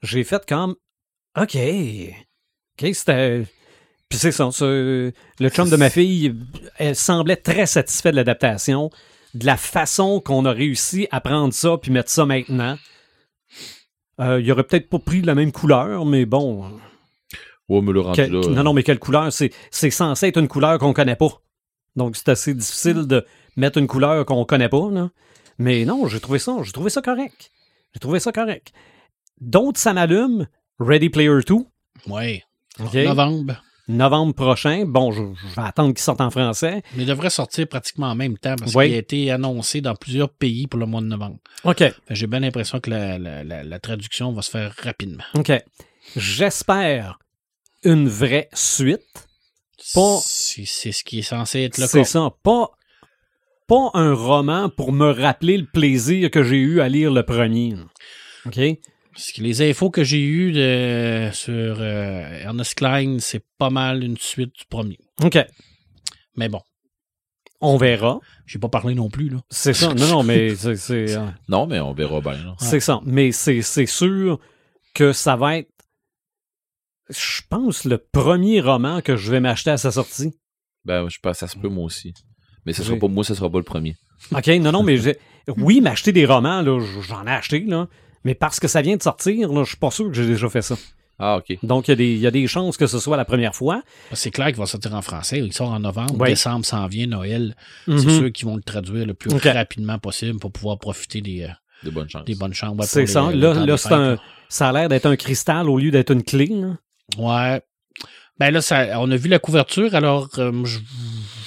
j'ai 0.02 0.24
fait 0.24 0.46
comme 0.48 0.76
OK. 1.38 1.56
OK, 1.58 2.90
c'était. 2.94 3.46
Puis 4.10 4.18
c'est 4.20 4.32
ça. 4.32 4.50
Le 4.62 5.12
chum 5.50 5.70
de 5.70 5.76
ma 5.76 5.90
fille, 5.90 6.36
elle 6.78 6.96
semblait 6.96 7.36
très 7.36 7.66
satisfait 7.66 8.12
de 8.12 8.16
l'adaptation, 8.16 8.90
de 9.34 9.46
la 9.46 9.58
façon 9.58 10.20
qu'on 10.22 10.46
a 10.46 10.52
réussi 10.52 11.08
à 11.12 11.20
prendre 11.22 11.54
ça 11.54 11.78
puis 11.78 11.92
mettre 11.92 12.10
ça 12.10 12.26
maintenant. 12.26 12.78
Euh, 14.20 14.40
il 14.42 14.52
aurait 14.52 14.64
peut-être 14.64 14.90
pas 14.90 15.00
pris 15.00 15.22
la 15.22 15.36
même 15.36 15.52
couleur, 15.52 16.06
mais 16.06 16.26
bon. 16.26 16.80
Ouais, 17.70 17.82
me 17.82 17.92
le 17.94 18.02
rendu 18.02 18.22
là. 18.28 18.42
non, 18.50 18.64
non, 18.64 18.74
mais 18.74 18.84
quelle 18.84 19.00
couleur? 19.00 19.32
C'est, 19.34 19.52
c'est 19.70 19.92
censé 19.92 20.28
être 20.28 20.38
une 20.38 20.48
couleur 20.50 20.78
qu'on 20.80 20.94
connaît 20.94 21.16
pas. 21.16 21.42
Donc, 21.96 22.16
c'est 22.16 22.30
assez 22.30 22.54
difficile 22.54 23.08
de 23.08 23.26
mettre 23.58 23.78
une 23.78 23.88
couleur 23.88 24.26
qu'on 24.26 24.44
connaît 24.46 24.70
pas. 24.70 24.90
Là. 24.92 25.10
Mais 25.58 25.86
non, 25.86 26.08
j'ai 26.08 26.20
trouvé 26.20 26.40
ça, 26.40 26.56
j'ai 26.64 26.72
trouvé 26.72 26.90
ça 26.90 27.02
correct. 27.02 27.52
J'ai 27.94 28.00
trouvé 28.00 28.20
ça 28.20 28.32
correct. 28.32 28.72
D'autres, 29.40 29.80
ça 29.80 29.94
m'allume. 29.94 30.48
Ready 30.80 31.10
Player 31.10 31.40
2. 31.46 31.56
Oui. 32.08 32.42
Novembre. 32.80 33.62
Novembre 33.88 34.34
prochain. 34.34 34.86
Bon, 34.88 35.12
je, 35.12 35.22
je 35.50 35.56
vais 35.56 35.62
attendre 35.68 35.90
qu'il 35.94 36.02
sorte 36.02 36.22
en 36.22 36.32
français. 36.32 36.82
Mais 36.96 37.04
il 37.04 37.06
devrait 37.06 37.30
sortir 37.30 37.68
pratiquement 37.68 38.08
en 38.08 38.16
même 38.16 38.38
temps 38.38 38.56
parce 38.58 38.74
Oui. 38.74 38.86
qu'il 38.88 38.96
a 38.96 39.00
été 39.00 39.32
annoncé 39.32 39.82
dans 39.82 39.96
plusieurs 39.96 40.30
pays 40.30 40.68
pour 40.68 40.80
le 40.80 40.86
mois 40.86 41.02
de 41.02 41.08
novembre. 41.08 41.38
OK. 41.66 41.84
J'ai 42.10 42.28
bien 42.28 42.40
l'impression 42.40 42.80
que 42.80 42.90
la, 42.90 43.18
la- 43.20 43.44
la- 43.44 43.64
la 43.64 43.80
traduction 43.80 44.32
va 44.32 44.42
se 44.42 44.50
faire 44.52 44.74
rapidement. 44.82 45.24
OK. 45.36 45.52
J'espère 46.16 47.20
une 47.84 48.08
vraie 48.08 48.48
suite. 48.54 49.28
Pas- 49.94 50.20
C'est 50.24 50.66
c'est 50.66 50.92
ce 50.92 51.04
qui 51.04 51.20
est 51.20 51.24
censé 51.24 51.62
être 51.62 51.78
le 51.80 51.88
C'est 51.88 52.00
cas. 52.00 52.06
ça. 52.06 52.30
Pas, 52.44 52.70
pas 53.72 53.90
un 53.94 54.14
roman 54.14 54.70
pour 54.70 54.92
me 54.92 55.12
rappeler 55.12 55.58
le 55.58 55.66
plaisir 55.66 56.30
que 56.30 56.44
j'ai 56.44 56.58
eu 56.58 56.82
à 56.82 56.90
lire 56.90 57.12
le 57.12 57.24
premier. 57.24 57.76
OK? 58.46 58.60
Parce 59.14 59.32
que 59.32 59.42
les 59.42 59.62
infos 59.70 59.90
que 59.90 60.04
j'ai 60.04 60.22
eues 60.22 60.52
de- 60.52 61.30
sur 61.34 61.78
euh, 61.80 62.40
Ernest 62.44 62.76
Klein, 62.76 63.18
c'est 63.20 63.46
pas 63.58 63.70
mal 63.70 64.04
une 64.04 64.18
suite 64.18 64.54
du 64.60 64.66
premier. 64.70 64.98
OK. 65.24 65.38
Mais 66.36 66.50
bon, 66.50 66.60
On 67.62 67.78
verra. 67.78 68.20
j'ai 68.46 68.60
pas 68.60 68.68
parlé 68.70 68.94
non 68.96 69.10
plus. 69.10 69.30
Là. 69.30 69.38
C'est 69.50 69.74
ça. 69.74 69.94
Non, 69.94 70.08
non, 70.08 70.24
mais 70.24 70.54
c'est, 70.56 70.92
euh, 71.18 71.28
Non, 71.48 71.66
mais 71.68 71.80
on 71.80 71.94
verra 71.94 72.20
bien. 72.20 72.56
c'est 72.60 72.80
ça. 72.82 73.00
Mais 73.06 73.32
c'est, 73.32 73.62
c'est 73.62 73.86
sûr 73.86 74.40
que 74.94 75.14
ça 75.14 75.36
va 75.38 75.58
être, 75.60 75.72
je 77.10 77.42
pense, 77.50 77.86
le 77.86 77.98
premier 78.00 78.60
roman 78.62 79.02
que 79.02 79.16
je 79.16 79.32
vais 79.32 79.40
m'acheter 79.40 79.70
à 79.72 79.78
sa 79.78 79.92
sortie. 79.92 80.34
Ben, 80.86 81.08
je 81.10 81.20
pense 81.22 81.34
que 81.34 81.40
ça 81.40 81.48
se 81.48 81.58
peut, 81.58 81.70
moi 81.70 81.86
aussi. 81.86 82.14
Mais 82.66 82.74
ce 82.74 82.82
Oui. 82.82 82.88
sera 82.88 83.00
pas 83.00 83.08
moi, 83.08 83.24
ce 83.24 83.34
sera 83.34 83.50
pas 83.50 83.58
le 83.58 83.64
premier. 83.64 83.96
OK? 84.36 84.48
Non, 84.48 84.72
non, 84.72 84.84
mais 84.84 84.98
oui, 85.58 85.82
m'acheter 85.82 86.12
des 86.12 86.26
romans, 86.26 86.62
là, 86.62 86.80
j'en 87.08 87.26
ai 87.26 87.32
acheté, 87.32 87.62
là. 87.68 87.88
Mais 88.24 88.36
parce 88.36 88.60
que 88.60 88.68
ça 88.68 88.82
vient 88.82 88.96
de 88.98 89.02
sortir, 89.02 89.52
là, 89.52 89.64
je 89.64 89.70
suis 89.70 89.78
pas 89.78 89.90
sûr 89.92 90.08
que 90.08 90.14
j'ai 90.14 90.28
déjà 90.28 90.48
fait 90.50 90.62
ça. 90.62 90.76
Ah, 91.24 91.38
OK. 91.38 91.58
Donc, 91.64 91.88
il 91.88 91.92
y, 91.92 91.94
a 91.94 91.96
des- 91.96 92.14
il 92.14 92.20
y 92.20 92.28
a 92.28 92.32
des 92.32 92.48
chances 92.48 92.78
que 92.78 92.88
ce 92.88 92.98
soit 93.00 93.16
la 93.18 93.26
première 93.26 93.54
fois. 93.56 93.84
C'est 94.14 94.32
clair 94.32 94.48
qu'il 94.48 94.56
va 94.58 94.66
sortir 94.66 94.94
en 94.96 95.02
français. 95.04 95.40
Il 95.40 95.54
sort 95.54 95.70
en 95.72 95.80
novembre. 95.80 96.18
Ouais. 96.20 96.30
Décembre 96.30 96.66
s'en 96.66 96.88
vient. 96.88 97.06
Noël. 97.08 97.56
Mhm. 97.88 97.98
C'est 98.00 98.10
ceux 98.10 98.30
qui 98.30 98.44
vont 98.46 98.56
le 98.56 98.62
traduire 98.64 99.06
le 99.06 99.14
plus 99.14 99.32
rapidement 99.36 100.00
possible 100.00 100.40
pour 100.40 100.52
pouvoir 100.52 100.80
profiter 100.80 101.22
des, 101.22 101.44
euh, 101.44 101.48
De 101.84 101.90
bonnes 101.92 102.10
chances. 102.10 102.26
des 102.26 102.36
bonnes 102.36 102.54
chambres. 102.54 102.78
pour 102.78 102.86
C'est 102.86 103.02
les- 103.02 103.08
ça. 103.08 103.30
le 103.32 103.38
Là, 103.40 103.54
là 103.54 103.66
des 103.66 103.78
c'est 103.78 103.90
fêtes, 103.90 103.98
un, 103.98 104.12
là. 104.16 104.22
ça 104.50 104.70
a 104.70 104.72
l'air 104.72 104.90
d'être 104.90 105.06
un 105.06 105.16
cristal 105.16 105.70
au 105.70 105.78
lieu 105.78 105.92
d'être 105.92 106.12
une 106.12 106.24
clé. 106.24 106.48
là. 106.48 106.78
Ouais. 107.18 107.62
Ben 108.42 108.50
là, 108.50 108.60
ça, 108.60 109.00
on 109.00 109.12
a 109.12 109.16
vu 109.18 109.30
la 109.30 109.38
couverture, 109.38 109.94
alors 109.94 110.28
euh, 110.40 110.66
je 110.66 110.80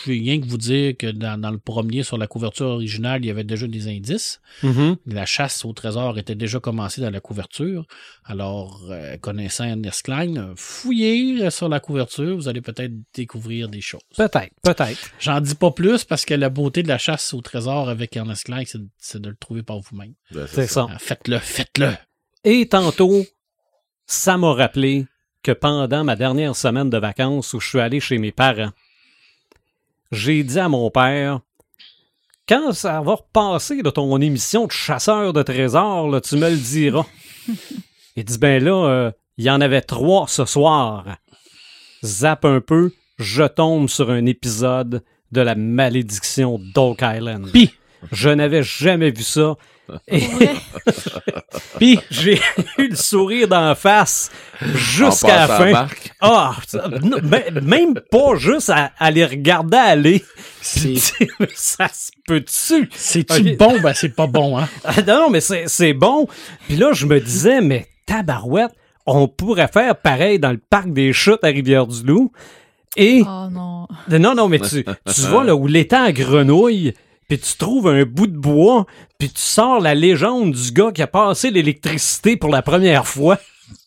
je 0.05 0.13
vais 0.13 0.19
rien 0.19 0.41
que 0.41 0.47
vous 0.47 0.59
dire 0.59 0.97
que 0.97 1.09
dans, 1.09 1.41
dans 1.41 1.51
le 1.51 1.59
premier, 1.59 2.05
sur 2.05 2.19
la 2.19 2.29
couverture 2.29 2.67
originale, 2.67 3.25
il 3.25 3.27
y 3.27 3.31
avait 3.33 3.43
déjà 3.43 3.67
des 3.67 3.89
indices. 3.89 4.41
Mhm. 4.63 4.99
La 5.07 5.27
chasse 5.27 5.65
au 5.65 5.73
trésor 5.73 6.17
était 6.19 6.37
déjà 6.37 6.61
commencée 6.61 7.01
dans 7.01 7.11
la 7.11 7.19
couverture. 7.19 7.85
Alors, 8.25 8.87
euh, 8.91 9.17
connaissant 9.17 9.65
Ernest 9.65 10.03
Klein, 10.03 10.37
euh, 10.37 10.55
fouillez 10.57 11.51
sur 11.51 11.69
la 11.69 11.81
couverture, 11.81 12.37
vous 12.37 12.47
allez 12.47 12.61
peut-être 12.61 12.93
découvrir 13.13 13.69
des 13.69 13.81
choses. 13.81 14.03
Peut-être, 14.17 14.53
peut-être. 14.63 15.11
J'en 15.19 15.41
dis 15.41 15.57
pas 15.57 15.73
plus 15.73 16.05
parce 16.05 16.25
que 16.25 16.35
la 16.35 16.49
beauté 16.49 16.85
de 16.85 16.89
la 16.89 16.99
chasse 16.99 17.35
au 17.35 17.41
trésor 17.41 17.89
avec 17.89 18.17
Ernest 18.17 18.45
Klein, 18.45 18.63
c'est 18.67 18.79
c'est 18.99 19.21
de 19.21 19.31
le 19.31 19.37
trouver 19.37 19.65
par 19.65 19.81
vous-même. 19.81 20.15
Ben, 20.31 20.47
C'est 20.47 20.69
ça. 20.69 20.87
Faites-le, 21.01 21.39
faites-le. 21.39 21.91
Et 22.45 22.69
tantôt, 22.69 23.25
ça 24.07 24.37
m'a 24.37 24.53
rappelé 24.53 25.07
que 25.45 25.53
pendant 25.53 26.03
ma 26.03 26.17
dernière 26.17 26.57
semaine 26.57 26.91
de 26.91 26.99
vacances 26.99 27.53
où 27.53 27.61
je 27.61 27.69
suis 27.69 27.81
allé 27.81 28.01
chez 28.01 28.19
mes 28.19 28.33
parents, 28.33 28.73
j'ai 30.11 30.43
dit 30.43 30.59
à 30.59 30.69
mon 30.69 30.91
père 30.91 31.41
quand 32.49 32.73
ça 32.73 33.01
va 33.01 33.15
repasser 33.15 33.83
de 33.83 33.91
ton 33.91 34.21
émission 34.21 34.67
de 34.67 34.73
chasseur 34.73 35.33
de 35.33 35.43
trésors, 35.43 36.09
là, 36.11 36.21
tu 36.21 36.37
me 36.37 36.51
le 36.51 36.57
diras. 36.57 37.07
Il 38.17 38.25
dit 38.25 38.39
ben 38.39 38.63
là, 38.63 38.87
euh, 38.87 39.13
il 39.39 39.45
y 39.45 39.51
en 39.51 39.61
avait 39.61 39.81
trois 39.81 40.29
ce 40.29 40.45
soir. 40.45 41.17
Zap 42.05 42.45
un 42.45 42.61
peu, 42.61 42.93
je 43.19 43.43
tombe 43.43 43.89
sur 43.89 44.11
un 44.11 44.27
épisode 44.27 45.03
de 45.33 45.41
la 45.41 45.57
malédiction 45.57 46.61
d'Oak 46.75 47.03
Island. 47.03 47.51
Pis, 47.51 47.73
Je 48.13 48.31
n'avais 48.31 48.63
jamais 48.63 49.11
vu 49.11 49.23
ça. 49.23 49.55
Et 50.09 50.23
pis, 51.79 51.99
j'ai 52.11 52.41
eu 52.79 52.89
le 52.89 52.97
sourire 52.97 53.49
d'en 53.49 53.75
face 53.75 54.31
jusqu'à 54.63 55.47
la 55.47 55.55
à 55.55 55.59
fin. 55.59 55.71
Marc. 55.73 56.13
Ah, 56.21 56.57
ben, 57.23 57.61
même 57.63 57.95
pas 58.11 58.35
juste 58.37 58.71
à, 58.71 58.93
à 58.99 59.11
les 59.11 59.27
regarder 59.27 59.77
aller. 59.77 60.25
c'est, 60.63 60.95
ça 61.55 61.89
se 61.89 62.11
peut-tu? 62.27 62.89
c'est-tu 62.95 63.57
bon? 63.57 63.79
Ben, 63.83 63.93
c'est 63.95 64.15
pas 64.15 64.27
bon, 64.27 64.59
hein? 64.59 64.69
Ah, 64.85 65.03
non, 65.07 65.23
non, 65.25 65.31
mais 65.31 65.41
c'est 65.41 65.65
c'est 65.67 65.93
bon. 65.93 66.27
Puis 66.67 66.77
là, 66.77 66.93
je 66.93 67.07
me 67.07 67.21
disais, 67.21 67.61
mais 67.61 67.87
tabarouette, 68.07 68.73
on 69.07 69.29
pourrait 69.29 69.69
faire 69.69 69.97
pareil 69.97 70.39
dans 70.39 70.51
le 70.53 70.59
parc 70.71 70.91
des 70.93 71.13
chutes 71.13 71.45
à 71.45 71.49
Rivière-du-Loup. 71.49 72.33
Et, 72.97 73.23
Oh 73.27 73.49
non. 73.51 73.87
non, 74.09 74.35
non, 74.35 74.49
mais 74.49 74.61
tu, 74.61 74.85
tu 74.85 75.21
vois 75.23 75.43
là 75.45 75.55
où 75.57 75.67
l'étang 75.67 76.11
grenouille, 76.11 76.95
puis 77.29 77.39
tu 77.39 77.57
trouves 77.57 77.89
un 77.89 78.05
bout 78.05 78.27
de 78.27 78.37
bois, 78.37 78.87
puis 79.19 79.29
tu 79.29 79.41
sors 79.41 79.81
la 79.81 79.95
légende 79.95 80.53
du 80.53 80.73
gars 80.73 80.93
qui 80.93 81.03
a 81.03 81.07
passé 81.07 81.51
l'électricité 81.51 82.37
pour 82.37 82.51
la 82.51 82.63
première 82.63 83.07
fois. 83.07 83.39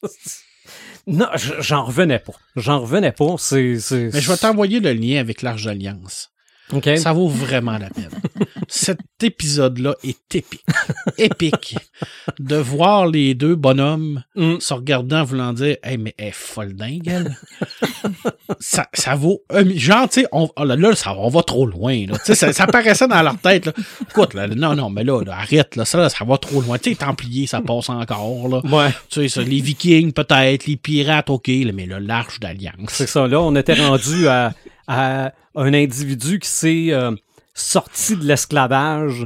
non, 1.08 1.28
j'en 1.36 1.86
revenais 1.86 2.20
pas. 2.20 2.34
J'en 2.56 2.80
revenais 2.80 3.12
pas. 3.12 3.36
C'est. 3.38 3.78
Mais 3.92 4.22
je 4.22 4.32
vais 4.32 4.38
t'envoyer 4.38 4.80
le 4.80 4.94
lien 4.94 5.20
avec 5.20 5.42
l'Arche 5.42 5.66
d'Alliance. 5.66 6.30
OK. 6.74 6.90
Ça 6.98 7.14
vaut 7.14 7.30
vraiment 7.30 7.78
la 7.78 7.90
peine. 7.90 8.10
Cet 8.68 9.00
épisode-là 9.24 9.96
est 10.04 10.36
épique. 10.36 10.64
Épique. 11.18 11.78
De 12.40 12.56
voir 12.58 13.08
les 13.08 13.34
deux 13.34 13.56
bonhommes 13.56 14.24
Mm. 14.36 14.60
se 14.60 14.74
regardant, 14.74 15.24
voulant 15.24 15.54
dire 15.54 15.78
Hey, 15.84 15.98
mais 15.98 16.14
elle 16.18 16.28
est 16.28 16.32
folle 16.32 16.74
dingue, 16.76 17.08
elle. 17.08 17.36
ça, 18.60 18.88
ça 18.94 19.16
vaut. 19.16 19.42
genre, 19.76 20.08
tu 20.10 20.22
sais, 20.22 20.28
on, 20.32 20.50
oh 20.56 20.64
là, 20.64 20.76
là, 20.76 20.96
ça, 20.96 21.16
on 21.18 21.30
va 21.30 21.42
trop 21.44 21.66
loin. 21.66 22.06
Là. 22.08 22.18
Tu 22.20 22.26
sais, 22.26 22.36
Ça, 22.36 22.54
ça 22.54 22.68
paraissait 22.68 23.08
dans 23.08 23.22
leur 23.22 23.38
tête. 23.40 23.66
Là. 23.66 23.74
Écoute, 24.10 24.34
là, 24.34 24.48
non, 24.48 24.76
non, 24.76 24.90
mais 24.90 25.04
là, 25.04 25.22
là, 25.24 25.38
arrête, 25.38 25.76
là, 25.76 25.86
ça, 25.86 25.98
là, 25.98 26.10
ça 26.10 26.24
va 26.26 26.38
trop 26.38 26.62
loin. 26.62 26.78
Tu 26.78 26.86
sais, 26.86 26.90
les 26.92 26.96
Templiers, 26.98 27.48
ça 27.48 27.62
passe 27.62 27.90
encore. 27.90 28.48
Là. 28.48 28.62
Ouais. 28.66 28.90
Tu 29.10 29.22
sais, 29.22 29.28
ça, 29.30 29.42
les 29.42 29.62
Vikings, 29.62 30.12
peut-être, 30.12 30.66
les 30.68 30.78
pirates, 30.78 31.30
OK, 31.30 31.48
là, 31.48 31.72
mais 31.74 31.86
là, 31.86 32.00
l'Arche 32.00 32.40
d'Alliance. 32.40 32.90
C'est 32.90 33.08
ça, 33.08 33.28
là, 33.28 33.42
on 33.42 33.56
était 33.56 33.74
rendu 33.74 34.28
à, 34.28 34.54
à 34.88 35.32
un 35.56 35.74
individu 35.74 36.40
qui 36.40 36.50
s'est 36.50 36.88
euh, 36.92 37.12
sorti 37.60 38.16
de 38.16 38.24
l'esclavage, 38.26 39.26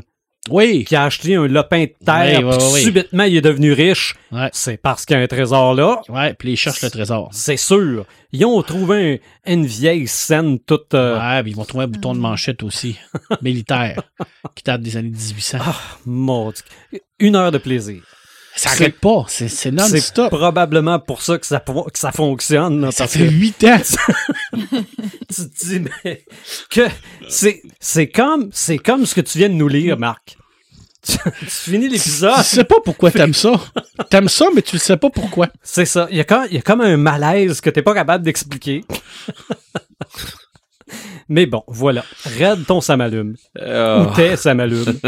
Oui. 0.50 0.86
qui 0.86 0.96
a 0.96 1.04
acheté 1.04 1.36
un 1.36 1.48
lopin 1.48 1.84
de 1.86 2.06
terre, 2.06 2.60
subitement 2.62 3.24
il 3.24 3.38
est 3.38 3.42
devenu 3.42 3.74
riche. 3.74 4.16
Ouais. 4.32 4.50
C'est 4.54 4.78
parce 4.78 5.06
qu'il 5.06 5.16
y 5.16 5.20
a 5.20 5.24
un 5.24 5.28
trésor 5.28 5.76
là. 5.76 6.02
Ouais, 6.10 6.34
puis 6.34 6.54
ils 6.54 6.58
cherchent 6.58 6.82
le 6.82 6.90
trésor. 6.90 7.30
C'est 7.32 7.58
sûr. 7.58 8.06
Ils 8.32 8.46
ont 8.46 8.62
trouvé 8.64 9.22
un- 9.46 9.54
une 9.54 9.66
vieille 9.66 10.08
scène 10.08 10.58
toute. 10.60 10.94
euh, 10.94 11.20
Ouais, 11.20 11.44
puis 11.44 11.52
ils 11.52 11.56
vont 11.56 11.66
trouver 11.66 11.84
un 11.84 11.88
bouton 11.88 12.14
de 12.16 12.20
manchette 12.20 12.64
aussi, 12.64 12.98
militaire, 13.42 14.02
qui 14.56 14.64
date 14.64 14.82
des 14.82 14.98
années 14.98 15.10
1800. 15.10 15.60
mon 16.06 16.52
Dieu. 16.52 17.00
Une 17.20 17.36
heure 17.36 17.52
de 17.52 17.58
plaisir. 17.58 18.02
Ça 18.56 18.70
c'est- 18.70 18.84
arrête 18.84 19.00
pas, 19.00 19.26
c'est 19.28 19.48
c'est 19.48 19.56
C'est 19.70 19.72
non-stop. 19.72 20.30
probablement 20.30 21.00
pour 21.00 21.22
ça 21.22 21.38
que 21.38 21.46
ça, 21.46 21.60
que 21.60 22.00
ça 22.00 22.12
fonctionne. 22.12 22.82
là, 22.82 22.92
Ça 22.92 23.04
parce 23.06 23.14
fait 23.18 23.30
huit 23.30 23.64
ans. 23.64 23.78
tu 24.54 25.36
te 25.50 25.66
dis, 25.66 25.82
mais 26.04 26.24
que 26.70 26.88
c'est 27.30 27.62
c'est 27.80 28.08
comme, 28.08 28.50
c'est 28.52 28.78
comme 28.78 29.06
ce 29.06 29.16
que 29.16 29.22
tu 29.22 29.38
viens 29.38 29.50
de 29.50 29.54
nous 29.56 29.68
lire, 29.68 29.98
Marc. 29.98 30.38
Tu, 31.04 31.18
tu 31.40 31.46
finis 31.48 31.90
l'épisode. 31.90 32.36
Tu 32.38 32.44
sais 32.44 32.64
pas 32.64 32.76
pourquoi 32.86 33.10
t'aimes 33.10 33.34
ça. 33.34 33.54
T'aimes 34.12 34.30
ça, 34.30 34.46
mais 34.54 34.62
tu 34.62 34.76
le 34.76 34.80
sais 34.80 34.98
pas 34.98 35.10
pourquoi. 35.10 35.48
C'est 35.64 35.86
ça. 35.86 36.08
Il 36.12 36.18
y, 36.18 36.20
a 36.20 36.24
comme, 36.24 36.46
il 36.52 36.54
y 36.54 36.60
a 36.60 36.62
comme 36.62 36.82
un 36.82 36.96
malaise 36.96 37.60
que 37.60 37.72
t'es 37.72 37.82
pas 37.82 37.96
capable 37.96 38.24
d'expliquer. 38.24 38.84
Mais 41.28 41.48
bon, 41.48 41.64
voilà. 41.68 42.04
Raide 42.38 42.66
ton 42.68 42.82
samalume. 42.82 43.36
Ah. 43.60 44.02
Ou 44.12 44.16
tes 44.16 44.36
samalume? 44.36 45.00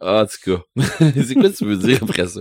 Ah, 0.00 0.22
en 0.22 0.26
tout 0.26 0.56
cas. 0.56 0.82
c'est 1.26 1.34
quoi 1.34 1.50
tu 1.50 1.64
veux 1.64 1.76
dire 1.76 1.98
après 2.02 2.26
ça? 2.26 2.40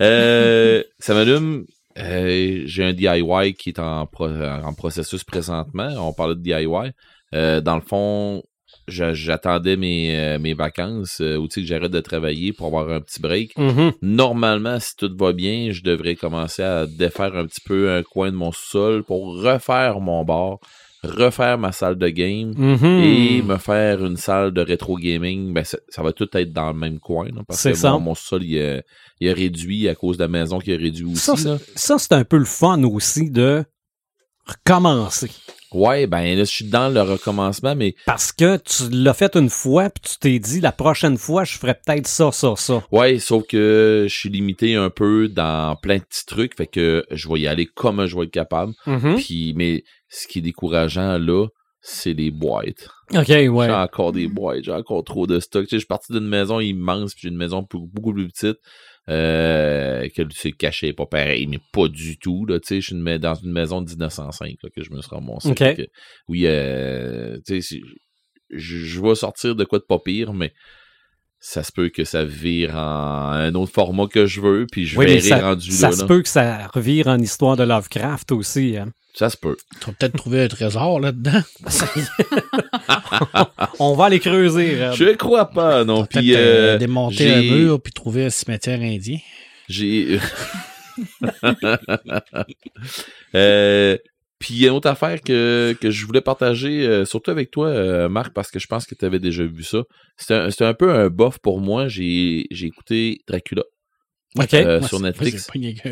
Euh, 0.00 0.82
ça 0.98 1.14
m'allume. 1.14 1.64
euh, 1.98 2.62
j'ai 2.66 2.84
un 2.84 2.92
DIY 2.92 3.54
qui 3.54 3.70
est 3.70 3.78
en, 3.78 4.06
pro- 4.06 4.28
en 4.28 4.72
processus 4.74 5.24
présentement. 5.24 5.88
On 5.98 6.12
parlait 6.12 6.34
de 6.34 6.40
DIY. 6.40 6.92
Euh, 7.34 7.60
dans 7.60 7.76
le 7.76 7.80
fond, 7.80 8.42
j'a- 8.88 9.14
j'attendais 9.14 9.76
mes, 9.76 10.36
mes 10.38 10.54
vacances 10.54 11.16
tu 11.18 11.46
sais 11.50 11.60
que 11.62 11.66
j'arrête 11.66 11.90
de 11.92 12.00
travailler 12.00 12.52
pour 12.52 12.66
avoir 12.66 12.90
un 12.90 13.00
petit 13.00 13.20
break. 13.20 13.56
Mhm. 13.58 13.92
Normalement, 14.02 14.78
si 14.80 14.96
tout 14.96 15.10
va 15.18 15.32
bien, 15.32 15.70
je 15.72 15.82
devrais 15.82 16.14
commencer 16.16 16.62
à 16.62 16.86
défaire 16.86 17.34
un 17.36 17.46
petit 17.46 17.62
peu 17.64 17.90
un 17.92 18.02
coin 18.02 18.30
de 18.30 18.36
mon 18.36 18.52
sol 18.52 19.04
pour 19.04 19.40
refaire 19.42 20.00
mon 20.00 20.24
bar, 20.24 20.58
refaire 21.04 21.58
ma 21.58 21.72
salle 21.72 21.96
de 21.96 22.08
game 22.08 22.52
Mhm. 22.56 22.84
et 23.02 23.42
me 23.42 23.56
faire 23.58 24.04
une 24.04 24.16
salle 24.16 24.52
de 24.52 24.60
rétro 24.60 24.96
gaming. 24.96 25.52
Ben, 25.52 25.64
ça, 25.64 25.78
ça 25.88 26.02
va 26.02 26.12
tout 26.12 26.28
être 26.36 26.52
dans 26.52 26.68
le 26.72 26.78
même 26.78 26.98
coin. 26.98 27.26
là, 27.26 27.42
parce 27.46 27.62
que 27.62 27.74
ça. 27.74 27.92
mon, 27.92 28.00
mon 28.00 28.14
sol, 28.14 28.42
il 28.44 28.58
a 28.60 28.82
réduit 29.32 29.88
à 29.88 29.94
cause 29.94 30.16
de 30.16 30.22
la 30.22 30.28
maison 30.28 30.58
qui 30.58 30.72
a 30.72 30.76
réduit 30.76 31.04
aussi. 31.04 31.20
Ça, 31.76 31.98
c'est 31.98 32.12
un 32.12 32.24
peu 32.24 32.38
le 32.38 32.44
fun 32.44 32.82
aussi 32.84 33.30
de 33.30 33.64
recommencer. 34.46 35.30
Ouais, 35.74 36.06
ben 36.06 36.22
là, 36.36 36.44
je 36.44 36.50
suis 36.50 36.64
dans 36.66 36.88
le 36.88 37.02
recommencement, 37.02 37.74
mais 37.74 37.94
Parce 38.06 38.32
que 38.32 38.56
tu 38.58 38.84
l'as 38.90 39.12
fait 39.14 39.36
une 39.36 39.50
fois, 39.50 39.90
puis 39.90 40.12
tu 40.12 40.18
t'es 40.18 40.38
dit, 40.38 40.60
la 40.60 40.72
prochaine 40.72 41.18
fois, 41.18 41.44
je 41.44 41.58
ferais 41.58 41.74
peut-être 41.74 42.06
ça, 42.06 42.30
ça, 42.32 42.54
ça. 42.56 42.82
ouais, 42.92 43.18
sauf 43.18 43.44
que 43.46 44.06
je 44.08 44.14
suis 44.14 44.28
limité 44.28 44.76
un 44.76 44.90
peu 44.90 45.28
dans 45.28 45.76
plein 45.76 45.96
de 45.98 46.02
petits 46.04 46.26
trucs, 46.26 46.56
fait 46.56 46.66
que 46.68 47.04
je 47.10 47.28
vais 47.28 47.40
y 47.40 47.46
aller 47.48 47.66
comme 47.66 48.06
je 48.06 48.16
vais 48.16 48.24
être 48.24 48.30
capable. 48.30 48.72
Mhm. 48.86 49.16
Puis, 49.16 49.52
mais 49.56 49.82
ce 50.08 50.26
qui 50.28 50.38
est 50.38 50.42
décourageant 50.42 51.18
là, 51.18 51.46
c'est 51.80 52.14
les 52.14 52.30
boîtes. 52.30 52.88
OK, 53.12 53.24
J'ai 53.26 53.48
ouais. 53.48 53.70
encore 53.70 54.12
des 54.12 54.26
boîtes, 54.28 54.64
j'ai 54.64 54.72
encore 54.72 55.04
trop 55.04 55.26
de 55.26 55.38
stock. 55.40 55.64
Tu 55.64 55.70
sais, 55.70 55.76
je 55.76 55.80
suis 55.80 55.86
parti 55.86 56.12
d'une 56.12 56.26
maison 56.26 56.60
immense, 56.60 57.12
puis 57.12 57.22
j'ai 57.24 57.28
une 57.28 57.36
maison 57.36 57.66
beaucoup 57.70 58.14
plus 58.14 58.28
petite. 58.28 58.56
Euh, 59.10 60.08
que 60.16 60.22
c'est 60.34 60.52
caché, 60.52 60.94
pas 60.94 61.04
pareil, 61.04 61.46
mais 61.46 61.58
pas 61.72 61.88
du 61.88 62.18
tout. 62.18 62.46
Là, 62.46 62.58
tu 62.58 62.68
sais, 62.68 62.80
je 62.80 62.86
suis 62.86 62.94
une 62.96 63.18
dans 63.18 63.34
une 63.34 63.52
maison 63.52 63.82
de 63.82 63.90
1905 63.90 64.56
là, 64.62 64.70
que 64.74 64.82
je 64.82 64.90
me 64.90 65.02
suis 65.02 65.10
ramassé. 65.10 65.50
Ok. 65.50 65.58
Fait 65.58 65.74
que, 65.74 65.82
oui, 66.28 66.46
euh, 66.46 67.36
tu 67.46 67.56
sais, 67.56 67.60
c'est- 67.60 67.82
je, 68.50 68.78
je 68.78 69.00
vais 69.02 69.14
sortir 69.14 69.56
de 69.56 69.64
quoi 69.64 69.78
de 69.78 69.84
pas 69.84 69.98
pire, 69.98 70.32
mais 70.32 70.52
ça 71.46 71.62
se 71.62 71.70
peut 71.72 71.90
que 71.90 72.04
ça 72.04 72.24
vire 72.24 72.74
en 72.74 73.32
un 73.32 73.54
autre 73.54 73.70
format 73.70 74.06
que 74.06 74.24
je 74.24 74.40
veux, 74.40 74.66
puis 74.72 74.86
je 74.86 74.98
Oui, 74.98 75.04
verrai 75.04 75.20
ça, 75.20 75.38
rendu 75.40 75.70
ça 75.70 75.90
là. 75.90 75.96
se 75.96 76.04
peut 76.04 76.22
que 76.22 76.28
ça 76.30 76.68
revire 76.72 77.06
en 77.08 77.18
histoire 77.18 77.54
de 77.56 77.64
Lovecraft 77.64 78.32
aussi. 78.32 78.78
hein. 78.78 78.88
Ça 79.14 79.28
se 79.28 79.36
peut. 79.36 79.54
Tu 79.78 79.86
vas 79.86 79.92
peut-être 79.92 80.16
trouver 80.16 80.42
un 80.44 80.48
trésor 80.48 81.00
là-dedans. 81.00 81.42
On 83.78 83.94
va 83.94 84.06
aller 84.06 84.20
creuser. 84.20 84.86
Red. 84.86 84.94
Je 84.94 85.14
crois 85.16 85.50
pas, 85.50 85.84
non. 85.84 86.06
Puis, 86.06 86.34
euh, 86.34 86.38
euh, 86.38 86.78
démonter 86.78 87.30
un 87.32 87.42
mur 87.42 87.78
puis 87.80 87.92
trouver 87.92 88.24
un 88.24 88.30
cimetière 88.30 88.80
indien. 88.80 89.18
J'ai. 89.68 90.18
euh, 93.34 93.98
puis 94.38 94.54
il 94.54 94.60
y 94.60 94.66
a 94.66 94.70
une 94.70 94.76
autre 94.76 94.88
affaire 94.88 95.20
que, 95.22 95.76
que 95.80 95.90
je 95.90 96.06
voulais 96.06 96.20
partager, 96.20 96.86
euh, 96.86 97.04
surtout 97.04 97.30
avec 97.30 97.50
toi, 97.50 97.68
euh, 97.68 98.08
Marc, 98.08 98.32
parce 98.34 98.50
que 98.50 98.58
je 98.58 98.66
pense 98.66 98.84
que 98.86 98.94
tu 98.94 99.04
avais 99.04 99.18
déjà 99.20 99.44
vu 99.44 99.62
ça. 99.62 99.82
C'était 100.16 100.34
un, 100.34 100.50
c'était 100.50 100.64
un 100.64 100.74
peu 100.74 100.92
un 100.92 101.08
bof 101.08 101.38
pour 101.38 101.60
moi. 101.60 101.88
J'ai 101.88 102.46
j'ai 102.50 102.66
écouté 102.66 103.18
Dracula. 103.28 103.62
OK. 104.38 104.52
Euh, 104.54 104.80
Moi, 104.80 104.88
sur 104.88 105.00
Netflix. 105.00 105.48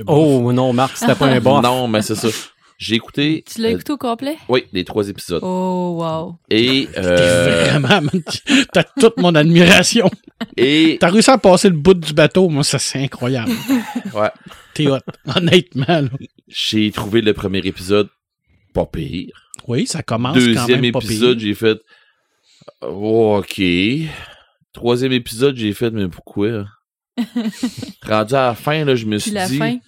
Oh 0.07 0.53
non, 0.53 0.73
Marc, 0.73 0.97
c'était 0.97 1.15
pas 1.15 1.27
un 1.27 1.41
bof. 1.41 1.63
Non, 1.63 1.87
mais 1.89 2.03
c'est 2.03 2.17
ça. 2.17 2.29
J'ai 2.79 2.97
écouté. 2.97 3.45
Tu 3.47 3.61
l'as 3.61 3.69
euh, 3.69 3.73
écouté 3.75 3.93
au 3.93 3.97
complet? 3.97 4.37
oui, 4.49 4.65
les 4.73 4.85
trois 4.85 5.09
épisodes. 5.09 5.41
Oh, 5.45 5.99
wow. 6.01 6.37
Et, 6.51 6.89
euh, 6.99 7.79
Vraiment, 7.79 8.11
t'as 8.73 8.83
toute 8.99 9.19
mon 9.19 9.37
admiration. 9.37 10.11
et 10.57 10.97
T'as 11.01 11.11
réussi 11.11 11.31
à 11.31 11.39
passer 11.39 11.69
le 11.69 11.77
bout 11.77 11.95
du 11.95 12.13
bateau, 12.13 12.49
moi, 12.49 12.65
ça, 12.65 12.81
c'est 12.81 12.99
incroyable. 13.05 13.53
ouais, 14.15 14.31
T'es 14.75 14.89
hot, 14.89 14.99
honnêtement. 15.37 15.85
là. 15.87 16.09
j'ai 16.49 16.91
trouvé 16.91 17.21
le 17.21 17.33
premier 17.35 17.61
épisode 17.61 18.09
pas 18.73 18.87
pire. 18.87 19.51
Oui, 19.69 19.87
ça 19.87 20.03
commence 20.03 20.35
quand 20.35 20.45
Deuxième 20.45 20.81
même 20.81 20.93
pas 20.93 21.01
épisode, 21.01 21.39
pire. 21.39 21.47
j'ai 21.47 21.55
fait 21.55 21.79
oh, 22.83 23.43
OK. 23.43 23.63
Troisième 24.73 25.13
épisode, 25.13 25.57
j'ai 25.57 25.75
fait 25.75 25.91
mais 25.91 26.09
pourquoi? 26.09 26.67
Rendu 28.03 28.35
à 28.35 28.47
la 28.47 28.55
fin, 28.55 28.85
là, 28.85 28.95
je 28.95 29.05
me 29.05 29.17
Puis 29.17 29.23
suis 29.23 29.31
la 29.33 29.47
dit 29.47 29.59
fin? 29.59 29.79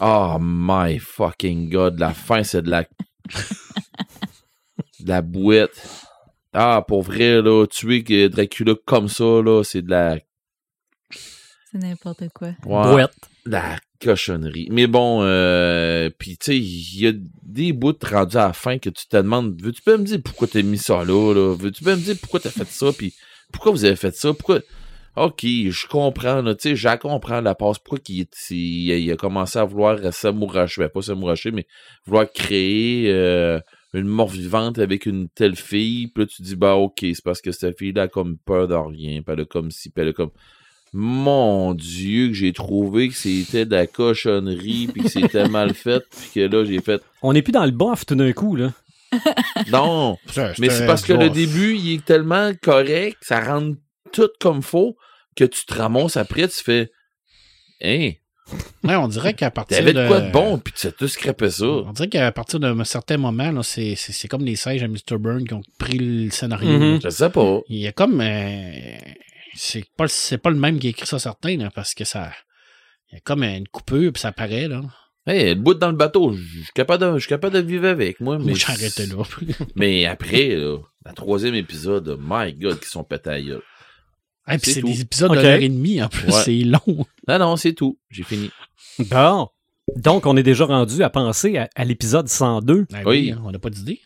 Oh 0.00 0.38
my 0.40 0.98
fucking 0.98 1.70
god, 1.70 1.98
la 1.98 2.14
fin, 2.14 2.42
c'est 2.42 2.62
de 2.62 2.70
la. 2.70 2.82
de 5.00 5.08
la 5.08 5.22
bouette. 5.22 6.06
Ah, 6.52 6.84
pour 6.86 7.02
vrai, 7.02 7.40
là, 7.40 7.66
tuer 7.66 8.02
que 8.02 8.28
Dracula 8.28 8.74
comme 8.84 9.08
ça, 9.08 9.24
là, 9.24 9.62
c'est 9.62 9.82
de 9.82 9.90
la. 9.90 10.18
C'est 11.70 11.78
n'importe 11.78 12.24
quoi. 12.34 12.48
Ouais. 12.64 12.92
Bouette. 12.92 13.14
La 13.44 13.78
cochonnerie. 14.02 14.68
Mais 14.70 14.86
bon, 14.86 15.22
euh, 15.22 16.10
puis 16.18 16.36
tu 16.36 16.46
sais, 16.46 16.58
il 16.58 17.00
y 17.00 17.06
a 17.06 17.12
des 17.42 17.72
bouts 17.72 17.94
rendus 18.02 18.36
à 18.36 18.48
la 18.48 18.52
fin 18.52 18.78
que 18.78 18.90
tu 18.90 19.06
te 19.06 19.16
demandes, 19.16 19.60
veux-tu 19.60 19.82
pas 19.82 19.96
me 19.96 20.04
dire 20.04 20.20
pourquoi 20.24 20.48
t'as 20.48 20.62
mis 20.62 20.78
ça 20.78 21.04
là, 21.04 21.34
là? 21.34 21.54
Veux-tu 21.56 21.84
pas 21.84 21.96
me 21.96 22.00
dire 22.00 22.16
pourquoi 22.20 22.40
t'as 22.40 22.50
fait 22.50 22.66
ça, 22.66 22.92
puis 22.92 23.14
pourquoi 23.52 23.72
vous 23.72 23.84
avez 23.84 23.96
fait 23.96 24.14
ça, 24.14 24.32
pourquoi... 24.32 24.60
Ok, 25.14 25.42
je 25.42 25.86
comprends, 25.88 26.40
là, 26.40 26.54
tu 26.54 26.70
sais, 26.70 26.76
je 26.76 26.96
comprends 26.96 27.42
la 27.42 27.54
passe. 27.54 27.78
Pourquoi 27.78 27.98
qu'il 27.98 28.26
il 28.50 29.12
a 29.12 29.16
commencé 29.16 29.58
à 29.58 29.64
vouloir 29.64 29.98
s'amouracher, 30.10 30.80
ben, 30.80 30.88
pas 30.88 31.02
s'amouracher, 31.02 31.50
mais 31.50 31.66
vouloir 32.06 32.32
créer 32.32 33.10
euh, 33.10 33.60
une 33.92 34.06
mort 34.06 34.28
vivante 34.28 34.78
avec 34.78 35.04
une 35.04 35.28
telle 35.28 35.56
fille. 35.56 36.08
Puis 36.08 36.24
là, 36.24 36.26
tu 36.26 36.40
dis, 36.40 36.56
bah, 36.56 36.76
ok, 36.76 37.00
c'est 37.00 37.22
parce 37.22 37.42
que 37.42 37.52
cette 37.52 37.76
fille-là 37.78 38.02
a 38.02 38.08
comme 38.08 38.38
peur 38.38 38.68
de 38.68 38.74
rien. 38.74 39.20
Puis 39.20 39.34
elle 39.34 39.40
a 39.40 39.44
comme 39.44 39.70
si, 39.70 39.90
puis 39.90 40.02
elle 40.02 40.08
a 40.08 40.12
comme. 40.14 40.30
Mon 40.94 41.72
Dieu, 41.72 42.28
que 42.28 42.34
j'ai 42.34 42.52
trouvé 42.52 43.08
que 43.08 43.14
c'était 43.14 43.64
de 43.64 43.74
la 43.74 43.86
cochonnerie, 43.86 44.88
puis 44.92 45.04
que 45.04 45.08
c'était 45.08 45.48
mal 45.48 45.72
fait, 45.74 46.04
puis 46.10 46.28
que 46.34 46.40
là, 46.40 46.64
j'ai 46.64 46.80
fait. 46.80 47.00
On 47.22 47.32
n'est 47.32 47.42
plus 47.42 47.52
dans 47.52 47.64
le 47.64 47.70
bof 47.70 48.04
tout 48.04 48.14
d'un 48.14 48.32
coup, 48.32 48.56
là. 48.56 48.72
Non! 49.70 50.18
Mais 50.58 50.68
c'est 50.70 50.86
parce 50.86 51.02
que 51.02 51.12
le 51.12 51.30
début, 51.30 51.76
il 51.76 51.94
est 51.94 52.04
tellement 52.04 52.52
correct, 52.62 53.18
ça 53.22 53.40
rend 53.40 53.72
tout 54.12 54.30
comme 54.40 54.62
faux, 54.62 54.96
que 55.36 55.44
tu 55.44 55.64
te 55.64 55.74
ramasses 55.74 56.16
après, 56.16 56.48
tu 56.48 56.62
fais. 56.62 56.90
Hein? 57.82 58.12
Ouais, 58.84 58.96
on 58.96 59.08
dirait 59.08 59.32
qu'à 59.32 59.50
partir 59.50 59.78
T'avais 59.78 59.94
de... 59.94 60.02
de 60.02 60.08
quoi 60.08 60.20
de 60.20 60.30
bon, 60.30 60.58
puis 60.58 60.74
tu 60.76 60.86
as 60.86 60.92
tout 60.92 61.08
scrapé 61.08 61.50
ça. 61.50 61.64
On 61.64 61.92
dirait 61.92 62.08
qu'à 62.08 62.30
partir 62.32 62.60
d'un 62.60 62.84
certain 62.84 63.16
moment, 63.16 63.50
là, 63.50 63.62
c'est, 63.62 63.94
c'est, 63.96 64.12
c'est 64.12 64.28
comme 64.28 64.44
les 64.44 64.56
singes 64.56 64.82
à 64.82 64.88
Mr. 64.88 65.16
Burn 65.18 65.46
qui 65.46 65.54
ont 65.54 65.62
pris 65.78 65.98
le 65.98 66.30
scénario. 66.30 66.68
Mhm. 66.78 67.00
Je 67.02 67.08
sais 67.08 67.30
pas. 67.30 67.60
Il 67.68 67.78
y 67.78 67.86
a 67.86 67.92
comme... 67.92 68.20
euh, 68.20 68.96
c'est, 69.54 69.84
pas, 69.96 70.04
le- 70.04 70.10
c'est 70.10 70.38
pas 70.38 70.50
le 70.50 70.56
même 70.56 70.78
qui 70.78 70.86
a 70.88 70.90
écrit 70.90 71.06
ça, 71.06 71.18
certain, 71.18 71.56
là, 71.56 71.70
parce 71.74 71.94
que 71.94 72.04
ça... 72.04 72.32
Il 73.10 73.16
y 73.16 73.18
a 73.18 73.20
comme 73.20 73.42
une 73.42 73.68
coupure, 73.68 74.12
puis 74.12 74.20
ça 74.20 74.32
paraît, 74.32 74.68
là. 74.68 74.80
Hey, 75.26 75.50
le 75.50 75.54
bout 75.60 75.74
dans 75.74 75.90
le 75.90 75.96
bateau, 75.96 76.32
je 76.32 76.42
suis 76.62 76.72
capable 76.74 77.04
de, 77.04 77.12
je 77.18 77.20
suis 77.20 77.28
capable 77.28 77.54
de 77.54 77.60
vivre 77.60 77.86
avec, 77.86 78.20
moi. 78.20 78.38
Mais 78.38 78.44
Moi, 78.46 78.54
j'arrêtais 78.54 79.06
là. 79.06 79.22
Mais 79.76 80.06
après, 80.06 80.56
là, 80.56 80.78
la 81.04 81.12
troisième 81.12 81.54
épisode, 81.54 82.18
my 82.20 82.54
God, 82.54 82.80
qui 82.80 82.88
sont. 82.88 83.06
Ah, 84.44 84.58
puis 84.58 84.60
C'est 84.64 84.72
c'est 84.72 84.82
des 84.82 85.00
épisodes 85.02 85.30
Ok. 85.30 85.36
de 85.36 85.42
l'heure 85.42 85.60
et 85.60 85.68
demie, 85.68 86.02
en 86.02 86.08
plus. 86.08 86.26
Ouais. 86.26 86.42
C'est 86.44 86.58
long. 86.64 87.06
Non, 87.28 87.38
non, 87.38 87.56
c'est 87.56 87.74
tout. 87.74 87.98
J'ai 88.10 88.24
fini. 88.24 88.50
Bon. 88.98 89.48
Donc, 89.96 90.26
on 90.26 90.36
est 90.36 90.42
déjà 90.42 90.64
rendu 90.64 91.02
à 91.02 91.10
penser 91.10 91.58
à, 91.58 91.68
à 91.76 91.84
l'épisode 91.84 92.28
102. 92.28 92.86
Ah 92.92 93.02
Oui. 93.04 93.30
hein, 93.32 93.40
on 93.44 93.50
n'a 93.52 93.58
pas 93.58 93.70
d'idée. 93.70 94.00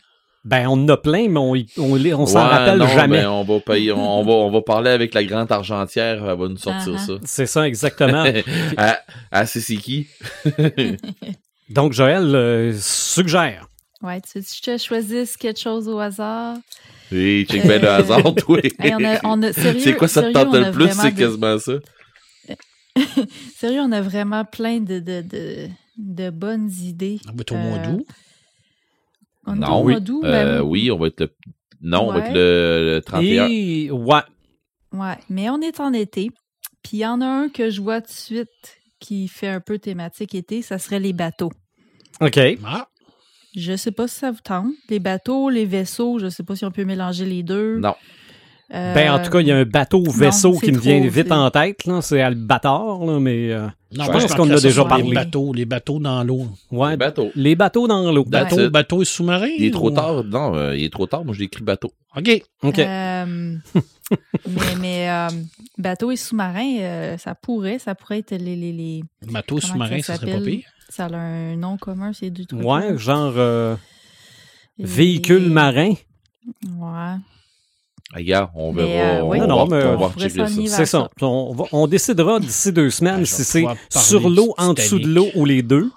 Ben, 0.49 0.65
on 0.67 0.73
en 0.83 0.87
a 0.87 0.95
plein, 0.95 1.27
mais 1.27 1.39
on, 1.39 1.51
on, 1.77 2.25
s'en 2.25 2.39
Ouais, 2.41 2.47
rappelle 2.47 2.77
non, 2.79 2.87
jamais. 2.87 3.17
ben, 3.23 3.27
on 3.29 3.43
va 3.43 3.59
payer, 3.59 3.91
on, 3.91 4.19
on 4.19 4.23
va, 4.23 4.31
on 4.31 4.49
va 4.49 4.61
parler 4.61 4.91
avec 4.91 5.13
la 5.13 5.25
grande 5.25 5.51
argentière, 5.51 6.23
elle 6.25 6.37
va 6.37 6.47
nous 6.47 6.55
sortir 6.57 6.93
Ah, 6.95 6.99
ah. 7.01 7.05
ça. 7.05 7.13
C'est 7.25 7.45
ça, 7.47 7.67
exactement. 7.67 8.23
ah, 8.77 8.97
ah, 9.29 9.45
c'est 9.45 9.59
c'est 9.59 9.75
qui? 9.75 10.07
Donc, 11.69 11.91
Joël 11.91 12.33
euh, 12.33 12.73
suggère. 12.79 13.67
Ouais, 14.01 14.21
tu 14.21 14.37
veux 14.39 14.41
que 14.43 14.47
je 14.55 14.61
te 14.61 14.77
choisisse 14.77 15.35
quelque 15.35 15.59
chose 15.59 15.89
au 15.89 15.99
hasard? 15.99 16.55
Oui, 17.11 17.45
check 17.49 17.63
bien 17.63 17.79
le 17.79 17.89
hasard, 17.89 18.33
toi. 18.37 18.59
Hey, 18.79 18.93
on 18.95 19.03
a, 19.03 19.19
on 19.25 19.43
a- 19.43 19.51
sérieux, 19.51 19.79
c'est 19.81 19.95
quoi 19.95 20.07
ça 20.07 20.21
te 20.23 20.31
tente 20.31 20.53
le 20.53 20.65
a 20.65 20.71
plus? 20.71 20.89
C'est 20.93 21.11
de- 21.11 21.17
quasiment 21.19 21.59
ça. 21.59 21.73
Sérieux, 23.57 23.81
on 23.81 23.91
a 23.91 24.01
vraiment 24.01 24.45
plein 24.45 24.79
de, 24.79 24.99
de, 24.99 25.21
de, 25.21 25.67
de 25.97 26.29
bonnes 26.29 26.71
idées. 26.83 27.19
Va 27.25 27.33
être 27.41 27.51
au 27.51 27.57
mois 27.57 27.77
Euh, 27.79 27.91
d'août. 27.91 28.05
Non, 29.55 29.81
au 29.81 29.85
oui. 29.85 29.91
mois 29.93 29.99
d'août, 29.99 30.21
Euh, 30.25 30.59
ben, 30.59 30.61
oui, 30.61 30.91
on 30.91 30.97
va 30.97 31.07
être 31.07 31.19
le. 31.21 31.29
Non, 31.81 32.07
on 32.09 32.11
va 32.13 32.19
Ouais. 32.19 32.27
être 32.29 32.33
le, 32.33 32.93
le 32.95 33.01
31. 33.01 33.47
Et, 33.49 33.91
ouais. 33.91 34.21
Ouais, 34.93 35.17
mais 35.29 35.49
on 35.49 35.59
est 35.61 35.79
en 35.79 35.93
été. 35.93 36.29
Puis 36.83 36.97
il 36.97 36.99
y 37.01 37.05
en 37.05 37.21
a 37.21 37.25
un 37.25 37.49
que 37.49 37.69
je 37.69 37.81
vois 37.81 38.01
tout 38.01 38.07
de 38.07 38.11
suite 38.13 38.49
qui 38.99 39.27
fait 39.27 39.47
un 39.49 39.59
peu 39.59 39.77
thématique 39.77 40.33
été, 40.33 40.61
ça 40.61 40.77
serait 40.79 40.99
les 40.99 41.13
bateaux. 41.13 41.51
OK. 42.21 42.39
Ah, 42.65 42.87
Je 43.55 43.75
sais 43.75 43.91
pas 43.91 44.07
si 44.07 44.15
ça 44.15 44.31
vous 44.31 44.39
tente. 44.43 44.73
Les 44.89 44.99
bateaux, 44.99 45.49
les 45.49 45.65
vaisseaux, 45.65 46.17
je 46.19 46.29
sais 46.29 46.43
pas 46.43 46.55
si 46.55 46.65
on 46.65 46.71
peut 46.71 46.85
mélanger 46.85 47.25
les 47.25 47.43
deux. 47.43 47.77
Non. 47.79 47.95
Euh, 48.73 48.93
Ben, 48.93 49.11
en 49.13 49.23
tout 49.23 49.29
cas, 49.29 49.39
il 49.39 49.47
y 49.47 49.51
a 49.51 49.55
un 49.57 49.63
bateau-vaisseau 49.63 50.51
non, 50.53 50.59
qui 50.59 50.65
c'est 50.65 50.71
me 50.73 50.79
vient 50.79 50.99
vite 50.99 51.27
c'est- 51.27 51.31
en 51.31 51.49
tête. 51.51 51.85
là. 51.85 52.01
C'est 52.01 52.19
Albator, 52.21 53.05
là, 53.05 53.17
mais... 53.19 53.51
euh, 53.53 53.67
non, 53.95 54.03
Je 54.03 54.11
pense 54.11 54.35
qu'on 54.35 54.43
en 54.51 54.57
a 54.57 54.59
déjà 54.59 54.83
parlé. 54.83 55.05
Les 55.05 55.13
bateaux, 55.13 55.53
les 55.53 55.65
bateaux 55.65 55.99
dans 55.99 56.21
l'eau. 56.25 56.47
ouais, 56.71 56.91
Le 56.91 56.97
bateau. 56.97 57.29
les 57.35 57.55
bateaux 57.55 57.87
dans 57.87 58.11
l'eau. 58.11 58.25
Bateau, 58.25 59.01
et 59.01 59.05
sous-marin. 59.05 59.47
Il 59.57 59.63
est 59.63 59.71
trop 59.71 59.89
ou- 59.89 59.95
tard. 59.95 60.23
Non, 60.25 60.53
euh, 60.55 60.75
il 60.75 60.83
est 60.83 60.91
trop 60.91 61.05
tard. 61.07 61.23
Moi, 61.23 61.33
j'ai 61.33 61.45
écrit 61.45 61.63
bateau. 61.63 61.91
OK. 62.17 62.41
OK. 62.63 62.79
Euh, 62.79 63.55
mais 64.47 64.75
mais 64.81 65.09
euh, 65.09 65.27
bateau 65.77 66.11
et 66.11 66.17
sous-marin, 66.17 66.77
euh, 66.79 67.17
ça 67.17 67.35
pourrait, 67.35 67.79
ça 67.79 67.95
pourrait 67.95 68.19
être 68.19 68.31
les. 68.31 68.57
les, 68.57 68.73
les 68.73 69.03
Bateau 69.31 69.61
sous-marin, 69.61 70.01
ça 70.01 70.15
serait 70.17 70.33
pas 70.39 70.41
pire. 70.43 70.65
Ça 70.89 71.05
a 71.05 71.15
un 71.15 71.55
nom 71.55 71.77
commun, 71.77 72.11
ces 72.11 72.29
deux 72.29 72.43
trucs. 72.45 72.61
Ouais, 72.65 72.97
genre 72.97 73.33
euh, 73.37 73.75
Les- 74.77 74.85
véhicule 74.85 75.49
marin. 75.49 75.93
Ouais. 76.65 77.15
Regarde, 78.15 78.49
on 78.55 78.71
verra. 78.71 78.89
euh, 78.89 79.21
on 79.21 79.29
oui. 79.29 79.39
va, 79.39 79.47
Non, 79.47 79.67
non, 79.67 79.67
mais, 79.67 79.83
on 79.83 79.97
va 79.97 80.29
ça. 80.29 80.47
C'est 80.77 80.85
ça. 80.85 81.09
On, 81.21 81.53
va- 81.53 81.65
on 81.73 81.87
décidera 81.87 82.39
d'ici 82.39 82.71
deux 82.71 82.89
semaines 82.89 83.15
Ah, 83.21 83.23
je 83.23 83.25
si 83.25 83.43
c'est 83.43 83.65
sur 83.89 84.29
l'eau, 84.29 84.53
en 84.57 84.73
dessous 84.73 84.99
de 84.99 85.07
l'eau 85.07 85.27
ou 85.35 85.45
les 85.45 85.61
deux. 85.61 85.89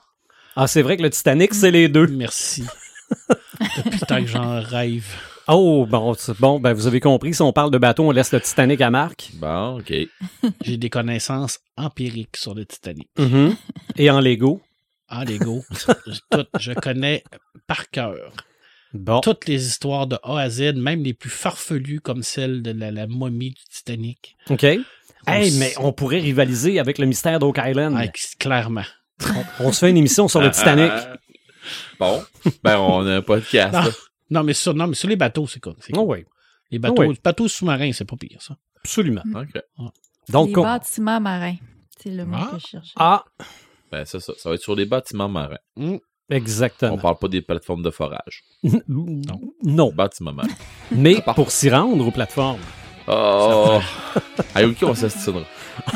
Ah, 0.57 0.67
c'est 0.67 0.83
vrai 0.83 0.97
que 0.97 1.03
le 1.03 1.11
Titanic, 1.11 1.55
c'est 1.55 1.71
les 1.71 1.89
deux. 1.89 2.07
Merci. 2.09 2.65
Depuis 3.77 3.99
le 4.01 4.07
temps 4.07 4.21
que 4.21 4.27
j'en 4.27 4.61
rêve. 4.61 5.07
Oh, 5.49 5.87
bon, 5.89 6.15
bon, 6.39 6.61
ben 6.61 6.73
vous 6.73 6.87
avez 6.87 7.01
compris, 7.01 7.35
si 7.35 7.43
on 7.43 7.53
parle 7.53 7.71
de 7.73 7.79
bateau, 7.79 8.05
on 8.05 8.11
laisse 8.13 8.33
le 8.33 8.41
Titanic 8.41 8.81
à 8.81 8.91
Marc. 8.91 9.31
Bon, 9.35 9.79
OK. 9.79 9.93
J'ai 10.63 10.77
des 10.77 10.91
connaissances 10.91 11.59
empiriques 11.77 12.37
sur 12.37 12.55
le 12.55 12.65
Titanic. 12.65 13.09
Mhm. 13.19 13.57
Et 13.97 14.11
en 14.11 14.21
Lego? 14.21 14.61
Ah, 15.09 15.25
Lego. 15.25 15.63
Tout, 16.31 16.45
je 16.59 16.73
connais 16.73 17.25
par 17.67 17.89
cœur 17.91 18.15
Bon. 18.93 19.21
toutes 19.21 19.47
les 19.47 19.67
histoires 19.67 20.07
de 20.07 20.17
A 20.23 20.39
à 20.41 20.51
Z, 20.51 20.75
même 20.75 21.03
les 21.05 21.15
plus 21.15 21.31
farfelues 21.31 22.01
comme 22.01 22.23
celle 22.23 22.63
de 22.63 22.73
la, 22.73 22.91
la 22.91 23.07
momie 23.07 23.51
du 23.51 23.63
Titanic. 23.71 24.37
OK. 24.49 24.65
Hey, 24.65 25.53
mais 25.59 25.75
on 25.79 25.93
pourrait 25.93 26.19
rivaliser 26.21 26.81
avec 26.81 26.99
le 26.99 27.07
mystère 27.07 27.39
d'Oak 27.39 27.61
Island. 27.65 27.95
Ah, 27.97 28.09
clairement. 28.39 28.85
On, 29.61 29.67
on 29.67 29.73
se 29.73 29.81
fait 29.81 29.91
une 29.91 29.97
émission 29.99 30.29
sur 30.29 30.41
le 30.41 30.51
Titanic. 30.51 30.91
Bon, 31.99 32.23
ben 32.65 32.79
on 32.79 33.07
a 33.07 33.17
un 33.17 33.23
podcast. 33.23 33.75
Non. 33.75 33.91
Non, 34.31 34.45
mais 34.45 34.55
sur, 34.55 34.75
non, 34.75 34.87
mais 34.87 34.95
sur 34.95 35.09
les 35.09 35.17
bateaux, 35.17 35.47
c'est 35.47 35.61
quoi? 35.61 35.75
c'est 35.81 35.93
Oh 35.97 36.07
cool. 36.07 36.19
oui, 36.19 36.25
Les 36.71 36.79
bateaux, 36.79 37.03
Oh 37.05 37.09
oui. 37.11 37.19
bateaux 37.23 37.49
sous-marins, 37.49 37.93
c'est 37.93 38.05
pas 38.05 38.17
pire, 38.17 38.41
ça. 38.41 38.57
absolument. 38.79 39.23
OK. 39.35 39.61
Donc, 40.29 40.49
les 40.51 40.57
on- 40.59 40.63
bâtiments 40.63 41.21
marins. 41.21 41.57
C'est 42.03 42.11
le 42.11 42.25
mot 42.25 42.37
Ah. 42.41 42.51
que 42.53 42.59
je 42.61 42.67
cherchais. 42.67 42.93
ah, 42.97 43.25
Ben, 43.93 44.05
c'est 44.05 44.21
ça. 44.21 44.33
Ça 44.39 44.49
va 44.49 44.55
être 44.55 44.63
sur 44.63 44.75
les 44.77 44.87
bâtiments 44.87 45.29
marins. 45.29 45.59
On 45.77 46.01
exactement. 46.31 46.99
parle 46.99 47.17
pas 47.19 47.29
des 47.29 47.43
plateformes 47.43 47.83
de 47.83 47.91
forage. 47.91 48.43
Non, 48.89 49.93
Bâtiments 49.93 50.33
marins. 50.33 50.49
mais 50.91 51.17
pour 51.35 51.51
s'y 51.51 51.71
rendre 51.71 52.07
aux 52.07 52.11
plateformes. 52.11 52.61
Oh! 53.09 53.81
Allez, 54.55 54.67
OK, 54.69 54.77
on 54.83 54.95
s'astinera. 54.95 55.45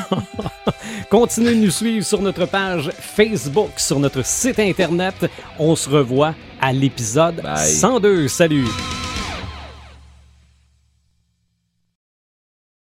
Continuez 1.10 1.54
de 1.54 1.60
nous 1.60 1.70
suivre 1.70 2.04
sur 2.04 2.20
notre 2.20 2.46
page 2.46 2.90
Facebook, 2.98 3.70
sur 3.76 3.98
notre 4.00 4.24
site 4.24 4.58
internet. 4.58 5.30
On 5.58 5.76
se 5.76 5.88
revoit 5.88 6.34
à 6.60 6.72
l'épisode 6.72 7.40
Bye. 7.42 7.66
102. 7.68 8.28
Salut! 8.28 8.66